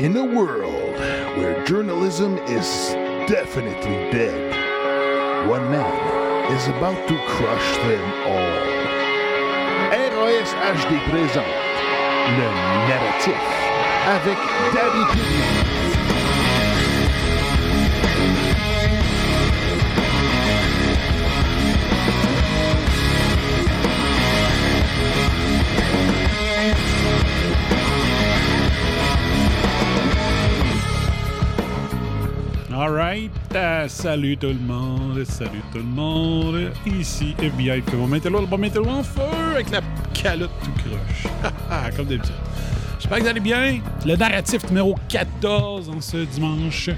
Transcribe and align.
In 0.00 0.16
a 0.16 0.24
world 0.24 0.96
where 1.36 1.62
journalism 1.66 2.38
is 2.48 2.94
definitely 3.28 4.10
dead, 4.10 5.46
one 5.46 5.70
man 5.70 6.52
is 6.56 6.66
about 6.68 7.06
to 7.06 7.16
crush 7.26 7.76
them 7.84 8.12
all. 8.24 8.80
ROS 9.92 10.54
HD 10.54 10.96
présente 11.10 11.44
le 12.38 12.48
narratif 12.88 13.34
avec 14.06 14.38
Daddy 14.72 15.04
Pignon. 15.12 15.79
Alright, 32.84 33.30
euh, 33.54 33.86
salut 33.88 34.38
tout 34.38 34.46
le 34.46 34.54
monde, 34.54 35.22
salut 35.24 35.60
tout 35.70 35.76
le 35.78 35.84
monde. 35.84 36.72
Ici 36.86 37.34
FBI 37.38 37.82
fait 37.82 37.94
mon 37.94 38.06
météo, 38.06 38.40
le 38.40 38.46
bon 38.46 38.56
météo 38.56 38.82
en 38.88 39.02
feu 39.02 39.20
avec 39.52 39.68
la 39.70 39.80
calotte 40.14 40.50
tout 40.64 40.70
croche. 40.88 41.30
Comme 41.96 42.06
d'habitude. 42.06 42.32
J'espère 42.98 43.18
que 43.18 43.22
vous 43.24 43.28
allez 43.28 43.40
bien. 43.40 43.80
Le 44.06 44.16
narratif 44.16 44.66
numéro 44.70 44.94
14 45.10 45.90
en 45.90 46.00
ce 46.00 46.16
dimanche 46.24 46.88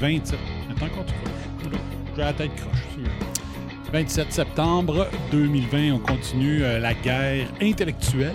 27. 0.00 0.36
Attends 0.72 0.86
encore 0.86 1.06
tout 1.06 1.14
croche. 1.22 1.80
J'ai 2.16 2.22
la 2.22 2.32
tête 2.32 2.56
croche. 2.56 2.82
c'est 2.96 3.02
vrai. 3.02 4.02
27 4.02 4.32
septembre 4.32 5.06
2020, 5.30 5.92
on 5.92 5.98
continue 6.00 6.64
euh, 6.64 6.80
la 6.80 6.92
guerre 6.94 7.46
intellectuelle, 7.62 8.34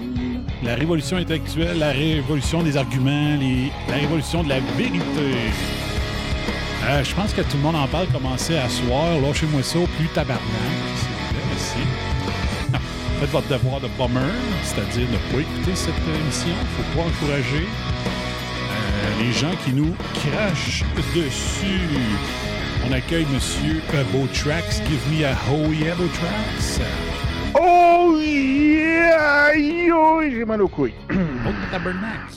la 0.64 0.76
révolution 0.76 1.18
intellectuelle, 1.18 1.78
la 1.80 1.92
révolution 1.92 2.64
des 2.64 2.78
arguments, 2.78 3.36
les- 3.38 3.70
la 3.90 3.96
révolution 3.96 4.42
de 4.44 4.48
la 4.50 4.60
vérité. 4.78 5.02
Euh, 6.84 7.04
je 7.04 7.14
pense 7.14 7.34
que 7.34 7.42
tout 7.42 7.58
le 7.58 7.64
monde 7.64 7.76
en 7.76 7.88
parle. 7.88 8.08
Commencez 8.08 8.58
à 8.58 8.68
soir. 8.68 9.20
Lâchez-moi 9.22 9.62
ça 9.62 9.80
au 9.80 9.88
plus 9.88 10.08
tabarnak. 10.08 10.42
s'il 10.96 11.10
vous 11.10 11.30
plaît. 11.30 11.44
Merci. 11.50 11.80
Faites 13.20 13.30
votre 13.30 13.48
devoir 13.48 13.80
de 13.80 13.88
bomber, 13.98 14.20
c'est-à-dire 14.64 15.08
ne 15.10 15.18
pas 15.32 15.42
écouter 15.42 15.76
cette 15.76 15.94
émission. 16.08 16.50
Il 16.50 16.54
ne 16.54 16.84
faut 16.84 16.98
pas 16.98 17.08
encourager 17.08 17.68
euh, 17.68 19.24
les 19.24 19.32
gens 19.32 19.56
qui 19.64 19.74
nous 19.74 19.94
crachent 20.16 20.84
dessus. 21.16 21.88
On 22.90 22.92
accueille 22.92 23.28
Monsieur 23.32 23.80
euh, 23.94 24.04
Beautrax. 24.12 24.82
Give 24.88 25.08
me 25.12 25.24
a 25.24 25.36
oh 25.52 25.72
yeah, 25.72 25.94
Beautrax. 25.94 26.82
Oh 27.54 28.18
yeah! 28.20 29.56
Yo, 29.56 30.22
j'ai 30.22 30.46
mal 30.46 30.64
aux 30.64 30.68
couilles. 30.68 30.96
Oh, 31.12 31.52
tabarnak. 31.70 32.32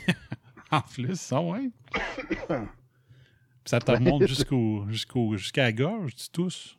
en 0.70 0.80
plus, 0.80 1.20
ça, 1.20 1.42
ouais. 1.42 1.70
Ça 3.64 3.78
te 3.78 3.90
remonte 3.90 4.26
jusqu'au, 4.26 4.84
jusqu'au, 4.88 5.36
jusqu'à 5.36 5.62
la 5.64 5.72
gorge, 5.72 6.14
tu 6.16 6.28
tous. 6.30 6.76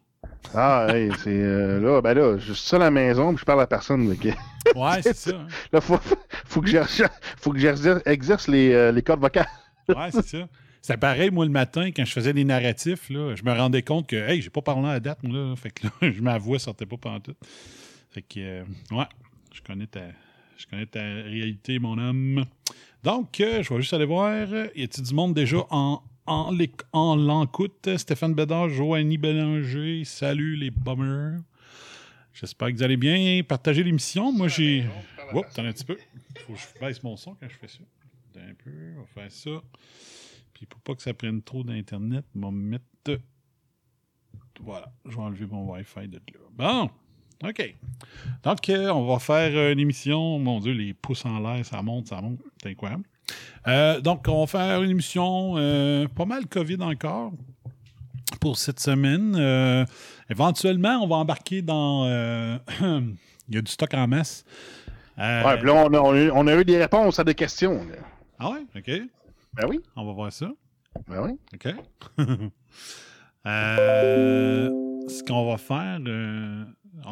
Ah, 0.53 0.87
hey, 0.89 1.11
c'est 1.17 1.29
euh, 1.31 1.79
là, 1.79 2.01
ben 2.01 2.13
là, 2.13 2.37
je 2.37 2.53
suis 2.53 2.63
seul 2.63 2.81
à 2.81 2.85
la 2.85 2.91
maison, 2.91 3.29
puis 3.33 3.39
je 3.41 3.45
parle 3.45 3.61
à 3.61 3.67
personne. 3.67 4.07
donc, 4.07 4.23
Ouais, 4.75 5.01
c'est 5.01 5.15
ça. 5.15 5.31
hein. 5.35 5.47
Là, 5.71 5.81
faut, 5.81 5.97
faut 6.45 6.61
que 6.61 6.67
j'exerce, 7.59 8.47
les, 8.47 8.71
euh, 8.73 8.91
les 8.91 9.01
cordes 9.01 9.21
vocales. 9.21 9.47
Ouais, 9.89 10.11
c'est 10.11 10.25
ça. 10.25 10.47
C'est 10.81 10.97
pareil, 10.97 11.31
moi, 11.31 11.45
le 11.45 11.51
matin, 11.51 11.91
quand 11.95 12.03
je 12.03 12.11
faisais 12.11 12.33
des 12.33 12.43
narratifs, 12.43 13.09
là, 13.09 13.35
je 13.35 13.43
me 13.43 13.53
rendais 13.53 13.83
compte 13.83 14.07
que, 14.07 14.15
hey, 14.15 14.41
j'ai 14.41 14.49
pas 14.49 14.61
parlé 14.61 14.87
à 14.89 14.93
la 14.93 14.99
date, 14.99 15.23
moi, 15.23 15.37
là. 15.37 15.55
Fait 15.55 15.71
que 15.71 15.87
là, 15.87 15.91
je, 16.01 16.57
sortait 16.57 16.85
pas 16.85 16.97
pendant 16.97 17.19
tout. 17.21 17.35
Fait 18.11 18.21
que, 18.21 18.39
euh, 18.39 18.63
ouais, 18.91 19.05
je 19.53 19.61
connais 19.61 19.87
ta, 19.87 20.01
je 20.57 20.67
connais 20.67 20.85
ta 20.85 21.01
réalité, 21.01 21.79
mon 21.79 21.97
homme. 21.97 22.45
Donc, 23.01 23.39
euh, 23.39 23.63
je 23.63 23.73
vais 23.73 23.81
juste 23.81 23.93
aller 23.93 24.05
voir. 24.05 24.45
Y 24.75 24.83
a-t-il 24.83 25.03
du 25.03 25.13
monde 25.13 25.33
déjà 25.33 25.57
en, 25.69 26.01
en, 26.25 26.55
en 26.91 27.15
l'encoute? 27.15 27.97
Stéphane 27.97 28.33
Bédard, 28.33 28.69
Joanie 28.69 29.17
Bélanger, 29.17 30.03
salut 30.05 30.55
les 30.55 30.71
bummers. 30.71 31.39
J'espère 32.33 32.69
que 32.69 32.73
vous 32.73 32.83
allez 32.83 32.97
bien. 32.97 33.41
Partagez 33.47 33.83
l'émission. 33.83 34.31
Moi, 34.31 34.47
j'ai. 34.47 34.85
Oups, 35.33 35.53
t'en 35.53 35.65
as 35.65 35.69
un 35.69 35.73
petit 35.73 35.85
peu? 35.85 35.97
Faut 36.45 36.53
que 36.53 36.59
je 36.59 36.79
baisse 36.79 37.03
mon 37.03 37.15
son 37.15 37.35
quand 37.35 37.47
je 37.47 37.55
fais 37.55 37.67
ça. 37.67 37.79
Un 38.35 38.53
peu, 38.55 38.71
on 38.97 39.01
va 39.01 39.05
faire 39.05 39.31
ça. 39.31 39.61
Puis 40.53 40.65
pour 40.65 40.81
pas 40.81 40.95
que 40.95 41.01
ça 41.01 41.13
prenne 41.13 41.41
trop 41.41 41.63
d'Internet, 41.63 42.25
on 42.35 42.39
va 42.39 42.51
me 42.51 42.69
mettre. 42.69 43.21
Voilà, 44.59 44.91
je 45.05 45.15
vais 45.15 45.21
enlever 45.21 45.45
mon 45.45 45.71
Wi-Fi 45.71 46.07
de 46.07 46.17
là. 46.17 46.39
Bon, 46.51 46.89
OK. 47.47 47.75
Donc, 48.43 48.69
euh, 48.69 48.89
on 48.89 49.05
va 49.05 49.19
faire 49.19 49.71
une 49.71 49.79
émission. 49.79 50.39
Mon 50.39 50.59
Dieu, 50.59 50.73
les 50.73 50.93
pouces 50.93 51.25
en 51.25 51.39
l'air, 51.39 51.65
ça 51.65 51.81
monte, 51.81 52.07
ça 52.07 52.21
monte. 52.21 52.39
C'est 52.61 52.69
incroyable. 52.69 53.03
Euh, 53.67 54.01
donc, 54.01 54.25
on 54.27 54.41
va 54.41 54.47
faire 54.47 54.81
une 54.83 54.89
émission 54.91 55.53
euh, 55.57 56.07
pas 56.07 56.25
mal 56.25 56.47
COVID 56.47 56.81
encore 56.81 57.31
pour 58.41 58.57
cette 58.57 58.79
semaine. 58.79 59.35
Euh, 59.37 59.85
éventuellement, 60.29 60.99
on 61.01 61.07
va 61.07 61.15
embarquer 61.17 61.61
dans. 61.61 62.05
Il 63.49 63.55
y 63.55 63.57
a 63.57 63.61
du 63.61 63.71
stock 63.71 63.93
en 63.93 64.07
masse. 64.07 64.45
Ouais, 65.17 65.57
puis 65.57 65.67
là, 65.67 65.73
on 65.75 65.93
a, 65.93 65.99
on 65.99 66.47
a 66.47 66.55
eu- 66.55 66.65
des 66.65 66.77
réponses 66.77 67.19
à 67.19 67.23
des 67.23 67.35
questions. 67.35 67.85
là. 67.85 67.95
ah 68.39 68.49
ouais, 68.51 68.65
OK. 68.75 68.91
Ben 69.53 69.67
oui, 69.69 69.79
On 69.95 70.05
va 70.05 70.11
voir 70.13 70.33
ça. 70.33 70.49
ben 71.07 71.21
oui. 71.23 71.37
OK. 71.53 71.75
Ce 73.45 75.23
qu'on 75.23 75.51
va 75.51 75.57
faire, 75.57 75.99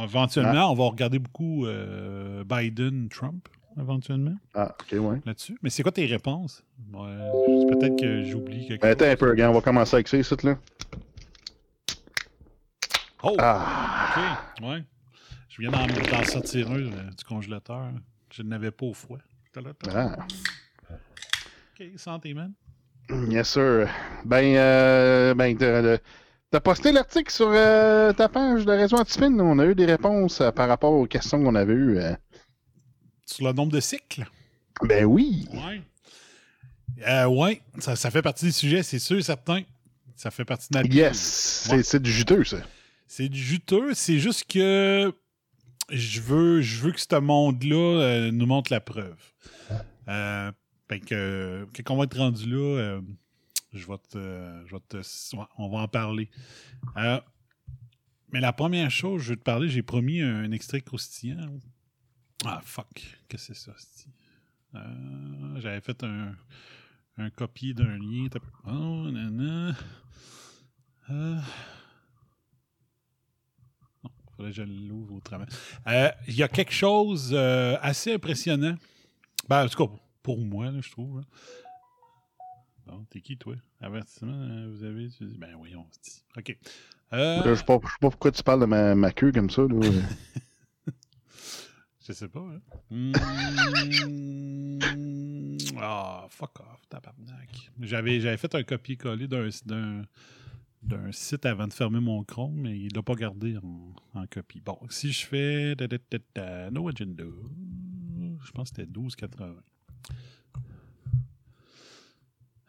éventuellement, 0.04 0.72
on 0.72 0.76
va 0.76 0.86
regarder 0.86 1.20
beaucoup 1.20 1.66
Biden-Trump, 2.46 3.48
éventuellement, 3.80 4.36
Ah, 4.54 4.76
ok, 4.80 5.00
ouais. 5.00 5.22
là-dessus. 5.26 5.58
Mais 5.62 5.70
c'est 5.70 5.84
quoi 5.84 5.92
tes 5.92 6.06
réponses? 6.06 6.64
Ouais, 6.94 7.68
Peut-être 7.70 8.00
que 8.00 8.24
j'oublie 8.24 8.68
quelque 8.68 8.82
Ben, 8.82 8.90
chose. 8.90 9.02
attends 9.02 9.12
un 9.12 9.16
peu, 9.16 9.34
gars, 9.36 9.50
on 9.50 9.54
va 9.54 9.62
commencer 9.62 9.96
avec 9.96 10.08
ça, 10.08 10.18
là. 10.44 10.58
Oh! 13.24 13.36
Ah, 13.40 14.54
OK, 14.58 14.64
ouais. 14.68 14.84
Je 15.50 15.62
viens 15.62 15.72
d'en 15.72 16.24
sortir 16.24 16.72
un 16.72 16.76
euh, 16.80 17.10
du 17.18 17.24
congélateur. 17.24 17.90
Je 18.32 18.42
n'avais 18.42 18.72
pas 18.72 18.86
au 18.86 18.94
fouet. 18.94 19.20
ah. 19.94 20.16
OK, 20.90 21.88
santé, 21.98 22.34
man. 22.34 22.54
Yes, 23.30 23.50
sir. 23.50 23.88
Ben, 24.26 24.56
euh, 24.56 25.34
ben, 25.34 25.56
t'as 26.50 26.60
posté 26.62 26.92
l'article 26.92 27.32
sur 27.32 27.50
euh, 27.52 28.14
ta 28.14 28.30
page 28.30 28.66
de 28.66 28.72
Réseau 28.72 28.98
Antispin. 28.98 29.38
On 29.40 29.60
a 29.60 29.66
eu 29.66 29.76
des 29.76 29.86
réponses 29.86 30.40
euh, 30.42 30.52
par 30.52 30.68
rapport 30.70 30.94
aux 30.94 31.06
questions 31.06 31.44
qu'on 31.44 31.56
avait 31.56 31.74
eues. 31.74 32.00
Sur 33.32 33.46
le 33.48 33.54
nombre 33.54 33.72
de 33.72 33.80
cycles? 33.80 34.26
Ben 34.84 35.06
oui. 35.06 35.48
Ouais. 35.54 35.82
Euh, 37.08 37.26
ouais, 37.28 37.62
ça, 37.80 37.96
ça 37.96 38.12
fait 38.12 38.22
partie 38.22 38.46
des 38.46 38.52
sujets, 38.52 38.84
c'est 38.84 39.00
sûr, 39.00 39.24
certain. 39.24 39.64
Ça 40.16 40.30
fait 40.32 40.46
partie 40.46 40.68
de 40.72 40.78
notre 40.80 40.94
Yes. 40.94 41.18
C'est 41.66 41.72
Ouais. 41.78 41.84
c'est 41.84 42.02
du 42.02 42.12
juteux, 42.12 42.44
ça. 42.44 42.58
C'est 43.08 43.30
du 43.30 43.40
juteux, 43.42 43.94
c'est 43.94 44.20
juste 44.20 44.46
que 44.52 45.14
je 45.90 46.22
veux, 46.22 46.62
je 46.62 46.82
veux 46.82 46.92
que 46.92 47.00
ce 47.02 47.20
monde-là 47.20 47.76
euh, 48.02 48.32
nous 48.32 48.46
montre 48.46 48.72
la 48.72 48.80
preuve. 48.82 49.18
Euh, 50.08 50.52
fait 50.90 51.00
que 51.00 51.68
quand 51.84 51.94
on 51.94 51.98
va 51.98 52.04
être 52.04 52.18
rendu 52.18 52.50
là, 52.50 52.58
euh, 52.80 53.02
je 53.74 53.88
vais 53.88 53.98
te, 54.10 54.18
je 54.68 54.76
vais 54.76 54.82
te- 54.88 55.36
on 55.58 55.70
va 55.70 55.80
en 55.80 55.88
parler. 55.88 56.30
Mais 58.34 58.40
la 58.40 58.54
première 58.54 58.90
chose, 58.92 59.22
je 59.24 59.30
veux 59.32 59.36
te 59.38 59.44
parler, 59.44 59.70
j'ai 59.70 59.82
promis 59.84 60.22
un, 60.22 60.52
extrait 60.52 60.82
croustillant. 60.82 61.60
Ah 62.46 62.62
fuck, 62.64 62.88
qu'est-ce 63.28 63.50
que 63.50 63.54
c'est 63.54 63.72
ça? 63.72 64.08
Euh, 64.76 65.60
J'avais 65.60 65.82
fait 65.82 66.04
un, 66.04 66.34
un 67.18 67.30
copier 67.30 67.74
d'un 67.74 67.98
lien. 67.98 68.28
Oh, 68.66 69.10
nanana. 69.12 69.76
Euh, 71.10 71.38
faudrait 74.36 74.52
que 74.52 74.56
je 74.58 74.64
l'ouvre 74.64 75.16
autrement. 75.16 75.46
Euh, 75.88 76.10
Il 76.28 76.36
y 76.36 76.44
a 76.44 76.48
quelque 76.48 76.72
chose 76.74 77.32
euh, 77.34 77.78
assez 77.82 78.14
impressionnant. 78.14 78.76
Ben, 79.48 79.66
en 79.66 79.68
tout 79.68 79.86
cas, 79.88 79.94
pour 80.24 80.40
moi, 80.40 80.72
là, 80.72 80.80
je 80.82 80.90
trouve. 80.90 81.20
là. 81.20 81.26
Bon, 82.88 83.06
t'es 83.10 83.22
qui, 83.22 83.38
toi? 83.38 83.56
Avertissement, 83.82 84.34
euh, 84.34 84.72
vous 84.72 84.84
avez... 84.84 85.10
Ben 85.38 85.54
oui, 85.60 85.76
on 85.76 85.86
se 85.92 86.00
dit. 86.00 86.24
OK. 86.38 86.58
Je 87.14 87.56
sais 87.56 87.64
pas, 87.66 87.80
je 87.84 87.90
sais 87.90 87.98
pas 88.00 88.10
pourquoi 88.10 88.32
tu 88.32 88.42
parles 88.42 88.62
de 88.62 88.66
ma, 88.66 88.96
ma 88.96 89.12
queue 89.12 89.32
comme 89.32 89.50
ça. 89.50 89.62
Là. 89.64 89.80
je 92.08 92.14
sais 92.14 92.28
pas. 92.28 92.40
Hein? 92.40 92.62
Hmm. 92.90 93.12
Ah, 95.84 96.28
fuck 96.30 96.60
off, 96.60 96.88
tabarnak. 96.90 97.72
J'avais, 97.80 98.20
j'avais 98.20 98.38
fait 98.38 98.54
un 98.54 98.62
copier-coller 98.62 99.28
d'un, 99.28 99.50
d'un, 99.66 100.04
d'un 100.84 101.12
site 101.12 101.46
avant 101.46 101.68
de 101.68 101.74
fermer 101.74 102.00
mon 102.00 102.24
Chrome, 102.24 102.54
mais 102.54 102.78
il 102.78 102.94
l'a 102.94 103.02
pas 103.02 103.16
gardé 103.16 103.58
en, 103.58 104.26
copie. 104.28 104.62
Bon, 104.62 104.78
si 104.90 105.12
je 105.12 105.26
fais 105.26 105.76
No 106.72 106.88
Agenda, 106.88 107.24
je 108.44 108.52
pense 108.52 108.72
que 108.72 108.82
c'était 108.82 108.92
12,80. 108.92 109.56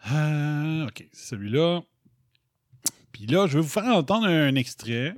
Ah, 0.05 0.87
ok, 0.89 1.09
c'est 1.13 1.37
celui-là. 1.37 1.83
Puis 3.13 3.27
là, 3.27 3.47
je 3.47 3.59
vais 3.59 3.63
vous 3.63 3.69
faire 3.69 3.85
entendre 3.85 4.27
un 4.27 4.55
extrait. 4.55 5.15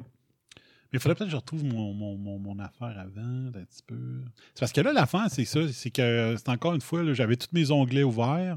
Il 0.94 1.00
faudrait 1.00 1.14
peut-être 1.17 1.26
que 1.29 1.32
je 1.32 1.37
retrouve 1.37 1.64
mon, 1.64 1.93
mon, 1.93 2.17
mon, 2.17 2.38
mon 2.38 2.58
affaire 2.58 2.99
avant, 2.99 3.49
un 3.49 3.64
petit 3.64 3.82
peu. 3.87 4.23
C'est 4.55 4.61
parce 4.61 4.73
que 4.73 4.81
là, 4.81 4.93
l'affaire, 4.93 5.26
c'est 5.29 5.44
ça. 5.44 5.61
C'est 5.73 5.91
que 5.91 6.35
c'est 6.38 6.49
encore 6.49 6.75
une 6.75 6.81
fois, 6.81 7.02
là, 7.02 7.12
j'avais 7.14 7.37
tous 7.37 7.49
mes 7.52 7.70
onglets 7.70 8.05
ouverts 8.05 8.56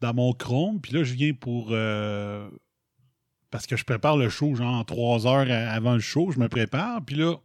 dans 0.00 0.14
mon 0.14 0.32
Chrome. 0.32 0.80
Puis 0.80 0.92
là, 0.92 1.02
je 1.04 1.14
viens 1.14 1.32
pour. 1.34 1.68
euh, 1.72 2.48
parce 3.50 3.66
que 3.66 3.76
je 3.76 3.84
prépare 3.84 4.16
le 4.16 4.28
show, 4.28 4.54
genre 4.54 4.84
trois 4.86 5.26
heures 5.26 5.50
avant 5.50 5.94
le 5.94 6.00
show, 6.00 6.30
je 6.32 6.38
me 6.40 6.48
prépare. 6.48 7.04
Puis 7.04 7.16
là, 7.16 7.36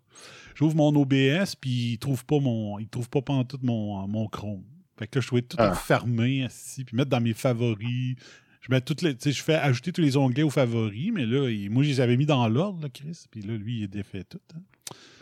j'ouvre 0.56 0.76
mon 0.76 0.96
OBS, 0.96 1.56
puis 1.60 1.94
il 1.94 1.98
trouve 2.00 2.26
pas 2.26 2.40
mon. 2.40 2.80
Il 2.80 2.88
trouve 2.88 3.10
pas 3.10 3.22
pantoute 3.22 3.64
mon, 3.64 4.08
mon 4.08 4.28
Chrome. 4.28 4.64
Fait 4.98 5.08
que 5.08 5.18
là, 5.18 5.22
je 5.22 5.28
trouvais 5.28 5.42
tout 5.44 5.58
Ah. 5.60 5.74
fermé, 5.74 6.44
assis, 6.46 6.84
puis 6.84 6.96
mettre 6.98 7.10
dans 7.10 7.22
mes 7.22 7.34
favoris. 7.34 8.16
Je 8.61 8.71
mets 8.71 8.81
toutes 8.81 9.01
les. 9.01 9.15
Je 9.23 9.41
fais 9.41 9.56
ajouter 9.56 9.91
tous 9.94 10.01
les 10.01 10.17
onglets 10.17 10.44
aux 10.44 10.50
favoris, 10.50 11.11
mais 11.13 11.25
là, 11.25 11.50
il- 11.50 11.69
moi, 11.69 11.83
je 11.83 11.89
les 11.89 12.01
avais 12.01 12.17
mis 12.17 12.25
dans 12.25 12.47
l'ordre, 12.50 12.81
là, 12.81 12.89
Chris. 12.89 13.23
Puis 13.31 13.41
là, 13.41 13.56
lui, 13.56 13.81
il 13.81 13.88
défait 13.88 14.23
tout. 14.25 14.39
hein. 14.56 14.61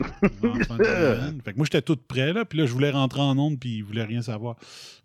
Fait 0.00 1.52
que 1.52 1.56
moi, 1.56 1.64
j'étais 1.66 1.82
tout 1.82 1.96
prêt, 1.96 2.32
là. 2.32 2.44
Puis 2.44 2.58
là, 2.58 2.66
je 2.66 2.72
voulais 2.72 2.90
rentrer 2.90 3.20
en 3.20 3.38
onde, 3.38 3.58
puis 3.60 3.76
il 3.78 3.82
voulait 3.84 4.04
rien 4.04 4.22
savoir. 4.22 4.56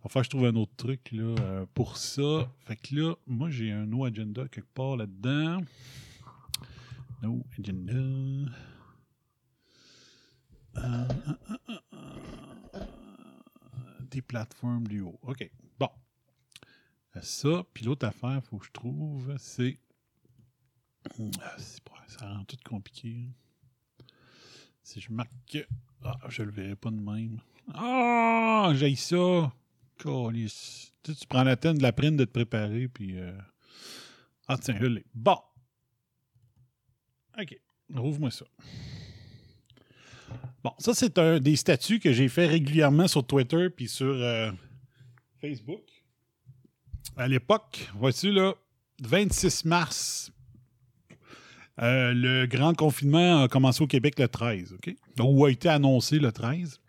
Va 0.04 0.10
falloir 0.10 0.22
que 0.22 0.24
je 0.26 0.30
trouve 0.30 0.46
un 0.46 0.56
autre 0.56 0.72
truc, 0.78 1.12
là, 1.12 1.36
euh, 1.42 1.66
pour 1.74 1.98
ça. 1.98 2.50
Fait 2.66 2.76
que 2.78 2.96
là, 2.96 3.14
moi, 3.28 3.50
j'ai 3.50 3.72
un 3.72 3.86
no 3.86 4.06
agenda 4.06 4.48
quelque 4.50 4.72
part 4.74 4.96
là-dedans. 4.98 5.62
No 7.22 7.44
agenda. 7.60 7.94
Euh, 10.78 11.08
euh, 11.94 12.80
des 14.10 14.22
plateformes 14.22 14.88
du 14.88 15.02
haut. 15.02 15.20
OK. 15.24 15.50
Bon. 17.16 17.22
Ça, 17.22 17.64
puis 17.74 17.86
l'autre 17.86 18.08
affaire, 18.08 18.40
il 18.44 18.48
faut 18.50 18.58
que 18.58 18.66
je 18.66 18.72
trouve, 18.72 19.36
c'est. 19.38 19.78
Ah, 21.42 21.56
ça 22.08 22.30
rend 22.34 22.44
tout 22.46 22.58
compliqué. 22.66 23.28
Si 24.84 25.00
je 25.02 25.12
marque. 25.12 25.58
Ah, 26.04 26.18
je 26.30 26.44
le 26.44 26.52
verrai 26.52 26.76
pas 26.76 26.92
de 26.92 27.00
même. 27.00 27.40
Ah, 27.74 28.72
j'ai 28.76 28.96
ça. 28.96 29.52
Tu, 30.00 30.50
sais, 30.50 30.92
tu 31.16 31.28
prends 31.28 31.44
la 31.44 31.56
peine 31.56 31.78
de 31.78 31.84
la 31.84 31.94
prendre 31.94 32.18
de 32.18 32.26
te 32.26 32.32
préparer, 32.32 32.88
puis. 32.88 33.18
euh, 33.18 33.38
Ah, 34.48 34.58
tiens, 34.58 34.76
je. 34.80 34.88
Bon. 35.14 35.38
OK. 37.40 37.60
Rouvre-moi 37.94 38.32
ça. 38.32 38.46
Bon, 40.64 40.74
ça, 40.80 40.94
c'est 40.94 41.18
un 41.18 41.40
des 41.40 41.56
statuts 41.56 42.00
que 42.00 42.12
j'ai 42.14 42.30
fait 42.30 42.48
régulièrement 42.48 43.08
sur 43.08 43.26
Twitter 43.26 43.70
puis 43.70 43.88
sur 43.88 44.08
euh, 44.14 44.52
Facebook. 45.40 45.84
À 47.16 47.28
l'époque, 47.28 47.92
voici 47.96 48.32
là, 48.32 48.54
26 49.04 49.66
mars, 49.66 50.32
euh, 51.82 52.12
le 52.14 52.48
grand 52.48 52.74
confinement 52.74 53.44
a 53.44 53.48
commencé 53.48 53.84
au 53.84 53.88
Québec 53.88 54.18
le 54.18 54.28
13, 54.28 54.74
OK? 54.74 54.96
Ou 55.20 55.46
a 55.46 55.52
été 55.52 55.70
annoncé 55.70 56.18
le 56.18 56.32
13. 56.32 56.80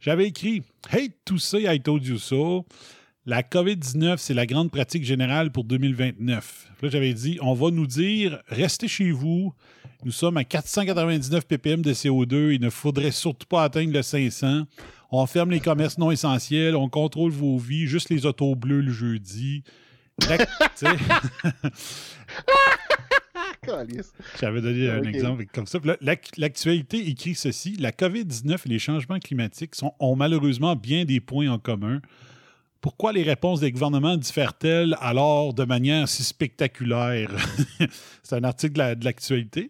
J'avais 0.00 0.26
écrit 0.26 0.62
Hey, 0.90 1.10
to 1.24 1.38
say 1.38 1.64
I 1.66 1.80
told 1.80 2.04
you 2.06 2.18
so. 2.18 2.64
La 3.26 3.42
COVID-19, 3.42 4.16
c'est 4.16 4.32
la 4.32 4.46
grande 4.46 4.70
pratique 4.70 5.04
générale 5.04 5.52
pour 5.52 5.64
2029. 5.64 6.70
Là, 6.80 6.88
j'avais 6.88 7.12
dit 7.12 7.38
On 7.42 7.52
va 7.52 7.70
nous 7.70 7.86
dire 7.86 8.40
restez 8.48 8.88
chez 8.88 9.10
vous. 9.10 9.52
Nous 10.04 10.12
sommes 10.12 10.38
à 10.38 10.44
499 10.44 11.44
ppm 11.46 11.82
de 11.82 11.92
CO2. 11.92 12.54
Il 12.54 12.60
ne 12.62 12.70
faudrait 12.70 13.10
surtout 13.10 13.46
pas 13.46 13.64
atteindre 13.64 13.92
le 13.92 14.00
500. 14.00 14.64
On 15.10 15.24
ferme 15.26 15.50
les 15.50 15.60
commerces 15.60 15.98
non 15.98 16.10
essentiels. 16.10 16.76
On 16.76 16.88
contrôle 16.88 17.30
vos 17.32 17.58
vies. 17.58 17.86
Juste 17.86 18.10
les 18.10 18.26
autos 18.26 18.54
bleues 18.54 18.80
le 18.82 18.92
jeudi. 18.92 19.62
J'avais 24.40 24.60
donné 24.60 24.88
un 24.90 25.02
exemple 25.02 25.44
comme 25.52 25.66
ça. 25.66 25.78
L'actualité 26.36 27.08
écrit 27.08 27.34
ceci 27.34 27.76
La 27.78 27.90
COVID-19 27.92 28.56
et 28.64 28.68
les 28.68 28.78
changements 28.78 29.18
climatiques 29.18 29.74
sont- 29.74 29.92
ont 30.00 30.16
malheureusement 30.16 30.74
bien 30.76 31.04
des 31.04 31.20
points 31.20 31.48
en 31.48 31.58
commun. 31.58 32.00
Pourquoi 32.80 33.12
les 33.12 33.22
réponses 33.24 33.60
des 33.60 33.72
gouvernements 33.72 34.16
diffèrent-elles 34.16 34.96
alors 35.00 35.52
de 35.52 35.64
manière 35.64 36.08
si 36.08 36.22
spectaculaire? 36.22 37.30
C'est 38.22 38.36
un 38.36 38.44
article 38.44 38.74
de 38.74 38.78
la- 38.78 38.94
de 38.94 39.04
l'actualité. 39.04 39.68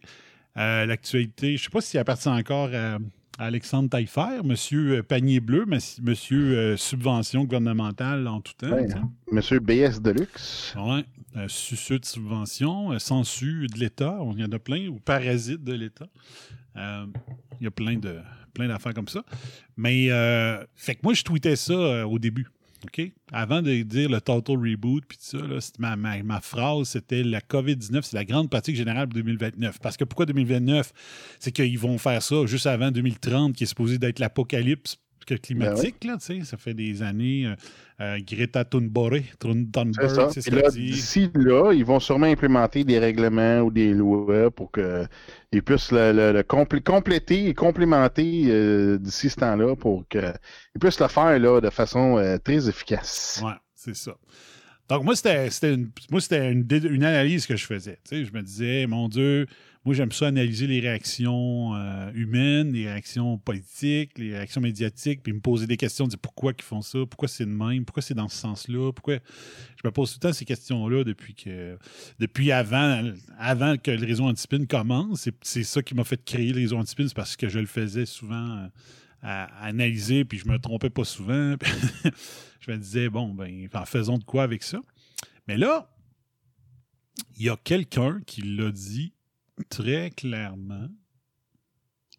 Euh, 0.57 0.85
L'actualité, 0.85 1.49
je 1.49 1.53
ne 1.53 1.57
sais 1.65 1.69
pas 1.69 1.81
s'il 1.81 1.99
appartient 1.99 2.29
encore 2.29 2.69
à 2.73 2.97
Alexandre 3.41 3.89
Taillefer, 3.89 4.43
Monsieur 4.43 5.01
Panier 5.01 5.39
Bleu, 5.39 5.65
Monsieur 6.01 6.57
euh, 6.57 6.77
Subvention 6.77 7.45
gouvernementale 7.45 8.27
en 8.27 8.41
tout 8.41 8.51
temps. 8.57 8.71
Ouais. 8.71 8.87
Monsieur 9.31 9.59
BS 9.59 10.01
Deluxe. 10.01 10.73
Oui, 10.77 11.05
euh, 11.37 11.47
suceux 11.47 11.99
de 11.99 12.05
subvention, 12.05 12.91
euh, 12.91 12.99
sensu 12.99 13.67
de 13.73 13.79
l'État, 13.79 14.17
on- 14.19 14.33
il 14.33 14.41
y 14.41 14.43
en 14.43 14.51
a 14.51 14.59
plein, 14.59 14.87
ou 14.89 14.99
parasites 14.99 15.63
de 15.63 15.73
l'État. 15.73 16.07
Euh, 16.75 17.05
Il 17.61 17.65
y 17.65 17.67
a 17.67 17.71
plein 17.71 17.95
de 17.97 18.17
plein 18.53 18.67
d'affaires 18.69 18.93
comme 18.93 19.07
ça. 19.07 19.23
Mais, 19.77 20.07
euh, 20.11 20.61
fait 20.75 20.95
que 20.95 21.01
moi, 21.03 21.13
je 21.13 21.23
tweetais 21.23 21.55
ça 21.55 21.73
euh, 21.73 22.03
au 22.03 22.19
début. 22.19 22.47
OK? 22.85 23.11
Avant 23.31 23.61
de 23.61 23.81
dire 23.81 24.09
le 24.09 24.21
total 24.21 24.57
reboot, 24.57 25.03
puis 25.07 25.17
ça, 25.19 25.37
là, 25.37 25.59
ma, 25.77 25.95
ma- 25.95 26.41
phrase, 26.41 26.89
c'était 26.89 27.23
la 27.23 27.41
COVID-19, 27.41 28.01
c'est 28.03 28.15
la 28.15 28.25
grande 28.25 28.49
pratique 28.49 28.75
générale 28.75 29.07
pour 29.07 29.15
2029. 29.15 29.79
Parce 29.79 29.97
que 29.97 30.03
pourquoi 30.03 30.25
2029? 30.25 30.91
C'est 31.39 31.51
qu'ils 31.51 31.79
vont 31.79 31.97
faire 31.97 32.21
ça 32.21 32.45
juste 32.45 32.67
avant 32.67 32.91
2030, 32.91 33.53
qui 33.53 33.63
est 33.63 33.67
supposé 33.67 33.97
d'être 33.97 34.19
l'apocalypse 34.19 34.97
que 35.25 35.35
climatique, 35.35 36.03
là, 36.03 36.17
tu 36.17 36.25
sais. 36.39 36.45
Ça 36.45 36.57
fait 36.57 36.73
des 36.73 37.01
années. 37.01 37.47
euh, 37.47 37.55
euh, 38.01 38.19
Greta 38.25 38.63
Thunberg, 38.63 39.23
Thunberg, 39.39 40.29
c'est 40.29 40.41
ce 40.41 40.49
d'ici 40.71 41.29
là, 41.35 41.73
ils 41.73 41.83
vont 41.83 41.99
sûrement 41.99 42.27
implémenter 42.27 42.83
des 42.85 42.97
règlements 42.97 43.59
ou 43.59 43.71
des 43.71 43.93
lois 43.93 44.49
pour 44.51 44.71
qu'ils 44.71 45.63
puissent 45.63 45.91
le, 45.91 46.13
le- 46.13 46.31
le 46.31 46.41
complé- 46.43 46.81
compléter 46.81 47.47
et 47.49 47.53
complémenter 47.53 48.45
euh, 48.47 48.97
d'ici 48.97 49.29
ce 49.29 49.35
temps-là 49.37 49.75
pour 49.75 50.07
qu'ils 50.07 50.33
puissent 50.79 50.99
le 51.01 51.07
faire 51.09 51.37
là, 51.37 51.59
de 51.59 51.69
façon 51.69 52.17
euh, 52.17 52.37
très 52.37 52.69
efficace. 52.69 53.41
Ouais, 53.43 53.53
c'est 53.75 53.95
ça. 53.95 54.15
Donc, 54.89 55.03
moi, 55.03 55.15
c'était 55.15 55.73
une, 55.73 55.91
moi, 56.09 56.19
c'était 56.19 56.51
une, 56.51 56.65
une 56.71 57.03
analyse 57.03 57.45
que 57.45 57.55
je 57.55 57.65
faisais. 57.65 57.99
Tu 58.09 58.17
sais, 58.17 58.25
je 58.25 58.33
me 58.33 58.41
disais, 58.41 58.87
mon 58.87 59.07
Dieu, 59.07 59.45
moi, 59.89 59.95
j'aime 59.95 60.11
ça 60.11 60.27
analyser 60.27 60.67
les 60.67 60.81
réactions 60.81 61.73
euh, 61.73 62.11
humaines, 62.13 62.73
les 62.73 62.85
réactions 62.85 63.39
politiques, 63.39 64.19
les 64.19 64.35
réactions 64.35 64.61
médiatiques, 64.61 65.23
puis 65.23 65.33
me 65.33 65.39
poser 65.39 65.65
des 65.65 65.77
questions, 65.77 66.05
dire 66.05 66.19
pourquoi 66.19 66.53
ils 66.55 66.61
font 66.61 66.83
ça, 66.83 66.99
pourquoi 67.09 67.27
c'est 67.27 67.47
de 67.47 67.49
même, 67.49 67.85
pourquoi 67.85 68.03
c'est 68.03 68.13
dans 68.13 68.27
ce 68.27 68.37
sens-là, 68.37 68.91
pourquoi. 68.93 69.15
Je 69.15 69.81
me 69.83 69.89
pose 69.89 70.11
tout 70.11 70.19
le 70.21 70.27
temps 70.29 70.31
ces 70.33 70.45
questions-là 70.45 71.03
depuis 71.03 71.33
que 71.33 71.75
depuis 72.19 72.51
avant, 72.51 73.01
avant 73.39 73.77
que 73.77 73.89
le 73.89 74.05
réseau 74.05 74.25
Antispin 74.25 74.63
commence. 74.67 75.27
C'est- 75.41 75.63
ça 75.63 75.81
qui 75.81 75.95
m'a 75.95 76.03
fait 76.03 76.23
créer 76.23 76.53
le 76.53 76.59
réseau 76.59 76.77
Antispin, 76.77 77.07
c'est 77.07 77.15
parce 77.15 77.35
que 77.35 77.49
je 77.49 77.57
le 77.57 77.65
faisais 77.65 78.05
souvent. 78.05 78.57
euh, 78.57 78.67
à, 79.23 79.45
analyser, 79.65 80.23
puis 80.23 80.37
je 80.37 80.47
me 80.47 80.59
trompais 80.59 80.91
pas 80.91 81.03
souvent. 81.03 81.55
je 82.61 82.71
me 82.71 82.77
disais, 82.77 83.09
bon, 83.09 83.33
ben, 83.33 83.67
faisons 83.87 84.19
de 84.19 84.23
quoi 84.23 84.43
avec 84.43 84.61
ça? 84.61 84.79
Mais 85.47 85.57
là, 85.57 85.91
il 87.37 87.45
y 87.45 87.49
a 87.49 87.57
quelqu'un 87.57 88.21
qui 88.27 88.43
l'a 88.43 88.71
dit 88.71 89.13
très 89.69 90.11
clairement. 90.11 90.87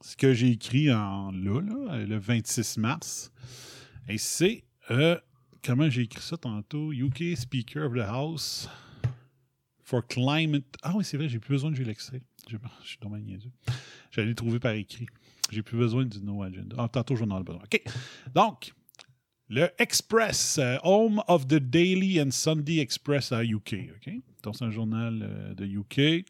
Ce 0.02 0.16
que 0.16 0.32
j'ai 0.32 0.50
écrit 0.50 0.92
en 0.92 1.30
là, 1.30 1.60
le 2.06 2.18
26 2.18 2.78
mars. 2.78 3.30
Et 4.08 4.18
c'est. 4.18 4.64
euh, 4.90 5.18
comment 5.62 5.90
j'ai 5.90 6.02
écrit 6.02 6.22
ça 6.22 6.36
tantôt? 6.36 6.92
UK 6.92 7.36
Speaker 7.36 7.86
of 7.86 7.94
the 7.94 7.98
House 8.00 8.68
for 9.84 10.06
Climate. 10.06 10.64
Ah 10.82 10.92
oui, 10.96 11.04
c'est 11.04 11.16
vrai, 11.16 11.28
j'ai 11.28 11.38
plus 11.38 11.50
besoin 11.52 11.70
de 11.70 11.82
l'extrait. 11.82 12.22
Je, 12.48 12.56
je 12.82 12.88
suis 12.88 12.98
dommage 13.00 13.22
niaiseux. 13.22 13.50
J'allais 14.10 14.34
trouver 14.34 14.58
par 14.58 14.72
écrit. 14.72 15.06
J'ai 15.50 15.62
plus 15.62 15.76
besoin 15.76 16.04
du 16.04 16.20
no 16.22 16.42
agenda. 16.42 16.76
Ah, 16.78 16.88
tantôt, 16.88 17.16
j'en 17.16 17.38
ai 17.38 17.42
besoin. 17.42 17.62
OK. 17.62 17.82
Donc, 18.34 18.72
le 19.48 19.68
Express, 19.78 20.58
euh, 20.58 20.78
Home 20.84 21.22
of 21.28 21.46
the 21.48 21.56
Daily 21.56 22.20
and 22.22 22.30
Sunday 22.30 22.78
Express 22.78 23.32
à 23.32 23.44
UK. 23.44 23.74
OK? 23.96 24.12
Donc, 24.44 24.56
c'est 24.56 24.64
un 24.64 24.70
journal 24.70 25.20
euh, 25.22 25.54
de 25.54 25.66
UK. 25.66 26.24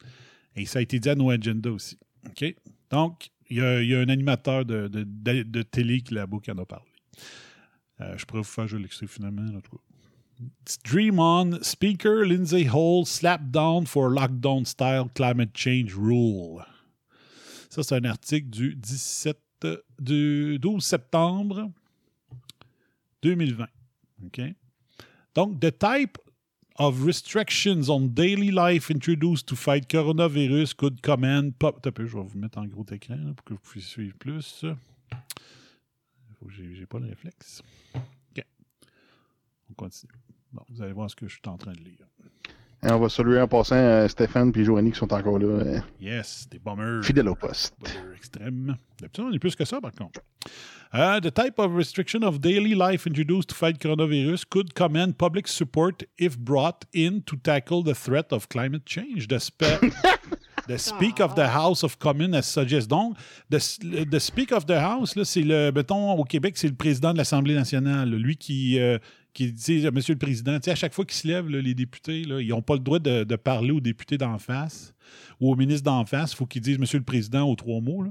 Et 0.57 0.67
ça 0.67 0.81
a 0.81 0.83
été 0.83 0.99
dit 0.99 1.09
à 1.09 1.15
No 1.15 1.31
Agenda 1.31 1.71
aussi. 1.71 1.99
OK? 2.27 2.55
Donc, 2.91 3.31
il 3.49 3.59
y, 3.59 3.95
a- 3.95 3.99
un 3.99 4.09
animateur 4.09 4.65
de, 4.65 5.63
télé 5.63 6.01
qui 6.01 6.15
là-bas 6.15 6.39
qui 6.43 6.51
en 6.51 6.59
a 6.59 6.65
parlé. 6.65 6.91
Euh, 8.01 8.17
je 8.17 8.25
pourrais 8.25 8.41
vous 8.41 8.49
faire 8.49 8.67
jouer 8.67 8.87
finalement. 9.07 9.45
Dream 10.85 11.19
on, 11.19 11.63
Speaker 11.63 12.25
Lindsay 12.25 12.67
Hall 12.67 13.05
slap 13.05 13.51
down 13.51 13.87
for 13.87 14.09
lockdown 14.09 14.65
style 14.65 15.11
climate 15.15 15.51
change 15.55 15.95
rule. 15.95 16.65
Ça, 17.69 17.83
c'est 17.83 17.95
un 17.97 18.05
article 18.05 18.49
du 18.49 18.75
17, 18.75 19.39
euh, 19.65 19.77
du 19.99 20.59
12 20.59 20.83
septembre 20.83 21.71
2020. 23.23 23.67
OK? 24.27 24.41
Donc, 25.35 25.61
the 25.61 25.71
type 25.79 26.19
of 26.81 27.05
restrictions 27.05 27.91
on 27.91 28.09
daily 28.15 28.51
life 28.51 28.91
introduced 28.91 29.47
to 29.47 29.55
fight 29.55 29.87
coronavirus 29.87 30.75
could 30.75 31.03
command 31.03 31.59
pop. 31.59 31.83
Peu, 31.83 32.07
je 32.07 32.17
vais 32.17 32.23
vous 32.23 32.39
mettre 32.39 32.59
en 32.59 32.65
gros 32.65 32.87
écran 32.91 33.35
pour 33.37 33.45
que 33.45 33.53
vous 33.53 33.61
puissiez 33.61 33.91
suivre 33.91 34.17
plus. 34.19 34.65
J'ai 36.49 36.87
pas 36.87 36.99
le 36.99 37.09
réflexe. 37.09 37.63
OK. 37.95 38.43
On 39.71 39.75
continue. 39.75 40.11
Bon, 40.53 40.63
vous 40.71 40.81
allez 40.81 40.95
voir 40.95 41.11
ce 41.11 41.17
que 41.17 41.29
je 41.29 41.35
suis 41.35 41.43
en 41.49 41.59
train 41.59 41.73
de 41.73 41.81
lire. 41.81 42.07
On 42.83 42.99
va 42.99 43.09
saluer 43.11 43.41
en 43.41 43.47
passant 43.47 43.77
euh, 43.77 44.09
Stéphane 44.09 44.53
et 44.57 44.65
Joanie 44.65 44.93
qui 44.93 44.99
sont 44.99 45.13
encore 45.13 45.39
là. 45.39 45.47
euh, 45.47 45.81
Yes, 46.01 46.49
des 46.51 46.59
bombers. 46.59 47.05
fidèles 47.05 47.29
au 47.29 47.35
poste. 47.35 47.75
Bomber 47.79 48.17
extrême. 48.17 48.75
D'habitude, 48.99 49.25
on 49.29 49.33
est 49.33 49.39
plus 49.39 49.55
que 49.55 49.67
ça, 49.67 49.81
par 49.83 49.93
contre. 49.93 50.21
Uh, 50.93 51.21
the 51.21 51.33
type 51.33 51.59
of 51.59 51.73
restriction 51.77 52.23
of 52.23 52.41
daily 52.41 52.75
life 52.75 53.07
introduced 53.07 53.51
to 53.51 53.55
fight 53.55 53.79
coronavirus 53.79 54.45
could 54.49 54.73
command 54.75 55.13
public 55.17 55.47
support 55.47 56.03
if 56.19 56.37
brought 56.39 56.85
in 56.95 57.21
to 57.27 57.37
tackle 57.37 57.85
the 57.85 57.95
threat 57.95 58.33
of 58.33 58.49
climate 58.49 58.83
change. 58.87 59.29
The, 59.29 59.39
spe- 59.39 59.81
the 60.67 60.79
Speak 60.79 61.21
of 61.21 61.35
the 61.37 61.47
House 61.49 61.85
of 61.85 61.99
Commons 61.99 62.35
as 62.35 62.47
suggest. 62.47 62.89
Donc, 62.89 63.15
the, 63.51 63.59
the 64.11 64.19
Speak 64.19 64.53
of 64.53 64.65
the 64.67 64.81
House, 64.81 65.15
là, 65.17 65.25
c'est 65.25 65.43
le, 65.43 65.71
mettons, 65.71 66.13
au 66.15 66.25
Québec, 66.25 66.57
c'est 66.57 66.69
le 66.69 66.75
président 66.75 67.13
de 67.13 67.19
l'Assemblée 67.19 67.55
nationale. 67.55 68.09
Lui 68.11 68.37
qui, 68.37 68.79
euh, 68.81 68.99
qui 69.33 69.53
dit, 69.53 69.87
euh, 69.87 69.91
Monsieur 69.93 70.15
le 70.15 70.19
Président, 70.19 70.59
à 70.65 70.75
chaque 70.75 70.95
fois 70.95 71.05
qu'ils 71.05 71.19
se 71.19 71.29
lèvent, 71.29 71.49
les 71.49 71.75
députés, 71.75 72.23
ils 72.23 72.49
n'ont 72.49 72.63
pas 72.63 72.75
le 72.75 72.81
droit 72.81 72.99
de, 72.99 73.37
parler 73.37 73.71
aux 73.71 73.81
députés 73.81 74.19
d'en 74.19 74.39
face 74.39 74.95
ou 75.41 75.51
au 75.53 75.57
ministre 75.57 75.85
d'en 75.85 76.05
face. 76.05 76.33
Il 76.33 76.37
faut 76.37 76.47
qu'ils 76.47 76.63
disent 76.63 76.79
Monsieur 76.79 76.99
le 76.99 77.05
Président 77.05 77.49
aux 77.49 77.57
trois 77.57 77.81
mots. 77.81 78.05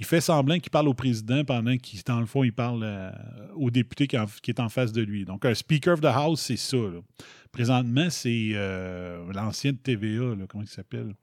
Il 0.00 0.06
fait 0.06 0.20
semblant 0.20 0.58
qu'il 0.58 0.70
parle 0.70 0.88
au 0.88 0.94
président 0.94 1.44
pendant 1.44 1.76
qu'il, 1.76 2.02
dans 2.02 2.20
le 2.20 2.26
fond, 2.26 2.42
il 2.42 2.52
parle 2.52 2.82
euh, 2.82 3.10
au 3.54 3.70
député 3.70 4.08
qui, 4.08 4.16
est 4.16 4.60
en 4.60 4.68
face 4.68 4.92
de 4.92 5.02
lui. 5.02 5.24
Donc, 5.24 5.44
un 5.44 5.54
Speaker 5.54 5.94
of 5.94 6.00
the 6.00 6.06
House, 6.06 6.40
c'est 6.40 6.56
ça. 6.56 6.76
Présentement, 7.52 8.10
c'est 8.10 8.50
euh, 8.54 9.32
l'ancien 9.32 9.72
de 9.72 9.76
TVA, 9.76 10.34
comment 10.48 10.64
il 10.64 10.68
s'appelle? 10.68 11.14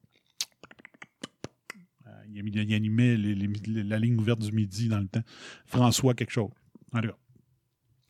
Euh, 2.07 2.11
il, 2.33 2.73
animait 2.73 3.17
la 3.17 3.99
ligne 3.99 4.17
ouverte 4.17 4.39
du 4.39 4.53
midi 4.53 4.87
dans 4.87 4.99
le 4.99 5.07
temps. 5.07 5.23
François 5.65 6.13
quelque 6.13 6.31
chose. 6.31 6.49
En. 6.93 7.01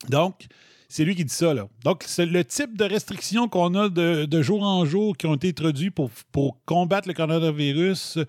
Donc, 0.10 0.48
c'est 0.92 1.06
lui 1.06 1.16
qui 1.16 1.24
dit 1.26 1.34
ça. 1.34 1.54
Là. 1.54 1.68
Donc, 1.84 2.04
c'est 2.06 2.26
le 2.26 2.44
type 2.44 2.78
de 2.78 2.84
restrictions 2.86 3.48
qu'on 3.48 3.74
a 3.76 3.90
de, 3.90 4.26
de 4.26 4.42
jour 4.42 4.62
en 4.64 4.86
jour 4.86 5.16
qui 5.18 5.26
ont 5.28 5.36
été 5.36 5.50
introduites 5.50 5.94
pour, 5.96 6.10
pour 6.32 6.58
combattre 6.66 7.08
le 7.08 7.14
coronavirus 7.14 8.20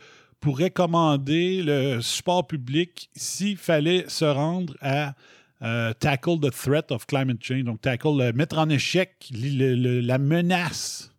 pourrait 0.40 0.70
commander 0.70 1.62
le 1.62 2.00
support 2.00 2.46
public 2.46 3.08
s'il 3.14 3.56
fallait 3.56 4.04
se 4.08 4.24
rendre 4.24 4.74
à 4.80 5.14
euh, 5.62 5.92
tackle 5.92 6.40
the 6.40 6.50
threat 6.50 6.90
of 6.90 7.06
climate 7.06 7.38
change, 7.42 7.62
donc 7.62 7.80
tackle, 7.80 8.20
euh, 8.20 8.32
mettre 8.32 8.58
en 8.58 8.68
échec 8.68 9.14
le- 9.32 9.74
le- 9.76 10.00
la 10.00 10.18
menace 10.18 11.12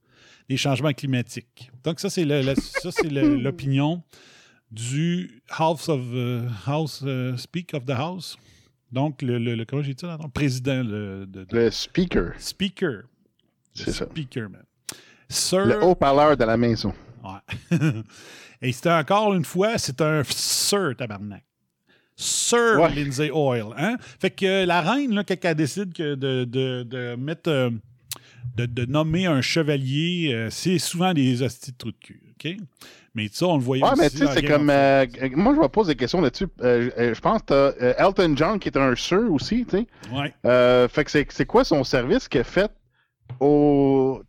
des 0.50 0.57
changements 0.57 0.91
climatiques. 0.91 1.71
Donc 1.85 2.01
ça, 2.01 2.09
c'est 2.09 2.25
l'opinion 3.12 4.03
du 4.71 5.41
House 5.50 5.88
of 5.88 6.01
euh, 6.13 6.47
House 6.65 7.05
Speak 7.38 7.73
of 7.73 7.85
the 7.85 7.91
House. 7.91 8.38
Donc, 8.93 9.21
le, 9.21 9.38
le- 9.39 9.55
le- 9.55 9.65
comment 9.65 9.81
j'ai 9.81 9.93
dit 9.93 10.01
ça? 10.05 10.17
Président 10.33 10.83
le- 10.83 11.25
de, 11.25 11.43
de- 11.45 11.55
Le 11.55 11.71
speaker, 11.71 12.33
Speaker. 12.38 13.03
C'est 13.73 13.91
ça. 13.91 14.05
Speaker, 14.05 14.50
man. 14.50 14.63
Sir. 15.27 15.65
le 15.65 15.83
haut-parleur 15.83 16.38
de 16.38 16.43
la 16.43 16.55
maison. 16.57 16.93
Ouais. 17.23 17.79
Et 18.62 18.71
c'était 18.71 18.91
encore 18.91 19.33
une 19.33 19.43
fois, 19.45 19.77
c'est 19.77 20.00
un 20.01 20.21
Sir 20.23 20.93
tabarnak. 20.95 21.43
Sir 22.15 22.79
Ouais. 22.79 22.93
Lindsay 22.93 23.31
Oil. 23.31 23.65
Hein? 23.77 23.97
Fait 24.19 24.29
que 24.29 24.65
la 24.65 24.81
reine, 24.81 25.15
là, 25.15 25.23
quand 25.23 25.35
elle 25.43 25.55
décide 25.55 25.91
que 25.93 26.15
de, 26.15 26.43
de- 26.45 26.83
de 26.83 27.15
mettre. 27.15 27.50
euh, 27.50 27.69
de, 28.55 28.65
de 28.67 28.85
nommer 28.85 29.25
un 29.25 29.41
chevalier, 29.41 30.31
euh, 30.33 30.50
c'est 30.51 30.77
souvent 30.77 31.13
des 31.13 31.41
hosties 31.41 31.71
de 31.71 31.77
trous 31.77 31.91
de 31.91 31.97
cul. 31.97 32.21
OK? 32.35 32.57
Mais 33.15 33.27
ça, 33.32 33.46
on 33.48 33.58
le 33.58 33.63
voyait 33.63 33.84
Ouais, 33.84 33.91
aussi 33.91 34.01
mais 34.01 34.10
tu 34.10 34.17
sais, 34.17 34.27
c'est 34.34 34.43
comme. 34.43 34.70
euh, 34.72 35.05
moi, 35.36 35.53
je 35.55 35.60
me 35.62 35.67
pose 35.67 35.88
des 35.88 35.96
questions 35.96 36.20
là-dessus. 36.22 36.48
Euh, 36.62 36.89
euh, 36.98 37.13
je 37.13 37.22
pense 37.22 37.41
que 37.43 37.75
Elton 38.00 38.34
John 38.36 38.60
qui 38.60 38.70
est 38.70 38.77
un 38.77 38.96
sir 38.96 39.32
aussi, 39.32 39.65
tu 39.65 39.77
sais. 39.77 39.88
Ouais. 40.12 40.88
Fait 40.89 41.03
que 41.03 41.12
c'est 41.12 41.46
quoi 41.46 41.63
son 41.63 41.84
service 41.84 42.27
qu'il 42.27 42.41
a 42.41 42.43
fait 42.43 42.72
au, 43.39 44.22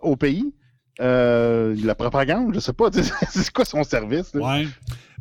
au 0.00 0.16
pays? 0.16 0.52
Euh, 1.00 1.74
la 1.82 1.96
propagande, 1.96 2.54
je 2.54 2.60
sais 2.60 2.72
pas. 2.72 2.88
C'est 3.30 3.50
quoi 3.52 3.64
son 3.64 3.82
service? 3.82 4.32
là? 4.32 4.40
Ouais. 4.58 4.68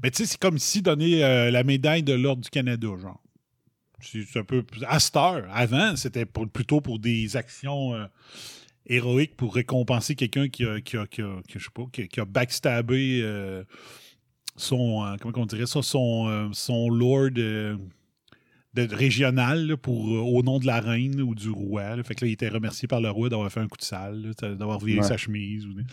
Mais 0.04 0.12
tu 0.12 0.18
sais, 0.18 0.26
c'est 0.32 0.38
comme 0.40 0.60
si 0.60 0.84
donner 0.84 1.24
euh, 1.26 1.50
la 1.50 1.64
médaille 1.64 2.04
de 2.04 2.14
l'Ordre 2.14 2.44
du 2.44 2.50
Canada, 2.52 2.90
genre. 3.02 3.20
C'est 4.00 4.22
c'est 4.32 4.38
un 4.40 4.44
peu. 4.44 4.64
À 4.88 5.00
cette 5.00 5.16
heure, 5.16 5.46
avant, 5.52 5.96
c'était 5.96 6.26
plutôt 6.26 6.80
pour 6.80 7.00
des 7.00 7.38
actions 7.38 7.96
euh, 7.96 8.06
héroïques 8.88 9.36
pour 9.36 9.56
récompenser 9.56 10.16
quelqu'un 10.16 10.50
qui 10.50 10.66
a, 10.66 10.82
qui 10.82 10.98
a, 10.98 11.06
qui 11.08 11.22
a- 11.22 11.42
qui 11.48 11.58
a- 11.58 11.60
je 11.60 11.64
sais 11.64 11.70
pas, 11.74 11.84
qui 11.92 12.20
a, 12.20 12.26
backstabé 12.26 13.22
euh, 13.24 13.64
son. 14.56 15.04
euh, 15.06 15.16
comment 15.22 15.34
on 15.38 15.46
dirait 15.46 15.66
ça? 15.66 15.82
Son, 15.82 16.28
euh, 16.28 16.48
son 16.52 16.90
lord. 16.90 17.32
de, 17.32 17.78
régional 18.76 19.68
là, 19.68 19.78
pour, 19.78 20.06
au 20.12 20.42
nom 20.42 20.58
de 20.58 20.66
la 20.66 20.80
reine 20.80 21.22
ou 21.22 21.36
du 21.36 21.52
roi. 21.52 21.96
là. 21.96 22.02
Fait 22.04 22.16
que 22.16 22.26
là, 22.26 22.30
il 22.30 22.34
était 22.34 22.50
remercié 22.50 22.88
par 22.88 23.02
le 23.02 23.10
roi 23.12 23.30
d'avoir 23.30 23.52
fait 23.52 23.60
un 23.60 23.68
coup 23.68 23.78
de 23.78 23.84
salle, 23.84 24.32
d'avoir 24.42 24.80
viré 24.80 25.02
Ouais. 25.02 25.08
sa 25.08 25.16
chemise. 25.16 25.66
ou- 25.68 25.74
tu 25.76 25.84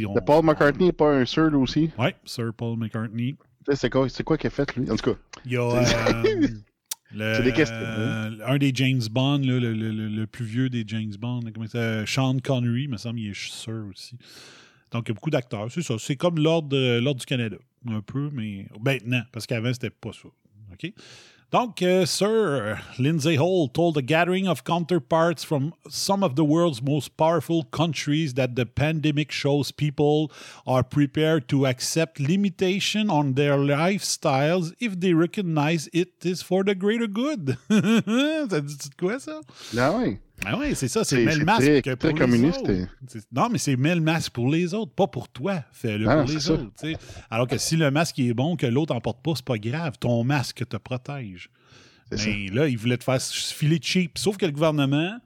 sais, 0.00 0.04
on- 0.06 0.14
Le 0.14 0.20
Paul 0.20 0.44
McCartney 0.44 0.86
n'est 0.86 0.92
pas 0.92 1.12
un 1.14 1.24
sir, 1.24 1.44
lui 1.50 1.56
aussi? 1.56 1.90
Ouais, 1.96 2.16
Sir 2.24 2.52
Paul 2.56 2.76
McCartney. 2.78 3.36
C'est 3.74 3.90
quoi, 3.90 4.08
quoi 4.24 4.36
qu'il 4.38 4.48
a 4.48 4.50
fait, 4.50 4.74
lui? 4.76 4.90
En 4.90 4.96
tout 4.96 5.12
cas, 5.12 5.18
Il 5.44 5.52
y 5.52 5.56
a 5.56 5.62
euh, 5.62 6.22
C'est 7.36 7.42
des 7.44 7.52
questions, 7.52 7.76
euh, 7.76 8.30
un 8.46 8.58
des 8.58 8.72
James 8.74 9.00
Bond, 9.10 9.38
là, 9.38 9.58
le, 9.60 9.72
le- 9.72 9.90
le- 9.92 10.08
le 10.08 10.26
plus 10.26 10.44
vieux 10.44 10.68
des 10.68 10.84
James 10.86 11.12
Bond, 11.18 11.40
s'appelle? 11.68 12.06
Sean 12.06 12.38
Connery, 12.42 12.82
il 12.84 12.88
me 12.90 12.96
semble, 12.96 13.20
il 13.20 13.30
est 13.30 13.34
Sir 13.34 13.84
aussi. 13.90 14.16
Donc, 14.90 15.06
il 15.06 15.10
y 15.10 15.12
a 15.12 15.14
beaucoup 15.14 15.30
d'acteurs. 15.30 15.70
C'est 15.70 15.82
ça. 15.82 15.94
C'est 15.98 16.16
comme 16.16 16.38
l'ordre 16.38 16.76
euh, 16.76 17.00
l'Ordre 17.00 17.20
du 17.20 17.26
Canada. 17.26 17.56
Un 17.88 18.00
peu, 18.00 18.30
mais 18.32 18.66
maintenant, 18.84 19.22
parce 19.32 19.46
qu'avant, 19.46 19.72
c'était 19.72 19.90
pas 19.90 20.12
ça. 20.12 20.28
OK? 20.72 20.92
Donc, 21.52 21.80
euh, 21.80 22.04
Sir 22.04 22.80
Lindsay 22.98 23.36
Hall 23.36 23.68
told 23.68 23.96
a 23.96 24.02
gathering 24.02 24.48
of 24.48 24.64
counterparts 24.64 25.44
from 25.44 25.74
some 25.88 26.24
of 26.24 26.34
the 26.34 26.44
world's 26.44 26.82
most 26.82 27.16
powerful 27.16 27.62
countries 27.62 28.34
that 28.34 28.56
the 28.56 28.66
pandemic 28.66 29.30
shows 29.30 29.70
people 29.70 30.32
are 30.66 30.82
prepared 30.82 31.48
to 31.48 31.64
accept 31.66 32.18
limitation 32.18 33.08
on 33.08 33.34
their 33.34 33.56
lifestyles 33.56 34.74
if 34.80 34.98
they 34.98 35.14
recognize 35.14 35.88
it 35.92 36.24
is 36.24 36.42
for 36.42 36.64
the 36.64 36.74
greater 36.74 37.06
good. 37.06 37.56
de 37.70 38.90
quoi, 38.98 39.18
ça? 39.20 39.40
ah 39.78 39.96
ouais. 39.96 40.18
Ah 40.44 40.56
oui, 40.58 40.74
c'est 40.74 40.88
ça, 40.88 41.02
c'est 41.04 41.24
mets 41.24 41.34
le 41.36 41.44
masque 41.44 41.62
très- 41.82 41.82
pour 41.82 41.96
très 41.96 42.12
les 42.12 42.14
communiste, 42.18 42.60
autres. 42.60 42.72
Non, 43.32 43.48
mais 43.50 43.58
c'est 43.58 43.76
mets 43.76 43.94
le 43.94 44.00
masque 44.00 44.32
pour 44.32 44.50
les 44.50 44.74
autres, 44.74 44.92
pas 44.92 45.06
pour 45.06 45.28
toi. 45.28 45.64
Fais-le 45.72 46.08
Ah, 46.08 46.22
pour 46.22 46.30
les 46.32 46.40
ça. 46.40 46.52
autres. 46.52 46.70
Alors 47.30 47.46
que 47.48 47.58
si 47.58 47.76
le 47.76 47.90
masque 47.90 48.18
est 48.18 48.34
bon, 48.34 48.56
que 48.56 48.66
l'autre 48.66 48.92
n'en 48.94 49.00
porte 49.00 49.22
pas, 49.22 49.32
c'est 49.34 49.44
pas 49.44 49.58
grave. 49.58 49.94
Ton 49.98 50.22
masque 50.24 50.68
te 50.68 50.76
protège. 50.76 51.50
Ça. 52.12 52.24
Mais 52.26 52.48
là, 52.48 52.68
il 52.68 52.76
voulait 52.78 52.98
te 52.98 53.04
faire 53.04 53.20
filer 53.20 53.78
cheap. 53.82 54.18
Sauf 54.18 54.36
que 54.36 54.46
le 54.46 54.52
gouvernement 54.52 55.16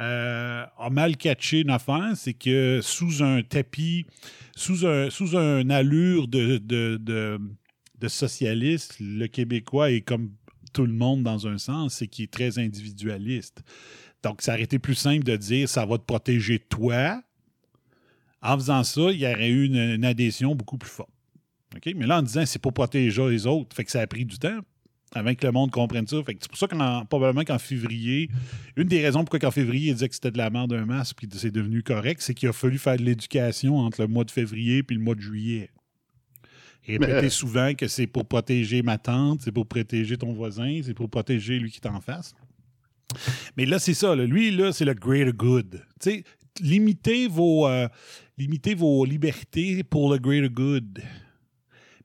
euh, 0.00 0.64
a 0.78 0.90
mal 0.90 1.16
catché 1.16 1.60
une 1.60 1.70
affaire, 1.70 2.12
c'est 2.16 2.34
que 2.34 2.80
sous 2.82 3.22
un 3.22 3.42
tapis, 3.42 4.06
sous 4.56 4.84
un 4.86 5.08
sous 5.10 5.36
une 5.36 5.70
allure 5.70 6.26
de, 6.26 6.58
de, 6.58 6.96
de, 7.00 7.38
de 8.00 8.08
socialiste, 8.08 8.96
le 8.98 9.26
Québécois 9.28 9.92
est 9.92 10.00
comme 10.00 10.30
tout 10.72 10.86
le 10.86 10.92
monde 10.92 11.22
dans 11.22 11.46
un 11.46 11.58
sens, 11.58 11.94
c'est 11.94 12.08
qu'il 12.08 12.24
est 12.24 12.32
très 12.32 12.58
individualiste. 12.58 13.62
Donc, 14.24 14.42
ça 14.42 14.54
aurait 14.54 14.62
été 14.62 14.78
plus 14.78 14.94
simple 14.94 15.22
de 15.24 15.36
dire 15.36 15.68
ça 15.68 15.86
va 15.86 15.98
te 15.98 16.04
protéger 16.04 16.58
toi. 16.58 17.22
En 18.42 18.56
faisant 18.58 18.82
ça, 18.84 19.10
il 19.10 19.18
y 19.20 19.26
aurait 19.26 19.48
eu 19.48 19.64
une, 19.66 19.76
une 19.76 20.04
adhésion 20.04 20.54
beaucoup 20.54 20.76
plus 20.78 20.90
forte. 20.90 21.10
Mais 21.94 22.06
là, 22.06 22.18
en 22.18 22.22
disant 22.22 22.44
c'est 22.46 22.60
pour 22.60 22.72
protéger 22.72 23.28
les 23.30 23.46
autres, 23.46 23.74
fait 23.74 23.84
que 23.84 23.90
ça 23.90 24.00
a 24.00 24.06
pris 24.06 24.24
du 24.24 24.38
temps 24.38 24.60
avant 25.14 25.34
que 25.34 25.46
le 25.46 25.52
monde 25.52 25.70
comprenne 25.70 26.06
ça. 26.06 26.22
Fait 26.24 26.34
que 26.34 26.40
c'est 26.42 26.48
pour 26.48 26.58
ça 26.58 26.66
qu'on 26.68 27.06
probablement 27.06 27.44
qu'en 27.44 27.58
février, 27.58 28.28
une 28.76 28.88
des 28.88 29.00
raisons 29.02 29.20
pourquoi 29.20 29.38
qu'en 29.38 29.50
février, 29.50 29.90
il 29.90 29.94
disait 29.94 30.08
que 30.08 30.14
c'était 30.14 30.30
de 30.30 30.38
la 30.38 30.50
merde 30.50 30.72
un 30.72 30.84
masque 30.86 31.16
puis 31.16 31.28
que 31.28 31.36
c'est 31.36 31.50
devenu 31.50 31.82
correct, 31.82 32.20
c'est 32.20 32.34
qu'il 32.34 32.48
a 32.48 32.52
fallu 32.52 32.78
faire 32.78 32.96
de 32.96 33.02
l'éducation 33.02 33.78
entre 33.78 34.02
le 34.02 34.08
mois 34.08 34.24
de 34.24 34.30
février 34.30 34.82
puis 34.82 34.96
le 34.96 35.02
mois 35.02 35.14
de 35.14 35.20
juillet. 35.20 35.70
Et 36.86 36.92
répéter 36.92 37.22
Mais- 37.22 37.30
souvent 37.30 37.74
que 37.74 37.88
c'est 37.88 38.06
pour 38.06 38.26
protéger 38.26 38.82
ma 38.82 38.98
tante, 38.98 39.40
c'est 39.42 39.52
pour 39.52 39.66
protéger 39.66 40.18
ton 40.18 40.32
voisin, 40.32 40.80
c'est 40.84 40.94
pour 40.94 41.08
protéger 41.08 41.58
lui 41.58 41.70
qui 41.70 41.80
est 41.82 41.88
en 41.88 42.00
face. 42.00 42.34
Mais 43.56 43.66
là, 43.66 43.78
c'est 43.78 43.94
ça. 43.94 44.14
là. 44.14 44.24
Lui, 44.26 44.50
là, 44.50 44.72
c'est 44.72 44.84
le 44.84 44.94
greater 44.94 45.32
good. 45.32 45.82
Tu 46.00 46.10
sais, 46.10 46.24
limitez 46.60 47.28
vos, 47.28 47.66
euh, 47.66 47.88
vos 48.76 49.04
libertés 49.04 49.82
pour 49.82 50.12
le 50.12 50.18
greater 50.18 50.50
good. 50.50 51.02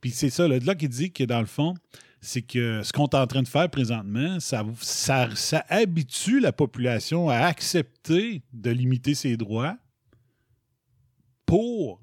Puis 0.02 0.12
c'est 0.12 0.30
ça, 0.30 0.48
là, 0.48 0.60
de 0.60 0.66
là 0.66 0.76
qu'il 0.76 0.90
dit 0.90 1.12
que 1.12 1.24
dans 1.24 1.40
le 1.40 1.46
fond, 1.46 1.74
c'est 2.22 2.42
que 2.42 2.82
ce 2.84 2.92
qu'on 2.92 3.06
est 3.06 3.16
en 3.16 3.28
train 3.28 3.44
de 3.44 3.48
faire 3.48 3.70
présentement, 3.70 4.40
ça, 4.40 4.66
ça, 4.82 5.30
ça 5.36 5.66
habitue 5.70 6.40
la 6.40 6.52
population 6.52 7.30
à 7.30 7.38
accepter 7.38 8.42
de 8.54 8.72
limiter 8.72 9.16
ses 9.16 9.38
droits 9.38 9.78
pour 11.46 12.02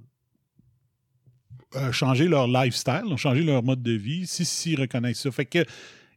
euh, 1.75 1.93
changer 1.93 2.29
leur 2.29 2.49
lifestyle, 2.49 3.17
changer 3.17 3.43
leur 3.43 3.63
mode 3.63 3.83
de 3.83 3.93
vie, 3.93 4.27
si 4.27 4.45
s'ils 4.45 4.81
reconnaissent 4.81 5.21
ça. 5.21 5.31
Fait 5.31 5.45
que 5.45 5.65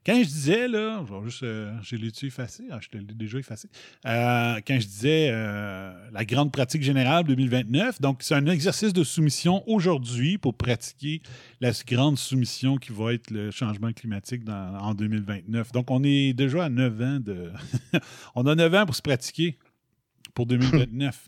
quand 0.05 0.17
je 0.17 0.27
disais, 0.27 0.67
là, 0.67 1.03
je 1.07 1.13
vais 1.13 1.23
juste, 1.25 1.43
euh, 1.43 1.73
je 1.81 1.95
l'ai-tu 1.95 2.27
effacé? 2.27 2.63
Ah, 2.71 2.79
je 2.81 2.87
te 2.89 2.97
l'ai 2.97 3.03
déjà 3.03 3.37
effacé. 3.37 3.67
Euh, 4.05 4.59
quand 4.65 4.79
je 4.79 4.85
disais 4.87 5.29
euh, 5.31 6.09
la 6.11 6.25
grande 6.25 6.51
pratique 6.51 6.81
générale 6.81 7.25
2029, 7.25 8.01
donc 8.01 8.23
c'est 8.23 8.35
un 8.35 8.45
exercice 8.47 8.93
de 8.93 9.03
soumission 9.03 9.63
aujourd'hui 9.67 10.37
pour 10.37 10.55
pratiquer 10.55 11.21
la 11.61 11.71
grande 11.87 12.17
soumission 12.17 12.77
qui 12.77 12.91
va 12.91 13.13
être 13.13 13.29
le 13.31 13.51
changement 13.51 13.91
climatique 13.93 14.43
dans- 14.43 14.77
en 14.79 14.93
2029. 14.93 15.71
Donc 15.73 15.91
on 15.91 16.03
est 16.03 16.33
déjà 16.33 16.65
à 16.65 16.69
9 16.69 17.01
ans 17.01 17.19
de... 17.19 17.51
on 18.35 18.45
a 18.47 18.55
9 18.55 18.73
ans 18.75 18.85
pour 18.85 18.95
se 18.95 19.01
pratiquer 19.01 19.57
pour 20.33 20.45
2029. 20.47 21.27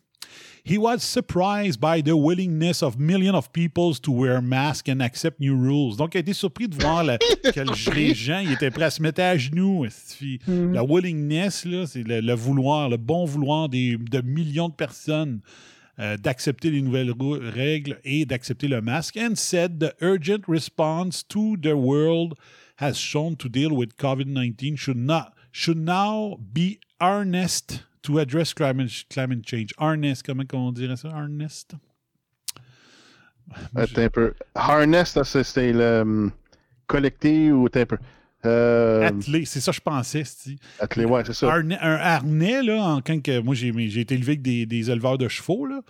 He 0.64 0.78
was 0.78 1.00
surprised 1.00 1.80
by 1.80 2.02
the 2.02 2.16
willingness 2.16 2.84
of 2.84 3.00
millions 3.00 3.36
of 3.36 3.52
people 3.52 3.94
to 3.96 4.12
wear 4.12 4.42
masks 4.42 4.90
and 4.90 5.02
accept 5.02 5.40
new 5.40 5.56
rules. 5.56 5.98
Donc, 5.98 6.14
il 6.14 6.18
a 6.18 6.22
été 6.22 6.34
surpris 6.34 6.68
de 6.68 6.76
voir 6.76 7.04
la- 7.04 7.18
que 7.44 7.92
les 7.96 8.14
gens 8.14 8.40
ils 8.40 8.52
étaient 8.54 8.70
prêts 8.72 8.86
à 8.86 8.92
se 8.92 9.02
mettre 9.02 9.22
à 9.22 9.36
genoux. 9.38 9.86
esti. 9.86 10.40
La 10.48 10.84
willingness, 10.84 11.66
c'est 11.88 12.04
le, 12.04 12.22
le 12.22 12.34
vouloir, 12.34 12.90
le 12.90 12.98
bon 12.98 13.26
vouloir 13.26 13.70
des, 13.70 13.98
de 13.98 14.22
millions 14.22 14.70
de 14.70 14.74
personnes 14.76 15.42
euh, 16.00 16.16
d'accepter 16.18 16.70
les 16.72 16.82
nouvelles 16.82 17.12
règles 17.54 18.00
et 18.04 18.26
d'accepter 18.26 18.68
le 18.68 18.82
masque. 18.82 19.18
And 19.18 19.36
said 19.36 19.80
the 19.80 19.94
urgent 20.02 20.48
response 20.48 21.24
to 21.28 21.58
the 21.62 21.74
world 21.76 22.36
has 22.78 22.96
shown 22.98 23.36
to 23.38 23.50
deal 23.50 23.72
with 23.72 23.96
COVID-19 23.98 24.78
should 24.78 24.98
not 24.98 25.34
should 25.52 25.78
now 25.78 26.38
be 26.54 26.80
harnessed 27.00 27.84
to 28.02 28.20
address 28.20 28.54
climate, 28.54 28.92
climate 29.10 29.48
change. 29.48 29.74
Harness, 29.78 30.22
comment 30.24 30.44
on 30.54 30.72
dirait 30.72 30.98
ça? 30.98 31.10
Harnessed? 31.10 31.76
Attends 33.76 34.02
un 34.02 34.10
peu. 34.10 34.34
Harness, 34.56 35.18
c'est 35.24 35.74
le 35.74 36.02
hum, 36.02 36.32
collecté 36.88 37.52
ou 37.52 37.68
un 37.74 37.86
peu. 37.86 37.98
Euh, 38.44 39.08
Attelé, 39.08 39.46
c'est 39.46 39.60
ça 39.60 39.72
que 39.72 39.76
je 39.76 39.82
pensais, 39.82 40.24
attelé, 40.80 41.06
ouais, 41.06 41.24
c'est 41.26 41.34
ça. 41.34 41.54
Un 41.54 41.70
harnais, 41.72 42.64
là, 42.64 42.82
en 42.84 43.02
quand 43.02 43.22
que 43.22 43.40
moi 43.40 43.54
j'ai 43.54 43.72
j'ai 43.90 44.02
été 44.02 44.16
élevé 44.16 44.32
avec 44.32 44.42
des, 44.42 44.66
des 44.66 44.90
éleveurs 44.90 45.18
de 45.20 45.28
chevaux, 45.28 45.66
là. 45.68 45.82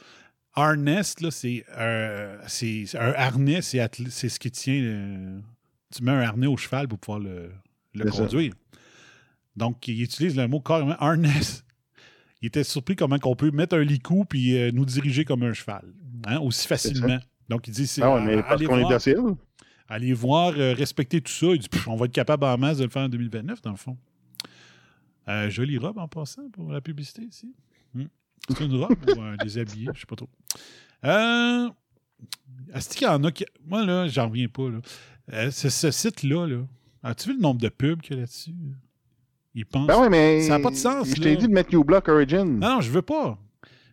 Harness, 0.54 1.22
là, 1.22 1.32
c'est 1.32 1.64
un, 1.78 2.36
c'est 2.48 2.84
un 2.96 3.14
harnais, 3.14 3.62
c'est 3.62 3.78
attelé- 3.78 4.10
c'est 4.10 4.28
ce 4.28 4.38
qui 4.38 4.52
tient. 4.52 5.42
tu 5.96 6.04
mets 6.04 6.12
un 6.12 6.20
harnais 6.20 6.48
au 6.48 6.58
cheval 6.58 6.90
pour 6.90 7.00
pouvoir 7.00 7.20
le, 7.20 7.52
le 7.94 8.12
ça. 8.12 8.18
conduire. 8.24 8.54
Donc, 9.56 9.88
il 9.88 10.02
utilise 10.02 10.36
le 10.36 10.48
mot 10.50 10.60
carrément 10.60 10.98
harness. 11.00 11.64
Il 12.42 12.48
était 12.48 12.64
surpris 12.64 12.96
comment 12.96 13.18
on 13.24 13.36
peut 13.36 13.52
mettre 13.52 13.76
un 13.76 13.84
licou 13.84 14.26
puis 14.26 14.58
euh, 14.58 14.72
nous 14.72 14.86
diriger 14.86 15.26
comme 15.26 15.44
un 15.44 15.54
cheval, 15.54 15.86
hein, 16.26 16.40
aussi 16.40 16.68
facilement. 16.68 17.20
Donc, 17.50 17.68
il 17.68 17.74
dit 17.74 17.86
c'est 17.86 18.02
Ah 18.02 18.20
mais 18.20 18.38
euh, 18.38 18.42
parce 18.42 18.64
qu'on 18.64 18.78
est 18.78 18.90
docile. 18.90 19.36
Allez 19.92 20.14
voir, 20.14 20.54
euh, 20.56 20.74
respecter 20.74 21.20
tout 21.20 21.34
ça. 21.34 21.48
Il 21.48 21.60
dit, 21.60 21.68
on 21.86 21.98
va 21.98 22.06
être 22.06 22.14
capable 22.14 22.46
en 22.46 22.58
masse 22.58 22.78
de 22.78 22.86
le 22.86 22.90
faire 22.90 23.04
en 23.04 23.10
2029, 23.10 23.62
dans 23.62 23.72
le 23.72 23.76
fond. 23.76 23.98
Euh, 25.28 25.50
jolie 25.50 25.78
robe 25.78 25.98
en 25.98 26.08
passant 26.08 26.50
pour 26.50 26.72
la 26.72 26.80
publicité 26.80 27.24
ici. 27.24 27.54
Hmm. 27.94 28.06
C'est 28.48 28.64
une 28.64 28.76
robe 28.82 28.96
ou 29.06 29.22
un 29.22 29.36
déshabillé, 29.36 29.90
je 29.94 30.00
sais 30.00 30.06
pas 30.06 30.16
trop. 30.16 30.30
Euh, 31.04 31.70
est-ce 32.74 32.96
qu'il 32.96 33.06
y 33.06 33.10
en 33.10 33.22
a 33.26 33.32
qui. 33.34 33.46
Moi, 33.66 33.86
là, 33.86 34.08
j'en 34.08 34.30
reviens 34.30 34.48
pas. 34.48 34.70
Là. 34.70 35.52
Ce, 35.52 35.68
ce 35.68 35.92
site-là, 35.92 36.48
là, 36.48 36.64
as-tu 37.04 37.30
vu 37.30 37.36
le 37.36 37.42
nombre 37.42 37.60
de 37.60 37.68
pubs 37.68 38.00
qu'il 38.00 38.16
y 38.16 38.18
a 38.18 38.22
là-dessus? 38.22 38.54
Il 39.54 39.66
pense. 39.66 39.88
Ben 39.88 40.10
mais. 40.10 40.42
Ça 40.42 40.56
a 40.56 40.60
pas 40.60 40.72
de 40.72 40.76
sens, 40.76 41.10
Je 41.10 41.22
t'ai 41.22 41.36
dit 41.36 41.48
de 41.48 41.54
mettre 41.54 41.72
New 41.74 41.84
Block 41.84 42.08
Origin. 42.08 42.46
Non, 42.46 42.76
non, 42.76 42.82
je 42.82 42.90
veux 42.90 43.02
pas. 43.02 43.38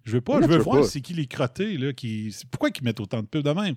Je 0.05 0.13
veux 0.13 0.21
pas. 0.21 0.41
Je 0.41 0.47
veux 0.47 0.57
veux 0.57 0.63
voir 0.63 0.85
c'est 0.85 1.01
qui 1.01 1.15
les 1.15 1.27
crottés, 1.27 1.77
là, 1.77 1.93
qui. 1.93 2.35
Pourquoi 2.51 2.71
ils 2.75 2.85
mettent 2.85 3.01
autant 3.01 3.21
de 3.21 3.27
pubs 3.27 3.43
de 3.43 3.51
même? 3.51 3.75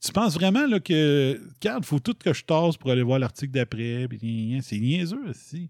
Tu 0.00 0.12
penses 0.12 0.34
vraiment 0.34 0.66
là, 0.66 0.80
que. 0.80 1.40
Regarde, 1.54 1.84
faut 1.84 2.00
tout 2.00 2.14
que 2.14 2.32
je 2.32 2.44
tasse 2.44 2.76
pour 2.76 2.90
aller 2.90 3.02
voir 3.02 3.18
l'article 3.18 3.52
d'après. 3.52 4.08
C'est 4.62 4.78
niaiseux, 4.78 5.28
aussi. 5.28 5.68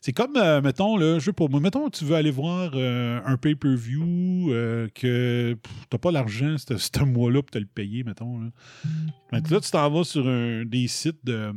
C'est 0.00 0.12
comme, 0.12 0.36
euh, 0.36 0.60
mettons, 0.60 0.98
là, 0.98 1.18
je 1.18 1.24
sais 1.24 1.32
pas, 1.32 1.48
mettons, 1.48 1.88
tu 1.88 2.04
veux 2.04 2.14
aller 2.14 2.30
voir 2.30 2.72
euh, 2.74 3.22
un 3.24 3.38
pay-per-view 3.38 4.52
euh, 4.52 4.86
que 4.94 5.56
t'as 5.88 5.96
pas 5.96 6.10
l'argent 6.10 6.56
ce 6.58 7.04
mois-là 7.04 7.40
pour 7.40 7.50
te 7.50 7.56
le 7.56 7.64
payer, 7.64 8.04
mettons. 8.04 8.38
Là, 8.38 8.50
là 9.32 9.40
tu 9.40 9.70
t'en 9.70 9.90
vas 9.90 10.04
sur 10.04 10.28
un- 10.28 10.66
des 10.66 10.88
sites 10.88 11.24
de. 11.24 11.54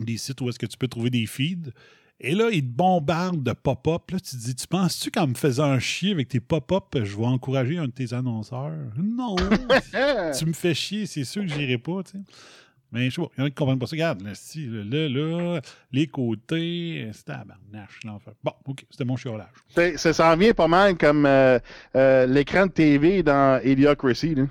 Des 0.00 0.16
sites 0.16 0.40
où 0.40 0.48
est-ce 0.48 0.60
que 0.60 0.66
tu 0.66 0.76
peux 0.78 0.86
trouver 0.86 1.10
des 1.10 1.26
feeds. 1.26 1.72
Et 2.20 2.34
là, 2.34 2.50
ils 2.50 2.62
te 2.62 2.76
bombardent 2.76 3.44
de 3.44 3.52
pop-up. 3.52 4.10
Là, 4.10 4.18
tu 4.18 4.36
te 4.36 4.36
dis, 4.36 4.54
tu 4.56 4.66
penses-tu 4.66 5.10
qu'en 5.10 5.28
me 5.28 5.34
faisant 5.34 5.66
un 5.66 5.78
chier 5.78 6.12
avec 6.12 6.28
tes 6.28 6.40
pop-up, 6.40 6.84
je 6.94 7.16
vais 7.16 7.26
encourager 7.26 7.78
un 7.78 7.86
de 7.86 7.92
tes 7.92 8.12
annonceurs? 8.12 8.72
Non! 8.96 9.36
tu 10.38 10.46
me 10.46 10.52
fais 10.52 10.74
chier, 10.74 11.06
c'est 11.06 11.24
sûr 11.24 11.42
que 11.42 11.48
j'irai 11.48 11.78
pas, 11.78 12.02
tu 12.02 12.12
sais. 12.12 12.18
Mais 12.90 13.10
je 13.10 13.16
sais 13.16 13.22
pas, 13.22 13.28
il 13.36 13.40
y 13.40 13.42
en 13.42 13.46
a 13.46 13.48
qui 13.50 13.54
comprennent 13.54 13.78
pas 13.78 13.86
ça. 13.86 13.92
Regarde, 13.92 14.22
là, 14.22 14.30
si, 14.34 14.66
là, 14.66 14.82
là, 14.82 15.08
là, 15.08 15.60
les 15.92 16.06
côtés, 16.06 17.08
c'était 17.12 17.32
à 17.32 17.44
barnache, 17.44 18.00
l'enfer. 18.04 18.32
Bon, 18.42 18.52
OK, 18.64 18.84
c'était 18.90 19.04
mon 19.04 19.16
chiolage. 19.16 19.48
Ça 19.96 20.12
s'en 20.12 20.36
vient 20.36 20.52
pas 20.54 20.68
mal 20.68 20.96
comme 20.96 21.26
euh, 21.26 21.58
euh, 21.96 22.26
l'écran 22.26 22.66
de 22.66 22.72
TV 22.72 23.22
dans 23.22 23.60
Idiocracy. 23.62 24.34
Là. 24.34 24.44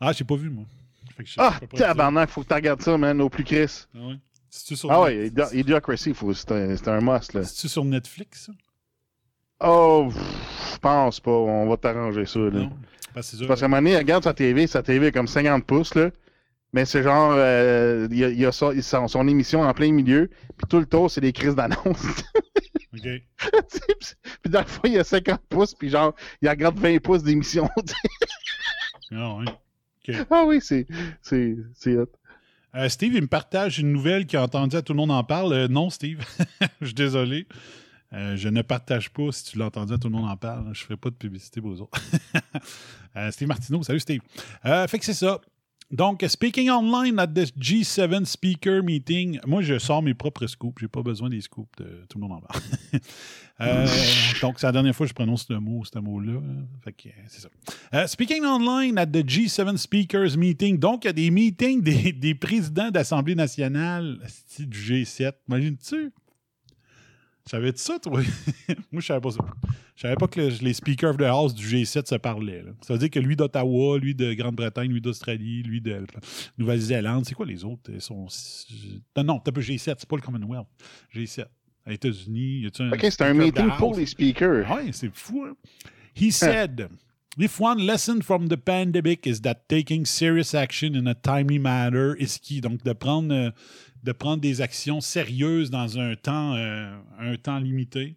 Ah, 0.00 0.12
j'ai 0.12 0.24
pas 0.24 0.36
vu, 0.36 0.50
moi. 0.50 0.64
Fait 1.16 1.24
que 1.24 1.30
Ah, 1.38 1.58
tabarnak, 1.74 2.28
faut 2.28 2.42
que 2.42 2.48
tu 2.48 2.54
regardes 2.54 2.82
ça, 2.82 2.98
man, 2.98 3.20
au 3.20 3.30
plus 3.30 3.44
Chris. 3.44 3.86
Ah 3.94 4.08
ouais? 4.08 4.16
C'est-tu 4.56 4.74
sur, 4.76 4.90
Ah 4.90 5.10
Idi- 5.10 5.54
Idiocracy, 5.54 6.14
c'est 6.34 6.52
un, 6.52 6.76
c'est 6.76 6.88
un 6.88 7.00
must. 7.02 7.42
C'est-tu 7.42 7.68
sur 7.68 7.84
Netflix, 7.84 8.46
ça? 8.46 8.52
Oh, 9.60 10.08
je 10.10 10.78
pense 10.78 11.20
pas, 11.20 11.30
on 11.30 11.68
va 11.68 11.76
t'arranger 11.76 12.24
ça. 12.24 12.38
Là. 12.38 12.50
Non? 12.50 12.70
Parce 13.12 13.36
sûr. 13.36 13.46
Qu'à 13.46 13.52
un 13.52 13.68
moment 13.68 13.76
donné, 13.82 13.92
il 13.92 13.96
regarde 13.98 14.24
sa 14.24 14.32
TV, 14.32 14.66
sa 14.66 14.82
TV 14.82 15.08
est 15.08 15.12
comme 15.12 15.26
50 15.26 15.62
pouces, 15.66 15.94
là. 15.94 16.10
Mais 16.72 16.86
c'est 16.86 17.02
genre, 17.02 17.34
euh, 17.36 18.08
il 18.10 18.16
y 18.16 18.24
a, 18.24 18.28
il 18.30 18.40
y 18.40 18.46
a 18.46 18.52
ça- 18.52 18.72
son, 18.80 19.08
son 19.08 19.28
émission 19.28 19.60
en 19.60 19.74
plein 19.74 19.92
milieu, 19.92 20.30
puis 20.56 20.66
tout 20.68 20.78
le 20.78 20.86
tour, 20.86 21.10
c'est 21.10 21.20
des 21.20 21.34
crises 21.34 21.54
d'annonce. 21.54 21.84
OK. 22.94 23.02
puis 24.42 24.50
dans 24.50 24.60
le 24.60 24.66
fond, 24.66 24.80
il 24.84 24.94
y 24.94 24.98
a 24.98 25.04
50 25.04 25.40
pouces, 25.50 25.74
puis 25.74 25.90
genre, 25.90 26.14
il 26.40 26.48
regarde 26.48 26.78
20 26.78 26.98
pouces 27.02 27.22
d'émission. 27.22 27.68
Ah 29.12 29.36
ouais. 29.36 30.14
ah 30.30 30.44
oui, 30.46 30.60
c'est 30.62 30.86
hot. 31.98 32.10
Euh, 32.76 32.90
Steve, 32.90 33.14
il 33.14 33.22
me 33.22 33.26
partage 33.26 33.78
une 33.78 33.90
nouvelle 33.90 34.26
qu'il 34.26 34.38
a 34.38 34.42
entendue 34.42 34.76
à 34.76 34.82
Tout 34.82 34.92
le 34.92 34.98
monde 34.98 35.10
en 35.10 35.24
parle. 35.24 35.52
Euh, 35.54 35.68
non, 35.68 35.88
Steve, 35.88 36.22
je 36.80 36.86
suis 36.86 36.94
désolé. 36.94 37.46
Euh, 38.12 38.36
je 38.36 38.48
ne 38.48 38.60
partage 38.62 39.10
pas 39.10 39.32
si 39.32 39.44
tu 39.44 39.58
l'as 39.58 39.66
entendu 39.66 39.94
à 39.94 39.98
Tout 39.98 40.08
le 40.08 40.14
monde 40.14 40.28
en 40.28 40.36
parle. 40.36 40.64
Je 40.64 40.68
ne 40.80 40.84
ferai 40.84 40.96
pas 40.96 41.08
de 41.08 41.14
publicité 41.14 41.60
pour 41.60 41.72
eux 41.72 41.80
autres. 41.80 41.98
Steve 43.30 43.48
Martineau, 43.48 43.82
salut 43.82 44.00
Steve. 44.00 44.20
Fait 44.62 44.98
que 44.98 45.04
c'est 45.06 45.14
ça. 45.14 45.40
Donc, 45.90 46.24
speaking 46.26 46.68
online 46.68 47.18
at 47.20 47.28
the 47.28 47.46
G7 47.56 48.24
speaker 48.24 48.82
meeting, 48.82 49.38
moi, 49.46 49.62
je 49.62 49.78
sors 49.78 50.02
mes 50.02 50.14
propres 50.14 50.48
scoops. 50.48 50.80
J'ai 50.80 50.88
pas 50.88 51.02
besoin 51.02 51.28
des 51.28 51.40
scoops 51.40 51.70
de 51.78 52.04
Tout 52.08 52.18
le 52.18 52.26
monde 52.26 52.38
en 52.38 52.40
parle. 52.40 52.60
Euh, 53.58 53.86
donc, 54.42 54.58
c'est 54.58 54.66
la 54.66 54.72
dernière 54.72 54.94
fois 54.94 55.06
que 55.06 55.08
je 55.08 55.14
prononce 55.14 55.48
le 55.48 55.58
mot, 55.58 55.82
ce 55.82 55.98
mot-là. 55.98 56.42
Fait 56.84 56.92
que 56.92 57.08
euh, 57.08 57.12
c'est 57.26 57.40
ça. 57.40 57.48
Euh, 57.94 58.06
speaking 58.06 58.44
online 58.44 58.98
at 58.98 59.06
the 59.06 59.24
G7 59.24 59.78
Speakers 59.78 60.36
Meeting. 60.36 60.78
Donc, 60.78 61.04
il 61.04 61.06
y 61.06 61.08
a 61.08 61.12
des 61.14 61.30
meetings 61.30 61.80
des, 61.80 62.12
des 62.12 62.34
présidents 62.34 62.90
d'Assemblée 62.90 63.34
nationale 63.34 64.18
du 64.58 64.78
G7. 64.78 65.32
Imagines-tu? 65.48 66.12
Savais-tu 67.48 67.78
ça, 67.80 67.98
toi? 68.00 68.20
Moi, 68.92 69.00
je 69.00 69.06
savais 69.06 69.20
pas 69.20 69.30
ça. 69.30 69.38
Je 69.94 70.02
savais 70.02 70.16
pas 70.16 70.26
que 70.26 70.40
le- 70.40 70.48
les 70.62 70.72
Speakers 70.74 71.10
of 71.10 71.16
the 71.16 71.22
House 71.22 71.54
du 71.54 71.64
G7 71.66 72.06
se 72.08 72.16
parlaient. 72.16 72.62
là. 72.62 72.72
Ça 72.82 72.94
veut 72.94 72.98
dire 72.98 73.10
que 73.10 73.20
lui 73.20 73.36
d'Ottawa, 73.36 73.98
lui 73.98 74.14
de 74.14 74.34
Grande-Bretagne, 74.34 74.90
lui 74.90 75.00
d'Australie, 75.00 75.62
lui 75.62 75.80
de 75.80 76.04
Nouvelle-Zélande, 76.58 77.24
c'est 77.24 77.34
quoi 77.34 77.46
les 77.46 77.64
autres? 77.64 77.90
Ils 77.92 78.00
sont... 78.00 78.26
Non, 79.16 79.24
non, 79.24 79.38
t'as 79.38 79.52
pas 79.52 79.60
G7, 79.60 79.94
c'est 79.98 80.06
pas 80.08 80.16
le 80.16 80.22
Commonwealth. 80.22 80.66
G7. 81.14 81.46
Les 81.86 81.94
États-Unis, 81.94 82.60
y 82.62 82.66
a-tu 82.66 82.82
un. 82.82 82.90
Ok, 82.90 82.98
c'est 83.02 83.22
un 83.22 83.32
meeting 83.34 83.68
pour 83.78 83.96
les 83.96 84.06
speakers. 84.06 84.66
Ah 84.68 84.76
ouais, 84.76 84.90
c'est 84.92 85.10
fou. 85.14 85.44
Hein? 85.48 85.54
He 86.20 86.32
said, 86.32 86.88
If 87.38 87.60
one 87.60 87.78
lesson 87.86 88.22
from 88.22 88.48
the 88.48 88.56
pandemic 88.56 89.24
is 89.26 89.42
that 89.42 89.68
taking 89.68 90.04
serious 90.04 90.52
action 90.54 90.96
in 90.96 91.06
a 91.06 91.14
timely 91.14 91.58
manner 91.60 92.16
is 92.18 92.38
key. 92.42 92.60
Donc, 92.60 92.82
de 92.82 92.92
prendre, 92.92 93.32
euh, 93.32 93.50
de 94.06 94.12
prendre 94.12 94.40
des 94.40 94.60
actions 94.60 95.00
sérieuses 95.00 95.70
dans 95.70 95.98
un 95.98 96.14
temps, 96.14 96.54
euh, 96.54 96.96
un 97.18 97.36
temps 97.36 97.58
limité. 97.58 98.14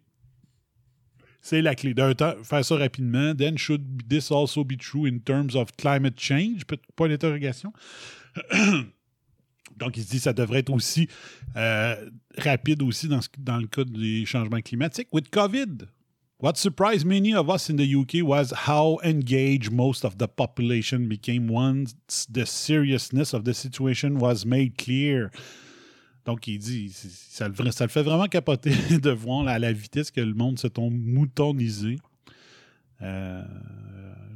C'est 1.42 1.62
la 1.62 1.74
clé. 1.74 1.94
D'un 1.94 2.14
faire 2.44 2.64
ça 2.64 2.76
rapidement. 2.76 3.34
Then 3.34 3.58
should 3.58 4.08
this 4.08 4.30
also 4.30 4.62
be 4.62 4.76
true 4.78 5.06
in 5.06 5.18
terms 5.18 5.56
of 5.56 5.72
climate 5.76 6.18
change? 6.18 6.62
Point 6.94 7.08
d'interrogation. 7.08 7.72
Donc, 9.76 9.96
il 9.96 10.04
se 10.04 10.10
dit 10.10 10.16
que 10.18 10.22
ça 10.22 10.32
devrait 10.32 10.60
être 10.60 10.70
aussi 10.70 11.08
euh, 11.56 11.96
rapide 12.36 12.82
aussi 12.82 13.08
dans, 13.08 13.20
dans 13.38 13.56
le 13.56 13.66
cas 13.66 13.84
des 13.84 14.26
changements 14.26 14.60
climatiques. 14.60 15.08
With 15.12 15.30
COVID, 15.30 15.88
what 16.38 16.56
surprised 16.56 17.06
many 17.06 17.34
of 17.34 17.48
us 17.48 17.70
in 17.70 17.76
the 17.76 17.96
UK 17.96 18.22
was 18.22 18.52
how 18.68 18.98
engaged 19.02 19.72
most 19.72 20.04
of 20.04 20.18
the 20.18 20.28
population 20.28 21.08
became 21.08 21.50
once 21.50 21.94
the 22.30 22.44
seriousness 22.44 23.32
of 23.32 23.44
the 23.44 23.54
situation 23.54 24.18
was 24.20 24.44
made 24.44 24.76
clear. 24.76 25.30
Donc, 26.24 26.46
il 26.46 26.58
dit, 26.58 26.90
ça 26.90 27.48
le 27.48 27.88
fait 27.88 28.02
vraiment 28.02 28.26
capoter 28.26 28.72
de 29.02 29.10
voir 29.10 29.46
à 29.48 29.58
la 29.58 29.72
vitesse 29.72 30.10
que 30.10 30.20
le 30.20 30.34
monde 30.34 30.58
se 30.58 30.66
tombe 30.66 30.94
moutonisé. 30.94 31.98
Euh, 33.02 33.42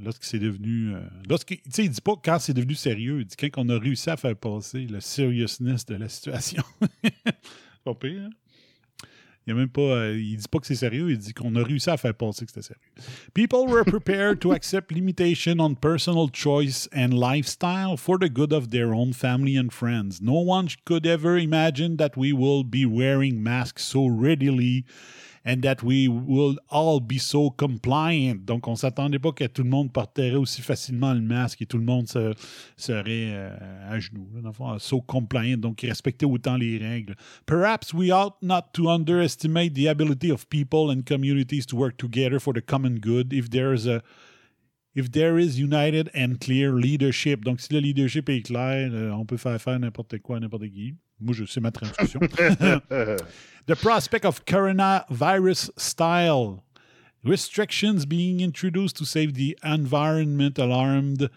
lorsque 0.03 0.25
c'est 0.25 0.39
devenu. 0.39 0.95
euh, 0.95 1.01
lorsque, 1.29 1.49
tu 1.49 1.61
sais, 1.71 1.85
il 1.85 1.91
dit 1.91 2.01
pas 2.01 2.15
quand 2.23 2.39
c'est 2.39 2.55
devenu 2.55 2.75
sérieux, 2.75 3.21
il 3.21 3.27
dit 3.27 3.37
quand 3.37 3.49
on 3.59 3.69
a 3.69 3.79
réussi 3.79 4.09
à 4.11 4.17
faire 4.17 4.37
passer 4.37 4.87
le 4.87 5.01
seriousness 5.01 5.85
de 5.87 5.97
la 5.97 6.09
situation. 6.09 6.63
pas 7.85 7.95
pire, 7.95 8.23
hein? 8.23 8.31
Il 9.47 9.53
a 9.53 9.55
même 9.55 9.69
pas. 9.69 9.83
euh, 9.83 10.19
il 10.19 10.37
dit 10.37 10.49
pas 10.51 10.59
que 10.59 10.67
c'est 10.67 10.75
sérieux, 10.75 11.11
il 11.11 11.19
dit 11.19 11.35
qu'on 11.35 11.55
a 11.57 11.63
réussi 11.63 11.91
à 11.91 11.97
faire 11.97 12.15
passer 12.15 12.47
que 12.47 12.53
c'était 12.53 12.67
sérieux. 12.67 12.81
People 13.35 13.67
were 13.69 13.85
prepared 13.85 14.41
to 14.41 14.53
accept 14.53 14.91
limitation 14.91 15.61
on 15.61 15.75
personal 15.75 16.29
choice 16.33 16.89
and 16.95 17.13
lifestyle 17.13 17.97
for 17.99 18.19
the 18.19 18.31
good 18.31 18.53
of 18.53 18.71
their 18.71 18.95
own 18.95 19.13
family 19.13 19.59
and 19.59 19.71
friends. 19.71 20.21
No 20.23 20.41
one 20.43 20.69
could 20.87 21.07
ever 21.07 21.37
imagine 21.37 21.97
that 21.99 22.17
we 22.17 22.33
will 22.33 22.65
be 22.65 22.87
wearing 22.87 23.43
masks 23.43 23.85
so 23.85 24.07
readily 24.07 24.85
and 25.45 25.59
that 25.63 25.83
we 25.83 26.09
will 26.09 26.57
all 26.71 27.01
be 27.01 27.19
so 27.19 27.51
compliant. 27.51 28.47
Donc, 28.47 28.67
on 28.67 28.77
s'attendait 28.77 29.19
pas 29.19 29.33
que 29.33 29.45
tout 29.47 29.63
le 29.63 29.69
monde 29.69 29.93
porterait 29.93 30.35
aussi 30.35 30.63
facilement 30.63 31.13
le 31.13 31.21
masque 31.21 31.63
et 31.63 31.67
tout 31.67 31.79
le 31.79 31.85
monde 31.85 32.09
se, 32.09 32.33
serait 32.77 33.31
euh, 33.33 33.91
à 33.91 33.99
genoux. 34.01 34.27
Là, 34.35 34.41
dans 34.41 34.49
le 34.49 34.55
fond, 34.55 34.73
euh, 34.73 34.79
so 34.79 35.01
compliant, 35.01 35.59
donc 35.59 35.83
respecter 35.83 36.25
autant 36.25 36.57
les 36.57 36.79
règles. 36.79 37.15
Perhaps 37.47 37.93
we 37.93 38.11
ought 38.11 38.37
not 38.43 38.73
to 38.73 38.89
underestimate 38.89 39.75
the 39.75 39.87
ability 39.87 40.31
of 40.31 40.49
people 40.49 40.91
and 40.91 41.03
communities 41.05 41.67
to 41.67 41.77
work 41.77 41.97
together 41.97 42.41
for 42.41 42.55
the 42.55 42.63
common 42.63 42.99
good 42.99 43.33
if 43.33 43.51
there 43.51 43.75
is 43.75 43.87
a 43.87 44.03
If 44.95 45.11
there 45.11 45.39
is 45.39 45.59
united 45.59 46.09
and 46.15 46.39
clear 46.41 46.73
leadership. 46.73 47.45
Donc, 47.45 47.61
si 47.61 47.73
le 47.73 47.81
leadership 47.81 48.29
est 48.29 48.43
clair, 48.43 48.91
euh, 48.93 49.11
on 49.11 49.27
peut 49.27 49.37
faire 49.37 49.61
faire 49.61 49.79
n'importe 49.79 50.19
quoi, 50.21 50.39
n'importe 50.39 50.69
qui. 50.71 50.95
Moi, 51.21 51.35
je 51.35 51.45
sais 51.45 51.61
ma 51.61 51.73
traduction. 51.73 52.21
the 53.67 53.75
prospect 53.75 54.25
of 54.25 54.45
coronavirus 54.45 55.71
style 55.77 56.63
restrictions 57.25 58.05
being 58.05 58.41
introduced 58.41 58.97
to 58.97 59.05
save 59.05 59.35
the 59.35 59.57
environment 59.65 60.59
alarmed 60.59 61.31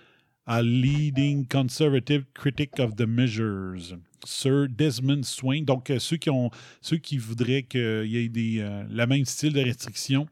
a 0.46 0.62
leading 0.62 1.46
conservative 1.46 2.26
critic 2.34 2.80
of 2.80 2.98
the 2.98 3.08
measures. 3.08 3.94
Sir 4.26 4.68
Desmond 4.68 5.26
Swain. 5.26 5.64
Donc, 5.64 5.90
euh, 5.90 6.00
ceux 6.00 6.18
qui 6.18 6.30
ont 6.30 6.50
ceux 6.82 6.98
qui 6.98 7.18
voudraient 7.18 7.64
qu'il 7.64 8.06
y 8.06 8.18
ait 8.18 8.30
des, 8.30 8.60
euh, 8.60 8.84
le 8.90 9.06
même 9.06 9.26
style 9.26 9.54
de 9.54 9.62
restriction 9.62 10.28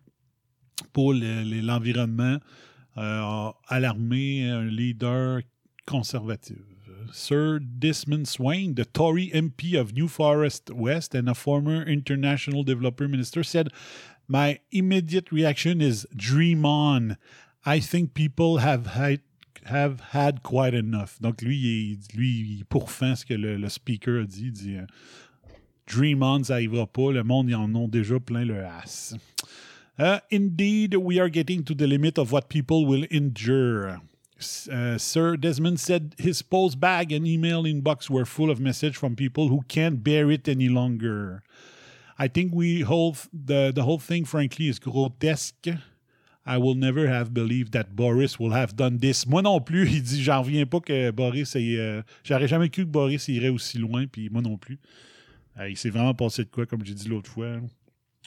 pour 0.93 1.13
l'environnement 1.13 2.35
euh, 2.35 2.39
a 2.95 3.53
alarmé 3.69 4.49
un 4.49 4.69
leader 4.69 5.41
conservatif. 5.85 6.57
Sir 7.11 7.59
Desmond 7.59 8.27
Swain, 8.27 8.75
the 8.75 8.85
Tory 8.85 9.29
MP 9.33 9.79
of 9.79 9.93
New 9.93 10.07
Forest 10.07 10.71
West 10.71 11.13
and 11.13 11.29
a 11.29 11.35
former 11.35 11.83
international 11.83 12.63
developer 12.63 13.07
minister, 13.07 13.43
said, 13.43 13.69
My 14.27 14.59
immediate 14.71 15.31
reaction 15.31 15.81
is 15.81 16.07
dream 16.15 16.65
on. 16.65 17.17
I 17.65 17.79
think 17.79 18.13
people 18.13 18.57
have 18.57 18.87
had, 18.87 19.21
have 19.65 19.99
had 20.11 20.43
quite 20.43 20.73
enough. 20.73 21.19
Donc, 21.19 21.41
lui, 21.41 21.55
il, 21.55 21.99
lui, 22.15 22.63
pourfend 22.69 23.17
ce 23.17 23.25
que 23.25 23.35
le, 23.35 23.69
speaker 23.69 24.21
a 24.21 24.25
dit. 24.25 24.51
Dit 24.51 24.79
Dream 25.87 26.23
on, 26.23 26.43
ça 26.43 26.55
n'arrivera 26.55 26.87
pas. 26.87 27.11
Le 27.11 27.23
monde, 27.23 27.49
ils 27.49 27.55
en 27.55 27.73
ont 27.75 27.87
déjà 27.87 28.19
plein 28.19 28.45
le 28.45 28.65
as. 28.65 29.15
Uh, 29.97 30.19
indeed, 30.29 30.93
we 30.95 31.19
are 31.19 31.29
getting 31.29 31.63
to 31.63 31.73
the 31.73 31.87
limit 31.87 32.17
of 32.17 32.31
what 32.31 32.49
people 32.49 32.85
will 32.85 33.05
endure. 33.09 34.01
Uh, 34.69 34.97
Sir 34.97 35.37
Desmond 35.37 35.79
said 35.79 36.13
his 36.17 36.41
post 36.41 36.79
bag 36.79 37.13
and 37.13 37.25
email 37.25 37.63
inbox 37.63 38.09
were 38.09 38.25
full 38.25 38.51
of 38.51 38.59
messages 38.59 38.97
from 38.97 39.15
people 39.15 39.47
who 39.47 39.61
can't 39.69 40.03
bear 40.03 40.29
it 40.29 40.49
any 40.49 40.67
longer. 40.67 41.41
I 42.19 42.27
think 42.27 42.53
we 42.53 42.81
hold 42.81 43.17
the 43.33 43.71
the 43.73 43.83
whole 43.83 43.99
thing, 43.99 44.25
frankly, 44.25 44.67
is 44.67 44.79
grotesque. 44.79 45.67
I 46.45 46.57
will 46.57 46.75
never 46.75 47.07
have 47.07 47.33
believed 47.33 47.71
that 47.71 47.95
Boris 47.95 48.39
will 48.39 48.51
have 48.51 48.75
done 48.75 48.99
this. 48.99 49.25
Moi 49.25 49.41
non 49.41 49.61
plus, 49.61 49.87
il 49.91 50.03
dit, 50.03 50.21
j'en 50.21 50.41
reviens 50.41 50.65
pas 50.65 50.79
que 50.79 51.11
Boris 51.11 51.55
ait, 51.55 51.77
euh, 51.77 52.03
J'aurais 52.23 52.47
jamais 52.47 52.69
cru 52.69 52.83
que 52.83 52.91
Boris 52.91 53.27
irait 53.29 53.49
aussi 53.49 53.79
loin, 53.79 54.05
puis 54.05 54.29
moi 54.29 54.41
non 54.41 54.57
plus. 54.57 54.77
Euh, 55.57 55.69
il 55.69 55.77
s'est 55.77 55.89
vraiment 55.89 56.13
passé 56.13 56.43
de 56.43 56.49
quoi, 56.49 56.65
comme 56.65 56.85
j'ai 56.85 56.93
dit 56.93 57.07
l'autre 57.07 57.31
fois, 57.31 57.59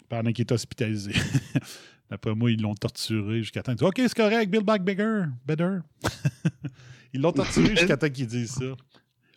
pendant 0.08 0.32
qu'il 0.32 0.42
est 0.42 0.52
hospitalisé. 0.52 1.12
D'après 2.10 2.34
moi, 2.34 2.50
ils 2.50 2.60
l'ont 2.60 2.74
torturé 2.74 3.38
jusqu'à 3.42 3.62
temps 3.62 3.74
qu'il 3.74 3.86
OK, 3.86 3.96
c'est 3.98 4.14
correct, 4.14 4.50
build 4.50 4.64
back 4.64 4.82
bigger, 4.82 5.24
better. 5.46 5.78
ils 7.12 7.20
l'ont 7.20 7.32
torturé 7.32 7.76
jusqu'à 7.76 7.96
temps 7.96 8.08
qu'ils 8.08 8.26
disent 8.26 8.52
ça. 8.52 8.64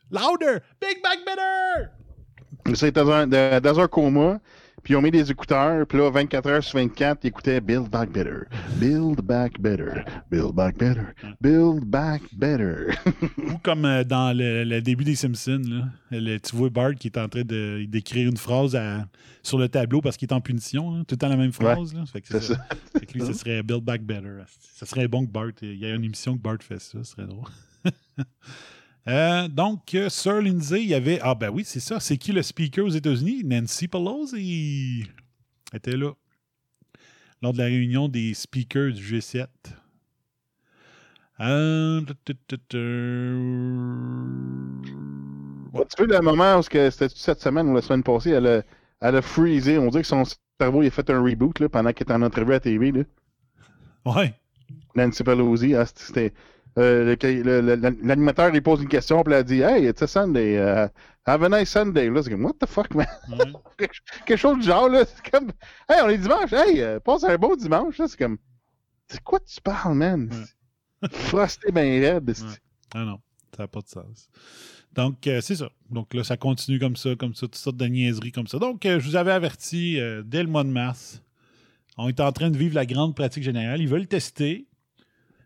Louder! 0.09 0.59
Big 0.79 1.01
back 1.03 1.19
better! 1.25 2.75
C'est 2.75 2.93
dans 2.95 3.79
un 3.79 3.87
coma. 3.87 4.39
Puis 4.83 4.93
ils 4.93 4.97
ont 4.97 5.01
mis 5.01 5.11
des 5.11 5.29
écouteurs, 5.29 5.85
puis 5.85 5.97
là, 5.97 6.09
24 6.09 6.49
heures 6.49 6.63
sur 6.63 6.79
24, 6.79 7.19
ils 7.23 7.27
écoutaient 7.27 7.61
Build 7.61 7.89
Back 7.89 8.11
Better, 8.11 8.45
Build 8.77 9.21
Back 9.21 9.59
Better, 9.59 10.03
Build 10.31 10.53
Back 10.53 10.77
Better, 10.77 11.01
Build 11.39 11.85
Back 11.85 12.21
Better. 12.33 12.93
Ou 13.37 13.57
comme 13.61 13.85
euh, 13.85 14.03
dans 14.03 14.35
le, 14.35 14.79
début 14.81 15.03
des 15.03 15.15
Simpsons, 15.15 15.61
là, 16.09 16.39
tu 16.39 16.55
vois 16.55 16.69
Bart 16.69 16.95
qui 16.95 17.07
est 17.07 17.17
en 17.17 17.29
train 17.29 17.43
d'écrire 17.43 18.27
une 18.27 18.37
phrase 18.37 18.77
sur 19.43 19.57
le 19.57 19.69
tableau 19.69 20.01
parce 20.01 20.17
qu'il 20.17 20.27
est 20.27 20.33
en 20.33 20.41
punition, 20.41 21.03
tout 21.03 21.13
le 21.13 21.17
temps 21.17 21.29
la 21.29 21.37
même 21.37 21.51
phrase. 21.51 21.93
Là. 21.93 22.03
Fait 22.05 22.21
que 22.21 22.27
c'est 22.27 22.41
ça. 22.41 22.67
Fait 22.97 23.05
que 23.05 23.13
lui, 23.13 23.25
ce 23.25 23.33
serait 23.33 23.61
Build 23.61 23.83
Back 23.83 24.01
Better. 24.01 24.39
Ça 24.75 24.85
serait 24.85 25.07
bon 25.07 25.25
que 25.25 25.31
Bart, 25.31 25.51
il 25.61 25.77
y 25.77 25.85
a 25.85 25.93
une 25.93 26.03
émission 26.03 26.35
que 26.35 26.41
Bart 26.41 26.57
fait 26.59 26.79
ça, 26.79 27.03
ce 27.03 27.11
serait 27.11 27.27
drôle. 27.27 27.45
Euh, 29.07 29.47
donc, 29.47 29.95
euh, 29.95 30.09
Sir 30.09 30.41
Lindsay, 30.41 30.83
il 30.83 30.89
y 30.89 30.93
avait. 30.93 31.19
Ah, 31.21 31.35
ben 31.35 31.49
oui, 31.49 31.63
c'est 31.65 31.79
ça. 31.79 31.99
C'est 31.99 32.17
qui 32.17 32.31
le 32.31 32.41
speaker 32.41 32.85
aux 32.85 32.89
États-Unis? 32.89 33.43
Nancy 33.43 33.87
Pelosi 33.87 35.07
était 35.73 35.97
là. 35.97 36.11
Lors 37.41 37.53
de 37.53 37.57
la 37.57 37.65
réunion 37.65 38.07
des 38.07 38.35
speakers 38.35 38.93
du 38.93 39.01
G7. 39.01 39.47
Euh, 41.39 42.01
tu 42.23 42.33
veux 45.97 46.05
le 46.05 46.21
moment 46.21 46.57
où 46.57 46.61
c'était 46.61 46.91
cette 46.91 47.41
semaine 47.41 47.69
ou 47.69 47.73
la 47.73 47.81
semaine 47.81 48.03
passée, 48.03 48.29
elle 48.29 48.45
a, 48.45 48.61
elle 48.99 49.15
a 49.15 49.21
freezé. 49.23 49.79
On 49.79 49.87
dirait 49.87 50.03
que 50.03 50.07
son 50.07 50.23
cerveau 50.59 50.83
il 50.83 50.87
a 50.87 50.91
fait 50.91 51.09
un 51.09 51.23
reboot 51.23 51.59
là, 51.59 51.67
pendant 51.67 51.91
qu'elle 51.93 52.03
était 52.03 52.13
en 52.13 52.21
entrevue 52.21 52.53
à 52.53 52.59
TV. 52.59 52.91
Là. 52.91 53.03
Ouais. 54.05 54.35
Nancy 54.93 55.23
Pelosi, 55.23 55.73
ah, 55.73 55.87
c'était 55.87 56.31
euh, 56.77 57.15
l'animateur 58.01 58.49
lui 58.51 58.61
pose 58.61 58.81
une 58.81 58.87
question, 58.87 59.23
puis 59.23 59.33
elle 59.33 59.43
dit 59.43 59.61
Hey, 59.61 59.87
it's 59.87 60.01
a 60.01 60.07
Sunday. 60.07 60.57
Uh, 60.57 60.87
have 61.25 61.43
a 61.43 61.49
nice 61.49 61.69
Sunday. 61.69 62.09
Là, 62.09 62.23
c'est 62.23 62.29
comme 62.29 62.45
What 62.45 62.55
the 62.59 62.65
fuck, 62.65 62.93
man? 62.95 63.07
Quelque 63.77 64.37
chose 64.37 64.59
du 64.59 64.63
genre, 64.63 64.87
là. 64.87 65.03
C'est 65.05 65.29
comme 65.29 65.51
Hey, 65.89 66.01
on 66.03 66.09
est 66.09 66.17
dimanche. 66.17 66.53
Hey, 66.53 66.81
euh, 66.81 66.99
passe 66.99 67.23
un 67.25 67.35
bon 67.35 67.55
dimanche. 67.55 67.95
C'est 67.97 68.17
comme 68.17 68.37
C'est 69.07 69.21
quoi 69.21 69.39
tu 69.39 69.59
parles, 69.61 69.95
man? 69.95 70.29
Frosté 71.11 71.71
bien 71.71 71.83
raide. 71.99 72.33
Ah 72.93 73.03
non, 73.03 73.19
ça 73.55 73.63
n'a 73.63 73.67
pas 73.67 73.81
de 73.81 73.87
sens. 73.87 74.29
Donc, 74.93 75.27
euh, 75.27 75.41
c'est 75.41 75.55
ça. 75.55 75.69
Donc 75.89 76.13
là, 76.13 76.23
ça 76.23 76.37
continue 76.37 76.79
comme 76.79 76.95
ça, 76.95 77.15
comme 77.15 77.33
ça, 77.33 77.47
toutes 77.47 77.55
sortes 77.55 77.77
de 77.77 77.85
niaiseries 77.85 78.31
comme 78.31 78.47
ça. 78.47 78.59
Donc, 78.59 78.81
je 78.83 78.97
vous 78.99 79.15
avais 79.15 79.31
averti 79.31 79.99
dès 80.25 80.43
le 80.43 80.49
mois 80.49 80.63
de 80.63 80.69
mars. 80.69 81.21
On 81.97 82.07
est 82.07 82.19
en 82.19 82.31
train 82.31 82.49
de 82.49 82.57
vivre 82.57 82.75
la 82.75 82.85
grande 82.85 83.15
pratique 83.15 83.43
générale. 83.43 83.81
Ils 83.81 83.89
veulent 83.89 84.07
tester. 84.07 84.67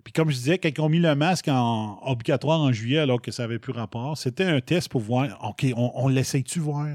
Puis 0.06 0.14
comme 0.14 0.30
je 0.30 0.36
disais, 0.36 0.60
quand 0.60 0.70
ils 0.70 0.82
ont 0.82 0.88
mis 0.88 1.00
le 1.00 1.16
masque 1.16 1.48
en 1.48 2.00
obligatoire 2.04 2.62
en 2.62 2.72
juillet 2.72 3.00
alors 3.00 3.22
que 3.22 3.32
ça 3.32 3.44
n'avait 3.44 3.58
plus 3.58 3.74
rapport, 3.74 4.18
c'était 4.18 4.44
un 4.46 4.62
test 4.62 4.88
pour 4.88 5.02
voir, 5.02 5.28
OK, 5.44 5.66
on, 5.76 5.92
on 5.96 6.08
l'essaye-tu 6.08 6.60
voir? 6.60 6.88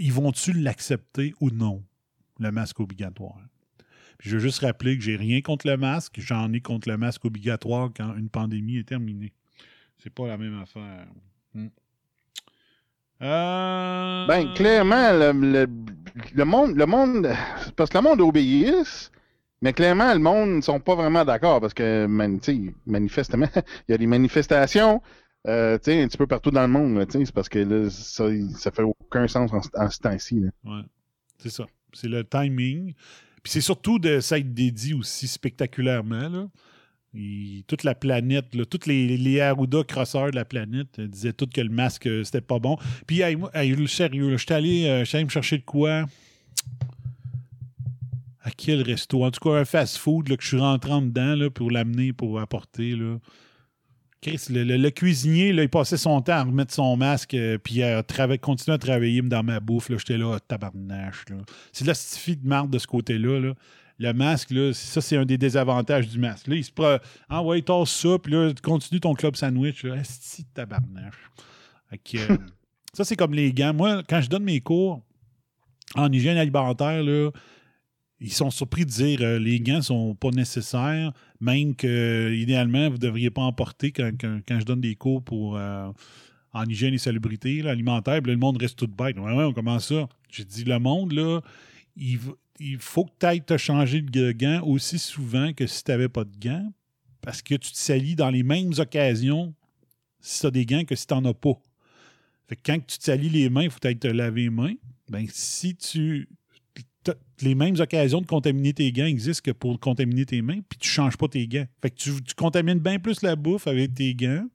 Ils 0.00 0.12
vont-tu 0.12 0.52
l'accepter 0.52 1.32
ou 1.40 1.50
non, 1.50 1.82
le 2.40 2.50
masque 2.50 2.80
obligatoire? 2.80 3.38
Puis 4.18 4.30
je 4.30 4.36
veux 4.36 4.42
juste 4.42 4.58
rappeler 4.58 4.98
que 4.98 5.04
j'ai 5.04 5.14
rien 5.14 5.40
contre 5.42 5.68
le 5.68 5.76
masque, 5.76 6.16
j'en 6.18 6.52
ai 6.52 6.60
contre 6.60 6.88
le 6.88 6.96
masque 6.98 7.24
obligatoire 7.24 7.90
quand 7.96 8.16
une 8.16 8.28
pandémie 8.28 8.78
est 8.78 8.88
terminée. 8.88 9.32
C'est 9.98 10.12
pas 10.12 10.26
la 10.26 10.36
même 10.36 10.60
affaire. 10.60 11.06
Hmm. 11.54 11.68
Euh... 13.22 14.26
Ben, 14.26 14.52
clairement, 14.54 15.12
le, 15.12 15.68
le, 16.34 16.44
monde, 16.44 16.74
le 16.74 16.86
monde, 16.86 17.32
parce 17.76 17.90
que 17.90 17.98
le 17.98 18.02
monde 18.02 18.20
obéisse, 18.20 19.12
mais 19.62 19.72
clairement, 19.72 20.12
le 20.12 20.20
monde 20.20 20.50
ne 20.50 20.60
sont 20.60 20.80
pas 20.80 20.94
vraiment 20.94 21.24
d'accord 21.24 21.60
parce 21.60 21.74
que, 21.74 22.06
manifestement, 22.06 23.46
il 23.88 23.92
y 23.92 23.94
a 23.94 23.98
des 23.98 24.06
manifestations 24.06 25.02
euh, 25.46 25.74
un 25.74 25.78
petit 25.78 26.16
peu 26.18 26.26
partout 26.26 26.50
dans 26.50 26.62
le 26.62 26.68
monde. 26.68 27.06
C'est 27.10 27.32
parce 27.32 27.48
que 27.48 27.58
là, 27.58 27.90
ça, 27.90 28.24
ça 28.56 28.70
fait 28.70 28.82
aucun 28.82 29.26
sens 29.28 29.50
en, 29.52 29.90
ce 29.90 29.98
temps-ci. 29.98 30.42
Ouais, 30.64 30.82
c'est 31.38 31.50
ça. 31.50 31.66
C'est 31.92 32.08
le 32.08 32.24
timing. 32.24 32.94
Puis 33.42 33.52
c'est 33.52 33.60
surtout 33.60 33.98
de 33.98 34.20
s'être 34.20 34.52
dédié 34.52 34.94
aussi 34.94 35.26
spectaculairement. 35.26 36.28
Là. 36.28 36.46
toute 37.66 37.84
la 37.84 37.94
planète, 37.94 38.54
là, 38.54 38.64
tous 38.64 38.86
les, 38.86 39.16
les 39.16 39.52
crosseurs 39.88 40.30
de 40.30 40.36
la 40.36 40.44
planète 40.44 40.98
euh, 40.98 41.06
disaient 41.06 41.32
tout 41.32 41.46
que 41.46 41.60
le 41.60 41.70
masque, 41.70 42.06
euh, 42.06 42.22
c'était 42.24 42.42
pas 42.42 42.58
bon. 42.58 42.76
Puis, 43.06 43.22
sérieux, 43.88 44.30
je 44.32 44.36
suis 44.36 44.54
allé, 44.54 44.88
allé, 44.88 45.24
me 45.24 45.30
chercher 45.30 45.58
de 45.58 45.64
quoi? 45.64 46.04
À 48.50 48.52
quel 48.56 48.82
resto? 48.82 49.24
En 49.24 49.30
tout 49.30 49.40
cas, 49.40 49.56
un 49.56 49.64
fast-food 49.64 50.28
que 50.28 50.42
je 50.42 50.48
suis 50.48 50.58
rentré 50.58 50.92
en 50.92 51.02
dedans 51.02 51.34
là, 51.34 51.50
pour 51.50 51.70
l'amener, 51.70 52.12
pour 52.12 52.40
apporter. 52.40 52.96
Là. 52.96 53.18
Chris, 54.20 54.46
le, 54.50 54.90
cuisinier, 54.90 55.52
là, 55.52 55.62
il 55.62 55.70
passait 55.70 55.96
son 55.96 56.20
temps 56.20 56.32
à 56.32 56.42
remettre 56.42 56.74
son 56.74 56.96
masque 56.96 57.32
euh, 57.34 57.56
puis 57.56 57.82
à 57.82 58.02
continuer 58.38 58.74
à 58.74 58.78
travailler 58.78 59.22
dans 59.22 59.42
ma 59.42 59.60
bouffe. 59.60 59.90
J'étais 59.90 60.18
là, 60.18 60.34
oh, 60.36 60.38
tabarnache. 60.38 61.24
C'est 61.72 61.84
de 61.84 61.88
la 61.88 61.94
stifie 61.94 62.36
de 62.36 62.46
marde 62.46 62.70
de 62.70 62.78
ce 62.78 62.86
côté-là. 62.86 63.40
Là. 63.40 63.54
Le 63.98 64.12
masque, 64.12 64.50
là, 64.50 64.72
ça, 64.74 65.00
c'est 65.00 65.16
un 65.16 65.24
des 65.24 65.38
désavantages 65.38 66.08
du 66.08 66.18
masque. 66.18 66.48
Là, 66.48 66.56
il 66.56 66.64
se 66.64 66.72
prend. 66.72 66.98
Ah 67.30 67.42
ouais, 67.42 67.62
tasse 67.62 67.90
ça, 67.90 68.18
puis 68.18 68.32
là, 68.32 68.52
tu 68.52 68.60
continues 68.60 69.00
ton 69.00 69.14
club 69.14 69.36
sandwich. 69.36 69.84
Là. 69.84 69.96
de 69.96 70.44
tabarnache. 70.52 71.30
Euh, 71.92 72.36
ça, 72.92 73.04
c'est 73.04 73.16
comme 73.16 73.32
les 73.32 73.52
gants. 73.52 73.72
Moi, 73.72 74.02
quand 74.06 74.20
je 74.20 74.28
donne 74.28 74.44
mes 74.44 74.60
cours 74.60 75.00
en 75.94 76.12
hygiène 76.12 76.36
alimentaire, 76.36 77.02
là, 77.02 77.30
ils 78.20 78.32
sont 78.32 78.50
surpris 78.50 78.84
de 78.84 78.90
dire 78.90 79.20
euh, 79.22 79.38
les 79.38 79.60
gants 79.60 79.82
sont 79.82 80.14
pas 80.14 80.30
nécessaires, 80.30 81.12
même 81.40 81.74
que 81.74 82.32
idéalement, 82.34 82.88
vous 82.88 82.96
ne 82.96 83.00
devriez 83.00 83.30
pas 83.30 83.42
en 83.42 83.52
porter 83.52 83.92
quand, 83.92 84.10
je 84.48 84.64
donne 84.64 84.80
des 84.80 84.94
cours 84.94 85.22
pour 85.22 85.56
euh, 85.56 85.90
en 86.52 86.64
hygiène 86.64 86.94
et 86.94 86.98
salubrité 86.98 87.66
alimentaire. 87.66 88.20
le 88.20 88.36
monde 88.36 88.58
reste 88.60 88.78
tout 88.78 88.88
bête. 88.88 89.18
Ouais, 89.18 89.32
ouais, 89.32 89.44
on 89.44 89.52
commence 89.52 89.88
ça. 89.88 90.08
J'ai 90.30 90.44
dit 90.44 90.64
le 90.64 90.78
monde, 90.78 91.12
là, 91.12 91.40
il, 91.96 92.18
faut 92.78 93.04
que 93.04 93.12
tu 93.18 93.26
ailles 93.26 93.44
te 93.44 93.56
changer 93.56 94.02
de 94.02 94.32
gants 94.32 94.62
aussi 94.64 94.98
souvent 94.98 95.52
que 95.54 95.66
si 95.66 95.82
tu 95.82 95.90
n'avais 95.90 96.08
pas 96.08 96.24
de 96.24 96.36
gants, 96.38 96.72
parce 97.22 97.40
que 97.42 97.54
tu 97.54 97.72
te 97.72 97.78
salis 97.78 98.16
dans 98.16 98.30
les 98.30 98.42
mêmes 98.42 98.72
occasions 98.78 99.54
si 100.20 100.40
tu 100.40 100.46
as 100.46 100.50
des 100.50 100.66
gants 100.66 100.84
que 100.84 100.94
si 100.94 101.06
tu 101.06 101.14
n'en 101.14 101.24
as 101.24 101.34
pas. 101.34 101.58
Fait 102.48 102.56
que 102.56 102.60
quand 102.66 102.78
tu 102.86 102.98
te 102.98 103.04
salis 103.04 103.30
les 103.30 103.48
mains, 103.48 103.62
il 103.62 103.70
faut 103.70 103.78
ailles 103.84 103.98
te 103.98 104.08
laver 104.08 104.42
les 104.42 104.50
mains. 104.50 104.74
Ben, 105.08 105.26
si 105.30 105.74
tu. 105.74 106.28
Les 107.42 107.54
mêmes 107.54 107.76
occasions 107.80 108.20
de 108.20 108.26
contaminer 108.26 108.74
tes 108.74 108.92
gants 108.92 109.06
existent 109.06 109.42
que 109.42 109.56
pour 109.56 109.80
contaminer 109.80 110.26
tes 110.26 110.42
mains, 110.42 110.60
puis 110.68 110.78
tu 110.78 110.88
ne 110.88 110.92
changes 110.92 111.16
pas 111.16 111.28
tes 111.28 111.46
gants. 111.48 111.66
Fait 111.80 111.90
que 111.90 111.96
tu, 111.96 112.10
tu 112.22 112.34
contamines 112.34 112.78
bien 112.78 112.98
plus 112.98 113.22
la 113.22 113.36
bouffe 113.36 113.66
avec 113.66 113.94
tes 113.94 114.14
gants 114.14 114.46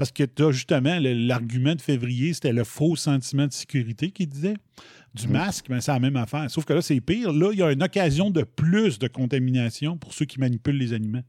parce 0.00 0.12
que 0.12 0.22
tu 0.22 0.42
as 0.42 0.50
justement 0.50 0.98
l'argument 0.98 1.74
de 1.74 1.80
février, 1.82 2.32
c'était 2.32 2.54
le 2.54 2.64
faux 2.64 2.96
sentiment 2.96 3.46
de 3.46 3.52
sécurité 3.52 4.10
qui 4.10 4.26
disait. 4.26 4.54
Du 5.12 5.28
masque, 5.28 5.66
ben, 5.68 5.78
c'est 5.82 5.92
la 5.92 5.98
même 5.98 6.16
affaire. 6.16 6.50
Sauf 6.50 6.64
que 6.64 6.72
là, 6.72 6.80
c'est 6.80 7.02
pire. 7.02 7.34
Là, 7.34 7.50
il 7.52 7.58
y 7.58 7.62
a 7.62 7.70
une 7.70 7.82
occasion 7.82 8.30
de 8.30 8.42
plus 8.42 8.98
de 8.98 9.08
contamination 9.08 9.98
pour 9.98 10.14
ceux 10.14 10.24
qui 10.24 10.40
manipulent 10.40 10.78
les 10.78 10.94
aliments. 10.94 11.20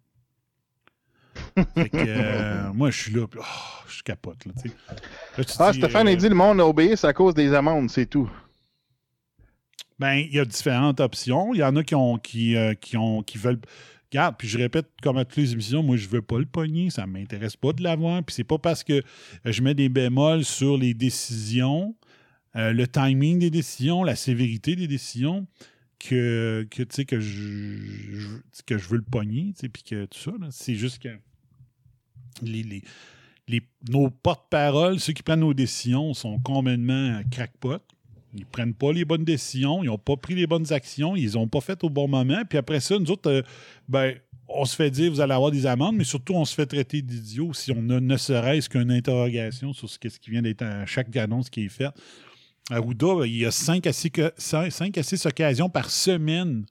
fait 1.76 1.90
que, 1.90 1.98
euh, 1.98 2.72
moi, 2.74 2.92
je 2.92 2.98
suis 3.02 3.12
là, 3.12 3.26
oh, 3.38 3.44
je 3.90 4.04
capote. 4.04 4.46
Là, 4.46 4.54
ah, 5.60 5.74
Stéphane 5.74 6.08
a 6.08 6.12
euh, 6.12 6.16
dit 6.16 6.30
le 6.30 6.36
monde 6.36 6.62
obéit 6.62 7.04
à 7.04 7.12
cause 7.12 7.34
des 7.34 7.54
amendes, 7.54 7.90
c'est 7.90 8.06
tout. 8.06 8.32
Ben, 10.02 10.16
il 10.16 10.34
y 10.34 10.40
a 10.40 10.46
différentes 10.46 11.00
options. 11.00 11.54
Il 11.54 11.60
y 11.60 11.64
en 11.64 11.76
a 11.76 11.84
qui 11.84 11.94
ont 11.94 12.18
qui, 12.18 12.56
euh, 12.56 12.74
qui 12.74 12.98
ont 12.98 13.22
qui 13.22 13.38
veulent 13.38 13.62
Regarde, 14.12 14.36
puis 14.38 14.48
je 14.50 14.58
répète 14.58 14.88
comme 15.02 15.18
à 15.18 15.24
toutes 15.24 15.38
les 15.38 15.54
émissions, 15.54 15.84
moi 15.84 15.96
je 15.96 16.10
veux 16.10 16.22
pas 16.22 16.38
le 16.38 16.46
pogner, 16.46 16.90
ça 16.90 17.08
m'intéresse 17.08 17.56
pas 17.56 17.72
de 17.72 17.82
l'avoir. 17.82 18.22
Puis 18.24 18.36
c'est 18.36 18.44
pas 18.44 18.58
parce 18.58 18.84
que 18.84 19.04
je 19.46 19.62
mets 19.62 19.76
des 19.76 19.88
bémols 19.88 20.44
sur 20.44 20.76
les 20.76 20.94
décisions, 20.94 21.96
euh, 22.58 22.74
le 22.74 22.88
timing 22.88 23.40
des 23.40 23.50
décisions, 23.50 24.04
la 24.04 24.18
sévérité 24.18 24.76
des 24.76 24.88
décisions, 24.88 25.48
que, 25.98 26.68
que, 26.72 26.84
que, 26.84 27.20
je, 27.22 28.40
que 28.66 28.78
je 28.78 28.90
veux 28.90 28.98
le 28.98 29.04
pogner, 29.04 29.54
puis 29.72 29.84
que 29.84 30.06
tout 30.06 30.20
ça. 30.20 30.32
C'est 30.50 30.76
juste 30.76 31.00
que 31.00 31.16
les, 32.42 32.84
les, 33.48 33.62
nos 33.90 34.10
porte-paroles, 34.10 35.00
ceux 35.00 35.14
qui 35.14 35.24
prennent 35.24 35.42
nos 35.42 35.54
décisions, 35.54 36.14
sont 36.14 36.38
complètement 36.40 37.22
crackpot. 37.32 37.82
Ils 38.34 38.46
prennent 38.46 38.74
pas 38.74 38.94
les 38.94 39.06
bonnes 39.06 39.26
décisions, 39.26 39.84
ils 39.84 39.88
n'ont 39.88 39.98
pas 39.98 40.16
pris 40.16 40.36
les 40.36 40.48
bonnes 40.48 40.72
actions, 40.72 41.16
ils 41.16 41.38
ont 41.38 41.48
pas 41.48 41.62
fait 41.62 41.84
au 41.84 41.90
bon 41.90 42.08
moment. 42.08 42.42
Puis 42.48 42.58
après 42.58 42.80
ça, 42.80 42.98
nous 42.98 43.12
autres, 43.12 43.30
euh, 43.30 43.42
ben, 43.90 44.16
on 44.48 44.66
se 44.66 44.76
fait 44.76 44.92
dire 44.92 45.12
vous 45.12 45.22
allez 45.22 45.34
avoir 45.34 45.52
des 45.52 45.66
amendes, 45.66 45.96
mais 45.96 46.04
surtout 46.04 46.34
on 46.34 46.46
se 46.46 46.54
fait 46.56 46.66
traiter 46.66 47.02
d'idiots 47.02 47.54
si 47.54 47.72
on 47.72 47.90
a 47.90 48.00
ne 48.00 48.18
serait-ce 48.18 48.70
qu'une 48.70 48.92
interrogation 48.92 49.74
sur 49.74 49.90
ce, 49.90 49.98
qui 49.98 50.30
vient 50.30 50.42
d'être 50.42 50.62
à 50.62 50.86
chaque 50.86 51.16
annonce 51.16 51.50
qui 51.50 51.66
est 51.66 51.70
faite. 51.70 51.92
À 52.70 52.76
Arruda, 52.76 53.26
il 53.26 53.38
y 53.38 53.46
a 53.46 53.52
5 53.52 53.86
à 53.88 53.94
6, 53.94 55.26
occasions 55.26 55.70
par 55.70 55.90
semaine 55.90 56.66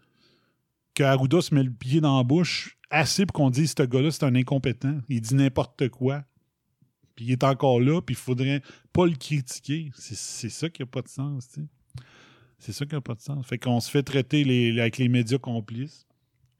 que 0.94 1.02
Arruda 1.02 1.40
se 1.40 1.54
met 1.54 1.62
le 1.62 1.70
pied 1.70 2.00
dans 2.00 2.16
la 2.16 2.24
bouche 2.24 2.78
assez 2.90 3.26
pour 3.26 3.34
qu'on 3.34 3.50
dise 3.50 3.74
ce 3.76 3.82
gars-là, 3.82 4.10
c'est 4.10 4.24
un 4.24 4.34
incompétent. 4.34 4.98
Il 5.08 5.20
dit 5.20 5.34
n'importe 5.34 5.88
quoi 5.88 6.24
puis 7.14 7.26
il 7.26 7.32
est 7.32 7.44
encore 7.44 7.80
là, 7.80 8.00
puis 8.00 8.14
il 8.14 8.18
faudrait 8.18 8.62
pas 8.92 9.06
le 9.06 9.14
critiquer. 9.14 9.90
C'est 9.94 10.48
ça 10.48 10.68
qui 10.68 10.82
n'a 10.82 10.86
pas 10.86 11.02
de 11.02 11.08
sens, 11.08 11.48
tu 11.48 11.60
sais. 11.60 11.66
C'est 12.58 12.72
ça 12.72 12.84
qui 12.84 12.94
n'a 12.94 13.00
pas 13.00 13.14
de 13.14 13.20
sens. 13.20 13.46
Fait 13.46 13.58
qu'on 13.58 13.80
se 13.80 13.90
fait 13.90 14.02
traiter 14.02 14.44
les, 14.44 14.78
avec 14.78 14.98
les 14.98 15.08
médias 15.08 15.38
complices. 15.38 16.06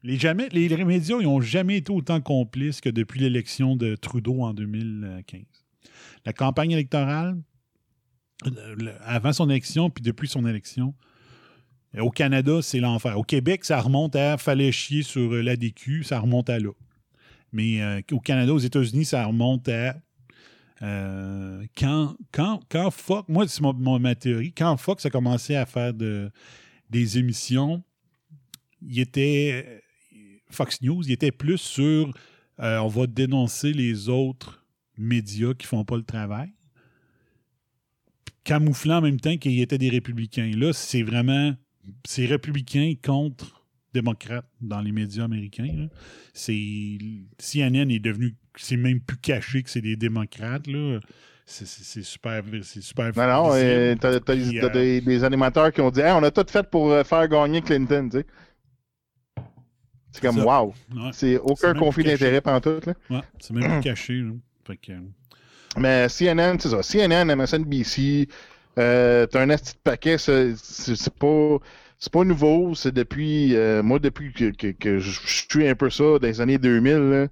Les, 0.03 0.17
jamais, 0.17 0.49
les, 0.49 0.83
médias, 0.83 1.17
ils 1.19 1.25
n'ont 1.25 1.41
jamais 1.41 1.77
été 1.77 1.91
autant 1.91 2.19
complices 2.21 2.81
que 2.81 2.89
depuis 2.89 3.19
l'élection 3.19 3.75
de 3.75 3.95
Trudeau 3.95 4.41
en 4.41 4.53
2015. 4.53 5.41
La 6.25 6.33
campagne 6.33 6.71
électorale, 6.71 7.39
avant 9.05 9.31
son 9.31 9.47
élection, 9.51 9.91
puis 9.91 10.01
depuis 10.01 10.27
son 10.27 10.47
élection, 10.47 10.95
au 11.99 12.09
Canada, 12.09 12.61
c'est 12.63 12.79
l'enfer. 12.79 13.19
Au 13.19 13.23
Québec, 13.23 13.63
ça 13.63 13.79
remonte 13.79 14.15
à 14.15 14.37
fallait 14.37 14.71
chier 14.71 15.03
sur 15.03 15.31
l'ADQ, 15.31 16.03
ça 16.03 16.19
remonte 16.19 16.49
à 16.49 16.57
là. 16.57 16.71
Mais 17.51 17.81
euh, 17.81 18.01
au 18.11 18.19
Canada, 18.19 18.53
aux 18.53 18.59
États-Unis, 18.59 19.05
ça 19.05 19.25
remonte 19.25 19.67
à 19.67 19.97
euh, 20.81 21.65
quand, 21.77 22.15
quand, 22.31 22.61
quand 22.69 22.91
Fox, 22.91 23.27
moi, 23.29 23.47
c'est 23.47 23.61
mon, 23.61 23.99
ma 23.99 24.15
théorie, 24.15 24.53
quand 24.53 24.75
Fox 24.77 25.05
a 25.05 25.09
commencé 25.09 25.55
à 25.55 25.65
faire 25.65 25.93
de, 25.93 26.31
des 26.89 27.17
émissions, 27.17 27.83
il 28.81 28.99
était, 28.99 29.83
Fox 30.49 30.81
News, 30.81 31.03
il 31.05 31.11
était 31.11 31.31
plus 31.31 31.59
sur 31.59 32.13
euh, 32.61 32.77
on 32.79 32.87
va 32.87 33.07
dénoncer 33.07 33.73
les 33.73 34.09
autres 34.09 34.65
médias 34.97 35.53
qui 35.53 35.65
font 35.65 35.83
pas 35.83 35.97
le 35.97 36.03
travail, 36.03 36.51
camouflant 38.43 38.97
en 38.97 39.01
même 39.01 39.19
temps 39.19 39.37
qu'il 39.37 39.53
y 39.53 39.61
était 39.61 39.79
des 39.79 39.89
républicains. 39.89 40.51
Là, 40.55 40.71
c'est 40.73 41.01
vraiment, 41.01 41.55
c'est 42.05 42.25
républicains 42.25 42.93
contre 43.03 43.65
démocrates 43.93 44.47
dans 44.61 44.81
les 44.81 44.91
médias 44.91 45.23
américains. 45.23 45.89
C'est 46.33 46.97
CNN 47.39 47.89
est 47.89 47.99
devenu 47.99 48.35
c'est 48.55 48.77
même 48.77 48.99
plus 48.99 49.17
caché 49.17 49.63
que 49.63 49.69
c'est 49.69 49.81
des 49.81 49.95
démocrates. 49.95 50.67
Là. 50.67 50.99
C'est, 51.45 52.03
super, 52.03 52.43
c'est 52.63 52.81
super. 52.81 53.11
Non, 53.17 53.27
non, 53.27 53.51
euh, 53.55 53.95
t'as, 53.99 54.13
euh, 54.13 54.99
des, 55.01 55.23
animateurs 55.23 55.71
qui 55.73 55.81
ont 55.81 55.91
dit 55.91 56.01
on 56.01 56.23
a 56.23 56.31
tout 56.31 56.45
fait 56.49 56.69
pour 56.69 56.91
euh, 56.91 57.03
faire 57.03 57.27
gagner 57.27 57.61
Clinton. 57.61 58.07
Tu 58.09 58.19
sais. 58.19 58.25
C'est 60.11 60.21
comme 60.21 60.39
wow. 60.39 60.73
C'est 61.11 61.37
aucun 61.39 61.73
conflit 61.73 62.03
d'intérêt 62.03 62.41
pendant 62.41 62.61
tout. 62.61 62.79
Là. 62.85 62.93
Ouais, 63.09 63.21
c'est 63.39 63.53
même 63.53 63.69
plus 63.69 63.81
caché. 63.81 64.23
Fait 64.65 64.77
que... 64.77 64.93
Mais 65.77 66.07
CNN, 66.07 66.57
c'est 66.59 66.69
ça. 66.69 66.81
CNN, 66.83 67.35
MSNBC, 67.35 68.27
euh, 68.77 69.25
t'as 69.27 69.41
un 69.41 69.47
petit 69.47 69.73
paquet, 69.83 70.17
c'est, 70.17 70.55
c'est 70.55 71.13
pas 71.13 71.57
c'est 71.97 72.11
pas 72.11 72.23
nouveau, 72.23 72.75
c'est 72.75 72.93
depuis 72.93 73.55
moi 73.83 73.99
depuis 73.99 74.31
que, 74.31 74.51
que, 74.51 74.67
que, 74.71 74.99
je 74.99 75.19
suis 75.27 75.67
un 75.67 75.75
peu 75.75 75.89
ça 75.89 76.03
dans 76.03 76.19
les 76.21 76.41
années 76.41 76.57
2000 76.57 76.93
là, 76.93 77.27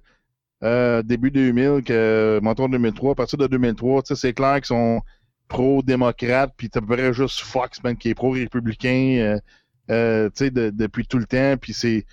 euh, 0.62 1.02
début 1.02 1.30
2000, 1.30 1.82
que, 1.84 2.38
montant 2.42 2.68
2003, 2.68 3.12
à 3.12 3.14
partir 3.14 3.38
de 3.38 3.46
2003, 3.46 4.02
c'est 4.14 4.34
clair 4.34 4.56
qu'ils 4.56 4.66
sont 4.66 5.00
pro-démocrates, 5.48 6.52
puis 6.56 6.68
t'as 6.68 6.80
près 6.80 7.12
juste 7.12 7.40
Fox, 7.40 7.80
qui 7.98 8.10
est 8.10 8.14
pro-républicain, 8.14 9.16
euh, 9.18 9.38
euh, 9.90 10.30
sais, 10.34 10.50
depuis 10.50 11.06
tout 11.06 11.18
le 11.18 11.26
temps, 11.26 11.56
puis 11.56 11.72
c'est, 11.72 12.04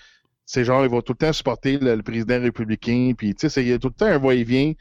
c'est 0.45 0.63
genre, 0.63 0.83
ils 0.83 0.89
vont 0.89 1.01
tout 1.01 1.13
le 1.13 1.17
temps 1.17 1.33
supporter 1.33 1.77
le, 1.77 2.01
président 2.01 2.41
républicain, 2.41 3.11
puis 3.17 3.35
tu 3.35 3.49
sais, 3.49 3.61
il 3.61 3.67
y 3.67 3.73
a 3.73 3.79
tout 3.79 3.89
le 3.89 3.93
temps 3.93 4.05
un 4.05 4.17
va-et-vient, 4.17 4.73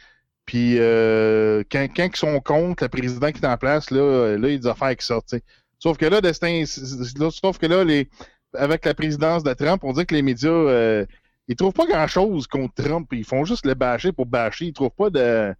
puis 0.47 0.77
quand, 0.77 1.89
quand 1.95 2.09
ils 2.13 2.17
sont 2.17 2.41
contre 2.41 2.85
le 2.85 2.89
président 2.89 3.33
qui 3.33 3.43
est 3.43 3.47
en 3.47 3.57
place, 3.57 3.91
là, 3.91 4.37
là 4.37 4.49
il 4.49 4.53
y 4.53 4.57
a 4.57 4.59
des 4.59 4.67
affaires 4.69 4.97
qui 4.97 5.05
sortent, 5.05 5.35
Sauf 5.79 5.99
que 5.99 6.07
là, 6.07 6.23
destin, 6.23 6.65
sauf 6.65 7.59
que 7.59 7.67
là, 7.67 7.85
les, 7.85 8.09
avec 8.55 8.87
la 8.87 8.95
présidence 8.95 9.43
de 9.43 9.53
Trump, 9.53 9.85
on 9.85 9.93
dit 9.93 10.07
que 10.07 10.15
les 10.15 10.23
médias 10.23 11.05
ils 11.49 11.57
trouvent 11.57 11.73
pas 11.73 11.87
grand-chose 11.87 12.47
contre 12.47 12.75
Trump. 12.83 13.09
Ils 13.13 13.25
font 13.25 13.45
juste 13.45 13.67
le 13.67 13.75
bâcher 13.75 14.13
pour 14.13 14.27
bâcher. 14.27 14.67
Ils 14.67 14.73
trouvent 14.73 14.91
pas 14.91 15.11
de 15.11 15.55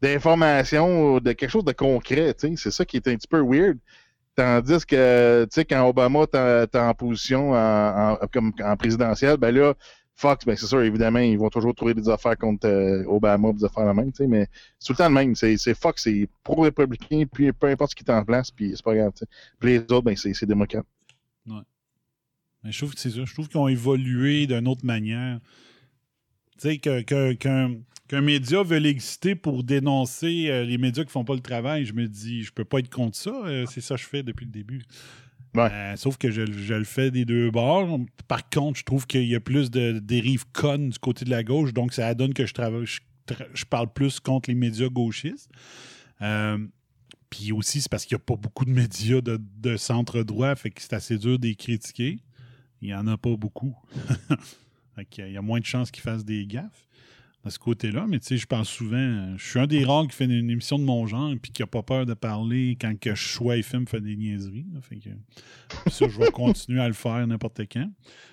d'informations, 0.00 1.20
de 1.20 1.32
quelque 1.32 1.50
chose 1.50 1.64
de 1.64 1.72
concret. 1.72 2.34
C'est 2.36 2.70
ça 2.72 2.84
qui 2.84 2.96
est 2.96 3.06
un 3.06 3.16
petit 3.16 3.28
peu 3.28 3.40
weird. 3.40 3.78
Tandis 4.34 4.84
que, 4.84 5.44
tu 5.44 5.50
sais, 5.52 5.64
quand 5.64 5.86
Obama 5.86 6.24
est 6.32 6.74
en 6.74 6.94
position 6.94 7.52
en, 7.52 8.16
comme, 8.32 8.52
en 8.64 8.76
présidentielle, 8.76 9.36
ben 9.36 9.54
là, 9.54 9.74
Fox, 10.14 10.44
ben 10.44 10.56
c'est 10.56 10.66
sûr, 10.66 10.82
évidemment, 10.82 11.18
ils 11.18 11.38
vont 11.38 11.50
toujours 11.50 11.74
trouver 11.74 11.94
des 11.94 12.08
affaires 12.08 12.36
contre 12.36 12.66
euh, 12.66 13.04
Obama, 13.06 13.52
des 13.52 13.64
affaires 13.64 13.84
la 13.84 13.94
même, 13.94 14.10
mais 14.28 14.48
c'est 14.78 14.86
tout 14.86 14.92
le 14.92 14.96
temps 14.98 15.08
le 15.08 15.14
même. 15.14 15.34
C'est, 15.34 15.74
Fox, 15.74 16.04
c'est 16.04 16.28
pro-républicain, 16.42 17.24
puis 17.30 17.52
peu 17.52 17.68
importe 17.68 17.90
ce 17.90 17.96
qui 17.96 18.04
est 18.04 18.10
en 18.12 18.24
place, 18.24 18.50
puis 18.50 18.72
c'est 18.74 18.84
pas 18.84 18.94
grave, 18.94 19.12
tu. 19.16 19.24
Puis 19.58 19.70
les 19.70 19.78
autres, 19.80 20.02
ben 20.02 20.16
c'est, 20.16 20.46
démocrate. 20.46 20.86
Mais 22.64 22.72
je 22.72 22.78
trouve 22.78 22.94
que 22.94 23.00
c'est 23.00 23.10
ça. 23.10 23.24
Je 23.24 23.32
trouve 23.32 23.48
qu'ils 23.48 23.58
ont 23.58 23.68
évolué 23.68 24.46
d'une 24.46 24.68
autre 24.68 24.84
manière. 24.84 25.40
Tu 26.60 26.68
sais, 26.68 26.78
qu'un 26.78 28.20
média 28.20 28.62
veut 28.62 28.78
l'exciter 28.78 29.34
pour 29.34 29.64
dénoncer 29.64 30.48
euh, 30.48 30.64
les 30.64 30.78
médias 30.78 31.04
qui 31.04 31.10
font 31.10 31.24
pas 31.24 31.34
le 31.34 31.40
travail, 31.40 31.84
je 31.84 31.92
me 31.92 32.06
dis, 32.06 32.44
je 32.44 32.52
peux 32.52 32.64
pas 32.64 32.78
être 32.78 32.90
contre 32.90 33.16
ça. 33.16 33.30
Euh, 33.46 33.66
c'est 33.68 33.80
ça 33.80 33.96
que 33.96 34.02
je 34.02 34.06
fais 34.06 34.22
depuis 34.22 34.44
le 34.44 34.52
début. 34.52 34.82
Euh, 35.56 35.96
sauf 35.96 36.16
que 36.16 36.30
je, 36.30 36.42
le 36.42 36.84
fais 36.84 37.10
des 37.10 37.24
deux 37.24 37.50
bords. 37.50 37.98
Par 38.26 38.48
contre, 38.48 38.78
je 38.78 38.84
trouve 38.84 39.06
qu'il 39.06 39.26
y 39.26 39.34
a 39.34 39.40
plus 39.40 39.70
de 39.70 39.98
dérives 39.98 40.46
connes 40.52 40.90
du 40.90 40.98
côté 40.98 41.24
de 41.24 41.30
la 41.30 41.42
gauche, 41.42 41.74
donc 41.74 41.92
ça 41.92 42.14
donne 42.14 42.32
que 42.32 42.46
je 42.46 42.54
travaille, 42.54 42.86
je, 42.86 43.64
parle 43.66 43.92
plus 43.92 44.18
contre 44.18 44.48
les 44.48 44.54
médias 44.54 44.88
gauchistes. 44.88 45.50
Puis 47.28 47.52
aussi, 47.52 47.82
c'est 47.82 47.90
parce 47.90 48.06
qu'il 48.06 48.14
n'y 48.14 48.20
a 48.22 48.24
pas 48.24 48.36
beaucoup 48.36 48.64
de 48.64 48.70
médias 48.70 49.20
de, 49.20 49.38
de 49.58 49.76
centre 49.76 50.22
droit, 50.22 50.54
fait 50.54 50.70
que 50.70 50.80
c'est 50.80 50.94
assez 50.94 51.18
dur 51.18 51.38
de 51.38 51.46
les 51.46 51.54
critiquer 51.54 52.20
il 52.82 52.88
n'y 52.88 52.94
en 52.94 53.06
a 53.06 53.16
pas 53.16 53.36
beaucoup. 53.36 53.74
il 55.18 55.32
y 55.32 55.36
a 55.36 55.42
moins 55.42 55.60
de 55.60 55.64
chances 55.64 55.90
qu'ils 55.90 56.02
fassent 56.02 56.24
des 56.24 56.44
gaffes 56.46 56.86
de 57.44 57.50
ce 57.50 57.58
côté-là. 57.58 58.06
Mais 58.08 58.18
tu 58.18 58.26
sais, 58.26 58.36
je 58.36 58.46
pense 58.46 58.68
souvent, 58.68 59.36
je 59.36 59.44
suis 59.44 59.58
un 59.58 59.66
des 59.66 59.84
rares 59.84 60.06
qui 60.06 60.16
fait 60.16 60.24
une 60.24 60.50
émission 60.50 60.78
de 60.78 60.84
mon 60.84 61.06
genre 61.06 61.32
et 61.32 61.38
qui 61.38 61.62
n'a 61.62 61.66
pas 61.66 61.82
peur 61.82 62.06
de 62.06 62.14
parler 62.14 62.76
quand 62.80 62.98
que 62.98 63.14
je 63.14 63.22
choix 63.22 63.56
et 63.56 63.62
film 63.62 63.86
fait 63.86 64.00
des 64.00 64.16
niaiseries. 64.16 64.66
Ça, 65.88 66.08
je 66.08 66.18
vais 66.18 66.30
continuer 66.30 66.80
à 66.80 66.88
le 66.88 66.94
faire 66.94 67.26
n'importe 67.26 67.62
quand. 67.72 67.88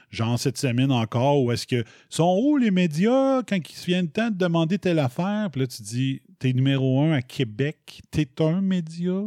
Genre 0.10 0.40
cette 0.40 0.58
semaine 0.58 0.92
encore, 0.92 1.44
où 1.44 1.52
est-ce 1.52 1.68
que 1.68 1.84
sont 2.10 2.40
où 2.44 2.58
les 2.58 2.72
médias 2.72 3.44
quand 3.44 3.58
ils 3.58 3.86
viennent 3.86 4.10
le 4.10 4.32
de 4.32 4.38
demander 4.38 4.80
telle 4.80 5.00
affaire? 5.00 5.50
Puis 5.52 5.62
là, 5.62 5.68
tu 5.68 5.84
dis, 5.84 6.22
t'es 6.40 6.54
numéro 6.54 7.02
un 7.02 7.12
à 7.12 7.22
Québec, 7.22 8.02
t'es 8.10 8.28
un 8.42 8.62
média? 8.62 9.22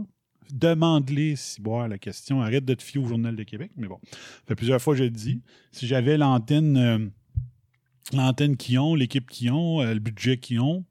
Demande-les 0.53 1.37
si 1.37 1.61
boire 1.61 1.89
la 1.89 1.99
question. 1.99 2.41
Arrête 2.41 2.65
de 2.65 2.75
te 2.75 2.83
fier 2.83 3.03
au 3.03 3.07
Journal 3.07 3.35
de 3.35 3.43
Québec. 3.43 3.73
Mais 3.77 3.89
bon, 3.89 3.99
ça 4.11 4.19
fait 4.49 4.55
plusieurs 4.55 4.81
fois 4.81 4.95
que 4.95 5.03
je 5.03 5.09
dis. 5.09 5.41
Si 5.73 5.87
j'avais 5.87 6.17
l'antenne 6.17 6.77
euh, 6.77 6.99
l'antenne 8.13 8.57
qu'ils 8.57 8.79
ont, 8.79 8.95
l'équipe 8.95 9.29
qu'ils 9.29 9.51
ont, 9.51 9.81
euh, 9.81 9.95
le 9.95 10.01
budget 10.01 10.37
qu'ils 10.37 10.61
ont, 10.61 10.85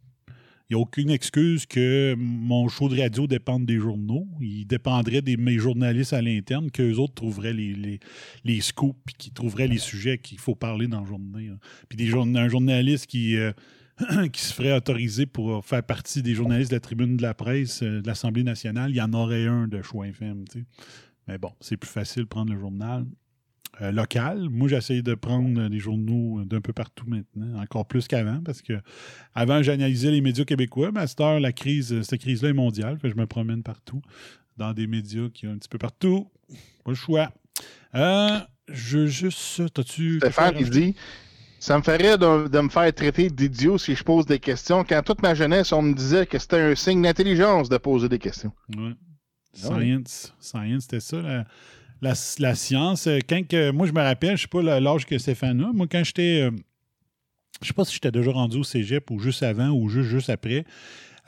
il 0.70 0.76
n'y 0.76 0.80
a 0.80 0.84
aucune 0.84 1.10
excuse 1.10 1.66
que 1.66 2.16
mon 2.18 2.70
show 2.70 2.88
de 2.88 2.98
radio 2.98 3.28
dépende 3.28 3.66
des 3.66 3.78
journaux. 3.78 4.26
Il 4.40 4.66
dépendrait 4.66 5.22
des 5.22 5.36
mes 5.36 5.58
journalistes 5.58 6.14
à 6.14 6.22
l'interne, 6.22 6.72
qu'eux 6.72 6.94
autres 6.94 7.14
trouveraient 7.14 7.52
les, 7.52 7.74
les, 7.74 8.00
les 8.46 8.62
scoops, 8.62 8.98
puis 9.06 9.16
qu'ils 9.18 9.34
trouveraient 9.34 9.68
les 9.68 9.80
sujets 9.80 10.18
qu'il 10.18 10.40
faut 10.40 10.56
parler 10.56 10.88
dans 10.88 11.02
le 11.02 11.08
journée. 11.08 11.48
là. 11.48 11.56
Puis 11.90 11.98
des 11.98 12.14
un 12.14 12.48
journaliste 12.48 13.08
qui, 13.08 13.36
euh, 13.36 13.52
qui 14.34 14.42
se 14.42 14.54
ferait 14.54 14.74
autoriser 14.74 15.26
pour 15.26 15.66
faire 15.66 15.84
partie 15.84 16.22
des 16.22 16.34
journalistes 16.34 16.72
de 16.72 16.76
la 16.76 16.80
tribune 16.80 17.18
de 17.18 17.22
la 17.22 17.34
presse 17.34 17.84
euh, 17.84 18.02
de 18.02 18.08
l'Assemblée 18.08 18.44
nationale, 18.44 18.92
il 18.92 18.98
y 18.98 19.02
en 19.02 19.14
aurait 19.14 19.48
un 19.48 19.68
de 19.68 19.82
choix 19.82 20.06
sais. 20.06 20.66
Mais 21.28 21.38
bon, 21.38 21.52
c'est 21.60 21.78
plus 21.78 21.90
facile 21.90 22.24
de 22.24 22.28
prendre 22.28 22.52
le 22.52 22.60
journal 22.60 23.06
euh, 23.82 23.92
local. 23.92 24.50
Moi, 24.50 24.68
j'essaie 24.68 25.02
de 25.02 25.14
prendre 25.16 25.60
euh, 25.60 25.70
des 25.70 25.80
journaux 25.80 26.44
d'un 26.46 26.62
peu 26.62 26.74
partout 26.74 27.06
maintenant, 27.08 27.62
encore 27.62 27.88
plus 27.88 28.08
qu'avant, 28.08 28.42
parce 28.44 28.62
que 28.62 28.74
avant, 29.34 29.64
j'analysais 29.64 30.12
les 30.12 30.22
médias 30.22 30.44
québécois, 30.44 30.92
mais 30.94 31.02
à 31.02 31.08
cette 31.08 31.22
heure, 31.22 31.40
la 31.40 31.54
crise, 31.54 31.94
euh, 31.94 32.04
cette 32.04 32.20
crise-là 32.20 32.50
est 32.50 32.54
mondiale. 32.54 32.98
Fait 33.00 33.08
que 33.10 33.16
je 33.16 33.20
me 33.20 33.28
promène 33.28 33.64
partout, 33.64 34.02
dans 34.58 34.74
des 34.74 34.88
médias 34.88 35.30
qui 35.34 35.48
ont 35.48 35.52
un 35.52 35.58
petit 35.58 35.70
peu 35.70 35.78
partout. 35.78 36.28
Pas 36.84 36.92
le 36.92 36.96
choix. 36.96 37.32
Euh, 37.96 38.40
je 38.68 39.06
juste. 39.06 39.74
T'as-tu. 39.74 40.18
Stéphane, 40.18 40.56
il 40.60 40.70
dit 40.70 40.96
Ça 41.62 41.78
me 41.78 41.84
ferait 41.84 42.18
de, 42.18 42.48
de 42.48 42.60
me 42.60 42.70
faire 42.70 42.92
traiter 42.92 43.30
d'idiot 43.30 43.78
si 43.78 43.96
je 43.96 44.04
pose 44.04 44.26
des 44.26 44.40
questions. 44.40 44.84
Quand 44.84 45.04
toute 45.04 45.22
ma 45.22 45.36
jeunesse, 45.36 45.72
on 45.72 45.84
me 45.84 45.94
disait 45.94 46.26
que 46.26 46.40
c'était 46.40 46.60
un 46.60 46.74
signe 46.74 47.04
d'intelligence 47.04 47.70
de 47.70 47.78
poser 47.78 48.10
des 48.10 48.18
questions. 48.18 48.52
Ouais. 48.76 48.94
Ah. 49.64 49.68
Science. 49.78 50.34
Science, 50.40 50.84
c'était 50.84 51.00
ça. 51.00 51.22
La, 51.22 51.46
la- 52.02 52.14
la 52.40 52.56
science. 52.56 53.06
Euh, 53.06 53.20
Quand 53.30 53.48
que- 53.48 53.70
moi, 53.70 53.86
je 53.86 53.92
me 53.92 54.02
rappelle, 54.02 54.38
je 54.38 54.42
sais 54.42 54.48
pas 54.48 54.64
l'âge 54.80 55.06
que 55.06 55.18
Stéphane 55.20 55.62
a. 55.62 55.72
Moi, 55.72 55.86
quand 55.92 56.04
j'étais. 56.04 56.42
euh, 56.42 56.52
je 57.62 57.68
sais 57.68 57.74
pas 57.74 57.86
si 57.86 57.94
j'étais 57.94 58.12
déjà 58.12 58.32
rendu 58.32 58.58
au 58.58 58.64
cégep 58.64 59.12
ou 59.12 59.20
juste 59.20 59.44
avant 59.44 59.70
ou 59.70 59.88
juste, 59.88 60.10
juste 60.10 60.30
après. 60.32 60.66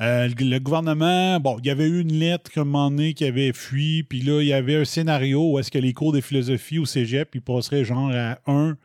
Euh, 0.02 0.28
le, 0.40 0.58
gouvernement, 0.58 1.40
bon, 1.40 1.60
il 1.60 1.68
y 1.68 1.70
avait 1.70 1.86
eu 1.88 2.02
une 2.02 2.14
lettre 2.14 2.52
comme 2.52 2.70
un 2.70 2.72
moment 2.72 2.90
donné 2.90 3.14
qui 3.14 3.24
avait 3.26 3.54
fui, 3.54 4.02
puis 4.02 4.22
là, 4.22 4.42
il 4.42 4.48
y 4.48 4.54
avait 4.54 4.78
un 4.78 4.86
scénario 4.86 5.52
où 5.52 5.60
est-ce 5.60 5.70
que 5.70 5.78
les 5.78 5.94
cours 5.94 6.12
de 6.12 6.22
philosophie 6.22 6.80
au 6.80 6.86
cégep, 6.86 7.36
ils 7.36 7.42
passeraient 7.44 7.86
genre 7.86 8.10
à 8.12 8.40
un 8.48 8.76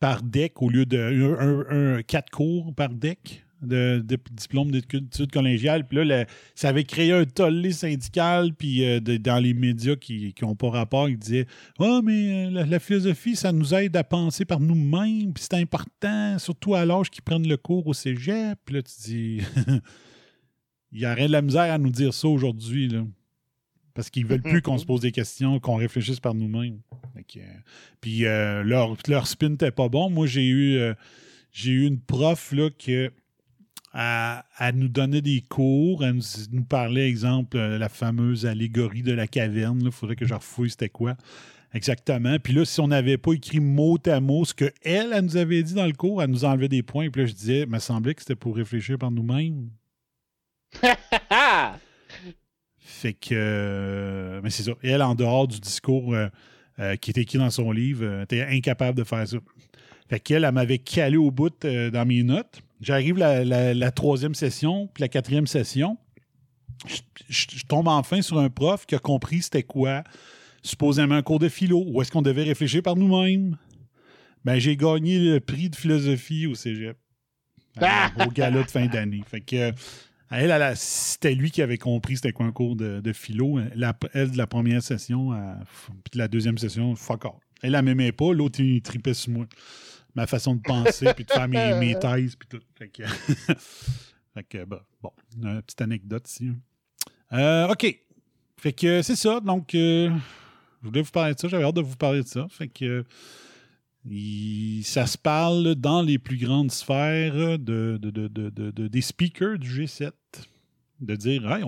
par 0.00 0.22
deck 0.22 0.62
au 0.62 0.68
lieu 0.68 0.86
de 0.86 2.00
quatre 2.02 2.30
cours 2.30 2.74
par 2.74 2.90
deck 2.90 3.44
de, 3.62 4.02
de 4.04 4.18
diplôme 4.32 4.70
d'études 4.70 5.32
collégiales. 5.32 5.86
Puis 5.86 6.04
là, 6.04 6.24
ça 6.54 6.68
avait 6.68 6.84
créé 6.84 7.12
un 7.12 7.24
tollé 7.24 7.72
syndical, 7.72 8.54
puis 8.54 8.84
euh, 8.84 9.00
dans 9.00 9.38
les 9.38 9.54
médias 9.54 9.96
qui 9.96 10.34
n'ont 10.42 10.54
pas 10.54 10.70
rapport, 10.70 11.08
ils 11.08 11.18
disaient 11.18 11.46
Ah, 11.78 12.00
mais 12.02 12.46
euh, 12.46 12.66
la, 12.66 12.78
philosophie, 12.78 13.36
ça 13.36 13.52
nous 13.52 13.74
aide 13.74 13.96
à 13.96 14.04
penser 14.04 14.44
par 14.44 14.60
nous-mêmes, 14.60 15.32
puis 15.32 15.44
c'est 15.48 15.60
important, 15.60 16.38
surtout 16.38 16.74
à 16.74 16.84
l'âge 16.84 17.10
qu'ils 17.10 17.22
prennent 17.22 17.48
le 17.48 17.56
cours 17.56 17.86
au 17.86 17.94
cégep. 17.94 18.58
Puis 18.64 18.76
là, 18.76 18.82
tu 18.82 18.92
dis 19.04 19.40
Il 20.92 21.00
y 21.00 21.06
aurait 21.06 21.26
de 21.26 21.32
la 21.32 21.42
misère 21.42 21.72
à 21.72 21.78
nous 21.78 21.90
dire 21.90 22.14
ça 22.14 22.28
aujourd'hui. 22.28 22.90
Parce 23.98 24.10
qu'ils 24.10 24.26
veulent 24.26 24.42
plus 24.42 24.62
qu'on 24.62 24.78
se 24.78 24.86
pose 24.86 25.00
des 25.00 25.10
questions, 25.10 25.58
qu'on 25.58 25.74
réfléchisse 25.74 26.20
par 26.20 26.32
nous-mêmes. 26.32 26.78
Euh, 27.16 27.40
Puis 28.00 28.26
euh, 28.26 28.62
leur, 28.62 28.96
leur 29.08 29.26
spin 29.26 29.48
n'était 29.48 29.72
pas 29.72 29.88
bon. 29.88 30.08
Moi, 30.08 30.28
j'ai 30.28 30.46
eu, 30.46 30.76
euh, 30.76 30.94
j'ai 31.50 31.72
eu 31.72 31.84
une 31.84 31.98
prof 31.98 32.52
là, 32.52 32.70
que 32.70 33.10
à, 33.92 34.44
à 34.54 34.70
nous 34.70 34.86
donner 34.86 35.20
des 35.20 35.40
cours, 35.40 36.04
à 36.04 36.12
nous, 36.12 36.22
nous 36.52 36.62
parler, 36.62 37.06
exemple, 37.06 37.58
la 37.58 37.88
fameuse 37.88 38.46
allégorie 38.46 39.02
de 39.02 39.10
la 39.10 39.26
caverne. 39.26 39.82
Il 39.84 39.90
faudrait 39.90 40.14
que 40.14 40.26
je 40.26 40.34
refouille 40.34 40.70
c'était 40.70 40.88
quoi 40.88 41.16
exactement. 41.74 42.38
Puis 42.38 42.52
là, 42.52 42.64
si 42.64 42.78
on 42.80 42.86
n'avait 42.86 43.18
pas 43.18 43.32
écrit 43.32 43.58
mot 43.58 43.98
à 44.06 44.20
mot 44.20 44.44
ce 44.44 44.54
qu'elle, 44.54 44.72
elle, 44.82 45.10
elle 45.12 45.24
nous 45.24 45.36
avait 45.36 45.64
dit 45.64 45.74
dans 45.74 45.86
le 45.86 45.92
cours, 45.92 46.22
elle 46.22 46.30
nous 46.30 46.44
enlevait 46.44 46.68
des 46.68 46.84
points. 46.84 47.10
Puis 47.10 47.22
là, 47.22 47.26
je 47.26 47.34
disais, 47.34 47.62
il 47.62 47.68
me 47.68 47.80
semblait 47.80 48.14
que 48.14 48.20
c'était 48.20 48.36
pour 48.36 48.54
réfléchir 48.54 48.96
par 48.96 49.10
nous-mêmes. 49.10 49.70
Fait 53.00 53.12
que. 53.14 53.28
euh, 53.32 54.40
mais 54.42 54.50
c'est 54.50 54.64
ça. 54.64 54.72
Elle, 54.82 55.02
en 55.02 55.14
dehors 55.14 55.46
du 55.46 55.60
discours 55.60 56.14
euh, 56.14 56.28
euh, 56.80 56.96
qui 56.96 57.10
était 57.10 57.20
écrit 57.22 57.38
dans 57.38 57.50
son 57.50 57.70
livre, 57.70 58.22
était 58.22 58.42
incapable 58.42 58.98
de 58.98 59.04
faire 59.04 59.26
ça. 59.26 59.36
Fait 60.08 60.18
qu'elle, 60.20 60.44
elle 60.44 60.52
m'avait 60.52 60.78
calé 60.78 61.16
au 61.16 61.30
bout 61.30 61.52
dans 61.62 62.04
mes 62.06 62.22
notes. 62.22 62.60
J'arrive 62.80 63.18
la, 63.18 63.44
la- 63.44 63.74
la 63.74 63.90
troisième 63.90 64.34
session, 64.34 64.88
puis 64.92 65.02
la 65.02 65.08
quatrième 65.08 65.46
session. 65.46 65.96
Je, 66.86 66.96
je- 67.28 67.46
je 67.58 67.64
tombe 67.66 67.88
enfin 67.88 68.22
sur 68.22 68.38
un 68.38 68.48
prof 68.50 68.86
qui 68.86 68.94
a 68.94 68.98
compris 68.98 69.42
c'était 69.42 69.62
quoi, 69.64 70.02
supposément 70.62 71.14
un 71.16 71.22
cours 71.22 71.38
de 71.40 71.48
philo, 71.48 71.84
où 71.86 72.00
est-ce 72.02 72.10
qu'on 72.10 72.22
devait 72.22 72.44
réfléchir 72.44 72.82
par 72.82 72.96
nous-mêmes. 72.96 73.56
Ben, 74.44 74.58
j'ai 74.58 74.76
gagné 74.76 75.18
le 75.18 75.40
prix 75.40 75.68
de 75.70 75.76
philosophie 75.76 76.46
au 76.46 76.54
cégep. 76.54 76.96
Euh, 77.80 78.26
au 78.26 78.30
gala 78.30 78.62
de 78.64 78.70
fin 78.70 78.86
d'année. 78.86 79.22
Fait 79.28 79.40
que. 79.40 79.72
Euh, 80.32 80.36
elle, 80.36 80.76
c'était 80.76 81.34
lui 81.34 81.50
qui 81.50 81.62
avait 81.62 81.78
compris 81.78 82.16
c'était 82.16 82.32
quoi 82.32 82.46
un 82.46 82.52
cours 82.52 82.76
de, 82.76 83.00
de 83.00 83.12
philo. 83.12 83.58
La- 83.74 83.96
elle, 84.12 84.30
de 84.32 84.36
la 84.38 84.46
première 84.46 84.82
session, 84.82 85.30
puis 86.04 86.12
de 86.12 86.18
la 86.18 86.28
deuxième 86.28 86.58
session, 86.58 86.94
fuck 86.96 87.24
off. 87.24 87.34
Elle, 87.62 87.74
elle 87.74 87.84
m'aimait 87.84 88.12
pas, 88.12 88.32
l'autre, 88.32 88.60
il 88.60 88.80
tripait 88.82 89.14
sur 89.14 89.32
moi. 89.32 89.46
Ma 90.14 90.26
façon 90.26 90.54
de 90.56 90.60
penser, 90.62 91.12
puis 91.14 91.24
de 91.24 91.30
faire 91.30 91.48
mes, 91.48 91.74
mes 91.78 91.94
thèses, 92.00 92.34
puis 92.36 92.48
tout. 92.48 92.60
Fait 92.76 92.88
que, 92.88 93.02
fait 94.34 94.44
que, 94.48 94.64
bah, 94.64 94.84
bon, 95.02 95.10
une 95.36 95.62
petite 95.62 95.80
anecdote 95.80 96.28
ici. 96.28 96.50
Euh, 97.32 97.68
OK. 97.68 97.98
Fait 98.56 98.72
que 98.72 99.02
c'est 99.02 99.16
ça. 99.16 99.40
Donc, 99.40 99.74
euh, 99.74 100.10
je 100.82 100.88
voulais 100.88 101.02
vous 101.02 101.10
parler 101.10 101.34
de 101.34 101.38
ça. 101.38 101.48
J'avais 101.48 101.64
hâte 101.64 101.74
de 101.76 101.80
vous 101.82 101.96
parler 101.96 102.22
de 102.22 102.26
ça. 102.26 102.46
Fait 102.50 102.68
que 102.68 103.04
il- 104.04 104.82
ça 104.84 105.06
se 105.06 105.18
parle 105.18 105.74
dans 105.74 106.02
les 106.02 106.18
plus 106.18 106.36
grandes 106.38 106.70
sphères 106.70 107.58
de, 107.58 107.98
de- 108.00 108.10
de- 108.10 108.28
de- 108.28 108.50
de- 108.50 108.70
de- 108.70 108.88
des 108.88 109.00
speakers 109.00 109.58
du 109.58 109.68
G7. 109.70 110.12
De 111.00 111.14
dire, 111.14 111.48
Hey, 111.52 111.62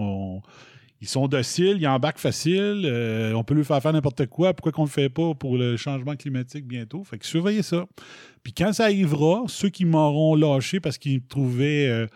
ils 1.01 1.09
sont 1.09 1.29
dociles, 1.29 1.77
ils 1.81 1.87
embarquent 1.87 2.19
facile, 2.19 2.83
euh, 2.85 3.33
on 3.35 3.45
peut 3.45 3.55
lui 3.55 3.65
faire 3.65 3.81
faire 3.81 3.93
n'importe 3.93 4.27
quoi, 4.27 4.53
pourquoi 4.55 4.73
qu'on 4.73 4.83
ne 4.83 4.89
le 4.89 4.93
fait 4.93 5.09
pas 5.09 5.35
pour 5.35 5.57
le 5.57 5.77
changement 5.77 6.17
climatique 6.17 6.67
bientôt? 6.67 7.05
Fait 7.05 7.17
que 7.19 7.25
surveillez 7.25 7.63
ça. 7.63 7.87
Puis 8.43 8.53
quand 8.53 8.73
ça 8.73 8.85
arrivera, 8.85 9.45
ceux 9.47 9.69
qui 9.69 9.85
m'auront 9.85 10.35
lâché 10.35 10.81
parce 10.81 10.99
qu'ils 10.99 11.21
me 11.21 11.27
trouvaient 11.27 11.87
euh, 11.89 12.07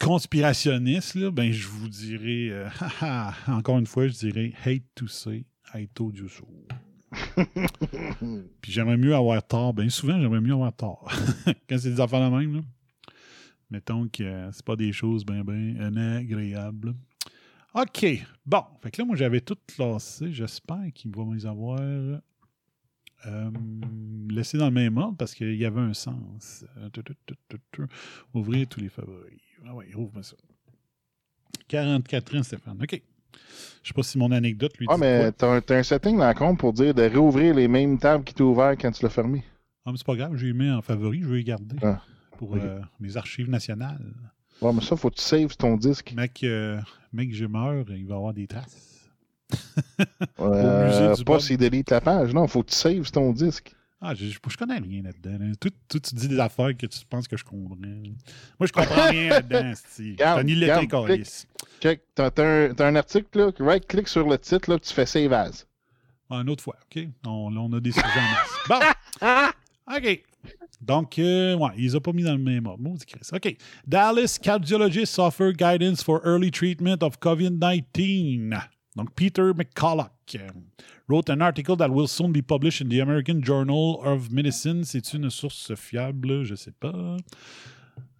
conspirationniste, 0.00 1.18
ben, 1.30 1.52
je 1.52 1.66
vous 1.66 1.88
dirais, 1.88 2.48
euh, 2.50 2.68
encore 3.48 3.78
une 3.78 3.86
fois, 3.86 4.06
je 4.08 4.12
dirais 4.14 4.52
hate 4.64 4.84
to 4.94 5.06
say 5.08 5.44
I 5.74 5.86
told 5.92 6.16
you 6.16 6.28
so. 6.28 6.46
Puis 8.60 8.72
j'aimerais 8.72 8.96
mieux 8.96 9.14
avoir 9.14 9.42
tort. 9.46 9.74
Bien 9.74 9.88
souvent, 9.88 10.20
j'aimerais 10.20 10.40
mieux 10.40 10.52
avoir 10.52 10.72
tort. 10.72 11.10
Quand 11.68 11.78
c'est 11.78 11.90
des 11.90 12.00
affaires 12.00 12.30
de 12.30 12.36
même. 12.36 12.62
Mettons 13.70 14.08
que 14.08 14.22
euh, 14.22 14.52
c'est 14.52 14.64
pas 14.64 14.76
des 14.76 14.92
choses 14.92 15.24
bien, 15.24 15.44
bien 15.44 15.96
agréables. 15.96 16.94
OK. 17.74 18.06
Bon. 18.44 18.64
Fait 18.82 18.90
que 18.90 19.00
là, 19.00 19.06
moi, 19.06 19.16
j'avais 19.16 19.40
tout 19.40 19.56
classé. 19.66 20.32
J'espère 20.32 20.92
qu'il 20.92 21.14
va 21.14 21.22
les 21.32 21.46
avoir 21.46 21.78
euh, 21.80 22.18
dans 23.24 24.66
le 24.66 24.70
même 24.70 24.96
ordre 24.96 25.16
parce 25.16 25.34
qu'il 25.34 25.54
y 25.54 25.64
avait 25.64 25.80
un 25.80 25.94
sens. 25.94 26.64
Ouvrir 28.34 28.66
tous 28.68 28.80
les 28.80 28.88
favoris. 28.88 29.38
Ah 29.66 29.74
oui, 29.74 29.94
ouvre-moi 29.94 30.22
ça. 30.22 30.36
44 31.68 32.36
ans, 32.36 32.42
Stéphane. 32.42 32.82
OK. 32.82 33.02
Je 33.82 33.88
sais 33.88 33.94
pas 33.94 34.02
si 34.02 34.18
mon 34.18 34.30
anecdote 34.30 34.76
lui 34.78 34.86
Ah, 34.90 34.94
dit 34.94 35.00
mais 35.00 35.20
quoi. 35.20 35.60
t'as 35.62 35.74
un, 35.74 35.78
un 35.78 35.82
setting 35.82 36.18
dans 36.18 36.28
le 36.28 36.34
compte 36.34 36.58
pour 36.58 36.72
dire 36.72 36.92
de 36.94 37.02
réouvrir 37.02 37.54
les 37.54 37.66
mêmes 37.68 37.98
tables 37.98 38.24
qui 38.24 38.34
t'ont 38.34 38.44
ouvert 38.50 38.72
quand 38.78 38.90
tu 38.90 39.02
l'as 39.02 39.10
fermé. 39.10 39.42
Ah, 39.86 39.90
mais 39.92 39.96
c'est 39.98 40.06
pas 40.06 40.16
grave, 40.16 40.36
je 40.36 40.46
les 40.46 40.52
mets 40.52 40.70
en 40.70 40.82
favori, 40.82 41.20
je 41.22 41.28
vais 41.28 41.36
les 41.38 41.44
garder 41.44 41.76
Ah, 41.82 42.02
pour 42.36 42.56
euh, 42.56 42.80
mes 43.00 43.16
archives 43.16 43.48
nationales. 43.48 43.98
Ouais, 44.60 44.72
mais 44.74 44.82
ça, 44.82 44.94
faut 44.96 45.08
que 45.08 45.16
tu 45.16 45.22
saves 45.22 45.56
ton 45.56 45.76
disque. 45.78 46.12
Mec, 46.14 46.40
euh, 46.44 46.78
mec, 47.14 47.34
je 47.34 47.46
meurs, 47.46 47.86
il 47.88 48.04
va 48.06 48.12
y 48.14 48.16
avoir 48.16 48.34
des 48.34 48.46
traces. 48.46 49.08
Euh, 50.38 51.14
pas 51.26 51.40
s'il 51.40 51.56
délite 51.56 51.90
la 51.90 52.00
page. 52.00 52.32
Non, 52.32 52.46
faut 52.46 52.62
que 52.62 52.70
tu 52.70 52.76
saves 52.76 53.10
ton 53.10 53.32
disque. 53.32 53.74
Ah, 54.00 54.14
je, 54.14 54.26
je, 54.26 54.38
je 54.48 54.56
connais 54.56 54.78
rien 54.78 55.02
là-dedans. 55.02 55.36
là. 55.44 55.52
Tout, 55.60 55.70
tout, 55.88 56.00
tu 56.00 56.14
dis 56.14 56.28
des 56.28 56.38
affaires 56.40 56.74
que 56.76 56.86
tu 56.86 57.00
penses 57.08 57.28
que 57.28 57.36
je 57.36 57.44
comprends. 57.44 57.76
Moi, 57.76 58.66
je 58.66 58.72
comprends 58.72 59.10
rien 59.10 59.28
là-dedans, 59.40 59.72
c'est 59.88 60.16
Letté, 60.44 60.86
Carlis. 60.86 61.44
Check. 61.80 62.02
T'as 62.14 62.30
un, 62.38 62.74
t'as 62.74 62.86
un 62.86 62.96
article, 62.96 63.38
là, 63.38 63.50
right-click 63.58 64.08
sur 64.08 64.28
le 64.28 64.38
titre, 64.38 64.70
là, 64.70 64.78
tu 64.78 64.92
fais 64.92 65.06
Save 65.06 65.32
As. 65.32 65.66
Une 66.30 66.48
autre 66.48 66.62
fois, 66.62 66.76
OK? 66.84 67.02
On, 67.26 67.50
là, 67.50 67.60
on 67.60 67.72
a 67.72 67.80
des 67.80 67.90
sujets 67.90 68.06
en 68.06 68.76
masse. 68.76 68.94
Bon, 69.18 69.96
OK. 69.96 70.22
Donc, 70.80 71.18
euh, 71.18 71.56
ouais, 71.56 71.70
il 71.76 71.84
les 71.84 71.96
a 71.96 72.00
pas 72.00 72.12
mis 72.12 72.22
dans 72.22 72.32
le 72.32 72.38
même 72.38 72.66
ordre. 72.66 72.82
Maudit 72.82 73.04
Christ. 73.04 73.32
OK. 73.34 73.56
Dallas 73.86 74.38
cardiologists 74.40 75.18
offer 75.18 75.52
guidance 75.52 76.02
for 76.02 76.20
early 76.24 76.50
treatment 76.50 77.02
of 77.02 77.18
COVID-19. 77.20 78.58
Donc, 78.96 79.14
Peter 79.14 79.52
McCulloch 79.52 80.10
euh, 80.36 80.48
wrote 81.08 81.28
an 81.28 81.40
article 81.40 81.76
that 81.76 81.90
will 81.90 82.08
soon 82.08 82.32
be 82.32 82.42
published 82.42 82.80
in 82.80 82.88
the 82.88 83.00
American 83.00 83.42
Journal 83.42 84.00
of 84.04 84.30
Medicine. 84.30 84.84
C'est 84.84 85.12
une 85.12 85.28
source 85.30 85.74
fiable? 85.74 86.44
Je 86.44 86.54
sais 86.54 86.72
pas. 86.72 87.16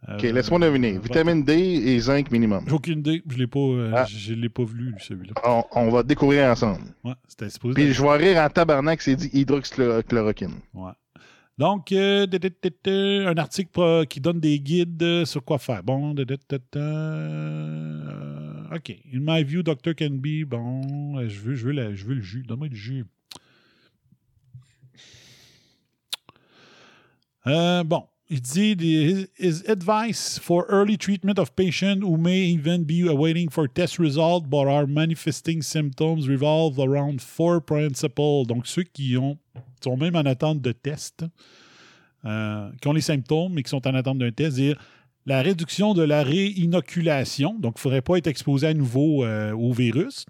Ok, 0.08 0.22
laisse-moi 0.22 0.58
deviner. 0.60 0.98
Vitamine 0.98 1.44
D 1.44 1.52
et 1.52 1.98
zinc 2.00 2.30
minimum. 2.30 2.64
J'ai 2.66 2.72
aucune 2.74 2.98
idée. 3.00 3.22
Je 3.28 3.36
l'ai 3.36 3.46
pas, 3.46 3.58
euh, 3.60 3.92
Ah. 3.94 4.06
je 4.06 4.32
l'ai 4.34 4.48
pas 4.48 4.64
vu, 4.64 4.94
celui-là. 4.98 5.34
On, 5.44 5.62
on 5.72 5.90
va 5.90 6.02
découvrir 6.02 6.50
ensemble. 6.50 6.80
Ouais, 7.04 7.12
c'était 7.28 7.50
supposé. 7.50 7.74
Puis 7.74 7.92
je 7.92 8.02
vais 8.02 8.16
rire 8.16 8.38
en 8.42 8.48
tabarnak, 8.48 9.02
c'est 9.02 9.14
dit 9.16 9.28
hydroxychloroquine. 9.32 10.54
Ouais. 10.74 10.92
Donc, 11.58 11.92
euh, 11.92 12.26
un 13.26 13.34
article 13.36 14.06
qui 14.06 14.20
donne 14.22 14.40
des 14.40 14.58
guides 14.58 15.02
euh, 15.02 15.24
sur 15.26 15.44
quoi 15.44 15.58
faire. 15.58 15.82
Bon, 15.82 16.14
euh, 16.16 16.24
OK. 18.74 18.90
In 19.14 19.18
my 19.20 19.44
view, 19.44 19.62
doctor 19.62 19.94
can 19.94 20.12
be. 20.12 20.44
Bon, 20.46 21.18
euh, 21.18 21.28
je 21.28 21.40
veux, 21.40 21.54
je 21.54 21.66
veux, 21.66 21.72
la- 21.72 21.94
je 21.94 22.04
veux 22.06 22.14
le 22.14 22.22
jus. 22.22 22.42
Donne-moi 22.48 22.68
le 22.68 22.74
jus. 22.74 23.04
Euh, 27.46 27.84
bon. 27.84 28.04
Il 28.30 28.40
dit 28.40 29.28
his, 29.38 29.64
advice 29.68 30.38
for 30.38 30.64
early 30.68 30.96
treatment 30.96 31.38
of 31.38 31.54
patients 31.56 32.02
who 32.02 32.16
may 32.16 32.38
even 32.46 32.84
be 32.84 33.08
awaiting 33.08 33.50
for 33.50 33.66
test 33.68 33.98
results 33.98 34.46
but 34.46 34.68
are 34.68 34.86
manifesting 34.86 35.62
symptoms 35.62 36.28
revolve 36.28 36.78
around 36.78 37.20
four 37.20 37.60
principles. 37.60 38.46
Donc, 38.46 38.68
ceux 38.68 38.84
qui 38.84 39.16
ont 39.16 39.36
sont 39.82 39.96
même 39.96 40.14
en 40.14 40.26
attente 40.26 40.60
de 40.60 40.72
test, 40.72 41.24
euh, 42.24 42.70
qui 42.80 42.88
ont 42.88 42.92
les 42.92 43.00
symptômes 43.00 43.54
mais 43.54 43.62
qui 43.64 43.70
sont 43.70 43.86
en 43.86 43.94
attente 43.94 44.18
d'un 44.18 44.30
test, 44.30 44.56
dire 44.56 44.78
la 45.26 45.42
réduction 45.42 45.92
de 45.92 46.02
la 46.02 46.22
réinoculation, 46.22 47.58
donc 47.58 47.74
il 47.74 47.78
ne 47.78 47.80
faudrait 47.80 48.02
pas 48.02 48.16
être 48.16 48.28
exposé 48.28 48.68
à 48.68 48.74
nouveau 48.74 49.24
euh, 49.24 49.52
au 49.52 49.72
virus, 49.72 50.24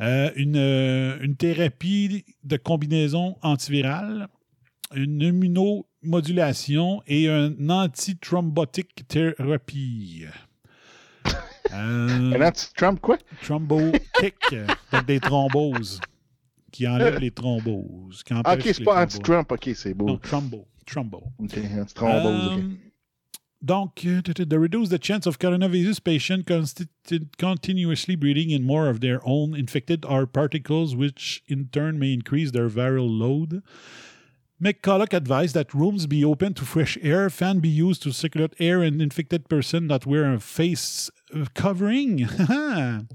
Euh, 0.00 0.30
une, 0.34 0.56
euh, 0.56 1.18
une 1.20 1.36
thérapie 1.36 2.24
de 2.42 2.56
combinaison 2.56 3.36
antivirale, 3.42 4.28
une 4.94 5.30
immunomodulation 6.02 7.02
et 7.06 7.28
un 7.28 7.68
antithrombotic 7.68 9.06
thérapie. 9.08 10.24
Euh, 11.72 12.32
Un 12.32 12.42
anti-Trump, 12.42 13.00
quoi? 13.00 13.16
Thrombo 13.42 13.92
kick, 14.18 14.34
euh, 14.54 14.66
donc 14.90 15.06
des 15.06 15.20
thromboses, 15.20 16.00
qui 16.72 16.88
enlèvent 16.88 17.20
les 17.20 17.30
thromboses. 17.30 18.24
Qui 18.24 18.34
ok, 18.34 18.60
c'est 18.64 18.82
pas 18.82 19.04
anti-Trump, 19.04 19.52
ok, 19.52 19.70
c'est 19.76 19.94
beau. 19.94 20.06
Non, 20.06 20.18
thrombo. 20.18 20.66
Thrombo. 20.84 21.22
Ok, 21.38 21.58
anti-thrombose, 21.58 22.46
ok. 22.46 22.58
Um, 22.58 22.76
Donc, 23.62 24.06
uh, 24.06 24.22
to, 24.22 24.58
reduce 24.58 24.88
the 24.88 24.98
chance 24.98 25.26
of 25.26 25.38
coronavirus 25.38 26.02
patients 26.02 26.74
continuously 27.36 28.16
breathing 28.16 28.50
in 28.50 28.64
more 28.64 28.88
of 28.88 29.00
their 29.00 29.20
own 29.22 29.54
infected 29.54 30.06
air 30.08 30.26
particles, 30.26 30.96
which 30.96 31.42
in 31.46 31.68
turn 31.70 31.98
may 31.98 32.14
increase 32.14 32.52
their 32.52 32.70
viral 32.70 33.08
load. 33.08 33.62
McCulloch 34.62 35.14
advised 35.14 35.54
that 35.54 35.72
rooms 35.74 36.06
be 36.06 36.24
open 36.24 36.52
to 36.54 36.64
fresh 36.64 36.98
air, 37.02 37.30
fan 37.30 37.60
be 37.60 37.68
used 37.68 38.02
to 38.02 38.12
circulate 38.12 38.52
air, 38.60 38.82
and 38.82 39.00
infected 39.00 39.48
person 39.48 39.86
not 39.86 40.06
wear 40.06 40.34
a 40.34 40.38
face 40.38 41.10
uh, 41.34 41.44
covering. 41.54 42.26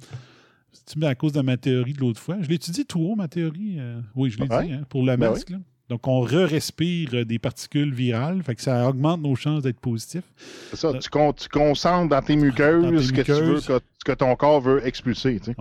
C'est 0.87 1.03
à 1.03 1.15
cause 1.15 1.31
de 1.31 1.41
ma 1.41 1.57
théorie 1.57 1.93
de 1.93 1.99
l'autre 1.99 2.19
fois. 2.19 2.37
Je 2.41 2.47
dit 2.71 2.85
tout 2.85 2.99
haut, 2.99 3.15
ma 3.15 3.27
théorie? 3.27 3.77
euh, 3.79 3.99
oui, 4.15 4.29
je 4.29 4.39
l'ai 4.39 4.47
Ouais? 4.47 4.67
dit, 4.67 4.73
hein, 4.73 4.81
pour 4.89 5.01
le 5.03 5.15
Ben 5.17 5.29
masque. 5.31 5.51
Donc, 5.89 6.07
on 6.07 6.21
re-respire 6.21 7.09
euh, 7.13 7.25
des 7.25 7.37
particules 7.39 7.93
virales, 7.93 8.41
fait 8.43 8.55
que 8.55 8.61
ça 8.61 8.87
augmente 8.89 9.21
nos 9.21 9.35
chances 9.35 9.61
d'être 9.63 9.79
positifs. 9.79 10.23
C'est 10.71 10.77
ça, 10.77 10.93
tu, 10.97 11.09
con- 11.09 11.33
tu 11.33 11.47
concentres 11.47 12.09
dans 12.09 12.21
tes 12.23 12.35
muqueuses 12.35 12.83
Dans 12.83 12.89
tes 12.91 13.03
ce 13.03 13.13
que 13.13 13.21
tu 13.21 13.31
veux, 13.31 13.55
muqueuses. 13.55 13.79
que, 14.03 14.11
ton 14.13 14.35
corps 14.35 14.61
veut 14.61 14.85
expulser, 14.85 15.39
tu 15.39 15.53
sais. 15.53 15.55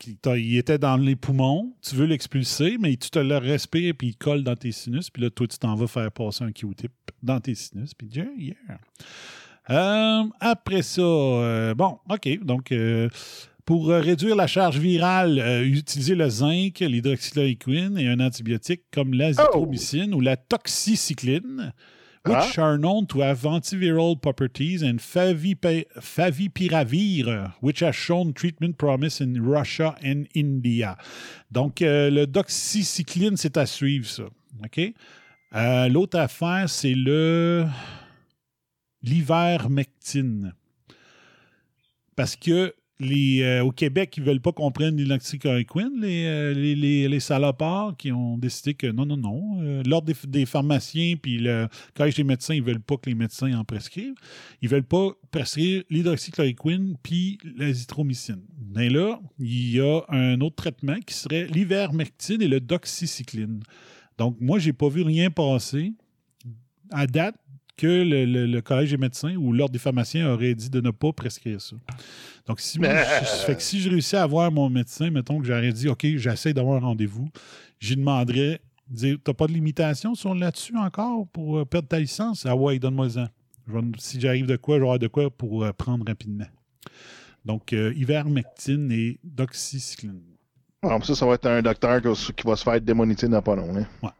Qui- 0.00 0.18
Il 0.36 0.56
était 0.56 0.78
dans 0.78 0.96
les 0.96 1.14
poumons, 1.14 1.72
tu 1.86 1.94
veux 1.94 2.06
l'expulser, 2.06 2.76
mais 2.80 2.96
tu 2.96 3.10
te 3.10 3.18
le 3.20 3.36
respires, 3.36 3.94
puis 3.96 4.08
il 4.08 4.16
colle 4.16 4.42
dans 4.42 4.56
tes 4.56 4.72
sinus, 4.72 5.10
puis 5.10 5.22
là, 5.22 5.30
toi, 5.30 5.46
tu 5.46 5.58
t'en 5.58 5.74
vas 5.76 5.86
faire 5.86 6.10
passer 6.10 6.42
un 6.42 6.50
Q-tip 6.52 6.90
dans 7.22 7.38
tes 7.38 7.54
sinus, 7.54 7.94
puis 7.94 8.08
yeah, 8.08 8.26
yeah. 8.38 8.54
Euh, 9.68 10.24
après 10.40 10.82
ça, 10.82 11.02
euh, 11.02 11.74
bon, 11.74 11.98
OK, 12.08 12.44
donc... 12.44 12.72
euh, 12.72 13.08
pour 13.66 13.86
réduire 13.88 14.34
la 14.34 14.48
charge 14.48 14.78
virale, 14.78 15.38
euh, 15.38 15.62
utiliser 15.64 16.16
le 16.16 16.28
zinc, 16.28 16.80
l'hydroxychloroquine 16.80 17.96
et 17.98 18.08
un 18.08 18.18
antibiotique 18.18 18.82
comme 18.92 19.14
l'azithromycine 19.14 20.12
ou 20.12 20.20
la 20.20 20.36
toxycycline, 20.36 21.72
which 22.24 22.58
are 22.58 22.76
known 22.76 23.06
to 23.06 23.20
have 23.20 23.42
antiviral 23.42 24.20
properties, 24.20 24.82
and 24.82 24.98
favipi- 25.00 25.86
favipiravir, 25.98 27.54
which 27.60 27.80
has 27.80 27.94
shown 27.94 28.32
treatment 28.34 28.76
promise 28.76 29.20
in 29.20 29.42
Russia 29.42 29.96
and 30.04 30.26
India. 30.34 30.96
Donc, 31.50 31.80
euh, 31.80 32.10
le 32.10 32.26
doxycycline, 32.26 33.36
c'est 33.36 33.56
à 33.56 33.66
suivre, 33.66 34.06
ça. 34.06 34.24
OK? 34.64 34.94
Euh, 35.54 35.88
L'autre 35.88 36.18
affaire, 36.18 36.68
c'est 36.68 36.94
le 36.94 37.66
l'ivermectine. 39.02 40.52
Parce 42.16 42.36
que 42.36 42.74
euh, 43.02 43.62
au 43.62 43.72
Québec, 43.72 44.14
ils 44.16 44.20
ne 44.20 44.26
veulent 44.26 44.40
pas 44.40 44.52
qu'on 44.52 44.70
prenne 44.70 44.96
l'hydroxychloroquine, 44.96 46.00
les, 46.00 46.24
euh, 46.26 46.52
les, 46.54 46.74
les, 46.74 47.08
les 47.08 47.20
salopards 47.20 47.96
qui 47.96 48.12
ont 48.12 48.36
décidé 48.36 48.74
que 48.74 48.86
non, 48.86 49.06
non, 49.06 49.16
non. 49.16 49.62
Euh, 49.62 49.82
L'Ordre 49.86 50.12
des, 50.26 50.46
pharmaciens 50.46 51.16
puis 51.20 51.38
le 51.38 51.68
Collège 51.94 52.16
des 52.16 52.24
médecins, 52.24 52.54
ils 52.54 52.60
ne 52.60 52.66
veulent 52.66 52.80
pas 52.80 52.96
que 52.96 53.08
les 53.08 53.14
médecins 53.14 53.52
en 53.58 53.64
prescrivent. 53.64 54.14
Ils 54.60 54.66
ne 54.66 54.74
veulent 54.74 54.82
pas 54.82 55.12
prescrire 55.30 55.82
l'hydroxychloroquine 55.90 56.96
puis 57.02 57.38
l'azithromycine. 57.56 58.42
Mais 58.74 58.90
là, 58.90 59.18
il 59.38 59.72
y 59.72 59.80
a 59.80 60.02
un 60.08 60.40
autre 60.40 60.56
traitement 60.56 60.98
qui 61.06 61.14
serait 61.14 61.46
l'ivermectine 61.46 62.42
et 62.42 62.48
le 62.48 62.60
doxycycline. 62.60 63.60
Donc, 64.18 64.36
moi, 64.40 64.58
je 64.58 64.66
n'ai 64.66 64.72
pas 64.72 64.88
vu 64.88 65.02
rien 65.02 65.30
passer 65.30 65.94
à 66.90 67.06
date 67.06 67.36
que 67.80 67.86
le, 67.86 68.24
le- 68.24 68.46
le 68.46 68.60
Collège 68.60 68.90
des 68.90 68.96
médecins 68.96 69.34
ou 69.36 69.52
l'Ordre 69.52 69.72
des 69.72 69.78
pharmaciens 69.78 70.30
aurait 70.32 70.54
dit 70.54 70.68
de 70.70 70.80
ne 70.80 70.90
pas 70.90 71.12
prescrire 71.12 71.60
ça. 71.60 71.76
Donc, 72.46 72.60
si, 72.60 72.78
moi, 72.78 72.88
je- 73.20 73.44
fait 73.46 73.56
que 73.56 73.62
si 73.62 73.80
je 73.80 73.88
réussis 73.90 74.16
à 74.16 74.26
voir 74.26 74.50
mon 74.52 74.68
médecin, 74.68 75.10
mettons 75.10 75.38
que 75.40 75.46
j'aurais 75.46 75.72
dit 75.72 75.88
OK, 75.88 76.04
j'essaie 76.16 76.52
d'avoir 76.52 76.76
un 76.82 76.86
rendez-vous, 76.86 77.28
j'y 77.78 77.96
demanderais 77.96 78.60
dire 78.88 79.16
T'as 79.22 79.32
pas 79.34 79.46
de 79.46 79.52
limitation 79.52 80.14
sur 80.14 80.34
là-dessus 80.34 80.76
encore 80.76 81.26
pour 81.28 81.58
euh, 81.58 81.64
perdre 81.64 81.88
ta 81.88 81.98
licence? 82.00 82.44
Ah 82.46 82.56
ouais, 82.56 82.78
donne-moi-en. 82.78 83.26
Si 83.98 84.20
j'arrive 84.20 84.46
de 84.46 84.56
quoi, 84.56 84.78
j'aurai 84.80 84.98
de 84.98 85.06
quoi 85.06 85.30
pour 85.30 85.62
euh, 85.64 85.72
prendre 85.72 86.04
rapidement. 86.06 86.46
Donc, 87.44 87.72
euh, 87.72 87.92
ivermectine 87.96 88.90
et 88.92 89.18
doxycycline. 89.24 90.20
Alors, 90.82 91.04
ça, 91.04 91.14
ça 91.14 91.24
va 91.26 91.34
être 91.34 91.46
un 91.46 91.62
docteur 91.62 92.00
qui 92.02 92.46
va 92.46 92.56
se 92.56 92.64
faire 92.64 92.80
démoniter 92.80 93.28
dans 93.28 93.40
pas 93.42 93.54
long. 93.54 93.76
hein. 93.76 94.10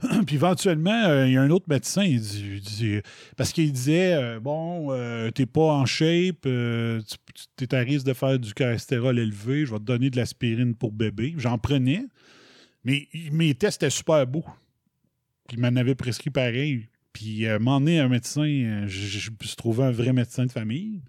Puis 0.26 0.36
éventuellement, 0.36 1.04
euh, 1.04 1.26
il 1.26 1.34
y 1.34 1.36
a 1.36 1.42
un 1.42 1.50
autre 1.50 1.66
médecin, 1.68 2.04
il 2.04 2.20
dit, 2.20 3.00
parce 3.36 3.52
qu'il 3.52 3.70
disait 3.70 4.14
euh, 4.14 4.40
Bon, 4.40 4.92
euh, 4.92 5.30
t'es 5.30 5.44
pas 5.44 5.72
en 5.74 5.84
shape, 5.84 6.42
tu 6.42 7.64
es 7.64 7.74
à 7.74 7.80
risque 7.80 8.06
de 8.06 8.14
faire 8.14 8.38
du 8.38 8.54
cholestérol 8.54 9.18
élevé, 9.18 9.66
je 9.66 9.72
vais 9.72 9.78
te 9.78 9.84
donner 9.84 10.08
de 10.08 10.16
l'aspirine 10.16 10.74
pour 10.74 10.92
bébé. 10.92 11.34
J'en 11.36 11.58
prenais, 11.58 12.04
mais 12.84 13.08
mes 13.32 13.54
tests 13.54 13.82
étaient 13.82 13.90
super 13.90 14.26
beaux. 14.26 14.44
Puis 15.50 15.56
il 15.58 15.62
m'en 15.62 15.80
avait 15.80 15.96
prescrit 15.96 16.30
pareil. 16.30 16.86
Puis 17.12 17.44
un 17.44 17.58
moment 17.58 17.80
donné, 17.80 17.98
un 17.98 18.06
médecin, 18.08 18.86
je, 18.86 19.18
je, 19.18 19.30
me 19.32 19.36
suis 19.42 19.56
trouvé 19.56 19.82
un 19.82 19.90
vrai 19.90 20.12
médecin 20.12 20.46
de 20.46 20.52
famille. 20.52 21.02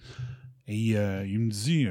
Et 0.68 0.98
euh, 0.98 1.28
il 1.28 1.38
me 1.38 1.52
dit 1.52 1.86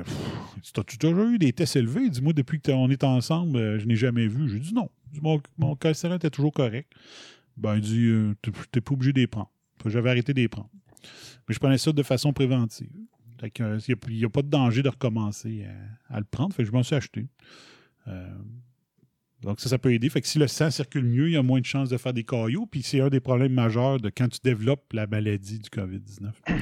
tu 0.61 0.81
as 0.81 0.83
déjà 0.83 1.23
eu 1.23 1.39
des 1.39 1.53
tests 1.53 1.77
élevés? 1.77 2.11
Dis-moi, 2.11 2.33
depuis 2.33 2.61
qu'on 2.61 2.91
est 2.91 3.05
ensemble, 3.05 3.57
euh, 3.57 3.79
je 3.79 3.87
n'ai 3.87 3.95
jamais 3.95 4.27
vu. 4.27 4.49
Je 4.49 4.55
lui 4.55 4.61
dis 4.61 4.75
non. 4.75 4.91
Mon, 5.23 5.41
mon 5.59 5.77
cholestérol 5.77 6.17
était 6.17 6.31
toujours 6.31 6.53
correct. 6.53 6.91
Ben, 7.57 7.77
il 7.77 7.83
dit 7.83 8.07
euh, 8.07 8.35
n'es 8.75 8.81
pas 8.81 8.95
obligé 8.95 9.13
les 9.13 9.29
prendre. 9.29 9.53
J'avais 9.87 10.11
arrêté 10.11 10.33
les 10.33 10.49
prendre. 10.49 10.71
Mais 11.49 11.55
je 11.55 11.61
prenais 11.61 11.79
ça 11.79 11.93
de 11.93 12.03
façon 12.03 12.33
préventive. 12.33 12.91
Il 13.43 14.17
n'y 14.17 14.25
a, 14.25 14.29
pas 14.29 14.43
de 14.43 14.49
danger 14.49 14.83
de 14.83 14.89
recommencer 14.89 15.65
à, 16.09 16.19
le 16.19 16.25
prendre. 16.25 16.53
Fait 16.53 16.65
je 16.65 16.73
m'en 16.73 16.83
suis 16.83 16.97
acheté. 16.97 17.29
Donc, 19.43 19.61
ça, 19.61 19.71
ça 19.71 19.79
peut 19.79 19.93
aider. 19.93 20.09
Fait 20.11 20.21
que 20.21 20.29
si 20.29 20.39
le 20.39 20.49
sang 20.49 20.71
circule 20.71 21.05
mieux, 21.05 21.29
il 21.29 21.33
y 21.33 21.37
a 21.37 21.43
moins 21.43 21.61
de 21.61 21.67
chances 21.67 21.89
de 21.89 21.97
faire 21.97 22.13
des 22.13 22.25
caillots. 22.25 22.67
Puis 22.67 22.83
c'est 22.83 23.01
un 23.01 23.09
des 23.09 23.21
problèmes 23.21 23.55
majeurs 23.55 23.99
de 23.99 24.11
quand 24.11 24.29
tu 24.29 24.39
développes 24.45 24.93
la 24.93 25.07
maladie 25.07 25.59
du 25.59 25.71
COVID-19. 25.71 26.31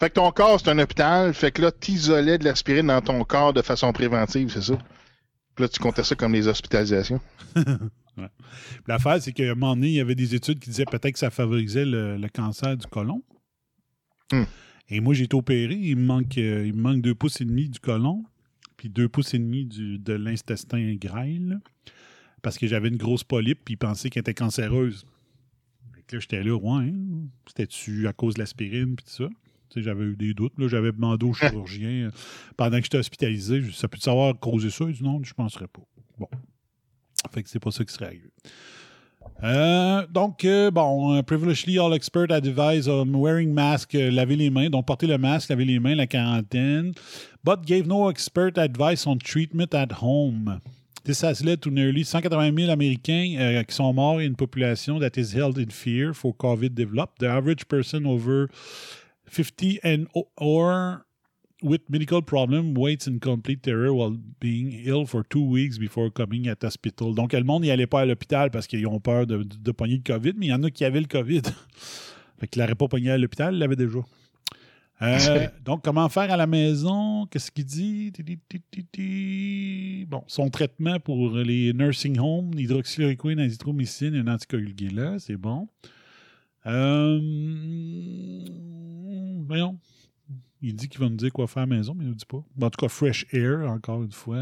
Fait 0.00 0.10
que 0.10 0.14
ton 0.14 0.30
corps, 0.30 0.60
c'est 0.60 0.70
un 0.70 0.78
hôpital. 0.78 1.34
Fait 1.34 1.50
que 1.50 1.60
là, 1.60 1.72
t'isolais 1.72 2.38
de 2.38 2.44
l'aspirine 2.44 2.86
dans 2.86 3.00
ton 3.00 3.24
corps 3.24 3.52
de 3.52 3.62
façon 3.62 3.92
préventive, 3.92 4.48
c'est 4.48 4.62
ça? 4.62 4.78
Puis 5.56 5.64
là, 5.64 5.68
tu 5.68 5.80
comptais 5.80 6.04
ça 6.04 6.14
comme 6.14 6.34
les 6.34 6.46
hospitalisations. 6.46 7.20
ouais. 7.56 8.28
L'affaire, 8.86 9.20
c'est 9.20 9.32
qu'à 9.32 9.42
un 9.42 9.54
moment 9.56 9.74
donné, 9.74 9.88
il 9.88 9.94
y 9.94 10.00
avait 10.00 10.14
des 10.14 10.36
études 10.36 10.60
qui 10.60 10.70
disaient 10.70 10.84
peut-être 10.84 11.14
que 11.14 11.18
ça 11.18 11.30
favorisait 11.30 11.84
le, 11.84 12.24
cancer 12.32 12.76
du 12.76 12.86
côlon. 12.86 13.24
Hmm. 14.30 14.44
Et 14.88 15.00
moi, 15.00 15.14
j'ai 15.14 15.24
été 15.24 15.34
opéré. 15.34 15.74
Il 15.74 15.96
me, 15.96 16.04
manque, 16.04 16.38
euh, 16.38 16.64
il 16.64 16.74
manque 16.74 17.02
deux 17.02 17.16
pouces 17.16 17.40
et 17.40 17.44
demi 17.44 17.68
du 17.68 17.80
côlon, 17.80 18.24
puis 18.76 18.88
deux 18.88 19.08
pouces 19.08 19.34
et 19.34 19.38
demi 19.38 19.66
du, 19.66 19.98
de 19.98 20.12
l'intestin 20.12 20.94
grêle, 20.94 21.58
parce 22.42 22.58
que 22.58 22.66
j'avais 22.66 22.88
une 22.88 22.96
grosse 22.96 23.24
polype, 23.24 23.60
puis 23.64 23.74
il 23.74 23.78
pensait 23.78 24.10
qu'elle 24.10 24.22
était 24.22 24.34
cancéreuse. 24.34 25.06
Là, 26.12 26.18
j'étais 26.20 26.42
là, 26.42 26.56
ouais, 26.56 26.84
hein? 26.84 27.28
c'était-tu 27.46 28.08
à 28.08 28.12
cause 28.12 28.34
de 28.34 28.40
l'aspirine, 28.40 28.96
puis 28.96 29.04
tout 29.04 29.24
ça? 29.24 29.28
J'avais 29.76 30.04
eu 30.04 30.16
des 30.16 30.34
doutes. 30.34 30.54
J'avais 30.58 30.92
demandé 30.92 31.26
au 31.26 31.32
chirurgien 31.34 32.06
euh, 32.06 32.10
pendant 32.56 32.78
que 32.78 32.84
j'étais 32.84 32.98
hospitalisé, 32.98 33.62
ça 33.72 33.88
peut 33.88 33.98
savoir 33.98 34.38
causer 34.38 34.70
ça? 34.70 34.84
Il 34.88 34.94
dit 34.94 35.02
non, 35.02 35.20
je 35.22 35.30
ne 35.30 35.34
penserais 35.34 35.68
pas. 35.68 35.82
Bon. 36.18 36.28
Fait 37.32 37.42
que 37.42 37.48
c'est 37.48 37.60
pas 37.60 37.70
ça 37.70 37.84
qui 37.84 37.92
serait 37.92 38.06
arrivé. 38.06 38.30
Euh, 39.42 40.06
donc, 40.06 40.44
euh, 40.44 40.70
bon, 40.70 41.22
privilegedly 41.22 41.78
all 41.78 41.92
expert 41.92 42.30
advise 42.30 42.88
on 42.88 43.06
wearing 43.14 43.52
mask, 43.52 43.92
laver 43.92 44.36
les 44.36 44.50
mains, 44.50 44.70
donc 44.70 44.86
porter 44.86 45.06
le 45.06 45.18
masque, 45.18 45.50
laver 45.50 45.64
les 45.64 45.78
mains, 45.78 45.94
la 45.94 46.06
quarantaine, 46.06 46.92
but 47.44 47.60
gave 47.64 47.86
no 47.86 48.10
expert 48.10 48.56
advice 48.56 49.06
on 49.06 49.18
treatment 49.18 49.74
at 49.74 49.92
home. 50.00 50.60
This 51.04 51.22
has 51.22 51.44
led 51.44 51.62
to 51.62 51.70
nearly 51.70 52.02
180 52.02 52.56
000 52.56 52.70
Américains 52.70 53.64
qui 53.64 53.74
sont 53.74 53.92
morts 53.94 54.20
et 54.20 54.26
une 54.26 54.36
population 54.36 54.98
that 54.98 55.16
is 55.16 55.32
held 55.34 55.58
in 55.58 55.70
fear 55.70 56.12
for 56.12 56.34
COVID 56.34 56.74
developed. 56.74 57.20
The 57.20 57.28
average 57.28 57.66
person 57.68 58.06
over 58.06 58.48
50 59.26 59.80
and 59.82 60.08
or 60.36 61.06
with 61.62 61.80
medical 61.88 62.22
problem 62.22 62.74
waits 62.74 63.06
in 63.06 63.18
complete 63.20 63.62
terror 63.62 63.92
while 63.92 64.16
being 64.40 64.72
ill 64.84 65.06
for 65.06 65.24
two 65.24 65.44
weeks 65.44 65.78
before 65.78 66.10
coming 66.10 66.46
at 66.46 66.62
hospital. 66.62 67.14
Donc, 67.14 67.32
le 67.32 67.42
monde 67.42 67.62
n'y 67.62 67.70
allait 67.70 67.86
pas 67.86 68.02
à 68.02 68.06
l'hôpital 68.06 68.50
parce 68.50 68.66
qu'ils 68.66 68.86
ont 68.86 69.00
peur 69.00 69.26
de, 69.26 69.42
de, 69.42 69.72
pogner 69.72 69.96
le 69.96 70.02
COVID, 70.02 70.34
mais 70.36 70.46
il 70.46 70.50
y 70.50 70.52
en 70.52 70.62
a 70.62 70.70
qui 70.70 70.84
avaient 70.84 71.00
le 71.00 71.06
COVID. 71.06 71.42
fait 72.38 72.46
qu'il 72.46 72.62
n'aurait 72.62 72.74
pas 72.74 72.88
pogné 72.88 73.10
à 73.10 73.18
l'hôpital, 73.18 73.54
il 73.54 73.58
l'avait 73.58 73.76
déjà. 73.76 73.98
Euh, 75.02 75.48
donc, 75.64 75.82
comment 75.84 76.08
faire 76.08 76.30
à 76.30 76.36
la 76.36 76.46
maison? 76.46 77.26
Qu'est-ce 77.26 77.50
qu'il 77.50 77.64
dit? 77.64 78.12
Bon, 80.08 80.24
son 80.26 80.48
traitement 80.50 80.98
pour 81.00 81.36
les 81.36 81.72
nursing 81.72 82.18
homes, 82.18 82.52
hydroxychloroquine, 82.56 83.40
azithromycine 83.40 84.14
et 84.14 84.18
un 84.18 84.28
anticoagulant, 84.28 85.18
c'est 85.18 85.36
bon. 85.36 85.68
Euh, 86.66 87.20
voyons. 89.46 89.78
Il 90.60 90.74
dit 90.74 90.88
qu'il 90.88 91.00
va 91.00 91.08
nous 91.08 91.16
dire 91.16 91.32
quoi 91.32 91.46
faire 91.46 91.62
à 91.62 91.66
la 91.66 91.76
maison, 91.76 91.94
mais 91.94 92.02
il 92.02 92.08
ne 92.08 92.10
nous 92.10 92.16
dit 92.16 92.26
pas. 92.26 92.44
En 92.60 92.70
tout 92.70 92.80
cas, 92.80 92.88
Fresh 92.88 93.26
Air, 93.32 93.70
encore 93.70 94.02
une 94.02 94.10
fois. 94.10 94.38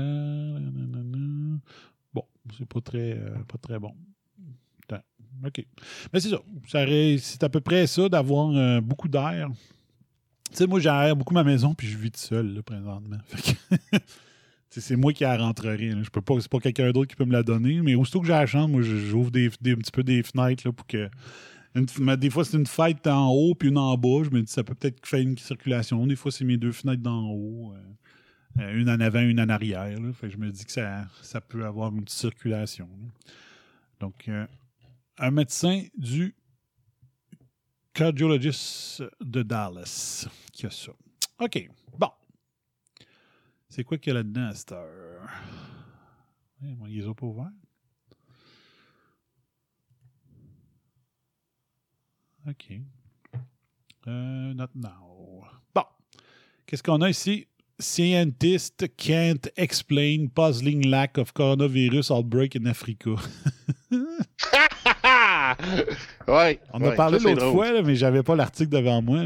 Bon, 2.15 2.25
c'est 2.57 2.67
pas 2.67 2.81
très, 2.81 3.13
euh, 3.13 3.37
pas 3.47 3.59
très 3.59 3.79
bon. 3.79 3.95
OK. 5.45 5.67
Mais 6.15 6.21
c'est 6.21 6.31
ça. 6.31 6.41
c'est 6.67 7.43
à 7.43 7.51
peu 7.51 7.61
près 7.61 7.87
ça 7.87 8.09
d'avoir 8.09 8.81
beaucoup 8.81 9.07
d'air. 9.07 9.51
Tu 10.51 10.57
sais, 10.59 10.67
moi, 10.67 10.81
j'aère 10.81 11.17
beaucoup 11.17 11.35
ma 11.35 11.45
maison, 11.45 11.75
puis 11.75 11.87
je 11.87 11.97
vis 11.97 12.11
tout 12.11 12.21
seul, 12.21 12.55
là, 12.55 12.63
présentement. 12.63 13.19
c'est 14.71 14.97
moi 14.97 15.13
qui 15.13 15.25
la 15.25 15.37
rentrerai. 15.37 15.93
Je 16.03 16.11
peux 16.11 16.21
pas, 16.21 16.35
c'est 16.41 16.51
pas 16.51 16.61
quelqu'un 16.61 16.91
d'autre 16.93 17.09
qui 17.09 17.17
peut 17.17 17.25
me 17.25 17.33
la 17.33 17.43
donner, 17.43 17.81
mais 17.83 17.95
aussitôt 17.95 18.21
que 18.21 18.27
j'ai 18.27 18.33
la 18.33 18.47
chambre, 18.47 18.69
moi, 18.69 18.83
j'ouvre 18.83 19.31
des, 19.31 19.47
un 19.47 19.77
petit 19.77 19.93
peu 19.93 20.03
des 20.03 20.23
fenêtres 20.23 20.67
là, 20.67 20.73
pour 20.73 20.87
que 20.87 21.09
des 22.17 22.31
fois, 22.31 22.45
c'est 22.45 22.57
une 22.57 22.67
fête 22.67 23.07
en 23.07 23.29
haut 23.31 23.55
puis 23.55 23.69
une 23.69 23.79
en 23.79 23.97
bas. 23.97 24.23
Je 24.25 24.31
me 24.31 24.43
dis, 24.43 24.51
ça 24.51 24.65
peut 24.65 24.75
peut-être 24.75 25.07
faire 25.07 25.21
une 25.21 25.37
circulation. 25.37 26.07
Des 26.07 26.17
fois, 26.17 26.33
c'est 26.33 26.45
mes 26.45 26.57
deux 26.57 26.73
fenêtres 26.73 27.03
d'en 27.03 27.29
haut. 27.29 27.73
Euh, 27.75 28.63
euh, 28.63 28.81
une 28.81 28.89
en 28.89 29.01
avant, 29.01 29.21
une 29.21 29.41
en 29.41 29.49
arrière. 29.49 29.99
je 30.23 30.37
me 30.39 30.51
dis 30.51 30.65
que 30.65 30.73
ça, 30.73 31.07
ça 31.23 31.41
peut 31.41 31.67
avoir 31.67 31.95
une 31.95 32.09
circulation. 32.09 32.89
Donc, 34.01 34.29
euh, 34.29 34.47
un 35.19 35.31
médecin 35.31 35.83
du 35.97 36.35
cardiologist 37.97 39.03
de 39.23 39.43
Dallas 39.43 40.29
qui 40.53 40.67
a 40.67 40.71
ça. 40.71 40.93
OK. 41.41 41.71
Bon. 41.99 42.11
C'est 43.71 43.85
quoi 43.85 43.97
qu'il 43.97 44.13
y 44.13 44.17
a 44.17 44.19
là-dedans 44.19 44.49
à 44.49 44.55
cette 44.55 44.73
heure? 44.73 45.31
ils. 46.63 47.09
OK. 52.49 52.71
Euh, 54.07 54.55
not 54.55 54.69
now. 54.75 55.45
Bon. 55.75 55.85
Qu'est-ce 56.67 56.83
qu'on 56.83 57.01
a 57.01 57.09
ici? 57.09 57.47
Scientists 57.79 58.85
can't 58.99 59.49
explain 59.57 60.29
puzzling 60.29 60.87
lack 60.87 61.17
of 61.17 61.33
coronavirus 61.33 62.11
outbreak 62.11 62.57
in 62.57 62.67
Africa. 62.67 63.17
ouais, 66.29 66.59
On 66.73 66.83
a 66.83 66.91
parlé 66.93 67.19
l'autre 67.21 67.53
fois, 67.53 67.83
mais 67.83 67.95
j'avais 67.95 68.25
pas 68.25 68.35
l'article 68.35 68.71
devant 68.71 69.01
moi. 69.01 69.21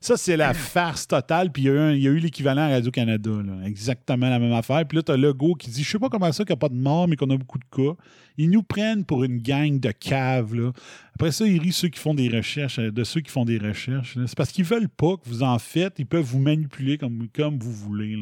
Ça, 0.00 0.16
c'est 0.16 0.36
la 0.36 0.54
farce 0.54 1.06
totale. 1.06 1.52
Puis 1.52 1.64
il 1.64 1.66
y 1.66 2.08
a 2.08 2.10
eu, 2.10 2.18
l'équivalent 2.18 2.62
à 2.62 2.68
Radio-Canada. 2.68 3.30
Exactement 3.64 4.30
la 4.30 4.38
même 4.38 4.52
affaire. 4.52 4.86
Puis 4.86 4.96
là, 4.96 5.02
tu 5.02 5.12
as 5.12 5.16
Legault 5.16 5.54
qui 5.54 5.70
dit 5.70 5.82
Je 5.82 5.90
sais 5.90 5.98
pas 5.98 6.08
comment 6.08 6.32
ça 6.32 6.44
qu'il 6.44 6.54
n'y 6.54 6.58
a 6.58 6.60
pas 6.60 6.70
de 6.70 6.74
mort, 6.74 7.08
mais 7.08 7.16
qu'on 7.16 7.30
a 7.30 7.36
beaucoup 7.36 7.58
de 7.58 7.64
cas. 7.70 7.94
Ils 8.38 8.50
nous 8.50 8.62
prennent 8.62 9.04
pour 9.04 9.24
une 9.24 9.38
gang 9.38 9.78
de 9.78 9.90
caves. 9.90 10.54
Là. 10.54 10.72
Après 11.14 11.32
ça, 11.32 11.46
ils 11.46 11.60
rient 11.60 11.72
ceux 11.72 11.88
qui 11.88 11.98
font 11.98 12.14
des 12.14 12.28
recherches, 12.28 12.78
euh, 12.78 12.90
de 12.90 13.04
ceux 13.04 13.20
qui 13.20 13.30
font 13.30 13.44
des 13.44 13.58
recherches. 13.58 14.16
C'est 14.26 14.36
parce 14.36 14.50
qu'ils 14.50 14.64
veulent 14.64 14.88
pas 14.88 15.16
que 15.16 15.28
vous 15.28 15.42
en 15.42 15.58
faites. 15.58 15.98
Ils 15.98 16.06
peuvent 16.06 16.24
vous 16.24 16.38
manipuler 16.38 16.98
comme, 16.98 17.28
comme 17.34 17.58
vous 17.58 17.72
voulez. 17.72 18.16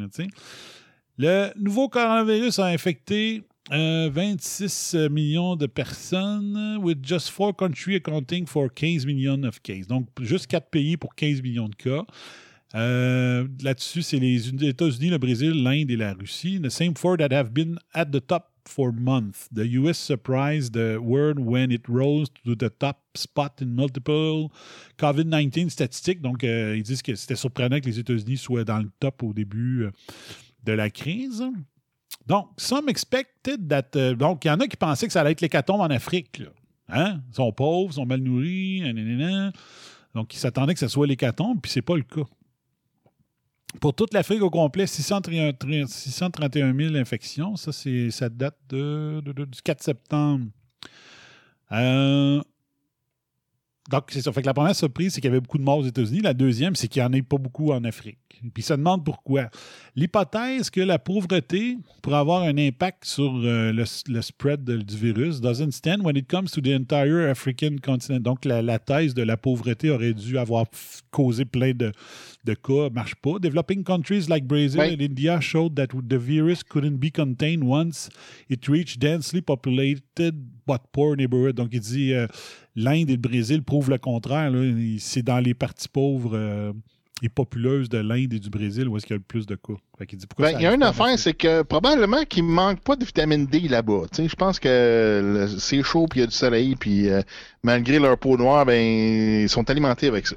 Là, 1.18 1.52
le 1.56 1.62
nouveau 1.62 1.88
coronavirus 1.88 2.58
a 2.58 2.66
infecté 2.66 3.44
26 3.70 4.94
euh, 4.94 5.08
millions 5.08 5.56
de 5.56 5.66
personnes, 5.66 6.78
with 6.82 7.02
just 7.02 7.30
four 7.30 7.54
countries 7.54 7.96
accounting 7.96 8.46
for 8.46 8.68
15 8.68 9.06
millions 9.06 9.42
of 9.44 9.62
cases. 9.62 9.86
Donc, 9.86 10.08
juste 10.20 10.46
quatre 10.46 10.68
pays 10.68 10.96
pour 10.96 11.14
15 11.14 11.42
millions 11.42 11.68
de 11.68 11.74
cas. 11.74 12.04
Euh, 12.74 13.46
là-dessus, 13.62 14.02
c'est 14.02 14.18
les 14.18 14.48
États-Unis, 14.48 15.10
le 15.10 15.18
Brésil, 15.18 15.62
l'Inde 15.62 15.90
et 15.90 15.96
la 15.96 16.12
Russie. 16.12 16.60
The 16.60 16.68
same 16.68 16.94
four 16.94 17.16
that 17.16 17.32
have 17.32 17.52
been 17.52 17.78
at 17.94 18.06
the 18.06 18.20
top 18.26 18.50
for 18.66 18.92
months. 18.92 19.48
The 19.54 19.66
US 19.78 19.98
surprised 19.98 20.72
the 20.72 20.98
world 20.98 21.38
when 21.38 21.70
it 21.70 21.86
rose 21.88 22.28
to 22.44 22.54
the 22.54 22.70
top 22.78 22.98
spot 23.14 23.60
in 23.62 23.66
multiple 23.66 24.50
COVID-19 24.98 25.70
statistiques. 25.70 26.20
Donc, 26.20 26.44
euh, 26.44 26.76
ils 26.76 26.82
disent 26.82 27.02
que 27.02 27.14
c'était 27.14 27.36
surprenant 27.36 27.80
que 27.80 27.86
les 27.86 27.98
États-Unis 27.98 28.38
soient 28.38 28.64
dans 28.64 28.80
le 28.80 28.90
top 29.00 29.22
au 29.22 29.32
début 29.32 29.88
de 30.64 30.72
la 30.72 30.90
crise. 30.90 31.44
Donc, 32.26 32.48
some 32.56 32.88
expected 32.88 33.68
that. 33.68 33.96
Euh, 33.96 34.14
donc, 34.14 34.44
il 34.44 34.48
y 34.48 34.50
en 34.50 34.60
a 34.60 34.66
qui 34.66 34.76
pensaient 34.76 35.06
que 35.06 35.12
ça 35.12 35.20
allait 35.20 35.32
être 35.32 35.40
l'hécatombe 35.40 35.80
en 35.80 35.90
Afrique. 35.90 36.42
Hein? 36.88 37.20
Ils 37.30 37.34
sont 37.34 37.52
pauvres, 37.52 37.90
ils 37.92 37.94
sont 37.94 38.06
mal 38.06 38.20
nourris, 38.20 38.82
Donc, 40.14 40.34
ils 40.34 40.38
s'attendaient 40.38 40.74
que 40.74 40.80
ce 40.80 40.88
soit 40.88 41.06
l'hécatombe, 41.06 41.60
puis 41.60 41.70
c'est 41.70 41.82
pas 41.82 41.96
le 41.96 42.02
cas. 42.02 42.24
Pour 43.80 43.94
toute 43.94 44.14
l'Afrique 44.14 44.42
au 44.42 44.50
complet, 44.50 44.86
631, 44.86 45.54
000 46.74 46.96
infections. 46.96 47.56
Ça, 47.56 47.72
ça 47.72 48.28
date 48.28 48.56
de, 48.68 49.20
du 49.20 49.62
4 49.62 49.82
septembre. 49.82 50.46
Euh, 51.72 52.40
donc, 53.90 54.04
c'est 54.08 54.22
ça. 54.22 54.32
Fait 54.32 54.40
que 54.40 54.46
la 54.46 54.54
première 54.54 54.74
surprise, 54.74 55.12
c'est 55.12 55.20
qu'il 55.20 55.28
y 55.28 55.32
avait 55.32 55.40
beaucoup 55.42 55.58
de 55.58 55.62
morts 55.62 55.78
aux 55.78 55.84
États-Unis. 55.86 56.20
La 56.22 56.32
deuxième, 56.32 56.74
c'est 56.74 56.88
qu'il 56.88 57.02
n'y 57.02 57.06
en 57.06 57.12
ait 57.12 57.20
pas 57.20 57.36
beaucoup 57.36 57.70
en 57.70 57.84
Afrique. 57.84 58.16
Puis, 58.54 58.62
se 58.62 58.72
demande 58.72 59.04
pourquoi. 59.04 59.50
L'hypothèse 59.94 60.70
que 60.70 60.80
la 60.80 60.98
pauvreté 60.98 61.76
pourrait 62.02 62.16
avoir 62.16 62.42
un 62.42 62.56
impact 62.56 63.04
sur 63.04 63.30
euh, 63.44 63.72
le, 63.72 63.84
le, 64.08 64.22
spread 64.22 64.64
de, 64.64 64.78
du 64.78 64.96
virus 64.96 65.40
doesn't 65.40 65.72
stand 65.72 66.00
when 66.02 66.16
it 66.16 66.26
comes 66.28 66.46
to 66.46 66.62
the 66.62 66.68
entire 66.74 67.28
African 67.30 67.76
continent. 67.82 68.20
Donc, 68.20 68.46
la, 68.46 68.62
la 68.62 68.78
thèse 68.78 69.12
de 69.12 69.22
la 69.22 69.36
pauvreté 69.36 69.90
aurait 69.90 70.14
dû 70.14 70.38
avoir 70.38 70.64
causé 71.10 71.44
plein 71.44 71.72
de, 71.74 71.92
de 72.44 72.54
cas 72.54 72.88
marche 72.90 73.14
pas. 73.16 73.38
Developing 73.38 73.84
countries 73.84 74.26
like 74.28 74.46
Brazil 74.46 74.80
Oui. 74.80 74.94
and 74.94 75.00
India 75.02 75.40
showed 75.40 75.74
that 75.76 75.88
the 75.88 76.16
virus 76.16 76.62
couldn't 76.62 76.96
be 76.98 77.10
contained 77.10 77.62
once 77.62 78.08
it 78.48 78.66
reached 78.66 78.98
densely 78.98 79.42
populated 79.42 80.34
but 80.66 80.80
poor 80.92 81.16
neighborhoods. 81.16 81.52
Donc, 81.52 81.68
il 81.72 81.80
dit 81.80 82.12
euh, 82.12 82.26
l'Inde 82.76 83.10
et 83.10 83.16
le 83.16 83.18
Brésil 83.18 83.62
prouvent 83.62 83.90
le 83.90 83.98
contraire. 83.98 84.52
C'est 84.98 85.22
dans 85.22 85.40
les 85.40 85.54
parties 85.54 85.88
pauvres 85.88 86.36
euh, 86.36 86.72
et 87.22 87.28
populeuses 87.28 87.88
de 87.88 87.98
l'Inde 87.98 88.32
et 88.32 88.38
du 88.38 88.50
Brésil 88.50 88.88
où 88.88 88.96
est-ce 88.96 89.06
qu'il 89.06 89.14
y 89.14 89.16
a 89.16 89.18
le 89.18 89.24
plus 89.24 89.46
de 89.46 89.54
cas. 89.54 89.74
Fait 89.98 90.06
qu'il 90.06 90.18
dit 90.18 90.26
pourquoi 90.26 90.52
Ben, 90.52 90.58
il 90.58 90.62
y 90.62 90.66
a 90.66 90.74
une 90.74 90.82
affaire, 90.82 91.18
c'est 91.18 91.34
que 91.34 91.62
probablement 91.62 92.24
qu'il 92.24 92.44
manque 92.44 92.80
pas 92.80 92.96
de 92.96 93.04
vitamine 93.04 93.46
D 93.46 93.60
là-bas. 93.60 94.02
Je 94.16 94.34
pense 94.34 94.58
que 94.58 95.46
c'est 95.58 95.82
chaud, 95.82 96.06
puis 96.08 96.20
il 96.20 96.22
y 96.22 96.24
a 96.24 96.26
du 96.26 96.34
soleil, 96.34 96.76
puis 96.76 97.08
euh, 97.08 97.22
malgré 97.62 97.98
leur 97.98 98.18
peau 98.18 98.36
noire, 98.36 98.66
ben, 98.66 98.80
ils 99.42 99.48
sont 99.48 99.68
alimentés 99.70 100.08
avec 100.08 100.26
ça. 100.26 100.36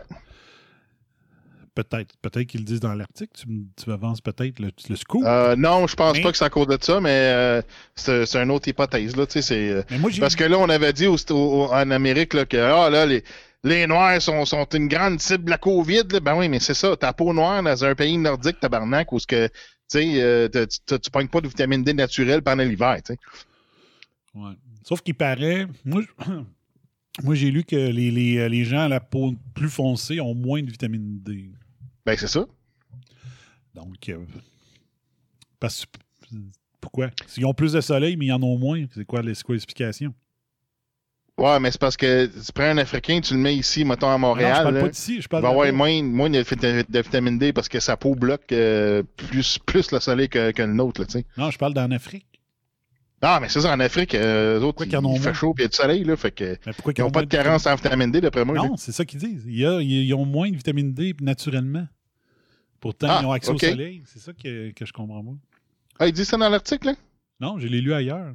Peut-être. 1.84 2.16
Peut-être 2.24 2.48
qu'ils 2.48 2.62
le 2.62 2.66
disent 2.66 2.80
dans 2.80 2.94
l'Arctique. 2.96 3.30
Tu, 3.36 3.92
avances 3.92 4.20
peut-être 4.20 4.60
le, 4.60 4.72
le 4.90 4.96
scoop. 4.96 5.24
Euh, 5.26 5.56
non, 5.56 5.86
je 5.86 5.96
pense 5.96 6.20
pas 6.20 6.32
que 6.32 6.38
c'est 6.38 6.46
à 6.46 6.50
cause 6.50 6.66
de 6.68 6.78
ça, 6.82 7.00
mais 7.00 7.10
euh, 7.12 7.62
c'est 7.96 8.36
une 8.36 8.50
autre 8.50 8.68
hypothèse. 8.68 9.16
Là, 9.16 9.26
euh, 9.52 9.84
Mais 9.92 10.00
moi, 10.00 10.10
j'ai 10.10 10.20
parce 10.20 10.36
que 10.36 10.44
là, 10.44 10.58
on 10.58 10.70
avait 10.70 10.92
dit 10.92 11.06
au- 11.06 11.16
au- 11.30 11.72
en 11.72 11.92
Amérique 11.92 12.34
là, 12.34 12.46
que 12.46 12.58
ah, 12.58 12.90
là, 12.90 13.06
les, 13.06 13.24
les 13.64 13.86
Noirs 13.86 14.20
sont, 14.22 14.44
sont 14.46 14.66
une 14.74 14.88
grande 14.88 15.20
cible 15.20 15.44
de 15.46 15.50
la 15.52 15.60
COVID. 15.60 16.04
là. 16.12 16.20
Ben 16.20 16.36
oui, 16.36 16.50
mais 16.50 16.60
c'est 16.60 16.74
ça. 16.74 16.98
Ta 16.98 17.14
peau 17.14 17.32
noire 17.32 17.62
dans 17.62 17.86
un 17.86 17.94
pays 17.94 18.18
nordique, 18.18 18.60
tabarnak, 18.60 19.12
où 19.14 19.20
ce 19.20 19.28
que, 19.28 19.48
euh, 19.96 20.50
tu 20.50 21.12
pognes 21.12 21.28
pas 21.28 21.42
de 21.42 21.48
vitamine 21.48 21.84
D 21.84 21.94
naturelle 21.94 22.42
pendant 22.42 22.64
l'hiver. 22.64 22.98
Ouais. 24.34 24.54
Sauf 24.84 25.02
qu'il 25.02 25.14
paraît. 25.16 25.68
Moi, 25.86 26.02
moi, 27.24 27.36
j'ai 27.36 27.52
lu 27.52 27.64
que 27.64 27.76
les, 27.76 28.10
les, 28.10 28.50
les 28.50 28.64
gens 28.64 28.82
à 28.82 28.88
la 28.88 29.00
peau 29.00 29.34
plus 29.54 29.70
foncée 29.70 30.20
ont 30.20 30.34
moins 30.34 30.64
de 30.64 30.72
vitamine 30.72 31.20
D. 31.22 31.52
Ben 32.08 32.16
c'est 32.18 32.28
ça. 32.28 32.46
Donc, 33.76 34.08
euh, 34.08 34.18
parce 35.60 35.86
pourquoi? 36.80 37.10
S'ils 37.28 37.46
ont 37.46 37.54
plus 37.54 37.74
de 37.74 37.82
soleil, 37.82 38.16
mais 38.16 38.28
ils 38.28 38.32
en 38.32 38.42
ont 38.42 38.58
moins, 38.58 38.86
c'est 38.96 39.04
quoi, 39.04 39.22
l'explication? 39.22 40.14
Ouais, 41.38 41.60
mais 41.60 41.70
c'est 41.70 41.82
parce 41.82 41.98
que 41.98 42.28
tu 42.28 42.52
prends 42.54 42.64
un 42.64 42.78
Africain, 42.78 43.20
tu 43.20 43.34
le 43.34 43.42
mets 43.42 43.58
ici, 43.58 43.84
mettons 43.84 44.08
à 44.08 44.14
Ah 44.14 44.18
non, 44.18 44.18
je 44.18 44.22
Montréal. 44.28 44.64
parle 44.64 44.76
là, 44.76 44.82
pas 44.84 44.90
d'ici, 44.90 45.16
je 45.16 45.20
il 45.20 45.28
parle 45.28 45.44
va 45.44 45.50
avoir 45.50 45.74
moins, 45.74 46.02
moins 46.02 46.30
de, 46.30 46.40
vita- 46.40 46.84
de 46.90 47.00
vitamine 47.02 47.38
D 47.38 47.52
parce 47.52 47.68
que 47.68 47.82
sa 47.82 47.98
peau 47.98 48.16
bloque 48.16 48.54
euh, 48.54 49.04
plus, 49.18 49.60
plus 49.60 49.92
le 49.92 50.00
soleil 50.00 50.30
que, 50.30 50.52
que 50.52 50.62
le 50.64 50.74
nôtre. 50.74 51.04
Tu 51.04 51.12
sais. 51.12 51.26
Non, 51.38 51.52
je 51.52 51.58
parle 51.58 51.74
d'en 51.74 51.92
Afrique. 51.92 52.26
Ah, 53.22 53.40
mais 53.42 53.50
c'est 53.50 53.60
ça, 53.62 53.74
en 53.74 53.80
Afrique, 53.82 54.16
euh, 54.16 54.60
eux 54.60 54.64
autres, 54.64 54.86
il, 54.86 54.94
il 54.94 55.20
fait 55.20 55.34
chaud 55.34 55.54
et 55.58 55.62
il 55.62 55.64
y 55.64 55.66
a 55.66 55.68
du 55.68 55.76
soleil, 55.76 56.04
là, 56.06 56.16
fait 56.16 56.32
que, 56.32 56.58
Mais 56.66 56.72
pourquoi 56.74 56.94
ils 56.98 57.02
n'ont 57.02 57.08
ont 57.08 57.12
pas 57.12 57.22
de 57.24 57.28
carence 57.28 57.68
en 57.68 57.76
vitamine 57.76 58.12
D, 58.12 58.22
d'après 58.22 58.46
moi. 58.46 58.56
Non, 58.56 58.78
c'est 58.78 58.92
ça 58.92 59.04
qu'ils 59.06 59.20
disent. 59.20 59.44
Ils 59.46 60.14
ont 60.14 60.26
moins 60.26 60.50
de 60.50 60.56
vitamine 60.56 60.94
D 60.94 61.14
naturellement. 61.20 61.88
Pourtant, 62.80 63.08
Ah, 63.10 63.20
ils 63.22 63.26
ont 63.26 63.32
accès 63.32 63.52
au 63.52 63.58
soleil. 63.58 64.04
C'est 64.06 64.20
ça 64.20 64.34
que, 64.34 64.72
que 64.72 64.86
je 64.86 64.94
comprends 64.94 65.24
pas. 65.24 65.32
Ah, 66.00 66.08
il 66.08 66.14
dit 66.14 66.26
ça 66.26 66.38
dans 66.38 66.50
l'article, 66.50 66.88
là? 66.88 66.94
Non, 67.40 67.60
je 67.60 67.68
l'ai 67.68 67.82
lu 67.82 67.94
ailleurs. 67.94 68.34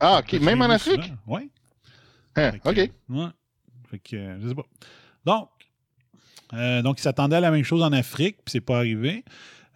Ah, 0.00 0.20
ok, 0.20 0.32
même 0.40 0.60
en 0.62 0.70
Afrique? 0.70 1.12
Oui. 1.26 1.50
Hein, 2.36 2.52
ok. 2.64 2.90
Ouais. 3.08 3.26
Fait 3.90 3.98
que, 4.00 4.16
euh, 4.16 4.40
je 4.42 4.48
sais 4.48 4.54
pas. 4.54 4.66
Donc, 5.24 5.48
euh, 6.52 6.82
donc, 6.82 6.98
ils 6.98 7.02
s'attendaient 7.02 7.36
à 7.36 7.40
la 7.40 7.50
même 7.50 7.62
chose 7.64 7.82
en 7.82 7.92
Afrique, 7.92 8.36
puis 8.44 8.52
c'est 8.52 8.60
pas 8.60 8.78
arrivé. 8.78 9.24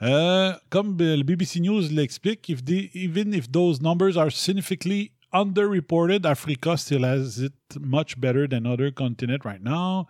Euh, 0.03 0.53
comme 0.70 0.97
le 0.99 1.22
BBC 1.22 1.61
News 1.61 1.83
l'explique, 1.91 2.49
if 2.49 2.64
they- 2.64 2.91
even 2.95 3.33
if 3.35 3.51
those 3.51 3.81
numbers 3.81 4.16
are 4.16 4.31
significantly 4.31 5.12
underreported, 5.33 6.24
Africa 6.26 6.76
still 6.76 7.05
has 7.05 7.39
it 7.43 7.53
much 7.81 8.16
better 8.18 8.49
than 8.49 8.64
other 8.66 8.93
continents 8.93 9.45
right 9.45 9.62
now. 9.62 10.07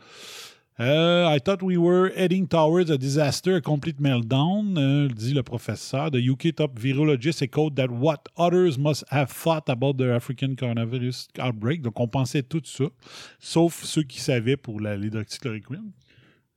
Uh, 0.80 1.26
I 1.28 1.40
thought 1.40 1.60
we 1.60 1.76
were 1.76 2.10
heading 2.14 2.46
towards 2.46 2.88
a 2.88 2.96
disaster, 2.96 3.56
a 3.56 3.60
complete 3.60 4.00
meltdown, 4.00 4.76
euh, 4.78 5.08
dit 5.08 5.34
le 5.34 5.42
professeur. 5.42 6.08
The 6.12 6.20
UK 6.30 6.54
top 6.54 6.78
virologist 6.78 7.42
echoed 7.42 7.74
that 7.76 7.90
what 7.90 8.28
others 8.36 8.78
must 8.78 9.02
have 9.10 9.28
thought 9.32 9.68
about 9.68 9.96
the 9.98 10.14
African 10.14 10.54
coronavirus 10.54 11.26
outbreak. 11.40 11.82
Donc, 11.82 11.98
on 11.98 12.06
pensait 12.06 12.44
tout 12.44 12.62
ça, 12.64 12.84
sauf 13.40 13.82
ceux 13.82 14.04
qui 14.04 14.20
savaient 14.20 14.56
pour 14.56 14.80
la 14.80 14.96
l'hydroxychloroquine. 14.96 15.90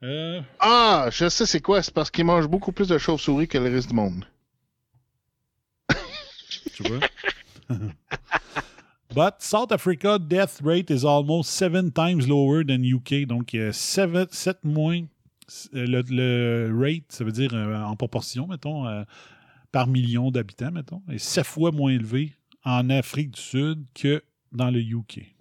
Euh, 0.03 0.41
Ah, 0.59 1.09
je 1.11 1.27
sais 1.27 1.47
c'est 1.47 1.61
quoi, 1.61 1.81
c'est 1.81 1.93
parce 1.93 2.11
qu'ils 2.11 2.25
mangent 2.25 2.47
beaucoup 2.47 2.71
plus 2.71 2.87
de 2.89 2.99
chauves-souris 2.99 3.47
que 3.47 3.57
le 3.57 3.71
reste 3.71 3.89
du 3.89 3.95
monde. 3.95 4.25
tu 6.75 6.83
vois? 6.83 6.99
But 9.13 9.41
South 9.41 9.71
Africa 9.73 10.17
death 10.17 10.61
rate 10.63 10.89
is 10.89 11.03
almost 11.03 11.51
seven 11.51 11.91
times 11.91 12.27
lower 12.29 12.63
than 12.63 12.83
UK. 12.83 13.25
Donc, 13.27 13.53
euh, 13.53 13.71
7 13.73 14.63
moins. 14.63 15.01
euh, 15.73 15.85
Le, 15.85 16.01
le 16.09 16.71
rate, 16.73 17.03
ça 17.09 17.25
veut 17.25 17.33
dire 17.33 17.53
euh, 17.53 17.75
en 17.83 17.95
proportion, 17.97 18.47
mettons, 18.47 18.85
par 19.73 19.87
million 19.87 20.31
d'habitants, 20.31 20.71
mettons, 20.71 21.01
est 21.09 21.17
7 21.17 21.45
fois 21.45 21.71
moins 21.71 21.91
élevé 21.91 22.33
en 22.63 22.89
Afrique 22.89 23.31
du 23.31 23.41
Sud 23.41 23.85
que 23.93 24.23
dans 24.53 24.69
le 24.71 24.79
UK. 24.79 25.35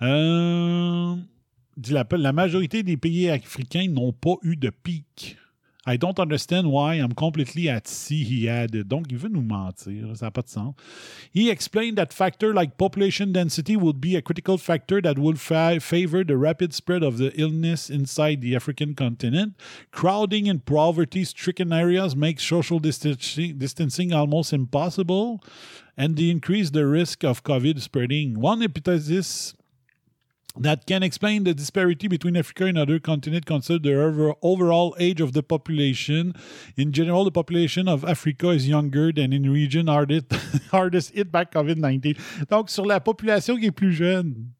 La, 0.00 1.16
la 2.10 2.32
majorité 2.32 2.82
des 2.84 2.96
pays 2.96 3.28
africains 3.28 3.88
n'ont 3.88 4.12
pas 4.12 4.36
eu 4.42 4.56
de 4.56 4.70
pic. 4.70 5.36
I 5.88 5.96
don't 5.96 6.18
understand 6.18 6.72
why 6.72 6.94
I'm 6.94 7.12
completely 7.12 7.68
at 7.68 7.86
sea, 7.86 8.24
he 8.24 8.48
added. 8.48 8.88
Donc, 8.88 9.06
il 9.08 9.18
veut 9.18 9.28
nous 9.28 9.40
mentir. 9.40 10.16
Ça 10.16 10.26
n'a 10.26 10.30
pas 10.32 10.42
de 10.42 10.48
sens. 10.48 10.74
He 11.32 11.48
explained 11.48 11.96
that 11.96 12.12
factor 12.12 12.52
like 12.52 12.76
population 12.76 13.32
density 13.32 13.76
would 13.76 14.00
be 14.00 14.16
a 14.16 14.20
critical 14.20 14.58
factor 14.58 15.00
that 15.02 15.16
would 15.16 15.38
fa- 15.38 15.78
favor 15.78 16.24
the 16.24 16.36
rapid 16.36 16.74
spread 16.74 17.04
of 17.04 17.18
the 17.18 17.32
illness 17.40 17.88
inside 17.88 18.40
the 18.40 18.56
African 18.56 18.94
continent. 18.94 19.54
Crowding 19.92 20.46
in 20.46 20.58
poverty-stricken 20.58 21.72
areas 21.72 22.16
makes 22.16 22.42
social 22.42 22.80
distancing, 22.80 23.56
distancing 23.58 24.12
almost 24.12 24.52
impossible, 24.52 25.40
and 25.96 26.16
they 26.16 26.30
increase 26.30 26.70
the 26.70 26.86
risk 26.86 27.22
of 27.22 27.44
COVID 27.44 27.80
spreading. 27.80 28.40
One 28.40 28.60
hypothesis 28.60 29.54
that 30.60 30.86
can 30.86 31.02
explain 31.02 31.44
the 31.44 31.54
disparity 31.54 32.08
between 32.08 32.36
Africa 32.36 32.64
and 32.64 32.78
other 32.78 32.98
continents 32.98 33.46
consider 33.46 33.78
the 33.78 33.94
over- 33.94 34.34
overall 34.42 34.94
age 34.98 35.20
of 35.20 35.32
the 35.32 35.42
population. 35.42 36.34
In 36.76 36.92
general, 36.92 37.24
the 37.24 37.30
population 37.30 37.88
of 37.88 38.04
Africa 38.04 38.50
is 38.50 38.68
younger 38.68 39.12
than 39.12 39.32
in 39.32 39.50
region 39.50 39.86
hardest, 39.86 40.26
hardest 40.70 41.14
hit 41.14 41.30
by 41.30 41.44
COVID-19. 41.44 42.16
Donc, 42.48 42.70
sur 42.70 42.86
la 42.86 43.00
population 43.00 43.56
qui 43.56 43.66
est 43.66 43.70
plus 43.72 43.92
jeune. 43.92 44.50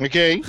OK. 0.00 0.12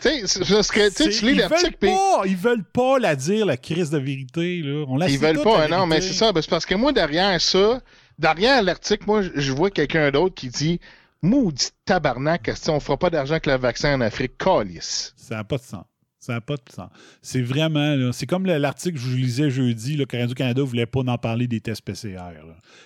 tu 0.00 0.26
sais, 0.26 0.40
parce 0.48 0.70
que 0.70 0.90
tu 0.90 1.08
lis 1.24 1.32
ils 1.32 1.38
l'article, 1.38 1.64
veulent 1.64 1.76
puis 1.78 1.90
pas, 1.90 2.22
ils 2.26 2.36
veulent 2.36 2.64
pas 2.64 2.98
la 2.98 3.14
dire, 3.16 3.46
la 3.46 3.56
crise 3.56 3.90
de 3.90 3.98
vérité. 3.98 4.62
Là. 4.62 4.84
On 4.88 4.96
la 4.96 5.08
ils 5.08 5.18
veulent 5.18 5.42
pas, 5.42 5.64
hein, 5.64 5.68
non, 5.68 5.86
mais 5.86 6.00
c'est 6.00 6.14
ça. 6.14 6.32
ben, 6.32 6.40
c'est 6.42 6.50
parce 6.50 6.66
que 6.66 6.74
moi, 6.74 6.92
derrière 6.92 7.40
ça, 7.40 7.82
derrière 8.18 8.62
l'article, 8.62 9.04
moi, 9.06 9.22
je 9.34 9.52
vois 9.52 9.70
quelqu'un 9.70 10.10
d'autre 10.10 10.34
qui 10.34 10.48
dit 10.48 10.80
Maudit 11.24 11.70
tabarnak, 11.86 12.50
si 12.54 12.68
on 12.68 12.80
fera 12.80 12.98
pas 12.98 13.08
d'argent 13.08 13.32
avec 13.32 13.46
le 13.46 13.56
vaccin 13.56 13.94
en 13.94 14.02
Afrique, 14.02 14.36
calice. 14.36 15.14
Ça 15.16 15.36
n'a 15.36 15.44
pas 15.44 15.56
de 15.56 15.62
sens. 15.62 15.84
Ça 16.18 16.34
n'a 16.34 16.42
pas 16.42 16.56
de 16.56 16.62
sens. 16.70 16.90
C'est 17.22 17.40
vraiment, 17.40 18.12
c'est 18.12 18.26
comme 18.26 18.44
le- 18.44 18.58
l'article 18.58 18.96
que 18.96 19.00
je 19.02 19.16
lisais 19.16 19.48
jeudi, 19.50 19.96
là, 19.96 20.04
que 20.04 20.18
Radio-Canada 20.18 20.60
ne 20.60 20.66
voulait 20.66 20.84
pas 20.84 21.00
en 21.00 21.16
parler 21.16 21.46
des 21.46 21.62
tests 21.62 21.80
PCR, 21.80 22.44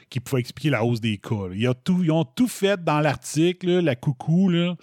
qui 0.08 0.20
pouvaient 0.20 0.40
expliquer 0.40 0.70
la 0.70 0.84
hausse 0.84 1.00
des 1.00 1.18
cas. 1.18 1.48
ils 1.52 1.68
ont 2.12 2.24
tout 2.24 2.46
fait 2.48 2.80
dans 2.84 3.00
l'article, 3.00 3.80
la 3.80 3.96
coucou, 3.96 4.50
là, 4.50 4.76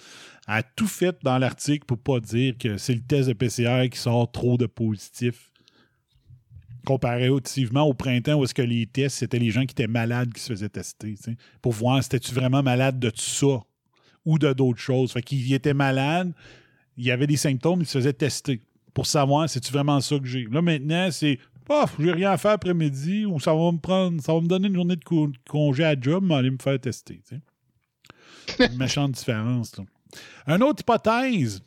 a 0.48 0.62
tout 0.62 0.88
fait 0.88 1.18
dans 1.24 1.38
l'article 1.38 1.86
pour 1.86 1.98
pas 2.00 2.20
dire 2.20 2.58
que 2.58 2.76
c'est 2.78 2.94
le 2.94 3.02
test 3.02 3.30
de 3.30 3.34
PCR 3.34 3.90
qui 3.90 3.98
sort 3.98 4.30
trop 4.30 4.58
de 4.58 4.66
positifs. 4.66 5.50
Comparativement 6.86 7.84
au 7.84 7.94
printemps 7.94 8.36
où 8.36 8.44
est-ce 8.44 8.54
que 8.54 8.62
les 8.62 8.86
tests, 8.86 9.18
c'était 9.18 9.40
les 9.40 9.52
gens 9.52 9.62
qui 9.66 9.72
étaient 9.72 9.88
malades 9.88 10.32
qui 10.34 10.42
se 10.42 10.54
faisaient 10.54 10.70
tester, 10.70 11.16
pour 11.62 11.74
voir 11.74 12.04
si 12.04 12.20
tu 12.20 12.34
vraiment 12.34 12.64
malade 12.64 13.00
de 13.00 13.10
tout 13.10 13.20
ça 13.20 13.64
ou 14.26 14.40
de 14.40 14.54
d'autres 14.54 14.80
choses? 14.80 15.12
Fait 15.12 15.22
qu'ils 15.22 15.54
étaient 15.54 15.74
malades, 15.74 16.32
il 16.98 17.06
y 17.06 17.12
avait 17.12 17.28
des 17.28 17.38
symptômes, 17.38 17.82
ils 17.82 17.86
se 17.86 17.98
faisaient 17.98 18.14
tester 18.14 18.62
pour 18.94 19.06
savoir 19.06 19.50
si 19.50 19.60
c'est 19.62 19.72
vraiment 19.74 20.00
ça 20.00 20.18
que 20.18 20.26
j'ai? 20.26 20.46
Là, 20.50 20.62
maintenant, 20.62 21.10
c'est 21.12 21.38
Paf, 21.66 21.96
j'ai 22.00 22.12
rien 22.12 22.32
à 22.32 22.38
faire 22.38 22.52
après-midi 22.52 23.26
ou 23.26 23.40
ça 23.40 23.54
va 23.54 23.72
me 23.72 23.80
prendre, 23.80 24.22
ça 24.22 24.34
va 24.34 24.40
me 24.40 24.48
donner 24.48 24.68
une 24.68 24.76
journée 24.76 24.96
de 24.96 25.04
co- 25.04 25.32
congé 25.50 25.84
à 25.84 26.00
job, 26.00 26.24
mais 26.24 26.36
aller 26.36 26.52
me 26.52 26.60
faire 26.62 26.80
tester. 26.80 27.20
Une 28.60 28.78
méchante 28.78 29.14
différence. 29.14 29.76
là. 29.76 29.84
Une 30.48 30.62
autre 30.62 30.82
hypothèse 30.82 31.62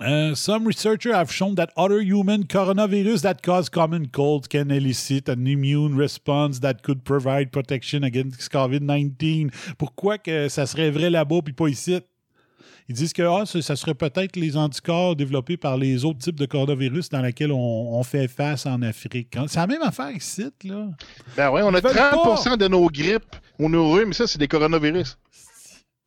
Uh, 0.00 0.32
some 0.32 0.64
researchers 0.64 1.12
have 1.12 1.30
shown 1.32 1.56
that 1.56 1.70
other 1.76 2.00
human 2.00 2.44
coronavirus 2.44 3.22
that 3.22 3.42
cause 3.42 3.68
common 3.68 4.06
colds 4.06 4.46
can 4.46 4.70
elicit 4.70 5.28
an 5.28 5.44
immune 5.46 5.96
response 5.96 6.60
that 6.60 6.84
could 6.84 7.04
provide 7.04 7.50
protection 7.50 8.04
against 8.04 8.48
COVID-19. 8.52 9.50
Pourquoi 9.76 10.18
que 10.18 10.48
ça 10.48 10.66
serait 10.66 10.90
vrai 10.90 11.10
là-bas 11.10 11.42
puis 11.42 11.52
pas 11.52 11.66
ici? 11.66 12.00
Ils 12.88 12.94
disent 12.94 13.12
que 13.12 13.22
ah, 13.22 13.44
ça 13.44 13.76
serait 13.76 13.94
peut-être 13.94 14.36
les 14.36 14.56
anticorps 14.56 15.16
développés 15.16 15.56
par 15.56 15.76
les 15.76 16.04
autres 16.04 16.20
types 16.20 16.38
de 16.38 16.46
coronavirus 16.46 17.10
dans 17.10 17.20
lesquels 17.20 17.52
on, 17.52 18.02
fait 18.02 18.28
face 18.28 18.64
en 18.66 18.80
Afrique. 18.80 19.36
Hein? 19.36 19.44
C'est 19.48 19.58
la 19.58 19.66
même 19.66 19.82
affaire 19.82 20.10
ici, 20.10 20.46
là. 20.64 20.88
Ben 21.36 21.50
oui, 21.50 21.60
on 21.62 21.74
a 21.74 21.80
30% 21.80 22.56
de 22.56 22.68
nos 22.68 22.86
grippes 22.86 23.36
ou 23.58 23.68
nos 23.68 23.92
rhumes, 23.92 24.14
ça, 24.14 24.26
c'est 24.26 24.38
des 24.38 24.48
coronavirus. 24.48 25.18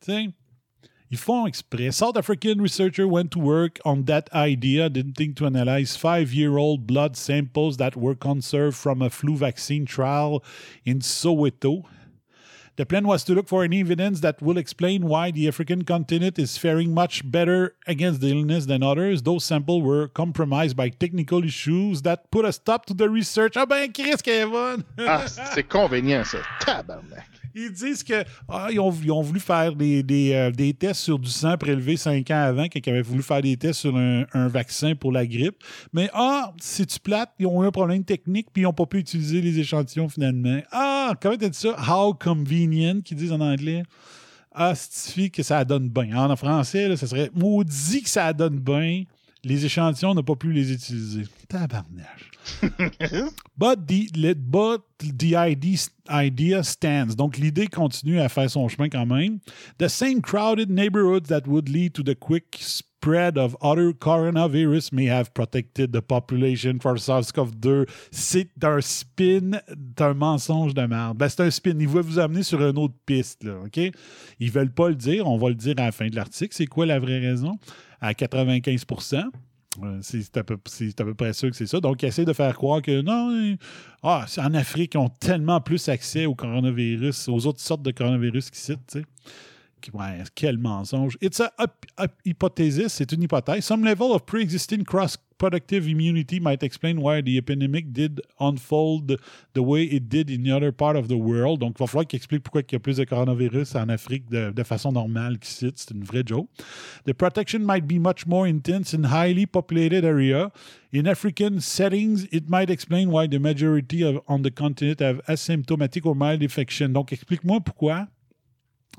Tiens. 0.00 0.30
Ils 1.12 1.18
font 1.18 1.46
exprès. 1.46 1.92
South 1.92 2.16
African 2.16 2.58
researcher 2.58 3.06
went 3.06 3.30
to 3.32 3.38
work 3.38 3.78
on 3.84 4.04
that 4.04 4.32
idea, 4.32 4.88
didn't 4.88 5.12
think 5.12 5.36
to 5.36 5.44
analyze 5.44 5.94
five-year-old 5.94 6.86
blood 6.86 7.18
samples 7.18 7.76
that 7.76 7.94
were 7.94 8.14
conserved 8.14 8.78
from 8.78 9.02
a 9.02 9.10
flu 9.10 9.36
vaccine 9.36 9.84
trial 9.84 10.42
in 10.86 11.00
Soweto. 11.00 11.84
The 12.76 12.86
plan 12.86 13.06
was 13.06 13.24
to 13.24 13.34
look 13.34 13.46
for 13.46 13.62
any 13.62 13.80
evidence 13.80 14.20
that 14.20 14.40
will 14.40 14.56
explain 14.56 15.06
why 15.06 15.30
the 15.30 15.46
African 15.48 15.84
continent 15.84 16.38
is 16.38 16.56
faring 16.56 16.94
much 16.94 17.30
better 17.30 17.76
against 17.86 18.22
the 18.22 18.30
illness 18.30 18.64
than 18.64 18.82
others. 18.82 19.20
Those 19.22 19.44
samples 19.44 19.82
were 19.82 20.08
compromised 20.08 20.78
by 20.78 20.88
technical 20.88 21.44
issues 21.44 22.00
that 22.02 22.30
put 22.30 22.46
a 22.46 22.52
stop 22.54 22.86
to 22.86 22.94
the 22.94 23.10
research. 23.10 23.58
Ah 23.58 23.66
ben, 23.66 23.92
Chris 23.92 24.22
Kevin! 24.22 24.82
ah, 25.00 25.26
c'est 25.26 25.68
convenient, 25.68 26.24
ça. 26.24 26.38
Tabarnak. 26.60 27.41
Ils 27.54 27.72
disent 27.72 28.02
qu'ils 28.02 28.24
ah, 28.48 28.68
ont, 28.78 28.90
voulu 28.90 29.40
faire 29.40 29.72
euh, 29.80 30.50
des, 30.50 30.74
tests 30.74 31.00
sur 31.00 31.18
du 31.18 31.30
sang 31.30 31.56
prélevé 31.56 31.96
cinq 31.96 32.30
ans 32.30 32.42
avant, 32.42 32.68
qu'ils 32.68 32.88
avaient 32.90 33.02
voulu 33.02 33.22
faire 33.22 33.42
des 33.42 33.56
tests 33.56 33.80
sur 33.80 33.96
un, 33.96 34.48
vaccin 34.48 34.94
pour 34.94 35.12
la 35.12 35.26
grippe. 35.26 35.56
Mais 35.92 36.10
ah, 36.12 36.52
si 36.60 36.86
tu 36.86 36.98
plates, 36.98 37.32
ils 37.38 37.46
ont 37.46 37.62
eu 37.62 37.66
un 37.66 37.70
problème 37.70 38.04
technique 38.04 38.48
puis 38.52 38.62
ils 38.62 38.64
n'ont 38.64 38.72
pas 38.72 38.86
pu 38.86 38.98
utiliser 38.98 39.40
les 39.40 39.58
échantillons 39.58 40.08
finalement. 40.08 40.60
Ah, 40.70 41.14
comment 41.20 41.36
t'as 41.36 41.48
dit 41.48 41.58
ça? 41.58 41.76
How 41.88 42.14
convenient, 42.14 43.00
qu'ils 43.00 43.16
disent 43.16 43.32
en 43.32 43.40
anglais. 43.40 43.82
Ah, 44.54 44.74
que 45.32 45.42
ça 45.42 45.64
donne 45.64 45.88
bien. 45.88 46.16
En 46.16 46.36
français, 46.36 46.94
ça 46.96 47.06
serait 47.06 47.30
maudit 47.34 48.02
que 48.02 48.10
ça 48.10 48.32
donne 48.32 48.58
bien. 48.58 49.04
Les 49.44 49.64
échantillons, 49.64 50.14
n'ont 50.14 50.22
pas 50.22 50.36
pu 50.36 50.52
les 50.52 50.72
utiliser. 50.72 51.24
Tabarnage. 51.48 52.31
But 53.56 53.86
the, 53.86 54.34
but 54.36 54.82
the 54.98 55.36
idea, 55.36 56.62
stands. 56.62 57.14
Donc, 57.16 57.38
l'idée 57.38 57.66
continue 57.66 58.20
à 58.20 58.28
faire 58.28 58.50
son 58.50 58.68
chemin 58.68 58.88
quand 58.88 59.06
même. 59.06 59.40
The 59.78 59.88
same 59.88 60.20
crowded 60.20 60.70
neighborhoods 60.70 61.28
that 61.28 61.46
would 61.46 61.68
lead 61.68 61.94
to 61.94 62.02
the 62.02 62.14
quick 62.14 62.58
spread 62.60 63.36
of 63.36 63.56
other 63.60 63.92
coronavirus 63.92 64.92
may 64.92 65.06
have 65.06 65.34
protected 65.34 65.92
the 65.92 66.00
population 66.00 66.78
for 66.78 66.94
SARS-CoV-2. 66.94 67.88
C'est 68.12 68.48
un 68.62 68.80
spin 68.80 69.60
d'un 69.76 70.14
mensonge 70.14 70.72
de 70.72 70.86
merde. 70.86 71.18
Ben, 71.18 71.28
c'est 71.28 71.42
un 71.42 71.50
spin. 71.50 71.78
Ils 71.80 71.88
veulent 71.88 72.04
vous 72.04 72.20
amener 72.20 72.44
sur 72.44 72.60
une 72.60 72.78
autre 72.78 72.94
piste, 73.04 73.42
là, 73.42 73.54
OK? 73.64 73.80
Ils 74.38 74.50
veulent 74.50 74.72
pas 74.72 74.88
le 74.88 74.94
dire. 74.94 75.26
On 75.26 75.36
va 75.36 75.48
le 75.48 75.56
dire 75.56 75.74
à 75.78 75.86
la 75.86 75.92
fin 75.92 76.08
de 76.08 76.14
l'article. 76.14 76.54
C'est 76.54 76.66
quoi 76.66 76.86
la 76.86 77.00
vraie 77.00 77.18
raison? 77.18 77.58
À 78.00 78.14
95 78.14 78.84
c'est 80.02 80.36
à, 80.36 80.44
peu, 80.44 80.56
près 80.56 81.32
sûr 81.32 81.50
que 81.50 81.56
c'est 81.56 81.66
ça. 81.66 81.80
Donc, 81.80 82.02
ils 82.02 82.06
essaient 82.06 82.24
de 82.24 82.32
faire 82.32 82.54
croire 82.54 82.82
que 82.82 83.00
non, 83.00 83.56
ah, 84.02 84.26
en 84.38 84.54
Afrique, 84.54 84.94
ils 84.94 84.98
ont 84.98 85.08
tellement 85.08 85.60
plus 85.60 85.88
accès 85.88 86.26
au 86.26 86.34
coronavirus, 86.34 87.28
aux 87.28 87.46
autres 87.46 87.60
sortes 87.60 87.82
de 87.82 87.90
coronavirus 87.90 88.50
citent. 88.52 88.80
Tu 88.86 89.00
sais. 89.00 89.04
Quel 90.34 90.58
mensonge. 90.58 91.18
It's 91.20 91.40
a, 91.40 91.52
hypothesis, 92.24 92.88
c'est 92.88 93.10
une 93.12 93.22
hypothèse. 93.22 93.64
Some 93.64 93.84
level 93.84 94.12
of 94.12 94.24
pre-existing 94.24 94.84
cross-productive 95.42 95.88
immunity 95.88 96.40
might 96.40 96.62
explain 96.62 97.00
why 97.00 97.20
the 97.20 97.36
epidemic 97.36 97.92
did 97.92 98.20
unfold 98.38 99.18
the 99.54 99.62
way 99.62 99.82
it 99.82 100.08
did 100.08 100.30
in 100.30 100.44
the 100.44 100.52
other 100.52 100.72
part 100.72 100.96
of 100.96 101.08
the 101.08 101.16
world. 101.16 101.60
Donc, 101.60 101.76
il 101.78 101.82
va 101.82 101.86
falloir 101.86 102.06
qu'il 102.06 102.16
explique 102.16 102.42
pourquoi 102.44 102.62
il 102.62 102.72
y 102.72 102.76
a 102.76 102.78
plus 102.78 102.96
de 102.96 103.04
coronavirus 103.04 103.74
en 103.74 103.88
Afrique 103.88 104.28
de, 104.30 104.50
de 104.50 104.62
façon 104.62 104.92
normale 104.92 105.38
qu'ici. 105.38 105.70
C'est 105.74 105.90
une 105.90 106.04
vraie 106.04 106.22
joke. 106.24 106.48
The 107.06 107.12
protection 107.12 107.60
might 107.60 107.86
be 107.86 107.98
much 107.98 108.26
more 108.26 108.46
intense 108.46 108.94
in 108.94 109.04
highly 109.04 109.46
populated 109.46 110.04
area. 110.04 110.50
In 110.92 111.06
African 111.06 111.60
settings, 111.60 112.26
it 112.30 112.48
might 112.48 112.70
explain 112.70 113.10
why 113.10 113.26
the 113.26 113.38
majority 113.38 114.02
of, 114.02 114.20
on 114.28 114.42
the 114.42 114.50
continent 114.50 115.00
have 115.00 115.20
asymptomatic 115.26 116.06
or 116.06 116.14
mild 116.14 116.42
infection. 116.42 116.92
Donc, 116.92 117.12
explique-moi 117.12 117.60
pourquoi 117.60 118.06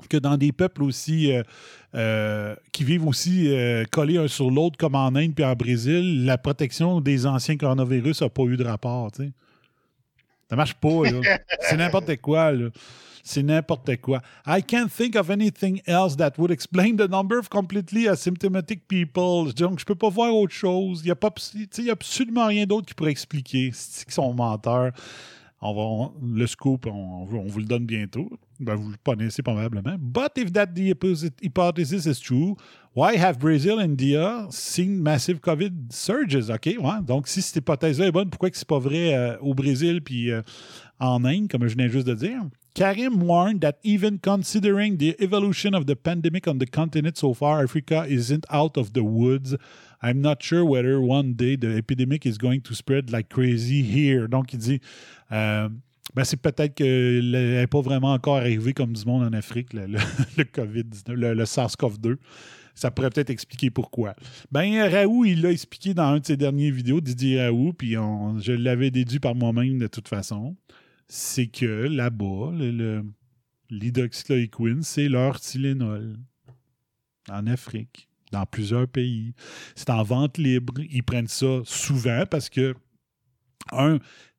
que 0.08 0.16
dans 0.16 0.36
des 0.36 0.52
peuples 0.52 0.82
aussi 0.82 1.32
euh, 1.32 1.42
euh, 1.94 2.54
qui 2.72 2.84
vivent 2.84 3.06
aussi 3.06 3.48
euh, 3.48 3.84
collés 3.90 4.18
un 4.18 4.28
sur 4.28 4.50
l'autre, 4.50 4.76
comme 4.76 4.94
en 4.94 5.14
Inde 5.14 5.34
puis 5.34 5.44
en 5.44 5.54
Brésil, 5.54 6.24
la 6.24 6.38
protection 6.38 7.00
des 7.00 7.26
anciens 7.26 7.56
coronavirus 7.56 8.22
n'a 8.22 8.28
pas 8.28 8.42
eu 8.44 8.56
de 8.56 8.64
rapport. 8.64 9.10
Ça 9.16 9.24
Ça 10.50 10.56
marche 10.56 10.74
pas. 10.74 11.02
C'est 11.60 11.76
n'importe 11.76 12.16
quoi. 12.20 12.52
C'est 13.26 13.42
n'importe 13.42 13.96
quoi. 14.02 14.20
I 14.46 14.62
can't 14.62 14.90
think 14.90 15.16
of 15.16 15.30
anything 15.30 15.80
else 15.86 16.14
that 16.16 16.32
would 16.36 16.50
explain 16.50 16.96
the 16.96 17.08
number 17.08 17.38
of 17.38 17.48
completely 17.48 18.06
asymptomatic 18.06 18.86
people. 18.86 19.50
Donc, 19.54 19.78
je 19.80 19.84
peux 19.86 19.94
pas 19.94 20.10
voir 20.10 20.34
autre 20.34 20.52
chose. 20.52 21.00
Il 21.02 21.06
n'y 21.06 21.10
a, 21.10 21.90
a, 21.90 21.92
absolument 21.92 22.46
rien 22.46 22.66
d'autre 22.66 22.86
qui 22.86 22.92
pourrait 22.92 23.12
expliquer. 23.12 23.70
C'est 23.72 24.04
qu'ils 24.04 24.12
sont 24.12 24.34
menteurs. 24.34 24.92
On 25.62 25.72
va, 25.72 26.12
le 26.22 26.46
scoop, 26.46 26.84
on, 26.84 27.24
vous 27.24 27.58
le 27.58 27.64
donne 27.64 27.86
bientôt. 27.86 28.28
Ben, 28.64 28.76
vous 28.76 28.92
connaissez 29.04 29.42
probablement. 29.42 29.96
But 29.98 30.32
if 30.36 30.52
that 30.52 30.68
the 30.74 30.94
hypothesis 31.42 32.06
is 32.06 32.20
true, 32.20 32.56
why 32.94 33.16
have 33.16 33.38
Brazil 33.38 33.78
and 33.78 33.94
India 33.94 34.46
seen 34.50 35.02
massive 35.02 35.40
COVID 35.40 35.92
surges? 35.92 36.50
OK, 36.50 36.76
ouais. 36.78 37.02
Donc, 37.06 37.28
si 37.28 37.42
cette 37.42 37.56
hypothèse-là 37.56 38.06
est 38.06 38.12
bonne, 38.12 38.30
pourquoi 38.30 38.50
que 38.50 38.56
c'est 38.56 38.68
pas 38.68 38.78
vrai 38.78 39.14
euh, 39.14 39.36
au 39.40 39.54
Brésil 39.54 40.00
puis 40.02 40.30
euh, 40.30 40.42
en 40.98 41.24
Inde, 41.24 41.48
comme 41.48 41.66
je 41.66 41.76
viens 41.76 41.88
juste 41.88 42.06
de 42.06 42.14
dire? 42.14 42.42
Karim 42.74 43.22
warned 43.22 43.60
that 43.60 43.78
even 43.84 44.18
considering 44.18 44.96
the 44.96 45.14
evolution 45.20 45.74
of 45.74 45.86
the 45.86 45.94
pandemic 45.94 46.48
on 46.48 46.58
the 46.58 46.66
continent 46.66 47.16
so 47.16 47.32
far, 47.32 47.62
Africa 47.62 48.04
isn't 48.08 48.44
out 48.50 48.76
of 48.76 48.94
the 48.94 49.04
woods. 49.04 49.56
I'm 50.02 50.20
not 50.20 50.42
sure 50.42 50.64
whether 50.64 51.00
one 51.00 51.34
day 51.34 51.56
the 51.56 51.76
epidemic 51.76 52.26
is 52.26 52.36
going 52.36 52.62
to 52.62 52.74
spread 52.74 53.12
like 53.12 53.28
crazy 53.28 53.82
here. 53.82 54.26
Donc, 54.26 54.52
il 54.52 54.58
dit, 54.58 54.80
euh, 55.30 55.68
ben 56.12 56.24
c'est 56.24 56.36
peut-être 56.36 56.74
qu'elle 56.74 57.30
n'est 57.30 57.66
pas 57.66 57.80
vraiment 57.80 58.12
encore 58.12 58.36
arrivée 58.36 58.72
comme 58.72 58.92
du 58.92 59.04
monde 59.04 59.24
en 59.24 59.32
Afrique, 59.32 59.72
le, 59.72 59.86
le, 59.86 60.44
COVID-19, 60.44 61.12
le, 61.14 61.44
SARS-CoV-2. 61.44 62.16
Ça 62.74 62.90
pourrait 62.90 63.10
peut-être 63.10 63.30
expliquer 63.30 63.70
pourquoi. 63.70 64.14
Ben, 64.50 64.88
Raoult, 64.88 65.24
il 65.24 65.42
l'a 65.42 65.52
expliqué 65.52 65.94
dans 65.94 66.08
un 66.08 66.18
de 66.18 66.26
ses 66.26 66.36
dernières 66.36 66.72
vidéos, 66.72 67.00
Didier 67.00 67.40
Raoult, 67.42 67.72
puis 67.72 67.92
je 67.92 68.52
l'avais 68.52 68.90
déduit 68.90 69.20
par 69.20 69.34
moi-même 69.34 69.78
de 69.78 69.86
toute 69.86 70.08
façon. 70.08 70.56
C'est 71.08 71.46
que 71.46 71.64
là-bas, 71.64 72.52
l'hydroxychloroquine, 73.70 74.82
c'est 74.82 75.08
leur 75.08 75.40
Tylenol 75.40 76.16
en 77.30 77.46
Afrique 77.46 78.08
dans 78.32 78.44
plusieurs 78.46 78.88
pays. 78.88 79.34
C'est 79.76 79.90
en 79.90 80.02
vente 80.02 80.38
libre. 80.38 80.74
Ils 80.90 81.04
prennent 81.04 81.28
ça 81.28 81.60
souvent 81.64 82.24
parce 82.28 82.48
que, 82.48 82.74
un, 83.70 83.98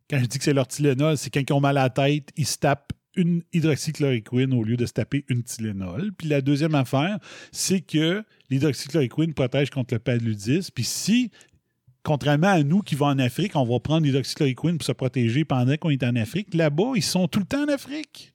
quand 0.10 0.20
je 0.20 0.26
dis 0.26 0.38
que 0.38 0.44
c'est 0.44 0.54
leur 0.54 0.68
Tylenol, 0.68 1.18
c'est 1.18 1.30
quand 1.30 1.42
ils 1.48 1.54
ont 1.54 1.62
mal 1.62 1.78
à 1.78 1.84
la 1.84 1.90
tête, 1.90 2.30
ils 2.38 2.46
se 2.46 2.58
tapent 2.58 2.94
une 3.16 3.44
hydroxychloroquine 3.54 4.54
au 4.54 4.64
lieu 4.64 4.78
de 4.78 4.86
se 4.86 4.94
taper 4.94 5.26
une 5.30 5.44
Tylenol. 5.44 6.12
Puis 6.18 6.28
la 6.28 6.42
deuxième 6.42 6.76
affaire, 6.76 7.20
c'est 7.52 7.82
que 7.82 8.24
l'hydroxychloroquine 8.50 9.34
protège 9.34 9.70
contre 9.70 9.94
le 9.94 10.00
paludisme. 10.00 10.72
Puis 10.76 10.84
si, 10.84 11.32
contrairement 12.04 12.50
à 12.50 12.64
nous 12.64 12.82
qui 12.82 12.96
vont 12.96 13.08
en 13.08 13.20
Afrique, 13.20 13.56
on 13.56 13.64
va 13.64 13.80
prendre 13.80 14.06
l'hydroxychloroquine 14.06 14.78
pour 14.78 14.86
se 14.86 14.92
protéger 14.92 15.46
pendant 15.46 15.78
qu'on 15.78 15.90
est 15.90 16.04
en 16.04 16.16
Afrique, 16.16 16.54
là-bas, 16.54 16.92
ils 16.96 17.04
sont 17.04 17.28
tout 17.28 17.40
le 17.40 17.46
temps 17.46 17.64
en 17.64 17.70
Afrique. 17.70 18.34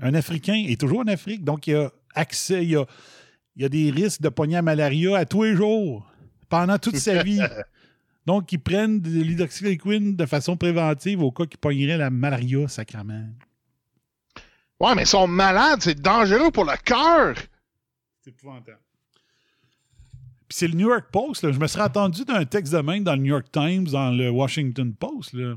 Un 0.00 0.14
Africain 0.14 0.64
est 0.66 0.80
toujours 0.80 1.00
en 1.00 1.06
Afrique, 1.06 1.44
donc 1.44 1.66
il 1.66 1.72
y 1.72 1.76
a 1.76 1.92
accès, 2.14 2.64
il 2.64 2.70
y 2.70 2.76
a, 2.76 2.84
il 3.56 3.62
y 3.62 3.64
a 3.64 3.68
des 3.68 3.90
risques 3.90 4.22
de 4.22 4.28
pogner 4.28 4.56
à 4.56 4.62
malaria 4.62 5.16
à 5.16 5.24
tous 5.24 5.44
les 5.44 5.54
jours, 5.54 6.10
pendant 6.48 6.78
toute 6.78 6.96
sa 6.96 7.22
vie. 7.22 7.40
Donc, 8.26 8.50
ils 8.52 8.58
prennent 8.58 9.00
de 9.00 9.10
l'hydroxychloroquine 9.10 10.16
de 10.16 10.26
façon 10.26 10.56
préventive 10.56 11.22
au 11.22 11.30
cas 11.30 11.44
qu'ils 11.46 11.58
pogneraient 11.58 11.98
la 11.98 12.10
malaria, 12.10 12.66
sacrament. 12.68 13.34
Ouais, 14.80 14.94
mais 14.94 15.02
ils 15.02 15.08
sont 15.08 15.26
malades, 15.26 15.80
c'est 15.82 16.00
dangereux 16.00 16.50
pour 16.50 16.64
le 16.64 16.76
cœur. 16.82 17.34
C'est 18.22 18.30
épouvantable. 18.30 18.78
Puis 20.48 20.58
c'est 20.58 20.68
le 20.68 20.74
New 20.74 20.88
York 20.88 21.06
Post. 21.12 21.50
Je 21.50 21.58
me 21.58 21.66
serais 21.66 21.84
attendu 21.84 22.24
d'un 22.24 22.44
texte 22.44 22.72
de 22.72 22.78
même 22.78 23.04
dans 23.04 23.14
le 23.14 23.20
New 23.20 23.32
York 23.32 23.46
Times, 23.52 23.84
dans 23.84 24.10
le 24.10 24.30
Washington 24.30 24.94
Post. 24.94 25.34
Là. 25.34 25.54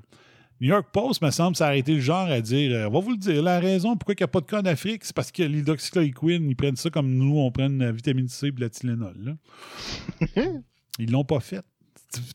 New 0.59 0.70
York 0.70 0.88
Post, 0.91 1.22
me 1.22 1.30
semble, 1.30 1.55
ça 1.55 1.65
a 1.65 1.68
arrêté 1.70 1.93
le 1.93 1.99
genre 1.99 2.28
à 2.28 2.41
dire 2.41 2.72
euh, 2.74 2.88
on 2.88 2.93
va 2.93 2.99
vous 2.99 3.11
le 3.11 3.18
dire, 3.18 3.43
la 3.43 3.59
raison 3.59 3.95
pourquoi 3.95 4.15
il 4.18 4.22
n'y 4.22 4.24
a 4.24 4.28
pas 4.28 4.41
de 4.41 4.45
cas 4.45 4.61
en 4.61 4.65
Afrique, 4.65 5.05
c'est 5.05 5.15
parce 5.15 5.32
que 5.32 5.43
l'hydroxychloroquine, 5.43 6.49
ils 6.49 6.55
prennent 6.55 6.76
ça 6.76 6.89
comme 6.89 7.13
nous, 7.13 7.38
on 7.38 7.51
prend 7.51 7.70
la 7.70 7.91
vitamine 7.91 8.28
C 8.28 8.47
et 8.47 8.53
la 8.59 8.70
Tylenol. 8.70 9.15
Là. 9.20 10.34
ils 10.99 11.11
l'ont 11.11 11.26
pas 11.26 11.39
fait. 11.39 11.63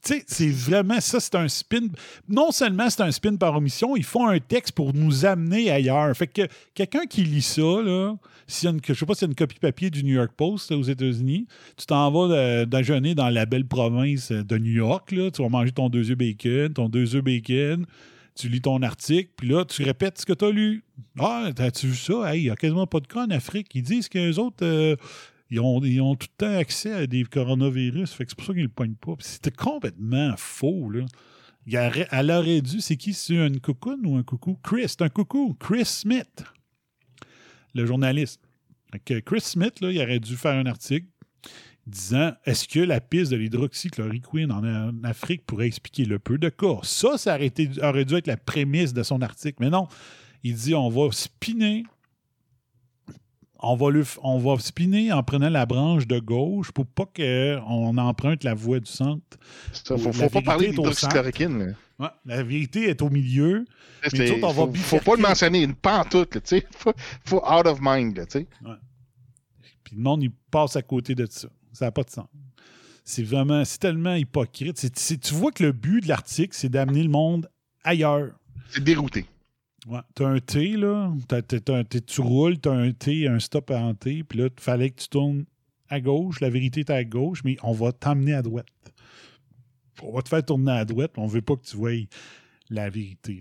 C'est 0.04 0.50
vraiment 0.50 1.00
ça, 1.00 1.18
c'est 1.18 1.34
un 1.34 1.48
spin. 1.48 1.88
Non 2.28 2.50
seulement 2.50 2.90
c'est 2.90 3.02
un 3.02 3.10
spin 3.10 3.36
par 3.36 3.56
omission, 3.56 3.96
ils 3.96 4.04
font 4.04 4.28
un 4.28 4.38
texte 4.38 4.72
pour 4.72 4.92
nous 4.92 5.24
amener 5.24 5.70
ailleurs. 5.70 6.14
Fait 6.16 6.26
que 6.26 6.42
quelqu'un 6.74 7.06
qui 7.06 7.24
lit 7.24 7.42
ça, 7.42 7.62
là, 7.62 8.14
s'il 8.46 8.68
y 8.68 8.72
a 8.72 8.74
une, 8.74 8.80
je 8.86 8.92
sais 8.92 9.06
pas 9.06 9.14
s'il 9.14 9.26
y 9.26 9.28
a 9.28 9.30
une 9.30 9.34
copie 9.34 9.58
papier 9.58 9.90
du 9.90 10.04
New 10.04 10.14
York 10.14 10.32
Post 10.36 10.72
aux 10.72 10.82
États-Unis, 10.82 11.46
tu 11.76 11.86
t'en 11.86 12.10
vas 12.10 12.34
euh, 12.34 12.66
déjeuner 12.66 13.14
dans 13.14 13.30
la 13.30 13.46
belle 13.46 13.66
province 13.66 14.30
de 14.30 14.58
New 14.58 14.72
York, 14.72 15.10
là, 15.12 15.30
tu 15.30 15.42
vas 15.42 15.48
manger 15.48 15.72
ton 15.72 15.88
deux 15.88 16.10
œufs 16.10 16.18
bacon, 16.18 16.72
ton 16.74 16.88
deux 16.88 17.16
œufs 17.16 17.24
bacon, 17.24 17.86
tu 18.34 18.48
lis 18.48 18.60
ton 18.60 18.82
article, 18.82 19.30
puis 19.36 19.48
là, 19.48 19.64
tu 19.64 19.82
répètes 19.82 20.18
ce 20.18 20.26
que 20.26 20.32
tu 20.32 20.44
as 20.44 20.50
lu. 20.50 20.84
Ah, 21.18 21.50
as-tu 21.58 21.88
vu 21.88 21.96
ça? 21.96 22.34
il 22.36 22.42
n'y 22.44 22.50
a 22.50 22.56
quasiment 22.56 22.86
pas 22.86 23.00
de 23.00 23.06
cas 23.06 23.24
en 23.26 23.30
Afrique. 23.30 23.68
Ils 23.74 23.82
disent 23.82 24.08
que 24.08 24.18
les 24.18 24.38
autres, 24.38 24.64
euh, 24.64 24.96
ils, 25.52 26.00
ont, 26.00 26.14
tout 26.16 26.28
le 26.30 26.46
temps 26.46 26.58
accès 26.58 26.92
à 26.92 27.06
des 27.06 27.24
coronavirus. 27.24 28.14
C'est 28.16 28.34
pour 28.34 28.46
ça 28.46 28.52
qu'ils 28.52 28.62
ne 28.62 28.68
le 28.68 28.72
poignent 28.72 28.94
pas. 28.94 29.12
C'était 29.18 29.50
complètement 29.50 30.34
faux, 30.36 30.90
là. 30.90 31.04
Elle 31.66 32.30
aurait 32.30 32.62
dû, 32.62 32.80
c'est 32.80 32.96
qui? 32.96 33.12
C'est 33.12 33.38
un 33.38 33.52
cocoon 33.58 34.00
ou 34.04 34.16
un 34.16 34.22
coucou? 34.22 34.58
Chris, 34.62 34.88
c'est 34.88 35.02
un 35.02 35.08
coucou. 35.08 35.54
Chris 35.60 35.84
Smith, 35.84 36.42
le 37.74 37.86
journaliste. 37.86 38.40
Chris 39.24 39.40
Smith, 39.40 39.74
il 39.82 40.00
aurait 40.00 40.20
dû 40.20 40.36
faire 40.36 40.54
un 40.54 40.66
article 40.66 41.06
disant 41.86 42.32
est-ce 42.44 42.68
que 42.68 42.80
la 42.80 43.00
piste 43.00 43.32
de 43.32 43.36
l'hydroxychloroquine 43.36 44.52
en, 44.52 45.02
Afrique 45.04 45.44
pourrait 45.46 45.66
expliquer 45.66 46.04
le 46.04 46.18
peu 46.18 46.38
de 46.38 46.48
cas? 46.48 46.78
Ça, 46.82 47.18
ça 47.18 47.36
aurait, 47.36 47.52
aurait 47.82 48.04
dû 48.04 48.14
être 48.14 48.26
la 48.26 48.36
prémisse 48.36 48.92
de 48.92 49.02
son 49.02 49.20
article. 49.20 49.58
Mais 49.60 49.70
non, 49.70 49.86
il 50.42 50.54
dit 50.54 50.74
on 50.74 50.88
va 50.88 51.12
spinner. 51.12 51.84
On 53.64 53.76
va, 53.76 53.86
on 54.22 54.38
va 54.38 54.58
spinner 54.58 55.12
en 55.12 55.22
prenant 55.22 55.48
la 55.48 55.66
branche 55.66 56.08
de 56.08 56.18
gauche 56.18 56.72
pour 56.72 56.84
pas 56.84 57.06
qu'on 57.06 57.96
emprunte 57.96 58.42
la 58.42 58.54
voie 58.54 58.80
du 58.80 58.90
centre. 58.90 59.38
Il 59.88 59.94
ne 59.94 60.12
faut, 60.12 60.28
pas 60.28 60.42
parler 60.42 60.70
d'hydroxychloroquine. 60.70 61.76
Ouais, 61.98 62.08
la 62.26 62.42
vérité 62.42 62.88
est 62.88 63.00
au 63.02 63.08
milieu. 63.08 63.64
Il 64.12 64.20
ne 64.20 64.26
faut, 64.74 64.98
pas 64.98 65.14
le 65.14 65.22
mentionner, 65.22 65.62
une 65.62 65.74
pantoute. 65.74 66.36
Il 66.50 66.62
faut, 66.76 66.92
faut 67.24 67.42
out 67.48 67.66
of 67.66 67.78
mind. 67.80 68.18
Ouais. 68.18 68.46
Puis 69.84 69.96
le 69.96 70.02
monde, 70.02 70.24
il 70.24 70.32
passe 70.50 70.74
à 70.74 70.82
côté 70.82 71.14
de 71.14 71.26
ça. 71.30 71.48
Ça 71.72 71.84
n'a 71.84 71.92
pas 71.92 72.02
de 72.02 72.10
sens. 72.10 72.26
C'est 73.04 73.22
vraiment, 73.22 73.64
c'est 73.64 73.78
tellement 73.78 74.14
hypocrite. 74.14 74.90
tu 75.22 75.34
vois 75.34 75.52
que 75.52 75.62
le 75.62 75.72
but 75.72 76.02
de 76.02 76.08
l'article, 76.08 76.54
c'est 76.56 76.68
d'amener 76.68 77.04
le 77.04 77.08
monde 77.08 77.48
ailleurs. 77.84 78.30
C'est 78.70 78.82
dérouté. 78.82 79.26
Ouais. 79.86 79.98
Tu 80.14 80.24
as 80.24 80.28
un 80.28 80.38
T, 80.38 80.76
là? 80.76 81.12
tu 82.06 82.20
roules, 82.20 82.60
tu 82.60 82.68
as 82.68 82.72
un 82.72 82.92
T, 82.92 83.26
un 83.26 83.40
stop 83.40 83.70
en 83.70 83.94
T, 83.94 84.22
puis 84.22 84.38
là, 84.38 84.46
il 84.46 84.62
fallait 84.62 84.90
que 84.90 85.00
tu 85.00 85.08
tournes 85.08 85.44
à 85.88 86.00
gauche. 86.00 86.40
La 86.40 86.50
vérité 86.50 86.80
est 86.80 86.90
à 86.90 87.04
gauche, 87.04 87.42
mais 87.44 87.56
on 87.62 87.72
va 87.72 87.92
t'amener 87.92 88.34
à 88.34 88.42
droite. 88.42 88.66
On 90.02 90.12
va 90.12 90.22
te 90.22 90.28
faire 90.28 90.44
tourner 90.44 90.72
à 90.72 90.84
droite, 90.84 91.12
on 91.16 91.26
veut 91.26 91.42
pas 91.42 91.56
que 91.56 91.64
tu 91.64 91.76
vois 91.76 91.92
la 92.70 92.90
vérité. 92.90 93.40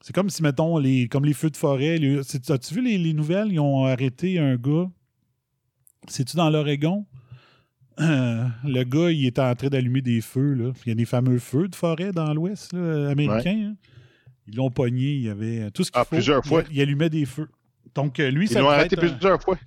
C'est 0.00 0.14
comme 0.14 0.28
si, 0.28 0.42
mettons, 0.42 0.76
les, 0.78 1.08
comme 1.08 1.24
les 1.24 1.32
feux 1.32 1.50
de 1.50 1.56
forêt. 1.56 1.94
As-tu 1.94 2.74
vu 2.74 2.82
les, 2.82 2.98
les, 2.98 3.14
nouvelles? 3.14 3.52
Ils 3.52 3.60
ont 3.60 3.86
arrêté 3.86 4.38
un 4.38 4.56
gars. 4.56 4.90
C'est-tu 6.08 6.36
dans 6.36 6.50
l'Oregon? 6.50 7.06
le 7.98 8.82
gars, 8.82 9.10
il 9.10 9.24
était 9.24 9.40
en 9.40 9.54
train 9.54 9.68
d'allumer 9.68 10.02
des 10.02 10.20
feux. 10.20 10.52
Là. 10.52 10.72
Il 10.84 10.88
y 10.90 10.92
a 10.92 10.94
des 10.94 11.06
fameux 11.06 11.38
feux 11.38 11.68
de 11.68 11.74
forêt 11.74 12.12
dans 12.12 12.34
l'Ouest 12.34 12.74
américain. 12.74 13.70
Hein? 13.70 13.76
Ils 14.48 14.56
l'ont 14.56 14.70
pogné. 14.70 15.12
Il 15.12 15.22
y 15.22 15.28
avait 15.28 15.70
tout 15.70 15.84
ce 15.84 15.90
qu'il 15.90 16.00
ah, 16.00 16.04
faut. 16.04 16.16
plusieurs 16.16 16.44
fois. 16.44 16.62
Il, 16.70 16.80
allumait 16.80 17.10
des 17.10 17.26
feux. 17.26 17.48
Donc, 17.94 18.20
euh, 18.20 18.30
lui, 18.30 18.46
Ils 18.48 18.58
l'ont 18.58 18.68
arrêté 18.68 18.96
plusieurs 18.96 19.40
fois. 19.42 19.58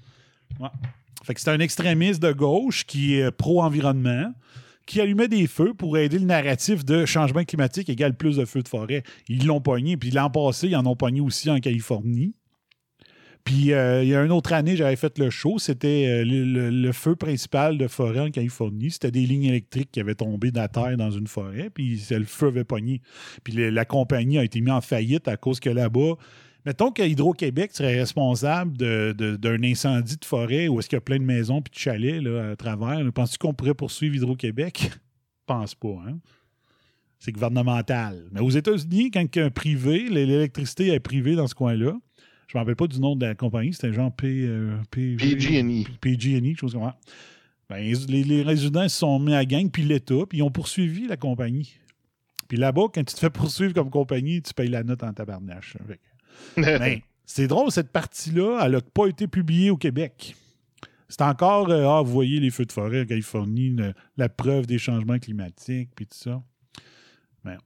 Fait 1.24 1.34
que 1.34 1.42
c'est 1.42 1.50
un 1.50 1.60
extrémiste 1.60 2.22
de 2.22 2.32
gauche 2.32 2.86
qui 2.86 3.16
est 3.16 3.32
pro-environnement, 3.32 4.34
qui 4.86 5.02
allumait 5.02 5.28
des 5.28 5.48
feux 5.48 5.74
pour 5.74 5.98
aider 5.98 6.20
le 6.20 6.26
narratif 6.26 6.86
de 6.86 7.06
changement 7.06 7.44
climatique 7.44 7.90
égale 7.90 8.16
plus 8.16 8.38
de 8.38 8.46
feux 8.46 8.64
de 8.64 8.68
forêt. 8.68 9.04
Ils 9.28 9.46
l'ont 9.46 9.60
pogné. 9.60 9.98
Puis 9.98 10.12
l'an 10.12 10.30
passé, 10.30 10.68
ils 10.68 10.76
en 10.76 10.86
ont 10.86 10.96
pogné 10.96 11.20
aussi 11.20 11.50
en 11.50 11.60
Californie. 11.60 12.34
Puis 13.48 13.72
euh, 13.72 14.04
il 14.04 14.10
y 14.10 14.14
a 14.14 14.26
une 14.26 14.34
autre 14.34 14.52
année, 14.52 14.76
j'avais 14.76 14.98
fait 14.98 15.18
le 15.18 15.30
show. 15.30 15.58
C'était 15.58 16.06
euh, 16.06 16.24
le, 16.26 16.92
feu 16.92 17.16
principal 17.16 17.78
de 17.78 17.88
forêt 17.88 18.20
en 18.20 18.30
Californie. 18.30 18.92
C'était 18.92 19.10
des 19.10 19.26
lignes 19.26 19.46
électriques 19.46 19.90
qui 19.90 20.02
avaient 20.02 20.16
tombé 20.16 20.52
de 20.52 20.58
la 20.58 20.68
terre 20.68 20.98
dans 20.98 21.12
une 21.12 21.28
forêt. 21.28 21.70
Puis 21.70 21.98
le 22.12 22.26
feu 22.26 22.48
avait 22.48 22.66
pogné. 22.66 23.02
Puis 23.46 23.54
la 23.72 23.86
compagnie 23.86 24.38
a 24.38 24.44
été 24.44 24.60
mise 24.60 24.74
en 24.74 24.82
faillite 24.82 25.30
à 25.30 25.38
cause 25.38 25.62
que 25.62 25.70
là-bas, 25.70 26.16
mettons 26.66 26.92
que 26.92 27.02
Hydro-Québec 27.02 27.72
serait 27.72 27.98
responsable 27.98 28.76
d'un 28.76 29.64
incendie 29.64 30.18
de 30.18 30.26
forêt 30.26 30.68
où 30.68 30.82
est-ce 30.82 30.90
qu'il 30.90 30.98
y 30.98 31.00
a 31.00 31.02
plein 31.02 31.20
de 31.20 31.24
maisons 31.24 31.62
puis 31.62 31.72
de 31.74 31.80
chalets 31.80 32.22
là, 32.22 32.50
à 32.50 32.56
travers. 32.58 33.00
Penses-tu 33.14 33.38
qu'on 33.38 33.54
pourrait 33.54 33.76
poursuivre 33.76 34.14
Hydro-Québec? 34.14 34.92
pense 35.46 35.74
pas, 35.74 36.04
hein? 36.06 36.18
C'est 37.18 37.32
gouvernemental. 37.32 38.28
Mais 38.34 38.42
aux 38.42 38.50
États-Unis, 38.50 39.10
quand 39.10 39.26
un 39.38 39.50
privé, 39.52 40.10
l'électricité 40.10 40.90
est 40.90 41.00
privée 41.00 41.36
dans 41.36 41.48
ce 41.48 41.56
coin-là, 41.56 41.94
je 42.48 42.58
ne 42.58 42.60
me 42.60 42.64
rappelle 42.64 42.76
pas 42.76 42.88
du 42.88 43.00
nom 43.00 43.16
de 43.16 43.26
la 43.26 43.36
compagnie, 43.36 43.74
c'était 43.74 43.94
genre 43.94 44.12
P, 44.12 44.46
euh, 44.48 44.78
P, 44.90 45.18
PG&E. 45.18 45.84
PG&E, 46.00 46.56
chose 46.56 46.74
comme 46.74 46.84
ça. 46.84 46.98
Ben, 47.70 47.94
les, 48.08 48.44
résidents 48.44 48.88
se 48.88 49.00
sont 49.00 49.20
mis 49.20 49.36
à 49.36 49.44
gang, 49.44 49.70
puis 49.70 49.84
l'État, 49.84 50.26
puis 50.28 50.38
ils 50.38 50.42
ont 50.42 50.52
poursuivi 50.52 51.08
la 51.08 51.18
compagnie. 51.18 51.78
Puis 52.48 52.58
là-bas, 52.58 52.84
quand 52.94 53.04
tu 53.04 53.14
te 53.14 53.20
fais 53.20 53.30
poursuivre 53.30 53.74
comme 53.74 53.90
compagnie, 53.90 54.42
tu 54.42 54.54
payes 54.54 54.70
la 54.70 54.84
note 54.84 55.04
en 55.04 55.12
tabarnache. 55.12 55.76
ben, 56.56 57.02
c'est 57.26 57.48
drôle, 57.48 57.70
cette 57.72 57.92
partie-là, 57.92 58.62
elle 58.64 58.72
n'a 58.72 58.82
pas 58.82 59.08
été 59.08 59.28
publiée 59.28 59.70
au 59.70 59.76
Québec. 59.76 60.34
C'est 61.10 61.22
encore, 61.22 61.70
euh, 61.70 61.86
ah, 61.86 62.02
vous 62.02 62.12
voyez 62.12 62.40
les 62.40 62.50
feux 62.50 62.66
de 62.66 62.72
forêt 62.72 63.02
en 63.02 63.06
Californie, 63.06 63.76
la 64.16 64.30
preuve 64.30 64.66
des 64.66 64.78
changements 64.78 65.20
climatiques, 65.20 65.90
puis 65.94 66.06
tout 66.06 66.18
ça. 66.18 66.42
Ben, 67.44 67.58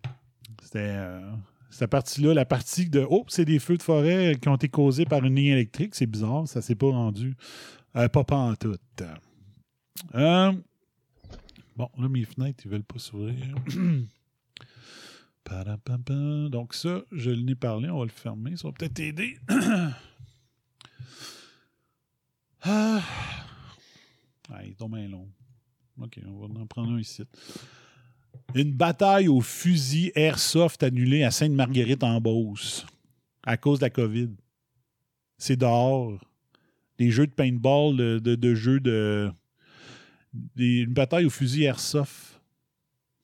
c'était. 0.63 0.79
Euh, 0.79 1.21
cette 1.71 1.89
partie-là, 1.89 2.33
la 2.33 2.45
partie 2.45 2.89
de 2.89 3.05
Oh, 3.09 3.25
c'est 3.27 3.45
des 3.45 3.59
feux 3.59 3.77
de 3.77 3.81
forêt 3.81 4.37
qui 4.39 4.49
ont 4.49 4.55
été 4.55 4.69
causés 4.69 5.05
par 5.05 5.25
une 5.25 5.35
ligne 5.35 5.53
électrique, 5.53 5.95
c'est 5.95 6.05
bizarre, 6.05 6.47
ça 6.47 6.61
s'est 6.61 6.75
pas 6.75 6.91
rendu. 6.91 7.35
Euh, 7.95 8.07
pas 8.07 8.23
en 8.29 8.55
tout. 8.55 8.75
Euh, 10.15 10.51
bon, 11.75 11.89
là, 11.97 12.09
mes 12.09 12.25
fenêtres, 12.25 12.61
ils 12.65 12.71
veulent 12.71 12.83
pas 12.83 12.99
s'ouvrir. 12.99 13.35
Donc, 16.49 16.73
ça, 16.73 17.01
je 17.11 17.31
l'ai 17.31 17.55
parlé, 17.55 17.89
on 17.89 17.99
va 17.99 18.05
le 18.05 18.11
fermer. 18.11 18.55
Ça 18.55 18.67
va 18.67 18.73
peut-être 18.73 18.99
aider. 18.99 19.37
ah. 22.61 23.01
ah, 24.49 24.63
il 24.63 24.71
est 24.71 24.75
tombé 24.77 25.07
long. 25.07 25.27
OK, 26.01 26.19
on 26.25 26.47
va 26.47 26.61
en 26.61 26.67
prendre 26.67 26.93
un 26.93 26.99
ici. 26.99 27.23
Une 28.53 28.73
bataille 28.73 29.27
au 29.27 29.41
fusil 29.41 30.11
airsoft 30.15 30.83
annulée 30.83 31.23
à 31.23 31.31
Sainte-Marguerite 31.31 32.03
en 32.03 32.19
Beauce 32.19 32.85
à 33.43 33.57
cause 33.57 33.79
de 33.79 33.85
la 33.85 33.89
COVID. 33.89 34.29
C'est 35.37 35.55
dehors. 35.55 36.19
Des 36.97 37.09
jeux 37.09 37.27
de 37.27 37.31
paintball, 37.31 37.97
de, 37.97 38.55
jeux 38.55 38.79
de. 38.79 39.31
une 40.57 40.93
bataille 40.93 41.25
au 41.25 41.31
fusil 41.31 41.63
airsoft 41.63 42.39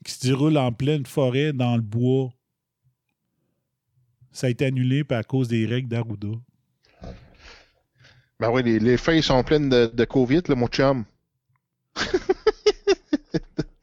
qui 0.03 0.13
se 0.13 0.27
déroule 0.27 0.57
en 0.57 0.71
pleine 0.71 1.05
forêt, 1.05 1.53
dans 1.53 1.75
le 1.75 1.81
bois. 1.81 2.31
Ça 4.31 4.47
a 4.47 4.49
été 4.49 4.65
annulé 4.65 5.03
à 5.09 5.23
cause 5.23 5.47
des 5.47 5.65
règles 5.65 5.89
d'Arruda. 5.89 6.29
Ben 8.39 8.51
oui, 8.51 8.79
les, 8.79 8.97
feuilles 8.97 9.23
sont 9.23 9.43
pleines 9.43 9.69
de, 9.69 10.05
COVID, 10.05 10.43
le 10.47 10.55
mon. 10.55 10.67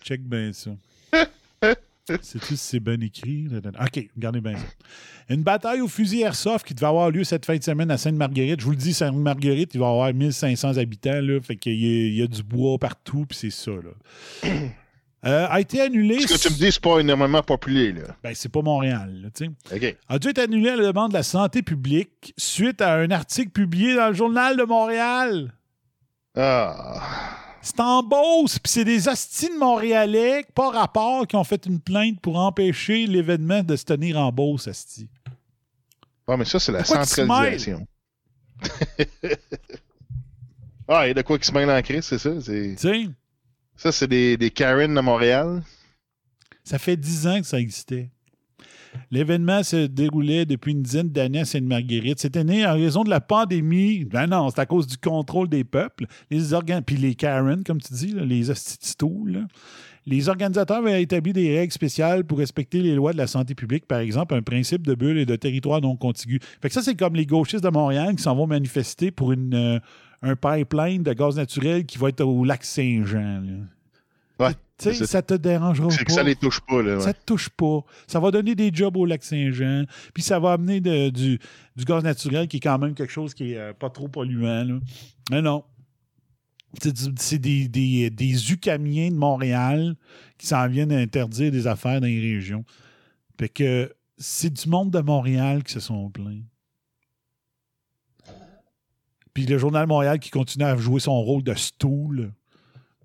Check 0.05 0.21
bien 0.23 0.53
ça. 0.53 0.71
C'est-tu 2.07 2.49
si 2.49 2.57
c'est 2.59 2.81
bien 2.81 3.01
écrit? 3.01 3.47
OK, 3.49 4.09
regardez 4.15 4.43
bien 4.43 4.57
ça. 4.57 4.67
Une 5.31 5.43
bataille 5.43 5.81
au 5.81 5.89
fusil 5.89 6.21
airsoft 6.21 6.67
qui 6.67 6.75
devait 6.75 6.89
avoir 6.89 7.11
lieu 7.11 7.25
cette 7.25 7.47
fin 7.47 7.57
de 7.57 7.63
semaine 7.63 7.91
à 7.91 7.97
Sainte-Marguerite. 7.97 8.61
Je 8.61 8.67
vous 8.67 8.73
le 8.73 8.77
dis, 8.77 8.93
Sainte-Marguerite, 8.93 9.71
il 9.73 9.81
va 9.81 9.87
y 9.87 9.89
avoir 9.89 10.13
1500 10.13 10.77
habitants. 10.77 11.23
Là, 11.23 11.41
fait 11.41 11.57
qu'il 11.57 11.83
y, 12.15 12.23
a 12.23 12.27
du 12.27 12.43
bois 12.43 12.77
partout, 12.77 13.25
puis 13.27 13.39
c'est 13.39 13.51
ça. 13.51 13.71
Là. 13.73 14.51
Euh, 15.27 15.47
a 15.49 15.59
été 15.59 15.81
annulé. 15.81 16.21
Ce 16.21 16.35
que 16.35 16.39
tu 16.39 16.53
me 16.53 16.59
dis, 16.59 16.71
c'est 16.71 16.83
pas 16.83 16.99
énormément 16.99 17.43
populaire. 17.43 17.95
Là. 17.95 18.15
Ben, 18.23 18.35
c'est 18.35 18.51
pas 18.51 18.61
Montréal. 18.61 19.23
Là, 19.23 19.47
OK. 19.75 19.97
A 20.07 20.19
dû 20.19 20.29
être 20.29 20.39
annulé 20.39 20.69
à 20.69 20.77
la 20.77 20.89
demande 20.89 21.13
de 21.13 21.17
la 21.17 21.23
santé 21.23 21.63
publique 21.63 22.35
suite 22.37 22.83
à 22.83 22.97
un 22.97 23.11
article 23.11 23.51
publié 23.51 23.95
dans 23.95 24.09
le 24.09 24.13
Journal 24.15 24.55
de 24.55 24.65
Montréal. 24.65 25.55
Ah. 26.37 27.54
C'est 27.65 27.81
en 27.81 28.03
Beauce, 28.03 28.59
puis 28.59 28.71
c'est 28.71 28.85
des 28.85 29.09
astines 29.09 29.57
montréalais, 29.57 30.45
pas 30.55 30.71
rapport, 30.71 31.27
qui 31.27 31.35
ont 31.35 31.45
fait 31.45 31.65
une 31.65 31.81
plainte 31.81 32.21
pour 32.21 32.37
empêcher 32.37 33.07
l'événement 33.07 33.63
de 33.63 33.75
se 33.75 33.87
tenir 33.87 34.19
en 34.19 34.31
Beauce, 34.31 34.69
asti. 34.69 35.09
Ah, 36.29 36.37
mais 36.37 36.45
ça, 36.45 36.61
c'est 36.61 36.73
la 36.73 36.85
centralisation. 36.85 37.87
ah, 40.89 41.07
il 41.07 41.09
y 41.09 41.11
a 41.13 41.15
de 41.15 41.23
quoi 41.23 41.39
qui 41.39 41.47
se 41.47 41.53
mêle 41.53 41.71
en 41.71 41.81
crise, 41.81 42.05
c'est 42.05 42.19
ça? 42.19 42.39
C'est... 42.43 42.77
Ça, 43.77 43.93
c'est 43.93 44.09
des, 44.09 44.37
des 44.37 44.51
Karen 44.51 44.95
de 44.95 45.01
Montréal. 45.01 45.63
Ça 46.65 46.79
fait 46.79 46.99
dix 46.99 47.27
ans 47.27 47.41
que 47.41 47.47
ça 47.47 47.59
existait. 47.59 48.11
L'événement 49.11 49.63
se 49.63 49.87
déroulait 49.87 50.45
depuis 50.45 50.73
une 50.73 50.83
dizaine 50.83 51.09
d'années 51.09 51.41
à 51.41 51.45
Sainte-Marguerite. 51.45 52.19
C'était 52.19 52.45
né 52.45 52.67
en 52.67 52.75
raison 52.75 53.05
de 53.05 53.11
la 53.11 53.21
pandémie. 53.21 54.05
Ben 54.05 54.27
non, 54.27 54.51
c'est 54.51 54.61
à 54.61 54.67
cause 54.67 54.87
du 54.87 54.97
contrôle 54.97 55.49
des 55.49 55.65
peuples. 55.65 56.07
Les 56.31 56.53
organes, 56.53 56.83
puis 56.83 56.97
les 56.97 57.15
Karen, 57.15 57.63
comme 57.65 57.81
tu 57.81 57.95
dis, 57.95 58.15
les 58.15 58.51
hostitous, 58.51 59.29
Les 60.07 60.29
organisateurs 60.29 60.79
avaient 60.79 61.03
établi 61.03 61.33
des 61.33 61.59
règles 61.59 61.73
spéciales 61.73 62.25
pour 62.25 62.39
respecter 62.39 62.81
les 62.81 62.95
lois 62.95 63.13
de 63.13 63.19
la 63.19 63.27
santé 63.27 63.55
publique, 63.55 63.87
par 63.87 64.01
exemple, 64.01 64.35
un 64.35 64.43
principe 64.43 64.87
de 64.87 64.95
bulle 64.95 65.19
et 65.19 65.27
de 65.27 65.37
territoire 65.37 65.81
non 65.81 65.97
contigu. 65.97 66.41
Fait 66.61 66.69
que 66.69 66.75
ça, 66.75 66.83
c'est 66.83 66.95
comme 66.95 67.15
les 67.15 67.27
gauchistes 67.27 67.65
de 67.65 67.71
Montréal 67.71 68.17
qui 68.17 68.23
s'en 68.23 68.35
vont 68.35 68.47
manifester 68.47 69.11
pour 69.11 69.33
euh, 69.33 69.79
un 70.23 70.37
pipeline 70.37 71.03
de 71.03 71.13
gaz 71.13 71.37
naturel 71.37 71.87
qui 71.87 71.99
va 71.99 72.09
être 72.09 72.23
au 72.23 72.45
lac 72.45 72.65
Saint-Jean. 72.65 73.67
Ouais. 74.41 74.53
Ça 75.07 75.23
te 75.23 75.35
dérangera 75.35 75.89
C'est 75.91 76.05
que 76.05 76.11
ça 76.13 76.23
pas. 76.23 76.29
les 76.29 76.35
touche 76.35 76.61
pas, 76.61 76.83
là. 76.83 76.97
ouais. 76.97 77.01
Ça 77.03 77.15
te 77.15 77.25
touche 77.25 77.49
pas. 77.49 77.85
Ça 78.09 78.19
va 78.19 78.31
donner 78.33 78.55
des 78.57 78.71
jobs 78.75 78.97
au 78.97 79.07
lac 79.07 79.23
Saint-Jean. 79.23 79.85
Puis 80.13 80.23
ça 80.25 80.39
va 80.41 80.53
amener 80.55 80.81
de- 80.81 81.11
du, 81.11 81.39
du 81.77 81.85
gaz 81.85 82.03
naturel 82.03 82.49
qui 82.49 82.57
est 82.57 82.61
quand 82.61 82.79
même 82.79 82.95
quelque 82.95 83.13
chose 83.13 83.33
qui 83.35 83.53
est 83.53 83.59
euh, 83.59 83.73
pas 83.73 83.89
trop 83.91 84.09
polluant. 84.09 84.65
là. 84.65 84.79
Mais 85.31 85.41
non. 85.43 85.65
C'est 87.19 87.39
des, 87.39 87.69
des, 87.69 88.11
des 88.11 88.53
Ucamiens 88.53 89.11
de 89.11 89.15
Montréal 89.17 89.95
qui 90.39 90.49
s'en 90.49 90.67
viennent 90.69 90.91
interdire 90.93 91.53
des 91.53 91.69
affaires 91.69 92.01
dans 92.01 92.09
les 92.09 92.21
régions. 92.35 92.65
Fait 93.39 93.49
que 93.49 93.95
c'est 94.19 94.51
du 94.53 94.69
monde 94.69 94.91
de 94.91 94.99
Montréal 94.99 95.63
qui 95.63 95.73
se 95.73 95.79
sont 95.81 96.11
plaints. 96.11 96.43
Puis 99.33 99.47
le 99.47 99.59
Journal 99.59 99.85
de 99.85 99.89
Montréal 99.89 100.19
qui 100.19 100.31
continue 100.31 100.65
à 100.65 100.77
jouer 100.77 101.01
son 101.01 101.21
rôle 101.23 101.43
de 101.45 101.55
stool. 101.55 102.33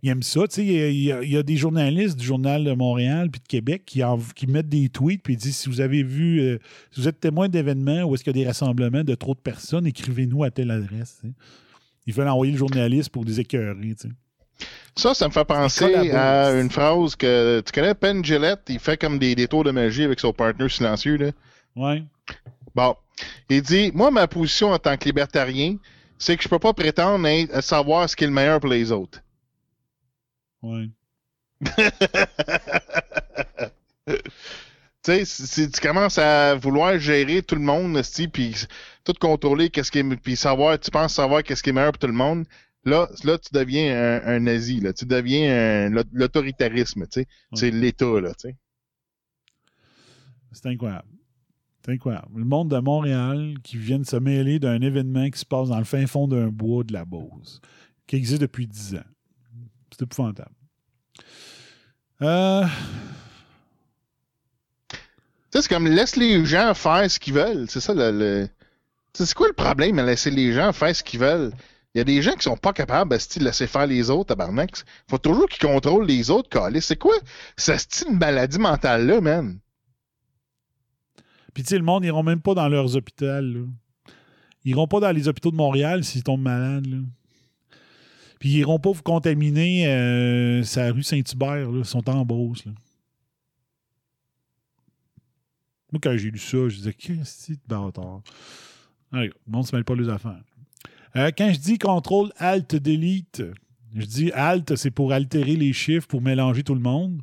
Il 0.02 0.10
aime 0.10 0.24
ça. 0.24 0.48
Tu 0.48 0.56
sais, 0.56 0.66
il 0.66 0.72
y 1.04 1.12
a- 1.12 1.22
il 1.24 1.30
y, 1.30 1.38
a- 1.38 1.44
des 1.44 1.58
journalistes 1.58 2.18
du 2.18 2.26
Journal 2.26 2.64
de 2.64 2.72
Montréal 2.72 3.30
puis 3.30 3.42
de 3.42 3.48
Québec 3.48 3.84
qui, 3.86 4.04
en- 4.04 4.18
qui 4.36 4.48
mettent 4.48 4.70
des 4.70 4.88
tweets 4.90 5.22
puis 5.24 5.34
ils 5.34 5.38
disent 5.38 5.58
si 5.58 5.68
vous 5.70 5.82
avez 5.82 6.04
vu, 6.04 6.40
euh, 6.40 6.58
si 6.92 7.02
vous 7.02 7.08
êtes 7.10 7.20
témoin 7.20 7.50
d'événements 7.50 8.04
ou 8.04 8.16
est-ce 8.16 8.24
qu'il 8.24 8.36
y 8.36 8.40
a 8.40 8.44
des 8.44 8.48
rassemblements 8.48 9.04
de 9.04 9.16
trop 9.16 9.34
de 9.34 9.40
personnes, 9.40 9.86
écrivez-nous 9.86 10.44
à 10.44 10.52
telle 10.52 10.72
adresse. 10.72 11.22
Ils 12.08 12.14
veulent 12.14 12.30
envoyer 12.30 12.54
le 12.54 12.58
journaliste 12.58 13.10
pour 13.10 13.26
des 13.26 13.40
écœurer. 13.42 13.96
tu 14.00 14.08
sais. 14.08 14.66
Ça, 14.96 15.14
ça 15.14 15.28
me 15.28 15.32
fait 15.34 15.46
penser 15.46 15.86
à 16.16 16.52
une 16.60 16.70
phrase 16.70 17.16
que 17.16 17.62
tu 17.66 17.72
connais 17.72 17.94
Penn 17.94 18.24
Gillette, 18.24 18.62
il 18.70 18.80
fait 18.80 18.98
comme 18.98 19.18
des, 19.20 19.36
des 19.36 19.48
tours 19.48 19.64
de 19.64 19.72
magie 19.72 20.04
avec 20.04 20.20
son 20.20 20.34
partner 20.34 20.68
silencieux. 20.70 21.18
Là. 21.18 21.32
Ouais. 21.76 22.04
Bon. 22.76 22.96
Il 23.50 23.62
dit 23.62 23.92
Moi, 23.94 24.12
ma 24.12 24.28
position 24.28 24.70
en 24.72 24.78
tant 24.80 24.96
que 24.98 25.06
libertarien, 25.06 25.76
c'est 26.18 26.36
que 26.38 26.44
je 26.44 26.50
peux 26.50 26.60
pas 26.60 26.74
prétendre 26.74 27.26
à 27.54 27.62
savoir 27.62 28.10
ce 28.10 28.16
qui 28.16 28.24
est 28.24 28.28
le 28.28 28.34
meilleur 28.34 28.60
pour 28.60 28.70
les 28.70 28.92
autres. 28.92 29.22
Ouais. 30.62 30.90
Tu 35.02 35.14
sais, 35.14 35.24
si 35.24 35.72
tu 35.72 35.80
commences 35.80 36.18
à 36.18 36.56
vouloir 36.56 37.00
gérer 37.00 37.42
tout 37.42 37.56
le 37.56 37.62
monde, 37.62 38.02
puis 38.34 38.54
tout 39.06 39.14
contrôler, 39.18 39.70
qu'est-ce 39.70 39.92
qui 39.92 40.00
est, 40.00 40.16
puis 40.18 40.36
savoir, 40.36 40.78
tu 40.78 40.92
penses 40.92 41.14
savoir 41.14 41.42
qu'est-ce 41.42 41.64
qui 41.64 41.70
est 41.70 41.74
meilleur 41.74 41.94
pour 41.94 42.00
tout 42.00 42.08
le 42.08 42.14
monde, 42.14 42.46
là, 42.84 43.08
là 43.24 43.38
tu 43.38 43.50
deviens 43.54 43.96
un, 43.96 44.28
un 44.28 44.40
nazi, 44.42 44.82
là, 44.82 44.92
tu 44.92 45.06
deviens 45.06 45.90
l'autoritarisme, 46.12 47.08
tu 47.08 47.22
sais, 47.22 47.28
c'est 47.54 47.72
l'État, 47.72 48.20
là, 48.20 48.34
tu 48.34 48.50
sais. 48.50 48.58
C'est 50.52 50.68
incroyable. 50.68 51.08
C'est 51.86 51.94
incroyable. 51.94 52.28
Le 52.36 52.46
monde 52.46 52.70
de 52.70 52.80
Montréal 52.80 53.56
qui 53.64 53.78
vient 53.78 54.00
de 54.00 54.06
se 54.06 54.18
mêler 54.18 54.60
d'un 54.60 54.82
événement 54.82 55.30
qui 55.30 55.40
se 55.40 55.46
passe 55.46 55.70
dans 55.70 55.78
le 55.78 55.86
fin 55.86 56.06
fond 56.08 56.28
d'un 56.28 56.50
bois 56.50 56.84
de 56.84 56.92
la 56.92 57.06
Beauce, 57.06 57.62
qui 58.06 58.18
existe 58.18 58.42
depuis 58.42 58.68
10 58.68 58.96
ans. 58.96 59.10
C'est 60.00 60.06
épouvantable. 60.06 60.56
Euh, 62.22 62.66
c'est 65.52 65.68
comme 65.68 65.88
laisse 65.88 66.16
les 66.16 66.46
gens 66.46 66.74
faire 66.74 67.12
ce 67.12 67.20
qu'ils 67.20 67.34
veulent. 67.34 67.66
C'est 67.70 67.82
ça 67.82 67.94
le. 67.94 68.48
C'est 69.14 69.34
quoi 69.34 69.48
le 69.48 69.54
problème 69.54 70.00
à 70.00 70.04
laisser 70.04 70.32
les 70.32 70.54
gens 70.54 70.72
faire 70.72 70.96
ce 70.96 71.04
qu'ils 71.04 71.20
veulent? 71.20 71.52
Il 71.94 71.98
y 71.98 72.02
a 72.02 72.06
des 72.06 72.22
gens 72.22 72.34
qui 72.36 72.44
sont 72.44 72.56
pas 72.56 72.72
capables 72.72 73.12
de 73.12 73.44
laisser 73.44 73.68
faire 73.68 73.88
les 73.88 74.10
autres, 74.10 74.30
tabarnak. 74.30 74.72
Faut 75.10 75.18
toujours 75.18 75.50
qu'ils 75.50 75.68
contrôlent 75.68 76.08
les 76.08 76.30
autres, 76.30 76.48
calés. 76.48 76.80
C'est 76.80 76.96
quoi 76.96 77.16
ce 77.58 77.76
style 77.78 78.16
maladie 78.16 78.60
mentale-là, 78.60 79.20
man? 79.20 79.60
Puis, 81.54 81.64
tu 81.64 81.70
sais, 81.70 81.78
le 81.78 81.84
monde, 81.84 82.06
ils 82.06 82.08
iront 82.08 82.24
même 82.24 82.42
pas 82.42 82.54
dans 82.54 82.70
leurs 82.70 82.96
hôpitaux. 82.96 83.26
là. 83.26 83.66
Ils 84.64 84.72
iront 84.72 84.88
pas 84.88 85.02
dans 85.02 85.12
les 85.12 85.28
hôpitaux 85.28 85.52
de 85.52 85.58
Montréal 85.58 86.06
s'ils 86.06 86.24
tombent 86.24 86.42
malades. 86.44 86.86
là. 86.86 87.00
Puis, 88.40 88.50
ils 88.50 88.58
iront 88.60 88.80
pas 88.80 88.92
vous 88.92 89.04
contaminer 89.04 89.88
euh, 89.88 90.64
sa 90.64 90.92
rue 90.92 91.04
Saint-Hubert. 91.04 91.70
Ils 91.74 91.86
sont 91.86 92.10
en 92.10 92.26
Beauce. 92.26 92.66
là. 92.66 92.72
Moi, 95.92 96.00
quand 96.02 96.16
j'ai 96.16 96.30
lu 96.30 96.38
ça, 96.38 96.70
je 96.70 96.76
disais, 96.78 96.94
qu'est-ce 96.94 97.18
que 97.18 97.26
c'est 97.26 97.54
de 97.54 97.68
bâtard? 97.68 98.22
Allez, 99.12 99.28
le 99.28 99.52
monde 99.52 99.66
se 99.66 99.76
mêle 99.76 99.84
pas 99.84 99.96
les 99.96 100.08
affaires. 100.08 100.44
Euh, 101.16 101.32
quand 101.36 101.52
je 101.52 101.60
dis 101.60 101.78
contrôle 101.80 102.32
alt 102.38 102.76
delete, 102.76 103.42
je 103.96 104.06
dis 104.06 104.32
alt, 104.34 104.76
c'est 104.76 104.92
pour 104.92 105.12
altérer 105.12 105.56
les 105.56 105.74
chiffres, 105.74 106.08
pour 106.08 106.22
mélanger 106.22 106.64
tout 106.64 106.76
le 106.76 106.82
monde. 106.82 107.22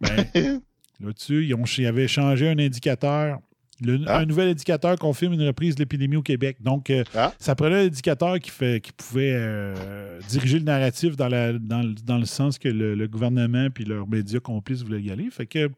Ben, 0.00 0.24
Là-dessus, 1.00 1.46
ils, 1.46 1.54
ont, 1.54 1.64
ils 1.64 1.86
avaient 1.86 2.08
changé 2.08 2.48
un 2.48 2.58
indicateur. 2.58 3.38
Le- 3.80 4.00
Ah. 4.06 4.18
Un 4.18 4.26
nouvel 4.26 4.48
indicateur 4.48 4.96
confirme 4.98 5.34
une 5.34 5.46
reprise 5.46 5.74
de 5.74 5.80
l'épidémie 5.80 6.16
au 6.16 6.22
Québec. 6.22 6.56
Donc, 6.60 6.90
euh, 6.90 7.04
Ah. 7.14 7.32
ça 7.38 7.54
prenait 7.54 7.76
un 7.82 7.86
indicateur 7.86 8.38
qui, 8.40 8.50
fait, 8.50 8.80
qui 8.80 8.92
pouvait 8.92 9.32
euh, 9.34 10.18
diriger 10.28 10.58
le 10.58 10.64
narratif 10.64 11.16
dans, 11.16 11.28
la- 11.28 11.52
dans 11.52 11.82
le, 11.82 11.94
dans 12.04 12.18
le 12.18 12.24
sens 12.26 12.58
que 12.58 12.68
le, 12.68 12.94
le 12.94 13.08
gouvernement 13.08 13.68
puis 13.70 13.84
leurs 13.84 14.08
médias 14.08 14.40
complices 14.40 14.82
voulaient 14.82 15.02
y 15.02 15.10
aller. 15.10 15.28
Fait 15.30 15.46
que 15.46 15.70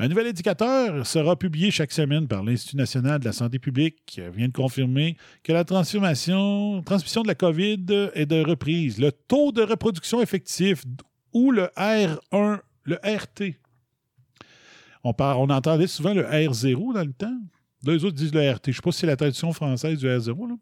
un 0.00 0.06
nouvel 0.06 0.28
indicateur 0.28 1.04
sera 1.04 1.34
publié 1.36 1.72
chaque 1.72 1.90
semaine 1.90 2.28
par 2.28 2.44
l'Institut 2.44 2.76
national 2.76 3.18
de 3.18 3.24
la 3.24 3.32
santé 3.32 3.58
publique 3.58 3.96
qui 4.06 4.20
vient 4.32 4.46
de 4.46 4.52
confirmer 4.52 5.16
que 5.42 5.52
la 5.52 5.64
transformation, 5.64 6.82
transmission 6.84 7.22
de 7.22 7.26
la 7.28 7.34
COVID 7.34 8.10
est 8.14 8.26
de 8.26 8.42
reprise. 8.44 8.98
Le 9.00 9.10
taux 9.10 9.50
de 9.52 9.60
reproduction 9.62 10.22
effectif 10.22 10.84
ou 11.32 11.50
le 11.50 11.68
R1, 11.76 12.60
le 12.84 12.94
RT, 13.02 13.56
on, 15.04 15.50
entendait 15.50 15.86
souvent 15.86 16.14
le 16.14 16.22
R0 16.24 16.94
dans 16.94 17.04
le 17.04 17.12
temps. 17.12 17.38
Là, 17.84 17.94
autres 17.94 18.10
disent 18.10 18.34
le 18.34 18.40
RT. 18.40 18.60
Je 18.66 18.70
ne 18.70 18.74
sais 18.74 18.82
pas 18.82 18.90
si 18.90 18.98
c'est 18.98 19.06
la 19.06 19.14
traduction 19.16 19.52
française 19.52 19.98
du 19.98 20.06
R0. 20.06 20.48
là. 20.48 20.56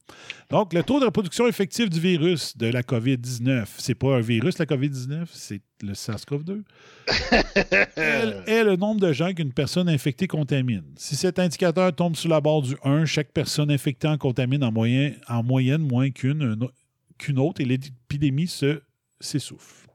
Donc, 0.51 0.75
le 0.75 0.83
taux 0.83 1.01
de 1.01 1.07
reproduction 1.07 1.47
effectif 1.47 1.89
du 1.89 1.99
virus 1.99 2.55
de 2.59 2.67
la 2.67 2.83
COVID-19, 2.83 3.65
c'est 3.79 3.95
pas 3.95 4.17
un 4.17 4.21
virus, 4.21 4.59
la 4.59 4.67
COVID-19, 4.67 5.25
c'est 5.33 5.63
le 5.83 5.95
SARS-CoV-2, 5.95 6.63
est, 7.97 8.65
le 8.65 8.77
nombre 8.77 9.01
de 9.01 9.13
gens 9.13 9.33
qu'une 9.33 9.53
personne 9.53 9.89
infectée 9.89 10.27
contamine. 10.27 10.85
Si 10.97 11.17
cet 11.17 11.39
indicateur 11.39 11.95
tombe 11.95 12.17
sous 12.17 12.29
la 12.29 12.41
barre 12.43 12.63
du 12.63 12.77
1, 12.85 13.07
chaque 13.07 13.33
personne 13.33 13.71
infectée 13.71 14.15
contamine 14.19 14.63
en, 14.63 14.73
moyen- 14.73 15.15
en 15.29 15.43
moyenne 15.43 15.83
moins 15.83 16.11
qu'une 16.11 16.43
un- 16.43 16.67
qu'une 17.19 17.39
autre 17.39 17.63
et 17.63 17.65
l'épidémie 17.65 18.47
se 18.47 18.83
s'essouffle. 19.21 19.89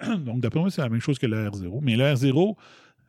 Donc, 0.18 0.40
d'après 0.40 0.60
moi, 0.60 0.70
c'est 0.70 0.82
la 0.82 0.90
même 0.90 1.00
chose 1.00 1.18
que 1.18 1.26
le 1.26 1.48
R0. 1.48 1.78
Mais 1.80 1.96
le 1.96 2.04
R0, 2.04 2.54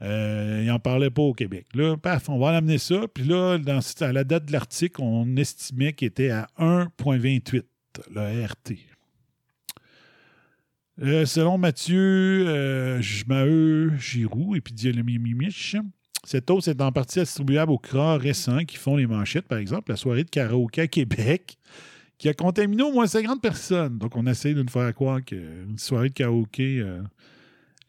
euh, 0.02 0.62
il 0.62 0.68
n'en 0.68 0.80
parlait 0.80 1.10
pas 1.10 1.22
au 1.22 1.34
Québec. 1.34 1.68
Là, 1.74 1.96
paf, 1.98 2.30
on 2.30 2.38
va 2.38 2.52
l'amener 2.52 2.78
ça. 2.78 3.08
Puis 3.14 3.24
là, 3.24 3.58
à 4.02 4.12
la 4.12 4.24
date 4.24 4.46
de 4.46 4.52
l'article, 4.52 5.02
on 5.02 5.36
estimait 5.38 5.94
qu'il 5.94 6.08
était 6.08 6.32
à 6.32 6.48
1,28, 6.60 7.64
le 8.14 8.46
RT. 8.46 8.78
Euh, 11.02 11.26
selon 11.26 11.58
Mathieu 11.58 12.46
euh, 12.48 13.02
Maheu 13.28 13.92
Giroux, 13.98 14.56
épidémiologiste, 14.56 15.78
cette 16.24 16.50
hausse 16.50 16.68
est 16.70 16.82
en 16.82 16.92
partie 16.92 17.20
attribuable 17.20 17.72
aux 17.72 17.78
cas 17.78 18.18
récents 18.18 18.64
qui 18.64 18.78
font 18.78 18.96
les 18.96 19.06
manchettes, 19.06 19.48
par 19.48 19.58
exemple, 19.60 19.92
la 19.92 19.98
soirée 19.98 20.24
de 20.24 20.30
karaoké 20.30 20.82
à 20.82 20.88
Québec, 20.88 21.58
qui 22.18 22.30
a 22.30 22.34
contaminé 22.34 22.82
au 22.82 22.92
moins 22.92 23.08
50 23.08 23.42
personnes. 23.42 23.98
Donc, 23.98 24.16
on 24.16 24.26
essaie 24.26 24.54
de 24.54 24.64
nous 24.64 24.70
faire 24.70 24.94
croire 24.94 25.24
qu'une 25.24 25.78
soirée 25.78 26.10
de 26.10 26.14
karaoké 26.14 26.80
euh, 26.80 27.02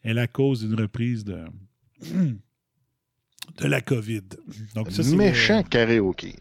est 0.03 0.13
la 0.13 0.27
cause 0.27 0.61
d'une 0.61 0.79
reprise 0.79 1.23
de, 1.23 1.39
de 2.01 3.67
la 3.67 3.81
COVID. 3.81 4.23
Donc, 4.75 4.91
ça. 4.91 5.03
Méchant 5.15 5.63
karaoké. 5.63 6.35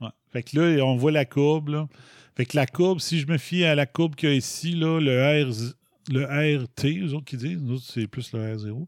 Ouais. 0.00 0.08
Fait 0.32 0.42
que 0.42 0.58
là, 0.58 0.84
on 0.84 0.96
voit 0.96 1.12
la 1.12 1.24
courbe. 1.24 1.68
Là. 1.68 1.88
Fait 2.36 2.46
que 2.46 2.56
la 2.56 2.66
courbe, 2.66 3.00
si 3.00 3.20
je 3.20 3.26
me 3.26 3.38
fie 3.38 3.64
à 3.64 3.74
la 3.74 3.86
courbe 3.86 4.14
qu'il 4.14 4.30
y 4.30 4.32
a 4.32 4.34
ici, 4.34 4.72
là, 4.72 5.00
le, 5.00 5.44
R, 5.44 5.74
le 6.10 6.24
RT, 6.24 7.00
eux 7.02 7.14
autres 7.14 7.26
qui 7.26 7.36
disent, 7.36 7.60
nous 7.60 7.74
autres, 7.74 7.84
c'est 7.86 8.06
plus 8.06 8.32
le 8.32 8.56
R0. 8.56 8.86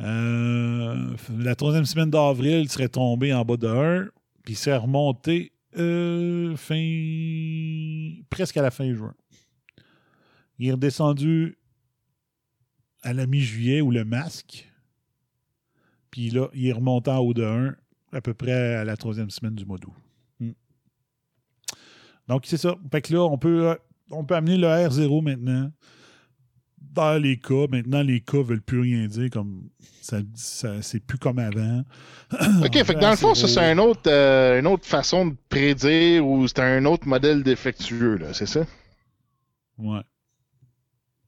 Euh, 0.00 1.16
la 1.38 1.56
troisième 1.56 1.86
semaine 1.86 2.10
d'avril, 2.10 2.60
il 2.60 2.70
serait 2.70 2.88
tombé 2.88 3.32
en 3.32 3.44
bas 3.44 3.56
de 3.56 3.66
1, 3.66 4.08
puis 4.44 4.54
il 4.54 4.56
serait 4.56 4.76
remonté 4.76 5.52
euh, 5.76 6.56
fin, 6.56 8.22
presque 8.30 8.56
à 8.56 8.62
la 8.62 8.70
fin 8.70 8.92
juin. 8.94 9.14
Il 10.58 10.68
est 10.68 10.72
redescendu 10.72 11.58
à 13.02 13.12
la 13.12 13.26
mi-juillet 13.26 13.80
où 13.80 13.90
le 13.90 14.04
masque, 14.04 14.68
puis 16.10 16.30
là, 16.30 16.48
il 16.54 16.66
est 16.66 16.72
remonté 16.72 17.10
en 17.10 17.18
haut 17.18 17.34
de 17.34 17.44
1 17.44 17.74
à 18.12 18.20
peu 18.20 18.34
près 18.34 18.74
à 18.74 18.84
la 18.84 18.96
troisième 18.96 19.30
semaine 19.30 19.54
du 19.54 19.64
mois 19.64 19.78
d'août. 19.78 19.92
Hmm. 20.40 20.52
Donc, 22.28 22.46
c'est 22.46 22.56
ça. 22.56 22.76
Fait 22.90 23.02
que 23.02 23.12
là, 23.12 23.22
on 23.22 23.38
peut, 23.38 23.68
euh, 23.68 23.74
on 24.10 24.24
peut 24.24 24.34
amener 24.34 24.56
le 24.56 24.66
R0 24.66 25.22
maintenant. 25.22 25.70
dans 26.80 27.20
les 27.20 27.38
cas, 27.38 27.66
maintenant, 27.70 28.02
les 28.02 28.20
cas 28.20 28.42
veulent 28.42 28.62
plus 28.62 28.80
rien 28.80 29.06
dire, 29.06 29.30
comme 29.30 29.68
ça, 30.00 30.18
ça 30.34 30.82
c'est 30.82 31.00
plus 31.00 31.18
comme 31.18 31.38
avant. 31.38 31.84
OK, 32.64 32.72
fait 32.72 32.94
que 32.94 33.00
dans 33.00 33.10
le 33.10 33.16
fond, 33.16 33.34
ça, 33.34 33.46
c'est 33.46 33.60
un 33.60 33.78
autre, 33.78 34.08
euh, 34.10 34.58
une 34.58 34.66
autre 34.66 34.86
façon 34.86 35.26
de 35.26 35.36
prédire 35.48 36.26
ou 36.26 36.48
c'est 36.48 36.60
un 36.60 36.84
autre 36.86 37.06
modèle 37.06 37.42
défectueux, 37.42 38.16
là, 38.16 38.32
c'est 38.32 38.46
ça? 38.46 38.64
Ouais. 39.76 40.00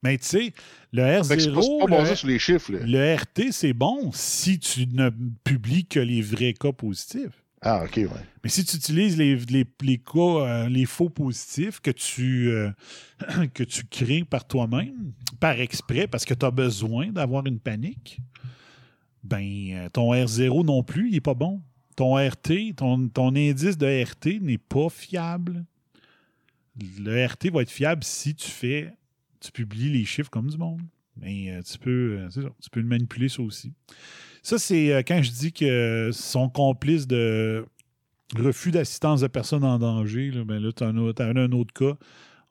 Mais 0.03 0.17
tu 0.17 0.25
sais, 0.25 0.53
le 0.91 1.03
R0. 1.03 1.39
C'est 1.39 1.79
pas, 1.79 1.97
basé 1.97 2.15
sur 2.15 2.27
les 2.27 2.39
chiffres. 2.39 2.71
Le 2.71 3.15
RT, 3.15 3.51
c'est 3.51 3.73
bon 3.73 4.11
si 4.13 4.59
tu 4.59 4.87
ne 4.87 5.09
publies 5.43 5.85
que 5.85 5.99
les 5.99 6.21
vrais 6.21 6.53
cas 6.53 6.71
positifs. 6.71 7.41
Ah, 7.63 7.83
OK, 7.83 7.97
ouais. 7.97 8.07
Mais 8.43 8.49
si 8.49 8.65
tu 8.65 8.75
utilises 8.75 9.17
les, 9.17 9.35
les, 9.35 9.65
les 9.81 9.97
cas, 9.99 10.19
euh, 10.19 10.69
les 10.69 10.85
faux 10.85 11.09
positifs 11.09 11.79
que 11.79 11.91
tu, 11.91 12.49
euh, 12.49 12.71
que 13.53 13.63
tu 13.63 13.85
crées 13.85 14.23
par 14.23 14.47
toi-même, 14.47 15.13
par 15.39 15.59
exprès, 15.59 16.07
parce 16.07 16.25
que 16.25 16.33
tu 16.33 16.43
as 16.43 16.51
besoin 16.51 17.11
d'avoir 17.11 17.45
une 17.45 17.59
panique, 17.59 18.19
ben, 19.23 19.45
euh, 19.73 19.89
ton 19.89 20.11
R0 20.11 20.65
non 20.65 20.81
plus, 20.81 21.09
il 21.09 21.13
n'est 21.13 21.21
pas 21.21 21.35
bon. 21.35 21.61
Ton 21.95 22.15
RT, 22.15 22.73
ton, 22.77 23.07
ton 23.09 23.35
indice 23.35 23.77
de 23.77 24.03
RT 24.03 24.41
n'est 24.41 24.57
pas 24.57 24.89
fiable. 24.89 25.63
Le 26.99 27.27
RT 27.27 27.51
va 27.51 27.61
être 27.61 27.69
fiable 27.69 28.03
si 28.03 28.33
tu 28.33 28.49
fais, 28.49 28.91
tu 29.41 29.51
publies 29.51 29.89
les 29.89 30.05
chiffres 30.05 30.29
comme 30.29 30.49
du 30.49 30.57
monde. 30.57 30.81
Mais 31.17 31.59
tu, 31.63 31.77
peux, 31.77 32.19
tu 32.31 32.69
peux 32.69 32.79
le 32.79 32.87
manipuler 32.87 33.27
ça 33.27 33.41
aussi. 33.41 33.73
Ça, 34.41 34.57
c'est 34.57 34.93
euh, 34.93 35.01
quand 35.05 35.21
je 35.21 35.31
dis 35.31 35.51
que 35.51 36.09
son 36.13 36.49
complice 36.49 37.05
de 37.05 37.65
refus 38.37 38.71
d'assistance 38.71 39.21
de 39.21 39.27
personnes 39.27 39.63
en 39.63 39.77
danger. 39.77 40.31
Là, 40.31 40.43
ben 40.43 40.61
là, 40.61 40.71
tu 40.71 40.83
as, 40.83 40.87
un 40.87 41.51
autre 41.51 41.73
cas. 41.73 41.97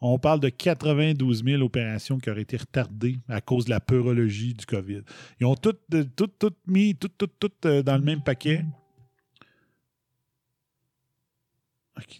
On 0.02 0.18
parle 0.18 0.40
de 0.40 0.48
92 0.48 1.44
000 1.44 1.62
opérations 1.62 2.18
qui 2.18 2.30
auraient 2.30 2.42
été 2.42 2.56
retardées 2.56 3.18
à 3.28 3.40
cause 3.40 3.66
de 3.66 3.70
la 3.70 3.80
peurologie 3.80 4.54
du 4.54 4.64
COVID. 4.64 5.02
Ils 5.40 5.46
ont 5.46 5.54
toutes 5.54 5.80
tout, 6.16 6.50
mis 6.66 6.94
tout, 6.94 7.08
tout, 7.08 7.26
tout, 7.26 7.50
euh, 7.66 7.82
dans 7.82 7.96
le 7.96 8.02
même 8.02 8.22
paquet. 8.22 8.64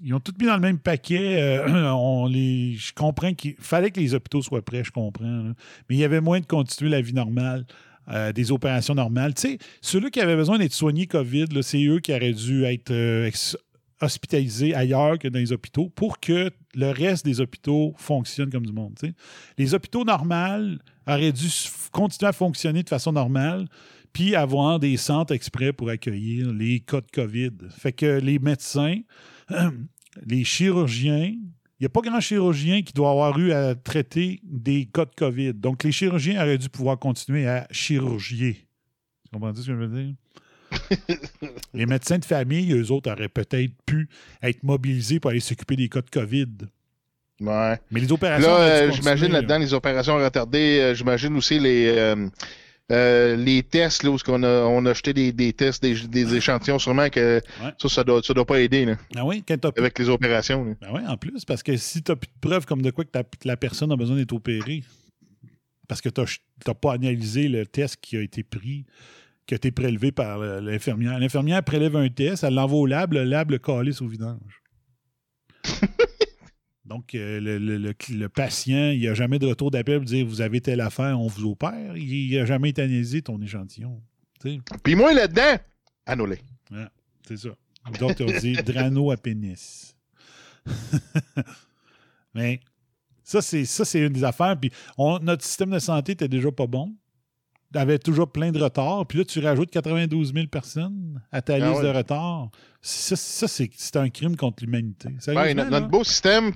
Ils 0.03 0.15
ont 0.15 0.21
tout 0.21 0.33
mis 0.39 0.47
dans 0.47 0.55
le 0.55 0.61
même 0.61 0.79
paquet. 0.79 1.41
Euh, 1.41 1.93
on 1.95 2.27
les, 2.27 2.75
je 2.75 2.93
comprends 2.93 3.33
qu'il 3.35 3.55
fallait 3.59 3.91
que 3.91 4.01
les 4.01 4.15
hôpitaux 4.15 4.43
soient 4.43 4.63
prêts, 4.63 4.85
je 4.85 4.93
comprends. 4.93 5.25
Mais 5.89 5.97
il 5.97 5.99
y 5.99 6.05
avait 6.05 6.21
moins 6.21 6.41
de 6.41 6.47
continuer 6.47 6.91
la 6.91 7.01
vie 7.01 7.15
normale. 7.15 7.65
Euh, 8.09 8.33
des 8.33 8.51
opérations 8.51 8.95
normales. 8.95 9.35
Tu 9.35 9.43
sais, 9.43 9.59
ceux-là 9.83 10.11
qui 10.11 10.21
avaient 10.21 10.35
besoin 10.35 10.59
d'être 10.59 10.73
soignés 10.73 11.07
COVID, 11.07 11.47
c'est 11.63 11.85
eux 11.85 12.01
qui 12.01 12.13
auraient 12.13 12.33
dû 12.33 12.65
être 12.65 12.91
euh, 12.91 13.31
hospitalisés 14.01 14.75
ailleurs 14.75 15.17
que 15.17 15.29
dans 15.29 15.39
les 15.39 15.53
hôpitaux 15.53 15.91
pour 15.91 16.19
que 16.19 16.51
le 16.75 16.91
reste 16.91 17.25
des 17.25 17.41
hôpitaux 17.41 17.95
fonctionne 17.99 18.51
comme 18.51 18.67
du 18.67 18.73
monde. 18.73 18.97
Les 19.59 19.75
hôpitaux 19.75 20.05
normaux 20.05 20.79
auraient 21.07 21.31
dû 21.31 21.47
continuer 21.93 22.29
à 22.29 22.33
fonctionner 22.33 22.83
de 22.83 22.89
façon 22.89 23.13
normale 23.13 23.67
puis 24.13 24.35
avoir 24.35 24.81
des 24.81 24.97
centres 24.97 25.33
exprès 25.33 25.73
pour 25.73 25.89
accueillir 25.91 26.53
les 26.53 26.81
cas 26.81 27.01
de 27.01 27.11
COVID. 27.13 27.53
Fait 27.71 27.93
que 27.93 28.19
les 28.19 28.39
médecins, 28.39 28.97
les 30.27 30.45
chirurgiens, 30.45 31.27
il 31.81 31.85
n'y 31.85 31.87
a 31.87 31.89
pas 31.89 32.01
grand 32.01 32.21
chirurgien 32.21 32.83
qui 32.83 32.93
doit 32.93 33.11
avoir 33.11 33.39
eu 33.39 33.53
à 33.53 33.75
traiter 33.75 34.41
des 34.45 34.87
cas 34.87 35.05
de 35.05 35.15
COVID. 35.17 35.55
Donc, 35.55 35.85
les 35.85 35.93
chirurgiens 35.93 36.43
auraient 36.43 36.59
dû 36.59 36.69
pouvoir 36.69 36.99
continuer 36.99 37.49
à 37.49 37.67
chirurgier. 37.71 38.67
Tu 39.25 39.31
comprends 39.33 39.55
ce 39.55 39.61
que 39.61 39.67
je 39.67 39.73
veux 39.73 39.89
dire? 39.89 40.15
les 41.75 41.87
médecins 41.87 42.19
de 42.19 42.25
famille, 42.25 42.73
eux 42.73 42.91
autres, 42.91 43.11
auraient 43.11 43.29
peut-être 43.29 43.73
pu 43.87 44.09
être 44.43 44.63
mobilisés 44.63 45.21
pour 45.21 45.31
aller 45.31 45.41
s'occuper 45.41 45.77
des 45.77 45.89
cas 45.89 46.03
de 46.03 46.11
COVID. 46.11 46.49
Ouais. 47.41 47.81
Mais 47.91 48.01
les 48.01 48.13
opérations. 48.13 48.49
Là, 48.49 48.61
euh, 48.61 48.91
j'imagine 48.91 49.33
là-dedans 49.33 49.59
les 49.59 49.73
opérations 49.73 50.17
retardées. 50.17 50.79
Euh, 50.81 50.95
j'imagine 50.95 51.37
aussi 51.37 51.59
les. 51.59 51.89
Euh, 51.97 52.29
euh, 52.91 53.37
les 53.37 53.63
tests, 53.63 54.03
là, 54.03 54.11
où 54.11 54.19
on 54.29 54.43
a, 54.43 54.63
on 54.65 54.85
a 54.87 54.91
acheté 54.91 55.13
des, 55.13 55.33
des 55.33 55.53
tests, 55.53 55.83
des, 55.83 55.95
des, 56.09 56.35
échantillons, 56.35 56.79
sûrement 56.79 57.09
que 57.09 57.41
ça, 57.79 57.89
ça 57.89 58.05
doit, 58.05 58.23
ça 58.23 58.35
doit 58.35 58.45
pas 58.45 58.61
aider. 58.61 58.85
Là, 58.85 58.97
ah 59.17 59.25
oui, 59.25 59.45
avec 59.77 59.99
les 59.99 60.09
opérations. 60.09 60.77
Ah 60.83 60.89
oui, 60.93 61.01
en 61.07 61.17
plus, 61.17 61.45
parce 61.45 61.63
que 61.63 61.77
si 61.77 62.03
tu 62.03 62.11
n'as 62.11 62.17
plus 62.17 62.29
de 62.29 62.49
preuves 62.49 62.67
comme 62.67 62.83
de 62.83 62.91
quoi 62.91 63.05
que 63.05 63.11
la 63.45 63.57
personne 63.57 63.93
a 63.93 63.97
besoin 63.97 64.17
d'être 64.17 64.33
opérée, 64.33 64.83
parce 65.89 66.01
que 66.01 66.09
tu 66.09 66.21
n'as 66.67 66.75
pas 66.75 66.95
analysé 66.95 67.49
le 67.49 67.67
test 67.67 67.97
qui 68.01 68.17
a 68.17 68.23
été 68.23 68.43
pris, 68.43 68.87
qui 69.47 69.55
a 69.55 69.57
été 69.57 69.71
prélevé 69.71 70.13
par 70.13 70.39
l'infirmière. 70.39 71.19
L'infirmière 71.19 71.63
prélève 71.63 71.97
un 71.97 72.09
test, 72.09 72.45
elle 72.45 72.55
l'envoie 72.55 72.79
au 72.81 72.87
lab, 72.87 73.13
le 73.13 73.25
lab 73.25 73.51
le 73.51 73.59
calisse 73.59 74.03
au 74.03 74.09
vidange. 74.09 74.63
Donc, 76.91 77.15
euh, 77.15 77.39
le, 77.41 78.29
patient, 78.29 78.91
il 78.91 79.05
n'a 79.05 79.15
jamais 79.15 79.39
de 79.39 79.47
retour 79.47 79.71
d'appel 79.71 79.99
pour 79.99 80.07
dire 80.07 80.27
Vous 80.27 80.41
avez 80.41 80.61
telle 80.61 80.81
affaire, 80.81 81.21
on 81.21 81.29
vous 81.29 81.49
opère. 81.49 81.97
Il 81.97 82.37
n'a 82.37 82.45
jamais 82.45 82.71
été 82.71 82.83
analysé 82.83 83.23
ton 83.23 83.41
échantillon. 83.41 84.03
Puis 84.83 84.97
moi, 84.97 85.15
là-dedans, 85.15 85.63
annulé. 86.05 86.41
c'est 87.29 87.37
ça. 87.37 87.51
D'autres 88.01 88.25
ont 88.25 88.41
dit 88.41 88.55
Drano 88.67 89.13
à 89.13 89.17
pénis. 89.17 89.97
Mais 92.35 92.59
ça, 93.23 93.41
c'est 93.41 93.67
ça, 93.67 93.85
c'est 93.85 94.01
une 94.01 94.13
des 94.13 94.25
affaires. 94.25 94.59
Puis 94.59 94.73
notre 94.99 95.45
système 95.45 95.71
de 95.71 95.79
santé 95.79 96.13
était 96.13 96.29
déjà 96.29 96.51
pas 96.51 96.67
bon 96.67 96.93
avait 97.75 97.99
toujours 97.99 98.31
plein 98.31 98.51
de 98.51 98.61
retards, 98.61 99.07
puis 99.07 99.19
là, 99.19 99.25
tu 99.25 99.41
rajoutes 99.41 99.71
92 99.71 100.33
000 100.35 100.47
personnes 100.49 101.21
à 101.31 101.43
ta 101.43 101.55
ah 101.55 101.59
liste 101.59 101.83
de 101.83 101.89
retards. 101.89 102.51
Ça, 102.83 103.47
c'est 103.47 103.97
un 103.97 104.09
crime 104.09 104.37
contre 104.37 104.65
l'humanité. 104.65 105.11
notre, 105.55 105.89
beau 105.89 106.05
système 106.05 106.53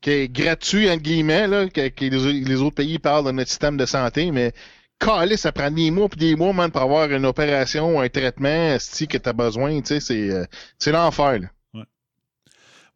qui 0.00 0.10
est 0.10 0.28
gratuit, 0.28 0.90
entre 0.90 1.02
guillemets, 1.02 1.46
là, 1.46 1.68
que, 1.68 1.90
les, 2.00 2.60
autres 2.60 2.76
pays 2.76 2.98
parlent 2.98 3.26
de 3.26 3.32
notre 3.32 3.50
système 3.50 3.76
de 3.76 3.86
santé, 3.86 4.30
mais 4.30 4.52
calé, 4.98 5.36
ça 5.36 5.52
prend 5.52 5.70
des 5.70 5.90
mois 5.90 6.08
puis 6.08 6.18
des 6.18 6.36
mois, 6.36 6.52
man, 6.52 6.70
pour 6.70 6.82
avoir 6.82 7.10
une 7.10 7.26
opération, 7.26 8.00
un 8.00 8.08
traitement, 8.08 8.76
si 8.78 9.06
que 9.08 9.18
tu 9.18 9.28
as 9.28 9.32
besoin, 9.32 9.80
tu 9.80 10.00
sais, 10.00 10.00
c'est 10.00 10.30
euh, 10.30 10.46
l'enfer, 10.92 11.40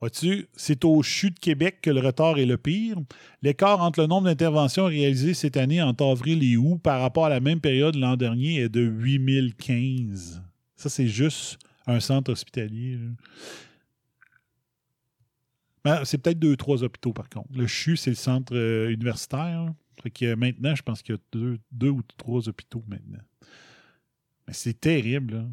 Vois-tu, 0.00 0.48
c'est 0.56 0.84
au 0.86 1.02
CHU 1.02 1.30
de 1.30 1.38
Québec 1.38 1.80
que 1.82 1.90
le 1.90 2.00
retard 2.00 2.38
est 2.38 2.46
le 2.46 2.56
pire? 2.56 2.96
L'écart 3.42 3.82
entre 3.82 4.00
le 4.00 4.06
nombre 4.06 4.24
d'interventions 4.24 4.86
réalisées 4.86 5.34
cette 5.34 5.58
année 5.58 5.82
entre 5.82 6.06
avril 6.06 6.42
et 6.42 6.56
août 6.56 6.80
par 6.82 7.02
rapport 7.02 7.26
à 7.26 7.28
la 7.28 7.40
même 7.40 7.60
période 7.60 7.96
l'an 7.96 8.16
dernier 8.16 8.60
est 8.60 8.68
de 8.70 8.80
8015. 8.80 10.42
Ça, 10.76 10.88
c'est 10.88 11.06
juste 11.06 11.58
un 11.86 12.00
centre 12.00 12.32
hospitalier. 12.32 12.98
Ben, 15.84 16.04
c'est 16.06 16.16
peut-être 16.16 16.38
deux, 16.38 16.56
trois 16.56 16.82
hôpitaux, 16.82 17.12
par 17.12 17.28
contre. 17.28 17.50
Le 17.54 17.66
CHU, 17.66 17.98
c'est 17.98 18.10
le 18.10 18.16
centre 18.16 18.54
euh, 18.56 18.90
universitaire. 18.90 19.72
que 20.14 20.34
maintenant, 20.34 20.74
je 20.74 20.82
pense 20.82 21.02
qu'il 21.02 21.14
y 21.14 21.18
a 21.18 21.20
deux, 21.32 21.58
deux, 21.72 21.90
ou 21.90 22.02
trois 22.16 22.48
hôpitaux 22.48 22.84
maintenant. 22.88 23.22
Mais 24.46 24.54
c'est 24.54 24.80
terrible. 24.80 25.34
Là. 25.34 25.44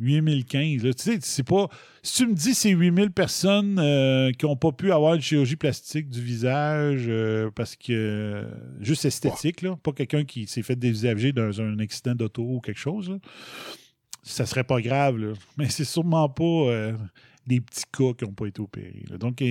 8015. 0.00 0.82
Tu 0.82 0.92
sais, 0.96 1.18
c'est 1.20 1.46
pas. 1.46 1.68
Si 2.02 2.22
tu 2.22 2.26
me 2.26 2.34
dis 2.34 2.54
c'est 2.54 2.70
8000 2.70 3.10
personnes 3.10 3.78
euh, 3.78 4.32
qui 4.32 4.46
n'ont 4.46 4.56
pas 4.56 4.72
pu 4.72 4.90
avoir 4.90 5.14
une 5.14 5.20
chirurgie 5.20 5.56
plastique 5.56 6.08
du 6.08 6.20
visage 6.20 7.04
euh, 7.08 7.50
parce 7.54 7.76
que. 7.76 8.44
juste 8.80 9.04
esthétique, 9.04 9.62
là, 9.62 9.76
pas 9.82 9.92
quelqu'un 9.92 10.24
qui 10.24 10.46
s'est 10.46 10.62
fait 10.62 10.76
dévisager 10.76 11.32
dans 11.32 11.60
un 11.60 11.78
accident 11.78 12.14
d'auto 12.14 12.42
ou 12.42 12.60
quelque 12.60 12.80
chose, 12.80 13.18
ça 14.22 14.46
serait 14.46 14.64
pas 14.64 14.80
grave. 14.80 15.18
Là. 15.18 15.32
Mais 15.56 15.68
c'est 15.68 15.84
sûrement 15.84 16.28
pas 16.28 16.44
euh, 16.44 16.96
des 17.46 17.60
petits 17.60 17.84
cas 17.92 18.12
qui 18.18 18.24
n'ont 18.24 18.32
pas 18.32 18.46
été 18.46 18.60
opérés. 18.60 19.04
Donc, 19.18 19.42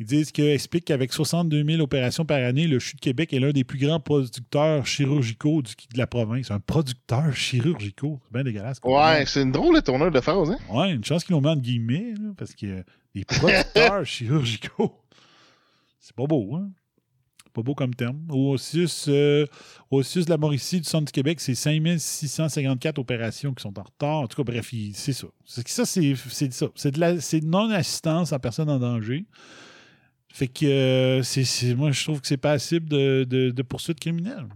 ils 0.00 0.06
disent 0.06 0.32
que, 0.32 0.42
expliquent 0.42 0.86
qu'avec 0.86 1.12
62 1.12 1.64
000 1.64 1.80
opérations 1.80 2.24
par 2.24 2.38
année, 2.38 2.66
le 2.66 2.80
CHU 2.80 2.96
de 2.96 3.00
Québec 3.00 3.32
est 3.32 3.38
l'un 3.38 3.52
des 3.52 3.62
plus 3.62 3.78
grands 3.78 4.00
producteurs 4.00 4.86
chirurgicaux 4.86 5.62
de 5.62 5.98
la 5.98 6.06
province. 6.06 6.50
Un 6.50 6.60
producteur 6.60 7.34
chirurgicaux. 7.34 8.20
C'est 8.24 8.32
bien 8.32 8.44
dégueulasse. 8.44 8.80
Ouais, 8.82 9.24
c'est 9.26 9.42
une 9.42 9.52
drôle 9.52 9.76
de 9.76 9.80
tourneur 9.80 10.10
de 10.10 10.20
phrase, 10.20 10.50
hein? 10.50 10.58
Ouais, 10.68 10.92
une 10.92 11.04
chance 11.04 11.24
qu'ils 11.24 11.34
l'ont 11.34 11.40
mis 11.40 11.48
en 11.48 11.56
guillemets, 11.56 12.14
parce 12.36 12.54
que 12.54 12.84
des 13.14 13.24
producteurs 13.24 14.04
chirurgicaux. 14.04 15.00
C'est 16.00 16.16
pas 16.16 16.26
beau, 16.26 16.56
hein? 16.56 16.70
Pas 17.52 17.62
beau 17.62 17.76
comme 17.76 17.94
terme. 17.94 18.18
Au 18.30 18.58
CIUS, 18.58 19.06
euh, 19.06 19.46
de 19.92 20.28
la 20.28 20.36
Mauricie 20.36 20.80
du 20.80 20.88
centre 20.88 21.04
du 21.04 21.12
Québec, 21.12 21.40
c'est 21.40 21.54
5654 21.54 22.98
opérations 22.98 23.54
qui 23.54 23.62
sont 23.62 23.78
en 23.78 23.84
retard. 23.84 24.22
En 24.22 24.26
tout 24.26 24.36
cas, 24.36 24.42
bref, 24.42 24.74
c'est 24.92 25.12
ça. 25.12 25.28
Ça, 25.44 25.86
c'est 25.86 26.52
ça. 26.52 26.66
C'est 26.74 26.90
de 26.90 27.46
non-assistance 27.46 28.32
à 28.32 28.40
personne 28.40 28.68
en 28.68 28.80
danger. 28.80 29.26
Fait 30.34 30.48
que 30.48 30.66
euh, 30.66 31.22
c'est, 31.22 31.76
moi, 31.76 31.92
je 31.92 32.02
trouve 32.02 32.20
que 32.20 32.26
c'est 32.26 32.36
passible 32.36 32.88
de, 32.88 33.22
de, 33.22 33.50
de 33.50 33.62
poursuite 33.62 34.00
criminelle. 34.00 34.48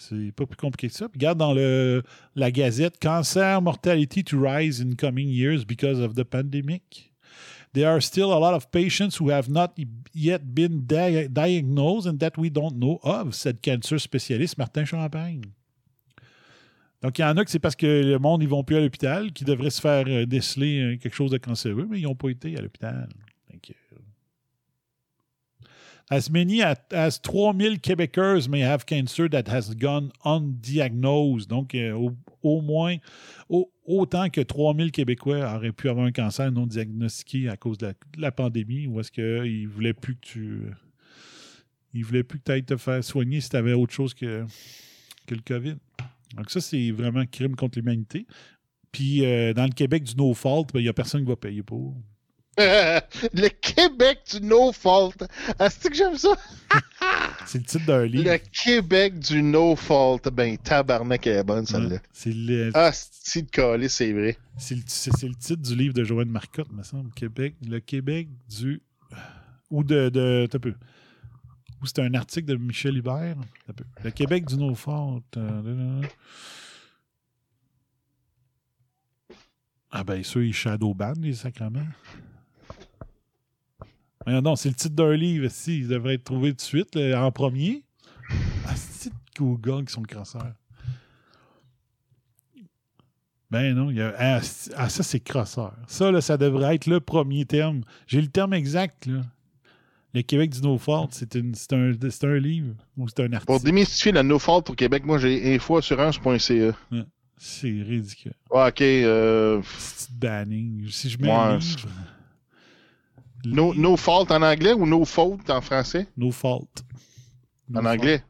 C'est 0.00 0.30
pas 0.30 0.46
plus 0.46 0.56
compliqué 0.56 0.86
que 0.86 0.94
ça. 0.94 1.08
Puis 1.08 1.18
regarde 1.18 1.36
dans 1.36 1.52
le, 1.52 2.04
la 2.36 2.52
gazette 2.52 2.94
Cancer 3.00 3.60
mortality 3.60 4.22
to 4.22 4.38
rise 4.40 4.80
in 4.80 4.94
coming 4.94 5.26
years 5.26 5.64
because 5.64 5.98
of 5.98 6.14
the 6.14 6.22
pandemic. 6.22 7.12
There 7.72 7.88
are 7.88 8.00
still 8.00 8.32
a 8.32 8.38
lot 8.38 8.54
of 8.54 8.70
patients 8.70 9.18
who 9.18 9.30
have 9.30 9.50
not 9.50 9.74
yet 10.14 10.42
been 10.54 10.86
diagnosed 10.86 12.06
and 12.06 12.18
that 12.18 12.38
we 12.38 12.48
don't 12.48 12.78
know 12.78 13.00
of, 13.02 13.34
said 13.34 13.60
cancer 13.60 13.98
spécialiste 13.98 14.58
Martin 14.58 14.84
Champagne. 14.84 15.42
Donc, 17.02 17.18
il 17.18 17.22
y 17.22 17.24
en 17.24 17.36
a 17.36 17.44
que 17.44 17.50
c'est 17.50 17.58
parce 17.58 17.74
que 17.74 17.84
le 17.84 18.18
monde, 18.20 18.44
ils 18.44 18.48
vont 18.48 18.62
plus 18.62 18.76
à 18.76 18.80
l'hôpital, 18.80 19.32
qui 19.32 19.44
devraient 19.44 19.70
se 19.70 19.80
faire 19.80 20.04
euh, 20.06 20.24
déceler 20.24 20.80
euh, 20.80 20.96
quelque 20.98 21.16
chose 21.16 21.32
de 21.32 21.38
cancéreux, 21.38 21.88
mais 21.90 21.98
ils 21.98 22.04
n'ont 22.04 22.14
pas 22.14 22.28
été 22.28 22.56
à 22.56 22.60
l'hôpital. 22.60 23.08
As 26.10 26.30
many 26.30 26.62
as 26.62 27.18
3000 27.18 27.80
Quebecers 27.80 28.48
may 28.48 28.60
have 28.60 28.86
cancer 28.86 29.28
that 29.28 29.48
has 29.48 29.74
gone 29.74 30.10
undiagnosed. 30.24 31.48
Donc, 31.48 31.74
euh, 31.74 32.10
au, 32.42 32.62
moins, 32.62 32.96
au, 33.50 33.70
autant 33.84 34.30
que 34.30 34.40
3000 34.40 34.90
Québécois 34.90 35.54
auraient 35.54 35.72
pu 35.72 35.90
avoir 35.90 36.06
un 36.06 36.12
cancer 36.12 36.50
non 36.50 36.66
diagnostiqué 36.66 37.50
à 37.50 37.58
cause 37.58 37.76
de 37.76 37.94
la, 38.16 38.32
pandémie, 38.32 38.86
ou 38.86 39.00
est-ce 39.00 39.12
qu'ils 39.12 39.64
ne 39.64 39.68
voulaient 39.68 39.92
plus 39.92 40.14
que 40.14 40.20
tu. 40.20 40.62
Ils 41.92 42.04
voulaient 42.04 42.22
plus 42.22 42.38
que 42.38 42.44
tu 42.44 42.52
ailles 42.52 42.64
te 42.64 42.76
faire 42.78 43.04
soigner 43.04 43.42
si 43.42 43.50
tu 43.50 43.56
avais 43.56 43.74
autre 43.74 43.92
chose 43.92 44.14
que, 44.14 44.46
que 45.26 45.34
le 45.34 45.42
COVID. 45.44 45.76
Donc, 46.36 46.50
ça, 46.50 46.62
c'est 46.62 46.90
vraiment 46.90 47.24
crime 47.26 47.54
contre 47.54 47.78
l'humanité. 47.78 48.26
Puis, 48.92 49.26
euh, 49.26 49.52
dans 49.52 49.64
le 49.64 49.72
Québec 49.72 50.04
du 50.04 50.16
no 50.16 50.32
fault, 50.32 50.66
il 50.70 50.72
ben, 50.72 50.80
n'y 50.80 50.88
a 50.88 50.94
personne 50.94 51.22
qui 51.22 51.28
va 51.28 51.36
payer 51.36 51.62
pour. 51.62 51.94
Le 52.58 53.48
Québec 53.48 54.20
du 54.30 54.40
no 54.40 54.72
fault. 54.72 55.14
Ah, 55.58 55.70
c'est 55.70 55.90
que 55.90 55.94
j'aime 55.94 56.16
ça? 56.16 56.36
c'est 57.46 57.58
le 57.58 57.64
titre 57.64 57.86
d'un 57.86 58.04
livre. 58.04 58.30
Le 58.30 58.38
Québec 58.38 59.18
du 59.18 59.42
no 59.42 59.76
fault. 59.76 60.20
Ben, 60.32 60.58
tabarnak, 60.58 61.26
elle 61.26 61.38
est 61.38 61.44
bonne, 61.44 61.66
celle-là. 61.66 61.96
Ouais, 61.96 62.00
c'est 62.12 62.32
le... 62.32 62.70
Ah, 62.74 62.90
c'est 62.92 63.42
de 63.42 63.50
coller, 63.50 63.88
c'est 63.88 64.12
vrai. 64.12 64.36
C'est 64.56 64.74
le, 64.74 64.80
le, 64.80 65.34
titre 65.34 65.62
du 65.62 65.76
livre 65.76 65.94
de 65.94 66.02
Joanne 66.02 66.30
Marcotte, 66.30 66.72
me 66.72 66.82
semble. 66.82 67.12
Québec, 67.12 67.54
le 67.66 67.78
Québec 67.78 68.28
du. 68.48 68.82
Ou 69.70 69.84
de. 69.84 70.08
de 70.08 70.58
peu. 70.58 70.74
Ou 71.80 71.86
c'est 71.86 72.00
un 72.00 72.12
article 72.14 72.46
de 72.46 72.56
Michel 72.56 72.96
Hubert. 72.96 73.36
Le 74.02 74.10
Québec 74.10 74.46
du 74.46 74.56
no 74.56 74.74
fault. 74.74 75.22
Ah 79.90 80.04
ben, 80.04 80.22
ceux, 80.22 80.46
ils 80.46 80.52
shadowban, 80.52 81.14
les 81.20 81.34
sacrements. 81.34 81.86
Non, 84.28 84.56
c'est 84.56 84.68
le 84.68 84.74
titre 84.74 84.94
d'un 84.94 85.14
livre, 85.14 85.48
si, 85.50 85.80
il 85.80 85.88
devrait 85.88 86.14
être 86.14 86.24
trouvé 86.24 86.50
tout 86.50 86.56
de 86.56 86.60
suite, 86.60 86.96
en 86.96 87.30
premier. 87.32 87.82
Ah, 88.66 88.74
c'est 88.76 89.12
Google 89.36 89.84
qui 89.84 89.92
sont 89.92 90.02
crosseurs. 90.02 90.54
Ben 93.50 93.74
non, 93.74 93.90
il 93.90 93.96
y 93.96 94.02
a, 94.02 94.14
ah, 94.18 94.40
ah 94.76 94.88
ça 94.90 95.02
c'est 95.02 95.20
crosseur. 95.20 95.74
Ça, 95.86 96.10
là, 96.10 96.20
ça 96.20 96.36
devrait 96.36 96.74
être 96.74 96.86
le 96.86 97.00
premier 97.00 97.46
terme. 97.46 97.82
J'ai 98.06 98.20
le 98.20 98.28
terme 98.28 98.52
exact, 98.52 99.06
là. 99.06 99.22
Le 100.14 100.22
Québec 100.22 100.50
du 100.50 100.62
No 100.62 100.78
Fault, 100.78 101.08
c'est 101.12 101.36
un, 101.36 101.52
un, 101.72 102.38
livre 102.38 102.74
ou 102.96 103.08
c'est 103.08 103.20
un 103.20 103.32
article? 103.32 103.44
Pour 103.46 103.60
démystifier 103.60 104.10
le 104.12 104.22
No 104.22 104.38
Fault 104.38 104.64
au 104.68 104.72
Québec, 104.72 105.04
moi 105.04 105.18
j'ai 105.18 105.54
infoassurance.ca. 105.54 106.76
Ouais. 106.90 107.04
C'est 107.36 107.68
ridicule. 107.68 108.32
ok. 108.50 108.80
Euh... 108.80 109.62
banning. 110.12 110.88
Si 110.88 111.10
je 111.10 111.18
mets 111.18 111.30
un 111.30 111.58
livre... 111.58 111.88
No, 113.44 113.72
no, 113.74 113.96
fault 113.96 114.30
en 114.30 114.42
anglais 114.42 114.72
ou 114.72 114.86
no 114.86 115.04
fault 115.04 115.48
en 115.48 115.60
français? 115.60 116.08
No 116.16 116.30
fault. 116.30 116.84
en 117.74 117.84
anglais? 117.84 118.24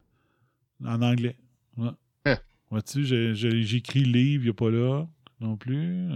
En 0.85 1.01
anglais. 1.03 1.37
Ouais. 1.77 1.91
Eh. 2.27 2.37
Vois-tu, 2.71 3.05
j'écris 3.35 4.05
livre, 4.05 4.43
il 4.43 4.47
n'y 4.47 4.51
a 4.51 4.55
pas 4.55 4.71
là 4.71 5.07
non 5.41 5.57
plus. 5.57 6.11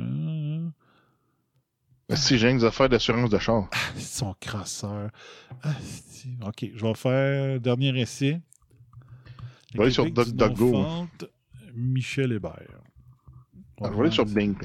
Ah. 2.09 2.17
Si 2.17 2.37
j'ai 2.37 2.51
une 2.51 2.63
affaire 2.65 2.89
d'assurance 2.89 3.31
de 3.31 3.39
char. 3.39 3.69
Ah, 3.73 3.77
ils 3.97 4.03
sont 4.03 4.35
crasseurs. 4.39 5.11
Ah, 5.63 5.75
ok, 6.47 6.71
je 6.75 6.85
vais 6.85 6.95
faire 6.95 7.61
dernier 7.61 7.99
essai. 8.01 8.41
Je 9.73 9.79
vais 9.79 9.85
aller 9.85 9.93
sur 9.93 10.11
DuckDuckGo. 10.11 11.07
Michel 11.75 12.33
Hébert. 12.33 12.83
On 13.79 13.91
va 13.91 14.03
aller 14.03 14.11
sur 14.11 14.27
Bing. 14.27 14.57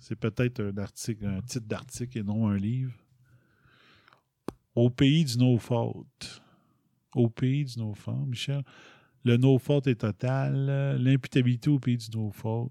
C'est 0.00 0.16
peut-être 0.16 0.60
un 0.60 0.76
article, 0.78 1.26
un 1.26 1.40
titre 1.42 1.66
d'article 1.66 2.18
et 2.18 2.22
non 2.22 2.48
un 2.48 2.56
livre. 2.56 2.92
Au 4.78 4.90
pays 4.90 5.24
du 5.24 5.38
no 5.38 5.58
fault. 5.58 6.40
Au 7.16 7.28
pays 7.28 7.64
du 7.64 7.80
no 7.80 7.94
fault, 7.94 8.24
Michel. 8.26 8.62
Le 9.24 9.36
no 9.36 9.58
fault 9.58 9.84
est 9.88 9.96
total. 9.96 10.96
L'imputabilité 11.00 11.68
au 11.68 11.80
pays 11.80 11.96
du 11.96 12.16
no 12.16 12.30
fault. 12.30 12.70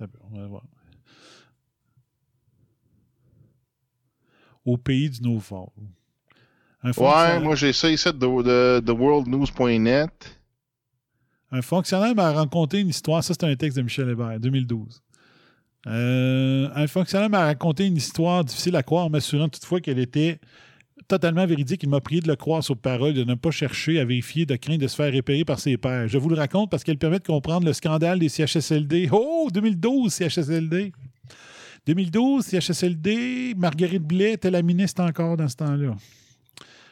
On 0.00 0.38
va 0.38 0.46
voir. 0.46 0.64
Au 4.64 4.78
pays 4.78 5.10
du 5.10 5.20
no 5.20 5.38
fault. 5.40 5.74
Ouais, 6.82 7.38
moi 7.38 7.54
j'ai 7.54 7.74
ça 7.74 7.90
ici 7.90 8.08
de, 8.08 8.80
de 8.80 8.92
worldnews.net. 8.92 10.33
Un 11.54 11.62
fonctionnaire 11.62 12.16
m'a 12.16 12.32
raconté 12.32 12.80
une 12.80 12.88
histoire. 12.88 13.22
Ça, 13.22 13.32
c'est 13.32 13.46
un 13.46 13.54
texte 13.54 13.76
de 13.76 13.82
Michel 13.82 14.08
Hébert, 14.08 14.40
2012. 14.40 15.02
Euh, 15.86 16.68
un 16.74 16.86
fonctionnaire 16.88 17.30
m'a 17.30 17.44
raconté 17.44 17.86
une 17.86 17.96
histoire 17.96 18.44
difficile 18.44 18.74
à 18.74 18.82
croire 18.82 19.08
m'assurant 19.08 19.48
toutefois 19.48 19.80
qu'elle 19.80 20.00
était 20.00 20.40
totalement 21.06 21.46
véridique. 21.46 21.84
Il 21.84 21.90
m'a 21.90 22.00
prié 22.00 22.20
de 22.20 22.26
le 22.26 22.34
croire 22.34 22.64
sur 22.64 22.76
parole, 22.76 23.14
de 23.14 23.22
ne 23.22 23.34
pas 23.34 23.52
chercher 23.52 24.00
à 24.00 24.04
vérifier, 24.04 24.46
de 24.46 24.56
craindre 24.56 24.80
de 24.80 24.88
se 24.88 24.96
faire 24.96 25.12
repérer 25.12 25.44
par 25.44 25.60
ses 25.60 25.76
pairs. 25.76 26.08
Je 26.08 26.18
vous 26.18 26.28
le 26.28 26.34
raconte 26.34 26.72
parce 26.72 26.82
qu'elle 26.82 26.98
permet 26.98 27.20
de 27.20 27.24
comprendre 27.24 27.64
le 27.66 27.72
scandale 27.72 28.18
des 28.18 28.28
CHSLD. 28.28 29.10
Oh, 29.12 29.48
2012, 29.54 30.12
CHSLD. 30.12 30.90
2012, 31.86 32.46
CHSLD, 32.46 33.54
Marguerite 33.56 34.02
Blais 34.02 34.32
était 34.32 34.50
la 34.50 34.62
ministre 34.62 35.04
encore 35.04 35.36
dans 35.36 35.48
ce 35.48 35.54
temps-là. 35.54 35.94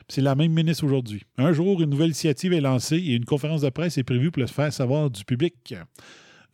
C'est 0.09 0.21
la 0.21 0.35
même 0.35 0.53
ministre 0.53 0.85
aujourd'hui. 0.85 1.23
Un 1.39 1.53
jour, 1.53 1.81
une 1.81 1.91
nouvelle 1.91 2.09
initiative 2.09 2.53
est 2.53 2.61
lancée 2.61 2.97
et 2.97 3.15
une 3.15 3.25
conférence 3.25 3.63
de 3.63 3.71
presse 3.71 3.99
est 3.99 4.03
prévue 4.03 4.31
pour 4.31 4.41
le 4.41 4.47
faire 4.47 4.73
savoir 4.73 5.11
du 5.11 5.25
public. 5.25 5.75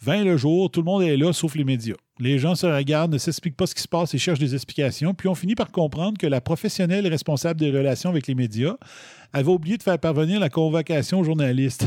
20 0.00 0.24
le 0.24 0.36
jour, 0.36 0.70
tout 0.70 0.80
le 0.80 0.84
monde 0.84 1.02
est 1.02 1.16
là, 1.16 1.32
sauf 1.32 1.56
les 1.56 1.64
médias. 1.64 1.96
Les 2.20 2.38
gens 2.38 2.54
se 2.54 2.66
regardent, 2.66 3.12
ne 3.12 3.18
s'expliquent 3.18 3.56
pas 3.56 3.66
ce 3.66 3.74
qui 3.74 3.82
se 3.82 3.88
passe 3.88 4.14
et 4.14 4.18
cherchent 4.18 4.38
des 4.38 4.54
explications, 4.54 5.12
puis 5.12 5.28
on 5.28 5.34
finit 5.34 5.56
par 5.56 5.72
comprendre 5.72 6.18
que 6.18 6.26
la 6.26 6.40
professionnelle 6.40 7.06
responsable 7.08 7.58
des 7.58 7.70
relations 7.70 8.10
avec 8.10 8.26
les 8.26 8.34
médias 8.34 8.76
avait 9.32 9.50
oublié 9.50 9.76
de 9.76 9.82
faire 9.82 9.98
parvenir 9.98 10.38
la 10.38 10.50
convocation 10.50 11.20
aux 11.20 11.24
journalistes. 11.24 11.86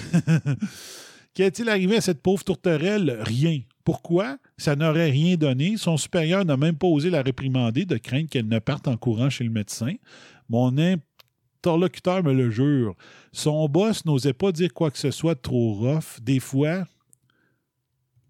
Qu'est-il 1.33 1.69
arrivé 1.69 1.95
à 1.95 2.01
cette 2.01 2.21
pauvre 2.21 2.43
tourterelle? 2.43 3.17
Rien. 3.21 3.61
Pourquoi? 3.85 4.37
Ça 4.57 4.75
n'aurait 4.75 5.09
rien 5.09 5.37
donné. 5.37 5.77
Son 5.77 5.95
supérieur 5.95 6.43
n'a 6.43 6.57
même 6.57 6.75
pas 6.75 6.87
osé 6.87 7.09
la 7.09 7.21
réprimander 7.21 7.85
de 7.85 7.97
crainte 7.97 8.29
qu'elle 8.29 8.47
ne 8.47 8.59
parte 8.59 8.89
en 8.89 8.97
courant 8.97 9.29
chez 9.29 9.45
le 9.45 9.49
médecin. 9.49 9.93
Mon 10.49 10.77
interlocuteur 11.61 12.23
me 12.23 12.33
le 12.33 12.49
jure. 12.49 12.95
Son 13.31 13.67
boss 13.69 14.03
n'osait 14.05 14.33
pas 14.33 14.51
dire 14.51 14.73
quoi 14.73 14.89
que 14.89 14.97
ce 14.97 15.11
soit 15.11 15.35
de 15.35 15.39
trop 15.39 15.73
rough. 15.73 16.19
Des 16.21 16.39
fois, 16.39 16.85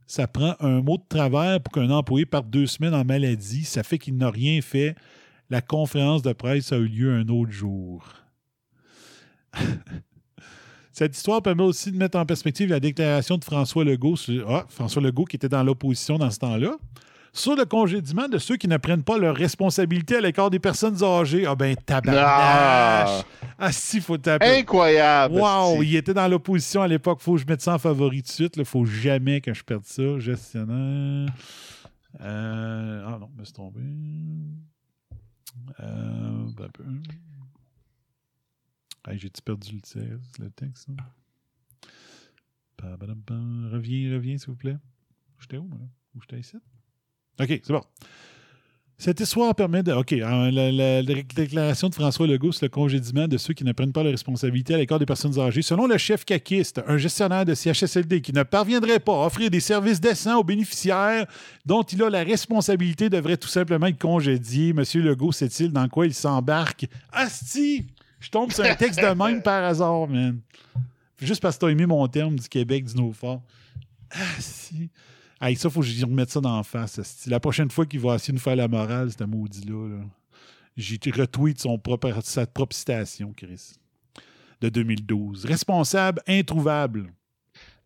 ça 0.05 0.27
prend 0.27 0.55
un 0.59 0.81
mot 0.81 0.97
de 0.97 1.03
travers 1.07 1.61
pour 1.61 1.73
qu'un 1.73 1.89
employé 1.89 2.25
parte 2.25 2.49
deux 2.49 2.67
semaines 2.67 2.93
en 2.93 3.05
maladie. 3.05 3.63
Ça 3.63 3.83
fait 3.83 3.97
qu'il 3.97 4.17
n'a 4.17 4.29
rien 4.29 4.61
fait. 4.61 4.95
La 5.49 5.61
conférence 5.61 6.21
de 6.21 6.33
presse 6.33 6.73
a 6.73 6.77
eu 6.77 6.87
lieu 6.87 7.13
un 7.13 7.27
autre 7.29 7.51
jour. 7.51 8.05
Cette 10.91 11.15
histoire 11.15 11.41
permet 11.41 11.63
aussi 11.63 11.91
de 11.91 11.97
mettre 11.97 12.17
en 12.17 12.25
perspective 12.25 12.69
la 12.69 12.81
déclaration 12.81 13.37
de 13.37 13.45
François 13.45 13.85
Legault, 13.85 14.17
ah, 14.47 14.65
François 14.67 15.01
Legault 15.01 15.23
qui 15.23 15.37
était 15.37 15.47
dans 15.47 15.63
l'opposition 15.63 16.17
dans 16.17 16.29
ce 16.29 16.39
temps-là, 16.39 16.77
sur 17.33 17.55
le 17.55 17.65
congédiement 17.65 18.27
de 18.27 18.37
ceux 18.37 18.57
qui 18.57 18.67
ne 18.67 18.77
prennent 18.77 19.03
pas 19.03 19.17
leurs 19.17 19.35
responsabilités 19.35 20.17
à 20.17 20.21
l'écart 20.21 20.49
des 20.49 20.59
personnes 20.59 21.01
âgées. 21.03 21.45
Ah 21.45 21.55
ben, 21.55 21.75
tabarnache! 21.75 23.23
Ah, 23.57 23.71
si, 23.71 24.01
faut 24.01 24.17
taper. 24.17 24.59
Incroyable! 24.59 25.35
Wow! 25.35 25.83
Il 25.83 25.95
était 25.95 26.13
dans 26.13 26.27
l'opposition 26.27 26.81
à 26.81 26.87
l'époque. 26.87 27.21
Faut 27.21 27.35
que 27.35 27.41
je 27.41 27.45
mette 27.45 27.61
ça 27.61 27.75
en 27.75 27.79
favori 27.79 28.21
de 28.21 28.27
suite. 28.27 28.57
Il 28.57 28.65
faut 28.65 28.85
jamais 28.85 29.39
que 29.39 29.53
je 29.53 29.63
perde 29.63 29.85
ça. 29.85 30.19
Gestionnaire. 30.19 31.29
Euh... 32.19 33.05
Ah 33.07 33.17
non, 33.19 33.29
me 33.37 33.43
suis 33.43 33.53
tombé. 33.53 33.81
Euh... 35.79 36.47
Ben, 39.05 39.17
J'ai-tu 39.17 39.41
perdu 39.41 39.79
le, 40.39 40.49
texte? 40.49 40.89
Reviens, 42.81 44.13
reviens, 44.13 44.37
s'il 44.37 44.49
vous 44.49 44.55
plaît. 44.55 44.77
J'étais 45.39 45.57
où, 45.57 45.65
moi? 45.65 45.79
Où 46.15 46.21
j'étais 46.21 46.39
ici? 46.39 46.57
OK, 47.39 47.47
c'est 47.63 47.73
bon. 47.73 47.83
Cette 49.01 49.19
histoire 49.19 49.55
permet 49.55 49.81
de. 49.81 49.93
OK, 49.93 50.11
la, 50.11 51.01
déclaration 51.01 51.89
de 51.89 51.95
François 51.95 52.27
Legault 52.27 52.51
sur 52.51 52.65
le 52.65 52.69
congédiement 52.69 53.27
de 53.27 53.35
ceux 53.35 53.55
qui 53.55 53.63
ne 53.63 53.71
prennent 53.71 53.91
pas 53.91 54.03
leurs 54.03 54.11
responsabilités 54.11 54.75
à 54.75 54.77
l'écart 54.77 54.99
des 54.99 55.07
personnes 55.07 55.39
âgées. 55.39 55.63
Selon 55.63 55.87
le 55.87 55.97
chef 55.97 56.23
caquiste, 56.23 56.83
un 56.85 56.97
gestionnaire 56.97 57.43
de 57.43 57.55
CHSLD 57.55 58.21
qui 58.21 58.31
ne 58.31 58.43
parviendrait 58.43 58.99
pas 58.99 59.23
à 59.23 59.25
offrir 59.25 59.49
des 59.49 59.59
services 59.59 59.99
décents 59.99 60.37
aux 60.37 60.43
bénéficiaires 60.43 61.25
dont 61.65 61.81
il 61.81 62.03
a 62.03 62.11
la 62.11 62.21
responsabilité 62.21 63.09
devrait 63.09 63.37
tout 63.37 63.47
simplement 63.47 63.87
être 63.87 63.97
congédié. 63.97 64.71
Monsieur 64.71 65.01
Legault 65.01 65.31
sait-il 65.31 65.71
dans 65.71 65.89
quoi 65.89 66.05
il 66.05 66.13
s'embarque? 66.13 66.85
Asti! 67.11 67.87
Je 68.19 68.29
tombe 68.29 68.51
sur 68.51 68.63
un 68.63 68.75
texte 68.75 68.99
de 68.99 69.15
même 69.15 69.41
par 69.43 69.63
hasard, 69.63 70.07
man. 70.07 70.39
Juste 71.19 71.41
parce 71.41 71.55
que 71.55 71.61
tu 71.61 71.65
as 71.65 71.71
aimé 71.71 71.87
mon 71.87 72.07
terme 72.07 72.35
du 72.35 72.47
Québec, 72.47 72.85
du 72.85 72.93
No-Fort. 72.93 73.41
Asti! 74.11 74.91
Hey, 75.41 75.55
ça, 75.55 75.69
faut 75.71 75.79
que 75.79 75.87
je 75.87 76.05
remette 76.05 76.29
ça 76.29 76.39
dans 76.39 76.57
la 76.57 76.63
face. 76.63 77.25
La 77.25 77.39
prochaine 77.39 77.71
fois 77.71 77.87
qu'il 77.87 77.99
va 77.99 78.15
essayer 78.15 78.31
de 78.31 78.37
nous 78.37 78.43
faire 78.43 78.55
la 78.55 78.67
morale, 78.67 79.09
un 79.19 79.25
maudit-là, 79.25 79.87
-là, 79.87 80.03
j'ai 80.77 80.99
retweet 81.11 81.59
son 81.59 81.79
propre, 81.79 82.13
sa 82.23 82.45
propre 82.45 82.75
citation, 82.75 83.33
Chris, 83.35 83.73
de 84.61 84.69
2012. 84.69 85.45
Responsable 85.45 86.21
introuvable. 86.27 87.11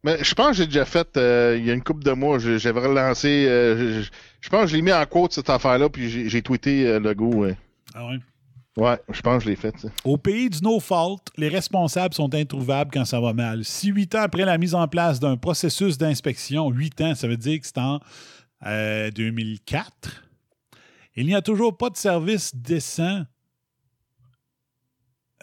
Mais 0.04 0.24
je 0.24 0.36
pense 0.36 0.50
que 0.50 0.58
j'ai 0.58 0.66
déjà 0.68 0.86
fait, 0.86 1.18
euh, 1.18 1.56
il 1.58 1.66
y 1.66 1.72
a 1.72 1.74
une 1.74 1.82
couple 1.82 2.04
de 2.04 2.12
mois, 2.12 2.38
j'avais 2.38 2.80
relancé, 2.82 3.48
euh, 3.48 4.04
je, 4.04 4.10
je 4.40 4.50
pense 4.50 4.64
que 4.64 4.68
je 4.68 4.76
l'ai 4.76 4.84
mis 4.84 4.94
en 4.94 5.04
quote 5.06 5.34
cette 5.34 5.50
affaire-là, 5.50 5.90
puis 5.90 6.10
j'ai 6.12 6.30
j'ai 6.30 6.44
tweeté 6.44 6.86
euh, 6.86 7.00
le 7.00 7.14
go. 7.16 7.34
Ouais. 7.34 7.58
Ah 7.96 8.06
ouais? 8.06 8.20
Ouais, 8.78 9.00
je 9.10 9.22
pense 9.22 9.40
que 9.40 9.46
je 9.46 9.50
l'ai 9.50 9.56
fait. 9.56 9.78
ça. 9.78 9.90
Au 10.04 10.18
pays 10.18 10.50
du 10.50 10.62
no 10.62 10.80
fault, 10.80 11.22
les 11.38 11.50
responsables 11.50 12.14
sont 12.14 12.34
introuvables 12.34 12.92
quand 12.94 13.06
ça 13.06 13.20
va 13.20 13.34
mal. 13.34 13.64
Si 13.66 13.90
huit 13.90 14.14
ans 14.16 14.22
après 14.22 14.46
la 14.46 14.58
mise 14.58 14.76
en 14.76 14.88
place 14.88 15.20
d'un 15.20 15.38
processus 15.38 15.98
d'inspection, 15.98 16.70
huit 16.70 17.00
ans, 17.02 17.16
ça 17.16 17.28
veut 17.28 17.38
dire 17.38 17.60
que 17.60 17.66
c'est 17.66 17.78
en 17.78 18.00
euh, 18.66 19.12
2004, 19.12 20.24
il 21.16 21.26
n'y 21.26 21.36
a 21.36 21.42
toujours 21.42 21.78
pas 21.78 21.90
de 21.90 21.98
service 21.98 22.56
décent 22.56 23.24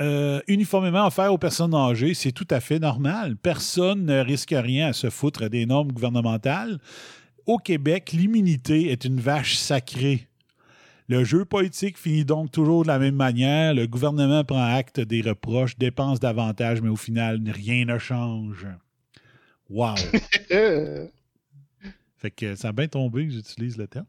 euh, 0.00 0.40
uniformément 0.48 1.06
offert 1.06 1.32
aux 1.32 1.38
personnes 1.38 1.74
âgées, 1.74 2.14
c'est 2.14 2.32
tout 2.32 2.48
à 2.50 2.60
fait 2.60 2.78
normal. 2.78 3.36
Personne 3.36 4.06
ne 4.06 4.20
risque 4.20 4.54
rien 4.56 4.88
à 4.88 4.92
se 4.92 5.10
foutre 5.10 5.48
des 5.48 5.66
normes 5.66 5.92
gouvernementales. 5.92 6.78
Au 7.46 7.58
Québec, 7.58 8.12
l'immunité 8.12 8.90
est 8.90 9.04
une 9.04 9.20
vache 9.20 9.56
sacrée. 9.56 10.28
Le 11.12 11.24
jeu 11.24 11.44
politique 11.44 11.98
finit 11.98 12.24
donc 12.24 12.50
toujours 12.50 12.84
de 12.84 12.88
la 12.88 12.98
même 12.98 13.16
manière. 13.16 13.74
Le 13.74 13.86
gouvernement 13.86 14.44
prend 14.44 14.64
acte 14.64 14.98
des 14.98 15.20
reproches, 15.20 15.76
dépense 15.76 16.20
davantage, 16.20 16.80
mais 16.80 16.88
au 16.88 16.96
final, 16.96 17.38
rien 17.44 17.84
ne 17.84 17.98
change. 17.98 18.66
Wow! 19.68 19.94
Fait 22.16 22.30
que 22.30 22.54
ça 22.54 22.68
a 22.68 22.72
bien 22.72 22.88
tombé 22.88 23.26
que 23.26 23.34
j'utilise 23.34 23.76
le 23.76 23.88
terme. 23.88 24.06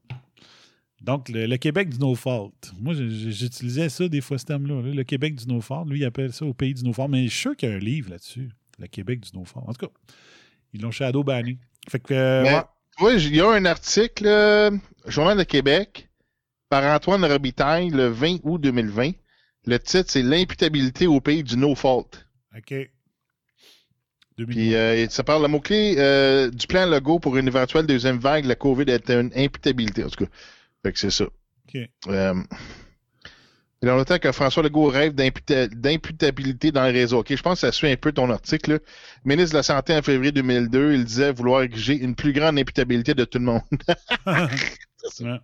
Donc, 1.01 1.27
le, 1.27 1.45
le 1.45 1.57
Québec 1.57 1.89
du 1.89 1.99
no 1.99 2.15
fault. 2.15 2.53
Moi, 2.79 2.93
j'utilisais 2.93 3.89
ça 3.89 4.07
des 4.07 4.21
fois, 4.21 4.37
ce 4.37 4.45
terme-là. 4.45 4.81
là. 4.81 4.93
Le 4.93 5.03
Québec 5.03 5.35
du 5.35 5.45
no 5.45 5.59
fault. 5.59 5.83
Lui, 5.83 5.99
il 5.99 6.05
appelle 6.05 6.31
ça 6.31 6.45
au 6.45 6.53
pays 6.53 6.73
du 6.73 6.85
no 6.85 6.93
fault. 6.93 7.09
Mais 7.09 7.25
je 7.25 7.31
suis 7.31 7.41
sûr 7.41 7.57
qu'il 7.57 7.67
y 7.67 7.73
a 7.73 7.75
un 7.75 7.79
livre 7.79 8.11
là-dessus. 8.11 8.49
Le 8.79 8.87
Québec 8.87 9.19
du 9.19 9.37
no 9.37 9.43
fault. 9.43 9.65
En 9.67 9.73
tout 9.73 9.87
cas, 9.87 9.91
ils 10.71 10.81
l'ont 10.81 10.91
shadow 10.91 11.25
banni. 11.25 11.57
Fait 11.89 11.99
que, 11.99 12.13
euh, 12.13 12.43
ouais. 12.43 12.61
vois, 12.97 13.13
il 13.15 13.35
y 13.35 13.41
a 13.41 13.49
un 13.49 13.65
article, 13.65 14.25
euh, 14.25 14.71
Journal 15.05 15.37
de 15.37 15.43
Québec, 15.43 16.07
par 16.73 16.83
Antoine 16.85 17.23
Robitaille, 17.23 17.91
le 17.91 18.07
20 18.07 18.37
août 18.41 18.57
2020. 18.57 19.11
Le 19.67 19.77
titre, 19.77 20.09
c'est 20.09 20.23
L'imputabilité 20.23 21.05
au 21.05 21.21
pays 21.21 21.43
du 21.43 21.55
no 21.55 21.75
fault. 21.75 22.09
OK. 22.57 22.73
2000. 24.39 24.55
Puis 24.55 24.73
euh, 24.73 25.07
ça 25.09 25.23
parle 25.23 25.43
le 25.43 25.49
mot-clé 25.49 25.97
euh, 25.99 26.49
du 26.49 26.65
plan 26.65 26.87
Legault 26.87 27.19
pour 27.19 27.37
une 27.37 27.47
éventuelle 27.47 27.85
deuxième 27.85 28.17
vague, 28.17 28.45
la 28.45 28.55
COVID 28.55 28.85
est 28.87 29.11
une 29.11 29.29
imputabilité. 29.35 30.03
En 30.03 30.09
tout 30.09 30.25
cas, 30.25 30.31
fait 30.83 30.93
que 30.93 30.97
c'est 30.97 31.11
ça. 31.11 31.25
OK. 31.25 31.77
Euh, 32.07 32.33
le 33.83 34.03
temps 34.03 34.17
que 34.17 34.31
François 34.31 34.63
Legault 34.63 34.87
rêve 34.87 35.13
d'imputa- 35.13 35.67
d'imputabilité 35.67 36.71
dans 36.71 36.87
le 36.87 36.91
réseau. 36.91 37.19
OK, 37.19 37.35
je 37.35 37.41
pense 37.43 37.61
que 37.61 37.67
ça 37.67 37.71
suit 37.71 37.89
un 37.89 37.97
peu 37.97 38.11
ton 38.13 38.31
article. 38.31 38.71
là. 38.71 38.79
Ministre 39.25 39.51
de 39.51 39.57
la 39.57 39.63
Santé 39.63 39.95
en 39.95 40.01
février 40.01 40.31
2002, 40.31 40.93
il 40.95 41.05
disait 41.05 41.33
vouloir 41.33 41.61
exiger 41.61 41.99
une 41.99 42.15
plus 42.15 42.33
grande 42.33 42.57
imputabilité 42.57 43.13
de 43.13 43.25
tout 43.25 43.37
le 43.37 43.45
monde. 43.45 43.61
Ouais. 44.25 45.37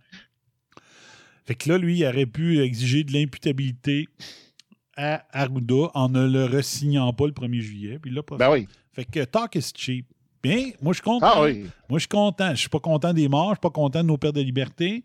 Fait 1.50 1.56
que 1.56 1.68
là, 1.68 1.78
lui, 1.78 1.98
il 1.98 2.06
aurait 2.06 2.26
pu 2.26 2.60
exiger 2.60 3.02
de 3.02 3.12
l'imputabilité 3.12 4.06
à 4.96 5.26
Arruda 5.32 5.90
en 5.94 6.08
ne 6.08 6.24
le 6.24 6.44
ressignant 6.44 7.12
pas 7.12 7.26
le 7.26 7.32
1er 7.32 7.60
juillet. 7.60 7.98
Puis 7.98 8.12
là, 8.12 8.22
pas 8.22 8.36
ben 8.36 8.52
oui. 8.52 8.68
Fait 8.92 9.04
que 9.04 9.24
talk 9.24 9.56
is 9.56 9.72
cheap. 9.74 10.06
Bien, 10.44 10.70
moi, 10.80 10.92
je 10.92 10.98
suis 10.98 11.02
content. 11.02 11.26
Ah 11.28 11.42
oui. 11.42 11.66
Moi, 11.88 11.98
je 11.98 12.02
suis 12.02 12.08
content. 12.08 12.50
Je 12.50 12.60
suis 12.60 12.68
pas 12.68 12.78
content 12.78 13.12
des 13.12 13.26
morts, 13.26 13.48
je 13.48 13.54
suis 13.54 13.62
pas 13.62 13.70
content 13.70 14.00
de 14.00 14.06
nos 14.06 14.16
pertes 14.16 14.36
de 14.36 14.42
liberté. 14.42 15.02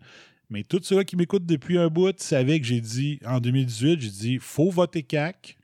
Mais 0.48 0.62
tous 0.62 0.84
ceux 0.84 1.02
qui 1.02 1.16
m'écoutent 1.16 1.46
depuis 1.46 1.78
un 1.78 1.88
bout 1.88 2.16
savaient 2.20 2.60
que 2.60 2.66
j'ai 2.66 2.80
dit, 2.80 3.18
en 3.26 3.40
2018, 3.40 4.00
j'ai 4.00 4.10
dit, 4.10 4.38
faut 4.40 4.70
voter 4.70 5.02
CAC. 5.02 5.58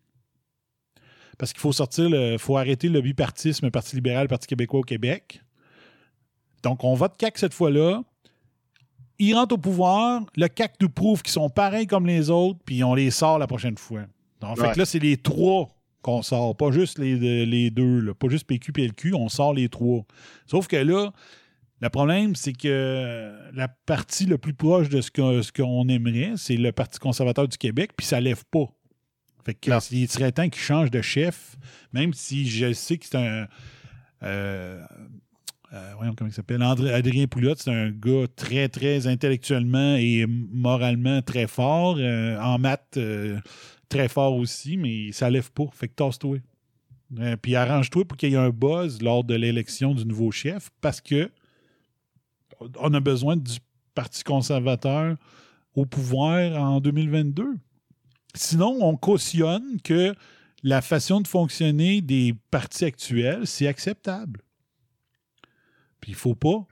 Parce 1.39 1.53
qu'il 1.53 1.61
faut 1.61 1.71
sortir, 1.71 2.11
le, 2.11 2.39
faut 2.39 2.57
arrêter 2.57 2.89
le 2.89 3.01
bipartisme, 3.01 3.71
Parti 3.71 3.95
libéral, 3.95 4.27
Parti 4.27 4.49
québécois 4.49 4.81
au 4.81 4.83
Québec. 4.83 5.43
Donc, 6.65 6.83
on 6.83 6.95
vote 6.95 7.17
CAC 7.17 7.39
cette 7.39 7.55
fois-là. 7.55 8.03
Ils 9.25 9.35
rentrent 9.35 9.55
au 9.55 9.59
pouvoir. 9.59 10.23
Le 10.37 10.49
CAC 10.49 10.75
nous 10.81 10.89
prouve 10.89 11.23
qu'ils 11.23 11.33
sont 11.33 11.49
pareils 11.51 11.87
comme 11.87 12.07
les 12.07 12.31
autres, 12.31 12.59
puis 12.65 12.83
on 12.85 12.95
les 12.95 13.11
sort 13.11 13.39
la 13.39 13.47
prochaine 13.47 13.77
fois. 13.79 14.03
Donc, 14.41 14.57
fait 14.59 14.73
que 14.75 14.79
là, 14.81 14.85
c'est 14.85 14.99
les 14.99 15.17
trois 15.17 15.69
qu'on 16.03 16.23
sort, 16.23 16.57
pas 16.57 16.73
juste 16.73 16.99
les, 16.99 17.47
les 17.47 17.71
deux, 17.71 18.01
là. 18.01 18.15
pas 18.15 18.29
juste 18.29 18.47
PQ 18.47 18.73
et 18.79 18.89
LQ, 18.89 19.15
on 19.15 19.29
sort 19.29 19.55
les 19.55 19.69
trois. 19.69 20.05
Sauf 20.47 20.67
que 20.67 20.75
là, 20.77 21.13
le 21.81 21.89
problème, 21.91 22.35
c'est 22.35 22.53
que 22.53 23.33
la 23.55 23.69
partie 23.69 24.27
le 24.27 24.39
plus 24.39 24.55
proche 24.55 24.89
de 24.89 25.01
ce 25.01 25.11
que- 25.11 25.43
ce 25.43 25.53
qu'on 25.53 25.89
aimerait, 25.89 26.33
c'est 26.37 26.57
le 26.57 26.73
Parti 26.73 26.99
conservateur 26.99 27.47
du 27.47 27.57
Québec, 27.57 27.93
puis 27.97 28.07
ça 28.07 28.21
lève 28.21 28.45
pas. 28.51 28.67
Fait 29.45 29.55
que 29.55 29.71
il 29.93 30.09
serait 30.09 30.31
temps 30.33 30.49
qu'il 30.49 30.63
change 30.63 30.91
de 30.91 31.03
chef, 31.03 31.57
même 31.93 32.13
si 32.15 32.49
je 32.49 32.73
sais 32.73 32.99
que 32.99 33.07
c'est 33.07 33.17
un. 33.19 33.47
euh, 34.25 34.81
euh, 35.73 35.93
voyons 35.97 36.15
comment 36.15 36.29
il 36.29 36.35
s'appelle. 36.35 36.63
Adrien 36.63 37.27
Pouliot, 37.27 37.55
c'est 37.57 37.71
un 37.71 37.91
gars 37.91 38.27
très, 38.37 38.69
très 38.69 39.07
intellectuellement 39.07 39.97
et 39.97 40.27
moralement 40.27 41.23
très 41.23 41.47
fort. 41.47 41.97
euh, 41.99 42.39
en 42.41 42.59
maths, 42.59 42.97
euh, 42.99 43.39
très 43.89 44.09
fort 44.09 44.37
aussi, 44.37 44.77
mais 44.77 45.13
ça 45.13 45.31
lève 45.31 45.51
pas. 45.53 45.65
Fait 45.73 45.89
que 45.89 45.95
tasse-toi. 45.95 46.39
Puis 47.43 47.57
arrange-toi 47.57 48.07
pour 48.07 48.17
qu'il 48.17 48.31
y 48.31 48.35
ait 48.35 48.39
un 48.39 48.49
buzz 48.49 49.03
lors 49.03 49.23
de 49.23 49.35
l'élection 49.35 49.95
du 49.95 50.07
nouveau 50.07 50.31
chef 50.31 50.71
parce 50.81 51.03
que 51.03 51.31
on 52.79 52.95
a 52.95 53.01
besoin 53.01 53.37
du 53.37 53.59
Parti 53.95 54.25
conservateur 54.25 55.17
au 55.75 55.85
pouvoir 55.85 56.57
en 56.59 56.81
2022. 56.81 57.57
Sinon, 58.35 58.79
on 58.81 58.97
cautionne 58.97 59.81
que 59.83 60.15
la 60.63 60.81
façon 60.81 61.21
de 61.21 61.29
fonctionner 61.29 62.01
des 62.01 62.35
partis 62.51 62.87
actuels, 62.87 63.47
c'est 63.47 63.67
acceptable. 63.67 64.41
Puis 66.03 66.13
il 66.13 66.17
faut 66.17 66.35
pas. 66.35 66.67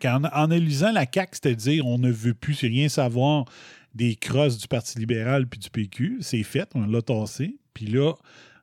Qu'en 0.00 0.22
en 0.24 0.50
élisant 0.50 0.92
la 0.92 1.04
CAQ, 1.12 1.30
c'est-à-dire 1.32 1.86
on 1.86 1.98
ne 1.98 2.10
veut 2.10 2.34
plus 2.34 2.58
rien 2.60 2.88
savoir 2.88 3.44
des 3.94 4.14
crosses 4.14 4.56
du 4.56 4.68
Parti 4.68 4.98
libéral 4.98 5.46
puis 5.48 5.58
du 5.58 5.68
PQ, 5.68 6.18
c'est 6.20 6.42
fait, 6.44 6.70
on 6.74 6.86
l'a 6.86 7.02
tassé. 7.02 7.58
Puis 7.74 7.86
là, 7.86 8.14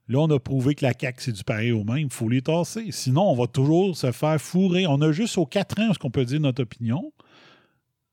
là, 0.08 0.20
on 0.20 0.30
a 0.30 0.40
prouvé 0.40 0.74
que 0.74 0.86
la 0.86 0.94
CAQ, 0.98 1.22
c'est 1.22 1.32
du 1.34 1.44
pareil 1.44 1.72
au 1.72 1.84
même, 1.84 1.98
il 1.98 2.10
faut 2.10 2.30
les 2.30 2.42
tasser. 2.42 2.88
Sinon, 2.92 3.30
on 3.30 3.36
va 3.36 3.48
toujours 3.48 3.98
se 3.98 4.12
faire 4.12 4.40
fourrer. 4.40 4.88
On 4.88 5.02
a 5.02 5.12
juste 5.12 5.38
aux 5.38 5.46
quatre 5.46 5.80
ans 5.82 5.94
ce 5.94 6.00
qu'on 6.00 6.12
peut 6.12 6.26
dire 6.26 6.40
notre 6.40 6.64
opinion 6.64 7.12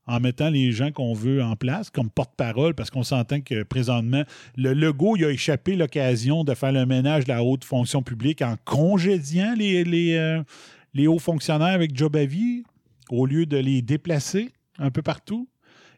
en 0.06 0.20
mettant 0.20 0.51
les 0.51 0.72
gens 0.72 0.93
qu'on 0.93 1.14
veut 1.14 1.43
en 1.43 1.56
place 1.56 1.90
comme 1.90 2.10
porte-parole, 2.10 2.74
parce 2.74 2.90
qu'on 2.90 3.02
s'entend 3.02 3.40
que 3.40 3.62
présentement, 3.62 4.22
le 4.56 4.74
logo, 4.74 5.16
il 5.16 5.24
a 5.24 5.31
échappé 5.31 5.76
l'occasion 5.76 6.44
de 6.44 6.55
faire 6.55 6.72
le 6.72 6.86
ménage 6.86 7.24
de 7.24 7.31
la 7.31 7.43
haute 7.43 7.64
fonction 7.64 8.02
publique 8.02 8.43
en 8.43 8.56
congédiant 8.64 9.55
les, 9.56 9.85
les, 9.85 10.14
euh, 10.14 10.43
les 10.93 11.06
hauts 11.06 11.18
fonctionnaires 11.18 11.68
avec 11.68 11.97
job 11.97 12.16
à 12.16 12.24
vie 12.24 12.64
au 13.10 13.26
lieu 13.26 13.47
de 13.47 13.56
les 13.56 13.82
déplacer 13.82 14.51
un 14.78 14.90
peu 14.90 15.02
partout. 15.02 15.48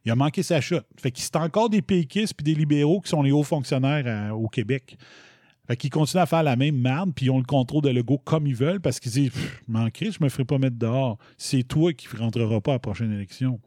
Il 0.05 0.13
a 0.13 0.15
manqué 0.15 0.45
sa 0.45 0.61
shot. 0.61 0.83
Fait 0.97 1.11
que 1.11 1.19
c'est 1.19 1.35
encore 1.35 1.69
des 1.69 1.83
péquistes 1.83 2.35
puis 2.35 2.45
des 2.45 2.55
libéraux 2.55 3.01
qui 3.01 3.09
sont 3.09 3.23
les 3.23 3.33
hauts 3.33 3.43
fonctionnaires 3.43 4.05
euh, 4.07 4.31
au 4.31 4.49
Québec. 4.49 4.97
Fait 5.67 5.77
qu'ils 5.77 5.91
continuent 5.91 6.23
à 6.23 6.27
faire 6.27 6.45
la 6.45 6.55
même 6.55 6.77
merde, 6.77 7.13
puis 7.15 7.27
ils 7.27 7.31
ont 7.31 7.39
le 7.39 7.45
contrôle 7.45 7.83
de 7.83 7.91
logo 7.91 8.19
comme 8.19 8.47
ils 8.47 8.55
veulent 8.55 8.81
parce 8.81 9.01
qu'ils 9.01 9.11
disent 9.11 9.31
Pff, 9.31 9.63
Manquerait, 9.67 10.13
je 10.13 10.23
me 10.23 10.29
ferai 10.29 10.45
pas 10.45 10.59
mettre 10.59 10.77
dehors. 10.77 11.19
C'est 11.39 11.65
toi 11.65 11.93
qui 11.93 12.07
rentreras 12.17 12.61
pas 12.61 12.73
à 12.73 12.75
la 12.75 12.79
prochaine 12.79 13.13
élection. 13.13 13.61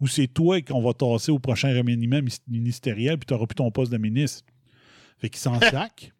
Ou 0.00 0.06
c'est 0.08 0.26
toi 0.26 0.60
qu'on 0.62 0.82
va 0.82 0.92
tasser 0.92 1.30
au 1.32 1.38
prochain 1.38 1.68
remaniement 1.74 2.20
ministériel, 2.48 3.18
puis 3.18 3.26
tu 3.26 3.32
n'auras 3.34 3.46
plus 3.46 3.54
ton 3.54 3.70
poste 3.70 3.90
de 3.92 3.98
ministre. 3.98 4.44
Fait 5.18 5.30
qu'ils 5.30 5.40
s'en 5.40 5.58
sac. 5.70 6.12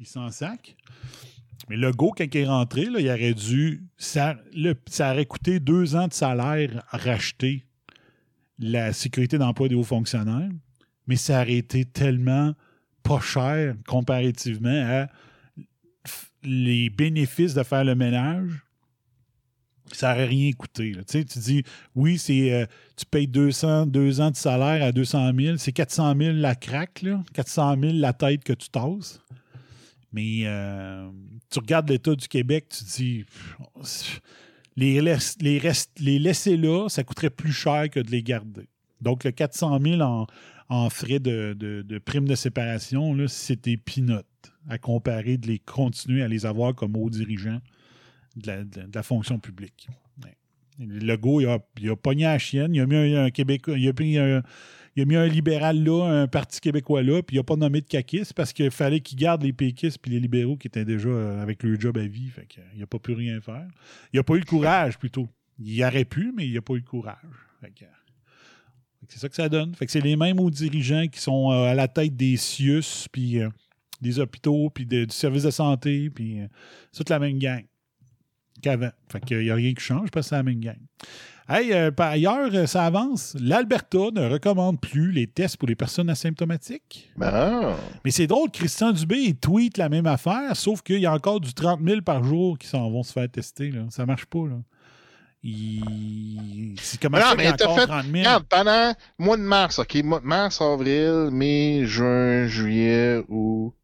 Ils 0.00 0.06
s'en 0.06 0.30
sac. 0.30 0.76
Mais 1.68 1.76
le 1.76 1.92
go, 1.92 2.12
quand 2.16 2.24
il 2.24 2.36
est 2.36 2.46
rentré, 2.46 2.86
là, 2.86 2.98
il 3.00 3.08
aurait 3.08 3.34
dû. 3.34 3.84
Ça, 3.96 4.36
le- 4.54 4.74
ça 4.86 5.12
aurait 5.12 5.26
coûté 5.26 5.60
deux 5.60 5.94
ans 5.94 6.08
de 6.08 6.12
salaire 6.12 6.82
à 6.90 6.96
racheter 6.96 7.64
la 8.58 8.92
sécurité 8.92 9.38
d'emploi 9.38 9.68
des 9.68 9.74
hauts 9.74 9.84
fonctionnaires, 9.84 10.50
mais 11.06 11.16
ça 11.16 11.42
aurait 11.42 11.54
été 11.54 11.84
tellement 11.84 12.54
pas 13.02 13.20
cher 13.20 13.74
comparativement 13.86 14.68
à 15.02 15.08
les 16.42 16.90
bénéfices 16.90 17.54
de 17.54 17.62
faire 17.62 17.84
le 17.84 17.94
ménage. 17.94 18.50
Ça 19.92 20.10
n'aurait 20.10 20.26
rien 20.26 20.52
coûté. 20.52 20.92
Tu 21.06 21.24
dis, 21.38 21.62
oui, 21.94 22.18
c'est 22.18 22.52
euh, 22.52 22.66
tu 22.96 23.04
payes 23.06 23.26
200, 23.26 23.86
deux 23.86 24.20
ans 24.20 24.30
de 24.30 24.36
salaire 24.36 24.82
à 24.82 24.92
200 24.92 25.32
000, 25.38 25.56
c'est 25.56 25.72
400 25.72 26.14
000 26.16 26.32
la 26.36 26.54
craque, 26.54 27.02
là, 27.02 27.22
400 27.34 27.76
000 27.80 27.92
la 27.94 28.12
tête 28.12 28.44
que 28.44 28.52
tu 28.52 28.68
tasses. 28.68 29.20
Mais 30.12 30.42
euh, 30.44 31.08
tu 31.50 31.58
regardes 31.58 31.88
l'État 31.88 32.14
du 32.14 32.28
Québec, 32.28 32.66
tu 32.68 32.84
dis, 32.84 33.24
les, 34.76 36.18
laisser 36.18 36.56
là, 36.56 36.88
ça 36.88 37.04
coûterait 37.04 37.30
plus 37.30 37.52
cher 37.52 37.88
que 37.90 38.00
de 38.00 38.10
les 38.10 38.22
garder. 38.22 38.68
Donc, 39.00 39.24
le 39.24 39.30
400 39.30 39.78
000 39.80 40.00
en, 40.00 40.26
en 40.68 40.90
frais 40.90 41.20
de, 41.20 41.54
de, 41.58 41.82
de 41.82 41.98
prime 41.98 42.26
de 42.26 42.34
séparation, 42.34 43.16
c'était 43.28 43.76
peanuts 43.76 44.24
à 44.68 44.78
comparer 44.78 45.36
de 45.36 45.46
les 45.46 45.58
continuer 45.58 46.22
à 46.22 46.28
les 46.28 46.46
avoir 46.46 46.74
comme 46.74 46.96
hauts 46.96 47.10
dirigeants 47.10 47.60
de 48.40 48.94
la, 48.94 49.02
fonction 49.02 49.38
publique. 49.38 49.88
Le 50.78 50.98
Legault, 50.98 51.40
il 51.40 51.46
a, 51.46 51.58
il 51.78 51.90
a 51.90 51.96
pogné 51.96 52.24
à 52.24 52.32
la 52.32 52.38
chienne, 52.38 52.74
il 52.74 52.80
a 52.80 52.86
mis 52.86 53.14
un, 53.14 53.30
Québécois, 53.30 53.76
il 53.76 53.88
a 53.88 54.42
il 54.96 55.06
mis 55.06 55.16
un 55.16 55.26
libéral 55.26 55.82
là, 55.82 56.04
un 56.04 56.26
parti 56.26 56.60
québécois 56.60 57.02
là, 57.02 57.22
puis 57.22 57.36
il 57.36 57.38
n'a 57.38 57.44
pas 57.44 57.56
nommé 57.56 57.80
de 57.80 57.86
caquistes 57.86 58.34
parce 58.34 58.52
qu'il 58.52 58.70
fallait 58.70 59.00
qu'il 59.00 59.18
garde 59.18 59.42
les 59.42 59.52
péquistes 59.52 59.98
puis 59.98 60.10
les 60.10 60.20
libéraux 60.20 60.56
qui 60.56 60.66
étaient 60.66 60.84
déjà 60.84 61.08
euh, 61.08 61.42
avec 61.42 61.62
le 61.62 61.78
job 61.78 61.96
à 61.96 62.06
vie. 62.06 62.28
Fait 62.28 62.46
qu'il 62.46 62.62
n'a 62.78 62.86
pas 62.86 62.98
pu 62.98 63.12
rien 63.12 63.40
faire. 63.40 63.66
Il 64.12 64.16
n'a 64.16 64.22
pas 64.22 64.34
eu 64.34 64.40
le 64.40 64.44
courage, 64.44 64.98
plutôt. 64.98 65.28
Il 65.58 65.82
aurait 65.84 66.04
pu, 66.04 66.32
mais 66.34 66.46
il 66.46 66.54
n'a 66.54 66.62
pas 66.62 66.74
eu 66.74 66.78
le 66.78 66.82
courage. 66.82 67.16
c'est 69.08 69.18
ça 69.18 69.28
que 69.28 69.36
ça 69.36 69.48
donne. 69.48 69.74
Fait 69.74 69.86
que 69.86 69.92
c'est 69.92 70.00
les 70.00 70.16
mêmes 70.16 70.40
hauts 70.40 70.50
dirigeants 70.50 71.06
qui 71.06 71.20
sont 71.20 71.50
euh, 71.50 71.70
à 71.70 71.74
la 71.74 71.86
tête 71.86 72.16
des 72.16 72.36
CIUS, 72.36 73.06
puis 73.12 73.40
euh, 73.40 73.48
des 74.00 74.18
hôpitaux, 74.18 74.70
puis 74.70 74.86
du 74.86 75.06
service 75.10 75.44
de 75.44 75.50
santé, 75.50 76.10
puis 76.10 76.38
toute 76.92 77.10
la 77.10 77.18
même 77.18 77.38
gang 77.38 77.62
qu'avant. 78.60 78.90
Fait 79.10 79.20
qu'il 79.20 79.40
n'y 79.40 79.50
a 79.50 79.54
rien 79.54 79.74
qui 79.74 79.82
change 79.82 80.10
parce 80.10 80.26
que 80.26 80.30
c'est 80.30 80.36
la 80.36 80.42
même 80.42 80.60
gang. 80.60 80.78
Hey, 81.52 81.72
euh, 81.72 81.90
par 81.90 82.12
ailleurs, 82.12 82.50
euh, 82.54 82.66
ça 82.66 82.86
avance. 82.86 83.36
L'Alberta 83.40 84.12
ne 84.14 84.30
recommande 84.30 84.80
plus 84.80 85.10
les 85.10 85.26
tests 85.26 85.56
pour 85.56 85.66
les 85.66 85.74
personnes 85.74 86.08
asymptomatiques. 86.08 87.10
Ben. 87.16 87.74
Mais 88.04 88.12
c'est 88.12 88.28
drôle, 88.28 88.52
Christian 88.52 88.92
Dubé, 88.92 89.16
il 89.16 89.36
tweet 89.36 89.76
la 89.76 89.88
même 89.88 90.06
affaire, 90.06 90.54
sauf 90.54 90.80
qu'il 90.82 91.00
y 91.00 91.06
a 91.06 91.12
encore 91.12 91.40
du 91.40 91.52
30 91.52 91.80
000 91.84 92.02
par 92.02 92.22
jour 92.22 92.56
qui 92.56 92.68
s'en 92.68 92.88
vont 92.88 93.02
se 93.02 93.12
faire 93.12 93.28
tester. 93.28 93.72
Là. 93.72 93.80
Ça 93.90 94.06
marche 94.06 94.26
pas. 94.26 94.46
Là. 94.46 94.58
Il... 95.42 96.76
C'est 96.80 97.00
comment 97.00 97.18
ça 97.18 97.34
qu'il 97.34 97.44
y 97.44 97.48
a 97.48 97.54
encore 97.54 97.86
30 97.86 98.04
000? 98.04 98.18
Regarde, 98.18 98.44
pendant 98.48 98.94
mois 99.18 99.36
de 99.36 99.42
mars, 99.42 99.78
OK, 99.80 99.98
mars, 100.22 100.60
avril, 100.60 101.30
mai, 101.32 101.84
juin, 101.84 102.46
juillet 102.46 103.24
ou 103.28 103.74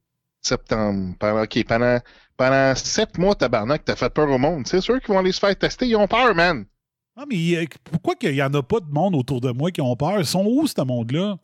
septembre. 0.41 1.17
Pendant, 1.19 1.43
OK, 1.43 1.65
pendant, 1.65 1.99
pendant 2.37 2.75
sept 2.75 3.19
mois, 3.19 3.35
tabarnak, 3.35 3.85
t'as 3.85 3.97
fait 3.97 4.11
peur 4.11 4.29
au 4.29 4.39
monde. 4.39 4.67
C'est 4.67 4.81
sûr 4.81 5.01
qu'ils 5.01 5.15
vont 5.15 5.21
aller 5.21 5.33
se 5.33 5.41
faire 5.41 5.57
tester. 5.57 5.87
Ils 5.87 5.97
ont 5.97 6.09
peur, 6.09 6.35
man. 6.35 6.67
Ah, 7.17 7.25
mais 7.29 7.57
euh, 7.57 7.65
pourquoi 7.85 8.15
qu'il 8.15 8.33
n'y 8.33 8.43
en 8.43 8.53
a 8.53 8.63
pas 8.63 8.81
de 8.81 8.91
monde 8.91 9.15
autour 9.15 9.41
de 9.41 9.51
moi 9.51 9.71
qui 9.71 9.81
ont 9.81 9.97
peur? 9.97 10.19
Ils 10.19 10.27
sont 10.27 10.45
où, 10.45 10.67
ce 10.67 10.83
monde-là? 10.83 11.39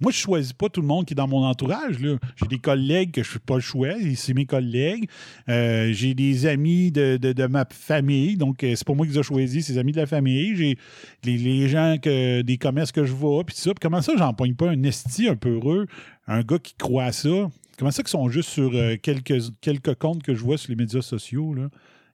Moi, 0.00 0.10
je 0.10 0.18
choisis 0.18 0.52
pas 0.52 0.68
tout 0.68 0.80
le 0.80 0.86
monde 0.86 1.06
qui 1.06 1.14
est 1.14 1.16
dans 1.16 1.28
mon 1.28 1.44
entourage. 1.44 1.96
J'ai 1.98 2.46
des 2.48 2.58
collègues 2.58 3.12
que 3.12 3.22
je 3.22 3.28
ne 3.28 3.30
suis 3.30 3.38
pas 3.38 3.54
le 3.54 3.60
choix, 3.60 3.90
c'est 4.16 4.34
mes 4.34 4.46
collègues. 4.46 5.08
Euh, 5.48 5.92
j'ai 5.92 6.12
des 6.12 6.46
amis 6.46 6.90
de, 6.90 7.46
ma 7.46 7.64
famille, 7.70 8.36
donc 8.36 8.64
euh, 8.64 8.74
c'est 8.74 8.86
pas 8.86 8.94
moi 8.94 9.06
qui 9.06 9.12
les 9.12 9.20
ai 9.20 9.22
choisis, 9.22 9.66
c'est 9.66 9.74
les 9.74 9.78
amis 9.78 9.92
de 9.92 10.00
la 10.00 10.06
famille. 10.06 10.56
J'ai 10.56 10.76
les, 11.22 11.68
gens 11.68 11.96
que 12.02 12.42
des 12.42 12.58
commerces 12.58 12.90
que 12.90 13.04
je 13.04 13.12
vois, 13.12 13.44
puis 13.44 13.54
ça. 13.54 13.70
comment 13.80 14.02
ça, 14.02 14.14
j'en 14.16 14.34
pogne 14.34 14.54
pas 14.54 14.70
un 14.70 14.82
esti 14.82 15.28
un 15.28 15.36
peu 15.36 15.50
heureux, 15.50 15.86
un 16.26 16.42
gars 16.42 16.58
qui 16.58 16.74
croit 16.74 17.04
à 17.04 17.12
ça? 17.12 17.48
Comment 17.78 17.90
ça 17.90 18.02
qu'ils 18.02 18.10
sont 18.10 18.28
juste 18.28 18.50
sur 18.50 18.70
quelques, 19.02 19.40
quelques 19.60 19.94
comptes 19.94 20.22
que 20.22 20.34
je 20.34 20.42
vois 20.42 20.58
sur 20.58 20.70
les 20.70 20.76
médias 20.76 21.02
sociaux? 21.02 21.54
Là? 21.54 21.68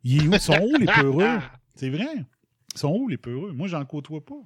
Ils 0.05 0.41
sont 0.41 0.59
où 0.61 0.77
les 0.77 0.87
peureux? 0.87 1.39
C'est 1.75 1.91
vrai. 1.91 2.25
Ils 2.75 2.79
sont 2.79 2.93
où 2.93 3.09
les 3.09 3.17
peureux? 3.17 3.53
Moi, 3.53 3.69
j'en 3.69 3.85
côtoie 3.85 4.25
pas. 4.25 4.43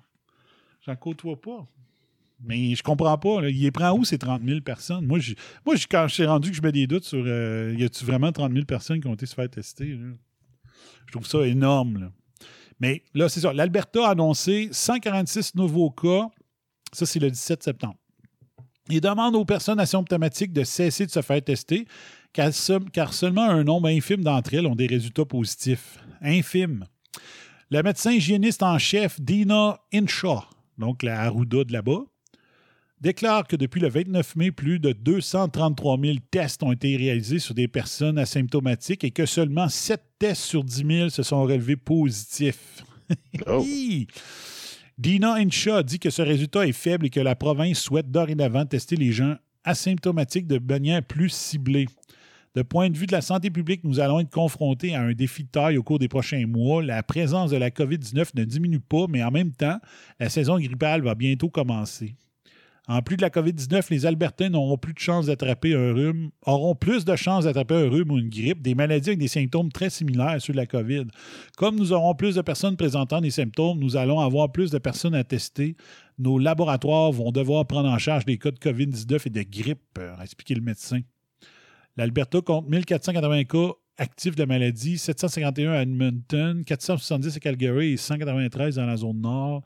J'en 0.86 0.96
côtoie 0.96 1.40
pas. 1.40 1.66
Mais 2.44 2.74
je 2.74 2.82
comprends 2.82 3.16
pas. 3.18 3.48
Il 3.48 3.62
les 3.62 3.70
prend 3.70 3.96
où 3.96 4.04
ces 4.04 4.18
30 4.18 4.42
000 4.44 4.60
personnes? 4.60 5.06
Moi, 5.06 5.18
moi 5.64 5.74
quand 5.88 6.08
je 6.08 6.14
suis 6.14 6.26
rendu 6.26 6.50
que 6.50 6.56
je 6.56 6.62
mets 6.62 6.72
des 6.72 6.86
doutes 6.86 7.04
sur 7.04 7.22
euh, 7.24 7.74
y 7.78 7.84
a-tu 7.84 8.04
vraiment 8.04 8.32
30 8.32 8.52
000 8.52 8.64
personnes 8.64 9.00
qui 9.00 9.06
ont 9.06 9.14
été 9.14 9.26
se 9.26 9.34
faire 9.34 9.48
tester? 9.48 9.96
Je 11.06 11.12
trouve 11.12 11.26
ça 11.26 11.46
énorme. 11.46 12.10
Mais 12.80 13.04
là, 13.14 13.28
c'est 13.28 13.40
ça. 13.40 13.52
L'Alberta 13.52 14.08
a 14.08 14.10
annoncé 14.10 14.68
146 14.72 15.54
nouveaux 15.54 15.90
cas. 15.90 16.28
Ça, 16.92 17.06
c'est 17.06 17.20
le 17.20 17.30
17 17.30 17.62
septembre. 17.62 17.96
Il 18.88 19.00
demande 19.00 19.36
aux 19.36 19.44
personnes 19.44 19.80
asymptomatiques 19.80 20.52
de 20.52 20.64
cesser 20.64 21.06
de 21.06 21.10
se 21.10 21.22
faire 21.22 21.42
tester, 21.42 21.86
car, 22.32 22.50
car 22.92 23.14
seulement 23.14 23.48
un 23.48 23.64
nombre 23.64 23.88
infime 23.88 24.24
d'entre 24.24 24.54
elles 24.54 24.66
ont 24.66 24.74
des 24.74 24.86
résultats 24.86 25.24
positifs. 25.24 25.98
Infime. 26.20 26.86
Le 27.70 27.82
médecin 27.82 28.12
hygiéniste 28.12 28.62
en 28.62 28.78
chef, 28.78 29.20
Dina 29.20 29.80
Inshaw, 29.94 30.42
donc 30.78 31.02
la 31.02 31.20
Arruda 31.22 31.64
de 31.64 31.72
là-bas, 31.72 32.02
déclare 33.00 33.46
que 33.46 33.56
depuis 33.56 33.80
le 33.80 33.88
29 33.88 34.36
mai, 34.36 34.50
plus 34.50 34.78
de 34.78 34.92
233 34.92 35.98
000 35.98 36.16
tests 36.30 36.62
ont 36.62 36.72
été 36.72 36.96
réalisés 36.96 37.38
sur 37.38 37.54
des 37.54 37.68
personnes 37.68 38.18
asymptomatiques 38.18 39.04
et 39.04 39.10
que 39.10 39.26
seulement 39.26 39.68
7 39.68 40.00
tests 40.18 40.42
sur 40.42 40.64
10 40.64 40.84
000 40.86 41.08
se 41.08 41.22
sont 41.22 41.42
relevés 41.42 41.76
positifs. 41.76 42.84
Oh. 43.46 43.64
Dina 44.98 45.34
Inshaw 45.34 45.82
dit 45.82 45.98
que 45.98 46.10
ce 46.10 46.22
résultat 46.22 46.66
est 46.66 46.72
faible 46.72 47.06
et 47.06 47.10
que 47.10 47.20
la 47.20 47.34
province 47.34 47.78
souhaite 47.78 48.10
dorénavant 48.10 48.66
tester 48.66 48.96
les 48.96 49.12
gens 49.12 49.36
asymptomatiques 49.64 50.46
de 50.46 50.58
manière 50.58 51.02
plus 51.02 51.30
ciblée. 51.30 51.86
De 52.54 52.60
point 52.60 52.90
de 52.90 52.98
vue 52.98 53.06
de 53.06 53.12
la 53.12 53.22
santé 53.22 53.50
publique, 53.50 53.82
nous 53.82 53.98
allons 53.98 54.20
être 54.20 54.30
confrontés 54.30 54.94
à 54.94 55.00
un 55.00 55.12
défi 55.12 55.44
de 55.44 55.48
taille 55.48 55.78
au 55.78 55.82
cours 55.82 55.98
des 55.98 56.08
prochains 56.08 56.46
mois. 56.46 56.82
La 56.82 57.02
présence 57.02 57.50
de 57.50 57.56
la 57.56 57.70
COVID-19 57.70 58.32
ne 58.34 58.44
diminue 58.44 58.80
pas, 58.80 59.06
mais 59.08 59.22
en 59.22 59.30
même 59.30 59.52
temps, 59.52 59.78
la 60.20 60.28
saison 60.28 60.58
grippale 60.58 61.02
va 61.02 61.14
bientôt 61.14 61.48
commencer. 61.48 62.14
En 62.92 63.00
plus 63.00 63.16
de 63.16 63.22
la 63.22 63.30
COVID-19, 63.30 63.86
les 63.88 64.04
Albertains 64.04 64.50
n'auront 64.50 64.76
plus 64.76 64.92
de 64.92 64.98
chances 64.98 65.24
d'attraper 65.24 65.74
un 65.74 65.94
rhume, 65.94 66.30
auront 66.44 66.74
plus 66.74 67.06
de 67.06 67.16
chances 67.16 67.44
d'attraper 67.44 67.74
un 67.74 67.88
rhume 67.88 68.10
ou 68.10 68.18
une 68.18 68.28
grippe, 68.28 68.60
des 68.60 68.74
maladies 68.74 69.08
avec 69.08 69.18
des 69.18 69.28
symptômes 69.28 69.72
très 69.72 69.88
similaires 69.88 70.28
à 70.28 70.40
ceux 70.40 70.52
de 70.52 70.58
la 70.58 70.66
COVID. 70.66 71.06
Comme 71.56 71.76
nous 71.76 71.94
aurons 71.94 72.14
plus 72.14 72.34
de 72.34 72.42
personnes 72.42 72.76
présentant 72.76 73.22
des 73.22 73.30
symptômes, 73.30 73.78
nous 73.78 73.96
allons 73.96 74.20
avoir 74.20 74.52
plus 74.52 74.70
de 74.70 74.76
personnes 74.76 75.14
à 75.14 75.24
tester. 75.24 75.74
Nos 76.18 76.38
laboratoires 76.38 77.10
vont 77.12 77.32
devoir 77.32 77.66
prendre 77.66 77.88
en 77.88 77.96
charge 77.96 78.26
des 78.26 78.36
cas 78.36 78.50
de 78.50 78.58
COVID-19 78.58 79.22
et 79.24 79.30
de 79.30 79.42
grippe, 79.42 79.98
a 79.98 80.22
expliqué 80.22 80.54
le 80.54 80.60
médecin. 80.60 81.00
L'Alberta 81.96 82.42
compte 82.42 82.68
1480 82.68 83.44
cas 83.44 83.70
actifs 83.96 84.34
de 84.34 84.40
la 84.40 84.46
maladie, 84.46 84.98
751 84.98 85.72
à 85.72 85.80
Edmonton, 85.80 86.62
470 86.62 87.38
à 87.38 87.40
Calgary 87.40 87.92
et 87.92 87.96
193 87.96 88.74
dans 88.74 88.84
la 88.84 88.98
zone 88.98 89.22
nord. 89.22 89.62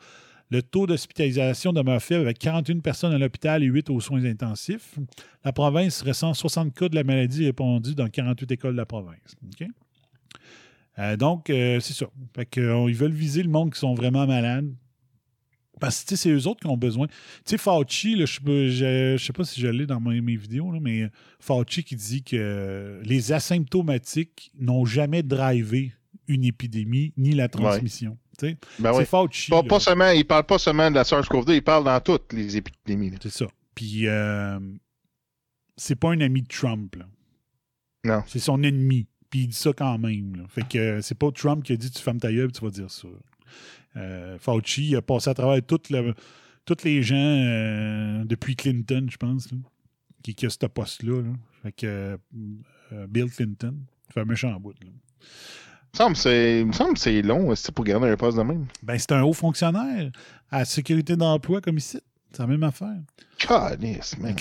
Le 0.51 0.63
taux 0.63 0.87
d'hospitalisation 0.87 1.73
demeure 1.73 2.01
faible 2.01 2.23
avec 2.23 2.39
41 2.39 2.79
personnes 2.79 3.13
à 3.13 3.19
l'hôpital 3.19 3.63
et 3.65 3.67
8 3.67 3.91
aux 3.91 4.01
soins 4.01 4.25
intensifs. 4.25 4.97
La 5.45 5.53
province 5.53 6.03
ressent 6.03 6.35
60 6.35 6.73
cas 6.73 6.89
de 6.89 6.95
la 6.95 7.03
maladie 7.03 7.47
répandus 7.47 7.95
dans 7.95 8.09
48 8.09 8.53
écoles 8.53 8.73
de 8.73 8.77
la 8.77 8.87
province. 8.87 9.35
Euh, 10.99 11.17
donc, 11.17 11.51
euh, 11.51 11.81
c'est 11.81 11.95
ça. 11.95 12.07
Euh, 12.59 12.87
ils 12.89 12.95
veulent 12.95 13.13
viser 13.13 13.43
le 13.43 13.51
monde 13.51 13.73
qui 13.73 13.81
sont 13.81 13.95
vraiment 13.95 14.27
malades. 14.27 14.73
Parce 15.79 16.05
que 16.05 16.17
c'est 16.17 16.31
eux 16.31 16.47
autres 16.47 16.61
qui 16.61 16.69
ont 16.69 16.77
besoin. 16.79 17.07
Tu 17.07 17.15
sais, 17.45 17.59
Fauci, 17.59 18.17
je 18.17 19.13
ne 19.13 19.19
sais 19.19 19.33
pas 19.35 19.45
si 19.45 19.61
je 19.61 19.67
l'ai 19.67 19.85
dans 19.85 20.01
mes, 20.01 20.37
vidéos, 20.37 20.71
mais 20.81 21.11
Fauci 21.39 21.85
qui 21.85 21.97
dit 21.97 22.23
que 22.23 23.03
les 23.05 23.33
asymptomatiques 23.33 24.53
n'ont 24.59 24.87
jamais 24.87 25.23
drivé 25.23 25.93
une 26.29 26.45
épidémie 26.45 27.13
ni 27.19 27.33
la 27.33 27.49
transmission. 27.49 28.17
Ben 28.79 28.93
c'est 28.95 29.07
Fauci. 29.07 29.51
Pas, 29.51 29.81
seulement, 29.81 30.11
il 30.11 30.19
ne 30.19 30.25
parle 30.25 30.45
pas 30.45 30.59
seulement 30.59 30.91
de 30.91 30.97
la 30.97 31.03
SARS-CoV-2, 31.03 31.55
il 31.55 31.63
parle 31.63 31.85
dans 31.85 32.01
toutes 32.01 32.33
les 32.33 32.57
épidémies. 32.57 33.13
C'est 33.23 33.31
ça. 33.33 33.47
Puis, 33.75 34.07
euh, 34.07 34.59
c'est 35.77 35.97
pas 35.97 36.11
un 36.11 36.21
ami 36.21 36.43
de 36.43 36.49
Trump. 36.49 36.97
Non. 38.05 38.23
C'est 38.27 38.39
son 38.39 38.63
ennemi. 38.63 39.07
Puis 39.31 39.41
il 39.41 39.49
dit 39.49 39.57
ça 39.57 39.73
quand 39.73 39.99
même. 39.99 40.47
Fait 40.49 40.67
que 40.67 41.01
c'est 41.01 41.19
pas 41.19 41.31
Trump 41.33 41.65
qui 41.65 41.73
a 41.73 41.77
dit 41.77 41.91
tu 41.91 42.01
fermes 42.01 42.21
ta 42.21 42.33
gueule, 42.33 42.53
tu 42.53 42.65
vas 42.65 42.71
dire 42.71 42.91
ça. 42.91 43.09
Euh, 43.97 44.39
Fauci 44.39 44.95
a 44.95 45.03
passé 45.03 45.31
à 45.31 45.35
travers 45.35 45.61
toutes 45.65 45.91
les 46.85 47.03
gens 47.03 47.17
euh, 47.17 48.25
depuis 48.25 48.57
Clinton, 48.57 49.07
je 49.11 49.17
pense, 49.17 49.49
qui, 50.23 50.35
qui, 50.35 50.47
a 50.47 50.51
ce 50.51 50.67
poste-là. 50.67 51.23
Fait 51.63 51.73
que 51.73 52.19
euh, 52.93 53.07
Bill 53.09 53.31
Clinton 53.31 53.75
fait 54.13 54.21
un 54.21 54.25
méchant 54.25 54.59
bout. 54.61 54.75
Là. 54.81 54.91
Il 55.99 56.67
me 56.67 56.73
semble 56.73 56.95
que 56.95 57.01
c'est 57.01 57.23
long 57.23 57.53
pour 57.75 57.85
garder 57.85 58.09
un 58.09 58.17
poste 58.17 58.39
de 58.39 58.43
même? 58.43 58.67
Ben, 58.83 58.99
c'est 58.99 59.13
un 59.13 59.23
haut 59.23 59.33
fonctionnaire 59.33 60.11
à 60.51 60.61
la 60.61 60.65
sécurité 60.65 61.17
d'emploi 61.17 61.61
comme 61.61 61.79
ici. 61.79 61.99
C'est 62.33 62.43
la 62.43 62.47
même 62.47 62.63
affaire. 62.65 62.97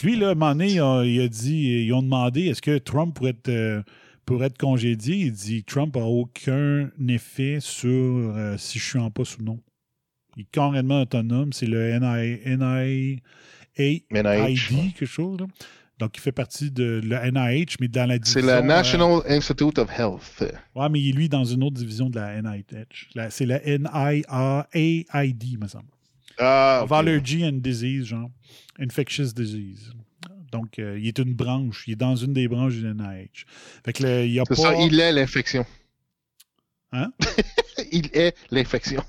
lui, 0.03 0.17
là, 0.17 0.29
à 0.29 0.31
un 0.31 0.35
moment 0.35 0.51
donné, 0.51 0.73
il 0.73 1.21
a, 1.21 1.27
dit, 1.27 1.85
ils 1.85 1.93
ont 1.93 2.01
demandé 2.01 2.47
est-ce 2.47 2.61
que 2.61 2.77
Trump 2.77 3.15
pourrait 3.15 3.29
être 3.29 3.83
pour 4.25 4.43
être 4.43 4.57
congédié, 4.57 5.17
il 5.17 5.31
dit 5.31 5.63
Trump 5.63 5.95
n'a 5.95 6.05
aucun 6.05 6.89
effet 7.07 7.59
sur 7.59 7.91
euh, 7.91 8.57
si 8.57 8.79
je 8.79 8.83
suis 8.83 8.99
en 8.99 9.11
poste 9.11 9.39
ou 9.39 9.43
non. 9.43 9.59
Il 10.35 10.41
est 10.41 10.47
carrément 10.51 11.01
autonome. 11.01 11.53
C'est 11.53 11.67
le 11.67 11.97
NIH, 11.97 13.21
quelque 14.97 15.05
chose. 15.05 15.37
Donc, 15.97 16.17
il 16.17 16.19
fait 16.19 16.33
partie 16.33 16.71
de 16.71 17.01
la 17.05 17.31
NIH, 17.31 17.77
mais 17.79 17.87
dans 17.87 18.07
la 18.07 18.19
division... 18.19 18.41
C'est 18.41 18.45
la 18.45 18.61
National 18.61 19.21
Institute 19.27 19.79
of 19.79 19.89
Health. 19.97 20.43
Oui, 20.75 20.85
mais 20.91 20.99
il 20.99 21.09
est, 21.09 21.13
lui, 21.13 21.29
dans 21.29 21.45
une 21.45 21.63
autre 21.63 21.75
division 21.75 22.09
de 22.09 22.19
la 22.19 22.41
NIH. 22.41 23.07
C'est 23.29 23.45
la 23.45 23.59
NIAID, 23.59 25.59
me 25.59 25.67
semble. 25.67 25.87
Ah, 26.37 26.81
okay. 26.83 26.95
Allergy 26.95 27.45
and 27.45 27.59
Disease, 27.61 28.07
genre. 28.07 28.29
Infectious 28.77 29.31
Disease. 29.33 29.93
Donc, 30.51 30.79
euh, 30.79 30.99
il 30.99 31.07
est 31.07 31.19
une 31.19 31.33
branche. 31.33 31.85
Il 31.87 31.93
est 31.93 31.97
dans 31.97 32.15
une 32.15 32.33
des 32.33 32.47
branches 32.47 32.75
du 32.75 32.85
NIH. 32.85 33.45
Fait 33.85 33.93
que 33.93 34.25
il 34.25 34.33
y 34.33 34.39
a 34.39 34.43
pas... 34.43 34.55
ça, 34.55 34.75
il 34.75 34.99
est 34.99 35.13
l'infection. 35.13 35.65
Hein? 36.91 37.11
il 37.91 38.09
est 38.13 38.35
l'infection. 38.51 39.03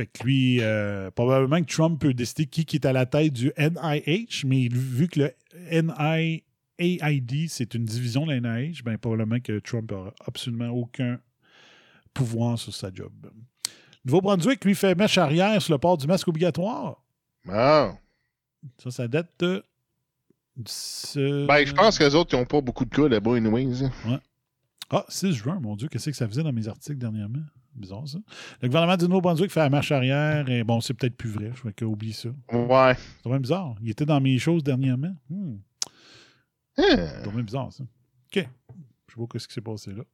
Fait 0.00 0.06
que 0.06 0.24
lui, 0.24 0.62
euh, 0.62 1.10
probablement 1.10 1.60
que 1.62 1.70
Trump 1.70 2.00
peut 2.00 2.14
décider 2.14 2.46
qui, 2.46 2.64
qui 2.64 2.76
est 2.76 2.86
à 2.86 2.94
la 2.94 3.04
tête 3.04 3.34
du 3.34 3.52
NIH, 3.58 4.44
mais 4.46 4.66
vu 4.72 5.08
que 5.08 5.20
le 5.20 5.34
NIAID, 6.78 7.50
c'est 7.50 7.74
une 7.74 7.84
division 7.84 8.24
de 8.24 8.32
la 8.32 8.40
NIH, 8.40 8.80
ben 8.82 8.96
probablement 8.96 9.40
que 9.40 9.58
Trump 9.58 9.90
n'aura 9.90 10.14
absolument 10.26 10.70
aucun 10.70 11.20
pouvoir 12.14 12.58
sur 12.58 12.74
sa 12.74 12.90
job. 12.90 13.12
Nouveau-Brunswick, 14.06 14.64
lui, 14.64 14.74
fait 14.74 14.94
mèche 14.94 15.18
arrière 15.18 15.60
sur 15.60 15.74
le 15.74 15.78
port 15.78 15.98
du 15.98 16.06
masque 16.06 16.28
obligatoire. 16.28 17.02
Ah. 17.46 17.92
Ça, 18.82 18.90
ça 18.90 19.06
date 19.06 19.28
de. 19.40 19.62
ce- 20.64 21.46
Ben, 21.46 21.66
je 21.66 21.74
pense 21.74 21.98
que 21.98 22.04
les 22.04 22.14
autres, 22.14 22.34
ils 22.34 22.38
n'ont 22.40 22.46
pas 22.46 22.62
beaucoup 22.62 22.86
de 22.86 22.94
cas 22.94 23.06
là-bas, 23.06 23.36
anyways. 23.36 23.90
Ah, 24.88 25.04
6 25.10 25.32
juin, 25.34 25.60
mon 25.60 25.76
Dieu, 25.76 25.88
qu'est-ce 25.88 26.08
que 26.08 26.16
ça 26.16 26.26
faisait 26.26 26.42
dans 26.42 26.54
mes 26.54 26.68
articles 26.68 26.96
dernièrement? 26.98 27.42
Bizarre, 27.74 28.06
ça. 28.06 28.18
Le 28.60 28.68
gouvernement 28.68 28.96
du 28.96 29.04
Nouveau-Brunswick 29.06 29.50
fait 29.50 29.60
la 29.60 29.70
marche 29.70 29.92
arrière, 29.92 30.48
et 30.48 30.64
bon, 30.64 30.80
c'est 30.80 30.94
peut-être 30.94 31.16
plus 31.16 31.30
vrai, 31.30 31.52
je 31.54 31.62
vais 31.62 31.84
oublie 31.84 32.12
ça. 32.12 32.28
Ouais. 32.52 32.94
C'est 32.96 33.22
quand 33.22 33.30
même 33.30 33.42
bizarre. 33.42 33.76
Il 33.80 33.90
était 33.90 34.06
dans 34.06 34.20
mes 34.20 34.38
choses 34.38 34.62
dernièrement. 34.64 35.14
Hmm, 35.28 35.56
Hein. 36.78 36.84
c'est 36.96 37.24
quand 37.24 37.32
même 37.32 37.44
bizarre, 37.44 37.72
ça. 37.72 37.84
OK. 37.84 38.48
Je 39.08 39.14
sais 39.14 39.26
pas 39.26 39.38
ce 39.38 39.48
qui 39.48 39.54
s'est 39.54 39.60
passé 39.60 39.92
là. 39.92 40.04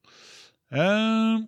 Euh, 0.72 1.38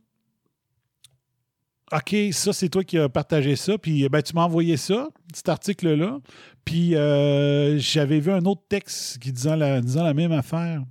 OK, 1.92 2.14
ça, 2.32 2.52
c'est 2.52 2.68
toi 2.68 2.84
qui 2.84 2.98
as 2.98 3.08
partagé 3.08 3.56
ça. 3.56 3.78
Puis, 3.78 4.06
ben, 4.08 4.20
tu 4.22 4.34
m'as 4.34 4.44
envoyé 4.44 4.76
ça, 4.76 5.08
cet 5.34 5.48
article-là. 5.48 6.18
Puis, 6.64 6.94
euh, 6.94 7.78
j'avais 7.78 8.20
vu 8.20 8.30
un 8.30 8.44
autre 8.44 8.62
texte 8.68 9.18
qui 9.18 9.32
disant 9.32 9.56
la, 9.56 9.80
disant 9.80 10.04
la 10.04 10.12
même 10.14 10.32
affaire 10.32 10.82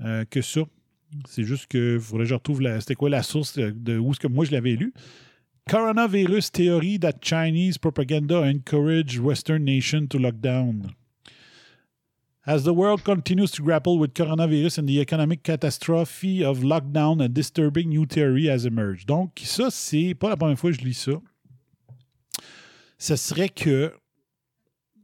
euh, 0.00 0.24
que 0.24 0.40
ça. 0.40 0.62
C'est 1.26 1.44
juste 1.44 1.66
que 1.66 1.98
faudrait 1.98 2.24
que 2.24 2.30
je 2.30 2.34
retrouve 2.34 2.60
la, 2.60 2.80
c'était 2.80 2.94
quoi 2.94 3.10
la 3.10 3.22
source 3.22 3.58
de, 3.58 3.98
où 3.98 4.12
est-ce 4.12 4.20
que 4.20 4.28
moi 4.28 4.44
je 4.44 4.52
l'avais 4.52 4.76
lu? 4.76 4.92
Coronavirus 5.68 6.52
theory 6.52 6.98
that 6.98 7.20
Chinese 7.20 7.78
propaganda 7.78 8.42
encourage 8.42 9.18
Western 9.18 9.64
nation 9.64 10.06
to 10.06 10.18
lock 10.18 10.36
down. 10.40 10.94
As 12.46 12.64
the 12.64 12.72
world 12.72 13.04
continues 13.04 13.52
to 13.52 13.62
grapple 13.62 13.98
with 13.98 14.14
coronavirus 14.14 14.78
and 14.78 14.86
the 14.86 14.98
economic 14.98 15.42
catastrophe 15.42 16.42
of 16.42 16.60
lockdown, 16.60 17.22
a 17.22 17.28
disturbing 17.28 17.90
new 17.90 18.06
theory 18.06 18.48
has 18.48 18.64
emerged. 18.64 19.06
Donc, 19.06 19.40
ça, 19.44 19.70
c'est 19.70 20.14
pas 20.14 20.30
la 20.30 20.36
première 20.36 20.58
fois 20.58 20.70
que 20.70 20.78
je 20.78 20.84
lis 20.84 20.94
ça. 20.94 21.20
Ce 22.98 23.16
serait 23.16 23.50
que 23.50 23.92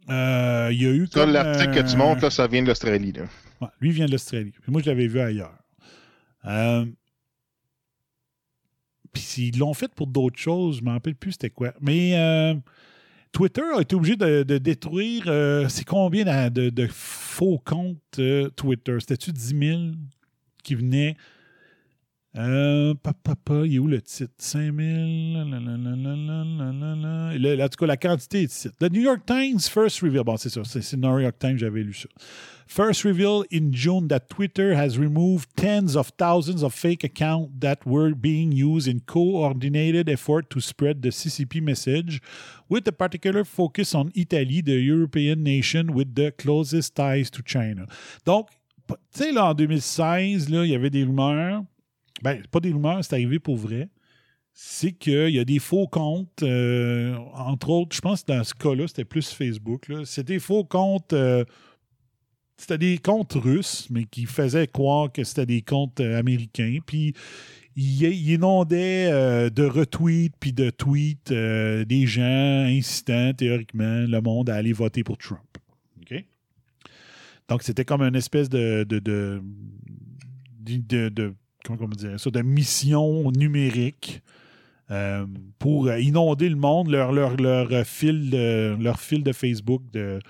euh, 0.08 0.68
il 0.72 0.82
y 0.82 0.86
a 0.86 0.90
eu 0.90 1.06
Ça, 1.12 1.26
l'article 1.26 1.74
que 1.74 1.88
tu 1.88 1.94
euh, 1.94 1.98
montres, 1.98 2.22
là, 2.22 2.30
ça 2.30 2.46
vient 2.46 2.62
de 2.62 2.68
l'Australie. 2.68 3.12
Ouais, 3.60 3.68
lui 3.80 3.90
vient 3.90 4.06
de 4.06 4.12
l'Australie. 4.12 4.52
Moi, 4.66 4.80
je 4.82 4.90
l'avais 4.90 5.06
vu 5.06 5.20
ailleurs. 5.20 5.56
Euh, 6.46 6.86
Puis 9.12 9.22
s'ils 9.22 9.58
l'ont 9.58 9.74
fait 9.74 9.92
pour 9.94 10.06
d'autres 10.06 10.38
choses, 10.38 10.76
je 10.76 10.80
ne 10.82 10.86
me 10.86 10.92
rappelle 10.92 11.14
plus 11.16 11.32
c'était 11.32 11.50
quoi. 11.50 11.72
Mais 11.80 12.16
euh, 12.18 12.54
Twitter 13.32 13.62
a 13.76 13.80
été 13.80 13.96
obligé 13.96 14.16
de, 14.16 14.58
détruire. 14.58 15.24
euh, 15.28 15.68
c'est 15.68 15.84
combien 15.84 16.50
de, 16.50 16.70
de- 16.70 16.86
faux 16.90 17.58
comptes 17.64 18.20
Twitter? 18.56 18.96
C'était-tu 19.00 19.32
10 19.32 19.58
000 19.58 19.80
qui 20.62 20.74
venaient 20.74 21.16
euh, 22.36 22.94
papa, 22.94 23.34
papa, 23.34 23.62
il 23.66 23.74
est 23.74 23.78
où 23.78 23.86
le 23.86 24.00
titre? 24.02 24.32
5 24.38 24.60
000. 24.60 24.74
la, 24.76 25.44
la, 25.44 25.58
la, 25.58 25.76
la, 25.76 25.96
la, 25.96 26.44
la, 26.44 26.72
la, 26.72 26.94
la. 26.94 27.38
Le- 27.38 27.62
en 27.62 27.68
tout 27.68 27.76
cas, 27.78 27.86
la 27.86 27.96
quantité 27.96 28.42
est 28.42 28.52
ici. 28.52 28.68
The 28.78 28.90
New 28.92 29.00
York 29.00 29.24
Times 29.26 29.60
first 29.70 30.00
reveal. 30.00 30.24
Bon, 30.24 30.36
c'est 30.36 30.50
ça. 30.50 30.62
C'est 30.64 30.82
c'est 30.82 30.96
New 30.96 31.18
York 31.18 31.38
Times, 31.38 31.56
j'avais 31.58 31.82
lu 31.82 31.94
ça. 31.94 32.08
First 32.68 33.04
reveal 33.04 33.44
in 33.52 33.70
June 33.72 34.08
that 34.08 34.28
Twitter 34.28 34.74
has 34.74 34.98
removed 34.98 35.48
tens 35.56 35.96
of 35.96 36.10
thousands 36.18 36.64
of 36.64 36.74
fake 36.74 37.04
accounts 37.04 37.52
that 37.60 37.76
were 37.86 38.12
being 38.12 38.50
used 38.52 38.88
in 38.88 38.98
coordinated 39.06 40.08
effort 40.08 40.50
to 40.50 40.60
spread 40.60 41.00
the 41.00 41.10
CCP 41.10 41.62
message, 41.62 42.20
with 42.68 42.86
a 42.88 42.92
particular 42.92 43.44
focus 43.44 43.94
on 43.94 44.10
Italy, 44.16 44.62
the 44.62 44.80
European 44.80 45.44
nation 45.44 45.94
with 45.94 46.14
the 46.16 46.32
closest 46.32 46.96
ties 46.96 47.30
to 47.30 47.40
China. 47.42 47.86
Donc, 48.24 48.48
tu 48.88 48.94
sais, 49.10 49.32
là, 49.32 49.50
en 49.50 49.54
2016, 49.54 50.48
là, 50.50 50.64
il 50.64 50.72
y 50.72 50.74
avait 50.74 50.90
des 50.90 51.04
rumeurs. 51.04 51.62
Ben, 52.22 52.42
pas 52.50 52.60
des 52.60 52.72
rumeurs, 52.72 53.04
c'est 53.04 53.14
arrivé 53.14 53.38
pour 53.38 53.56
vrai. 53.56 53.88
C'est 54.52 54.92
qu'il 54.92 55.30
y 55.30 55.38
a 55.38 55.44
des 55.44 55.58
faux 55.58 55.86
comptes, 55.86 56.42
euh, 56.42 57.14
entre 57.34 57.68
autres, 57.70 57.94
je 57.94 58.00
pense 58.00 58.22
que 58.22 58.32
dans 58.32 58.42
ce 58.42 58.54
cas-là, 58.54 58.88
c'était 58.88 59.04
plus 59.04 59.28
Facebook. 59.30 59.86
C'était 60.04 60.34
des 60.34 60.38
faux 60.38 60.64
comptes. 60.64 61.12
euh, 61.12 61.44
c'était 62.56 62.78
des 62.78 62.96
comptes 62.96 63.34
russes, 63.34 63.86
mais 63.90 64.04
qui 64.04 64.24
faisaient 64.24 64.66
croire 64.66 65.12
que 65.12 65.24
c'était 65.24 65.44
des 65.44 65.60
comptes 65.60 66.00
euh, 66.00 66.18
américains. 66.18 66.78
Puis 66.86 67.12
ils 67.76 68.02
ils 68.04 68.30
inondaient 68.32 69.10
euh, 69.12 69.50
de 69.50 69.64
retweets 69.64 70.32
puis 70.40 70.54
de 70.54 70.70
tweets 70.70 71.30
des 71.32 72.06
gens 72.06 72.64
incitant 72.66 73.34
théoriquement 73.34 74.06
le 74.08 74.20
monde 74.22 74.48
à 74.48 74.54
aller 74.54 74.72
voter 74.72 75.04
pour 75.04 75.18
Trump. 75.18 75.40
Donc 77.48 77.62
c'était 77.62 77.84
comme 77.84 78.00
une 78.02 78.16
espèce 78.16 78.48
de- 78.48 78.84
de- 78.88 78.98
de- 78.98 79.42
comment 81.66 81.90
on 81.92 81.96
dirait 81.96 82.16
de 82.16 82.42
mission 82.42 83.30
numérique 83.32 84.22
euh, 84.90 85.26
pour 85.58 85.88
euh, 85.88 85.98
inonder 85.98 86.48
le 86.48 86.54
monde, 86.54 86.90
leur, 86.90 87.10
euh, 87.12 87.84
fil, 87.84 88.30
de, 88.30 88.76
de 88.76 89.32
Facebook 89.32 89.82
de, 89.92 90.20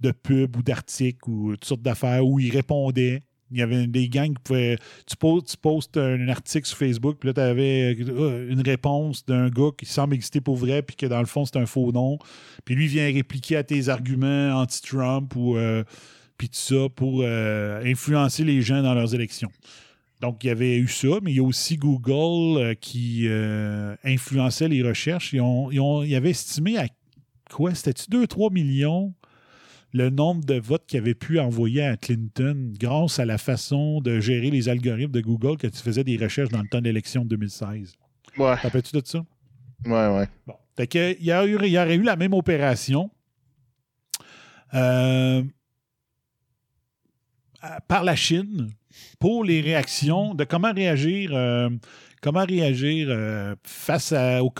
de 0.00 0.10
pubs 0.12 0.56
ou 0.56 0.62
d'articles 0.62 1.28
ou 1.28 1.52
toutes 1.52 1.64
sortes 1.64 1.82
d'affaires 1.82 2.24
où 2.24 2.38
ils 2.38 2.52
répondaient. 2.52 3.22
Il 3.50 3.58
y 3.58 3.62
avait 3.62 3.86
des 3.86 4.08
gangs 4.08 4.34
qui 4.34 4.42
pouvaient. 4.42 4.78
Tu 5.06 5.16
postes, 5.16 5.50
tu 5.50 5.56
postes 5.56 5.96
un, 5.96 6.28
article 6.28 6.66
sur 6.66 6.76
Facebook, 6.76 7.16
puis 7.18 7.28
là, 7.28 7.34
tu 7.34 7.40
avais 7.40 7.92
une 7.92 8.60
réponse 8.60 9.24
d'un 9.24 9.48
gars 9.48 9.70
qui 9.76 9.86
semble 9.86 10.14
exister 10.14 10.40
pour 10.40 10.56
vrai, 10.56 10.82
puis 10.82 10.96
que 10.96 11.06
dans 11.06 11.20
le 11.20 11.26
fond, 11.26 11.44
c'est 11.44 11.56
un 11.56 11.66
faux 11.66 11.90
nom. 11.92 12.18
Puis 12.64 12.74
lui 12.74 12.88
vient 12.88 13.06
répliquer 13.06 13.56
à 13.56 13.64
tes 13.64 13.88
arguments 13.88 14.60
anti-Trump 14.60 15.34
ou. 15.36 15.56
puis 16.36 16.48
tout 16.48 16.56
ça 16.56 16.88
pour 16.94 17.24
influencer 17.24 18.42
les 18.42 18.62
gens 18.62 18.82
dans 18.82 18.94
leurs 18.94 19.14
élections. 19.14 19.50
Donc, 20.20 20.42
il 20.44 20.46
y 20.46 20.50
avait 20.50 20.76
eu 20.78 20.88
ça, 20.88 21.08
mais 21.22 21.32
il 21.32 21.36
y 21.36 21.40
a 21.40 21.42
aussi 21.42 21.76
Google 21.76 22.58
euh, 22.58 22.74
qui 22.74 23.26
euh, 23.28 23.94
influençait 24.02 24.68
les 24.68 24.82
recherches. 24.82 25.32
Ils, 25.34 25.40
ont, 25.42 25.70
ils, 25.70 25.80
ont- 25.80 26.02
ils 26.02 26.14
avaient 26.14 26.30
estimé 26.30 26.78
à 26.78 26.86
quoi? 27.50 27.74
C'était-tu 27.74 28.10
2-3 28.10 28.50
millions 28.52 29.12
le 29.92 30.10
nombre 30.10 30.44
de 30.44 30.54
votes 30.58 30.84
qu'ils 30.86 30.98
avaient 31.00 31.14
pu 31.14 31.38
envoyer 31.38 31.82
à 31.82 31.96
Clinton 31.96 32.72
grâce 32.78 33.18
à 33.18 33.24
la 33.24 33.38
façon 33.38 34.00
de 34.00 34.20
gérer 34.20 34.50
les 34.50 34.68
algorithmes 34.68 35.12
de 35.12 35.20
Google 35.20 35.56
quand 35.60 35.70
tu 35.70 35.78
faisais 35.82 36.04
des 36.04 36.16
recherches 36.16 36.48
dans 36.50 36.60
le 36.62 36.68
temps 36.68 36.80
de 36.80 36.84
l'élection 36.84 37.22
de 37.24 37.28
2016. 37.28 37.94
Ouais, 38.38 38.56
Te 38.56 38.62
rappelles-tu 38.62 38.96
de 38.96 39.02
ça? 39.04 39.24
ouais, 39.86 39.92
ouais. 40.16 40.28
Bon. 40.46 40.54
Fait 40.76 40.86
que, 40.86 41.16
il, 41.18 41.24
y 41.24 41.32
a 41.32 41.46
eu- 41.46 41.58
il 41.62 41.68
y 41.70 41.78
aurait 41.78 41.94
eu 41.96 42.02
la 42.02 42.16
même 42.16 42.34
opération 42.34 43.10
euh, 44.74 45.42
par 47.88 48.04
la 48.04 48.16
Chine 48.16 48.70
pour 49.18 49.44
les 49.44 49.60
réactions 49.60 50.34
de 50.34 50.44
comment 50.44 50.72
réagir, 50.72 51.30
euh, 51.32 51.70
comment 52.22 52.44
réagir 52.44 53.08
euh, 53.10 53.54
face 53.64 54.12
au 54.12 54.52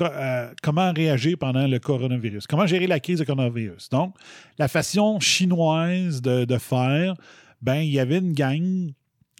comment 0.62 0.92
réagir 0.92 1.36
pendant 1.38 1.66
le 1.66 1.78
coronavirus, 1.78 2.46
comment 2.46 2.66
gérer 2.66 2.86
la 2.86 3.00
crise 3.00 3.20
du 3.20 3.26
coronavirus. 3.26 3.88
Donc, 3.90 4.14
la 4.58 4.68
façon 4.68 5.20
chinoise 5.20 6.22
de, 6.22 6.58
faire, 6.58 7.14
ben 7.62 7.76
il 7.76 7.92
y 7.92 8.00
avait 8.00 8.18
une 8.18 8.32
gang 8.32 8.92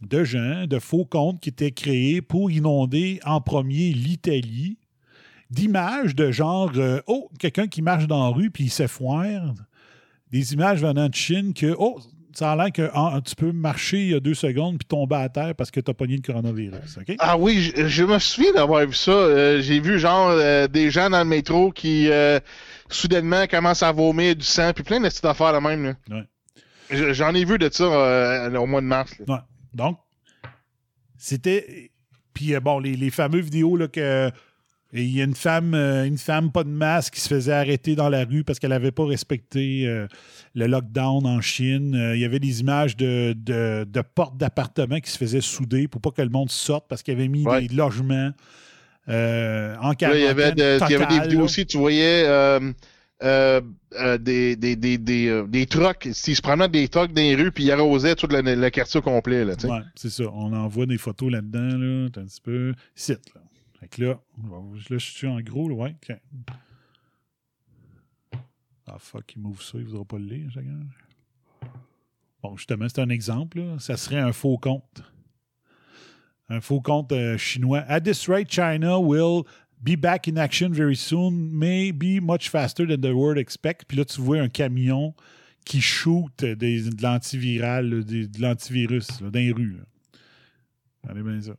de 0.03 0.25
gens, 0.25 0.67
de 0.67 0.79
faux 0.79 1.05
comptes 1.05 1.41
qui 1.41 1.49
étaient 1.49 1.71
créés 1.71 2.21
pour 2.21 2.51
inonder 2.51 3.21
en 3.25 3.41
premier 3.41 3.93
l'Italie 3.93 4.79
d'images 5.51 6.15
de 6.15 6.31
genre 6.33 6.73
euh, 6.77 7.01
oh 7.07 7.31
quelqu'un 7.39 7.69
qui 7.69 7.81
marche 7.81 8.07
dans 8.07 8.25
la 8.25 8.35
rue 8.35 8.51
puis 8.51 8.65
il 8.65 8.71
se 8.71 8.87
foire 8.87 9.55
des 10.31 10.53
images 10.53 10.83
venant 10.83 11.09
de 11.09 11.15
Chine 11.15 11.55
que 11.55 11.75
oh 11.79 12.01
ça 12.37 12.53
a 12.53 12.57
l'air 12.57 12.71
que 12.71 12.91
ah, 12.93 13.19
tu 13.25 13.35
peux 13.35 13.51
marcher 13.51 13.99
il 13.99 14.11
y 14.11 14.15
a 14.15 14.21
deux 14.21 14.35
secondes 14.35 14.79
puis 14.79 14.87
tomber 14.87 15.17
à 15.17 15.29
terre 15.31 15.55
parce 15.55 15.71
que 15.71 15.81
tu 15.81 15.91
as 15.91 15.95
pogné 15.95 16.17
le 16.17 16.23
coronavirus 16.23 16.99
Ah 17.19 17.39
oui, 17.39 17.73
je, 17.75 17.89
je 17.89 18.05
me 18.05 18.19
souviens 18.19 18.53
d'avoir 18.53 18.87
vu 18.87 18.93
ça. 18.93 19.11
Euh, 19.11 19.63
J'ai 19.63 19.81
vu 19.81 19.99
genre 19.99 20.29
euh, 20.33 20.69
des 20.69 20.91
gens 20.91 21.09
dans 21.09 21.21
le 21.21 21.25
métro 21.25 21.73
qui 21.73 22.11
euh, 22.11 22.39
soudainement 22.91 23.47
commencent 23.47 23.83
à 23.83 23.91
vomir 23.91 24.37
du 24.37 24.45
sang, 24.45 24.73
puis 24.75 24.85
plein 24.85 25.01
de 25.01 25.09
petites 25.09 25.25
affaires 25.25 25.53
là 25.53 25.61
même. 25.63 25.97
Ouais. 26.11 26.25
J'en 26.91 27.35
ai 27.35 27.45
vu 27.47 27.57
de 27.57 27.71
ça 27.73 27.87
au 27.87 28.67
mois 28.67 28.83
de 28.83 28.87
mars. 28.87 29.15
Ouais. 29.27 29.39
Donc, 29.73 29.99
c'était. 31.17 31.91
Puis, 32.35 32.55
bon, 32.61 32.81
les, 32.81 32.97
les 32.97 33.11
fameux 33.11 33.41
vidéos 33.41 33.77
là, 33.77 33.89
que. 33.89 34.31
Il 34.93 35.11
y 35.15 35.21
a 35.21 35.25
une 35.25 35.35
femme, 35.35 35.75
euh, 35.75 36.05
une 36.07 36.17
femme 36.17 36.53
pas 36.53 36.63
de 36.65 36.69
masque 36.71 37.15
qui 37.15 37.21
se 37.21 37.29
faisait 37.29 37.53
arrêter 37.53 37.97
dans 37.97 38.09
la 38.09 38.25
rue 38.25 38.45
parce 38.45 38.59
qu'elle 38.59 38.71
n'avait 38.71 38.93
pas 38.93 39.05
respecté 39.05 39.87
euh, 39.87 40.07
le 40.55 40.67
lockdown 40.69 41.27
en 41.27 41.41
Chine. 41.41 41.95
Euh, 41.95 42.15
il 42.15 42.21
y 42.21 42.25
avait 42.25 42.39
des 42.39 42.61
images 42.61 42.97
de, 42.97 43.35
de, 43.37 43.85
de 43.85 44.01
portes 44.01 44.37
d'appartements 44.37 45.01
qui 45.01 45.11
se 45.11 45.19
faisaient 45.19 45.41
souder 45.41 45.89
pour 45.89 46.01
pas 46.01 46.13
que 46.13 46.23
le 46.23 46.29
monde 46.31 46.51
sorte 46.51 46.87
parce 46.89 47.03
qu'il 47.03 47.15
avait 47.15 47.29
mis 47.29 47.45
Ouais. 47.45 47.67
des 47.67 47.75
logements 47.75 48.31
euh, 49.09 49.77
en 49.81 49.95
quarantaine 49.95 50.21
il 50.21 50.25
y 50.25 50.29
avait, 50.29 50.53
des 50.53 50.79
vidéos 51.23 51.39
là. 51.41 51.45
aussi, 51.45 51.67
tu 51.67 51.79
voyais 51.79 52.25
des, 53.23 54.57
des, 54.57 54.77
des, 54.77 54.99
des, 54.99 55.43
des 55.49 55.67
trucks. 55.67 56.05
Ils 56.07 56.15
se 56.37 56.43
promenaient 56.43 56.69
des 56.69 56.89
trucks 56.89 57.13
dans 57.13 57.23
les 57.23 57.35
rues, 57.35 57.51
puis 57.53 57.65
ils 57.65 57.73
arrosaient 57.73 58.15
tout 58.15 58.29
le, 58.29 58.41
le 58.41 58.71
quartier 58.71 59.01
complet. 59.01 59.45
Là. 59.45 59.55
Ouais, 59.65 59.81
c'est 59.95 60.11
ça. 60.11 60.25
On 60.33 60.53
envoie 60.53 60.87
des 60.87 60.99
photos 60.99 61.31
là-dedans, 61.33 61.77
là. 61.79 62.07
Un 62.17 62.25
petit 62.25 62.41
peu. 62.43 62.75
Site, 62.95 63.21
là. 63.35 63.41
Fait 63.81 63.89
que 63.89 64.03
là, 64.03 64.21
là, 64.45 64.61
je 64.91 64.97
suis 64.99 65.27
en 65.27 65.41
gros, 65.41 65.71
ouais. 65.71 65.95
Ah, 68.87 68.99
fuck, 68.99 69.33
il 69.35 69.43
m'ouvre 69.43 69.63
ça, 69.63 69.79
il 69.79 69.85
voudra 69.85 70.05
pas 70.05 70.19
le 70.19 70.25
lire, 70.27 70.51
chacun. 70.53 70.81
Bon, 72.43 72.57
justement, 72.57 72.87
c'est 72.89 73.01
un 73.01 73.09
exemple, 73.09 73.59
là. 73.61 73.79
Ça 73.79 73.97
serait 73.97 74.21
un 74.21 74.33
faux 74.33 74.59
compte. 74.59 75.03
Un 76.49 76.61
faux 76.61 76.81
compte 76.81 77.11
euh, 77.13 77.37
chinois. 77.37 77.81
At 77.89 78.03
this 78.03 78.29
rate, 78.29 78.51
China 78.51 78.99
will 79.01 79.43
Be 79.79 79.95
back 79.95 80.27
in 80.27 80.37
action 80.39 80.71
very 80.73 80.97
soon, 80.97 81.51
may 81.53 81.93
be 81.93 82.19
much 82.19 82.49
faster 82.49 82.87
than 82.87 83.03
the 83.03 83.13
world 83.15 83.37
expect. 83.37 83.85
Puis 83.87 83.99
là, 83.99 84.07
tu 84.07 84.23
vois 84.23 84.39
un 84.41 84.49
camion 84.49 85.15
qui 85.67 85.83
shoot 85.83 86.33
des, 86.43 86.55
de 86.89 87.03
l'antiviral, 87.03 88.03
des- 88.03 88.27
de 88.27 88.41
l'antivirus 88.41 89.07
dans 89.21 89.29
les 89.39 89.53
rues. 89.53 89.77
Regardez 91.03 91.23
bien 91.23 91.43
ça. 91.43 91.57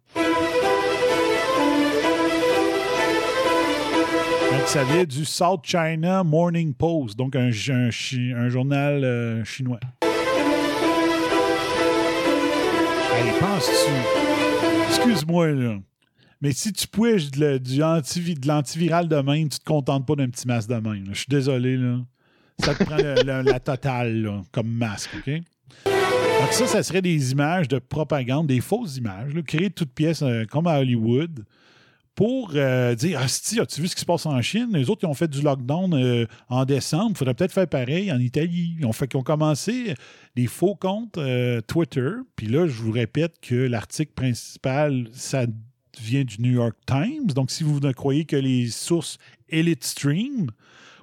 Donc, 4.57 4.67
ça 4.69 4.83
vient 4.83 5.03
du 5.03 5.23
South 5.23 5.61
China 5.63 6.23
Morning 6.23 6.73
Post, 6.73 7.15
donc 7.15 7.35
un, 7.35 7.51
journal 7.51 9.03
euh, 9.03 9.45
chinois. 9.45 9.79
Allez, 13.13 13.39
penses-tu? 13.39 13.91
Excuse-moi, 14.87 15.51
là. 15.51 15.77
Mais 16.41 16.53
si 16.53 16.73
tu 16.73 16.87
puiches 16.87 17.29
de, 17.29 17.59
de 17.59 18.47
l'antiviral 18.47 19.07
de 19.07 19.43
tu 19.43 19.59
te 19.59 19.63
contentes 19.63 20.07
pas 20.07 20.15
d'un 20.15 20.29
petit 20.29 20.47
masque 20.47 20.69
de 20.69 20.75
même. 20.75 21.05
Je 21.11 21.19
suis 21.19 21.29
désolé, 21.29 21.77
là. 21.77 21.99
Ça 22.57 22.73
te 22.73 22.83
prend 22.83 22.97
la 22.97 23.59
totale, 23.59 24.23
là, 24.23 24.41
comme 24.51 24.69
masque, 24.69 25.11
OK? 25.19 25.33
Donc 25.85 26.51
ça, 26.51 26.65
ça 26.65 26.81
serait 26.81 27.03
des 27.03 27.31
images 27.31 27.67
de 27.67 27.77
propagande, 27.77 28.47
des 28.47 28.61
fausses 28.61 28.97
images, 28.97 29.33
créées 29.45 29.69
de 29.69 29.73
toutes 29.75 29.93
pièces, 29.93 30.23
euh, 30.23 30.45
comme 30.45 30.65
à 30.65 30.79
Hollywood, 30.79 31.45
pour 32.17 32.53
euh, 32.55 32.95
dire 32.95 33.19
Ah, 33.21 33.27
si, 33.27 33.59
as-tu 33.59 33.79
vu 33.79 33.87
ce 33.87 33.95
qui 33.95 34.01
se 34.01 34.05
passe 34.05 34.25
en 34.25 34.41
Chine? 34.41 34.69
Les 34.73 34.89
autres, 34.89 35.03
ils 35.03 35.07
ont 35.07 35.13
fait 35.13 35.27
du 35.27 35.43
lockdown 35.43 35.93
euh, 35.93 36.25
en 36.49 36.65
décembre. 36.65 37.11
Il 37.11 37.17
faudrait 37.17 37.35
peut-être 37.35 37.53
faire 37.53 37.67
pareil 37.67 38.11
en 38.11 38.19
Italie. 38.19 38.75
Ils 38.79 38.85
ont, 38.87 38.91
fait, 38.91 39.13
ont 39.13 39.21
commencé 39.21 39.93
des 40.35 40.47
faux 40.47 40.73
comptes 40.73 41.19
euh, 41.19 41.61
Twitter. 41.61 42.09
Puis 42.35 42.47
là, 42.47 42.65
je 42.65 42.81
vous 42.81 42.91
répète 42.91 43.35
que 43.39 43.53
l'article 43.53 44.13
principal, 44.13 45.07
ça 45.13 45.45
vient 46.01 46.23
du 46.23 46.41
New 46.41 46.53
York 46.53 46.75
Times. 46.87 47.27
Donc, 47.27 47.51
si 47.51 47.63
vous 47.63 47.79
ne 47.79 47.91
croyez 47.91 48.25
que 48.25 48.35
les 48.35 48.67
sources 48.71 49.19
Elite 49.47 49.83
Stream 49.83 50.49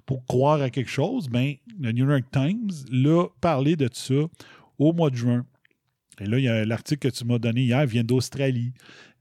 pour 0.07 0.27
croire 0.27 0.61
à 0.63 0.69
quelque 0.69 0.91
chose, 0.91 1.29
ben, 1.29 1.55
le 1.81 1.93
New 1.93 2.11
York 2.11 2.25
Times 2.33 2.73
l'a 2.91 3.27
parlé 3.41 3.77
de 3.77 3.89
ça 3.93 4.15
au 4.81 4.93
mois 4.93 5.11
de 5.11 5.17
juin. 5.17 5.47
Et 6.21 6.27
là, 6.27 6.65
l'article 6.65 7.09
que 7.09 7.17
tu 7.17 7.25
m'as 7.25 7.39
donné 7.39 7.63
hier 7.63 7.87
vient 7.87 8.05
d'Australie. 8.05 8.73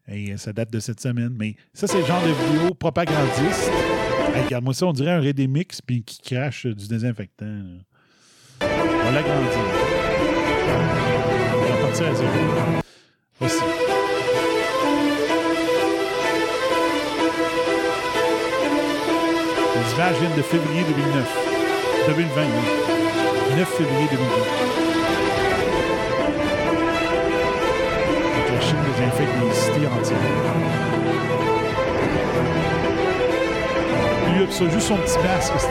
Et 0.09 0.35
ça 0.37 0.51
date 0.53 0.71
de 0.71 0.79
cette 0.79 0.99
semaine. 0.99 1.33
Mais 1.37 1.55
ça, 1.73 1.87
c'est 1.87 1.99
le 1.99 2.05
genre 2.05 2.21
de 2.21 2.31
vidéo 2.53 2.73
propagandiste. 2.73 3.71
Hey, 4.35 4.43
Regarde-moi 4.45 4.73
ça, 4.73 4.85
on 4.87 4.93
dirait 4.93 5.11
un 5.11 5.21
Redemix 5.21 5.81
puis 5.81 6.03
qui 6.03 6.21
crache 6.21 6.65
euh, 6.65 6.73
du 6.75 6.87
désinfectant. 6.87 7.45
là. 7.45 8.67
On 9.05 9.11
l'agrandir. 9.11 9.49
On 11.55 11.73
va 11.73 11.81
partir 11.87 12.07
à 12.07 12.15
zéro. 12.15 12.29
Voici. 13.39 13.59
Les 19.75 19.93
images 19.93 20.19
viennent 20.19 20.37
de 20.37 20.41
février 20.41 20.83
2009. 20.83 22.07
2020, 22.07 22.41
oui. 22.43 23.57
9 23.57 23.67
février 23.69 24.07
2020. 24.11 24.72
Désinfecte 29.03 29.31
les 29.43 29.53
cités 29.53 29.87
entières. 29.87 30.17
Lui, 34.33 34.51
ça 34.51 34.69
juste 34.69 34.87
son 34.87 34.97
petit 34.97 35.17
masque, 35.19 35.53
c'est 35.57 35.67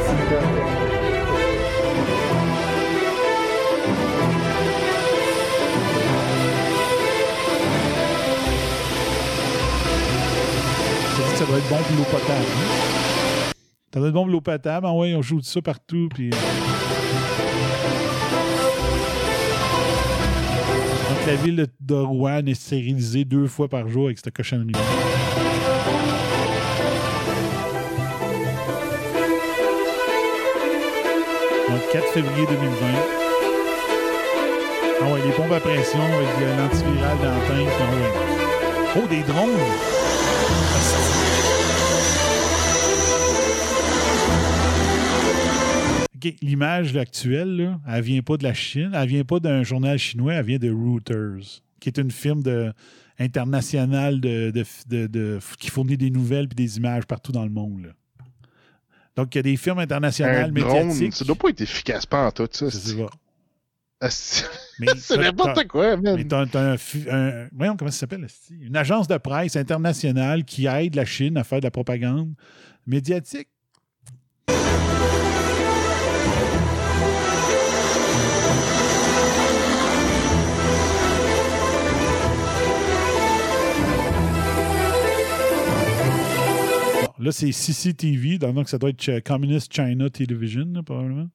Ça 11.37 11.49
doit 11.49 11.59
être 11.59 11.69
bon 11.69 11.77
pour 11.77 11.97
l'eau 11.97 12.05
potable. 12.05 12.47
hein? 12.57 13.53
Ça 13.93 13.99
doit 13.99 14.09
être 14.09 14.15
bon 14.15 14.23
pour 14.23 14.33
l'eau 14.33 14.41
potable. 14.41 14.87
Ah 14.89 14.93
ouais, 14.93 15.15
on 15.17 15.23
joue 15.23 15.41
de 15.41 15.45
ça 15.45 15.61
partout. 15.61 16.09
Puis... 16.15 16.31
La 21.27 21.37
ville 21.37 21.67
de- 21.81 21.95
Rouen 21.95 22.45
est 22.47 22.55
stérilisée 22.55 23.25
deux 23.25 23.47
fois 23.47 23.69
par 23.69 23.89
jour 23.89 24.07
avec 24.07 24.19
cette 24.19 24.35
cochonnerie. 24.35 24.73
Donc, 31.69 31.81
4 31.93 32.05
février 32.13 32.47
2020. 32.47 32.87
Ah 35.01 35.13
ouais, 35.13 35.21
les 35.27 35.33
pompes 35.33 35.53
à 35.53 35.61
pression 35.61 35.99
avec 36.01 36.59
l'antiviral 36.59 37.17
dans 37.19 37.47
tank. 37.49 37.69
Ah. 37.81 38.97
Oh, 38.97 39.07
des 39.09 39.23
drones! 39.23 40.02
L'image 46.43 46.97
actuelle, 46.97 47.57
là, 47.57 47.81
elle 47.89 48.03
vient 48.03 48.23
pas 48.23 48.37
de 48.37 48.45
la 48.45 48.55
Chine, 48.55 48.91
elle 48.95 49.09
vient 49.09 49.25
pas 49.25 49.41
d'un 49.41 49.63
journal 49.63 49.99
chinois, 49.99 50.35
elle 50.35 50.45
vient 50.47 50.59
de 50.59 50.71
Reuters, 50.71 51.63
qui 51.81 51.89
est 51.89 51.99
une 51.99 52.11
firme 52.11 52.43
de, 52.43 52.73
internationale 53.19 54.21
de, 54.21 54.51
de- 54.51 54.65
de- 54.89 55.07
de- 55.07 55.39
qui 55.59 55.71
fournit 55.71 55.97
des 55.97 56.11
nouvelles 56.11 56.47
et 56.51 56.55
des 56.55 56.77
images 56.79 57.05
partout 57.07 57.33
dans 57.33 57.45
le 57.45 57.51
monde. 57.51 57.87
là. 57.87 57.93
Donc, 59.17 59.35
il 59.35 59.39
y 59.39 59.41
a 59.41 59.43
des 59.43 59.57
firmes 59.57 59.79
Un 59.79 59.83
internationales 59.83 60.53
drone, 60.53 60.87
médiatiques. 60.87 61.13
ça 61.15 61.25
doit 61.25 61.37
pas 61.37 61.51
être 61.51 61.61
efficace 61.61 62.07
pas 62.07 62.27
en 62.27 62.31
tout, 62.31 62.49
ça. 62.51 62.71
C'est 62.71 62.97
n'importe 65.19 65.67
quoi, 65.69 65.97
man. 65.97 66.17
Mais 66.17 66.25
t'as, 66.25 66.47
t'as 66.47 66.73
un, 66.73 66.77
fi- 66.79 67.05
un- 67.11 67.47
voyons 67.53 67.77
comment 67.77 67.91
ça 67.91 67.99
s'appelle, 67.99 68.27
une 68.61 68.75
agence 68.77 69.07
de 69.09 69.17
presse 69.19 69.55
internationale 69.55 70.45
qui 70.45 70.67
aide 70.67 70.95
la 70.95 71.05
Chine 71.05 71.37
à 71.37 71.45
faire 71.45 71.61
de 71.61 71.65
la 71.65 71.71
propagande 71.71 72.33
médiatique. 72.87 73.49
Là, 87.23 87.33
c'est 87.33 87.53
CCTV, 87.53 88.39
donc 88.39 88.69
ça 88.69 88.79
doit 88.79 88.91
être 88.91 89.01
Ch- 89.03 89.23
Communist 89.23 89.73
China 89.73 90.11
Television, 90.11 90.67
là, 90.75 90.83
probablement. 90.83 91.29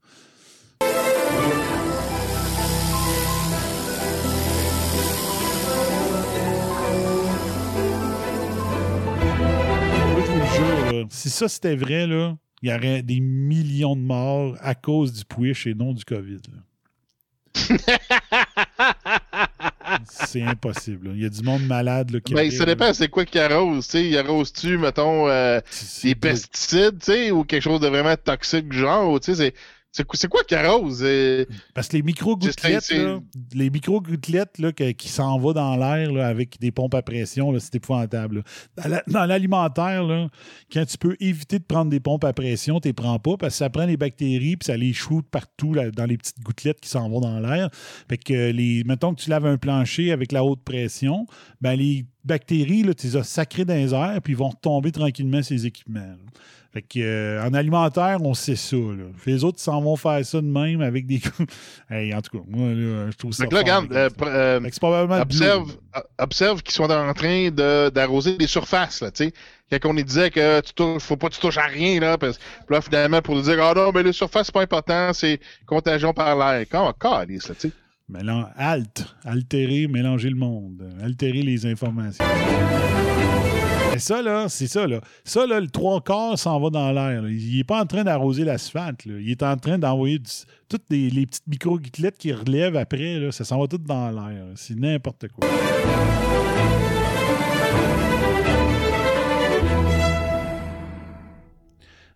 Si 11.10 11.30
ça 11.30 11.48
c'était 11.48 11.76
vrai, 11.76 12.06
là, 12.08 12.38
il 12.62 12.70
y 12.70 12.74
aurait 12.74 13.02
des 13.04 13.20
millions 13.20 13.96
de 13.96 14.02
morts 14.02 14.56
à 14.60 14.76
cause 14.76 15.14
du 15.14 15.24
push 15.26 15.68
et 15.68 15.74
non 15.74 15.94
du 15.94 16.04
COVID. 16.04 16.42
c'est 20.06 20.42
impossible. 20.42 21.08
là. 21.10 21.14
Il 21.16 21.22
y 21.22 21.26
a 21.26 21.30
du 21.30 21.42
monde 21.44 21.66
malade 21.66 22.12
là, 22.12 22.20
qui 22.20 22.34
Ben, 22.34 22.50
ça 22.52 22.66
dépend, 22.66 22.94
c'est 22.94 23.08
quoi 23.10 23.26
qui 23.26 23.40
arrose, 23.40 23.86
tu 23.86 23.92
sais. 23.92 24.06
Il 24.08 24.18
arrose-tu, 24.18 24.78
mettons, 24.78 25.28
euh, 25.28 25.60
des 26.04 26.16
pesticides, 26.16 27.00
tu 27.00 27.06
sais, 27.12 27.32
ou 27.32 27.44
quelque 27.44 27.64
chose 27.64 27.80
de 27.80 27.88
vraiment 27.88 28.16
toxique 28.16 28.70
du 28.70 28.78
genre, 28.80 29.20
tu 29.20 29.34
sais, 29.34 29.36
c'est- 29.36 29.54
c'est 29.98 30.28
quoi- 30.28 30.44
euh? 31.02 31.46
Parce 31.74 31.88
que 31.88 31.98
les 31.98 32.04
micro-gouttelettes, 32.04 32.84
les 33.54 33.70
micro-gouttelettes 33.70 34.58
qui 34.98 35.10
s'en 35.10 35.38
vont 35.40 35.54
dans 35.54 35.76
l'air 35.76 36.26
avec 36.26 36.60
des 36.60 36.72
pompes 36.72 36.94
à 36.96 37.02
pression, 37.02 37.54
c'est 37.60 37.76
épouvantable. 37.76 38.38
là. 38.38 38.84
Dans 38.84 38.90
la- 38.90 39.04
Dans 39.08 39.26
l'alimentaire, 39.26 40.30
quand 40.72 40.86
tu 40.86 40.98
peux 40.98 41.16
éviter 41.20 41.60
de 41.60 41.64
prendre 41.64 41.90
des 41.90 42.00
pompes 42.00 42.24
à 42.24 42.34
pression, 42.34 42.80
tu 42.80 42.90
les 42.90 42.94
prends 42.94 43.20
pas 43.20 43.38
parce 43.38 43.54
que 43.54 43.58
ça 43.58 43.70
prend 43.70 43.86
les 43.86 43.98
bactéries 43.98 44.58
puis 44.58 44.66
ça 44.66 44.78
les 44.78 44.94
shoot 44.94 45.26
partout 45.30 45.74
là, 45.74 45.92
dans 45.92 46.06
les 46.06 46.18
petites 46.18 46.40
gouttelettes 46.42 46.80
qui 46.82 46.90
s'en 46.90 47.10
vont 47.10 47.20
dans 47.22 47.40
l'air. 47.40 47.70
Fait 48.10 48.18
que 48.18 48.52
les, 48.52 48.84
mettons 48.86 49.14
que 49.14 49.22
tu 49.22 49.30
laves 49.30 49.46
un 49.46 49.58
plancher 49.58 50.12
avec 50.12 50.32
la 50.32 50.44
haute 50.44 50.62
pression, 50.64 51.26
ben 51.62 51.76
les 51.76 52.06
bactéries, 52.24 52.84
là, 52.84 52.94
tu 52.94 53.08
les 53.08 53.16
as 53.16 53.24
sacrées 53.24 53.66
dans 53.66 53.74
les 53.76 53.94
airs 53.94 54.20
puis 54.24 54.34
ils 54.34 54.38
vont 54.38 54.50
retomber 54.50 54.92
tranquillement 54.92 55.42
ces 55.42 55.66
équipements. 55.66 56.00
là. 56.00 56.16
Fait 56.78 56.84
que, 56.84 57.00
euh, 57.00 57.44
en 57.44 57.56
alimentaire, 57.56 58.20
on 58.22 58.36
sait 58.36 58.56
ça. 58.56 58.76
Là. 58.76 59.06
Les 59.26 59.44
autres 59.44 59.60
s'en 59.60 59.82
vont 59.82 59.96
faire 59.96 60.24
ça 60.24 60.40
de 60.40 60.46
même 60.46 60.82
avec 60.82 61.08
des. 61.08 61.20
hey, 61.90 62.14
en 62.14 62.22
tout 62.22 62.38
cas, 62.38 62.44
moi, 62.48 62.68
là, 62.70 63.10
je 63.10 63.18
trouve 63.18 63.32
ça. 63.32 63.46
Donc 63.46 63.54
là, 63.54 63.60
regarde, 63.60 63.92
euh, 63.94 64.10
euh, 64.22 64.60
c'est 64.66 64.80
probablement 64.80 65.20
observe, 65.20 65.76
observe 66.20 66.62
qu'ils 66.62 66.76
sont 66.76 66.92
en 66.92 67.14
train 67.16 67.50
de- 67.50 67.90
d'arroser 67.90 68.38
des 68.38 68.46
surfaces, 68.46 69.02
là, 69.02 69.10
tu 69.10 69.26
sais. 69.72 69.80
Quand 69.80 69.90
on 69.90 69.94
disait 69.96 70.30
que 70.30 70.62
tu 70.62 70.74
touches, 70.74 71.02
faut 71.02 71.18
pas 71.18 71.30
que 71.30 71.34
tu 71.34 71.40
touches 71.42 71.58
à 71.58 71.64
rien, 71.66 72.00
là, 72.00 72.16
parce, 72.20 72.38
puis 72.38 72.76
là, 72.76 72.82
finalement, 72.82 73.24
pour 73.24 73.34
nous 73.34 73.42
dire, 73.42 73.58
ah 73.60 73.74
non, 73.76 73.92
mais 73.92 74.04
les 74.04 74.14
surfaces, 74.14 74.46
c'est 74.48 74.54
pas 74.54 74.62
important, 74.62 75.14
c'est 75.14 75.40
contagion 75.66 76.14
par 76.14 76.38
l'air. 76.38 76.64
Quand 76.70 76.94
calice, 76.94 77.50
là, 77.50 77.56
tu 77.60 77.70
sais. 77.70 77.74
Mélan- 78.08 78.50
Alt, 78.56 79.04
altérer, 79.26 79.88
mélanger 79.88 80.30
le 80.30 80.36
monde, 80.38 80.84
altérer 81.04 81.42
les 81.42 81.66
informations. 81.66 82.24
Mais 83.98 84.02
ça, 84.02 84.22
là, 84.22 84.48
c'est 84.48 84.68
ça, 84.68 84.86
là. 84.86 85.02
Ça, 85.24 85.48
là, 85.48 85.60
le 85.60 85.70
trois 85.70 86.02
quarts 86.02 86.38
s'en 86.38 86.60
va 86.60 86.70
dans 86.70 86.92
l'air. 86.92 87.28
Il 87.28 87.58
n'est 87.58 87.64
pas 87.64 87.82
en 87.82 87.88
train 87.88 88.04
d'arroser 88.04 88.44
l'asphalte. 88.44 89.06
Il 89.08 89.28
est 89.28 89.42
en 89.42 89.58
train 89.58 89.80
d'envoyer 89.80 90.20
du- 90.20 90.30
toutes 90.70 90.84
les, 90.92 91.10
les 91.10 91.26
petites 91.26 91.48
micro-gouttelettes 91.48 92.20
qui 92.20 92.32
relèvent 92.32 92.78
après. 92.78 93.18
Là, 93.18 93.32
ça 93.32 93.44
s'en 93.44 93.60
va 93.60 93.66
tout 93.66 93.80
dans 93.80 94.12
l'air. 94.12 94.50
C'est 94.54 94.76
n'importe 94.76 95.30
quoi. 95.30 95.48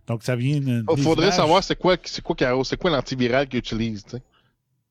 Donc, 0.06 0.22
ça 0.22 0.36
vient. 0.36 0.58
Il 0.58 0.84
oh, 0.86 0.96
faudrait 0.96 1.32
savoir 1.32 1.64
c'est 1.64 1.74
quoi, 1.74 1.96
c'est 2.04 2.22
quoi, 2.22 2.36
c'est 2.62 2.76
quoi 2.76 2.92
l'antiviral 2.92 3.48
qu'ils 3.48 3.58
utilisent. 3.58 4.06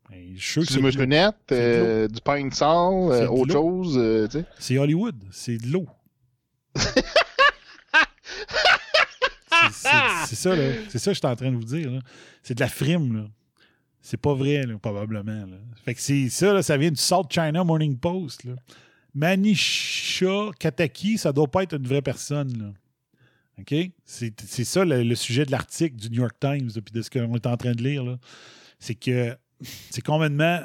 Ben, 0.09 0.35
du 0.35 0.83
musclenette, 0.83 1.35
euh, 1.53 2.09
du 2.09 2.19
pain 2.19 2.45
de 2.45 2.53
sal, 2.53 2.67
euh, 2.67 3.27
autre 3.29 3.53
chose, 3.53 3.97
euh. 3.97 4.27
C'est 4.59 4.77
Hollywood, 4.77 5.15
c'est 5.31 5.55
de 5.55 5.67
l'eau. 5.67 5.85
C'est 10.25 10.35
ça, 10.35 10.55
là. 10.55 10.73
C'est 10.89 10.99
ça 10.99 11.11
que 11.11 11.15
je 11.15 11.19
suis 11.19 11.27
en 11.27 11.35
train 11.35 11.51
de 11.51 11.55
vous 11.55 11.63
dire. 11.63 11.91
C'est 12.43 12.55
de 12.55 12.59
la 12.59 12.69
frime, 12.69 13.15
là. 13.15 13.25
C'est 14.01 14.17
pas 14.17 14.33
vrai, 14.33 14.65
là, 14.65 14.77
probablement. 14.79 15.45
Là. 15.45 15.57
Fait 15.85 15.93
que 15.93 16.01
c'est 16.01 16.29
ça, 16.29 16.53
là, 16.53 16.63
ça 16.63 16.75
vient 16.77 16.89
du 16.89 16.99
South 16.99 17.31
China 17.31 17.63
Morning 17.63 17.97
Post. 17.97 18.45
Là. 18.45 18.53
Manisha 19.13 20.49
Kataki, 20.59 21.17
ça 21.17 21.31
doit 21.31 21.49
pas 21.49 21.63
être 21.63 21.75
une 21.75 21.87
vraie 21.87 22.01
personne. 22.01 22.57
Là. 22.57 22.73
OK? 23.59 23.75
C'est 24.05 24.63
ça 24.63 24.83
le, 24.85 25.15
sujet 25.15 25.45
de 25.45 25.51
l'article 25.51 25.95
du 25.95 26.09
New 26.09 26.21
York 26.21 26.35
Times, 26.39 26.71
puis 26.71 26.93
de 26.93 27.01
ce 27.01 27.09
qu'on 27.09 27.35
est 27.35 27.45
en 27.45 27.57
train 27.57 27.73
de 27.73 27.83
lire. 27.83 28.17
C'est 28.79 28.95
que 28.95 29.37
c'est 29.91 30.03
complètement 30.03 30.61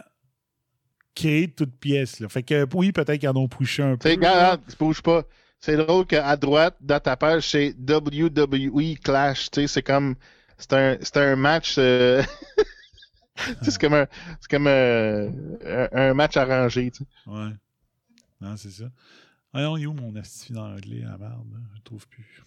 créé 1.14 1.48
de 1.48 1.52
toutes 1.52 1.78
pièces. 1.78 2.20
Là. 2.20 2.28
Fait 2.28 2.42
que 2.42 2.66
oui, 2.74 2.92
peut-être 2.92 3.18
qu'ils 3.18 3.28
en 3.28 3.36
ont 3.36 3.48
poussé 3.48 3.82
un 3.82 3.96
peu. 3.96 4.08
Tu 4.68 4.76
bouges 4.78 5.02
pas. 5.02 5.24
C'est 5.60 5.76
drôle 5.76 6.06
qu'à 6.06 6.36
droite, 6.36 6.76
dans 6.80 7.00
ta 7.00 7.16
page, 7.16 7.50
c'est 7.50 7.74
WWE 7.78 8.96
Clash. 9.02 9.50
C'est 9.52 9.82
comme. 9.82 10.14
C'est 10.58 10.72
un, 10.72 10.98
un 11.14 11.36
match. 11.36 11.76
Euh, 11.78 12.22
c'est 13.62 13.78
comme, 13.78 13.94
un, 13.94 14.06
comme 14.48 14.66
euh, 14.66 15.88
un, 15.92 16.14
match 16.14 16.36
arrangé. 16.36 16.90
Tu 16.90 17.04
sais. 17.04 17.30
Ouais. 17.30 17.50
Non, 18.40 18.56
c'est 18.56 18.70
ça. 18.70 18.90
On 19.52 19.76
est 19.76 19.86
où 19.86 19.92
mon 19.92 20.14
astuce 20.16 20.52
dans 20.52 20.68
l'anglais 20.68 21.04
à 21.04 21.16
merde? 21.18 21.46
Je 21.72 21.78
ne 21.78 21.82
trouve 21.82 22.06
plus. 22.08 22.42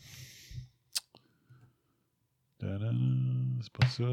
C'est 2.60 2.68
pas 3.72 3.88
ça. 3.88 4.03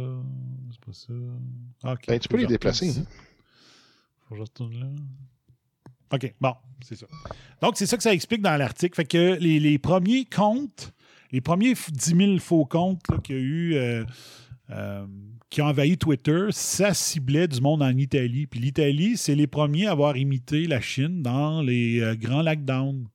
C'est 0.70 0.84
pas 0.84 0.92
ça. 0.92 1.12
Ah, 1.82 1.92
ok. 1.92 2.06
Ben, 2.06 2.18
tu 2.18 2.28
peux 2.28 2.36
les 2.36 2.46
déplacer. 2.46 2.90
Hein? 2.90 3.04
Faut 4.20 4.34
que 4.34 4.36
je 4.36 4.42
retourne 4.42 4.80
là. 4.80 4.86
OK, 6.12 6.34
bon, 6.40 6.54
c'est 6.82 6.96
ça. 6.96 7.06
Donc, 7.60 7.76
c'est 7.76 7.86
ça 7.86 7.96
que 7.96 8.02
ça 8.02 8.12
explique 8.12 8.42
dans 8.42 8.56
l'article. 8.56 8.94
Fait 8.94 9.04
que 9.04 9.36
les, 9.40 9.58
les, 9.58 9.78
premiers 9.78 10.24
comptes, 10.24 10.92
les 11.32 11.40
premiers 11.40 11.74
10 11.74 12.16
000 12.16 12.38
faux 12.38 12.64
comptes 12.64 13.02
qu'il 13.24 13.36
y 13.36 13.38
a 13.38 13.42
eu, 13.42 13.74
euh, 13.74 14.04
euh, 14.70 15.06
qui 15.50 15.62
ont 15.62 15.66
envahi 15.66 15.96
Twitter, 15.96 16.46
ça 16.50 16.94
ciblait 16.94 17.48
du 17.48 17.60
monde 17.60 17.82
en 17.82 17.96
Italie. 17.96 18.46
Puis 18.46 18.60
l'Italie, 18.60 19.16
c'est 19.16 19.34
les 19.34 19.46
premiers 19.46 19.86
à 19.86 19.92
avoir 19.92 20.16
imité 20.16 20.66
la 20.66 20.80
Chine 20.80 21.22
dans 21.22 21.62
les 21.62 22.00
euh, 22.00 22.14
grands 22.14 22.42
lockdowns. 22.42 23.06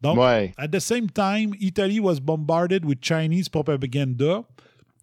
Donc, 0.00 0.18
at 0.18 0.68
the 0.68 0.80
same 0.80 1.10
time, 1.10 1.54
Italy 1.58 1.98
was 1.98 2.20
bombarded 2.20 2.84
with 2.84 3.00
Chinese 3.00 3.48
propaganda. 3.48 4.44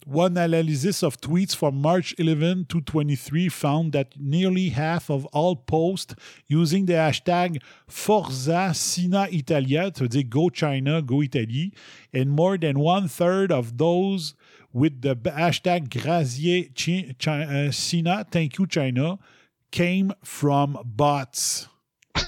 One 0.05 0.35
analysis 0.35 1.03
of 1.03 1.21
tweets 1.21 1.55
from 1.55 1.79
March 1.81 2.15
11 2.17 2.65
to 2.69 2.81
23 2.81 3.49
found 3.49 3.93
that 3.93 4.13
nearly 4.19 4.69
half 4.69 5.09
of 5.09 5.25
all 5.27 5.55
posts 5.55 6.15
using 6.47 6.85
the 6.85 6.93
hashtag 6.93 7.61
Forza 7.87 8.71
Sina 8.73 9.27
Italia, 9.31 9.91
veut 9.95 10.07
dire 10.07 10.23
Go 10.23 10.49
China, 10.49 11.01
Go 11.01 11.21
Italy, 11.21 11.71
and 12.13 12.31
more 12.31 12.57
than 12.57 12.79
one 12.79 13.07
third 13.07 13.51
of 13.51 13.77
those 13.77 14.33
with 14.73 15.01
the 15.01 15.15
hashtag 15.15 15.89
Grazier 15.89 16.69
uh, 17.27 17.71
Sina, 17.71 18.25
thank 18.31 18.57
you 18.57 18.65
China, 18.65 19.19
came 19.69 20.13
from 20.23 20.79
bots. 20.83 21.67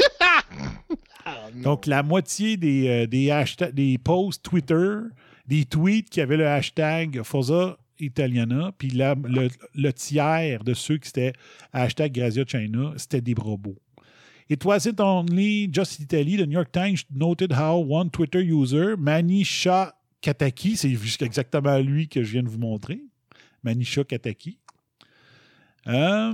Donc, 1.55 1.85
la 1.85 2.03
moitié 2.03 2.57
des, 2.57 2.87
euh, 2.87 3.07
des, 3.07 3.97
posts 3.97 4.43
Twitter, 4.43 4.99
des 5.45 5.65
tweets 5.65 6.09
qui 6.09 6.21
avaient 6.21 6.37
le 6.37 6.47
hashtag 6.47 7.21
Forza 7.23 7.77
Italiana, 7.99 8.71
puis 8.77 8.91
le, 8.91 9.91
tiers 9.91 10.63
de 10.63 10.73
ceux 10.73 10.97
qui 10.97 11.09
étaient 11.09 11.33
hashtag 11.71 12.13
Grazia 12.13 12.43
China, 12.45 12.93
c'était 12.97 13.21
des 13.21 13.35
robots. 13.37 13.79
It 14.49 14.63
wasn't 14.65 14.99
only 14.99 15.69
just 15.71 15.99
Italy. 15.99 16.37
The 16.37 16.45
New 16.45 16.53
York 16.53 16.71
Times 16.71 17.05
noted 17.09 17.53
how 17.53 17.77
one 17.79 18.09
Twitter 18.09 18.41
user, 18.41 18.95
Manisha 18.97 19.93
Kataki, 20.21 20.75
c'est 20.75 21.21
exactement 21.21 21.77
lui 21.79 22.07
que 22.07 22.23
je 22.23 22.31
viens 22.33 22.43
de 22.43 22.49
vous 22.49 22.59
montrer, 22.59 23.01
Manisha 23.63 24.03
Kataki, 24.03 24.59
euh, 25.87 26.33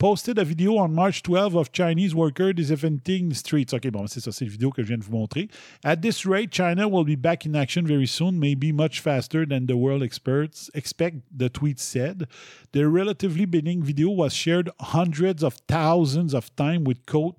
posted 0.00 0.38
a 0.38 0.44
video 0.46 0.78
on 0.78 0.94
March 0.94 1.22
12 1.22 1.54
of 1.54 1.72
Chinese 1.72 2.14
worker 2.14 2.54
disinfecting 2.54 3.34
streets. 3.34 3.74
OK, 3.74 3.90
bon, 3.90 4.06
c'est 4.06 4.20
ça, 4.20 4.32
c'est 4.32 4.46
la 4.46 4.50
vidéo 4.50 4.70
que 4.70 4.82
je 4.82 4.88
viens 4.88 4.96
de 4.96 5.04
vous 5.04 5.12
montrer. 5.12 5.50
At 5.84 5.96
this 5.96 6.24
rate, 6.24 6.50
China 6.50 6.88
will 6.88 7.04
be 7.04 7.16
back 7.16 7.44
in 7.44 7.54
action 7.54 7.86
very 7.86 8.06
soon, 8.06 8.40
maybe 8.40 8.72
much 8.72 9.00
faster 9.00 9.44
than 9.44 9.66
the 9.66 9.76
world 9.76 10.02
experts 10.02 10.70
expect, 10.72 11.18
the 11.30 11.50
tweet 11.50 11.78
said. 11.78 12.26
The 12.72 12.88
relatively 12.88 13.44
benign 13.44 13.82
video 13.82 14.08
was 14.08 14.32
shared 14.32 14.70
hundreds 14.80 15.44
of 15.44 15.60
thousands 15.68 16.32
of 16.32 16.48
times 16.56 16.86
with 16.86 17.04
quote, 17.04 17.36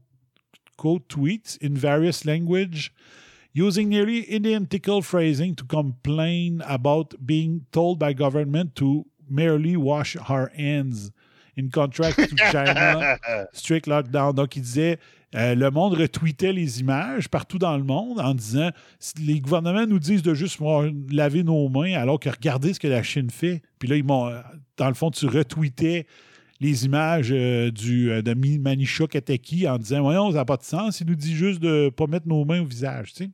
quote 0.78 1.10
tweets 1.10 1.58
in 1.58 1.76
various 1.76 2.26
language 2.26 2.94
using 3.54 3.90
nearly 3.90 4.32
identical 4.32 5.02
phrasing 5.02 5.56
to 5.56 5.64
complain 5.64 6.62
about 6.68 7.16
being 7.26 7.66
told 7.72 7.98
by 7.98 8.14
government 8.14 8.76
to 8.76 9.06
merely 9.28 9.76
wash 9.76 10.16
our 10.30 10.52
hands 10.56 11.12
in 11.58 11.70
contract 11.70 12.18
to 12.18 12.36
China, 12.52 13.18
strict 13.54 13.88
lockdown. 13.88 14.34
Donc, 14.34 14.56
il 14.56 14.62
disait, 14.62 14.98
euh, 15.34 15.56
le 15.56 15.72
monde 15.72 15.94
retweetait 15.94 16.52
les 16.52 16.82
images 16.82 17.30
partout 17.30 17.58
dans 17.58 17.78
le 17.78 17.84
monde 17.84 18.20
en 18.20 18.34
disant, 18.34 18.70
les 19.20 19.40
gouvernements 19.40 19.88
nous 19.88 20.00
disent 20.00 20.24
de 20.24 20.34
juste 20.34 20.60
laver 21.10 21.44
nos 21.44 21.70
mains 21.70 21.94
alors 21.94 22.20
que 22.20 22.30
regardez 22.30 22.74
ce 22.74 22.80
que 22.80 22.88
la 22.88 23.02
Chine 23.02 23.30
fait. 23.30 23.62
Puis 23.80 23.88
là, 23.88 23.96
ils 23.96 24.04
dans 24.06 24.88
le 24.88 24.94
fond, 24.94 25.10
tu 25.12 25.28
retweetais 25.28 26.06
les 26.60 26.86
images 26.86 27.30
euh, 27.32 27.72
du, 27.72 28.12
euh, 28.12 28.22
de 28.22 28.34
Manisha 28.34 29.08
Kateki 29.08 29.68
en 29.68 29.78
disant, 29.78 30.02
voyons, 30.02 30.32
ça 30.32 30.38
n'a 30.38 30.46
pas 30.46 30.58
de 30.58 30.64
sens. 30.64 31.00
Il 31.00 31.08
nous 31.08 31.16
dit 31.16 31.36
juste 31.36 31.60
de 31.60 31.86
ne 31.86 31.90
pas 31.90 32.08
mettre 32.08 32.28
nos 32.28 32.44
mains 32.46 32.62
au 32.62 32.66
visage, 32.66 33.14
tu 33.14 33.24
sais. 33.24 33.32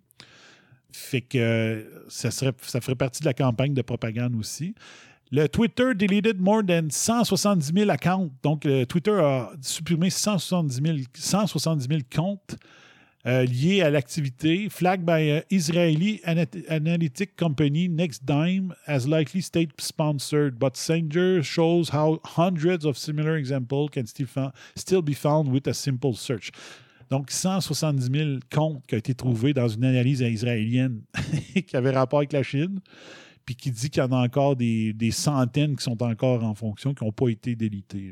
Fait 0.91 1.21
que 1.21 1.85
ça, 2.07 2.31
serait, 2.31 2.53
ça 2.61 2.79
ferait 2.79 2.95
partie 2.95 3.21
de 3.21 3.25
la 3.25 3.33
campagne 3.33 3.73
de 3.73 3.81
propagande 3.81 4.35
aussi. 4.35 4.73
Le 5.31 5.47
Twitter 5.47 5.93
deleted 5.93 6.39
more 6.39 6.63
than 6.63 6.89
170 6.89 7.73
000 7.73 7.89
accounts. 7.89 8.31
Donc, 8.43 8.65
Twitter 8.87 9.19
a 9.19 9.51
supprimé 9.61 10.09
170 10.09 10.81
000, 10.81 10.97
170 11.13 11.87
000 11.87 12.01
comptes 12.13 12.55
euh, 13.27 13.43
liés 13.43 13.81
à 13.81 13.89
l'activité, 13.89 14.69
flagged 14.69 15.05
by 15.05 15.31
an 15.31 15.41
Israeli 15.49 16.21
analytic 16.23 17.35
company 17.35 17.89
NextDime 17.89 18.73
as 18.85 19.05
likely 19.05 19.41
state-sponsored, 19.41 20.57
but 20.57 20.77
Sanger 20.77 21.43
shows 21.43 21.89
how 21.91 22.21
hundreds 22.23 22.85
of 22.85 22.97
similar 22.97 23.35
examples 23.35 23.89
can 23.91 24.05
still, 24.05 24.27
still 24.75 25.01
be 25.01 25.13
found 25.13 25.51
with 25.51 25.67
a 25.67 25.73
simple 25.73 26.13
search. 26.13 26.51
Donc, 27.09 27.29
170 27.29 28.09
000 28.11 28.39
comptes 28.49 28.85
qui 28.87 28.95
ont 28.95 28.99
été 28.99 29.13
trouvés 29.13 29.53
dans 29.53 29.67
une 29.67 29.83
analyse 29.83 30.21
israélienne 30.21 31.01
qui 31.67 31.75
avait 31.75 31.91
rapport 31.91 32.19
avec 32.19 32.31
la 32.31 32.43
Chine 32.43 32.79
puis 33.47 33.55
qui 33.55 33.71
dit 33.71 33.89
qu'il 33.89 34.03
y 34.03 34.05
en 34.05 34.11
a 34.11 34.17
encore 34.17 34.57
des, 34.57 34.93
centaines 35.11 35.77
qui 35.77 35.83
sont 35.83 36.03
encore 36.03 36.43
en 36.43 36.53
fonction, 36.53 36.93
qui 36.93 37.05
n'ont 37.05 37.13
pas 37.13 37.29
été 37.29 37.55
délités. 37.55 38.11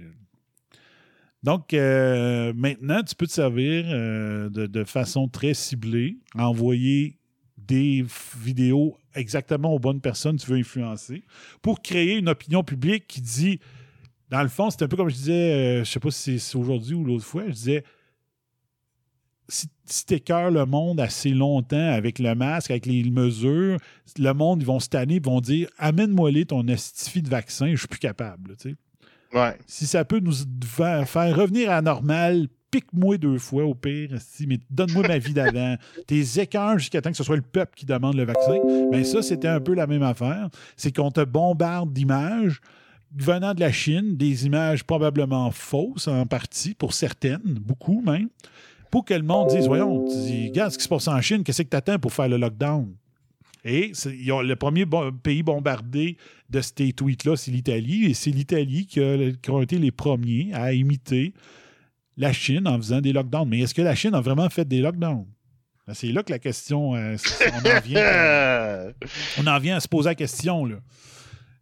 Donc, 1.43 1.73
euh, 1.73 2.53
maintenant, 2.55 3.03
tu 3.03 3.15
peux 3.15 3.27
te 3.27 3.33
servir 3.33 3.83
euh, 3.89 4.49
de, 4.49 4.83
façon 4.85 5.27
très 5.27 5.53
ciblée, 5.53 6.17
envoyer 6.35 7.19
des 7.57 8.05
vidéos 8.39 8.97
exactement 9.13 9.73
aux 9.73 9.79
bonnes 9.79 9.99
personnes 9.99 10.37
que 10.37 10.43
tu 10.43 10.51
veux 10.51 10.57
influencer 10.57 11.23
pour 11.61 11.81
créer 11.81 12.15
une 12.15 12.29
opinion 12.29 12.63
publique 12.63 13.05
qui 13.05 13.19
dit, 13.19 13.59
dans 14.29 14.41
le 14.41 14.47
fond, 14.47 14.69
c'est 14.69 14.83
un 14.83 14.87
peu 14.87 14.95
comme 14.95 15.09
je 15.09 15.15
disais, 15.15 15.33
euh, 15.33 15.73
je 15.75 15.79
ne 15.79 15.83
sais 15.83 15.99
pas 15.99 16.11
si 16.11 16.39
c'est 16.39 16.57
aujourd'hui 16.57 16.95
ou 16.95 17.03
l'autre 17.03 17.25
fois, 17.25 17.43
je 17.47 17.51
disais, 17.51 17.83
si, 19.47 19.67
si 19.85 20.05
t'écœures 20.05 20.51
le 20.51 20.65
monde 20.65 20.99
assez 20.99 21.29
longtemps 21.29 21.91
avec 21.91 22.19
le 22.19 22.33
masque, 22.35 22.71
avec 22.71 22.85
les 22.85 23.03
mesures, 23.03 23.77
le 24.17 24.33
monde, 24.33 24.61
ils 24.61 24.65
vont 24.65 24.79
se 24.79 24.89
tanner, 24.89 25.15
ils 25.15 25.23
vont 25.23 25.41
dire 25.41 25.69
Amène-moi 25.77 26.31
les 26.31 26.45
ton 26.45 26.67
astifi 26.67 27.21
de 27.21 27.29
vaccin, 27.29 27.71
je 27.71 27.77
suis 27.77 27.87
plus 27.87 27.99
capable. 27.99 28.55
Si 29.67 29.85
ça 29.85 30.05
peut 30.05 30.19
nous 30.19 30.33
faire 30.63 31.35
revenir 31.35 31.69
à 31.69 31.75
la 31.75 31.81
normale, 31.81 32.47
pique-moi 32.71 33.17
deux 33.17 33.37
fois 33.37 33.65
au 33.65 33.75
pire, 33.75 34.17
mais 34.47 34.59
donne-moi 34.69 35.07
ma 35.07 35.17
vie 35.17 35.33
d'avant. 35.33 35.75
Tes 36.07 36.39
écœurs 36.39 36.79
jusqu'à 36.79 37.01
temps 37.01 37.11
que 37.11 37.17
ce 37.17 37.23
soit 37.23 37.35
le 37.35 37.41
peuple 37.41 37.73
qui 37.75 37.85
demande 37.85 38.15
le 38.15 38.25
vaccin. 38.25 38.57
Mais 38.91 39.03
ça, 39.03 39.21
c'était 39.21 39.47
un 39.47 39.59
peu 39.59 39.73
la 39.73 39.87
même 39.87 40.03
affaire. 40.03 40.49
C'est 40.77 40.95
qu'on 40.95 41.11
te 41.11 41.23
bombarde 41.23 41.91
d'images 41.93 42.61
venant 43.17 43.53
de 43.53 43.61
la 43.61 43.71
Chine, 43.71 44.17
des 44.17 44.45
images 44.45 44.83
probablement 44.83 45.51
fausses 45.51 46.07
en 46.07 46.25
partie, 46.25 46.73
pour 46.73 46.93
certaines, 46.93 47.39
beaucoup 47.43 48.01
même 48.01 48.29
pour 48.91 49.05
que 49.05 49.13
le 49.13 49.23
monde 49.23 49.49
dise 49.49 49.67
Voyons, 49.67 50.05
regarde 50.05 50.71
ce 50.71 50.77
qui 50.77 50.83
se 50.83 50.89
passe 50.89 51.07
en 51.07 51.19
Chine, 51.21 51.43
qu'est-ce 51.43 51.61
que 51.61 51.69
tu 51.69 51.77
attends 51.77 51.99
pour 51.99 52.13
faire 52.13 52.29
le 52.29 52.37
lockdown? 52.37 52.93
Et 53.67 53.93
le 54.05 54.53
premier 54.53 54.85
pays 55.23 55.41
bombardé 55.41 56.17
de 56.51 56.61
ces 56.61 56.93
tweets-là, 56.93 57.35
c'est 57.35 57.49
l'Italie. 57.49 58.05
Et 58.05 58.13
c'est 58.13 58.29
l'Italie 58.29 58.85
qui, 58.85 58.99
qui, 59.41 59.51
a 59.51 59.61
été 59.61 59.79
les 59.79 59.91
premiers 59.91 60.53
à 60.53 60.71
imiter 60.71 61.33
la 62.15 62.31
Chine 62.31 62.67
en 62.67 62.77
faisant 62.77 63.01
des 63.01 63.11
lockdowns. 63.11 63.49
Mais 63.49 63.61
est-ce 63.61 63.73
que 63.73 63.81
la 63.81 63.95
Chine 63.95 64.13
a 64.13 64.21
vraiment 64.21 64.49
fait 64.49 64.65
des 64.65 64.81
lockdowns? 64.81 65.25
Ben, 65.87 65.93
c'est 65.93 66.07
là 66.07 66.23
que 66.23 66.31
la 66.31 66.39
question, 66.39 66.95
euh, 66.95 67.15
on, 67.53 67.69
en 67.69 67.79
vient, 67.79 68.93
on 69.39 69.47
en 69.47 69.59
vient 69.59 69.77
à 69.77 69.79
se 69.79 69.87
poser 69.87 70.09
la 70.09 70.15
question, 70.15 70.65
là. 70.65 70.77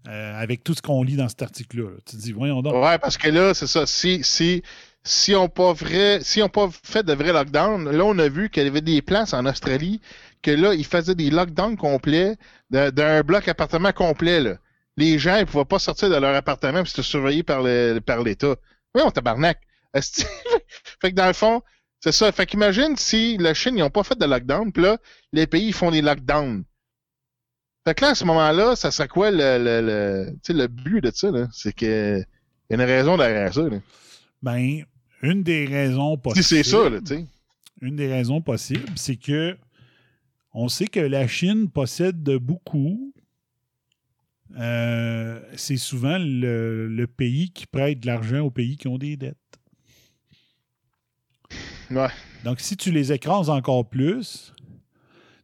Euh, 0.09 0.41
avec 0.41 0.65
tout 0.65 0.73
ce 0.73 0.81
qu'on 0.81 1.01
lit 1.01 1.15
dans 1.15 1.29
cet 1.29 1.43
article-là. 1.43 1.89
Tu 2.05 2.17
te 2.17 2.21
dis, 2.21 2.33
voyons 2.33 2.61
donc. 2.61 2.73
Ouais, 2.73 2.97
parce 2.97 3.17
que 3.17 3.29
là, 3.29 3.53
c'est 3.53 3.67
ça. 3.67 3.85
Si, 3.85 4.21
si, 4.23 4.61
si 5.05 5.35
on 5.35 5.49
pas 5.49 5.73
vrai, 5.73 6.19
si 6.21 6.41
on 6.41 6.49
pas 6.49 6.69
fait 6.83 7.03
de 7.03 7.13
vrai 7.13 7.33
lockdown, 7.33 7.89
là, 7.91 8.05
on 8.05 8.17
a 8.19 8.29
vu 8.29 8.49
qu'il 8.49 8.63
y 8.63 8.67
avait 8.67 8.81
des 8.81 9.01
places 9.01 9.33
en 9.33 9.45
Australie 9.45 10.01
que 10.41 10.51
là, 10.51 10.73
ils 10.73 10.85
faisaient 10.85 11.15
des 11.15 11.29
lockdowns 11.29 11.77
complets 11.77 12.35
d'un 12.69 13.21
bloc 13.21 13.47
appartement 13.47 13.91
complet, 13.91 14.39
là. 14.39 14.57
Les 14.95 15.17
gens, 15.17 15.37
ils 15.37 15.45
pouvaient 15.45 15.65
pas 15.65 15.79
sortir 15.79 16.09
de 16.09 16.15
leur 16.15 16.35
appartement 16.35 16.83
puis 16.83 16.91
se 16.91 17.01
surveiller 17.01 17.41
par 17.41 17.63
l'État. 17.63 18.01
Par 18.05 18.21
oui, 18.21 19.01
on 19.03 19.09
tabarnak. 19.09 19.59
fait 19.95 21.11
que 21.11 21.15
dans 21.15 21.27
le 21.27 21.33
fond, 21.33 21.61
c'est 21.99 22.11
ça. 22.11 22.31
Fait 22.31 22.45
qu'imagine 22.45 22.95
si 22.95 23.37
la 23.37 23.53
Chine, 23.53 23.75
ils 23.77 23.79
n'ont 23.79 23.89
pas 23.89 24.03
fait 24.03 24.17
de 24.17 24.25
lockdown, 24.25 24.71
puis 24.71 24.83
là, 24.83 24.97
les 25.31 25.47
pays 25.47 25.71
font 25.71 25.89
des 25.89 26.01
lockdowns. 26.01 26.63
Fait 27.87 27.95
que 27.95 28.05
là, 28.05 28.11
à 28.11 28.15
ce 28.15 28.23
moment-là, 28.25 28.75
ça 28.75 28.91
serait 28.91 29.07
quoi 29.07 29.31
le, 29.31 29.57
le, 29.57 29.81
le, 29.81 30.53
le 30.53 30.67
but 30.67 31.01
de 31.01 31.11
ça? 31.13 31.29
C'est 31.51 31.73
qu'il 31.73 31.87
y 32.69 32.73
a 32.73 32.75
une 32.75 32.81
raison 32.81 33.17
derrière 33.17 33.53
ça. 33.53 33.61
Là. 33.61 33.77
Ben, 34.41 34.83
une 35.23 35.41
des 35.41 35.65
raisons 35.65 36.17
possibles. 36.17 36.43
Si 36.43 36.55
c'est 36.55 36.63
ça, 36.63 36.89
tu 36.91 37.05
sais. 37.05 37.25
Une 37.81 37.95
des 37.95 38.07
raisons 38.07 38.41
possibles, 38.41 38.91
c'est 38.95 39.15
que 39.15 39.57
on 40.53 40.67
sait 40.67 40.87
que 40.87 40.99
la 40.99 41.27
Chine 41.27 41.69
possède 41.69 42.21
de 42.21 42.37
beaucoup. 42.37 43.13
Euh, 44.55 45.41
c'est 45.55 45.77
souvent 45.77 46.19
le, 46.19 46.87
le, 46.87 47.07
pays 47.07 47.49
qui 47.49 47.65
prête 47.65 48.01
de 48.01 48.05
l'argent 48.05 48.41
aux 48.41 48.51
pays 48.51 48.77
qui 48.77 48.87
ont 48.87 48.99
des 48.99 49.17
dettes. 49.17 49.37
Ouais. 51.89 52.09
Donc, 52.43 52.59
si 52.59 52.77
tu 52.77 52.91
les 52.91 53.11
écrases 53.11 53.49
encore 53.49 53.89
plus, 53.89 54.53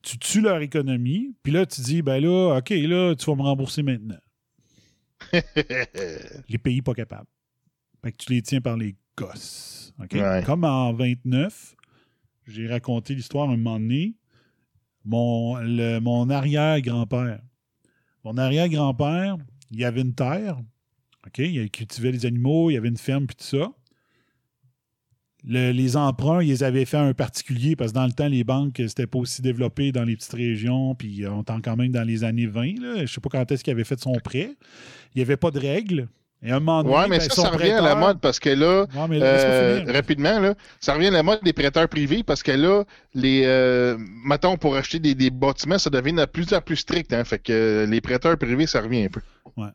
tu 0.04 0.20
tues 0.20 0.42
leur 0.42 0.62
économie, 0.62 1.34
puis 1.42 1.52
là, 1.52 1.66
tu 1.66 1.82
dis, 1.82 2.04
ben 2.04 2.22
là, 2.22 2.58
OK, 2.58 2.70
là, 2.70 3.16
tu 3.16 3.26
vas 3.26 3.36
me 3.36 3.42
rembourser 3.42 3.82
maintenant. 3.82 4.20
les 6.50 6.58
pays 6.58 6.84
pas 6.84 6.94
capables. 6.94 7.28
Fait 8.04 8.12
que 8.12 8.18
tu 8.18 8.34
les 8.34 8.42
tiens 8.44 8.62
par 8.62 8.78
les 8.78 8.96
Comme 10.46 10.64
en 10.64 10.94
29, 10.94 11.76
j'ai 12.48 12.68
raconté 12.68 13.16
l'histoire 13.16 13.50
un 13.50 13.58
moment 13.58 13.80
donné. 13.80 14.16
Mon, 15.06 15.62
mon 16.02 16.30
arrière-grand-père. 16.30 17.42
Mon 18.24 18.38
arrière-grand-père, 18.38 19.38
il 19.72 19.80
y 19.80 19.86
avait 19.86 20.02
une 20.02 20.14
terre. 20.14 20.60
OK? 21.26 21.40
Il 21.40 21.70
cultivait 21.72 22.12
les 22.12 22.26
animaux, 22.26 22.70
il 22.70 22.74
y 22.74 22.78
avait 22.78 22.90
une 22.90 22.98
ferme, 22.98 23.28
puis 23.28 23.36
tout 23.36 23.46
ça 23.46 23.72
les 25.46 25.96
emprunts, 25.96 26.44
ils 26.44 26.64
avaient 26.64 26.86
fait 26.86 26.98
un 26.98 27.14
particulier 27.14 27.76
parce 27.76 27.92
que 27.92 27.96
dans 27.96 28.06
le 28.06 28.12
temps, 28.12 28.28
les 28.28 28.44
banques, 28.44 28.76
c'était 28.88 29.08
pas 29.08 29.20
aussi 29.20 29.42
développé 29.42 29.92
dans 29.92 30.04
les 30.04 30.16
petites 30.16 30.34
régions, 30.34 30.96
puis 30.96 31.26
on 31.28 31.42
est 31.42 31.62
quand 31.62 31.78
même 31.78 31.92
dans 31.92 32.04
les 32.04 32.24
années 32.24 32.48
20. 32.48 32.80
Là. 32.82 33.06
Je 33.06 33.14
sais 33.14 33.22
pas 33.22 33.30
quand 33.30 33.52
est-ce 33.52 33.64
qu'il 33.64 33.72
avait 33.72 33.84
fait 33.84 34.00
son 34.00 34.14
prêt. 34.14 34.56
Il 35.16 35.18
n'y 35.18 35.22
avait 35.22 35.38
pas 35.38 35.52
de 35.52 35.60
règles. 35.60 36.10
Et 36.42 36.52
un 36.52 36.60
moment 36.60 36.84
donné, 36.84 36.96
ouais, 36.96 37.08
mais 37.10 37.18
ben, 37.18 37.30
ça, 37.30 37.42
ça 37.42 37.50
revient 37.50 37.72
à 37.72 37.82
la 37.82 37.96
mode 37.96 38.22
parce 38.22 38.40
que 38.40 38.50
là, 38.50 38.86
euh, 38.96 39.84
rapidement, 39.88 40.40
là, 40.40 40.56
ça 40.80 40.94
revient 40.94 41.08
à 41.08 41.12
la 41.12 41.24
mode 41.24 41.42
des 41.44 41.52
prêteurs 41.52 41.90
privés 41.90 42.24
parce 42.24 42.44
que 42.44 42.54
là, 42.54 42.86
les, 43.14 43.44
euh, 43.44 43.98
mettons, 44.26 44.56
pour 44.56 44.78
acheter 44.78 45.00
des, 45.00 45.30
bâtiments, 45.32 45.78
ça 45.78 45.90
devient 45.90 46.14
de 46.14 46.24
plus 46.26 46.54
en 46.54 46.62
plus 46.62 46.78
strict. 46.78 47.12
Hein, 47.12 47.26
fait 47.26 47.40
que 47.40 47.86
les 47.90 48.00
prêteurs 48.00 48.38
privés, 48.38 48.68
ça 48.68 48.82
revient 48.82 49.04
un 49.04 49.10
peu. 49.10 49.22
Ouais. 49.58 49.68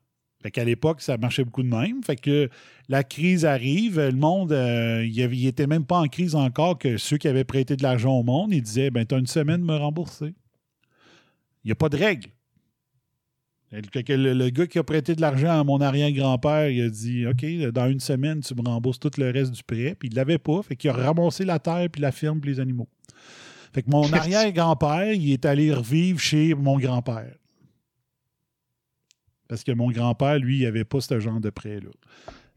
Fait 0.42 0.50
qu'à 0.50 0.64
l'époque, 0.64 1.02
ça 1.02 1.18
marchait 1.18 1.44
beaucoup 1.44 1.62
de 1.62 1.68
même. 1.68 2.02
Fait 2.02 2.16
que 2.16 2.48
la 2.88 3.02
crise 3.02 3.44
arrive, 3.44 4.00
le 4.00 4.12
monde, 4.12 4.52
euh, 4.52 5.02
il, 5.06 5.46
était 5.46 5.66
même 5.66 5.84
pas 5.84 5.98
en 5.98 6.06
crise 6.06 6.34
encore 6.34 6.78
que 6.78 6.96
ceux 6.96 7.18
qui 7.18 7.28
avaient 7.28 7.44
prêté 7.44 7.76
de 7.76 7.82
l'argent 7.82 8.12
au 8.12 8.22
monde, 8.22 8.52
ils 8.52 8.62
disaient 8.62 8.90
ben 8.90 9.04
tu 9.04 9.14
as 9.14 9.18
une 9.18 9.26
semaine 9.26 9.60
de 9.60 9.66
me 9.66 9.76
rembourser. 9.76 10.34
Il 11.64 11.68
n'y 11.68 11.72
a 11.72 11.76
pas 11.76 11.88
de 11.88 11.96
règle. 11.96 12.28
Le, 13.74 14.50
gars 14.50 14.66
qui 14.66 14.78
a 14.78 14.84
prêté 14.84 15.16
de 15.16 15.20
l'argent 15.20 15.60
à 15.60 15.64
mon 15.64 15.80
arrière-grand-père, 15.80 16.68
il 16.68 16.82
a 16.82 16.88
dit 16.88 17.26
OK, 17.26 17.44
dans 17.72 17.88
une 17.88 18.00
semaine, 18.00 18.40
tu 18.40 18.54
me 18.54 18.62
rembourses 18.62 19.00
tout 19.00 19.10
le 19.18 19.30
reste 19.30 19.52
du 19.52 19.62
prêt. 19.64 19.96
Puis 19.98 20.08
il 20.08 20.12
ne 20.12 20.16
l'avait 20.16 20.38
pas. 20.38 20.62
Fait 20.62 20.76
qu'il 20.76 20.90
a 20.90 20.92
ramassé 20.92 21.44
la 21.44 21.58
terre, 21.58 21.88
puis 21.90 22.00
la 22.00 22.12
ferme, 22.12 22.40
puis 22.40 22.52
les 22.52 22.60
animaux. 22.60 22.88
Fait 23.72 23.82
que 23.82 23.90
mon 23.90 24.04
arrière-grand-père, 24.12 25.12
il 25.12 25.32
est 25.32 25.44
allé 25.44 25.72
revivre 25.72 26.20
chez 26.20 26.54
mon 26.54 26.78
grand-père. 26.78 27.34
Parce 29.48 29.64
que 29.64 29.72
mon 29.72 29.90
grand-père, 29.90 30.38
lui, 30.38 30.58
il 30.58 30.64
n'avait 30.64 30.84
pas 30.84 31.00
ce 31.00 31.18
genre 31.18 31.40
de 31.40 31.50
prêt-là. 31.50 31.90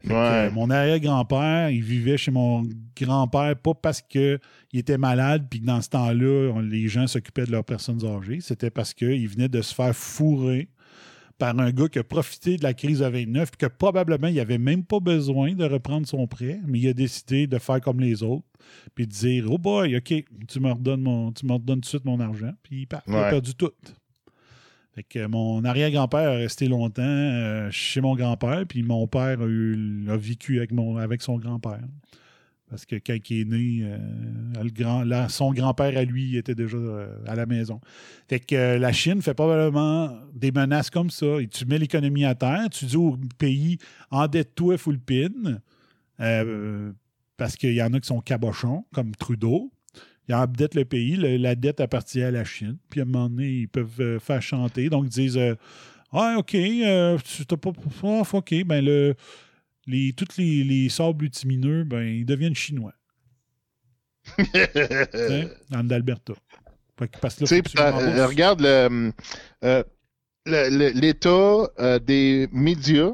Ouais. 0.04 0.48
mon 0.52 0.70
arrière-grand-père, 0.70 1.70
il 1.70 1.82
vivait 1.82 2.16
chez 2.16 2.30
mon 2.30 2.62
grand-père 2.96 3.56
pas 3.56 3.74
parce 3.74 4.00
qu'il 4.00 4.38
était 4.72 4.96
malade 4.96 5.48
puis 5.50 5.60
que 5.60 5.66
dans 5.66 5.82
ce 5.82 5.88
temps-là, 5.88 6.62
les 6.62 6.86
gens 6.86 7.08
s'occupaient 7.08 7.46
de 7.46 7.50
leurs 7.50 7.64
personnes 7.64 8.04
âgées. 8.06 8.38
C'était 8.40 8.70
parce 8.70 8.94
qu'il 8.94 9.26
venait 9.28 9.48
de 9.48 9.60
se 9.60 9.74
faire 9.74 9.94
fourrer 9.96 10.68
par 11.38 11.58
un 11.58 11.70
gars 11.70 11.88
qui 11.88 11.98
a 11.98 12.04
profité 12.04 12.56
de 12.56 12.62
la 12.62 12.74
crise 12.74 12.98
de 12.98 13.06
29 13.06 13.50
puis 13.52 13.68
que 13.68 13.72
probablement 13.72 14.28
il 14.28 14.36
n'avait 14.36 14.58
même 14.58 14.84
pas 14.84 15.00
besoin 15.00 15.54
de 15.54 15.64
reprendre 15.64 16.06
son 16.06 16.26
prêt, 16.26 16.60
mais 16.66 16.80
il 16.80 16.88
a 16.88 16.92
décidé 16.92 17.46
de 17.46 17.58
faire 17.58 17.80
comme 17.80 18.00
les 18.00 18.22
autres 18.22 18.44
puis 18.94 19.06
de 19.06 19.12
dire 19.12 19.46
Oh 19.50 19.58
boy, 19.58 19.96
OK, 19.96 20.12
tu 20.48 20.60
me 20.60 20.72
redonnes, 20.72 21.02
mon, 21.02 21.32
tu 21.32 21.46
me 21.46 21.52
redonnes 21.52 21.76
tout 21.76 21.82
de 21.82 21.86
suite 21.86 22.04
mon 22.04 22.20
argent. 22.20 22.52
Puis 22.62 22.88
il, 22.90 23.16
a 23.16 23.30
perdu 23.30 23.54
tout 23.54 23.72
mon 25.28 25.64
arrière-grand-père 25.64 26.30
a 26.30 26.34
resté 26.34 26.68
longtemps 26.68 27.02
euh, 27.02 27.70
chez 27.70 28.00
mon 28.00 28.14
grand-père, 28.14 28.64
puis 28.68 28.82
mon 28.82 29.06
père 29.06 29.38
a, 29.40 30.16
vécu 30.16 30.58
avec, 30.58 30.72
mon, 30.72 30.96
avec 30.96 31.22
son 31.22 31.38
grand-père. 31.38 31.82
Parce 32.70 32.84
que 32.84 32.96
quand 32.96 33.16
il 33.30 33.40
est 33.40 33.44
né, 33.44 33.98
euh, 34.62 35.28
son 35.28 35.52
grand-père 35.52 35.96
à 35.96 36.04
lui 36.04 36.36
était 36.36 36.54
déjà 36.54 36.76
euh, 36.76 37.16
à 37.26 37.34
la 37.34 37.46
maison. 37.46 37.80
Fait 38.28 38.40
que 38.40 38.76
la 38.76 38.92
Chine 38.92 39.22
fait 39.22 39.34
probablement 39.34 40.18
des 40.34 40.52
menaces 40.52 40.90
comme 40.90 41.10
ça. 41.10 41.26
Tu 41.50 41.64
mets 41.66 41.78
l'économie 41.78 42.24
à 42.24 42.34
terre, 42.34 42.68
tu 42.70 42.84
dis 42.84 42.96
au 42.96 43.16
pays 43.38 43.78
endette-toi 44.10 44.76
full 44.78 44.98
parce 47.36 47.56
qu'il 47.56 47.72
y 47.72 47.82
en 47.82 47.94
a 47.94 48.00
qui 48.00 48.08
sont 48.08 48.20
cabochons, 48.20 48.84
comme 48.92 49.14
Trudeau 49.14 49.70
ils 50.28 50.34
endettent 50.34 50.74
le 50.74 50.84
pays, 50.84 51.16
la 51.16 51.54
dette 51.54 51.80
appartient 51.80 52.22
à 52.22 52.30
la 52.30 52.44
Chine. 52.44 52.76
Puis 52.90 53.00
à 53.00 53.04
un 53.04 53.06
moment 53.06 53.30
donné, 53.30 53.48
ils 53.48 53.68
peuvent 53.68 54.00
euh, 54.00 54.18
faire 54.18 54.42
chanter. 54.42 54.90
Donc, 54.90 55.06
ils 55.06 55.10
disent 55.10 55.38
euh, 55.38 55.54
Ah, 56.12 56.36
OK, 56.38 56.54
euh, 56.54 57.18
tu 57.24 57.46
t'as 57.46 57.56
pas. 57.56 57.72
Ah, 58.02 58.22
OK, 58.32 58.54
ben 58.64 58.84
le, 58.84 59.14
les, 59.88 60.12
tous 60.12 60.36
les, 60.36 60.62
les 60.62 60.88
sables 60.88 61.28
ben, 61.86 62.02
ils 62.02 62.24
deviennent 62.24 62.54
chinois. 62.54 62.92
dans 65.70 65.88
l'Alberta. 65.88 66.34
regarde 67.00 68.60
l'état 70.46 71.98
des 72.00 72.48
médias 72.52 73.12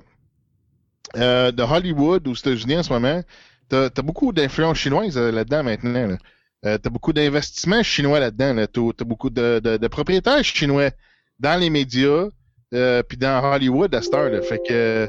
de 1.15 1.63
Hollywood 1.63 2.27
aux 2.27 2.35
États-Unis 2.35 2.79
en 2.79 2.83
ce 2.83 2.93
moment. 2.93 3.23
Tu 3.71 3.77
as, 3.77 4.03
beaucoup 4.03 4.33
d'influence 4.33 4.79
chinoise 4.79 5.17
là-dedans 5.17 5.63
maintenant. 5.63 6.07
Là. 6.09 6.19
Euh, 6.65 6.79
tu 6.79 6.89
as 6.89 6.91
beaucoup 6.91 7.13
d'investissements 7.13 7.83
chinois 7.83 8.21
là-dedans. 8.21 8.55
Là. 8.55 8.67
Tu 8.67 8.81
as, 8.81 9.05
beaucoup 9.05 9.31
de, 9.31 9.61
de, 9.61 9.89
propriétaires 9.89 10.43
chinois 10.45 10.91
dans 11.39 11.61
les 11.61 11.71
médias, 11.71 12.29
euh, 12.73 13.03
puis 13.03 13.19
dans 13.19 13.43
Hollywood 13.45 13.95
à 13.95 14.03
cette 14.03 14.15
heure. 14.15 14.31
Là. 14.31 14.41
Fait 14.43 14.61
que, 14.67 15.09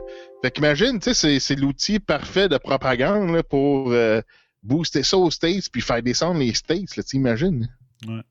fait 0.49 0.99
tu 0.99 1.13
sais, 1.13 1.39
c'est, 1.39 1.55
l'outil 1.55 1.99
parfait 1.99 2.49
de 2.49 2.57
propagande 2.57 3.41
pour 3.43 3.91
euh, 3.91 4.21
booster 4.63 5.03
ça 5.03 5.17
aux 5.17 5.31
States 5.31 5.69
puis 5.71 5.81
faire 5.81 6.01
descendre 6.01 6.39
les 6.39 6.53
States. 6.53 6.95
Là, 6.95 7.03
imagines? 7.13 7.67
Ouais. 8.07 8.21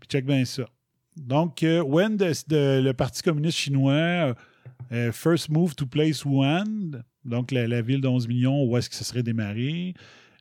Puis 0.00 0.08
check 0.08 0.24
bien 0.24 0.44
ça. 0.44 0.64
Donc, 1.16 1.62
euh, 1.62 1.82
le 2.50 2.92
Parti 2.92 3.22
communiste 3.22 3.58
chinois 3.58 4.34
first 5.12 5.48
move 5.48 5.74
to 5.74 5.86
place 5.86 6.24
Wuhan, 6.24 7.02
donc 7.24 7.50
la, 7.50 7.82
ville 7.82 8.00
de 8.00 8.08
11 8.08 8.28
millions, 8.28 8.64
où 8.64 8.76
est-ce 8.76 8.88
que 8.88 8.94
ça 8.94 9.04
serait 9.04 9.22
démarré. 9.22 9.94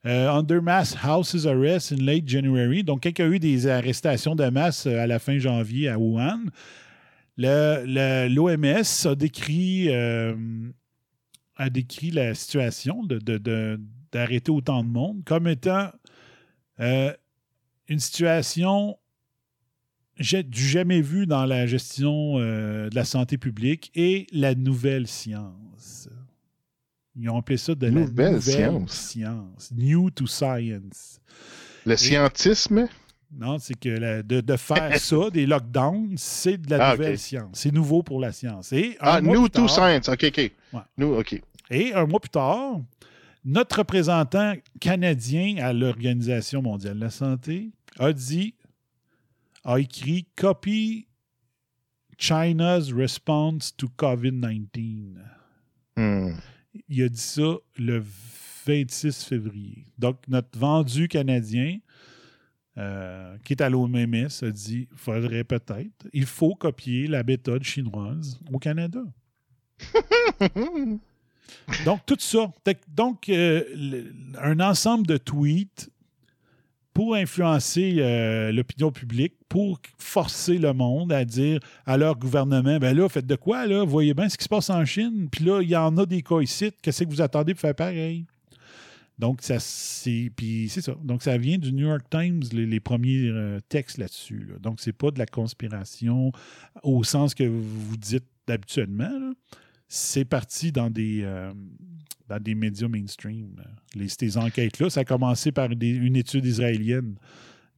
Euh, 0.06 0.30
under 0.30 0.62
mass 0.62 0.96
houses 0.96 1.46
arrest 1.46 1.92
in 1.92 1.98
late 1.98 2.28
January. 2.28 2.84
Donc, 2.84 3.06
y 3.06 3.22
a 3.22 3.28
eu 3.28 3.40
des 3.40 3.68
arrestations 3.68 4.36
de 4.36 4.48
masse 4.50 4.86
euh, 4.86 5.00
à 5.00 5.08
la 5.08 5.20
fin 5.20 5.38
janvier 5.38 5.90
à 5.90 5.98
Wuhan, 5.98 6.46
l'OMS 7.38 9.06
a 9.06 9.16
décrit, 9.16 9.90
euh, 9.90 10.36
a 11.56 11.70
décrit 11.70 12.12
la 12.12 12.34
situation 12.34 13.04
d'arrêter 14.12 14.52
autant 14.52 14.84
de 14.84 14.90
monde 14.90 15.24
comme 15.26 15.48
étant 15.48 15.92
une 16.80 18.00
situation 18.00 18.98
du 20.20 20.68
jamais 20.68 21.02
vu 21.02 21.28
dans 21.28 21.46
la 21.46 21.68
gestion 21.68 22.38
de 22.38 22.94
la 22.94 23.06
santé 23.06 23.38
publique 23.38 23.92
et 23.96 24.28
la 24.32 24.56
nouvelle 24.56 25.08
science. 25.08 26.10
Ils 27.20 27.30
ont 27.30 27.38
appelé 27.38 27.58
ça 27.58 27.74
de 27.74 27.88
la 27.88 27.92
nouvelle 27.92 28.42
science. 28.42 29.72
New 29.76 30.12
to 30.12 30.28
science. 30.28 31.20
Le 31.86 31.96
scientisme? 31.98 32.88
Non, 33.32 33.60
c'est 33.60 33.78
que 33.78 34.22
de, 34.22 34.58
faire 34.58 34.98
ça, 35.00 35.30
des 35.30 35.46
lockdowns, 35.46 36.16
c'est 36.18 36.58
de 36.58 36.70
la 36.72 36.90
ah, 36.90 36.92
nouvelle 36.96 37.20
science. 37.20 37.50
C'est 37.54 37.74
nouveau 37.74 38.04
pour 38.04 38.20
la 38.20 38.32
science. 38.32 38.72
Et 38.72 38.98
ah, 39.00 39.22
new 39.22 39.50
to 39.50 39.68
science. 39.68 40.08
OK, 40.08 40.26
OK. 40.26 40.52
New, 40.98 41.20
OK. 41.20 41.42
Et 41.70 41.94
un 41.94 42.06
mois 42.06 42.20
plus 42.20 42.30
tard, 42.30 42.80
Notre 43.44 43.80
représentant 43.80 44.54
canadien 44.80 45.58
à 45.58 45.74
l'Organisation 45.74 46.62
mondiale 46.62 46.96
de 46.96 47.02
la 47.02 47.10
santé 47.10 47.72
a 48.00 48.14
dit, 48.14 48.56
a 49.64 49.80
écrit 49.80 50.28
Copy 50.36 51.08
China's 52.18 52.92
response 52.92 53.76
to 53.76 53.88
COVID-19. 53.98 55.18
Hmm. 55.98 56.34
Il 56.88 57.04
a 57.04 57.10
dit 57.10 57.20
ça 57.20 57.58
le 57.78 58.04
26 58.66 59.24
février. 59.24 59.86
Donc, 59.98 60.20
notre 60.28 60.58
vendu 60.58 61.08
canadien, 61.08 61.80
euh, 62.78 63.38
qui 63.44 63.54
est 63.54 63.62
à 63.62 63.70
l'OMS, 63.70 64.28
a 64.42 64.52
dit 64.52 64.88
faudrait 64.96 65.44
peut-être, 65.44 66.08
il 66.14 66.26
faut 66.26 66.56
copier 66.56 67.08
la 67.08 67.24
méthode 67.24 67.64
chinoise 67.64 68.40
au 68.52 68.60
Canada. 68.60 69.02
Donc, 71.86 72.06
tout 72.06 72.18
ça. 72.20 72.52
Donc, 72.88 73.30
euh, 73.30 73.64
un 74.42 74.60
ensemble 74.60 75.08
de 75.08 75.18
tweets 75.18 75.90
pour 76.94 77.16
influencer 77.16 77.98
euh, 78.00 78.52
l'opinion 78.52 78.92
publique, 78.92 79.34
pour 79.48 79.80
forcer 79.98 80.58
le 80.58 80.74
monde 80.74 81.12
à 81.14 81.26
dire 81.26 81.60
à 81.86 81.96
leur 81.96 82.18
gouvernement, 82.18 82.80
ben 82.80 82.98
là, 82.98 83.08
faites 83.08 83.28
de 83.28 83.36
quoi, 83.36 83.68
là? 83.68 83.86
Voyez 83.86 84.14
bien 84.14 84.28
ce 84.30 84.38
qui 84.38 84.44
se 84.44 84.50
passe 84.50 84.70
en 84.70 84.84
Chine. 84.84 85.30
Puis 85.32 85.46
là, 85.46 85.62
il 85.62 85.70
y 85.70 85.76
en 85.76 85.96
a 85.98 86.06
des 86.06 86.22
cas 86.22 86.42
ici. 86.42 86.72
Qu'est-ce 86.82 87.04
que 87.04 87.10
vous 87.10 87.22
attendez 87.22 87.54
pour 87.54 87.62
faire 87.62 87.76
pareil? 87.76 88.26
Donc, 89.20 89.42
ça, 89.42 89.60
c'est. 89.60 90.32
Puis 90.36 90.70
ça. 90.70 90.96
Donc, 91.04 91.24
ça 91.24 91.38
vient 91.38 91.58
du 91.58 91.74
New 91.74 91.88
York 91.88 92.06
Times, 92.10 92.44
les, 92.52 92.80
premiers 92.80 93.28
euh, 93.28 93.60
textes 93.68 93.98
là-dessus. 93.98 94.46
là. 94.50 94.60
Donc, 94.60 94.80
c'est 94.80 94.94
pas 94.94 95.12
de 95.12 95.20
la 95.20 95.26
conspiration 95.26 96.32
au 96.84 97.04
sens 97.04 97.34
que 97.34 97.44
vous 97.44 97.98
dites 97.98 98.28
habituellement. 98.48 99.34
C'est 99.88 100.26
parti 100.26 100.72
dans 100.72 100.90
des, 100.90 101.22
euh, 101.24 101.52
dans 102.28 102.40
des 102.40 102.54
médias 102.54 102.88
mainstream. 102.88 103.56
là. 103.58 103.64
Les, 103.96 104.08
ces 104.08 104.38
enquêtes-là, 104.38 104.90
ça 104.90 105.00
a 105.00 105.06
commencé 105.06 105.52
par 105.52 105.70
une 105.72 106.16
étude 106.16 106.46
israélienne 106.46 107.16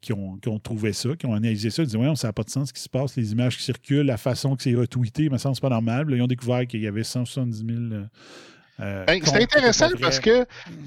qui 0.01 0.13
ont, 0.13 0.37
trouvé 0.63 0.93
ça, 0.93 1.15
qui 1.15 1.25
ont 1.25 1.33
analysé 1.33 1.69
ça. 1.69 1.83
Ils 1.83 1.87
disaient, 1.87 1.97
ouais, 1.97 2.15
ça 2.15 2.27
n'a 2.27 2.33
pas 2.33 2.43
de 2.43 2.49
sens 2.49 2.69
ce 2.69 2.73
qui 2.73 2.81
se 2.81 2.89
passe, 2.89 3.15
les 3.15 3.31
images 3.31 3.57
qui 3.57 3.63
circulent, 3.63 4.05
la 4.05 4.17
façon 4.17 4.55
que 4.55 4.63
c'est 4.63 4.73
retweeté, 4.73 5.29
semble 5.37 5.37
que 5.37 5.55
c'est 5.55 5.61
pas 5.61 5.69
normal. 5.69 6.07
Ils 6.09 6.21
ont 6.21 6.27
découvert 6.27 6.65
qu'il 6.67 6.81
y 6.81 6.87
avait 6.87 7.03
170 7.03 7.65
000. 7.89 8.03
Euh, 8.80 9.06
Ben, 9.06 9.22
c'est 9.23 9.41
intéressant 9.43 9.89
parce 10.01 10.19
que 10.19 10.45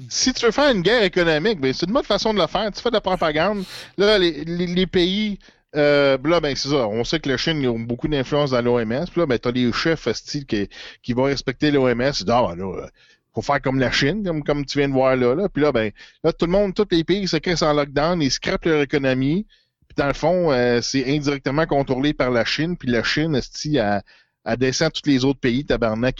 si 0.09 0.33
tu 0.33 0.45
veux 0.45 0.51
faire 0.51 0.71
une 0.73 0.81
guerre 0.81 1.03
économique, 1.03 1.59
ben, 1.59 1.73
c'est 1.73 1.85
une 1.85 1.93
bonne 1.93 2.03
façon 2.03 2.33
de 2.33 2.39
le 2.39 2.47
faire. 2.47 2.71
Tu 2.71 2.81
fais 2.81 2.89
de 2.89 2.95
la 2.95 3.01
propagande. 3.01 3.63
Là, 3.97 4.17
les, 4.17 4.43
les- 4.45 4.67
les 4.67 4.87
pays, 4.87 5.39
euh, 5.75 6.17
là, 6.23 6.39
ben, 6.39 6.55
c'est 6.55 6.69
ça. 6.69 6.87
On 6.87 7.03
sait 7.03 7.19
que 7.19 7.29
la 7.29 7.37
Chine 7.37 7.65
ont 7.67 7.79
beaucoup 7.79 8.07
d'influence 8.07 8.51
dans 8.51 8.61
l'OMS. 8.61 9.05
Puis 9.11 9.19
là, 9.21 9.25
ben, 9.25 9.37
t'as 9.39 9.51
les 9.51 9.71
chefs 9.71 10.07
hosties, 10.07 10.45
qui, 10.45 10.69
qui 11.01 11.13
vont 11.13 11.23
respecter 11.23 11.71
l'OMS. 11.71 12.01
Ils 12.01 12.11
disent, 12.11 12.25
ah, 12.29 12.47
ben, 12.49 12.55
là, 12.55 12.83
euh, 12.83 12.87
faut 13.35 13.41
faire 13.41 13.61
comme 13.61 13.79
la 13.79 13.91
Chine, 13.91 14.23
comme, 14.23 14.43
comme 14.43 14.65
tu 14.65 14.77
viens 14.77 14.87
de 14.89 14.93
voir 14.93 15.15
là, 15.15 15.33
là. 15.35 15.49
Puis 15.49 15.61
là, 15.63 15.71
ben, 15.71 15.91
là, 16.23 16.31
tout 16.33 16.45
le 16.45 16.51
monde, 16.51 16.73
tous 16.75 16.87
les 16.91 17.03
pays 17.03 17.27
se 17.27 17.37
crissent 17.37 17.63
en 17.63 17.73
lockdown, 17.73 18.21
ils 18.21 18.31
scrapent 18.31 18.65
leur 18.65 18.81
économie. 18.81 19.45
Puis 19.87 19.95
dans 19.97 20.07
le 20.07 20.13
fond, 20.13 20.51
euh, 20.51 20.81
c'est 20.81 21.05
indirectement 21.15 21.65
contrôlé 21.65 22.13
par 22.13 22.31
la 22.31 22.45
Chine. 22.45 22.77
Puis 22.77 22.89
la 22.89 23.03
Chine, 23.03 23.35
elle, 23.35 24.01
elle 24.45 24.57
descend 24.57 24.91
tous 24.91 25.09
les 25.09 25.23
autres 25.23 25.39
pays, 25.39 25.65
tabarnak, 25.65 26.17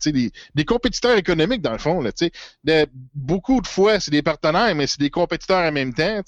sais, 0.00 0.12
des, 0.12 0.32
des 0.54 0.64
compétiteurs 0.64 1.16
économiques, 1.16 1.62
dans 1.62 1.72
le 1.72 1.78
fond, 1.78 2.02
là, 2.02 2.86
beaucoup 3.14 3.60
de 3.60 3.66
fois, 3.66 4.00
c'est 4.00 4.10
des 4.10 4.22
partenaires, 4.22 4.74
mais 4.74 4.86
c'est 4.86 5.00
des 5.00 5.10
compétiteurs 5.10 5.66
en 5.66 5.72
même 5.72 5.94
temps. 5.94 6.20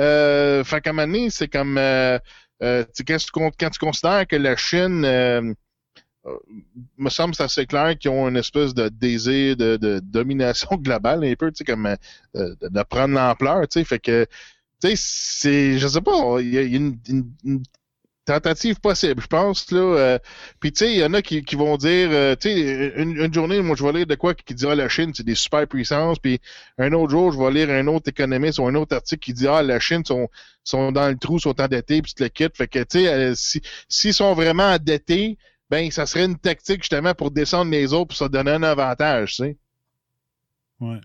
Euh, 0.00 0.64
fait 0.64 0.80
qu'à 0.80 0.90
un 0.90 0.92
moment 0.92 1.06
donné, 1.06 1.30
c'est 1.30 1.48
comme, 1.48 1.78
euh, 1.78 2.18
euh, 2.62 2.84
quand, 3.06 3.16
tu, 3.18 3.30
quand 3.32 3.70
tu 3.70 3.78
considères 3.78 4.26
que 4.26 4.36
la 4.36 4.56
Chine, 4.56 5.04
euh, 5.04 5.52
me 6.98 7.08
semble 7.08 7.34
c'est 7.34 7.44
assez 7.44 7.64
clair 7.64 7.96
qu'ils 7.96 8.10
ont 8.10 8.28
une 8.28 8.36
espèce 8.36 8.74
de 8.74 8.88
désir 8.88 9.56
de, 9.56 10.00
domination 10.02 10.68
globale, 10.76 11.24
un 11.24 11.34
peu, 11.34 11.50
tu 11.50 11.58
sais, 11.58 11.64
comme 11.64 11.96
de, 12.34 12.82
prendre 12.82 13.14
l'ampleur, 13.14 13.62
tu 13.68 13.80
sais, 13.80 13.84
fait 13.84 13.98
que, 13.98 14.26
tu 14.80 14.88
sais, 14.88 14.94
c'est, 14.96 15.78
je 15.78 15.88
sais 15.88 16.00
pas, 16.00 16.40
il 16.40 16.52
y 16.52 16.58
a, 16.58 16.62
une 16.62 16.98
tentative 18.28 18.80
possible, 18.80 19.22
je 19.22 19.26
pense, 19.26 19.70
là. 19.70 19.80
euh, 19.80 20.18
puis, 20.60 20.72
tu 20.72 20.84
sais, 20.84 20.92
il 20.92 20.98
y 20.98 21.04
en 21.04 21.14
a 21.14 21.22
qui, 21.22 21.42
qui 21.42 21.56
vont 21.56 21.76
dire, 21.76 22.08
euh, 22.12 22.36
tu 22.36 22.50
sais, 22.50 22.92
une, 22.96 23.16
une 23.16 23.32
journée, 23.32 23.60
moi, 23.62 23.74
je 23.76 23.82
vais 23.84 23.92
lire 23.92 24.06
de 24.06 24.14
quoi 24.14 24.34
qui 24.34 24.54
dit, 24.54 24.66
ah, 24.66 24.74
la 24.74 24.88
Chine, 24.88 25.12
c'est 25.14 25.24
des 25.24 25.34
super 25.34 25.66
puissances. 25.66 26.18
Puis, 26.18 26.40
un 26.78 26.92
autre 26.92 27.10
jour, 27.10 27.32
je 27.32 27.38
vais 27.38 27.50
lire 27.50 27.70
un 27.70 27.86
autre 27.86 28.08
économiste 28.08 28.58
ou 28.58 28.66
un 28.66 28.74
autre 28.74 28.94
article 28.94 29.20
qui 29.20 29.32
dit, 29.32 29.48
ah, 29.48 29.62
la 29.62 29.80
Chine 29.80 30.04
sont, 30.04 30.28
sont 30.64 30.92
dans 30.92 31.08
le 31.08 31.16
trou, 31.16 31.38
sont 31.38 31.60
endettés, 31.60 32.02
puis 32.02 32.12
tu 32.14 32.22
le 32.22 32.28
quittes. 32.28 32.56
Fait 32.56 32.68
que, 32.68 32.80
tu 32.80 33.00
sais, 33.00 33.08
euh, 33.08 33.34
si, 33.34 33.62
s'ils 33.88 34.14
sont 34.14 34.34
vraiment 34.34 34.70
endettés, 34.72 35.38
ben, 35.70 35.90
ça 35.90 36.06
serait 36.06 36.24
une 36.24 36.38
tactique, 36.38 36.82
justement, 36.82 37.14
pour 37.14 37.30
descendre 37.30 37.70
les 37.70 37.92
autres, 37.92 38.08
pour 38.08 38.16
se 38.16 38.24
donner 38.24 38.52
un 38.52 38.62
avantage, 38.62 39.36
tu 39.36 39.44
sais. 39.44 39.56
Ouais. 40.80 41.00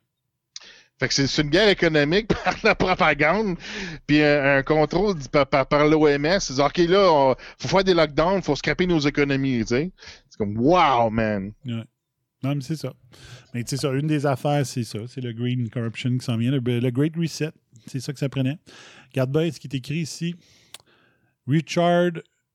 Fait 0.99 1.07
que 1.07 1.14
c'est 1.14 1.41
une 1.41 1.49
guerre 1.49 1.70
économique 1.70 2.28
par 2.44 2.56
la 2.64 2.76
propagande, 2.76 3.57
puis 4.06 4.22
un, 4.24 4.61
contrôle 4.64 5.15
par, 5.32 5.48
par, 5.48 5.68
par 5.68 5.88
l'OMS. 5.88 6.40
OK, 6.60 6.78
là, 6.78 7.11
on, 7.11 7.36
faut 7.57 7.68
faire 7.68 7.84
des 7.84 7.94
lockdowns, 7.94 8.41
faut 8.41 8.56
scraper 8.56 8.86
nos 8.86 8.99
économies. 8.99 9.64
C'est 9.65 9.91
comme, 10.38 10.57
wow, 10.57 11.10
man. 11.10 11.52
Non, 12.44 12.56
mais 12.56 12.61
c'est 12.61 12.76
ça. 12.76 12.94
Mais 13.53 13.64
c'est 13.65 13.78
ça, 13.78 13.91
une 13.91 14.07
des 14.07 14.26
affaires, 14.26 14.65
c'est 14.65 14.84
ça. 14.84 14.99
C'est 15.07 15.22
le 15.22 15.32
Green 15.32 15.70
Corruption 15.70 16.18
qui 16.18 16.26
s'en 16.26 16.38
vient. 16.38 16.52
Le, 16.52 16.90
Great 16.91 17.15
Reset, 17.15 17.52
c'est 17.88 17.99
ça 17.99 18.11
que 18.11 18.20
ça 18.20 18.30
prenait. 18.30 18.57
Regarde 19.11 19.32
bien 19.32 19.49
ce 19.52 19.60
qui 19.60 19.68
est 19.68 19.76
écrit 19.76 19.99
ici. 19.99 20.36
Richard, 21.48 22.11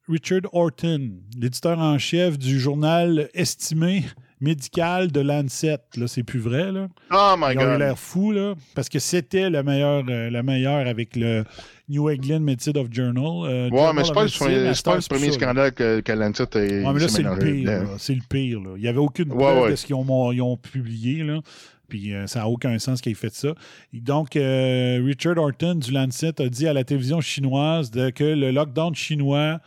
Richard 0.09 0.43
Horton, 0.53 1.21
l'éditeur 1.37 1.79
en 1.79 1.99
chef 1.99 2.39
du 2.39 2.59
journal 2.59 3.29
estimé 3.35 4.05
médical 4.41 5.11
de 5.11 5.21
Lancet. 5.21 5.79
Là, 5.97 6.07
c'est 6.09 6.23
plus 6.23 6.39
vrai, 6.41 6.71
là. 6.73 6.89
Oh 7.11 7.35
my 7.39 7.55
Ils 7.55 7.59
ont 7.59 7.63
eu 7.63 7.65
god. 7.67 7.79
l'air 7.81 7.99
fou, 7.99 8.33
là, 8.33 8.55
parce 8.75 8.89
que 8.89 8.99
c'était 8.99 9.51
le 9.51 9.63
meilleur, 9.63 10.05
euh, 10.09 10.31
le 10.31 10.43
meilleur 10.43 10.87
avec 10.87 11.17
le 11.17 11.45
New 11.89 12.09
England 12.11 12.41
Medicine 12.41 12.77
of 12.79 12.89
Journal. 12.91 13.25
euh, 13.51 13.69
Ouais, 13.71 13.77
Journal 13.77 13.95
mais 13.97 14.05
c'est 14.05 14.13
pas, 14.15 14.23
le, 14.23 14.75
c'est 14.75 14.85
pas 14.85 14.99
premier 15.09 15.33
scandale 15.33 15.73
que, 15.73 16.01
que 16.01 16.13
Lancet 16.13 16.57
a 16.57 16.61
Ouais, 16.61 16.93
mais 16.93 17.01
là, 17.01 17.09
s'est 17.09 17.09
c'est 17.09 17.23
le 17.23 17.39
pire. 17.39 17.55
dedans. 17.65 17.91
là. 17.93 17.97
C'est 17.99 18.15
le 18.15 18.23
pire. 18.29 18.61
Là. 18.61 18.71
Il 18.77 18.83
n'y 18.83 18.89
avait 18.89 18.99
aucune 18.99 19.29
preuve 19.29 19.63
ouais. 19.65 19.71
de 19.71 19.77
ce 19.77 19.87
qu'ils 19.87 19.95
ont, 19.95 20.33
ils 20.33 20.43
ont 20.43 20.57
publié. 20.57 21.23
Là. 21.25 21.41
Puis 21.89 22.13
euh, 22.15 22.27
ça 22.27 22.41
n'a 22.41 22.49
aucun 22.49 22.79
sens 22.79 23.01
qu'ils 23.01 23.13
aient 23.13 23.15
fait 23.15 23.33
ça. 23.35 23.49
Et 23.95 24.01
donc, 24.01 24.35
Richard 24.35 25.39
Horton 25.39 25.75
du 25.77 25.91
Lancet 25.93 26.41
a 26.41 26.49
dit 26.49 26.69
à 26.69 26.73
la 26.73 26.85
télévision 26.85 27.21
chinoise 27.21 27.91
de- 27.91 28.11
que 28.11 28.25
le 28.25 28.51
lockdown 28.51 28.95
chinois 28.95 29.59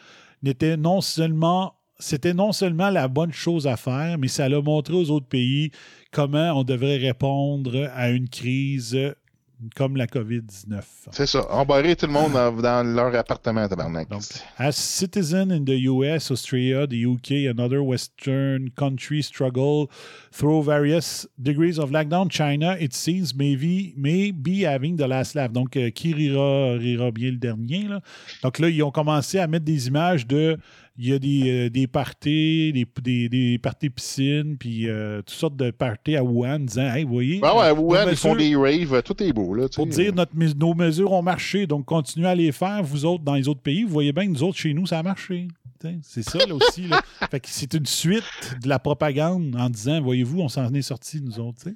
n'était 0.44 0.78
non 0.78 1.02
seulement. 1.02 1.74
C'était 2.02 2.34
non 2.34 2.52
seulement 2.52 2.90
la 2.90 3.08
bonne 3.08 3.32
chose 3.32 3.68
à 3.68 3.78
faire, 3.78 4.18
mais 4.18 4.28
ça 4.28 4.50
l'a 4.50 4.62
montré 4.62 4.94
aux 4.96 5.12
autres 5.12 5.28
pays 5.28 5.72
comment 6.12 6.52
on 6.54 6.64
devrait 6.64 6.98
répondre 6.98 7.90
à 7.96 8.10
une 8.10 8.28
crise 8.28 8.98
comme 9.76 9.96
la 9.96 10.08
COVID-19. 10.08 10.82
C'est 11.12 11.28
ça. 11.28 11.46
Embarrer 11.52 11.96
tout 11.96 12.08
le 12.08 12.12
monde 12.12 12.34
dans, 12.34 12.52
dans 12.52 12.84
leur 12.84 13.16
appartement, 13.16 13.68
tabarnak. 13.68 14.10
Donc, 14.10 14.24
As 14.58 14.76
citizen 14.76 15.52
in 15.52 15.64
the 15.64 15.78
US, 15.86 16.32
Australia, 16.32 16.88
the 16.88 17.06
UK, 17.06 17.48
and 17.48 17.60
other 17.60 17.84
Western 17.84 18.72
countries 18.76 19.28
struggle 19.28 19.88
through 20.32 20.64
various 20.64 21.28
degrees 21.40 21.78
of 21.78 21.92
lockdown, 21.92 22.30
China, 22.30 22.76
it 22.80 22.94
seems, 22.94 23.36
may 23.36 23.56
be, 23.56 23.94
may 23.96 24.32
be 24.32 24.64
having 24.64 24.98
the 24.98 25.08
last 25.08 25.36
laugh. 25.36 25.52
Donc, 25.52 25.78
euh, 25.78 25.92
qui 25.92 26.14
rira, 26.14 26.78
rira 26.78 27.12
bien 27.12 27.32
le 27.32 27.38
dernier. 27.38 27.88
Là? 27.88 28.02
Donc 28.42 28.58
là, 28.60 28.70
ils 28.70 28.82
ont 28.82 28.92
commencé 28.92 29.38
à 29.38 29.48
mettre 29.48 29.66
des 29.66 29.88
images 29.88 30.26
de. 30.26 30.58
Il 31.04 31.08
y 31.10 31.14
a 31.14 31.18
des, 31.18 31.50
euh, 31.50 31.70
des 31.72 31.88
parties, 31.88 32.72
des, 32.74 32.86
des, 33.02 33.28
des 33.28 33.58
parties 33.58 33.90
piscines, 33.90 34.56
puis 34.56 34.88
euh, 34.88 35.18
toutes 35.24 35.32
sortes 35.32 35.56
de 35.56 35.72
parties 35.72 36.16
à 36.16 36.24
Wuhan, 36.24 36.60
disant 36.60 36.94
Hey, 36.94 37.06
vous 37.06 37.14
voyez. 37.14 37.40
Ben 37.40 37.54
ouais, 37.56 37.70
euh, 37.70 37.74
Wuhan, 37.74 38.06
ils 38.08 38.16
font 38.16 38.36
des 38.36 38.56
raves, 38.56 39.02
tout 39.02 39.24
est 39.24 39.34
beau, 39.34 39.56
là. 39.56 39.68
tu 39.68 39.78
pour 39.78 39.92
sais. 39.92 40.04
dire 40.04 40.14
notre, 40.14 40.32
nos 40.56 40.76
mesures 40.76 41.12
ont 41.12 41.24
marché, 41.24 41.66
donc 41.66 41.86
continuez 41.86 42.28
à 42.28 42.36
les 42.36 42.52
faire, 42.52 42.84
vous 42.84 43.06
autres, 43.06 43.24
dans 43.24 43.34
les 43.34 43.48
autres 43.48 43.62
pays. 43.62 43.82
Vous 43.84 43.90
voyez 43.90 44.12
bien 44.14 44.26
que 44.28 44.32
nous 44.32 44.44
autres, 44.44 44.60
chez 44.60 44.76
nous, 44.76 44.86
ça 44.86 45.00
a 45.00 45.04
marché. 45.04 45.48
C'est 46.04 46.22
ça, 46.22 46.38
là 46.46 46.54
aussi. 46.54 46.88
là. 46.88 47.02
Fait 47.32 47.40
que 47.40 47.48
c'est 47.50 47.74
une 47.74 47.88
suite 47.88 48.24
de 48.62 48.70
la 48.70 48.78
propagande 48.78 49.56
en 49.58 49.72
disant, 49.72 50.00
voyez-vous, 50.02 50.40
on 50.42 50.50
s'en 50.50 50.72
est 50.74 50.84
sortis, 50.84 51.20
nous 51.20 51.40
autres. 51.40 51.58
t'sais. 51.58 51.76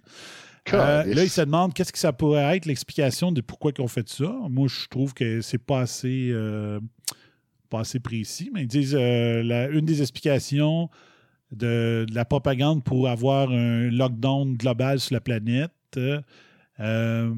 Euh, 0.73 1.03
là, 1.03 1.23
ils 1.23 1.29
se 1.29 1.41
demandent 1.41 1.73
qu'est-ce 1.73 1.93
que 1.93 1.99
ça 1.99 2.13
pourrait 2.13 2.57
être 2.57 2.65
l'explication 2.65 3.31
de 3.31 3.41
pourquoi 3.41 3.71
ils 3.77 3.81
ont 3.81 3.87
fait 3.87 4.07
ça. 4.09 4.31
Moi, 4.49 4.67
je 4.67 4.87
trouve 4.87 5.13
que 5.13 5.41
c'est 5.41 5.57
pas 5.59 5.79
assez, 5.81 6.29
euh, 6.31 6.79
assez 7.79 7.99
précis, 7.99 8.49
mais 8.53 8.63
ils 8.63 8.67
disent 8.67 8.95
euh, 8.99 9.69
une 9.71 9.85
des 9.85 10.01
explications 10.01 10.89
de, 11.51 12.05
la 12.11 12.25
propagande 12.25 12.83
pour 12.83 13.07
avoir 13.07 13.51
un 13.51 13.89
lockdown 13.89 14.55
global 14.55 14.99
sur 14.99 15.13
la 15.13 15.21
planète. 15.21 15.71
euh, 16.79 17.33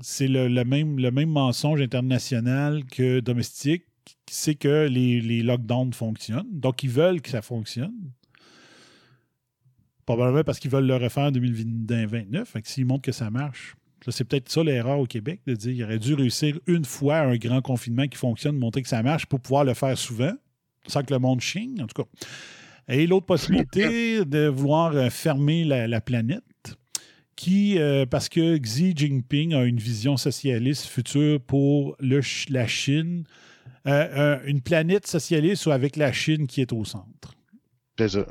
c'est 0.00 0.28
le, 0.28 0.48
le 0.48 0.64
même, 0.64 0.98
le 0.98 1.10
même 1.10 1.28
mensonge 1.28 1.80
international 1.80 2.84
que 2.86 3.20
domestique, 3.20 3.84
c'est 4.30 4.54
que 4.54 4.88
les, 4.88 5.20
les 5.20 5.42
lockdowns 5.42 5.92
fonctionnent. 5.92 6.48
Donc, 6.50 6.82
ils 6.82 6.90
veulent 6.90 7.20
que 7.20 7.30
ça 7.30 7.42
fonctionne. 7.42 8.12
Probablement 10.06 10.42
parce 10.42 10.58
qu'ils 10.58 10.70
veulent 10.70 10.86
le 10.86 10.96
refaire 10.96 11.24
en 11.24 11.30
2029. 11.30 12.48
Fait 12.48 12.62
que 12.62 12.68
s'ils 12.68 12.86
montrent 12.86 13.02
que 13.02 13.12
ça 13.12 13.30
marche, 13.30 13.76
c'est 14.08 14.24
peut-être 14.24 14.48
ça 14.48 14.62
l'erreur 14.62 14.98
au 14.98 15.06
Québec, 15.06 15.40
de 15.46 15.54
dire 15.54 15.74
qu'il 15.74 15.84
aurait 15.84 15.98
dû 15.98 16.14
réussir 16.14 16.58
une 16.66 16.84
fois 16.84 17.18
un 17.18 17.36
grand 17.36 17.60
confinement 17.62 18.06
qui 18.06 18.16
fonctionne, 18.16 18.56
montrer 18.56 18.82
que 18.82 18.88
ça 18.88 19.02
marche 19.02 19.26
pour 19.26 19.40
pouvoir 19.40 19.64
le 19.64 19.74
faire 19.74 19.96
souvent, 19.98 20.32
sans 20.86 21.02
que 21.02 21.12
le 21.12 21.18
monde 21.18 21.40
chigne, 21.40 21.82
en 21.82 21.86
tout 21.86 22.02
cas. 22.02 22.08
Et 22.88 23.06
l'autre 23.06 23.26
possibilité 23.26 24.24
de 24.24 24.46
vouloir 24.46 24.94
euh, 24.96 25.10
fermer 25.10 25.64
la, 25.64 25.86
la 25.86 26.00
planète. 26.00 26.42
qui, 27.40 27.78
euh, 27.78 28.04
parce 28.04 28.28
que 28.28 28.58
Xi 28.58 28.92
Jinping 28.94 29.54
a 29.54 29.64
une 29.64 29.78
vision 29.78 30.18
socialiste 30.18 30.84
future 30.84 31.40
pour 31.40 31.96
le, 31.98 32.20
la 32.50 32.66
Chine, 32.66 33.24
euh, 33.86 34.38
une 34.44 34.60
planète 34.60 35.06
socialiste 35.06 35.64
ou 35.64 35.70
avec 35.70 35.96
la 35.96 36.12
Chine 36.12 36.46
qui 36.46 36.60
est 36.60 36.70
au 36.74 36.84
centre? 36.84 37.34
C'est 37.96 38.10
ça, 38.10 38.26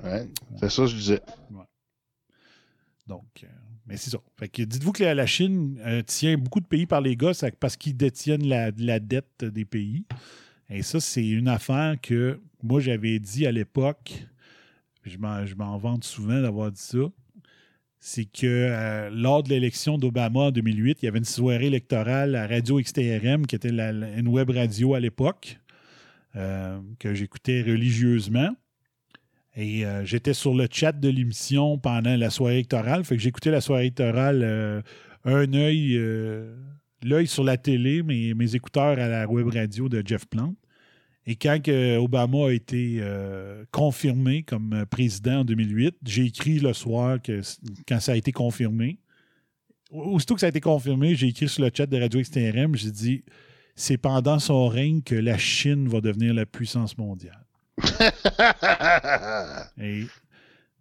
c'est 0.60 0.70
ça 0.70 0.84
que 0.84 0.88
je 0.90 0.96
disais. 0.96 1.22
Donc, 3.08 3.46
mais 3.90 3.98
c'est 3.98 4.12
ça. 4.12 4.20
dites-vous 4.54 4.92
que 4.92 5.04
la, 5.04 5.26
Chine 5.26 5.78
tient 6.06 6.38
beaucoup 6.38 6.60
de 6.60 6.68
pays 6.68 6.86
par 6.86 7.02
les 7.02 7.16
gosses 7.16 7.44
parce 7.60 7.76
qu'ils 7.76 7.98
détiennent 7.98 8.48
la, 8.48 8.72
la, 8.78 9.00
dette 9.00 9.44
des 9.44 9.66
pays. 9.66 10.06
Et 10.70 10.84
ça, 10.84 11.00
c'est 11.00 11.28
une 11.28 11.48
affaire 11.48 11.96
que 12.00 12.40
moi, 12.62 12.80
j'avais 12.80 13.20
dit 13.20 13.48
à 13.48 13.52
l'époque, 13.52 14.28
je 15.06 15.18
m'en 15.18 15.78
vante 15.78 16.04
souvent 16.04 16.42
d'avoir 16.42 16.72
dit 16.72 16.82
ça, 16.82 17.00
c'est 18.00 18.26
que 18.26 18.46
euh, 18.46 19.10
lors 19.10 19.44
de 19.44 19.50
l'élection 19.50 19.98
d'Obama 19.98 20.40
en 20.40 20.52
2008, 20.52 21.00
il 21.02 21.06
y 21.06 21.08
avait 21.08 21.20
une 21.20 21.26
soirée 21.26 21.66
électorale 21.68 22.36
à 22.36 22.48
Radio 22.48 22.80
XTRM, 22.80 23.46
qui 23.46 23.56
était 23.56 23.70
une 23.70 24.28
web 24.28 24.50
radio 24.50 24.94
à 24.94 25.00
l'époque, 25.00 25.60
euh, 26.36 26.80
que 26.98 27.14
j'écoutais 27.14 27.62
religieusement. 27.62 28.56
Et 29.56 29.86
euh, 29.86 30.06
j'étais 30.06 30.34
sur 30.34 30.54
le 30.54 30.68
chat 30.72 30.92
de 30.92 31.10
l'émission 31.10 31.78
pendant 31.78 32.16
la 32.16 32.30
soirée 32.30 32.56
électorale. 32.56 33.04
Fait 33.04 33.16
que 33.16 33.22
j'écoutais 33.22 33.52
la 33.52 33.62
soirée 33.62 33.84
électorale 33.84 34.84
un 35.26 35.54
œil, 35.54 36.00
l'œil 37.04 37.28
sur 37.28 37.44
la 37.44 37.58
télé, 37.58 38.04
mes 38.04 38.56
écouteurs 38.56 38.98
à 39.00 39.08
la 39.08 39.28
web 39.28 39.48
radio 39.48 39.90
de 39.90 40.02
Jeff 40.06 40.26
Plante. 40.28 40.56
Et 41.30 41.36
quand 41.36 41.60
Obama 42.00 42.48
a 42.48 42.52
été 42.52 42.98
euh, 43.02 43.64
confirmé 43.70 44.42
comme 44.42 44.74
euh, 44.74 44.86
président 44.88 45.42
en 45.42 45.46
2008, 45.46 45.98
j'ai 46.04 46.26
écrit 46.26 46.58
le 46.58 46.74
soir 46.74 47.22
que 47.22 47.42
quand 47.88 48.00
ça 48.00 48.14
a 48.14 48.16
été 48.16 48.32
confirmé, 48.32 48.98
aussitôt 49.92 50.34
que 50.34 50.40
ça 50.40 50.48
a 50.48 50.50
été 50.50 50.60
confirmé, 50.60 51.14
j'ai 51.14 51.28
écrit 51.28 51.48
sur 51.48 51.64
le 51.64 51.70
chat 51.72 51.86
de 51.86 52.00
Radio 52.00 52.20
XTRM, 52.20 52.76
j'ai 52.76 52.90
dit 52.90 53.24
c'est 53.76 54.00
pendant 54.00 54.40
son 54.40 54.68
règne 54.68 55.04
que 55.04 55.14
la 55.14 55.38
Chine 55.38 55.88
va 55.88 56.02
devenir 56.02 56.34
la 56.34 56.48
puissance 56.48 56.98
mondiale. 56.98 57.46
Et 59.82 60.06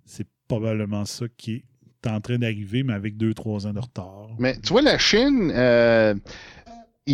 c'est 0.05 0.27
probablement 0.47 1.05
ça 1.05 1.27
qui 1.37 1.55
est 1.55 2.07
en 2.09 2.21
train 2.21 2.39
d'arriver, 2.39 2.83
mais 2.83 2.95
avec 2.95 3.17
deux, 3.17 3.35
trois 3.35 3.67
ans 3.67 3.73
de 3.73 3.81
retard. 3.81 4.29
Mais 4.39 4.59
tu 4.61 4.69
vois, 4.73 4.83
la 4.83 4.99
Chine, 4.99 5.53
euh, 5.55 6.15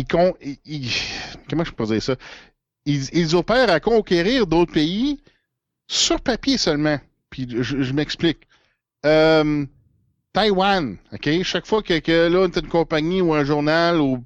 comment 0.09 0.33
je 1.63 1.71
peux 1.71 1.85
dire 1.85 2.01
ça? 2.01 2.15
ils, 2.85 3.35
opèrent 3.35 3.69
à 3.69 3.79
conquérir 3.79 4.47
d'autres 4.47 4.73
pays 4.73 5.19
sur 5.87 6.21
papier 6.21 6.57
seulement. 6.57 6.99
Puis 7.29 7.47
je, 7.49 7.93
m'explique. 7.93 8.47
Euh, 9.05 9.65
Taïwan, 10.33 10.97
OK? 11.13 11.29
Chaque 11.43 11.65
fois 11.65 11.81
que, 11.81 11.99
que 11.99 12.27
là, 12.27 12.47
une 12.47 12.67
compagnie 12.67 13.21
ou 13.21 13.33
un 13.33 13.43
journal 13.43 13.99
ou 13.99 14.23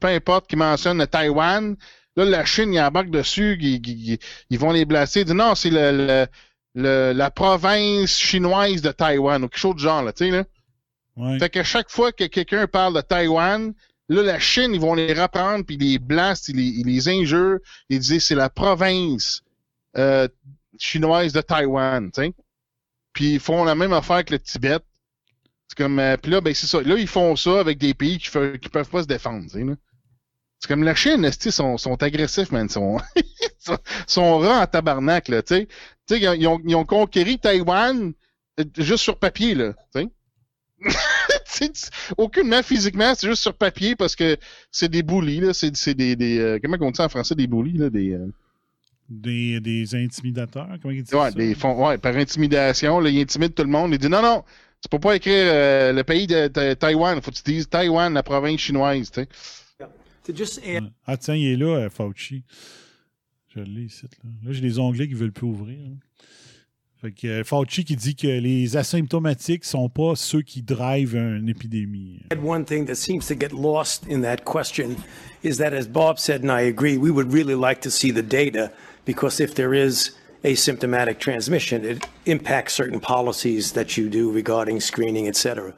peu 0.00 0.08
importe 0.08 0.46
qui 0.48 0.56
mentionne 0.56 1.04
Taïwan, 1.06 1.76
là, 2.18 2.24
la 2.24 2.44
Chine, 2.44 2.72
ils 2.72 2.80
embarquent 2.80 3.10
dessus, 3.10 3.58
ils, 3.60 4.58
vont 4.58 4.72
les 4.72 4.84
blaster. 4.84 5.20
Ils 5.20 5.24
disent 5.26 5.34
non, 5.34 5.54
c'est 5.54 5.70
le, 5.70 6.26
la 6.74 7.30
province 7.30 8.16
chinoise 8.16 8.82
de 8.82 8.90
Taïwan 8.90 9.44
ou 9.44 9.48
quelque 9.48 9.58
chose 9.58 9.74
de 9.76 9.80
genre, 9.80 10.02
là, 10.02 10.12
tu 10.12 10.26
sais, 10.26 10.30
là. 10.30 10.44
Fait 11.40 11.50
que 11.50 11.64
chaque 11.64 11.90
fois 11.90 12.12
que 12.12 12.24
quelqu'un 12.24 12.68
parle 12.68 12.94
de 12.94 13.00
Taïwan, 13.00 13.74
Là, 14.10 14.22
la 14.22 14.38
Chine, 14.38 14.72
ils 14.72 14.80
vont 14.80 14.94
les 14.94 15.12
reprendre, 15.12 15.64
puis 15.66 15.76
les 15.76 15.98
blastent, 15.98 16.48
ils 16.48 16.56
les, 16.56 16.62
ils 16.62 16.86
les 16.86 17.08
injurent, 17.08 17.58
ils 17.90 17.98
disent 17.98 18.24
c'est 18.24 18.34
la 18.34 18.48
province 18.48 19.42
euh, 19.98 20.28
chinoise 20.78 21.32
de 21.32 21.42
Taïwan, 21.42 22.10
tu 22.10 22.22
sais. 22.22 22.32
Puis 23.12 23.34
ils 23.34 23.40
font 23.40 23.64
la 23.64 23.74
même 23.74 23.92
affaire 23.92 24.24
que 24.24 24.32
le 24.32 24.38
Tibet. 24.38 24.78
C'est 25.68 25.76
comme, 25.76 25.98
euh, 25.98 26.16
puis 26.16 26.32
là, 26.32 26.40
ben 26.40 26.54
c'est 26.54 26.66
ça. 26.66 26.80
Là, 26.80 26.96
ils 26.96 27.06
font 27.06 27.36
ça 27.36 27.60
avec 27.60 27.76
des 27.76 27.92
pays 27.92 28.16
qui, 28.16 28.30
qui 28.30 28.68
peuvent 28.70 28.88
pas 28.88 29.02
se 29.02 29.06
défendre, 29.06 29.44
tu 29.50 29.58
sais. 29.58 29.76
C'est 30.60 30.68
comme 30.68 30.82
la 30.82 30.94
Chine, 30.94 31.30
ils 31.44 31.52
sont, 31.52 31.78
sont 31.78 32.02
agressifs, 32.02 32.50
man? 32.50 32.66
Ils 32.66 32.72
sont, 32.72 32.98
sont 34.06 34.38
rats 34.38 34.62
en 34.62 34.66
tabarnak, 34.66 35.28
là, 35.28 35.42
tu 35.42 35.54
sais. 35.54 35.68
Tu 36.08 36.18
sais, 36.18 36.36
ils 36.36 36.46
ont, 36.46 36.60
ils 36.66 36.74
ont 36.74 36.84
conquéri 36.84 37.38
Taïwan 37.38 38.12
euh, 38.58 38.64
juste 38.76 39.04
sur 39.04 39.18
papier, 39.18 39.54
là, 39.54 39.74
tu 39.94 40.00
sais. 40.00 40.08
aucunement 42.16 42.62
physiquement, 42.62 43.14
c'est 43.14 43.28
juste 43.28 43.42
sur 43.42 43.54
papier 43.54 43.96
parce 43.96 44.14
que 44.16 44.36
c'est 44.70 44.88
des 44.88 45.02
bullies, 45.02 45.40
là. 45.40 45.52
C'est, 45.54 45.94
des. 45.94 46.16
des 46.16 46.38
euh, 46.38 46.58
comment 46.62 46.76
on 46.80 46.90
dit 46.90 47.00
en 47.00 47.08
français 47.08 47.34
des 47.34 47.46
bullies, 47.46 47.78
là? 47.78 47.90
Des, 47.90 48.12
euh, 48.12 48.26
des, 49.08 49.60
des, 49.60 49.94
intimidateurs, 49.94 50.68
comment 50.82 50.92
ils 50.92 51.02
disent 51.02 51.14
ouais, 51.14 51.30
ça? 51.30 51.36
Des 51.36 51.54
ouais, 51.54 51.98
par 51.98 52.16
intimidation, 52.16 53.00
là, 53.00 53.10
ils 53.10 53.20
intimident 53.20 53.54
tout 53.54 53.62
le 53.62 53.70
monde. 53.70 53.92
Ils 53.92 53.98
disent 53.98 54.10
non, 54.10 54.22
non, 54.22 54.44
tu 54.82 54.88
peux 54.88 54.98
pas 54.98 55.16
écrire 55.16 55.46
euh, 55.48 55.92
le 55.92 56.04
pays 56.04 56.26
de, 56.26 56.48
de 56.48 56.74
Taïwan. 56.74 57.20
Faut 57.22 57.30
que 57.30 57.36
tu 57.36 57.42
dises 57.42 57.68
Taïwan, 57.68 58.12
la 58.12 58.22
province 58.22 58.60
chinoise, 58.60 59.10
tu 59.10 59.22
sais. 59.22 59.28
Ah, 61.06 61.16
tiens, 61.16 61.34
il 61.34 61.52
est 61.52 61.56
là, 61.56 61.88
Fauci. 61.90 62.42
Je 63.54 63.60
l'ai 63.60 63.82
ici. 63.82 64.02
Là, 64.02 64.30
là 64.44 64.52
j'ai 64.52 64.60
les 64.60 64.78
onglets 64.78 65.08
qui 65.08 65.14
veulent 65.14 65.32
plus 65.32 65.46
ouvrir. 65.46 65.78
Hein. 65.78 65.96
Fait 67.00 67.12
que 67.12 67.28
euh, 67.28 67.44
Fauci 67.44 67.84
qui 67.84 67.94
dit 67.94 68.16
que 68.16 68.26
les 68.26 68.76
asymptomatiques 68.76 69.64
sont 69.64 69.88
pas 69.88 70.16
ceux 70.16 70.42
qui 70.42 70.62
drivent 70.62 71.16
une 71.16 71.48
épidémie. 71.48 72.22
One 72.42 72.64
thing 72.64 72.86
that 72.86 72.96
seems 72.96 73.26
to 73.28 73.34
get 73.34 73.52
lost 73.52 74.04
in 74.10 74.20
that 74.22 74.38
question 74.44 74.96
is 75.44 75.58
that, 75.58 75.72
as 75.72 75.86
Bob 75.86 76.18
said, 76.18 76.42
and 76.42 76.50
I 76.50 76.62
agree, 76.62 76.98
we 76.98 77.10
would 77.10 77.32
really 77.32 77.54
like 77.54 77.80
to 77.82 77.90
see 77.90 78.10
the 78.10 78.22
data 78.22 78.72
because 79.04 79.40
if 79.40 79.54
there 79.54 79.72
is 79.72 80.10
asymptomatic 80.42 81.18
transmission, 81.20 81.84
it 81.84 82.04
impacts 82.26 82.74
certain 82.74 83.00
policies 83.00 83.72
that 83.72 83.96
you 83.96 84.08
do 84.08 84.30
regarding 84.30 84.80
screening, 84.80 85.28
et 85.28 85.36
cetera. 85.36 85.72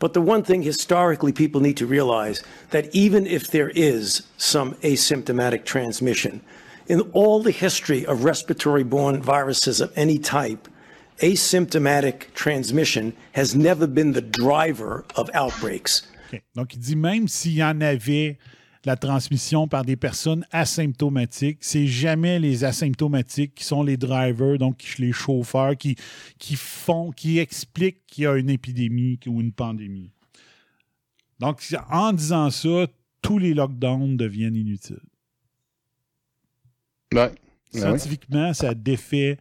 But 0.00 0.14
the 0.14 0.20
one 0.22 0.42
thing 0.42 0.62
historically 0.62 1.30
people 1.30 1.60
need 1.60 1.76
to 1.76 1.86
realize 1.86 2.42
that 2.70 2.92
even 2.92 3.26
if 3.26 3.50
there 3.52 3.68
is 3.68 4.22
some 4.38 4.74
asymptomatic 4.82 5.64
transmission, 5.64 6.40
in 6.88 7.02
all 7.12 7.40
the 7.40 7.52
history 7.52 8.04
of 8.06 8.24
respiratory 8.24 8.82
borne 8.82 9.22
viruses 9.22 9.80
of 9.80 9.92
any 9.94 10.18
type, 10.18 10.66
asymptomatic 11.18 12.32
transmission 12.34 13.12
has 13.32 13.54
never 13.54 13.86
been 13.86 14.12
the 14.12 14.22
driver 14.22 15.04
of 15.14 15.30
outbreaks. 15.34 16.02
Okay. 16.28 16.42
Donc, 16.54 16.74
il 16.74 16.80
dit 16.80 16.96
même 16.96 17.28
s'il 17.28 17.52
y 17.52 17.62
en 17.62 17.80
avait 17.82 18.38
la 18.84 18.96
transmission 18.96 19.68
par 19.68 19.84
des 19.84 19.96
personnes 19.96 20.44
asymptomatiques, 20.52 21.58
c'est 21.60 21.86
jamais 21.86 22.38
les 22.38 22.64
asymptomatiques 22.64 23.54
qui 23.54 23.64
sont 23.64 23.82
les 23.82 23.96
drivers, 23.96 24.58
donc 24.58 24.82
les 24.98 25.12
chauffeurs 25.12 25.76
qui, 25.76 25.96
qui 26.38 26.56
font, 26.56 27.10
qui 27.10 27.38
expliquent 27.38 28.06
qu'il 28.06 28.24
y 28.24 28.26
a 28.26 28.36
une 28.36 28.50
épidémie 28.50 29.18
ou 29.26 29.40
une 29.40 29.52
pandémie. 29.52 30.10
Donc, 31.38 31.62
en 31.90 32.12
disant 32.12 32.50
ça, 32.50 32.86
tous 33.22 33.38
les 33.38 33.54
lockdowns 33.54 34.16
deviennent 34.16 34.56
inutiles. 34.56 35.00
Ouais. 37.12 37.32
Scientifiquement, 37.72 38.52
ça 38.54 38.74
défait 38.74 39.38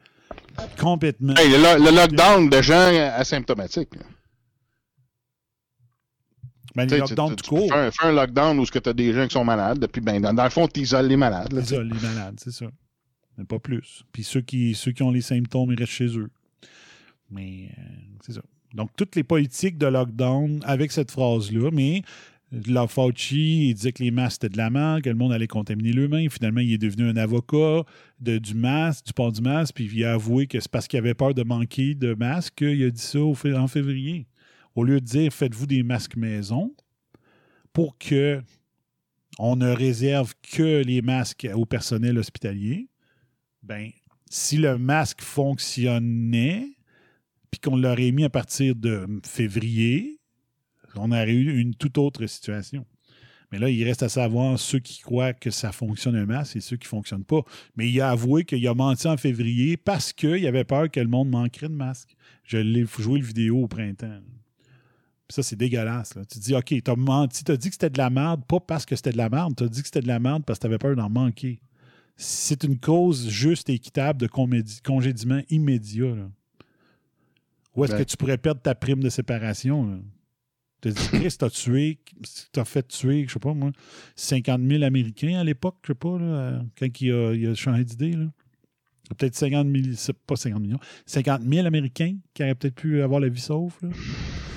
complètement. 0.79 1.33
le, 1.35 1.95
lockdown 1.95 2.49
de 2.49 2.61
gens 2.61 2.91
asymptomatiques. 3.13 3.89
Ben, 6.75 6.89
le 6.89 6.97
lockdown 6.97 7.35
tout 7.35 7.49
court. 7.49 7.67
Fais 7.67 8.05
un, 8.05 8.11
lockdown 8.11 8.59
où 8.59 8.65
tu 8.65 8.77
as 8.83 8.93
des 8.93 9.13
gens 9.13 9.27
qui 9.27 9.33
sont 9.33 9.45
malades, 9.45 9.87
puis 9.87 10.01
ben, 10.01 10.21
dans, 10.21 10.43
le 10.43 10.49
fond, 10.49 10.67
tu 10.67 10.81
isoles 10.81 11.07
les 11.07 11.17
malades. 11.17 11.49
Tu 11.49 11.59
isoles 11.59 11.89
les 11.89 12.07
malades, 12.07 12.35
c'est 12.37 12.51
ça. 12.51 12.67
Mais 13.37 13.45
pas 13.45 13.59
plus. 13.59 14.03
Puis 14.11 14.23
ceux 14.23 14.41
qui, 14.41 14.75
ceux 14.75 14.91
qui 14.91 15.03
ont 15.03 15.11
les 15.11 15.21
symptômes, 15.21 15.71
ils 15.71 15.79
restent 15.79 15.93
chez 15.93 16.17
eux. 16.17 16.29
Mais 17.31 17.69
euh, 17.77 17.81
c'est 18.25 18.33
ça. 18.33 18.41
Donc, 18.73 18.91
toutes 18.95 19.15
les 19.15 19.23
politiques 19.23 19.77
de 19.77 19.87
lockdown 19.87 20.59
avec 20.63 20.91
cette 20.91 21.11
phrase-là, 21.11 21.69
mais 21.71 22.03
la 22.51 22.87
Fauci, 22.87 23.69
il 23.69 23.73
disait 23.73 23.91
que 23.91 24.03
les 24.03 24.11
masques 24.11 24.43
étaient 24.43 24.53
de 24.53 24.57
la 24.57 24.69
merde, 24.69 25.01
que 25.01 25.09
le 25.09 25.15
monde 25.15 25.31
allait 25.31 25.47
contaminer 25.47 25.93
le 25.93 26.07
main. 26.07 26.27
Finalement, 26.29 26.61
il 26.61 26.73
est 26.73 26.79
devenu 26.79 27.09
un 27.09 27.17
avocat 27.17 27.83
de, 28.19 28.37
du 28.37 28.55
masque, 28.55 29.05
du 29.07 29.13
port 29.13 29.31
du 29.31 29.41
masque, 29.41 29.75
puis 29.75 29.89
il 29.91 30.03
a 30.03 30.13
avoué 30.13 30.47
que 30.47 30.59
c'est 30.59 30.69
parce 30.69 30.87
qu'il 30.87 30.97
avait 30.97 31.13
peur 31.13 31.33
de 31.33 31.43
manquer 31.43 31.95
de 31.95 32.13
masques 32.13 32.55
qu'il 32.55 32.83
a 32.83 32.89
dit 32.89 33.01
ça 33.01 33.19
en 33.19 33.67
février. 33.67 34.27
Au 34.75 34.83
lieu 34.83 34.99
de 34.99 35.05
dire 35.05 35.33
faites-vous 35.33 35.67
des 35.67 35.83
masques 35.83 36.15
maison 36.15 36.73
pour 37.73 37.97
que 37.97 38.41
on 39.37 39.55
ne 39.55 39.69
réserve 39.69 40.33
que 40.41 40.83
les 40.83 41.01
masques 41.01 41.47
au 41.53 41.65
personnel 41.65 42.17
hospitalier, 42.17 42.89
ben 43.63 43.89
si 44.29 44.57
le 44.57 44.77
masque 44.77 45.21
fonctionnait, 45.21 46.67
puis 47.49 47.59
qu'on 47.59 47.77
l'aurait 47.77 48.11
mis 48.11 48.25
à 48.25 48.29
partir 48.29 48.75
de 48.75 49.07
février, 49.25 50.19
on 50.95 51.11
aurait 51.11 51.33
eu 51.33 51.59
une 51.59 51.73
toute 51.73 51.97
autre 51.97 52.25
situation. 52.27 52.85
Mais 53.51 53.57
là, 53.57 53.69
il 53.69 53.83
reste 53.83 54.03
à 54.03 54.09
savoir 54.09 54.59
ceux 54.59 54.79
qui 54.79 55.01
croient 55.01 55.33
que 55.33 55.49
ça 55.49 55.71
fonctionne 55.71 56.15
un 56.15 56.25
masque 56.25 56.55
et 56.55 56.61
ceux 56.61 56.77
qui 56.77 56.85
ne 56.85 56.89
fonctionnent 56.89 57.25
pas. 57.25 57.41
Mais 57.75 57.89
il 57.89 57.99
a 58.01 58.11
avoué 58.11 58.43
qu'il 58.43 58.67
a 58.67 58.75
menti 58.75 59.07
en 59.07 59.17
février 59.17 59.75
parce 59.75 60.13
qu'il 60.13 60.45
avait 60.45 60.63
peur 60.63 60.91
que 60.91 60.99
le 60.99 61.07
monde 61.07 61.29
manquerait 61.29 61.69
de 61.69 61.73
masques. 61.73 62.15
Je 62.43 62.57
l'ai 62.57 62.85
joué 62.99 63.19
le 63.19 63.25
vidéo 63.25 63.63
au 63.63 63.67
printemps. 63.67 64.19
Ça, 65.29 65.43
c'est 65.43 65.55
dégueulasse. 65.55 66.13
Tu 66.31 66.39
dis, 66.39 66.55
OK, 66.55 66.73
t'as 66.83 66.95
menti, 66.95 67.43
t'as 67.43 67.57
dit 67.57 67.69
que 67.69 67.75
c'était 67.75 67.89
de 67.89 67.97
la 67.97 68.09
merde, 68.09 68.43
pas 68.45 68.59
parce 68.59 68.85
que 68.85 68.95
c'était 68.95 69.11
de 69.11 69.17
la 69.17 69.29
merde, 69.29 69.55
t'as 69.55 69.67
dit 69.67 69.81
que 69.81 69.87
c'était 69.87 70.01
de 70.01 70.07
la 70.07 70.19
merde 70.19 70.43
parce 70.45 70.59
que 70.59 70.63
t'avais 70.63 70.77
peur 70.77 70.95
d'en 70.95 71.09
manquer. 71.09 71.59
C'est 72.17 72.63
une 72.63 72.77
cause 72.77 73.29
juste 73.29 73.69
et 73.69 73.73
équitable 73.73 74.19
de 74.19 74.27
congédiement 74.83 75.41
immédiat. 75.49 76.15
Là. 76.15 76.29
Où 77.75 77.85
est-ce 77.85 77.95
que 77.95 78.03
tu 78.03 78.17
pourrais 78.17 78.37
perdre 78.37 78.61
ta 78.61 78.75
prime 78.75 79.01
de 79.01 79.09
séparation? 79.09 80.01
Tu 80.81 80.89
dit, 80.89 81.07
Chris, 81.11 81.35
t'as 81.37 81.49
tué, 81.49 81.99
t'as 82.51 82.65
fait 82.65 82.87
tuer, 82.87 83.25
je 83.27 83.33
sais 83.33 83.39
pas 83.39 83.53
moi, 83.53 83.71
50 84.15 84.61
000 84.61 84.83
Américains 84.83 85.39
à 85.39 85.43
l'époque, 85.43 85.75
je 85.83 85.91
sais 85.91 85.95
pas, 85.95 86.17
là, 86.17 86.61
quand 86.77 87.01
il 87.01 87.11
a, 87.11 87.33
il 87.33 87.47
a 87.47 87.55
changé 87.55 87.83
d'idée. 87.83 88.13
Là. 88.13 88.27
Peut-être 89.17 89.35
50 89.35 89.67
millions, 89.67 89.95
pas 90.25 90.35
50 90.35 90.61
millions, 90.61 90.79
50 91.05 91.41
000 91.41 91.67
Américains 91.67 92.15
qui 92.33 92.43
auraient 92.43 92.55
peut-être 92.55 92.75
pu 92.75 93.01
avoir 93.01 93.19
la 93.19 93.29
vie 93.29 93.41
sauve. 93.41 93.75
Là. 93.81 93.89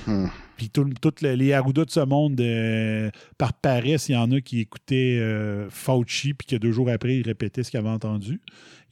Hmm. 0.07 0.29
Puis 0.63 0.71
toutes 0.71 1.23
les 1.23 1.53
Arruda 1.53 1.85
de 1.85 1.91
ce 1.91 1.99
monde, 2.01 2.41
euh, 2.41 3.11
par 3.37 3.53
paresse, 3.53 4.09
il 4.09 4.13
y 4.13 4.17
en 4.17 4.31
a 4.31 4.41
qui 4.41 4.61
écoutaient 4.61 5.19
euh, 5.19 5.69
Fauci, 5.71 6.35
puis 6.35 6.47
que 6.47 6.55
deux 6.55 6.71
jours 6.71 6.89
après, 6.89 7.17
ils 7.17 7.27
répétaient 7.27 7.65
ce 7.65 7.71
qu'ils 7.73 7.81
avaient 7.81 7.89
entendu. 7.89 8.41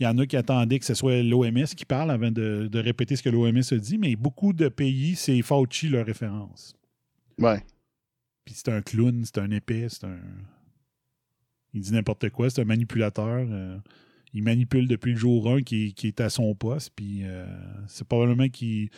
Il 0.01 0.05
y 0.05 0.07
en 0.09 0.19
a 0.19 0.27
qui 0.27 0.37
attendaient 0.37 0.81
que 0.81 0.85
ce 0.85 0.95
soit 0.95 1.23
l'OMS 1.23 1.67
qui 1.77 1.85
parle 1.85 2.11
avant 2.11 2.33
de, 2.33 2.67
de 2.67 2.79
répéter 2.81 3.15
ce 3.15 3.23
que 3.23 3.29
l'OMS 3.29 3.61
a 3.71 3.77
dit, 3.77 3.99
mais 3.99 4.17
beaucoup 4.17 4.53
de 4.53 4.69
pays, 4.69 5.15
c'est 5.15 5.41
Fauci 5.43 5.89
leur 5.89 6.07
référence. 6.07 6.75
Ouais. 7.39 7.63
Puis 8.45 8.55
c'est 8.57 8.71
un 8.71 8.83
clown, 8.83 9.23
c'est 9.25 9.39
un 9.39 9.51
épais, 9.53 9.87
c'est 9.89 10.07
un. 10.07 10.19
Il 11.73 11.83
dit 11.83 11.93
n'importe 11.93 12.31
quoi, 12.31 12.51
c'est 12.51 12.63
un 12.63 12.65
manipulateur. 12.65 13.47
euh, 13.49 13.79
il 14.33 14.43
manipule 14.43 14.89
depuis 14.89 15.13
le 15.13 15.19
jour 15.19 15.49
1 15.49 15.63
qui, 15.63 15.95
qui 15.95 16.09
est 16.09 16.21
à 16.21 16.31
son 16.31 16.53
poste. 16.55 16.93
Puis 16.97 17.23
c'est 17.89 18.07
probablement 18.07 18.49
qu'il 18.49 18.91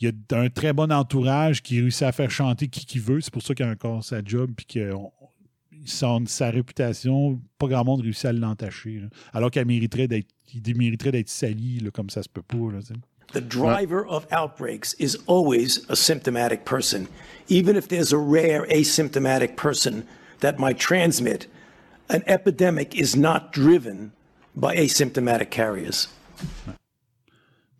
il 0.00 0.12
a 0.32 0.38
un 0.38 0.48
très 0.48 0.72
bon 0.72 0.90
entourage 0.92 1.62
qui 1.62 1.80
réussit 1.80 2.02
à 2.02 2.12
faire 2.12 2.30
chanter 2.30 2.68
qui 2.68 2.86
qu'il 2.86 3.00
veut. 3.02 3.20
C'est 3.20 3.32
pour 3.32 3.42
ça 3.42 3.54
qu'il 3.54 3.66
a 3.66 3.70
encore 3.70 4.02
sa 4.04 4.22
job. 4.24 4.50
Puis 4.56 4.66
que 4.66 4.92
on- 4.94 5.12
son- 5.86 6.26
sa 6.26 6.50
réputation, 6.50 7.40
pas 7.58 7.66
grand 7.68 7.84
monde 7.84 8.02
réussit 8.02 8.26
à 8.26 8.32
l'entacher. 8.32 9.02
Alors 9.32 9.50
qu'elle 9.50 9.66
mériterait 9.66 10.08
d'être. 10.08 10.28
Il 10.52 10.76
mériterait 10.76 11.12
d'être 11.12 11.28
sali, 11.28 11.78
là, 11.80 11.90
comme 11.90 12.10
ça 12.10 12.22
se 12.22 12.28
peut 12.28 12.42
pas. 12.42 12.72
Là. 12.72 12.80
The 13.32 13.40
driver 13.40 14.04
of 14.08 14.26
outbreaks 14.32 14.96
is 14.98 15.16
always 15.28 15.82
a 15.88 15.94
symptomatic 15.94 16.64
person. 16.64 17.06
Even 17.48 17.76
if 17.76 17.86
there's 17.86 18.12
a 18.12 18.18
rare 18.18 18.66
asymptomatic 18.68 19.54
person 19.54 20.02
that 20.40 20.54
might 20.58 20.78
transmit, 20.78 21.48
an 22.08 22.22
epidemic 22.26 22.96
is 22.98 23.16
not 23.16 23.52
driven 23.52 24.10
by 24.56 24.74
asymptomatic 24.74 25.50
carriers. 25.50 26.08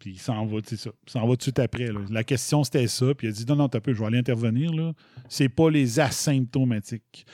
Puis 0.01 0.13
il 0.13 0.19
s'en 0.19 0.45
va, 0.47 0.59
c'est 0.65 0.77
ça. 0.79 0.91
Il 1.07 1.11
s'en 1.13 1.21
va 1.21 1.27
tout 1.29 1.37
de 1.37 1.43
suite 1.43 1.59
après. 1.61 1.87
là. 1.87 2.01
La 2.11 2.25
question, 2.25 2.65
c'était 2.65 2.89
ça. 2.89 3.15
Puis 3.15 3.27
il 3.29 3.31
a 3.31 3.33
dit 3.33 3.45
non, 3.47 3.55
non, 3.55 3.69
t'as 3.69 3.79
peu, 3.81 3.93
je 3.95 4.01
vais 4.01 4.07
aller 4.07 4.19
intervenir. 4.19 4.73
là. 4.73 4.93
C'est 5.29 5.49
pas 5.51 5.71
les 5.71 6.01
asymptomatiques. 6.01 7.27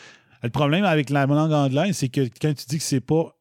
Le 0.43 0.51
problème 0.51 0.85
avec 0.85 1.09
la 1.11 1.25
langue 1.27 1.53
anglaise, 1.53 1.97
c'est 1.97 2.09
que 2.11 2.23
quand 2.41 2.53
tu 2.55 2.67
dis 2.67 2.77
que 2.79 2.83
c'est 2.83 3.01
pas 3.01 3.35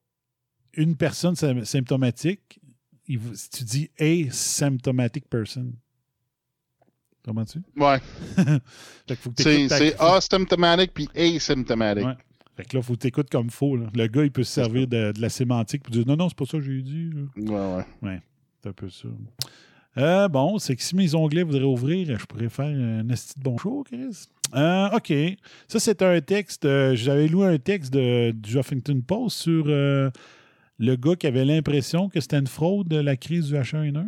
une 0.75 0.95
personne 0.95 1.33
sym- 1.33 1.65
symptomatique, 1.65 2.59
il 3.07 3.19
tu 3.51 3.63
dis 3.63 3.89
asymptomatic 3.99 5.27
person. 5.29 5.73
Comment-tu? 7.23 7.59
Ouais. 7.75 7.99
Fait 9.07 9.15
que 9.15 9.15
faut 9.15 9.31
que 9.31 9.41
C'est 9.41 9.99
asymptomatic 9.99 10.93
puis 10.93 11.09
asymptomatic. 11.15 12.05
Ouais. 12.05 12.13
Fait 12.55 12.63
que 12.65 12.77
là, 12.77 12.83
faut 12.83 12.93
que 12.93 12.99
tu 12.99 13.07
écoutes 13.07 13.29
comme 13.29 13.49
faux. 13.49 13.75
là. 13.75 13.87
Le 13.93 14.07
gars, 14.07 14.23
il 14.23 14.31
peut 14.31 14.43
se 14.43 14.53
servir 14.53 14.87
de, 14.87 15.11
de 15.11 15.21
la 15.21 15.29
sémantique 15.29 15.83
pour 15.83 15.91
dire 15.91 16.05
non, 16.07 16.15
non, 16.15 16.29
c'est 16.29 16.37
pas 16.37 16.45
ça 16.45 16.57
que 16.57 16.63
j'ai 16.63 16.81
dit. 16.81 17.09
là. 17.11 17.79
Ouais, 17.81 17.85
ouais. 18.03 18.21
C'est 18.65 18.69
un 18.69 18.73
peu 18.73 18.89
ça. 18.89 19.07
Euh, 19.97 20.27
bon, 20.27 20.57
c'est 20.57 20.75
que 20.75 20.81
si 20.81 20.95
mes 20.95 21.13
onglets 21.13 21.43
voudraient 21.43 21.61
ouvrir, 21.63 22.17
je 22.17 22.25
pourrais 22.25 22.49
faire 22.49 22.65
un 22.65 23.07
esti 23.09 23.37
de 23.37 23.43
bon 23.43 23.59
show, 23.59 23.83
Chris. 23.85 24.25
Euh, 24.55 24.89
OK. 24.91 25.13
Ça, 25.67 25.79
c'est 25.79 26.01
un 26.01 26.19
texte. 26.19 26.65
euh, 26.65 26.95
J'avais 26.95 27.27
lu 27.27 27.43
un 27.43 27.59
texte 27.59 27.93
de, 27.93 28.31
du 28.31 28.57
Huffington 28.57 28.99
Post 29.05 29.37
sur 29.37 29.65
le 29.67 30.11
gars 30.79 31.15
qui 31.15 31.27
avait 31.27 31.45
l'impression 31.45 32.09
que 32.09 32.19
c'était 32.19 32.39
une 32.39 32.47
fraude, 32.47 32.91
la 32.91 33.15
crise 33.15 33.49
du 33.49 33.53
H1N1. 33.53 34.07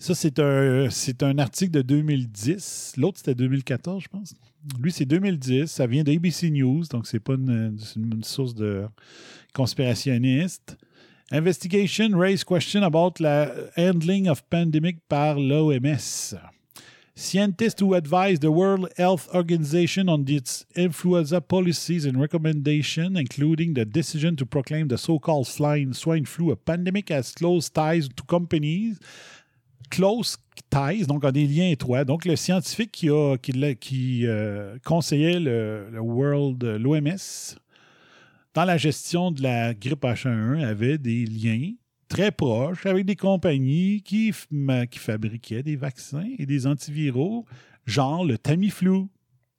Ça, 0.00 0.16
c'est 0.16 0.40
un, 0.40 0.88
un 1.20 1.38
article 1.38 1.70
de 1.70 1.82
2010. 1.82 2.94
L'autre, 2.96 3.18
c'était 3.18 3.36
2014, 3.36 4.02
je 4.02 4.08
pense. 4.08 4.34
Lui, 4.80 4.90
c'est 4.90 5.04
2010. 5.06 5.66
Ça 5.70 5.86
vient 5.86 6.02
d'ABC 6.02 6.50
News, 6.50 6.82
donc 6.90 7.06
c'est 7.06 7.20
pas 7.20 7.34
une, 7.34 7.78
une 7.96 8.24
source 8.24 8.56
de 8.56 8.84
conspirationniste. 9.54 10.76
Investigation 11.32 12.14
raise 12.14 12.44
question 12.44 12.82
about 12.82 13.18
la 13.18 13.46
handling 13.74 14.28
of 14.28 14.42
pandemic 14.50 14.96
par 15.08 15.36
l'OMS. 15.38 16.34
Scientists 17.14 17.80
who 17.80 17.94
advise 17.94 18.38
the 18.40 18.52
World 18.52 18.92
Health 18.98 19.34
Organization 19.34 20.10
on 20.10 20.26
its 20.28 20.66
influenza 20.76 21.40
policies 21.40 22.04
and 22.04 22.20
recommendations, 22.20 23.18
including 23.18 23.72
the 23.72 23.86
decision 23.86 24.36
to 24.36 24.44
proclaim 24.44 24.88
the 24.88 24.98
so-called 24.98 25.46
swine, 25.46 25.94
swine 25.94 26.26
flu 26.26 26.50
a 26.50 26.56
pandemic, 26.56 27.08
has 27.08 27.32
close 27.32 27.70
ties 27.70 28.08
to 28.08 28.22
companies 28.24 29.00
close 29.90 30.38
ties, 30.70 31.06
donc 31.06 31.26
des 31.32 31.46
liens 31.46 31.70
étroits. 31.70 32.04
Donc, 32.04 32.24
le 32.24 32.34
scientifique 32.34 32.92
qui, 32.92 33.10
a, 33.10 33.36
qui, 33.36 33.52
qui, 33.76 34.26
euh, 34.26 34.78
conseillait 34.84 35.38
le 35.38 36.00
World, 36.00 36.62
l'OMS, 36.64 37.56
dans 38.54 38.64
la 38.64 38.76
gestion 38.76 39.30
de 39.30 39.42
la 39.42 39.74
grippe 39.74 40.02
H1N1 40.02 40.64
avait 40.64 40.98
des 40.98 41.24
liens 41.24 41.72
très 42.08 42.30
proches 42.30 42.84
avec 42.84 43.06
des 43.06 43.16
compagnies 43.16 44.02
qui, 44.02 44.32
qui 44.90 44.98
fabriquaient 44.98 45.62
des 45.62 45.76
vaccins 45.76 46.28
et 46.38 46.44
des 46.44 46.66
antiviraux, 46.66 47.46
genre 47.86 48.24
le 48.24 48.36
Tamiflu. 48.36 49.06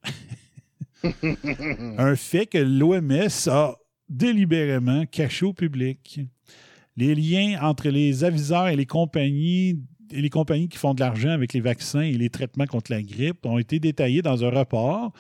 Un 1.98 2.16
fait 2.16 2.46
que 2.46 2.60
l'OMS 2.60 3.50
a 3.50 3.76
délibérément 4.08 5.06
caché 5.06 5.46
au 5.46 5.54
public. 5.54 6.22
Les 6.96 7.16
liens 7.16 7.60
entre 7.62 7.90
les 7.90 8.24
aviseurs 8.24 8.68
et 8.68 8.76
les 8.76 8.86
compagnies 8.86 9.82
et 10.12 10.22
les 10.22 10.30
compagnies 10.30 10.70
qui 10.70 10.78
font 10.78 10.94
de 10.94 11.00
l'argent 11.00 11.30
avec 11.30 11.54
les 11.54 11.60
vaccins 11.60 12.02
et 12.02 12.14
les 12.14 12.30
traitements 12.30 12.68
contre 12.68 12.92
la 12.92 13.02
grippe 13.02 13.46
ont 13.46 13.58
été 13.58 13.80
détaillés 13.80 14.22
dans 14.22 14.44
un 14.46 14.52
rapport 14.52 15.12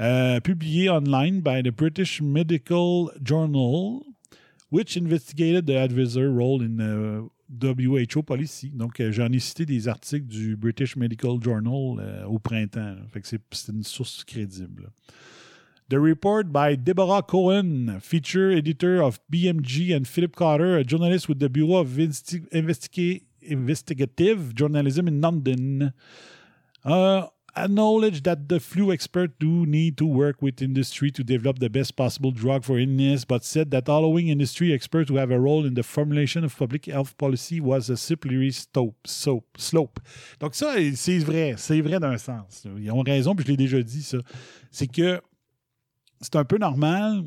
euh, 0.00 0.40
publié 0.40 0.88
online 0.90 1.40
by 1.40 1.62
the 1.62 1.72
British 1.74 2.20
Medical 2.20 3.10
Journal, 3.22 4.02
which 4.70 4.96
investigated 4.96 5.66
the 5.66 5.76
advisor 5.76 6.28
role 6.30 6.62
in 6.62 6.80
uh, 6.80 7.28
WHO 7.48 8.22
policy. 8.22 8.70
Donc, 8.74 9.00
euh, 9.00 9.12
j'en 9.12 9.32
ai 9.32 9.38
cité 9.38 9.64
des 9.64 9.88
articles 9.88 10.26
du 10.26 10.56
British 10.56 10.96
Medical 10.96 11.42
Journal 11.42 11.98
euh, 12.00 12.24
au 12.26 12.38
printemps. 12.38 12.96
Fait 13.12 13.20
que 13.20 13.28
c'est 13.28 13.72
une 13.72 13.84
source 13.84 14.24
crédible. 14.24 14.90
The 15.88 15.98
report 15.98 16.46
by 16.52 16.76
Deborah 16.76 17.22
Cohen, 17.22 18.00
feature 18.00 18.50
editor 18.50 19.00
of 19.00 19.20
BMG, 19.30 19.94
and 19.96 20.04
Philip 20.04 20.34
Carter, 20.34 20.78
a 20.78 20.82
journalist 20.82 21.28
with 21.28 21.38
the 21.38 21.48
Bureau 21.48 21.76
of 21.76 21.88
Investi- 21.96 22.48
Investiga- 22.50 23.22
Investigative 23.42 24.52
Journalism 24.56 25.06
in 25.06 25.20
London, 25.20 25.92
uh, 26.84 27.28
acknowledged 27.56 28.24
that 28.24 28.48
the 28.48 28.60
flu 28.60 28.92
experts 28.92 29.34
do 29.38 29.66
need 29.66 29.96
to 29.96 30.06
work 30.06 30.42
with 30.42 30.60
industry 30.60 31.10
to 31.10 31.24
develop 31.24 31.58
the 31.58 31.68
best 31.68 31.96
possible 31.96 32.30
drug 32.30 32.64
for 32.64 32.78
illness, 32.78 33.24
but 33.24 33.44
said 33.44 33.70
that 33.70 33.88
allowing 33.88 34.28
industry 34.28 34.72
experts 34.72 35.08
to 35.08 35.16
have 35.16 35.30
a 35.30 35.38
role 35.38 35.64
in 35.64 35.74
the 35.74 35.82
formulation 35.82 36.44
of 36.44 36.56
public 36.56 36.86
health 36.86 37.16
policy 37.16 37.60
was 37.60 37.90
a 37.90 37.96
slippery 37.96 38.52
slope. 38.52 40.00
Donc 40.38 40.54
ça, 40.54 40.74
c'est 40.94 41.18
vrai, 41.18 41.54
c'est 41.56 41.80
vrai 41.80 41.98
d'un 41.98 42.18
sens. 42.18 42.66
Ils 42.78 42.90
ont 42.90 43.02
raison, 43.02 43.34
puis 43.34 43.44
je 43.44 43.50
l'ai 43.50 43.56
déjà 43.56 43.82
dit, 43.82 44.02
ça. 44.02 44.18
C'est 44.70 44.86
que 44.86 45.20
c'est 46.20 46.36
un 46.36 46.44
peu 46.44 46.58
normal. 46.58 47.24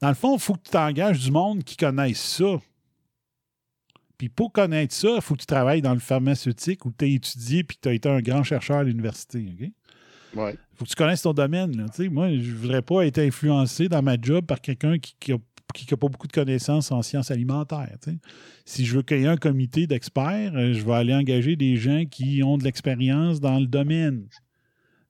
Dans 0.00 0.08
le 0.08 0.14
fond, 0.14 0.36
il 0.36 0.40
faut 0.40 0.54
que 0.54 0.64
tu 0.64 0.70
t'engages 0.70 1.20
du 1.20 1.30
monde 1.30 1.64
qui 1.64 1.76
connaisse 1.76 2.20
ça. 2.20 2.60
Puis 4.18 4.28
pour 4.28 4.52
connaître 4.52 4.94
ça, 4.94 5.08
il 5.16 5.22
faut 5.22 5.34
que 5.34 5.40
tu 5.40 5.46
travailles 5.46 5.82
dans 5.82 5.94
le 5.94 6.00
pharmaceutique 6.00 6.84
ou 6.86 6.90
que 6.90 6.96
tu 6.98 7.04
as 7.04 7.08
étudié 7.08 7.64
puis 7.64 7.76
que 7.76 7.82
tu 7.82 7.88
as 7.88 7.92
été 7.94 8.08
un 8.08 8.20
grand 8.20 8.42
chercheur 8.42 8.78
à 8.78 8.84
l'université. 8.84 9.46
OK? 9.52 9.70
Ouais. 10.36 10.56
faut 10.74 10.84
que 10.84 10.90
tu 10.90 10.96
connaisses 10.96 11.22
ton 11.22 11.32
domaine. 11.32 11.76
là. 11.76 11.86
Moi, 12.10 12.30
je 12.30 12.50
ne 12.50 12.56
voudrais 12.56 12.82
pas 12.82 13.06
être 13.06 13.18
influencé 13.18 13.88
dans 13.88 14.02
ma 14.02 14.16
job 14.20 14.44
par 14.46 14.60
quelqu'un 14.60 14.98
qui 14.98 15.14
n'a 15.30 15.38
qui, 15.74 15.86
qui 15.86 15.94
a 15.94 15.96
pas 15.96 16.08
beaucoup 16.08 16.26
de 16.26 16.32
connaissances 16.32 16.90
en 16.92 17.02
sciences 17.02 17.30
alimentaires. 17.30 17.96
Si 18.64 18.84
je 18.84 18.96
veux 18.96 19.02
qu'il 19.02 19.20
y 19.20 19.24
ait 19.24 19.28
un 19.28 19.36
comité 19.36 19.86
d'experts, 19.86 20.52
euh, 20.54 20.72
je 20.72 20.84
vais 20.84 20.92
aller 20.92 21.14
engager 21.14 21.56
des 21.56 21.76
gens 21.76 22.04
qui 22.04 22.42
ont 22.42 22.56
de 22.56 22.64
l'expérience 22.64 23.40
dans 23.40 23.58
le 23.58 23.66
domaine. 23.66 24.28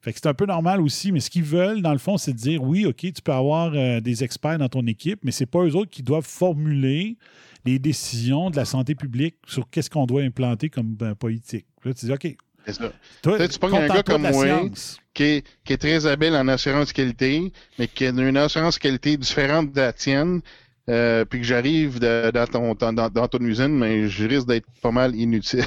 Fait 0.05 0.13
que 0.13 0.19
c'est 0.23 0.29
un 0.29 0.35
peu 0.35 0.45
normal 0.45 0.83
aussi, 0.83 1.13
mais 1.13 1.21
ce 1.21 1.31
qu'ils 1.31 1.45
veulent, 1.45 1.81
dans 1.81 1.93
le 1.93 1.99
fond, 1.99 2.19
c'est 2.19 2.35
de 2.35 2.37
dire 2.37 2.63
oui, 2.63 2.85
OK, 2.85 2.99
tu 2.99 3.23
peux 3.25 3.33
avoir 3.33 3.73
euh, 3.75 4.03
des 4.03 4.23
experts 4.23 4.59
dans 4.59 4.69
ton 4.69 4.87
équipe, 4.87 5.21
mais 5.23 5.31
c'est 5.31 5.47
pas 5.47 5.65
eux 5.65 5.75
autres 5.75 5.91
qui 5.91 6.03
doivent 6.03 6.27
formuler 6.27 7.17
les 7.65 7.79
décisions 7.79 8.51
de 8.51 8.57
la 8.57 8.67
santé 8.67 8.95
publique 8.95 9.37
sur 9.47 9.67
qu'est-ce 9.71 9.89
qu'on 9.89 10.05
doit 10.05 10.21
implanter 10.21 10.69
comme 10.69 10.95
ben, 10.95 11.15
politique. 11.15 11.65
Là, 11.87 11.95
tu 11.95 12.05
dis 12.05 12.13
OK. 12.13 12.37
C'est 12.67 12.75
ça. 12.75 12.93
Toi, 13.23 13.49
Tu 13.49 13.59
pognes 13.59 13.77
un 13.77 13.89
gars 13.89 14.03
comme 14.03 14.29
moi, 14.31 14.69
qui 15.15 15.23
est, 15.23 15.47
qui 15.65 15.73
est 15.73 15.79
très 15.79 16.05
habile 16.05 16.35
en 16.35 16.49
assurance 16.49 16.93
qualité, 16.93 17.51
mais 17.79 17.89
qui 17.89 18.05
a 18.05 18.11
une 18.11 18.37
assurance 18.37 18.79
qualité 18.79 19.17
différente 19.17 19.73
de 19.73 19.81
la 19.81 19.95
tienne, 19.95 20.43
euh, 20.91 21.25
puis 21.25 21.41
que 21.41 21.47
j'arrive 21.47 21.99
dans, 21.99 22.47
ton, 22.47 22.75
dans 22.75 23.29
ton 23.29 23.39
usine, 23.41 23.79
mais 23.79 24.07
je 24.07 24.27
risque 24.27 24.49
d'être 24.49 24.67
pas 24.83 24.91
mal 24.91 25.17
inutile. 25.17 25.65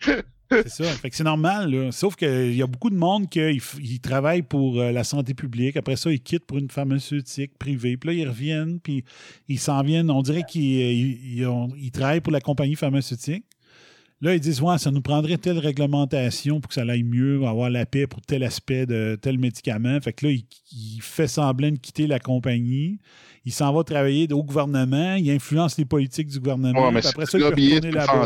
C'est 0.50 0.68
ça. 0.68 0.84
Fait 0.84 1.10
que 1.10 1.16
c'est 1.16 1.24
normal, 1.24 1.70
là. 1.70 1.92
Sauf 1.92 2.16
qu'il 2.16 2.54
y 2.54 2.62
a 2.62 2.66
beaucoup 2.66 2.90
de 2.90 2.96
monde 2.96 3.28
qui 3.28 3.40
ils 3.80 4.00
travaillent 4.00 4.42
pour 4.42 4.80
euh, 4.80 4.92
la 4.92 5.04
santé 5.04 5.34
publique. 5.34 5.76
Après 5.76 5.96
ça, 5.96 6.10
ils 6.10 6.20
quittent 6.20 6.46
pour 6.46 6.58
une 6.58 6.70
pharmaceutique 6.70 7.58
privée. 7.58 7.96
Puis 7.96 8.08
là, 8.08 8.14
ils 8.22 8.28
reviennent, 8.28 8.80
puis 8.80 9.04
ils 9.48 9.58
s'en 9.58 9.82
viennent. 9.82 10.10
On 10.10 10.22
dirait 10.22 10.44
qu'ils 10.48 10.80
euh, 10.82 10.92
ils- 10.92 11.38
ils 11.38 11.46
ont- 11.46 11.68
ils 11.76 11.90
travaillent 11.90 12.20
pour 12.22 12.32
la 12.32 12.40
compagnie 12.40 12.76
pharmaceutique. 12.76 13.44
Là, 14.20 14.34
ils 14.34 14.40
disent, 14.40 14.60
ouais, 14.60 14.78
ça 14.78 14.90
nous 14.90 15.00
prendrait 15.00 15.36
telle 15.36 15.58
réglementation 15.58 16.60
pour 16.60 16.68
que 16.68 16.74
ça 16.74 16.82
aille 16.82 17.04
mieux, 17.04 17.44
avoir 17.46 17.70
la 17.70 17.86
paix 17.86 18.06
pour 18.08 18.20
tel 18.20 18.42
aspect 18.42 18.84
de 18.84 19.16
tel 19.20 19.38
médicament. 19.38 20.00
Fait 20.00 20.12
que 20.12 20.26
là, 20.26 20.32
il, 20.32 20.44
il 20.72 20.98
fait 21.02 21.28
semblant 21.28 21.70
de 21.70 21.76
quitter 21.78 22.06
la 22.08 22.18
compagnie. 22.18 22.98
Il 23.44 23.52
s'en 23.52 23.72
va 23.72 23.84
travailler 23.84 24.26
au 24.32 24.42
gouvernement. 24.42 25.14
Il 25.14 25.30
influence 25.30 25.78
les 25.78 25.84
politiques 25.84 26.26
du 26.28 26.40
gouvernement. 26.40 26.86
Ouais, 26.86 26.90
mais 26.92 27.00
Puis 27.00 27.08
après 27.10 27.26
ça, 27.26 27.38
il 27.38 27.42
peut 27.42 27.54
retourner 27.76 27.94
là-bas. 27.94 28.22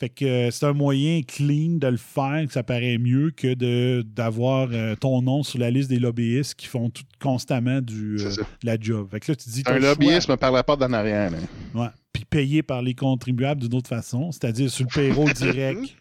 Fait 0.00 0.08
que 0.08 0.24
euh, 0.24 0.50
c'est 0.50 0.64
un 0.64 0.72
moyen 0.72 1.20
clean 1.20 1.76
de 1.76 1.86
le 1.86 1.98
faire, 1.98 2.46
que 2.46 2.52
ça 2.54 2.62
paraît 2.62 2.96
mieux 2.96 3.30
que 3.32 3.52
de 3.52 4.02
d'avoir 4.02 4.70
euh, 4.72 4.96
ton 4.96 5.20
nom 5.20 5.42
sur 5.42 5.58
la 5.58 5.70
liste 5.70 5.90
des 5.90 5.98
lobbyistes 5.98 6.54
qui 6.54 6.68
font 6.68 6.88
tout, 6.88 7.02
constamment 7.20 7.82
du, 7.82 8.16
euh, 8.18 8.30
de 8.30 8.66
la 8.66 8.80
job. 8.80 9.08
Fait 9.10 9.20
que 9.20 9.30
là, 9.30 9.36
tu 9.36 9.50
dis, 9.50 9.62
Un 9.66 9.78
le 9.78 10.20
choix. 10.22 10.38
par 10.38 10.52
la 10.52 10.62
porte 10.62 10.80
d'en 10.80 10.94
arrière. 10.94 11.30
Ouais. 11.74 11.88
Puis 12.14 12.24
payé 12.24 12.62
par 12.62 12.80
les 12.80 12.94
contribuables 12.94 13.60
d'une 13.60 13.74
autre 13.74 13.90
façon, 13.90 14.32
c'est-à-dire 14.32 14.70
sur 14.70 14.86
le 14.86 14.94
payroll 14.94 15.32
direct. 15.34 15.94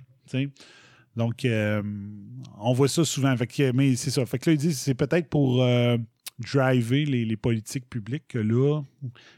Donc, 1.18 1.44
euh, 1.44 1.82
on 2.58 2.72
voit 2.72 2.88
ça 2.88 3.04
souvent. 3.04 3.36
Fait 3.36 3.48
que, 3.48 3.72
mais 3.74 3.98
c'est 3.98 4.12
ça. 4.12 4.26
Fait 4.26 4.40
que 4.40 4.50
là, 4.50 4.54
ils 4.54 4.60
disent 4.60 4.80
c'est 4.80 4.94
peut-être 4.94 5.28
pour 5.28 5.62
driver 6.40 7.06
les, 7.06 7.26
les 7.26 7.38
politiques 7.38 7.90
publiques 7.90 8.28
que 8.30 8.40
là, 8.40 8.82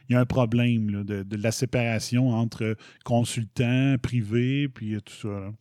il 0.10 0.14
y 0.14 0.16
a 0.16 0.20
un 0.20 0.26
problème 0.26 0.90
là, 0.90 1.04
de, 1.04 1.24
de 1.24 1.38
la 1.44 1.52
séparation 1.52 2.30
entre 2.30 2.76
consultants, 3.04 3.96
privés, 4.02 4.68
puis 4.70 4.98
tout 5.04 5.14
ça. 5.14 5.28
là. 5.40 5.52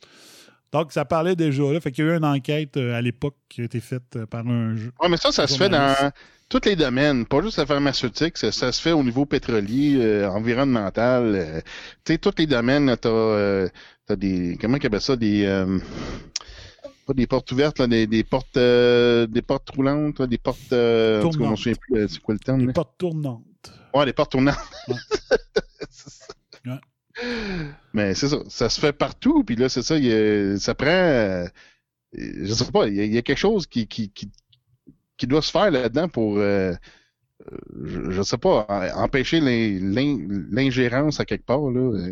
Donc, 0.72 0.92
ça 0.92 1.04
parlait 1.04 1.34
déjà 1.34 1.64
là. 1.72 1.80
Fait 1.80 1.90
qu'il 1.90 2.04
y 2.04 2.08
a 2.08 2.12
eu 2.12 2.16
une 2.16 2.24
enquête 2.24 2.76
euh, 2.76 2.94
à 2.94 3.00
l'époque 3.02 3.34
qui 3.48 3.60
a 3.60 3.64
été 3.64 3.80
faite 3.80 4.04
euh, 4.14 4.26
par 4.26 4.46
un 4.46 4.76
jeu. 4.76 4.92
Ouais, 5.02 5.08
mais 5.08 5.16
ça, 5.16 5.32
ça 5.32 5.48
se 5.48 5.56
fait 5.58 5.68
dans 5.68 6.12
tous 6.48 6.60
les 6.64 6.76
domaines, 6.76 7.26
pas 7.26 7.42
juste 7.42 7.58
la 7.58 7.66
pharmaceutique, 7.66 8.36
ça, 8.36 8.50
ça 8.52 8.70
se 8.72 8.80
fait 8.80 8.92
au 8.92 9.02
niveau 9.02 9.24
pétrolier, 9.26 9.96
euh, 10.00 10.28
environnemental. 10.28 11.34
euh, 11.34 11.60
tu 12.04 12.12
sais, 12.12 12.18
tous 12.18 12.34
les 12.38 12.46
domaines, 12.46 12.96
t'as 13.00 14.16
des. 14.16 14.58
Comment 14.60 14.76
ils 14.76 14.86
appellent 14.86 15.00
ça? 15.00 15.16
Des. 15.16 15.64
Pas 17.10 17.14
des 17.14 17.26
portes 17.26 17.50
ouvertes, 17.52 17.78
là, 17.80 17.86
des, 17.86 18.06
des 18.06 18.22
portes 18.24 18.56
euh, 18.56 19.26
des 19.26 19.42
portes 19.42 19.68
roulantes, 19.70 20.20
là, 20.20 20.26
des 20.26 20.38
portes. 20.38 20.72
Euh, 20.72 21.20
en 21.22 21.22
tout 21.22 21.28
cas, 21.30 21.32
je 21.32 21.38
me 21.38 21.42
Tournantes. 21.42 21.58
souviens 21.58 21.74
plus, 21.80 21.96
euh, 21.96 22.08
c'est 22.08 22.20
quoi 22.20 22.34
le 22.34 22.40
terme? 22.40 22.66
Là? 22.66 22.72
portes 22.72 22.98
tournantes. 22.98 23.72
Ouais, 23.94 24.06
les 24.06 24.12
portes 24.12 24.32
tournantes. 24.32 24.56
Ouais. 24.88 24.94
C'est 25.90 26.10
ça. 26.10 26.26
Ouais. 26.66 26.80
Mais 27.92 28.14
c'est 28.14 28.28
ça, 28.28 28.38
ça 28.48 28.68
se 28.68 28.80
fait 28.80 28.92
partout, 28.92 29.42
puis 29.44 29.56
là, 29.56 29.68
c'est 29.68 29.82
ça, 29.82 29.96
il 29.98 30.04
y 30.04 30.12
a- 30.12 30.56
ça 30.58 30.74
prend. 30.74 30.86
euh, 30.88 31.46
je 32.12 32.52
sais 32.54 32.70
pas, 32.70 32.86
il 32.86 32.94
y, 32.94 33.00
a- 33.00 33.04
il 33.04 33.12
y 33.14 33.18
a 33.18 33.22
quelque 33.22 33.36
chose 33.38 33.66
qui, 33.66 33.86
qui, 33.88 34.10
qui, 34.10 34.30
qui 35.16 35.26
doit 35.26 35.42
se 35.42 35.50
faire 35.50 35.70
là-dedans 35.70 36.08
pour. 36.08 36.38
euh, 36.38 36.72
je, 37.84 38.10
je 38.10 38.22
sais 38.22 38.38
pas, 38.38 38.66
empêcher 38.96 39.40
l'in- 39.40 39.78
l'in- 39.80 40.26
l'ingérence 40.50 41.18
à 41.20 41.24
quelque 41.24 41.44
part, 41.46 41.70
là. 41.70 42.08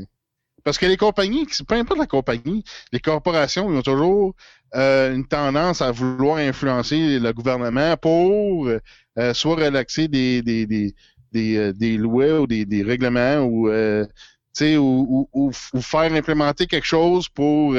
Parce 0.64 0.78
que 0.78 0.86
les 0.86 0.97
compagnies, 0.97 1.47
peu 1.66 1.74
importe 1.74 2.01
la 2.01 2.06
compagnie, 2.06 2.64
les 2.93 3.01
corporations, 3.01 3.70
ils 3.72 3.78
ont 3.78 3.82
toujours 3.82 4.35
euh, 4.74 5.14
une 5.14 5.26
tendance 5.26 5.80
à 5.80 5.90
vouloir 5.93 6.39
influencer 6.39 7.18
le 7.18 7.32
gouvernement 7.32 7.97
pour 7.97 8.68
euh, 8.68 9.35
soit 9.35 9.56
relaxer 9.56 10.09
des, 10.09 10.43
des, 10.43 10.66
des, 10.66 10.94
des, 11.32 11.56
euh, 11.56 11.97
lois 11.97 12.40
ou 12.40 12.47
des, 12.47 12.66
des 12.66 12.82
règlements 12.82 13.39
ou, 13.39 13.70
ou, 13.70 15.28
ou, 15.32 15.52
faire 15.52 16.12
implémenter 16.12 16.66
quelque 16.66 16.86
chose 16.86 17.28
pour 17.28 17.74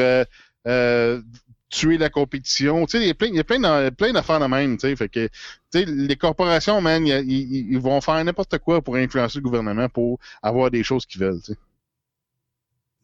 tuer 1.69 1.97
la 1.99 2.09
compétition. 2.09 2.85
Il 2.93 3.03
y 3.03 3.09
a 3.11 3.13
plein, 3.43 3.91
plein, 3.91 4.11
d'affaires 4.11 4.39
de 4.39 4.47
même, 4.47 4.77
tu 4.77 4.95
sais. 4.95 5.09
Que, 5.09 5.29
les 5.73 6.15
corporations, 6.15 6.81
man, 6.81 7.05
ils, 7.05 7.79
vont 7.79 8.01
faire 8.01 8.23
n'importe 8.23 8.57
quoi 8.57 8.81
pour 8.81 8.95
influencer 8.95 9.37
le 9.37 9.43
gouvernement 9.43 9.89
pour 9.89 10.19
avoir 10.41 10.71
des 10.71 10.83
choses 10.83 11.05
qu'ils 11.05 11.21
veulent. 11.21 11.39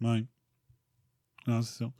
Oui. 0.01 0.25
Non, 1.47 1.61
c'est 1.61 1.83
ça. 1.83 1.91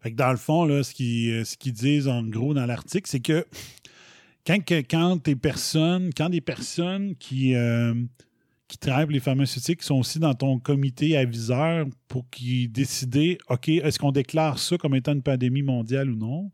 Fait 0.00 0.10
que 0.10 0.16
dans 0.16 0.30
le 0.30 0.36
fond, 0.36 0.64
là, 0.64 0.82
ce 0.82 0.92
qu'ils 0.92 1.30
euh, 1.30 1.44
ce 1.44 1.56
qu'ils 1.56 1.72
disent 1.72 2.08
en 2.08 2.24
gros 2.24 2.52
dans 2.52 2.66
l'article, 2.66 3.08
c'est 3.08 3.20
que 3.20 3.46
quand, 4.46 4.58
quand 4.88 5.22
des 5.22 5.36
personnes, 5.36 6.10
quand 6.16 6.30
des 6.30 6.40
personnes 6.40 7.14
qui, 7.16 7.54
euh, 7.54 7.94
qui 8.66 8.78
travaillent 8.78 9.12
les 9.12 9.20
pharmaceutiques 9.20 9.82
sont 9.82 9.96
aussi 9.96 10.18
dans 10.18 10.34
ton 10.34 10.58
comité 10.58 11.16
aviseur 11.16 11.86
pour 12.08 12.28
qu'ils 12.30 12.72
décident, 12.72 13.36
OK, 13.50 13.68
est-ce 13.68 13.98
qu'on 13.98 14.12
déclare 14.12 14.58
ça 14.58 14.78
comme 14.78 14.94
étant 14.94 15.12
une 15.12 15.22
pandémie 15.22 15.62
mondiale 15.62 16.10
ou 16.10 16.16
non? 16.16 16.50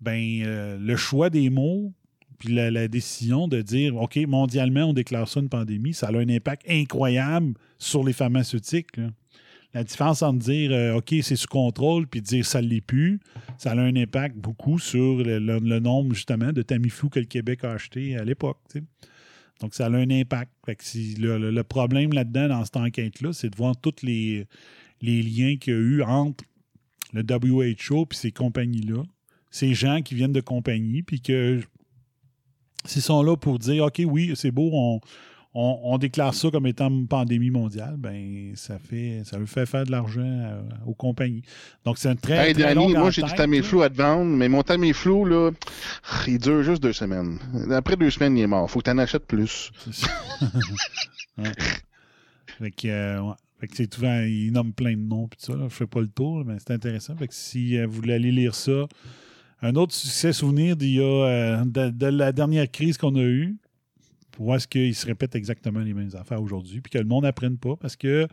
Ben, 0.00 0.42
euh, 0.44 0.78
le 0.78 0.96
choix 0.96 1.30
des 1.30 1.48
mots, 1.48 1.92
puis 2.38 2.52
la, 2.54 2.86
décision 2.86 3.48
de 3.48 3.62
dire, 3.62 3.96
OK, 3.96 4.16
mondialement, 4.28 4.84
on 4.84 4.92
déclare 4.92 5.26
ça 5.26 5.40
une 5.40 5.48
pandémie, 5.48 5.94
ça 5.94 6.08
a 6.08 6.12
un 6.12 6.28
impact 6.28 6.68
incroyable 6.68 7.54
sur 7.78 8.04
les 8.04 8.12
pharmaceutiques. 8.12 9.00
La 9.76 9.84
différence 9.84 10.22
entre 10.22 10.38
dire 10.38 10.72
euh, 10.72 10.96
OK, 10.96 11.14
c'est 11.20 11.36
sous 11.36 11.48
contrôle 11.48 12.06
puis 12.06 12.22
dire 12.22 12.46
ça 12.46 12.62
ne 12.62 12.66
l'est 12.66 12.80
plus, 12.80 13.20
ça 13.58 13.72
a 13.72 13.74
un 13.74 13.94
impact 13.94 14.34
beaucoup 14.34 14.78
sur 14.78 15.16
le, 15.16 15.38
nombre 15.80 16.14
justement 16.14 16.50
de 16.50 16.62
Tamiflu 16.62 17.10
que 17.10 17.18
le 17.18 17.26
Québec 17.26 17.62
a 17.62 17.72
acheté 17.72 18.16
à 18.16 18.24
l'époque. 18.24 18.56
Donc, 19.60 19.74
ça 19.74 19.84
a 19.84 19.90
un 19.90 20.08
impact. 20.08 20.50
Si 20.80 21.16
le 21.16 21.62
problème 21.62 22.14
là-dedans, 22.14 22.48
dans 22.48 22.64
cette 22.64 22.78
enquête-là, 22.78 23.34
c'est 23.34 23.50
de 23.50 23.56
voir 23.56 23.76
tous 23.76 24.02
les, 24.02 24.46
les 25.02 25.20
liens 25.20 25.58
qu'il 25.58 25.74
y 25.74 25.76
a 25.76 25.78
eu 25.78 26.02
entre 26.02 26.42
le 27.12 27.22
WHO 27.22 27.62
et 27.62 27.76
ces 28.12 28.32
compagnies-là, 28.32 29.02
ces 29.50 29.74
gens 29.74 30.00
qui 30.00 30.14
viennent 30.14 30.32
de 30.32 30.40
compagnies, 30.40 31.02
puis 31.02 31.20
que 31.20 31.60
s'ils 32.86 33.02
sont 33.02 33.22
là 33.22 33.36
pour 33.36 33.58
dire 33.58 33.84
OK, 33.84 34.00
oui, 34.06 34.32
c'est 34.36 34.50
beau, 34.50 34.70
on, 34.72 35.00
on, 35.58 35.80
on 35.94 35.98
déclare 35.98 36.34
ça 36.34 36.50
comme 36.50 36.66
étant 36.66 36.90
une 36.90 37.08
pandémie 37.08 37.50
mondiale, 37.50 37.94
ben 37.96 38.52
ça 38.56 38.78
fait 38.78 39.22
ça 39.24 39.38
lui 39.38 39.46
fait 39.46 39.64
faire 39.64 39.84
de 39.86 39.90
l'argent 39.90 40.20
euh, 40.20 40.60
aux 40.86 40.92
compagnies. 40.92 41.42
Donc 41.84 41.96
c'est 41.96 42.08
un 42.08 42.14
très, 42.14 42.48
Hey, 42.48 42.54
très 42.54 42.74
long 42.74 42.90
moi, 42.90 43.10
j'ai 43.10 43.22
du. 43.22 43.32
Tamiflu 43.32 43.82
à 43.82 43.88
te 43.88 43.96
vendre, 43.96 44.30
mais 44.30 44.50
mon 44.50 44.62
Tamiflu, 44.62 45.26
là, 45.28 45.50
il 46.26 46.38
dure 46.38 46.62
juste 46.62 46.82
deux 46.82 46.92
semaines. 46.92 47.38
Après 47.70 47.96
deux 47.96 48.10
semaines, 48.10 48.36
il 48.36 48.42
est 48.42 48.46
mort. 48.46 48.70
Faut 48.70 48.80
que 48.80 48.84
tu 48.84 48.90
en 48.90 48.98
achètes 48.98 49.26
plus. 49.26 49.72
C'est 49.84 49.94
ça. 49.94 50.08
Ouais. 51.38 51.52
Fait 52.58 52.70
que, 52.70 52.88
euh, 52.88 53.20
ouais. 53.20 53.34
Fait 53.60 53.68
que 53.68 53.76
c'est 53.76 53.94
souvent, 53.94 54.22
ils 54.22 54.50
nomment 54.50 54.72
plein 54.72 54.92
de 54.92 55.02
noms 55.02 55.28
tout 55.28 55.36
ça. 55.38 55.52
Là. 55.54 55.66
Je 55.68 55.74
fais 55.74 55.86
pas 55.86 56.00
le 56.00 56.08
tour, 56.08 56.44
mais 56.46 56.56
c'est 56.58 56.72
intéressant. 56.72 57.14
Fait 57.14 57.28
que 57.28 57.34
si 57.34 57.76
euh, 57.76 57.86
vous 57.86 57.92
voulez 57.92 58.14
aller 58.14 58.32
lire 58.32 58.54
ça, 58.54 58.86
un 59.60 59.74
autre 59.74 59.92
succès 59.92 60.32
souvenir 60.32 60.76
d'il 60.76 60.94
y 60.94 61.00
a 61.00 61.02
euh, 61.02 61.64
de, 61.66 61.90
de 61.90 62.06
la 62.06 62.32
dernière 62.32 62.70
crise 62.70 62.96
qu'on 62.96 63.14
a 63.16 63.22
eue, 63.22 63.56
pour 64.36 64.44
voir 64.44 64.60
ce 64.60 64.68
qu'ils 64.68 64.94
se 64.94 65.06
répètent 65.06 65.34
exactement 65.34 65.80
les 65.80 65.94
mêmes 65.94 66.10
affaires 66.14 66.42
aujourd'hui, 66.42 66.82
puis 66.82 66.90
que 66.90 66.98
le 66.98 67.06
monde 67.06 67.24
n'apprenne 67.24 67.56
pas, 67.56 67.74
parce 67.76 67.96
que 67.96 68.28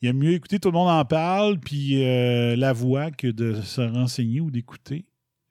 il 0.00 0.08
y 0.08 0.12
mieux 0.12 0.32
écouter, 0.32 0.58
tout 0.58 0.68
le 0.68 0.74
monde 0.74 0.90
en 0.90 1.04
parle, 1.04 1.60
puis 1.60 2.04
euh, 2.04 2.56
la 2.56 2.72
voix 2.72 3.12
que 3.12 3.28
de 3.28 3.60
se 3.62 3.80
renseigner 3.80 4.40
ou 4.40 4.50
d'écouter 4.50 5.04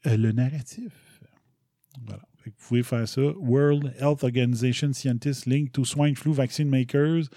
euh, 0.07 0.17
le 0.17 0.33
narratif. 0.33 0.91
Voilà. 2.05 2.21
Vous 2.45 2.51
pouvez 2.67 2.83
faire 2.83 3.07
ça. 3.07 3.21
World 3.37 3.93
Health 3.97 4.25
Organization 4.25 4.91
Scientists 4.91 5.45
Link 5.45 5.71
to 5.71 5.85
Swine 5.85 6.17
Flu 6.17 6.33
Vaccine 6.33 6.67
Makers, 6.67 7.29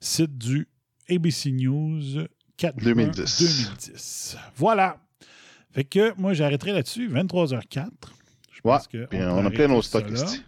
site 0.00 0.38
du 0.38 0.66
ABC 1.10 1.52
News 1.52 2.00
4 2.56 2.80
juin 2.80 2.94
2010. 2.94 3.38
2010. 3.38 4.36
Voilà. 4.56 4.96
Fait 5.72 5.84
que 5.84 6.18
moi, 6.18 6.32
j'arrêterai 6.32 6.72
là-dessus, 6.72 7.10
23h04. 7.10 7.90
Je 8.50 8.60
Ouais, 8.64 8.72
pense 8.76 8.86
que 8.88 9.06
on 9.12 9.40
on, 9.40 9.46
a 9.46 9.50
plein 9.50 9.68
nos 9.68 9.82
stocks 9.82 10.10
ici. 10.10 10.42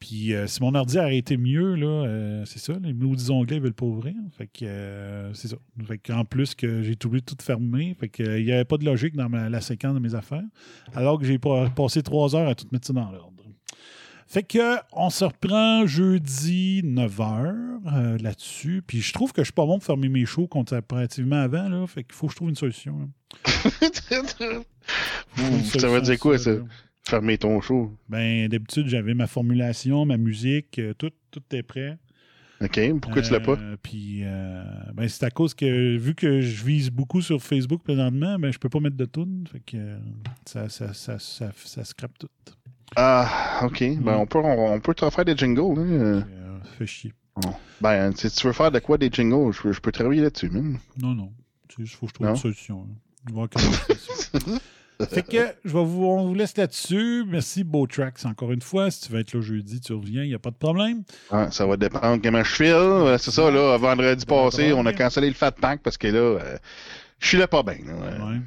Puis 0.00 0.32
euh, 0.32 0.46
si 0.46 0.62
mon 0.62 0.74
ordi 0.76 0.96
a 0.98 1.10
été 1.12 1.36
mieux, 1.36 1.74
là, 1.74 1.86
euh, 1.86 2.44
c'est 2.46 2.60
ça, 2.60 2.74
les 2.82 2.92
maudits 2.92 3.30
onglets 3.30 3.56
ils 3.56 3.62
veulent 3.62 3.72
pas 3.74 3.86
ouvrir. 3.86 4.14
Fait 4.36 4.46
que 4.46 4.64
euh, 4.64 5.32
c'est 5.34 5.48
ça. 5.48 5.56
Fait 5.86 5.98
qu'en 5.98 6.24
plus 6.24 6.54
que 6.54 6.82
j'ai 6.82 6.94
tout 6.94 7.08
oublié 7.08 7.20
de 7.20 7.26
tout 7.26 7.36
fermer, 7.42 7.96
fait 7.98 8.08
que 8.08 8.22
euh, 8.22 8.38
il 8.38 8.46
n'y 8.46 8.52
avait 8.52 8.64
pas 8.64 8.76
de 8.78 8.84
logique 8.84 9.16
dans 9.16 9.28
ma- 9.28 9.48
la 9.48 9.60
séquence 9.60 9.94
de 9.94 9.98
mes 10.00 10.14
affaires. 10.14 10.44
Alors 10.94 11.18
que 11.18 11.24
j'ai 11.26 11.38
pas- 11.38 11.68
passé 11.70 12.02
trois 12.02 12.36
heures 12.36 12.48
à 12.48 12.54
tout 12.54 12.66
mettre 12.70 12.86
ça 12.86 12.92
dans 12.92 13.10
l'ordre. 13.10 13.34
Fait 14.30 14.42
que 14.42 14.76
on 14.92 15.08
se 15.08 15.24
reprend 15.24 15.86
jeudi 15.86 16.82
9h 16.84 17.54
euh, 17.92 18.18
là-dessus. 18.18 18.82
Puis 18.86 19.00
je 19.00 19.12
trouve 19.14 19.32
que 19.32 19.40
je 19.40 19.46
suis 19.46 19.52
pas 19.54 19.64
bon 19.64 19.78
pour 19.78 19.84
fermer 19.84 20.10
mes 20.10 20.26
shows 20.26 20.46
comparativement 20.46 21.40
avant. 21.40 21.68
Là, 21.68 21.86
fait 21.86 22.04
qu'il 22.04 22.12
faut 22.12 22.26
que 22.26 22.32
je 22.32 22.36
trouve 22.36 22.50
une 22.50 22.54
solution. 22.54 22.98
là. 22.98 23.06
Ouh, 25.38 25.64
ça 25.64 25.88
veut 25.88 26.00
dire 26.02 26.18
quoi, 26.18 26.38
ça? 26.38 26.52
là. 26.52 26.58
Fermer 27.08 27.38
ton 27.38 27.60
show. 27.62 27.90
Ben, 28.10 28.48
d'habitude, 28.48 28.86
j'avais 28.88 29.14
ma 29.14 29.26
formulation, 29.26 30.04
ma 30.04 30.18
musique, 30.18 30.78
euh, 30.78 30.92
tout, 30.92 31.10
tout 31.30 31.40
est 31.52 31.62
prêt. 31.62 31.96
OK. 32.60 32.78
Pourquoi 33.00 33.22
tu 33.22 33.32
l'as 33.32 33.40
pas? 33.40 33.52
Euh, 33.56 33.76
Puis, 33.82 34.20
euh, 34.24 34.62
ben, 34.92 35.08
c'est 35.08 35.24
à 35.24 35.30
cause 35.30 35.54
que, 35.54 35.96
vu 35.96 36.14
que 36.14 36.40
je 36.42 36.64
vise 36.64 36.90
beaucoup 36.90 37.22
sur 37.22 37.40
Facebook 37.42 37.82
présentement, 37.82 38.38
ben, 38.38 38.52
je 38.52 38.58
peux 38.58 38.68
pas 38.68 38.80
mettre 38.80 38.96
de 38.96 39.06
tune. 39.06 39.44
Fait 39.50 39.60
que 39.60 39.76
euh, 39.78 39.98
ça, 40.44 40.68
ça, 40.68 40.92
ça, 40.92 41.18
ça, 41.18 41.50
ça 41.56 41.84
scrape 41.84 42.18
tout. 42.18 42.28
Ah, 42.96 43.60
OK. 43.64 43.82
Ben, 44.00 44.16
on 44.18 44.26
peut, 44.26 44.38
on, 44.38 44.74
on 44.74 44.80
peut 44.80 44.92
te 44.94 45.04
refaire 45.04 45.24
des 45.24 45.36
jingles. 45.36 45.78
Hein? 45.80 45.88
Euh, 45.88 46.20
ça 46.64 46.70
fait 46.78 46.86
chier. 46.86 47.12
Ben, 47.80 48.12
si 48.16 48.28
tu 48.30 48.46
veux 48.48 48.52
faire 48.52 48.70
de 48.72 48.80
quoi 48.80 48.98
des 48.98 49.08
jingles, 49.10 49.52
je, 49.52 49.62
peux- 49.62 49.72
je 49.72 49.80
peux 49.80 49.92
travailler 49.92 50.20
là-dessus, 50.22 50.50
man. 50.50 50.76
Non, 51.00 51.14
non. 51.14 51.32
Il 51.78 51.86
faut 51.86 52.06
que 52.06 52.10
je 52.10 52.16
trouve 52.16 52.26
Non? 52.26 52.34
une 52.34 52.36
solution. 52.36 52.80
hein. 52.82 52.94
On 53.30 53.34
va 53.34 53.34
voir 53.34 53.48
je. 55.00 55.06
Fait 55.06 55.22
que 55.22 55.36
je 55.64 55.72
vais 55.72 55.84
vous, 55.84 56.04
on 56.04 56.26
vous 56.26 56.34
laisse 56.34 56.56
là-dessus. 56.56 57.24
Merci, 57.26 57.64
Beau 57.64 57.86
Tracks, 57.86 58.24
encore 58.24 58.52
une 58.52 58.62
fois. 58.62 58.90
Si 58.90 59.02
tu 59.06 59.12
veux 59.12 59.20
être 59.20 59.32
là 59.34 59.40
jeudi, 59.40 59.80
tu 59.80 59.92
reviens, 59.92 60.22
il 60.24 60.28
n'y 60.28 60.34
a 60.34 60.38
pas 60.38 60.50
de 60.50 60.56
problème. 60.56 61.02
Ah, 61.30 61.50
ça 61.50 61.66
va 61.66 61.76
dépendre 61.76 62.20
comment 62.22 62.42
je 62.44 62.52
file. 62.54 62.66
Euh, 62.74 63.18
C'est 63.18 63.30
ça, 63.30 63.50
là, 63.50 63.76
vendredi 63.76 64.24
passé, 64.26 64.72
on 64.72 64.84
a 64.86 64.92
cancellé 64.92 65.28
le 65.28 65.34
Fat 65.34 65.52
Pack 65.52 65.82
parce 65.82 65.96
que 65.98 66.08
là, 66.08 66.18
euh, 66.18 66.58
je 67.20 67.28
suis 67.28 67.38
là 67.38 67.46
pas 67.48 67.62
bien. 67.62 67.76
Ouais. 67.76 68.40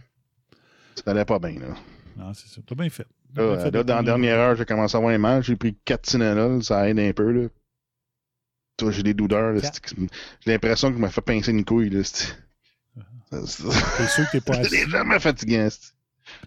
Ça 0.96 1.12
allait 1.12 1.26
pas 1.26 1.40
bien. 1.40 1.54
Là. 1.60 1.68
Non, 2.18 2.34
c'est 2.34 2.48
ça. 2.48 2.62
T'as 2.68 2.76
bien 2.76 2.90
fait. 2.90 3.08
Là, 3.36 3.56
bien 3.56 3.64
fait 3.64 3.72
là, 3.72 3.84
dans 3.84 3.96
la 3.96 4.04
dernière 4.04 4.38
heure, 4.38 4.56
j'ai 4.58 4.66
commencé 4.66 4.96
à 4.96 5.00
avoir 5.00 5.18
mal. 5.18 5.42
J'ai 5.44 5.56
pris 5.56 5.76
4 5.86 6.02
Tylenol, 6.02 6.62
ça 6.64 6.90
aide 6.90 7.00
un 7.00 7.12
peu. 7.14 7.32
Là. 7.32 7.48
Toi, 8.78 8.92
j'ai 8.92 9.04
des 9.04 9.14
douleurs. 9.14 9.56
c'est- 9.62 9.96
J'ai 10.46 10.52
l'impression 10.52 10.92
qu'il 10.92 11.00
m'a 11.00 11.10
fait 11.10 11.22
pincer 11.22 11.52
une 11.52 11.64
couille. 11.64 11.90
Là, 11.90 12.04
c'est- 12.04 12.34
c'est- 13.46 13.64
T'es 13.98 14.08
sûr 14.08 14.26
que 14.26 14.32
t'es 14.34 14.42
pas 14.42 14.54
C'est 14.64 14.82
assis? 14.82 14.90
jamais 14.90 15.20
fatigant. 15.20 15.70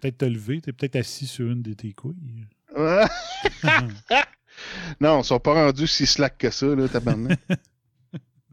Peut-être 0.00 0.18
te 0.18 0.24
lever. 0.24 0.60
T'es 0.60 0.72
peut-être 0.72 0.96
assis 0.96 1.26
sur 1.26 1.50
une 1.50 1.62
de 1.62 1.72
tes 1.72 1.92
couilles. 1.92 2.46
Ouais. 2.76 3.04
non, 5.00 5.20
ils 5.20 5.24
sont 5.24 5.40
pas 5.40 5.54
rendus 5.54 5.86
si 5.86 6.06
slack 6.06 6.38
que 6.38 6.50
ça, 6.50 6.66
là, 6.66 6.88
tabarnak. 6.88 7.40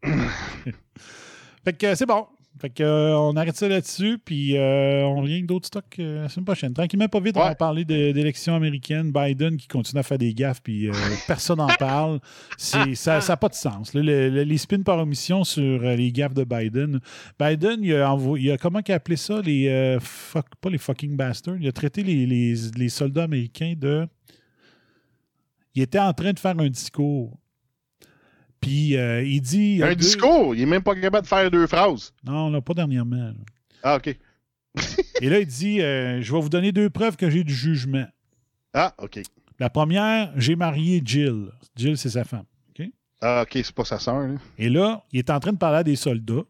Fait 1.63 1.73
que 1.73 1.85
euh, 1.87 1.95
c'est 1.95 2.05
bon. 2.05 2.27
Fait 2.59 2.69
que 2.69 2.83
euh, 2.83 3.17
on 3.17 3.35
arrête 3.37 3.55
ça 3.55 3.67
là-dessus, 3.67 4.19
puis 4.23 4.55
euh, 4.55 5.03
on 5.05 5.21
revient 5.21 5.33
avec 5.33 5.45
d'autres 5.47 5.65
stocks 5.65 5.95
euh, 5.99 6.23
la 6.23 6.29
semaine 6.29 6.45
prochaine. 6.45 6.73
Tranquillement, 6.73 7.07
pas 7.07 7.19
vite, 7.19 7.35
on 7.35 7.39
va 7.39 7.49
Ouais. 7.49 7.55
parler 7.55 7.85
d'élections 7.85 8.53
américaines. 8.55 9.11
Biden 9.11 9.57
qui 9.57 9.67
continue 9.67 9.99
à 9.99 10.03
faire 10.03 10.19
des 10.19 10.33
gaffes, 10.33 10.61
puis 10.61 10.89
personne 11.27 11.57
n'en 11.57 11.67
parle. 11.79 12.19
Ça 12.57 12.85
n'a 12.85 13.37
pas 13.37 13.49
de 13.49 13.55
sens. 13.55 13.93
là. 13.95 14.01
Le- 14.03 14.29
le- 14.29 14.43
les 14.43 14.57
spins 14.57 14.81
par 14.83 14.99
omission 14.99 15.43
sur 15.43 15.79
les 15.81 16.11
gaffes 16.11 16.33
de 16.35 16.43
Biden. 16.43 16.99
Biden, 17.39 17.79
il 17.83 17.95
a, 17.95 18.15
il 18.37 18.51
a 18.51 18.57
comment 18.57 18.81
qu'il 18.81 18.93
a 18.93 18.97
appelé 18.97 19.15
ça 19.15 19.41
les 19.41 19.97
fuck, 19.99 20.45
pas 20.59 20.69
les 20.69 20.77
fucking 20.77 21.15
bastards. 21.15 21.57
Il 21.59 21.67
a 21.67 21.71
traité 21.71 22.03
les, 22.03 22.27
les- 22.27 22.55
les 22.77 22.89
soldats 22.89 23.23
américains 23.23 23.73
de. 23.77 24.05
Il 25.73 25.81
était 25.81 25.99
en 25.99 26.13
train 26.13 26.33
de 26.33 26.39
faire 26.39 26.59
un 26.59 26.69
discours. 26.69 27.37
Puis 28.61 28.95
euh, 28.95 29.23
il 29.23 29.41
dit. 29.41 29.75
il 29.77 29.83
Un 29.83 29.89
deux- 29.89 29.95
discours, 29.95 30.53
il 30.55 30.61
est 30.61 30.65
même 30.67 30.83
pas 30.83 30.95
capable 30.95 31.23
de 31.23 31.27
faire 31.27 31.49
deux 31.51 31.65
phrases. 31.67 32.13
Non, 32.23 32.49
là, 32.49 32.61
pas 32.61 32.73
dernièrement. 32.75 33.15
là. 33.17 33.33
Ah, 33.83 33.95
OK. 33.97 34.15
Et 35.19 35.29
là, 35.29 35.39
il 35.39 35.47
dit 35.47 35.81
euh, 35.81 36.21
Je 36.21 36.31
vais 36.31 36.39
vous 36.39 36.49
donner 36.49 36.71
deux 36.71 36.89
preuves 36.89 37.17
que 37.17 37.29
j'ai 37.29 37.43
du 37.43 37.53
jugement. 37.53 38.05
Ah, 38.73 38.93
OK. 38.99 39.19
La 39.59 39.69
première, 39.69 40.31
j'ai 40.37 40.55
marié 40.55 41.01
Jill. 41.03 41.47
Jill, 41.75 41.97
c'est 41.97 42.09
sa 42.11 42.23
femme. 42.23 42.45
OK? 42.69 42.87
Ah, 43.21 43.41
OK, 43.43 43.51
c'est 43.63 43.71
pas 43.75 43.83
sa 43.85 43.99
sœur, 43.99 44.27
là. 44.27 44.35
Et 44.57 44.69
là, 44.69 45.03
il 45.11 45.19
est 45.19 45.29
en 45.29 45.39
train 45.39 45.51
de 45.53 45.57
parler 45.57 45.79
à 45.79 45.83
des 45.83 45.95
soldats. 45.95 46.43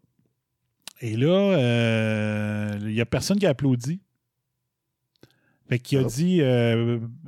Et 1.01 1.15
là, 1.17 1.27
euh, 1.57 2.77
il 2.81 2.87
n'y 2.93 3.01
a 3.01 3.05
personne 3.05 3.39
qui 3.39 3.45
a 3.45 3.49
applaudi. 3.49 3.99
Fait 5.67 5.79
qu'il 5.79 5.97
a 5.97 6.01
Oh. 6.03 6.07
dit 6.07 6.41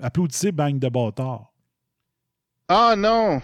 Applaudissez, 0.01 0.51
bang 0.51 0.77
de 0.77 0.89
bâtard. 0.89 1.53
Ah, 2.67 2.95
non! 2.97 3.41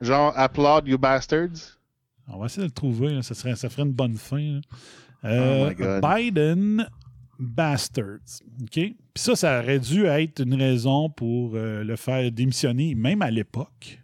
Genre, 0.00 0.32
applaud 0.36 0.82
you 0.86 0.98
bastards. 0.98 1.78
On 2.28 2.38
va 2.38 2.46
essayer 2.46 2.62
de 2.62 2.68
le 2.68 2.72
trouver. 2.72 3.10
là. 3.14 3.22
Ça, 3.22 3.34
serait, 3.34 3.54
ça 3.56 3.68
ferait 3.68 3.82
une 3.82 3.92
bonne 3.92 4.16
fin. 4.16 4.60
Euh, 5.24 5.66
Oh 5.66 5.68
my 5.68 5.74
God. 5.74 6.02
Biden 6.02 6.88
Bastards. 7.38 8.40
OK? 8.62 8.70
Puis 8.72 8.96
ça, 9.16 9.36
ça 9.36 9.60
aurait 9.60 9.78
dû 9.78 10.04
être 10.06 10.40
une 10.40 10.54
raison 10.54 11.08
pour 11.10 11.52
euh, 11.54 11.84
le 11.84 11.96
faire 11.96 12.30
démissionner, 12.32 12.94
même 12.94 13.22
à 13.22 13.30
l'époque. 13.30 14.00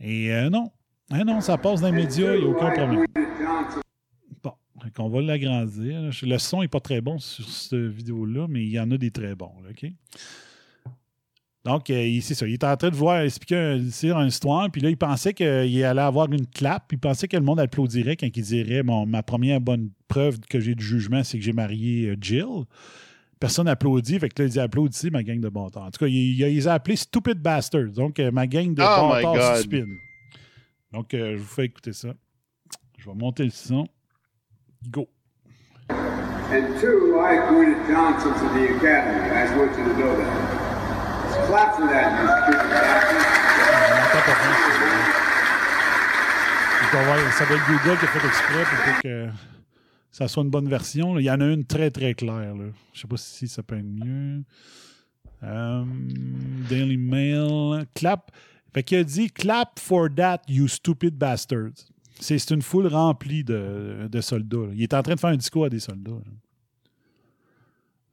Et 0.00 0.32
euh, 0.32 0.50
non. 0.50 0.70
Ah 1.10 1.24
non, 1.24 1.40
ça 1.40 1.58
passe 1.58 1.80
dans 1.80 1.88
les 1.90 2.02
médias, 2.02 2.34
il 2.34 2.40
n'y 2.40 2.46
a 2.46 2.48
aucun 2.50 2.70
problème. 2.70 3.04
Bon, 4.42 4.52
on 4.98 5.08
va 5.08 5.20
l'agrandir. 5.20 6.10
Le 6.22 6.38
son 6.38 6.62
n'est 6.62 6.68
pas 6.68 6.80
très 6.80 7.00
bon 7.00 7.18
sur 7.18 7.46
cette 7.48 7.74
vidéo-là, 7.78 8.46
mais 8.48 8.62
il 8.64 8.70
y 8.70 8.80
en 8.80 8.90
a 8.90 8.96
des 8.96 9.10
très 9.10 9.34
bons. 9.34 9.52
là, 9.62 9.70
OK? 9.70 9.90
Donc, 11.64 11.90
euh, 11.90 12.18
c'est 12.22 12.34
ça. 12.34 12.46
Il 12.46 12.54
était 12.54 12.66
en 12.66 12.76
train 12.76 12.90
de 12.90 12.96
voir 12.96 13.20
expliquer 13.20 13.56
un, 13.56 13.78
dire 13.78 14.18
une 14.18 14.28
histoire, 14.28 14.68
puis 14.70 14.80
là, 14.80 14.90
il 14.90 14.96
pensait 14.96 15.32
qu'il 15.32 15.46
allait 15.84 16.00
avoir 16.00 16.30
une 16.32 16.46
clap, 16.46 16.88
puis 16.88 16.96
il 16.96 17.00
pensait 17.00 17.28
que 17.28 17.36
le 17.36 17.44
monde 17.44 17.60
applaudirait 17.60 18.16
quand 18.16 18.26
il 18.26 18.42
dirait 18.42 18.82
bon, 18.82 19.06
ma 19.06 19.22
première 19.22 19.60
bonne 19.60 19.90
preuve 20.08 20.40
que 20.40 20.58
j'ai 20.58 20.74
du 20.74 20.84
jugement, 20.84 21.22
c'est 21.22 21.38
que 21.38 21.44
j'ai 21.44 21.52
marié 21.52 22.08
euh, 22.08 22.16
Jill. 22.20 22.64
Personne 23.38 23.66
n'applaudit, 23.66 24.18
fait 24.18 24.28
que 24.28 24.42
là, 24.42 24.48
il 24.48 24.52
dit 24.52 24.60
applaudissez 24.60 25.10
ma 25.10 25.22
gang 25.22 25.40
de 25.40 25.48
bâtards. 25.48 25.84
En 25.84 25.90
tout 25.90 26.04
cas, 26.04 26.06
il, 26.06 26.14
il, 26.14 26.40
il 26.40 26.54
les 26.54 26.66
a 26.66 26.74
appelés 26.74 26.96
stupid 26.96 27.38
bastards. 27.38 27.92
Donc, 27.92 28.18
euh, 28.18 28.32
ma 28.32 28.46
gang 28.46 28.74
de 28.74 28.82
Oh 28.82 29.10
bâtards 29.10 29.58
stupides. 29.58 29.86
Donc, 30.92 31.14
euh, 31.14 31.36
je 31.36 31.42
vous 31.42 31.48
fais 31.48 31.66
écouter 31.66 31.92
ça. 31.92 32.08
Je 32.98 33.08
vais 33.08 33.14
monter 33.16 33.44
le 33.44 33.50
son. 33.50 33.86
Go. 34.90 35.08
And 35.90 36.78
two, 36.80 37.18
I 37.18 37.38
appointed 37.38 37.78
Johnson 37.88 38.32
to 38.34 38.48
the 38.52 38.76
academy. 38.76 39.30
I 39.30 39.46
just 39.46 39.56
want 39.56 39.70
you 39.78 39.84
to 39.84 39.98
know 39.98 40.16
that. 40.16 40.61
Ça 47.32 47.46
doit 47.46 47.56
être 47.56 47.66
Google 47.66 47.98
qui 47.98 48.04
a 48.04 48.08
fait 48.08 48.26
exprès 48.26 48.64
pour 48.64 49.02
que 49.02 49.28
ça 50.10 50.28
soit 50.28 50.42
une 50.42 50.50
bonne 50.50 50.68
version. 50.68 51.18
Il 51.18 51.24
y 51.24 51.30
en 51.30 51.40
a 51.40 51.46
une 51.46 51.64
très 51.64 51.90
très 51.90 52.14
claire. 52.14 52.54
Là. 52.54 52.66
Je 52.92 53.00
sais 53.00 53.08
pas 53.08 53.16
si 53.16 53.48
ça 53.48 53.62
peut 53.62 53.78
être 53.78 53.84
mieux. 53.84 54.42
Euh, 55.42 55.84
Daily 56.68 56.96
Mail. 56.98 57.86
Clap. 57.94 58.30
Fait 58.74 58.82
qu'il 58.82 58.98
a 58.98 59.04
dit 59.04 59.30
Clap 59.30 59.78
for 59.78 60.08
that, 60.14 60.42
you 60.48 60.68
stupid 60.68 61.14
bastards. 61.14 61.86
C'est 62.20 62.50
une 62.50 62.62
foule 62.62 62.86
remplie 62.86 63.42
de, 63.42 64.20
soldats. 64.20 64.68
Il 64.74 64.82
est 64.82 64.94
en 64.94 65.02
train 65.02 65.14
de 65.14 65.20
faire 65.20 65.30
un 65.30 65.36
discours 65.36 65.64
à 65.64 65.68
des 65.68 65.80
soldats. 65.80 66.20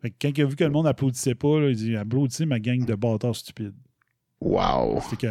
Fait 0.01 0.11
que 0.11 0.15
quand 0.21 0.37
il 0.37 0.41
a 0.43 0.45
vu 0.45 0.55
que 0.55 0.63
le 0.63 0.69
monde 0.69 0.87
applaudissait 0.87 1.35
pas, 1.35 1.59
là, 1.59 1.69
il 1.69 1.75
dit 1.75 1.95
Applaudissez 1.95 2.45
ma 2.45 2.59
gang 2.59 2.85
de 2.85 2.95
bâtards 2.95 3.35
stupides. 3.35 3.75
Wow. 4.41 5.01
C'est. 5.09 5.27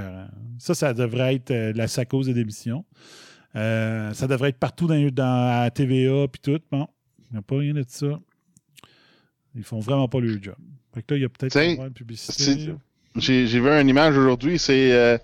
Ça, 0.59 0.75
ça 0.75 0.93
devrait 0.93 1.37
être 1.37 1.51
euh, 1.51 1.73
la 1.75 1.89
sa 1.89 2.05
cause 2.05 2.27
de 2.27 2.33
démission. 2.33 2.85
Euh, 3.57 4.13
ça 4.13 4.27
devrait 4.27 4.51
être 4.51 4.59
partout 4.59 4.87
dans, 4.87 5.11
dans 5.11 5.63
la 5.63 5.71
TVA 5.71 6.29
puis 6.29 6.41
tout. 6.43 6.61
Bon, 6.71 6.87
il 7.31 7.33
n'y 7.33 7.39
a 7.39 7.43
pas 7.43 7.57
rien 7.57 7.73
de 7.73 7.85
ça. 7.87 8.21
Ils 9.55 9.65
font 9.65 9.81
vraiment 9.81 10.09
pas 10.09 10.21
leur 10.21 10.43
job. 10.43 10.57
Fait 10.95 11.03
que 11.03 11.15
là, 11.15 11.19
il 11.19 11.23
y 11.23 11.25
a 11.25 11.29
peut-être 11.29 11.85
de 11.85 11.89
publicité. 11.89 12.75
j'ai 13.17 13.45
vu 13.47 13.69
une 13.69 13.89
image 13.89 14.17
aujourd'hui, 14.17 14.59
c'est... 14.59 14.93
euh, 14.93 15.19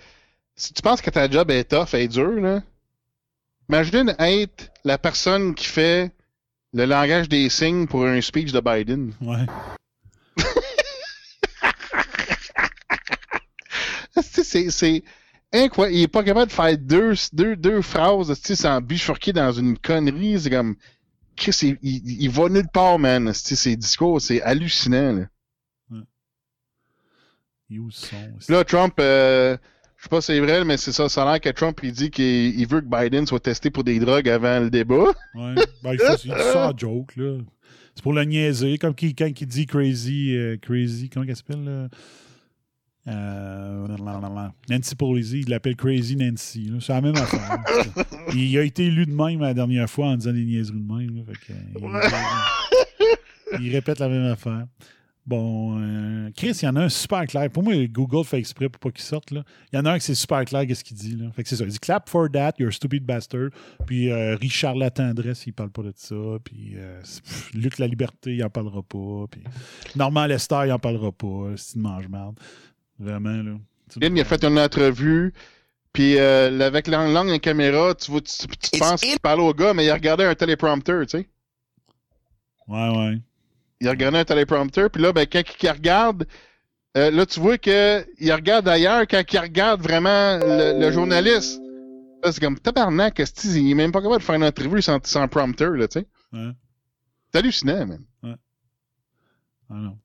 si 0.57 0.73
tu 0.73 0.83
penses 0.83 1.03
que 1.03 1.11
ta 1.11 1.29
job 1.29 1.51
est 1.51 1.65
tough, 1.65 1.89
elle 1.93 2.03
est 2.03 2.09
dure, 2.09 2.41
là, 2.41 2.63
imagine 3.69 4.15
être 4.19 4.73
la 4.85 4.99
personne 4.99 5.55
qui 5.55 5.67
fait 5.67 6.14
le 6.75 6.85
langage 6.87 7.29
des 7.29 7.49
signes 7.49 7.87
pour 7.87 8.05
un 8.05 8.21
speech 8.21 8.53
de 8.53 8.61
Biden. 8.61 9.13
Ouais. 9.21 9.47
C'est- 14.21 15.05
incroyable. 15.53 15.97
Il 15.97 16.03
est 16.03 16.09
pas 16.09 16.25
capable 16.25 16.49
de 16.49 16.53
faire 16.53 16.77
deux, 16.77 17.15
deux, 17.33 17.55
deux 17.57 17.81
phrases 17.81 18.35
sans 18.35 18.81
bifurquer 18.81 19.33
dans 19.33 19.53
une 19.53 19.79
connerie. 19.79 20.41
C'est 20.41 20.51
comme. 20.51 20.75
Chris, 21.37 21.57
il, 21.63 21.79
il, 21.83 22.31
va 22.31 22.49
nulle 22.49 22.69
part, 22.73 22.99
man. 22.99 23.33
Ses 23.33 23.77
discours, 23.77 24.21
c'est 24.21 24.43
hallucinant. 24.43 25.13
Là. 25.13 25.27
Sont 27.91 28.17
Puis 28.39 28.55
là, 28.55 28.65
Trump, 28.65 28.95
euh, 29.01 29.57
je 30.05 30.07
sais 30.07 30.11
pas 30.11 30.21
si 30.21 30.27
c'est 30.27 30.41
vrai, 30.41 30.67
mais 30.67 30.77
c'est 30.77 30.93
ça. 30.93 31.09
Ça 31.09 31.23
a 31.23 31.33
l'air 31.33 31.41
que 31.41 31.49
Trump, 31.49 31.81
il 31.83 31.91
dit 31.91 32.11
qu'il 32.11 32.61
il 32.61 32.69
veut 32.69 32.83
que 32.83 32.87
Biden 32.87 33.27
soit 33.27 33.41
testé 33.41 33.71
pour 33.71 33.85
des 33.85 33.99
drogues 33.99 34.29
avant 34.29 34.61
le 34.61 34.69
débat. 34.69 35.15
Ouais. 35.35 35.55
Ben, 35.83 35.95
il, 35.95 35.99
fait, 35.99 36.25
il 36.27 36.31
dit 36.31 36.41
ça 36.53 36.69
en 36.69 36.77
joke, 36.77 37.17
là. 37.17 37.39
C'est 37.95 38.03
pour 38.03 38.13
le 38.13 38.23
niaiser. 38.25 38.77
Comme 38.77 38.95
qui, 38.95 39.15
quand 39.15 39.31
il 39.41 39.47
dit 39.47 39.65
crazy, 39.65 40.37
euh, 40.37 40.59
crazy, 40.61 41.09
comment 41.09 41.25
elle 41.27 41.35
s'appelle, 41.35 41.65
là? 41.65 41.89
Euh, 43.07 43.87
Nancy 44.69 44.95
Pelosi, 44.95 45.41
il 45.41 45.49
l'appelle 45.49 45.77
Crazy 45.77 46.17
Nancy. 46.17 46.71
C'est 46.81 46.93
la 46.93 47.01
même 47.01 47.17
affaire. 47.17 47.61
il, 48.35 48.41
il 48.51 48.59
a 48.59 48.63
été 48.63 48.85
élu 48.85 49.07
de 49.07 49.15
même 49.15 49.41
la 49.41 49.55
dernière 49.55 49.89
fois 49.89 50.09
en 50.09 50.17
disant 50.17 50.33
des 50.33 50.45
niaiseries 50.45 50.81
de 50.81 50.93
même. 50.93 51.17
là. 51.17 51.23
Fait 51.27 51.47
que, 51.47 51.53
il, 53.59 53.67
il 53.67 53.73
répète 53.73 54.01
la 54.01 54.09
même 54.11 54.31
affaire. 54.31 54.67
Bon, 55.27 55.79
euh, 55.81 56.31
Chris, 56.37 56.51
il 56.61 56.67
y 56.67 56.69
en 56.69 56.77
a 56.77 56.83
un 56.83 56.89
super 56.91 57.25
clair. 57.27 57.49
Pour 57.51 57.63
moi, 57.63 57.73
Google 57.87 58.25
fait 58.27 58.39
exprès 58.39 58.69
pour 58.69 58.79
pas 58.79 58.91
qu'il 58.91 59.05
sorte. 59.05 59.31
Là. 59.31 59.43
Il 59.73 59.77
y 59.77 59.79
en 59.79 59.87
a 59.87 59.93
un 59.93 59.99
qui 59.99 60.05
c'est 60.05 60.15
super 60.15 60.45
clair 60.45 60.67
qu'est-ce 60.67 60.85
qu'il 60.85 60.99
dit. 60.99 61.17
Là. 61.17 61.31
Fait 61.35 61.43
que 61.43 61.49
c'est 61.49 61.57
ça. 61.57 61.65
Il 61.65 61.71
dit 61.71 61.79
clap 61.79 62.11
for 62.11 62.31
that, 62.31 62.53
you're 62.59 62.69
a 62.69 62.73
stupid 62.73 63.05
bastard. 63.07 63.49
Puis 63.87 64.11
euh, 64.11 64.37
Richard 64.37 64.75
Latendresse, 64.75 65.47
il 65.47 65.55
parle 65.55 65.71
pas 65.71 65.83
de 65.83 65.95
ça. 65.97 66.15
Puis 66.45 66.75
euh, 66.77 67.01
pff, 67.01 67.53
Luc 67.55 67.79
La 67.79 67.87
Liberté, 67.87 68.35
il 68.35 68.45
en 68.45 68.51
parlera 68.51 68.83
pas. 68.83 69.25
Puis 69.31 69.43
Normand 69.97 70.27
Lester, 70.27 70.61
il 70.67 70.73
en 70.73 70.79
parlera 70.79 71.11
pas. 71.11 71.53
C'est 71.57 71.77
une 71.77 71.83
mange-marde. 71.83 72.39
Vraiment, 72.99 73.43
là. 73.43 73.53
Il 74.03 74.21
a 74.21 74.25
fait 74.25 74.45
une 74.45 74.59
entrevue. 74.59 75.33
Puis 75.95 76.19
euh, 76.19 76.61
avec 76.61 76.87
la 76.87 77.09
langue 77.09 77.31
en 77.31 77.39
caméra, 77.39 77.95
tu, 77.95 78.11
vois, 78.11 78.21
tu, 78.21 78.47
tu- 78.47 78.71
tu 78.73 78.79
penses 78.79 79.01
qu'il 79.01 79.19
parlait 79.21 79.43
au 79.43 79.55
gars, 79.55 79.73
mais 79.73 79.85
il 79.87 79.91
a 79.91 79.95
regardé 79.95 80.25
un 80.25 80.35
téléprompteur, 80.35 81.07
tu 81.07 81.19
sais. 81.19 81.29
Ouais, 82.69 82.89
ouais. 82.99 83.19
Il 83.85 83.89
regardait 83.91 84.19
un 84.19 84.25
téléprompteur, 84.25 84.91
puis 84.91 85.03
là, 85.03 85.13
ben, 85.13 85.27
quand 85.31 85.43
il 85.63 85.71
regarde, 85.71 86.27
euh, 86.97 87.11
là, 87.11 87.27
tu 87.27 87.41
vois 87.41 87.59
que 87.59 88.05
il 88.19 88.33
regarde 88.33 88.69
ailleurs 88.69 89.03
quand 89.09 89.23
il 89.33 89.39
regarde 89.39 89.81
vraiment 89.83 90.39
le, 90.39 90.81
le 90.81 90.91
journaliste. 90.93 91.61
Là, 92.23 92.33
c'est 92.33 92.41
comme 92.41 92.59
tabarnak, 92.59 93.21
esti, 93.21 93.49
il 93.63 93.71
est 93.71 93.75
même 93.75 93.93
pas 93.93 94.01
capable 94.01 94.19
de 94.21 94.25
faire 94.25 94.37
une 94.37 94.45
entrevue 94.45 94.81
sans, 94.83 94.99
sans 95.05 95.29
prompteur, 95.29 95.73
là, 95.73 95.87
tu 95.89 96.01
sais. 96.01 96.07
ouais. 96.33 96.51
C'est 97.33 97.39
hallucinant, 97.39 97.87
man. 97.87 98.05
Ah 99.71 99.75
non. 99.77 99.99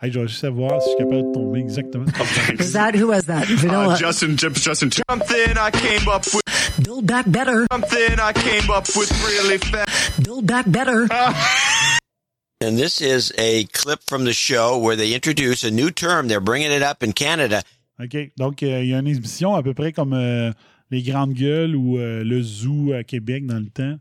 Hey, 0.00 0.10
je 0.10 0.18
vais 0.18 0.26
juste 0.26 0.40
savoir 0.40 0.82
si 0.82 0.90
je 0.90 0.96
suis 0.96 1.04
capable 1.04 1.28
de 1.28 1.32
tomber 1.32 1.60
exactement. 1.60 2.06
Is 2.58 2.72
that 2.72 2.94
who 2.96 3.12
has 3.12 3.26
that? 3.26 3.44
Vanilla? 3.46 3.94
Uh, 3.94 3.96
Justin, 3.96 4.36
Justin, 4.36 4.90
something 4.90 5.56
I 5.56 5.70
came 5.70 6.08
up 6.08 6.24
with. 6.34 6.42
Build 6.82 7.06
Back 7.06 7.26
Better. 7.30 7.66
Something 7.70 8.18
I 8.18 8.32
came 8.32 8.68
up 8.70 8.86
with 8.96 9.10
really 9.24 9.58
fast. 9.58 10.20
Build 10.24 10.46
Back 10.46 10.64
Better. 10.68 11.06
And 12.62 12.76
this 12.76 13.00
is 13.00 13.32
a 13.38 13.64
clip 13.72 14.00
from 14.08 14.24
the 14.24 14.32
show 14.32 14.78
where 14.78 14.96
they 14.96 15.14
introduce 15.14 15.64
a 15.64 15.70
new 15.70 15.90
term. 15.90 16.28
They're 16.28 16.40
bringing 16.40 16.70
it 16.70 16.82
up 16.82 17.02
in 17.02 17.12
Canada. 17.12 17.62
OK. 18.00 18.30
Donc, 18.36 18.62
euh, 18.62 18.82
il 18.82 18.90
y 18.90 18.94
a 18.94 18.98
une 19.00 19.08
émission 19.08 19.54
à 19.54 19.62
peu 19.62 19.74
près 19.74 19.92
comme 19.92 20.12
euh, 20.12 20.52
Les 20.90 21.02
Grandes 21.02 21.34
Gueules 21.34 21.74
ou 21.74 21.98
euh, 21.98 22.22
le 22.22 22.40
Zoo 22.42 22.92
à 22.92 23.02
Québec 23.02 23.46
dans 23.46 23.58
le 23.58 23.66
temps, 23.68 23.96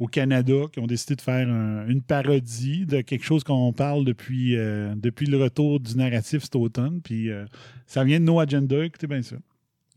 au 0.00 0.06
Canada, 0.08 0.54
qui 0.72 0.80
ont 0.80 0.86
décidé 0.86 1.14
de 1.14 1.20
faire 1.20 1.48
un- 1.48 1.86
une 1.88 2.02
parodie 2.02 2.84
de 2.86 3.00
quelque 3.02 3.24
chose 3.24 3.44
qu'on 3.44 3.72
parle 3.72 4.04
depuis, 4.04 4.56
euh, 4.56 4.92
depuis 4.96 5.26
le 5.26 5.40
retour 5.40 5.78
du 5.78 5.94
narratif 5.96 6.42
cet 6.42 6.56
automne. 6.56 7.00
Puis 7.02 7.30
euh, 7.30 7.44
ça 7.86 8.02
vient 8.02 8.18
de 8.18 8.24
No 8.24 8.40
Agenda. 8.40 8.84
Écoutez 8.84 9.06
bien 9.06 9.22
ça. 9.22 9.36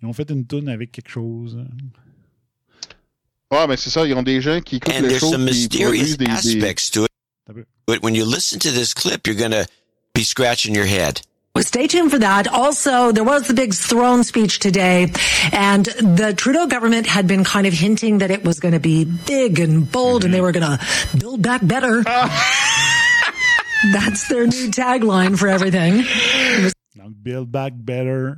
Ils 0.01 0.05
ont 0.07 0.13
fait 0.13 0.29
une 0.29 0.45
toune 0.45 0.69
avec 0.69 0.91
quelque 0.91 1.09
chose. 1.09 1.57
Ouais, 3.51 3.67
mais 3.67 3.77
c'est 3.77 3.89
ça, 3.89 4.05
ils 4.05 4.13
ont 4.13 4.23
des 4.23 4.41
gens 4.41 4.59
qui 4.61 4.77
écoutent 4.77 4.93
And 4.97 5.01
les 5.07 5.19
choses 5.19 5.67
qui 5.67 5.67
produisent 5.83 6.17
des, 6.17 6.25
des... 6.25 6.73
aspects 7.47 7.55
to 7.55 7.61
it. 7.61 7.67
But 7.85 8.03
when 8.03 8.15
you 8.15 8.25
listen 8.25 8.59
to 8.59 8.71
this 8.71 8.93
clip, 8.93 9.27
you're 9.27 9.35
going 9.35 9.51
to 9.51 9.67
be 10.13 10.23
scratching 10.23 10.75
your 10.75 10.85
head. 10.85 11.21
Well, 11.55 11.63
Stay 11.63 11.85
tuned 11.87 12.09
for 12.09 12.17
that. 12.17 12.47
Also, 12.47 13.11
there 13.11 13.23
was 13.23 13.47
the 13.47 13.53
big 13.53 13.75
throne 13.75 14.23
speech 14.23 14.57
today, 14.57 15.11
and 15.51 15.85
the 15.85 16.33
Trudeau 16.35 16.65
government 16.65 17.05
had 17.05 17.27
been 17.27 17.43
kind 17.43 17.67
of 17.67 17.73
hinting 17.73 18.19
that 18.19 18.31
it 18.31 18.43
was 18.43 18.59
going 18.59 18.73
to 18.73 18.79
be 18.79 19.05
big 19.05 19.59
and 19.59 19.91
bold, 19.91 20.25
and 20.25 20.33
they 20.33 20.39
mm-hmm. 20.39 20.45
were 20.45 20.51
going 20.51 20.79
to 20.79 21.17
build 21.17 21.43
back 21.43 21.61
better. 21.63 22.01
That's 23.93 24.27
their 24.29 24.47
new 24.47 24.71
tagline 24.71 25.37
for 25.37 25.47
everything. 25.47 26.05
Donc, 27.03 27.13
Build 27.21 27.51
Back 27.51 27.73
Better. 27.75 28.35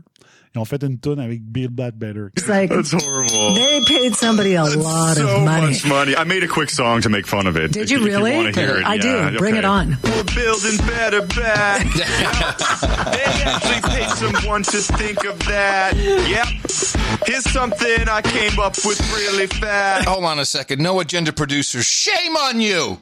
Ils 0.56 0.60
ont 0.60 0.66
fait 0.66 0.82
une 0.84 0.98
toune 0.98 1.20
avec 1.20 1.44
Build 1.44 1.76
Back 1.76 1.96
Better. 2.00 2.30
It's 2.36 2.48
like 2.48 2.70
That's 2.72 2.92
horrible. 2.94 3.54
they 3.54 3.82
paid 3.86 4.16
somebody 4.16 4.56
a 4.56 4.64
lot 4.64 5.18
so 5.18 5.28
of 5.28 5.44
money. 5.44 5.74
So 5.74 5.88
much 5.90 5.94
money. 6.08 6.16
I 6.16 6.24
made 6.24 6.44
a 6.44 6.48
quick 6.48 6.70
song 6.72 7.02
to 7.02 7.10
make 7.10 7.28
fun 7.28 7.46
of 7.46 7.58
it. 7.58 7.72
Did 7.74 7.92
you 7.92 8.04
really? 8.04 8.34
wanna 8.36 8.52
hear 8.54 8.78
it. 8.78 8.86
I 8.86 8.96
Yeah, 8.96 9.30
do. 9.32 9.38
Bring 9.38 9.56
it 9.58 9.66
on. 9.66 9.98
We're 10.04 10.24
building 10.24 10.78
better 10.88 11.22
back. 11.28 11.86
they 11.94 13.24
actually 13.44 13.82
paid 13.92 14.10
someone 14.12 14.64
to 14.64 14.78
think 14.78 15.26
of 15.26 15.38
that. 15.46 15.94
Yep. 15.96 16.48
Here's 17.28 17.44
something 17.52 18.10
I 18.10 18.22
came 18.22 18.58
up 18.60 18.76
with 18.84 19.00
really 19.14 19.48
fast. 19.48 20.08
Hold 20.08 20.24
on 20.24 20.40
a 20.40 20.46
second. 20.46 20.82
No 20.82 21.00
agenda 21.02 21.34
producers. 21.34 21.86
Shame 21.86 22.36
on 22.38 22.62
you. 22.62 22.98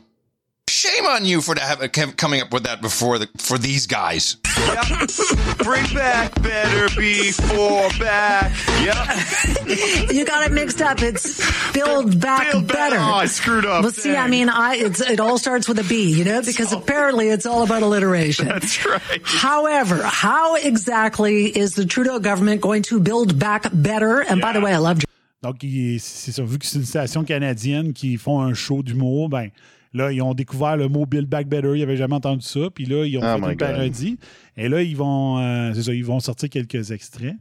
Shame 0.73 1.05
on 1.05 1.23
you 1.23 1.39
for 1.41 1.53
have, 1.59 1.91
coming 2.17 2.41
up 2.41 2.51
with 2.51 2.63
that 2.63 2.81
before 2.81 3.19
the, 3.19 3.29
for 3.37 3.59
these 3.59 3.85
guys. 3.85 4.37
Yep. 4.57 5.57
Bring 5.59 5.85
back 5.93 6.33
better 6.41 6.87
before 6.99 7.89
back. 7.99 8.51
Yep. 8.83 10.09
You 10.13 10.25
got 10.25 10.45
it 10.45 10.51
mixed 10.51 10.81
up. 10.81 11.01
It's 11.01 11.39
build 11.73 12.19
back 12.19 12.51
Build 12.51 12.67
back- 12.67 12.75
better. 12.91 12.97
Oh, 12.99 13.13
I 13.13 13.27
screwed 13.27 13.65
up. 13.65 13.83
Well, 13.83 13.91
see, 13.91 14.15
I 14.15 14.27
mean, 14.27 14.49
I 14.49 14.75
it's 14.75 14.99
it 14.99 15.19
all 15.19 15.37
starts 15.37 15.67
with 15.67 15.77
a 15.79 15.83
B, 15.83 16.11
you 16.11 16.23
know, 16.23 16.41
because 16.41 16.73
apparently 16.73 17.29
it's 17.29 17.45
all 17.45 17.63
about 17.63 17.83
alliteration. 17.83 18.47
That's 18.49 18.83
right. 18.85 19.21
However, 19.23 20.01
how 20.03 20.55
exactly 20.55 21.45
is 21.45 21.75
the 21.75 21.85
Trudeau 21.85 22.19
government 22.19 22.61
going 22.61 22.81
to 22.83 22.99
build 22.99 23.37
back 23.37 23.67
better? 23.71 24.21
And 24.21 24.41
by 24.41 24.53
the 24.53 24.61
way, 24.61 24.73
I 24.73 24.77
love 24.77 24.99
Donc, 25.43 25.59
c'est 25.61 26.31
ça. 26.31 26.43
Vu 26.43 26.57
que 26.57 26.65
c'est 26.65 26.79
une 26.79 26.85
station 26.85 27.23
canadienne 27.25 27.93
qui 27.93 28.17
font 28.17 28.41
un 28.41 28.53
show 28.53 28.81
d'humour, 28.81 29.29
ben 29.29 29.51
là, 29.93 30.11
ils 30.11 30.21
ont 30.21 30.33
découvert 30.33 30.77
le 30.77 30.87
mot 30.87 31.05
Build 31.05 31.27
Back 31.27 31.47
Better. 31.47 31.71
Ils 31.75 31.79
n'avaient 31.79 31.97
jamais 31.97 32.15
entendu 32.15 32.45
ça. 32.45 32.69
Puis 32.73 32.85
là, 32.85 33.05
ils 33.05 33.17
ont 33.17 33.21
Oh 33.23 33.43
fait 33.45 33.51
une 33.51 33.57
parodie. 33.57 34.17
Et 34.57 34.69
là, 34.69 34.81
ils 34.81 34.95
vont, 34.97 35.39
euh, 35.39 35.73
ça, 35.73 35.93
ils 35.93 36.05
vont 36.05 36.19
sortir 36.19 36.49
quelques 36.49 36.91
extraits. 36.91 37.35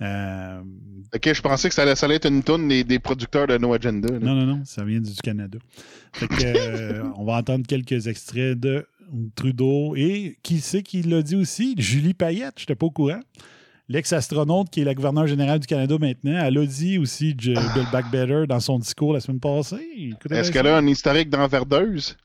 Euh, 0.00 0.60
Ok, 1.14 1.32
je 1.32 1.40
pensais 1.42 1.68
que 1.68 1.74
ça 1.74 1.82
allait, 1.82 1.96
ça 1.96 2.06
allait 2.06 2.16
être 2.16 2.28
une 2.28 2.42
toune 2.42 2.68
des, 2.68 2.84
des 2.84 2.98
producteurs 2.98 3.46
de 3.46 3.56
No 3.58 3.72
Agenda. 3.72 4.12
là. 4.12 4.18
non, 4.20 4.34
non, 4.34 4.46
non, 4.46 4.60
ça 4.64 4.84
vient 4.84 5.00
du 5.00 5.12
Canada. 5.22 5.58
Fait 6.12 6.28
que, 6.28 6.34
euh, 6.44 7.02
on 7.16 7.24
va 7.24 7.34
entendre 7.38 7.66
quelques 7.66 8.06
extraits 8.06 8.58
de 8.60 8.86
Trudeau. 9.34 9.96
Et 9.96 10.38
qui 10.42 10.60
c'est 10.60 10.82
qui 10.82 11.02
l'a 11.02 11.22
dit 11.22 11.34
aussi? 11.36 11.74
Julie 11.78 12.14
Payette, 12.14 12.54
je 12.58 12.62
n'étais 12.62 12.74
pas 12.74 12.86
au 12.86 12.90
courant. 12.90 13.20
L'ex-astronaute 13.90 14.68
qui 14.70 14.82
est 14.82 14.84
la 14.84 14.94
gouverneure 14.94 15.26
générale 15.26 15.60
du 15.60 15.66
Canada 15.66 15.96
maintenant, 15.98 16.38
elle 16.44 16.58
a 16.58 16.66
dit 16.66 16.98
aussi 16.98 17.34
J- 17.38 17.54
Build 17.54 17.90
Back 17.90 18.10
Better 18.10 18.44
dans 18.46 18.60
son 18.60 18.78
discours 18.78 19.14
la 19.14 19.20
semaine 19.20 19.40
passée. 19.40 20.14
Est-ce 20.30 20.52
qu'elle 20.52 20.66
a 20.66 20.76
un 20.76 20.86
historique 20.86 21.30
d'enverdeuse? 21.30 22.16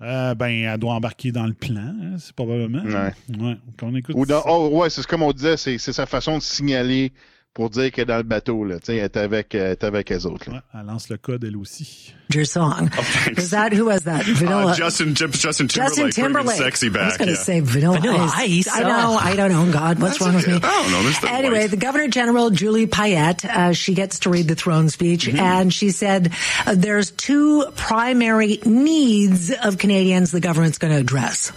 Euh, 0.00 0.34
ben, 0.34 0.46
elle 0.46 0.78
doit 0.78 0.94
embarquer 0.94 1.32
dans 1.32 1.46
le 1.46 1.54
plan, 1.54 1.80
hein, 1.80 2.14
c'est 2.18 2.32
probablement. 2.32 2.82
Ouais. 2.84 3.12
Ouais, 3.38 3.56
qu'on 3.78 3.94
écoute. 3.96 4.14
Ou 4.16 4.24
dans, 4.24 4.42
oh, 4.46 4.68
ouais, 4.78 4.90
c'est 4.90 5.04
comme 5.06 5.22
on 5.22 5.32
disait, 5.32 5.56
c'est 5.56 5.78
sa 5.78 6.06
façon 6.06 6.38
de 6.38 6.42
signaler 6.42 7.12
pour 7.58 7.70
dire 7.70 7.90
qu'elle 7.90 8.02
est 8.04 8.06
dans 8.06 8.16
le 8.18 8.22
bateau. 8.22 8.62
Là. 8.64 8.76
Tu 8.78 8.86
sais, 8.86 8.96
Elle 8.98 9.04
est 9.04 9.16
avec, 9.16 9.52
elle 9.52 9.72
est 9.72 9.82
avec 9.82 10.08
les 10.10 10.24
autres. 10.26 10.48
là. 10.48 10.58
Ouais, 10.58 10.62
elle 10.80 10.86
lance 10.86 11.08
le 11.08 11.16
code, 11.16 11.42
elle 11.42 11.56
aussi. 11.56 12.14
your 12.32 12.44
song. 12.46 12.88
thanks. 12.90 13.36
Was 13.36 13.50
that 13.50 13.72
who 13.72 13.86
was 13.86 14.02
that? 14.04 14.22
Vanilla. 14.24 14.72
Uh, 14.72 14.74
Justin, 14.74 15.14
Justin 15.14 15.66
Timberlake, 15.66 15.70
Justin 15.70 16.10
Timberlake. 16.10 16.44
bringing 16.58 16.62
sexy 16.62 16.86
I 16.86 17.04
was 17.06 17.16
going 17.16 17.26
to 17.28 17.32
yeah. 17.32 17.38
say 17.38 17.60
Vanilla, 17.60 17.98
Vanilla 17.98 18.30
Ice. 18.36 18.68
Ice, 18.68 18.76
I 18.76 18.80
know. 18.82 18.88
oh. 19.10 19.18
I 19.20 19.34
don't 19.34 19.50
know. 19.50 19.72
God, 19.72 19.98
what's 19.98 20.18
That's 20.18 20.26
wrong 20.26 20.34
with 20.36 20.46
me? 20.46 20.54
I 20.54 20.58
don't 20.60 20.90
know, 20.92 21.02
there's 21.02 21.24
Anyway, 21.24 21.60
white. 21.62 21.70
the 21.70 21.76
Governor 21.78 22.06
General 22.08 22.50
Julie 22.50 22.86
Payette, 22.86 23.44
uh, 23.44 23.72
she 23.72 23.94
gets 23.94 24.20
to 24.20 24.30
read 24.30 24.46
the 24.46 24.54
throne 24.54 24.88
speech, 24.88 25.26
and 25.28 25.72
she 25.72 25.90
said 25.90 26.32
uh, 26.66 26.74
there's 26.76 27.10
two 27.10 27.64
primary 27.76 28.60
needs 28.66 29.50
of 29.64 29.78
Canadians 29.78 30.30
the 30.30 30.40
government's 30.40 30.78
going 30.78 30.92
to 30.92 31.00
address. 31.00 31.50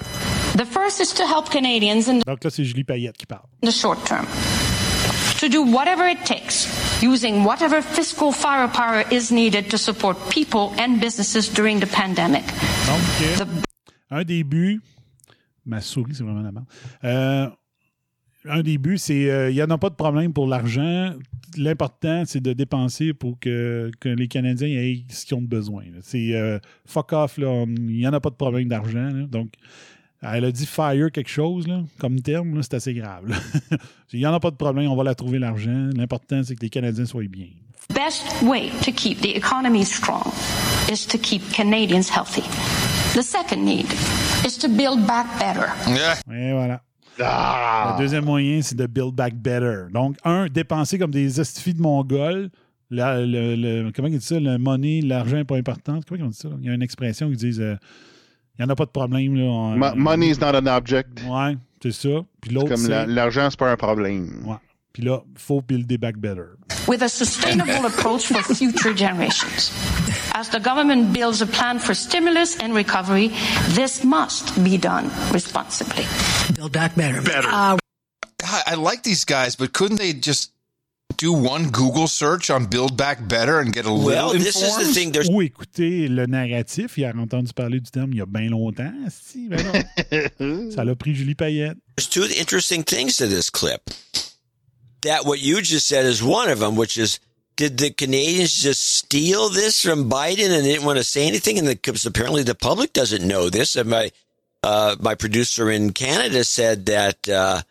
The 0.55 0.65
first 0.65 0.99
is 1.01 1.13
to 1.13 1.27
help 1.27 1.49
Canadians 1.51 2.07
in 2.07 2.19
Donc 2.25 2.43
là, 2.43 2.49
c'est 2.49 2.63
Julie 2.63 2.83
Payette 2.85 3.17
qui 3.17 3.25
parle. 3.27 3.47
the 3.61 3.71
short 3.71 4.03
term. 4.05 4.25
To 5.41 5.49
do 5.49 5.63
whatever 5.63 6.05
it 6.05 6.23
takes, 6.23 6.67
using 7.01 7.43
whatever 7.43 7.81
fiscal 7.81 8.31
firepower 8.31 9.03
is 9.09 9.31
needed 9.31 9.71
to 9.71 9.77
support 9.79 10.15
people 10.29 10.71
and 10.77 11.01
businesses 11.01 11.49
during 11.49 11.79
the 11.79 11.87
pandemic. 11.87 12.43
Donc, 12.85 13.01
euh, 13.39 13.45
un 14.11 14.23
des 14.23 14.43
buts, 14.43 14.81
ma 15.65 15.81
souris, 15.81 16.13
c'est 16.13 16.23
vraiment 16.23 16.43
la 16.43 16.51
merde. 16.51 16.67
Euh, 17.03 17.49
un 18.45 18.61
des 18.61 18.77
buts, 18.77 18.99
c'est 18.99 19.31
euh, 19.31 19.49
il 19.49 19.55
n'y 19.55 19.63
en 19.63 19.71
a 19.71 19.79
pas 19.79 19.89
de 19.89 19.95
problème 19.95 20.31
pour 20.31 20.45
l'argent. 20.45 21.15
L'important, 21.57 22.21
c'est 22.27 22.39
de 22.39 22.53
dépenser 22.53 23.15
pour 23.15 23.39
que, 23.39 23.89
que 23.99 24.09
les 24.09 24.27
Canadiens 24.27 24.67
aient 24.67 25.03
ce 25.09 25.25
qu'ils 25.25 25.37
ont 25.37 25.41
besoin. 25.41 25.85
C'est 26.01 26.35
euh, 26.35 26.59
fuck 26.85 27.13
off, 27.13 27.39
il 27.39 27.65
n'y 27.65 28.07
en 28.07 28.13
a 28.13 28.19
pas 28.19 28.29
de 28.29 28.35
problème 28.35 28.67
d'argent. 28.67 29.09
Donc, 29.27 29.53
elle 30.21 30.45
a 30.45 30.51
dit 30.51 30.65
fire 30.65 31.11
quelque 31.11 31.29
chose, 31.29 31.67
là, 31.67 31.81
comme 31.99 32.21
terme, 32.21 32.55
là, 32.55 32.61
c'est 32.63 32.75
assez 32.75 32.93
grave. 32.93 33.27
là. 33.27 33.37
Il 34.13 34.19
n'y 34.19 34.25
en 34.25 34.33
a 34.33 34.39
pas 34.39 34.51
de 34.51 34.55
problème, 34.55 34.89
on 34.89 34.95
va 34.95 35.03
la 35.03 35.15
trouver 35.15 35.39
l'argent. 35.39 35.89
L'important, 35.95 36.41
c'est 36.43 36.55
que 36.55 36.61
les 36.61 36.69
Canadiens 36.69 37.05
soient 37.05 37.23
bien. 37.29 37.47
Best 37.93 38.41
way 38.43 38.69
to 38.83 38.91
keep 38.91 39.21
the 39.21 39.35
economy 39.35 39.83
strong 39.83 40.23
is 40.91 41.05
to 41.07 41.17
keep 41.17 41.41
Canadians 41.51 42.09
healthy. 42.09 42.43
The 43.13 43.21
second 43.23 43.63
need 43.65 43.85
is 44.45 44.57
to 44.59 44.67
build 44.69 45.05
back 45.07 45.27
better. 45.39 45.67
Yeah. 45.87 46.15
Et 46.33 46.53
voilà. 46.53 46.81
Ah! 47.19 47.95
Le 47.97 48.03
deuxième 48.03 48.23
moyen, 48.25 48.61
c'est 48.61 48.75
de 48.75 48.85
build 48.87 49.13
back 49.13 49.35
better. 49.35 49.85
Donc, 49.93 50.15
un, 50.23 50.47
dépenser 50.47 50.97
comme 50.97 51.11
des 51.11 51.39
estifis 51.41 51.73
de 51.73 51.81
Mongols. 51.81 52.49
La- 52.89 53.19
le, 53.21 53.55
le- 53.55 53.91
comment 53.93 54.07
ils 54.07 54.17
disent 54.17 54.27
ça? 54.27 54.39
Le 54.39 54.57
money, 54.57 55.01
l'argent 55.01 55.37
n'est 55.37 55.43
pas 55.43 55.57
important. 55.57 55.99
Comment 56.07 56.25
ils 56.25 56.29
dit 56.31 56.37
ça? 56.37 56.49
Il 56.61 56.67
y 56.67 56.69
a 56.69 56.73
une 56.73 56.81
expression 56.81 57.29
qui 57.29 57.35
disent 57.37 57.61
euh, 57.61 57.75
n'y 58.61 58.69
en 58.69 58.73
a 58.73 58.75
pas 58.75 58.85
de 58.85 58.91
problème. 58.91 59.35
Là, 59.35 59.43
On- 59.43 59.77
Mo- 59.77 59.95
Money 59.95 60.29
is 60.29 60.39
not 60.39 60.55
an 60.55 60.67
object. 60.67 61.21
Ouais, 61.27 61.57
c'est 61.81 61.91
ça. 61.91 62.09
Puis 62.41 62.51
l'autre, 62.51 62.69
Comme 62.75 62.87
l'argent, 63.07 63.47
c'est 63.49 63.59
pas 63.59 63.71
un 63.71 63.77
problème. 63.77 64.43
Ouais. 64.45 64.55
Puis 64.93 65.03
là, 65.03 65.21
il 65.33 65.39
faut 65.39 65.61
builder 65.61 65.97
back 65.97 66.17
better. 66.17 66.57
with 66.87 67.01
a 67.01 67.07
sustainable 67.07 67.85
approach 67.85 68.25
for 68.27 68.41
future 68.55 68.93
generations. 68.95 69.71
As 70.33 70.49
the 70.49 70.59
government 70.59 71.13
builds 71.13 71.41
a 71.41 71.45
plan 71.45 71.79
for 71.79 71.93
stimulus 71.93 72.57
and 72.61 72.73
recovery, 72.73 73.29
this 73.75 74.03
must 74.03 74.55
be 74.63 74.77
done 74.77 75.09
responsibly. 75.31 76.05
Build 76.55 76.71
back 76.73 76.95
better. 76.95 77.21
Better. 77.21 77.47
Uh, 77.49 77.77
God, 78.39 78.63
I 78.65 78.75
like 78.75 79.03
these 79.03 79.23
guys, 79.25 79.55
but 79.55 79.71
couldn't 79.73 79.97
they 79.97 80.13
just 80.13 80.51
do 81.17 81.33
one 81.33 81.69
Google 81.69 82.07
search 82.07 82.49
on 82.49 82.65
Build 82.65 82.97
Back 82.97 83.27
Better 83.27 83.59
and 83.59 83.73
get 83.73 83.85
a 83.85 83.91
little 83.91 84.05
Well, 84.05 84.33
this 84.33 84.61
is 84.61 84.77
the 84.77 84.93
thing. 84.93 85.11
There's 85.11 85.29
Ou 85.29 85.41
écouter 85.41 86.07
le 86.07 86.25
narratif. 86.25 86.97
Il 86.97 87.05
a 87.05 87.13
entendu 87.15 87.53
parler 87.53 87.79
du 87.79 87.89
terme 87.91 88.11
il 88.13 88.17
y 88.17 88.21
a 88.21 88.25
bien 88.25 88.49
longtemps. 88.49 88.93
Si, 89.09 89.47
ben 89.47 89.63
non. 89.63 90.71
ça 90.71 90.83
l'a 90.83 90.95
pris 90.95 91.13
Julie 91.13 91.35
Payette. 91.35 91.77
there's 91.95 92.07
two 92.07 92.25
interesting 92.39 92.83
things 92.83 93.17
to 93.17 93.27
this 93.27 93.49
clip. 93.49 93.89
That 95.03 95.25
what 95.25 95.39
you 95.39 95.61
just 95.61 95.87
said 95.87 96.05
is 96.05 96.21
one 96.23 96.49
of 96.49 96.59
them, 96.59 96.75
which 96.75 96.97
is 96.97 97.19
did 97.55 97.77
the 97.77 97.91
Canadians 97.91 98.53
just 98.53 98.81
steal 98.81 99.49
this 99.49 99.81
from 99.81 100.09
Biden 100.09 100.45
and 100.45 100.65
they 100.65 100.73
didn't 100.73 100.85
want 100.85 100.97
to 100.97 101.03
say 101.03 101.27
anything? 101.27 101.59
And 101.59 101.67
because 101.67 102.05
apparently 102.05 102.43
the 102.43 102.55
public 102.55 102.93
doesn't 102.93 103.27
know 103.27 103.49
this. 103.49 103.75
And 103.75 103.89
my 103.89 104.11
uh, 104.63 104.95
my 104.99 105.15
producer 105.15 105.69
in 105.71 105.91
Canada 105.91 106.43
said 106.43 106.85
that 106.85 107.27
uh, 107.27 107.61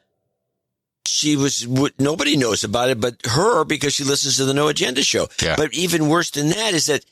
she 1.10 1.36
was 1.36 1.66
nobody 1.98 2.36
knows 2.36 2.64
about 2.64 2.90
it, 2.90 3.00
but 3.00 3.16
her 3.26 3.64
because 3.64 3.92
she 3.94 4.04
listens 4.04 4.36
to 4.36 4.44
the 4.44 4.54
No 4.54 4.68
Agenda 4.68 5.02
show. 5.02 5.28
Yeah. 5.42 5.56
But 5.56 5.74
even 5.74 6.08
worse 6.08 6.30
than 6.30 6.48
that 6.50 6.74
is 6.74 6.86
that 6.86 7.04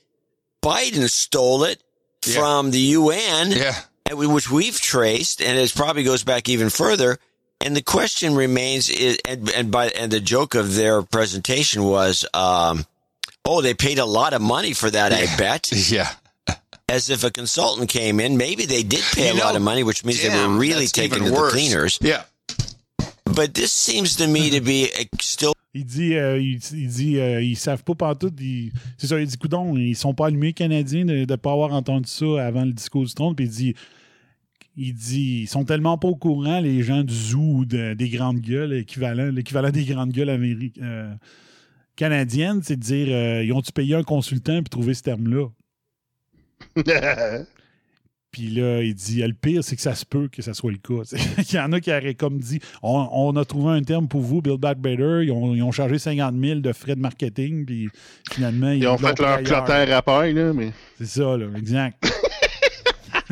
Biden 0.63 1.09
stole 1.11 1.65
it 1.65 1.81
Yeah. 2.27 2.35
from 2.41 2.71
the 2.71 2.81
UN 2.81 3.53
Yeah. 3.53 3.77
which 4.13 4.51
we've 4.51 4.81
traced, 4.81 5.41
and 5.43 5.59
it 5.59 5.75
probably 5.75 6.03
goes 6.03 6.25
back 6.25 6.49
even 6.49 6.71
further. 6.71 7.19
And 7.61 7.75
the 7.77 7.83
question 7.83 8.35
remains, 8.37 8.89
is, 8.89 9.19
and, 9.27 9.51
and 9.51 9.71
by 9.71 9.89
and 9.89 10.11
the 10.13 10.21
joke 10.21 10.55
of 10.55 10.75
their 10.77 11.03
presentation 11.03 11.83
was, 11.85 12.25
um, 12.33 12.87
oh, 13.45 13.61
they 13.61 13.75
paid 13.75 13.99
a 13.99 14.05
lot 14.05 14.33
of 14.33 14.41
money 14.41 14.73
for 14.73 14.91
that. 14.91 15.13
I 15.13 15.27
bet. 15.37 15.71
Yeah. 15.91 16.11
As 16.91 17.11
if 17.11 17.23
a 17.23 17.31
consultant 17.31 17.91
came 17.91 18.19
in, 18.19 18.39
maybe 18.39 18.65
they 18.65 18.83
did 18.83 19.03
pay 19.13 19.29
You 19.29 19.35
a 19.35 19.45
lot 19.45 19.57
of 19.57 19.61
money, 19.61 19.83
which 19.83 20.07
means 20.07 20.23
they 20.23 20.31
were 20.31 20.57
really 20.57 20.87
taken 20.87 21.23
to 21.23 21.31
the 21.31 21.49
cleaners. 21.51 21.99
Yeah. 22.01 22.23
But 23.35 23.53
this 23.55 23.73
seems 23.73 24.17
to 24.17 24.27
me 24.27 24.51
to 24.51 24.61
be 24.61 24.89
a, 24.99 25.05
still 25.21 25.53
Il 25.75 25.85
dit, 25.85 26.15
euh, 26.17 26.39
il, 26.41 26.59
il 26.73 26.89
dit, 26.89 27.19
euh, 27.19 27.41
ils 27.43 27.57
savent 27.57 27.85
pas 27.85 27.95
partout. 27.95 28.33
ils- 28.41 28.73
C'est 28.97 29.07
ça, 29.07 29.21
il 29.21 29.27
dit, 29.27 29.37
coudon, 29.37 29.77
ils 29.77 29.95
sont 29.95 30.15
pas 30.15 30.27
allumés 30.27 30.53
canadiens 30.53 31.05
de 31.05 31.25
ne 31.25 31.37
pas 31.37 31.53
avoir 31.53 31.73
entendu 31.73 32.09
ça 32.09 32.45
avant 32.45 32.65
le 32.65 32.73
discours 32.73 33.05
du 33.05 33.15
trône. 33.15 33.37
Puis 33.37 33.45
il 33.47 33.51
dit, 33.51 33.75
il 34.77 34.95
dit, 34.95 35.41
ils 35.43 35.47
sont 35.47 35.65
tellement 35.65 35.99
pas 35.99 36.09
au 36.09 36.17
courant, 36.17 36.61
les 36.61 36.83
gens 36.83 37.05
du 37.05 37.15
zoo 37.15 37.41
ou 37.59 37.65
de- 37.65 37.95
des 37.95 38.09
grandes 38.09 38.41
gueules, 38.41 38.71
l'équivalent, 38.73 39.31
l'équivalent 39.31 39.71
des 39.71 39.85
grandes 39.85 40.11
gueules 40.13 40.31
euh, 40.83 41.15
canadiennes, 41.97 42.61
c'est 42.63 42.77
de 42.77 42.83
dire, 42.83 43.09
euh, 43.11 43.45
ils 43.45 43.53
ont-tu 43.53 43.73
payé 43.73 43.95
un 43.95 44.03
consultant 44.05 44.55
puis 44.63 44.71
trouvé 44.71 44.95
ce 44.95 45.03
terme-là? 45.03 45.49
Puis 48.31 48.49
là, 48.51 48.83
il 48.83 48.95
dit, 48.95 49.23
le 49.23 49.33
pire, 49.33 49.65
c'est 49.65 49.75
que 49.75 49.81
ça 49.83 49.95
se 49.95 50.05
peut 50.05 50.29
que 50.29 50.43
ça 50.43 50.53
soit 50.53 50.71
le 50.71 50.79
cas. 50.79 51.03
il 51.39 51.55
y 51.55 51.59
en 51.59 51.73
a 51.73 51.81
qui 51.81 51.91
auraient 51.91 52.15
comme 52.15 52.39
dit, 52.39 52.61
on, 52.83 53.09
on 53.11 53.37
a 53.37 53.45
trouvé 53.45 53.73
un 53.73 53.83
terme 53.83 54.07
pour 54.07 54.21
vous, 54.21 54.43
Build 54.43 54.61
Back 54.61 54.79
Better. 54.79 55.21
Ils 55.25 55.33
ont, 55.33 55.55
ils 55.55 55.63
ont 55.63 55.73
chargé 55.73 55.99
50 55.99 56.35
000 56.39 56.61
de 56.61 56.73
frais 56.73 56.95
de 56.95 57.01
marketing, 57.01 57.65
puis 57.65 57.89
finalement, 58.31 58.71
ils, 58.71 58.81
Ils 58.81 58.87
ont 58.87 58.93
l'ont 58.93 58.99
fait 58.99 59.19
leur 59.19 59.43
clotère 59.43 59.97
à 59.97 60.03
paille, 60.03 60.35
là, 60.35 60.53
mais. 60.53 60.73
C'est 60.99 61.07
ça, 61.07 61.37
là, 61.37 61.47
exact. 61.57 62.05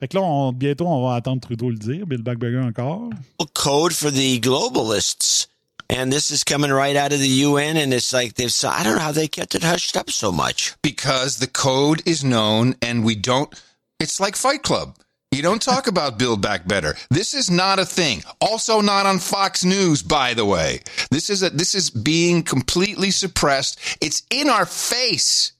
fait 0.00 0.08
que 0.08 0.16
là, 0.16 0.22
on- 0.22 0.52
bientôt, 0.52 0.86
on 0.86 1.08
va 1.08 1.16
attendre 1.16 1.40
Trudeau 1.40 1.70
le 1.70 1.76
dire, 1.76 2.06
Build 2.06 2.22
Back 2.22 2.38
Better 2.38 2.60
encore. 2.60 3.10
code 3.54 3.92
for 3.92 4.10
the 4.12 4.38
globalists. 4.40 5.48
And 5.90 6.10
this 6.10 6.30
is 6.30 6.44
coming 6.44 6.70
right 6.72 6.96
out 6.96 7.12
of 7.12 7.20
the 7.20 7.28
UN, 7.46 7.76
and 7.76 7.92
it's 7.92 8.12
like 8.12 8.34
they've. 8.34 8.50
So 8.50 8.68
I 8.68 8.82
don't 8.82 8.96
know 8.96 9.02
how 9.02 9.12
they 9.12 9.28
kept 9.28 9.54
it 9.54 9.62
hushed 9.62 9.96
up 9.96 10.08
so 10.10 10.32
much. 10.32 10.74
Because 10.82 11.38
the 11.38 11.46
code 11.46 12.02
is 12.06 12.24
known 12.24 12.74
and 12.80 13.04
we 13.04 13.14
don't, 13.14 13.50
it's 14.00 14.20
like 14.20 14.36
Fight 14.36 14.62
Club. 14.62 14.96
You 15.30 15.42
don't 15.42 15.60
talk 15.62 15.88
about 15.88 16.16
Build 16.18 16.40
Back 16.40 16.66
Better. 16.68 16.94
This 17.10 17.34
is 17.34 17.50
not 17.50 17.80
a 17.80 17.84
thing. 17.84 18.22
Also 18.40 18.80
not 18.80 19.04
on 19.04 19.18
Fox 19.18 19.64
News, 19.64 20.00
by 20.02 20.32
the 20.32 20.44
way. 20.44 20.80
This 21.10 21.28
is 21.28 21.42
a, 21.42 21.50
this 21.50 21.74
is 21.74 21.90
being 21.90 22.44
completely 22.44 23.10
suppressed. 23.10 23.80
It's 24.00 24.22
in 24.30 24.48
our 24.48 24.64
face. 24.64 25.52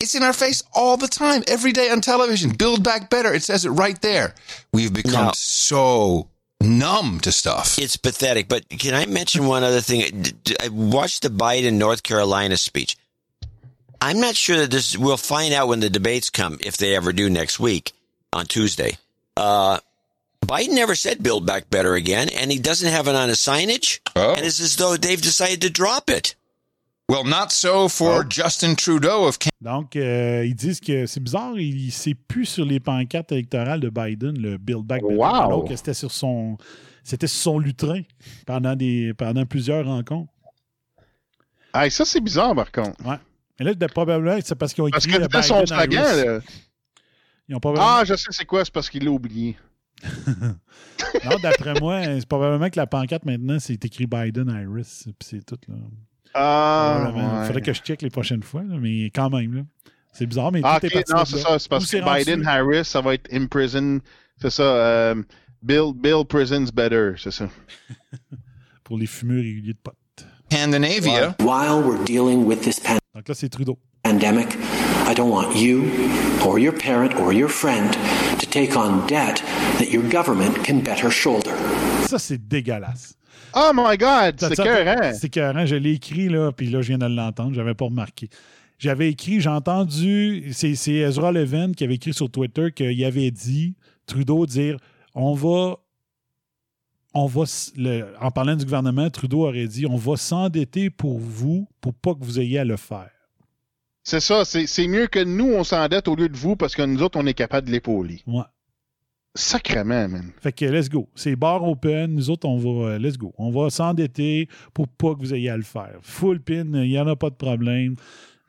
It's 0.00 0.14
in 0.16 0.22
our 0.24 0.32
face 0.32 0.62
all 0.74 0.96
the 0.96 1.06
time, 1.08 1.42
every 1.46 1.72
day 1.72 1.90
on 1.90 2.00
television. 2.00 2.50
Build 2.50 2.82
Back 2.82 3.08
Better. 3.08 3.32
It 3.32 3.42
says 3.44 3.64
it 3.64 3.70
right 3.70 4.00
there. 4.02 4.34
We've 4.72 4.92
become 4.92 5.26
Now- 5.26 5.32
so 5.32 6.28
numb 6.60 7.20
to 7.20 7.30
stuff. 7.30 7.78
It's 7.78 7.96
pathetic. 7.96 8.48
But 8.48 8.68
can 8.68 8.94
I 8.94 9.06
mention 9.06 9.46
one 9.46 9.62
other 9.62 9.80
thing? 9.80 10.26
I 10.60 10.68
watched 10.70 11.22
the 11.22 11.30
Biden 11.30 11.74
North 11.74 12.02
Carolina 12.02 12.56
speech. 12.56 12.96
I'm 14.00 14.20
not 14.20 14.36
sure 14.36 14.56
that 14.58 14.70
this. 14.70 14.96
We'll 14.96 15.16
find 15.16 15.52
out 15.52 15.68
when 15.68 15.80
the 15.80 15.90
debates 15.90 16.30
come, 16.30 16.58
if 16.60 16.76
they 16.76 16.94
ever 16.94 17.12
do 17.12 17.28
next 17.28 17.58
week 17.58 17.92
on 18.32 18.46
Tuesday. 18.46 18.96
Uh, 19.36 19.78
Biden 20.46 20.74
never 20.74 20.94
said 20.94 21.22
"Build 21.22 21.44
Back 21.46 21.68
Better" 21.70 21.94
again, 21.94 22.28
and 22.28 22.50
he 22.50 22.58
doesn't 22.58 22.88
have 22.90 23.08
it 23.08 23.16
on 23.16 23.28
his 23.28 23.38
signage. 23.38 24.00
Oh. 24.14 24.34
And 24.34 24.44
it's 24.44 24.60
as 24.60 24.76
though 24.76 24.96
they've 24.96 25.20
decided 25.20 25.60
to 25.62 25.70
drop 25.70 26.10
it. 26.10 26.34
Well, 27.08 27.24
not 27.24 27.52
so 27.52 27.88
for 27.88 28.22
Justin 28.22 28.76
Trudeau 28.76 29.24
of 29.24 29.38
Canada. 29.38 29.56
Donc, 29.62 29.96
euh, 29.96 30.44
ils 30.44 30.54
disent 30.54 30.78
que 30.78 31.06
c'est 31.06 31.20
bizarre, 31.20 31.58
il 31.58 31.90
c'est 31.90 32.14
plus 32.14 32.44
sur 32.44 32.66
les 32.66 32.80
pancartes 32.80 33.32
électorales 33.32 33.80
de 33.80 33.88
Biden, 33.88 34.38
le 34.38 34.58
Build 34.58 34.84
Back 34.84 35.02
Better, 35.02 35.14
Wow. 35.16 35.24
alors 35.24 35.64
que 35.64 35.74
c'était 35.74 35.94
sur 35.94 36.12
son 36.12 36.58
c'était 37.02 37.26
sur 37.26 37.40
son 37.40 37.58
lutrin 37.58 38.02
pendant, 38.46 38.76
des, 38.76 39.14
pendant 39.14 39.46
plusieurs 39.46 39.86
rencontres. 39.86 40.30
Ah, 41.72 41.88
ça, 41.88 42.04
c'est 42.04 42.20
bizarre, 42.20 42.54
par 42.54 42.70
contre. 42.70 43.02
Ouais. 43.06 43.16
Et 43.60 43.64
là, 43.64 43.74
de- 43.74 43.86
probablement, 43.86 44.38
c'est 44.44 44.54
parce 44.54 44.72
qu'ils 44.72 44.84
ont 44.84 44.90
Parce 44.90 45.04
écrit 45.06 45.18
que 45.18 45.42
son 45.42 45.60
Biden 45.62 45.66
slogan, 45.66 46.04
Harris. 46.04 46.24
là. 46.26 46.38
Ils 47.48 47.54
ont 47.56 47.60
probablement... 47.60 47.96
Ah, 47.98 48.04
je 48.04 48.14
sais 48.14 48.28
c'est 48.30 48.44
quoi, 48.44 48.64
c'est 48.64 48.72
parce 48.72 48.88
qu'il 48.90 49.04
l'a 49.04 49.10
oublié. 49.10 49.56
Non, 51.24 51.36
d'après 51.42 51.74
moi, 51.80 52.02
c'est 52.04 52.26
probablement 52.28 52.68
que 52.70 52.76
la 52.78 52.86
pancarte 52.86 53.24
maintenant, 53.24 53.58
c'est 53.58 53.82
écrit 53.84 54.06
Biden 54.06 54.48
Harris, 54.50 55.04
puis 55.04 55.14
c'est 55.24 55.44
tout. 55.46 55.58
Là. 55.68 55.74
Ah, 56.34 57.12
ouais. 57.14 57.46
Faudrait 57.46 57.62
que 57.62 57.72
je 57.72 57.80
check 57.82 58.02
les 58.02 58.10
prochaines 58.10 58.42
fois, 58.42 58.62
là, 58.62 58.76
mais 58.78 59.04
quand 59.06 59.30
même. 59.30 59.54
là. 59.54 59.62
C'est 60.12 60.26
bizarre, 60.26 60.52
mais 60.52 60.60
Ah, 60.64 60.78
tout 60.80 60.86
ok, 60.86 60.92
est 60.96 61.04
parti 61.08 61.12
non, 61.14 61.24
c'est 61.24 61.38
ça. 61.38 61.58
C'est 61.58 61.68
parce 61.68 61.90
que? 61.90 62.18
Biden 62.18 62.46
Harris, 62.46 62.84
ça 62.84 63.00
va 63.00 63.14
être 63.14 63.32
imprison. 63.32 64.00
C'est 64.40 64.50
ça. 64.50 64.62
euh, 64.62 65.22
Bill, 65.62 65.92
Bill 65.94 66.24
Prison's 66.28 66.70
Better, 66.72 67.12
c'est 67.16 67.30
ça. 67.32 67.48
Pour 68.84 68.98
les 68.98 69.06
fumeurs 69.06 69.42
réguliers 69.42 69.72
de 69.74 69.78
potes. 69.82 69.94
Scandinavia. 70.50 71.36
While 71.40 71.82
we're 71.84 72.04
dealing 72.04 72.44
with 72.46 72.60
this 72.62 72.80
Donc 73.18 73.26
là, 73.26 73.34
c'est 73.34 73.48
Trudeau. 73.48 73.76
pandemic, 74.04 74.46
I 75.08 75.12
don't 75.12 75.28
want 75.28 75.56
you 75.56 75.90
or 76.46 76.56
your 76.56 76.72
parent 76.72 77.16
or 77.18 77.32
your 77.32 77.48
friend 77.48 77.92
to 78.38 78.46
take 78.46 78.76
on 78.76 79.04
debt 79.08 79.42
that 79.78 79.90
your 79.90 80.04
government 80.04 80.62
can 80.64 80.78
better 80.78 81.10
shoulder. 81.10 81.50
Ça, 82.06 82.20
c'est 82.20 82.38
dégueulasse. 82.38 83.16
Oh 83.56 83.72
my 83.74 83.96
God, 83.96 84.36
c'est 84.38 84.52
écœurant. 84.52 85.12
C'est 85.14 85.26
écœurant. 85.26 85.66
Je 85.66 85.74
l'ai 85.74 85.94
écrit, 85.94 86.28
là, 86.28 86.52
puis 86.52 86.70
là, 86.70 86.80
je 86.80 86.94
viens 86.94 86.98
de 86.98 87.06
l'entendre. 87.06 87.54
J'avais 87.54 87.74
pas 87.74 87.86
remarqué. 87.86 88.28
J'avais 88.78 89.10
écrit, 89.10 89.40
j'ai 89.40 89.50
entendu, 89.50 90.52
c'est 90.52 90.76
c'est 90.76 90.94
Ezra 90.94 91.32
Levin 91.32 91.72
qui 91.72 91.82
avait 91.82 91.96
écrit 91.96 92.14
sur 92.14 92.30
Twitter 92.30 92.70
qu'il 92.70 93.04
avait 93.04 93.32
dit, 93.32 93.74
Trudeau 94.06 94.46
dire, 94.46 94.76
on 95.16 95.34
va, 95.34 95.78
on 97.14 97.26
va, 97.26 97.42
s- 97.42 97.72
le- 97.76 98.06
en 98.20 98.30
parlant 98.30 98.56
du 98.56 98.64
gouvernement, 98.64 99.08
Trudeau 99.10 99.46
aurait 99.46 99.66
dit, 99.66 99.86
on 99.86 99.96
va 99.96 100.16
s'endetter 100.16 100.90
pour 100.90 101.18
vous, 101.18 101.68
pour 101.80 101.94
pas 101.94 102.14
que 102.14 102.24
vous 102.24 102.38
ayez 102.40 102.58
à 102.58 102.64
le 102.64 102.76
faire. 102.76 103.10
C'est 104.04 104.20
ça, 104.20 104.44
c'est 104.44 104.66
c'est 104.66 104.88
mieux 104.88 105.06
que 105.06 105.22
nous, 105.22 105.52
on 105.52 105.64
s'endette 105.64 106.08
au 106.08 106.16
lieu 106.16 106.28
de 106.28 106.36
vous 106.36 106.56
parce 106.56 106.74
que 106.74 106.82
nous 106.82 107.02
autres, 107.02 107.18
on 107.20 107.26
est 107.26 107.34
capable 107.34 107.66
de 107.66 107.72
l'épauler. 107.72 108.22
Ouais. 108.26 108.42
Sacrement, 109.34 110.08
man. 110.08 110.32
Fait 110.40 110.52
que 110.52 110.64
let's 110.64 110.88
go. 110.88 111.08
C'est 111.14 111.36
bar 111.36 111.62
open. 111.62 112.14
Nous 112.14 112.30
autres, 112.30 112.48
on 112.48 112.56
va, 112.58 112.92
euh, 112.92 112.98
let's 112.98 113.18
go. 113.18 113.34
On 113.38 113.50
va 113.50 113.70
s'endetter 113.70 114.48
pour 114.74 114.88
pas 114.88 115.14
que 115.14 115.20
vous 115.20 115.34
ayez 115.34 115.50
à 115.50 115.56
le 115.56 115.62
faire. 115.62 115.98
Full 116.02 116.40
pin, 116.40 116.64
il 116.74 116.88
n'y 116.88 116.98
en 116.98 117.06
a 117.06 117.14
pas 117.16 117.30
de 117.30 117.36
problème. 117.36 117.94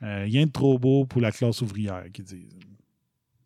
Euh, 0.01 0.23
rien 0.23 0.45
de 0.45 0.51
trop 0.51 0.79
beau 0.79 1.05
pour 1.05 1.21
la 1.21 1.31
classe 1.31 1.61
ouvrière, 1.61 2.05
qui 2.13 2.23
disent. 2.23 2.47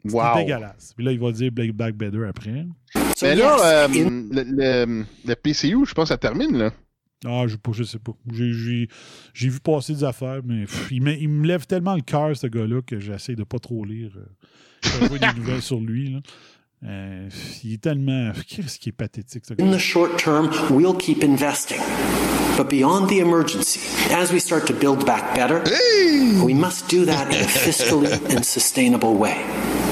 C'est 0.06 0.14
Wow. 0.16 0.36
dégueulasse. 0.38 0.94
Puis 0.96 1.06
là, 1.06 1.12
il 1.12 1.20
va 1.20 1.32
dire 1.32 1.52
Black 1.52 1.72
Back 1.72 1.96
Better 1.96 2.26
après. 2.28 2.66
So 3.16 3.26
Mais 3.26 3.36
là, 3.36 3.58
euh, 3.64 3.88
in- 3.88 4.28
le, 4.32 4.44
le- 4.86 5.06
le 5.26 5.36
PCU, 5.36 5.86
je 5.86 5.94
pense 5.94 6.06
que 6.06 6.10
ça 6.10 6.18
termine, 6.18 6.58
là. 6.58 6.72
Ah, 7.26 7.46
je, 7.48 7.56
je 7.72 7.84
sais 7.84 8.00
pas. 8.00 8.12
J'ai- 8.34 8.52
J'ai 8.54 8.88
j'ai 9.34 9.48
vu 9.50 9.60
passer 9.62 9.94
des 9.94 10.04
affaires, 10.04 10.42
mais 10.44 10.64
pff, 10.66 10.90
il, 10.92 11.02
me, 11.02 11.14
il 11.16 11.30
me 11.30 11.48
lève 11.48 11.66
tellement 11.66 11.96
le 11.96 12.02
cœur, 12.02 12.36
ce 12.36 12.48
gars-là, 12.48 12.82
que 12.86 13.00
j'essaie 13.00 13.36
de 13.36 13.46
pas 13.46 13.60
trop 13.60 13.86
lire. 13.86 14.12
euh, 14.18 15.08
des 15.18 15.20
nouvelles 15.40 15.62
sur 15.62 15.80
lui. 15.80 16.12
Là. 16.16 16.20
Euh, 16.86 17.30
il 17.64 17.74
est 17.76 17.82
tellement. 17.82 18.34
Qu'est-ce 18.46 18.78
qui 18.78 18.90
est 18.90 18.92
pathétique, 18.92 19.46
ce 19.48 19.54
in 19.54 19.56
gars 19.72 19.78
the 19.78 19.80
short 19.80 20.18
term, 20.22 20.50
we'll 20.70 20.98
keep 20.98 21.24
investing. 21.24 21.80
But 22.58 22.70
beyond 22.70 23.08
the 23.08 23.20
emergency, 23.20 23.80
as 24.14 24.34
we 24.34 24.42
start 24.42 24.66
to 24.68 24.74
build 24.74 25.06
back 25.06 25.34
better, 25.34 25.64
we 26.44 26.54
must 26.54 26.90
do 26.94 27.06
that 27.06 27.28
in 27.32 27.42
a 27.42 27.48
fiscally 27.48 28.12
and 28.36 28.44
sustainable 28.44 29.16
way. 29.18 29.38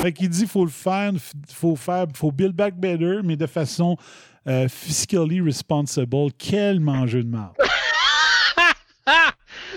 Fait 0.01 0.11
qu'il 0.13 0.29
dit 0.29 0.47
faut 0.47 0.65
le 0.65 0.71
faire, 0.71 1.11
faut 1.49 1.75
faire, 1.75 2.05
faut 2.15 2.31
build 2.31 2.53
back 2.55 2.75
better, 2.75 3.19
mais 3.23 3.35
de 3.35 3.45
façon 3.45 3.97
euh, 4.47 4.67
fiscally 4.67 5.41
responsible. 5.41 6.31
Quel 6.37 6.79
mangeux 6.79 7.23
de 7.23 7.29
marde. 7.29 7.53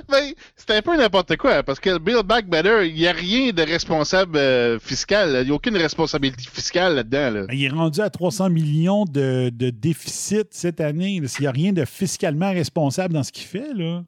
Ben, 0.08 0.32
c'est 0.54 0.70
un 0.72 0.82
peu 0.82 0.96
n'importe 0.96 1.36
quoi, 1.36 1.62
parce 1.62 1.80
que 1.80 1.98
Build 1.98 2.24
Back 2.26 2.46
Better, 2.46 2.86
il 2.86 2.94
n'y 2.94 3.06
a 3.06 3.12
rien 3.12 3.52
de 3.52 3.62
responsable 3.62 4.36
euh, 4.36 4.78
fiscal. 4.78 5.38
Il 5.40 5.46
n'y 5.46 5.50
a 5.50 5.54
aucune 5.54 5.76
responsabilité 5.76 6.44
fiscale 6.52 6.96
là-dedans. 6.96 7.30
Là. 7.30 7.46
Il 7.52 7.64
est 7.64 7.68
rendu 7.70 8.00
à 8.00 8.10
300 8.10 8.50
millions 8.50 9.04
de, 9.06 9.50
de 9.50 9.70
déficit 9.70 10.48
cette 10.50 10.80
année. 10.80 11.20
S'il 11.26 11.42
n'y 11.42 11.46
a 11.46 11.52
rien 11.52 11.72
de 11.72 11.84
fiscalement 11.84 12.50
responsable 12.52 13.14
dans 13.14 13.22
ce 13.22 13.32
qu'il 13.32 13.46
fait, 13.46 13.72
là, 13.72 14.04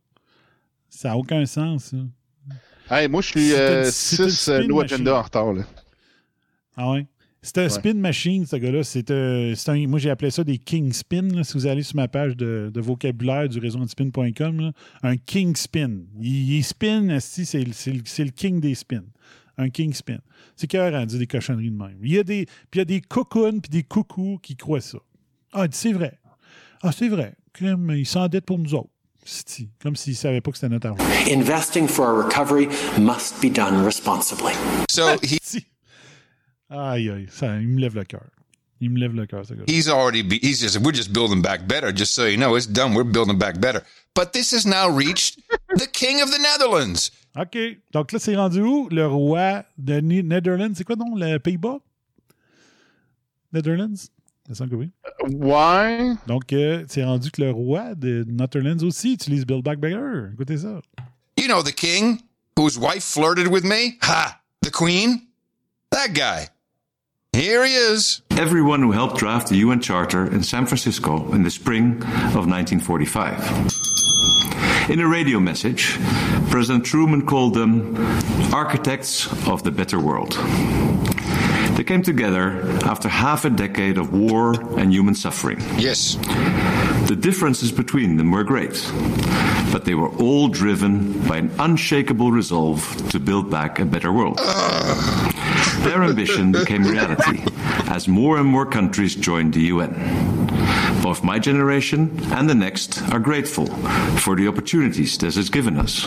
ça 0.90 1.10
n'a 1.10 1.16
aucun 1.16 1.46
sens. 1.46 1.94
Hey, 2.90 3.08
moi, 3.08 3.22
je 3.22 3.28
suis 3.28 3.48
C'est 3.48 3.58
euh, 3.58 3.84
une- 3.84 3.90
c'est 3.90 4.22
une 4.24 4.30
6 4.30 4.36
spin 4.38 4.66
No 4.66 4.76
machine. 4.76 4.94
Agenda 4.96 5.16
en 5.18 5.22
retard. 5.22 5.52
Là. 5.54 5.62
Ah 6.76 6.90
ouais? 6.90 7.06
C'est 7.42 7.58
un 7.58 7.68
spin 7.68 7.94
machine, 7.94 8.44
ce 8.44 8.56
gars-là. 8.56 8.82
C'est 8.82 9.08
un, 9.12 9.52
c'est 9.54 9.70
un- 9.70 9.86
moi, 9.86 10.00
j'ai 10.00 10.10
appelé 10.10 10.30
ça 10.32 10.42
des 10.42 10.58
king 10.58 10.92
spin. 10.92 11.22
là. 11.32 11.44
Si 11.44 11.52
vous 11.54 11.66
allez 11.66 11.82
sur 11.84 11.94
ma 11.96 12.08
page 12.08 12.36
de, 12.36 12.70
de 12.74 12.80
vocabulaire 12.80 13.48
du 13.48 13.60
réseau 13.60 13.78
antispin.com, 13.78 14.72
un 15.04 15.16
king 15.16 15.54
spin. 15.54 15.90
Il, 16.20 16.54
il 16.56 16.64
spin, 16.64 17.18
c'est 17.20 17.62
le- 17.64 17.72
c'est 17.72 17.92
le, 17.92 18.00
c'est 18.04 18.24
le 18.24 18.30
king 18.30 18.58
des 18.60 18.74
spins. 18.74 19.04
Un 19.58 19.70
king 19.70 19.92
spin. 19.94 20.18
C'est 20.56 20.66
qu'il 20.66 20.80
a 20.80 21.06
dit 21.06 21.18
des 21.18 21.26
cochonneries 21.26 21.70
de 21.70 21.76
même. 21.76 21.96
Il 22.02 22.12
y 22.12 22.18
a 22.18 22.24
des, 22.24 22.46
puis 22.70 22.74
il 22.74 22.78
y 22.78 22.82
a 22.82 22.84
des 22.84 23.00
cocounes 23.00 23.60
puis 23.60 23.70
des 23.70 23.84
coucous 23.84 24.38
qui 24.42 24.56
croient 24.56 24.80
ça. 24.80 24.98
Ah, 25.52 25.66
c'est 25.70 25.92
vrai. 25.92 26.18
Ah, 26.82 26.90
c'est 26.92 27.08
vrai. 27.08 27.34
Crème, 27.52 27.92
il 27.96 28.04
s'endette 28.06 28.44
pour 28.44 28.58
nous 28.58 28.74
autres. 28.74 28.90
Comme 29.82 29.96
s'il 29.96 30.12
ne 30.12 30.16
savait 30.16 30.40
pas 30.40 30.50
que 30.50 30.58
c'était 30.58 30.68
notre 30.72 30.88
argent. 30.88 31.04
Investing 31.30 31.86
for 31.88 32.06
our 32.06 32.24
recovery 32.24 32.68
must 32.98 33.40
be 33.40 33.50
done 33.52 33.84
responsibly. 33.84 34.52
So 34.90 35.16
he 35.22 35.38
Aïe, 36.70 37.10
aïe, 37.10 37.26
ça, 37.30 37.56
il 37.60 37.68
me 37.68 37.80
lève 37.80 37.94
le 37.94 38.04
cœur. 38.04 38.24
Il 38.80 38.90
me 38.90 38.98
lève 38.98 39.14
le 39.14 39.26
cœur, 39.26 39.46
ce 39.46 39.54
gars. 39.54 39.64
He's 39.66 39.88
already, 39.88 40.22
be, 40.22 40.38
he's 40.42 40.60
just, 40.60 40.78
we're 40.78 40.94
just 40.94 41.12
building 41.12 41.40
back 41.40 41.66
better. 41.66 41.92
Just 41.94 42.14
so 42.14 42.26
you 42.26 42.36
know, 42.36 42.56
it's 42.56 42.66
done. 42.66 42.94
We're 42.94 43.10
building 43.10 43.38
back 43.38 43.58
better. 43.58 43.82
But 44.14 44.32
this 44.32 44.52
has 44.52 44.66
now 44.66 44.88
reached 44.90 45.38
the 45.76 45.86
king 45.86 46.20
of 46.20 46.30
the 46.30 46.38
Netherlands. 46.38 47.10
OK. 47.38 47.56
Donc 47.92 48.12
là, 48.12 48.18
c'est 48.18 48.36
rendu 48.36 48.60
où? 48.60 48.88
Le 48.90 49.06
roi 49.06 49.64
de 49.78 50.00
Netherlands. 50.00 50.74
C'est 50.76 50.84
quoi, 50.84 50.96
non? 50.96 51.14
Le 51.16 51.38
Pays-Bas? 51.38 51.78
Netherlands? 53.52 54.10
Ça 54.52 54.66
que 54.66 54.74
oui. 54.74 54.90
Ouais. 55.30 56.14
Donc, 56.26 56.52
euh, 56.52 56.84
c'est 56.88 57.04
rendu 57.04 57.30
que 57.30 57.42
le 57.42 57.50
roi 57.50 57.94
de 57.94 58.24
Netherlands 58.28 58.84
aussi 58.84 59.14
utilise 59.14 59.44
Build 59.44 59.64
Back 59.64 59.80
Better. 59.80 60.32
Écoutez 60.32 60.58
ça. 60.58 60.80
You 61.38 61.46
know 61.48 61.62
the 61.62 61.74
king 61.74 62.20
whose 62.56 62.78
wife 62.78 63.02
flirted 63.02 63.48
with 63.48 63.64
me? 63.64 63.98
Ha! 64.02 64.40
The 64.62 64.70
queen? 64.70 65.22
That 65.90 66.08
guy. 66.12 66.48
Here 67.36 67.64
he 67.66 67.74
is. 67.74 68.22
Everyone 68.30 68.80
who 68.80 68.92
helped 68.92 69.18
draft 69.18 69.50
the 69.50 69.56
UN 69.56 69.82
Charter 69.82 70.24
in 70.24 70.42
San 70.42 70.64
Francisco 70.64 71.30
in 71.34 71.42
the 71.42 71.50
spring 71.50 71.96
of 72.32 72.48
1945. 72.48 74.88
In 74.88 75.00
a 75.00 75.06
radio 75.06 75.38
message, 75.38 75.98
President 76.48 76.86
Truman 76.86 77.26
called 77.26 77.52
them 77.52 77.94
architects 78.54 79.26
of 79.46 79.64
the 79.64 79.70
better 79.70 80.00
world. 80.00 80.32
They 81.76 81.84
came 81.84 82.00
together 82.00 82.62
after 82.86 83.10
half 83.10 83.44
a 83.44 83.50
decade 83.50 83.98
of 83.98 84.14
war 84.14 84.54
and 84.78 84.90
human 84.90 85.14
suffering. 85.14 85.60
Yes. 85.76 86.16
The 87.06 87.16
differences 87.16 87.70
between 87.70 88.16
them 88.16 88.32
were 88.32 88.42
great, 88.42 88.84
but 89.72 89.84
they 89.84 89.94
were 89.94 90.08
all 90.16 90.48
driven 90.48 91.26
by 91.28 91.36
an 91.36 91.52
unshakable 91.58 92.32
resolve 92.32 92.82
to 93.10 93.20
build 93.20 93.48
back 93.50 93.78
a 93.78 93.84
better 93.84 94.12
world. 94.12 94.38
Their 95.84 96.02
ambition 96.02 96.50
became 96.50 96.82
reality 96.82 97.44
as 97.86 98.08
more 98.08 98.38
and 98.38 98.48
more 98.48 98.66
countries 98.66 99.14
joined 99.14 99.54
the 99.54 99.60
UN. 99.72 99.92
Both 101.00 101.22
my 101.22 101.38
generation 101.38 102.18
and 102.32 102.50
the 102.50 102.56
next 102.56 103.00
are 103.12 103.20
grateful 103.20 103.66
for 104.18 104.34
the 104.34 104.48
opportunities 104.48 105.16
this 105.16 105.36
has 105.36 105.48
given 105.48 105.78
us. 105.78 106.06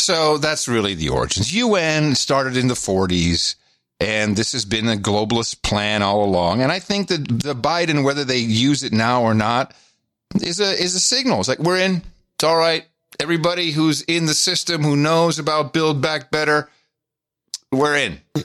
So 0.00 0.38
that's 0.38 0.66
really 0.66 0.94
the 0.94 1.10
origins. 1.10 1.54
UN 1.54 2.16
started 2.16 2.56
in 2.56 2.66
the 2.66 2.74
40s, 2.74 3.54
and 4.00 4.36
this 4.36 4.50
has 4.50 4.64
been 4.64 4.88
a 4.88 4.96
globalist 4.96 5.62
plan 5.62 6.02
all 6.02 6.24
along. 6.24 6.60
And 6.60 6.72
I 6.72 6.80
think 6.80 7.06
that 7.08 7.28
the 7.28 7.54
Biden, 7.54 8.02
whether 8.02 8.24
they 8.24 8.38
use 8.38 8.82
it 8.82 8.92
now 8.92 9.22
or 9.22 9.32
not, 9.32 9.72
is 10.42 10.60
a 10.60 10.70
is 10.70 10.94
a 10.94 11.00
signal. 11.00 11.40
It's 11.40 11.48
like 11.48 11.58
we're 11.58 11.78
in. 11.78 12.02
It's 12.36 12.44
all 12.44 12.56
right. 12.56 12.84
Everybody 13.20 13.70
who's 13.70 14.02
in 14.02 14.26
the 14.26 14.34
system 14.34 14.82
who 14.82 14.96
knows 14.96 15.38
about 15.38 15.72
Build 15.72 16.02
Back 16.02 16.30
Better, 16.30 16.68
we're 17.70 17.96
in. 17.96 18.20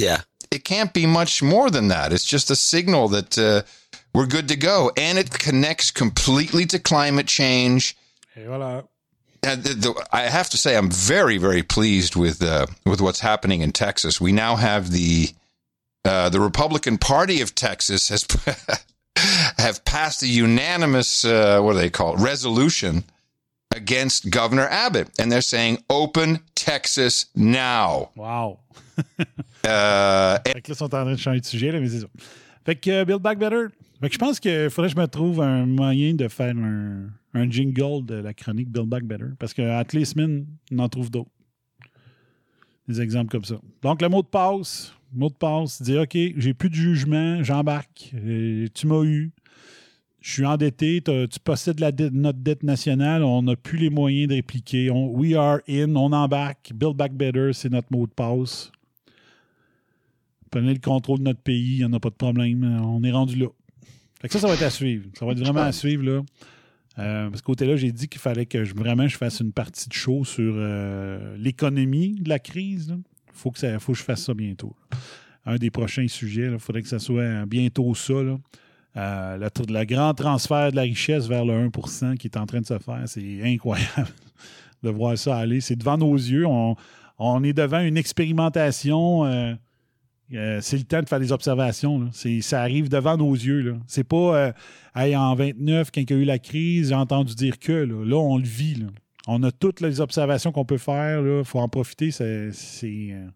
Yeah. 0.00 0.20
It 0.52 0.64
can't 0.64 0.94
be 0.94 1.06
much 1.06 1.42
more 1.42 1.70
than 1.70 1.88
that. 1.88 2.12
It's 2.12 2.24
just 2.24 2.50
a 2.52 2.56
signal 2.56 3.08
that 3.08 3.36
uh, 3.36 3.62
we're 4.14 4.26
good 4.26 4.48
to 4.48 4.56
go, 4.56 4.92
and 4.96 5.18
it 5.18 5.30
connects 5.30 5.90
completely 5.90 6.64
to 6.66 6.78
climate 6.78 7.26
change. 7.26 7.96
Et 8.36 8.46
voilà. 8.46 8.86
And 9.42 9.62
the, 9.62 9.74
the, 9.74 10.06
I 10.12 10.22
have 10.22 10.48
to 10.50 10.56
say, 10.56 10.76
I'm 10.76 10.90
very, 10.90 11.38
very 11.38 11.62
pleased 11.62 12.16
with 12.16 12.42
uh, 12.42 12.66
with 12.86 13.00
what's 13.00 13.20
happening 13.20 13.60
in 13.60 13.72
Texas. 13.72 14.20
We 14.20 14.32
now 14.32 14.56
have 14.56 14.90
the 14.90 15.30
uh, 16.04 16.28
the 16.30 16.40
Republican 16.40 16.98
Party 16.98 17.40
of 17.40 17.54
Texas 17.54 18.08
has 18.08 18.24
have 19.58 19.84
passed 19.84 20.22
a 20.22 20.28
unanimous 20.28 21.24
uh, 21.24 21.60
what 21.60 21.72
do 21.74 21.78
they 21.78 21.90
call 21.90 22.14
it 22.14 22.20
resolution 22.20 23.04
against 23.74 24.30
Governor 24.30 24.66
Abbott, 24.70 25.08
and 25.18 25.30
they're 25.30 25.40
saying 25.42 25.82
open 25.88 26.40
Texas 26.54 27.26
now. 27.34 28.10
Wow. 28.16 28.58
Uh, 29.64 30.38
Fait 30.46 30.62
que 30.62 30.70
là, 30.70 30.74
ils 30.74 30.74
sont 30.76 30.84
en 30.84 30.88
train 30.88 31.12
de 31.12 31.16
changer 31.16 31.40
de 31.40 31.44
sujet, 31.44 31.72
là, 31.72 31.80
mais 31.80 31.88
c'est 31.88 32.00
ça. 32.00 32.06
Fait 32.64 32.76
que 32.76 32.90
euh, 32.90 33.04
Build 33.04 33.20
Back 33.20 33.38
Better. 33.38 33.66
Fait 34.00 34.08
que 34.08 34.14
je 34.14 34.18
pense 34.18 34.38
qu'il 34.38 34.70
faudrait 34.70 34.88
que 34.88 34.96
je 34.96 35.00
me 35.00 35.06
trouve 35.08 35.40
un 35.42 35.66
moyen 35.66 36.14
de 36.14 36.28
faire 36.28 36.54
un, 36.56 37.08
un 37.34 37.50
jingle 37.50 38.06
de 38.06 38.14
la 38.14 38.32
chronique 38.32 38.70
Build 38.70 38.88
Back 38.88 39.02
Better. 39.04 39.26
Parce 39.38 39.52
qu'à 39.52 39.84
les 39.92 40.04
semaines, 40.04 40.46
on 40.72 40.78
en 40.78 40.88
trouve 40.88 41.10
d'autres. 41.10 41.30
Des 42.86 43.00
exemples 43.00 43.30
comme 43.30 43.44
ça. 43.44 43.56
Donc, 43.82 44.00
le 44.00 44.08
mot 44.08 44.22
de 44.22 44.28
passe, 44.28 44.92
mot 45.12 45.28
de 45.28 45.34
passe, 45.34 45.82
dire 45.82 46.02
OK, 46.02 46.16
j'ai 46.36 46.54
plus 46.54 46.70
de 46.70 46.74
jugement, 46.74 47.42
j'embarque. 47.42 48.12
Euh, 48.14 48.66
tu 48.74 48.86
m'as 48.86 49.02
eu. 49.04 49.32
Je 50.20 50.32
suis 50.32 50.44
endetté, 50.44 51.00
tu 51.02 51.40
possèdes 51.42 51.80
notre 52.12 52.38
dette 52.40 52.62
nationale, 52.62 53.22
on 53.22 53.42
n'a 53.42 53.54
plus 53.54 53.78
les 53.78 53.88
moyens 53.88 54.28
de 54.28 54.34
répliquer. 54.34 54.90
We 54.90 55.34
are 55.34 55.60
in, 55.68 55.94
on 55.94 56.12
embarque. 56.12 56.72
Build 56.74 56.96
Back 56.96 57.14
Better, 57.14 57.52
c'est 57.52 57.70
notre 57.70 57.88
mot 57.92 58.06
de 58.06 58.12
passe. 58.12 58.72
Prenez 60.50 60.74
le 60.74 60.80
contrôle 60.80 61.20
de 61.20 61.24
notre 61.24 61.40
pays, 61.40 61.76
il 61.76 61.78
n'y 61.78 61.84
en 61.84 61.92
a 61.92 62.00
pas 62.00 62.10
de 62.10 62.16
problème. 62.16 62.64
On 62.84 63.02
est 63.04 63.12
rendu 63.12 63.36
là. 63.36 63.46
Fait 64.20 64.26
que 64.26 64.34
ça, 64.34 64.40
ça 64.40 64.48
va 64.48 64.54
être 64.54 64.62
à 64.62 64.70
suivre. 64.70 65.08
Ça 65.16 65.24
va 65.24 65.32
être 65.32 65.38
vraiment 65.38 65.60
à 65.60 65.72
suivre, 65.72 66.02
là. 66.02 66.22
Euh, 66.98 67.30
parce 67.30 67.42
qu'au 67.42 67.52
côté-là, 67.52 67.76
j'ai 67.76 67.92
dit 67.92 68.08
qu'il 68.08 68.20
fallait 68.20 68.46
que 68.46 68.64
je, 68.64 68.74
vraiment 68.74 69.06
je 69.06 69.16
fasse 69.16 69.40
une 69.40 69.52
partie 69.52 69.88
de 69.88 69.94
show 69.94 70.24
sur 70.24 70.54
euh, 70.56 71.36
l'économie 71.36 72.14
de 72.14 72.28
la 72.28 72.40
crise. 72.40 72.92
Il 72.92 73.07
faut, 73.38 73.50
que 73.50 73.58
ça- 73.58 73.78
faut 73.78 73.92
que 73.92 73.98
je 73.98 74.04
fasse 74.04 74.22
ça 74.24 74.34
bientôt. 74.34 74.74
Un 75.46 75.56
des 75.56 75.70
prochains 75.70 76.08
sujets, 76.08 76.50
il 76.52 76.58
faudrait 76.58 76.82
que 76.82 76.88
ça 76.88 76.98
soit 76.98 77.46
bientôt 77.46 77.94
ça. 77.94 78.14
Euh, 78.96 79.38
le, 79.38 79.84
grand 79.84 80.12
transfert 80.14 80.70
de 80.70 80.76
la 80.76 80.82
richesse 80.82 81.26
vers 81.26 81.44
le 81.44 81.68
1% 81.68 82.16
qui 82.16 82.26
est 82.26 82.36
en 82.36 82.46
train 82.46 82.60
de 82.60 82.66
se 82.66 82.78
faire, 82.78 83.02
c'est 83.06 83.40
incroyable 83.44 84.08
de 84.82 84.90
voir 84.90 85.16
ça 85.16 85.36
aller. 85.36 85.60
C'est 85.60 85.76
devant 85.76 85.96
nos 85.96 86.16
yeux. 86.16 86.46
On, 86.46 87.44
est 87.44 87.52
devant 87.52 87.80
une 87.80 87.96
expérimentation. 87.96 89.24
euh, 89.24 89.54
euh, 90.34 90.58
c'est 90.60 90.76
le 90.76 90.84
temps 90.84 91.00
de 91.00 91.08
faire 91.08 91.20
des 91.20 91.32
observations. 91.32 92.10
Ça 92.12 92.60
arrive 92.60 92.88
devant 92.88 93.16
nos 93.16 93.32
yeux. 93.34 93.76
C'est 93.86 94.04
pas 94.04 94.52
en 94.94 95.34
29, 95.34 95.90
quand 95.90 96.00
il 96.00 96.10
y 96.10 96.12
a 96.12 96.16
eu 96.16 96.24
la 96.24 96.38
crise, 96.38 96.88
j'ai 96.88 96.94
entendu 96.94 97.34
dire 97.34 97.58
que. 97.58 97.72
Là, 97.72 98.16
on 98.16 98.36
le 98.36 98.44
vit. 98.44 98.84
On 99.30 99.42
a 99.42 99.52
toutes 99.52 99.82
les 99.82 100.00
observations 100.00 100.52
qu'on 100.52 100.64
peut 100.64 100.78
faire. 100.78 101.20
Il 101.20 101.44
faut 101.44 101.60
en 101.60 101.68
profiter. 101.68 102.10
C'est 102.10 102.50
euh, 103.12 103.28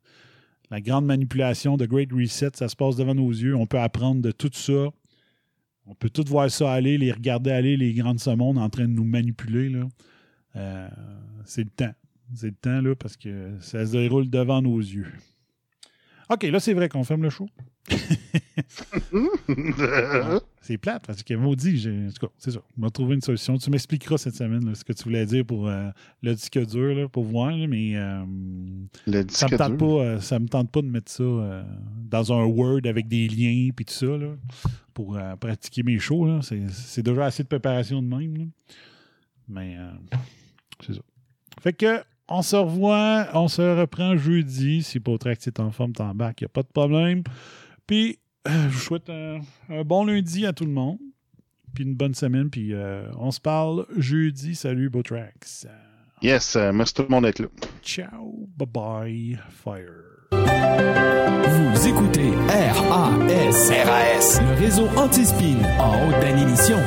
la 0.71 0.81
grande 0.81 1.05
manipulation 1.05 1.77
de 1.77 1.85
Great 1.85 2.11
Reset. 2.11 2.53
Ça 2.55 2.69
se 2.69 2.75
passe 2.75 2.97
devant 2.97 3.15
nos 3.15 3.31
yeux. 3.31 3.55
On 3.55 3.67
peut 3.67 3.79
apprendre 3.79 4.23
de 4.23 4.31
tout 4.31 4.51
ça. 4.55 4.89
On 5.85 5.95
peut 5.95 6.09
tout 6.09 6.25
voir 6.27 6.51
ça 6.51 6.73
aller, 6.73 6.97
les 6.97 7.13
regarder 7.13 7.51
aller, 7.51 7.77
les 7.77 7.93
grandes 7.93 8.21
mondes 8.39 8.57
en 8.57 8.71
train 8.71 8.85
de 8.85 8.95
nous 8.95 9.05
manipuler. 9.05 9.71
Euh, 10.57 10.89
c'est 11.45 11.65
le 11.65 11.71
temps. 11.71 11.93
C'est 12.35 12.47
le 12.47 12.55
temps, 12.55 12.95
parce 12.99 13.19
que 13.19 13.51
ça 13.61 13.85
se 13.85 13.93
déroule 13.93 14.31
devant 14.31 14.63
nos 14.63 14.79
yeux. 14.79 15.13
OK, 16.31 16.45
là, 16.45 16.59
c'est 16.59 16.73
vrai 16.73 16.89
qu'on 16.89 17.05
ferme 17.05 17.23
le 17.23 17.31
show. 17.31 17.49
C'est 20.63 20.79
plate 20.79 21.05
parce 21.07 21.23
que 21.25 21.35
maudit, 21.35 21.77
j'ai- 21.77 22.07
en 22.07 22.11
tout 22.11 22.27
cas, 22.27 22.33
c'est 22.39 22.53
ça. 22.53 22.61
On 22.79 22.83
va 22.83 22.91
trouver 22.91 23.17
une 23.17 23.21
solution. 23.21 23.59
Tu 23.59 23.69
m'expliqueras 23.71 24.17
cette 24.17 24.37
semaine 24.37 24.65
là, 24.65 24.75
ce 24.75 24.85
que 24.85 24.93
tu 24.93 25.03
voulais 25.05 25.27
dire 25.27 25.45
pour 25.45 25.69
euh, 25.69 25.89
le 26.23 26.35
disque 26.35 26.65
dur, 26.67 26.95
là, 26.95 27.09
pour 27.09 27.25
voir, 27.25 27.51
là, 27.51 27.67
mais 27.67 27.97
euh, 27.97 28.23
Le 29.07 29.25
ça 29.29 29.49
me 29.49 29.57
tente 29.59 29.77
dur. 29.77 29.79
pas, 29.79 30.05
euh, 30.05 30.21
ça 30.21 30.39
me 30.39 30.47
tente 30.47 30.71
pas 30.71 30.83
de 30.83 30.87
mettre 30.87 31.11
ça 31.11 31.65
dans 32.09 32.33
un 32.33 32.45
Word 32.45 32.83
avec 32.85 33.09
des 33.09 33.27
liens 33.27 33.71
puis 33.75 33.85
tout 33.85 33.93
ça 33.95 34.07
pour 34.95 35.19
pratiquer 35.41 35.83
mes 35.83 35.99
shows. 35.99 36.41
C'est, 36.43 37.03
déjà 37.03 37.25
assez 37.27 37.43
de 37.43 37.49
préparation 37.49 38.01
de 38.01 38.07
même. 38.09 38.51
Mais 39.49 39.77
c'est 40.87 40.95
ça. 40.95 41.01
Fait 41.61 41.73
que 41.73 42.01
on 42.29 42.41
se 42.43 42.57
revoit, 42.57 43.27
on 43.35 43.49
se 43.49 43.63
reprend 43.81 44.17
jeudi. 44.17 44.83
Si 44.83 45.01
pour 45.01 45.19
track 45.19 45.39
c'est 45.41 45.59
en 45.59 45.71
forme, 45.73 45.93
t'embarques, 45.93 46.41
il 46.41 46.45
n'y 46.45 46.47
a 46.47 46.51
pas 46.51 46.63
de 46.63 46.69
problème. 46.69 47.25
Puis 47.93 48.19
euh, 48.49 48.71
je 48.71 48.75
vous 48.75 48.81
souhaite 48.81 49.11
un, 49.11 49.41
un 49.69 49.85
bon 49.85 50.07
lundi 50.07 50.47
à 50.47 50.55
tout 50.55 50.65
le 50.65 50.71
monde. 50.71 50.97
Puis 51.75 51.85
une 51.85 51.95
bonne 51.95 52.15
semaine. 52.15 52.49
Puis 52.49 52.73
euh, 52.73 53.05
on 53.19 53.31
se 53.31 53.39
parle 53.39 53.85
jeudi. 53.99 54.55
Salut, 54.55 54.89
Botrax. 54.89 55.67
Yes, 56.23 56.57
euh, 56.57 56.73
merci 56.73 56.95
tout 56.95 57.03
le 57.03 57.09
monde 57.09 57.25
d'être 57.25 57.41
là. 57.41 57.49
Ciao. 57.83 58.49
Bye 58.57 58.67
bye. 58.67 59.39
Fire. 59.51 59.93
Vous 60.31 61.87
écoutez 61.87 62.31
RAS, 62.49 63.71
RAS, 63.85 64.41
le 64.41 64.59
réseau 64.59 64.89
anti-spin 64.97 65.59
en 65.79 66.09
haute 66.09 66.19
définition. 66.21 66.79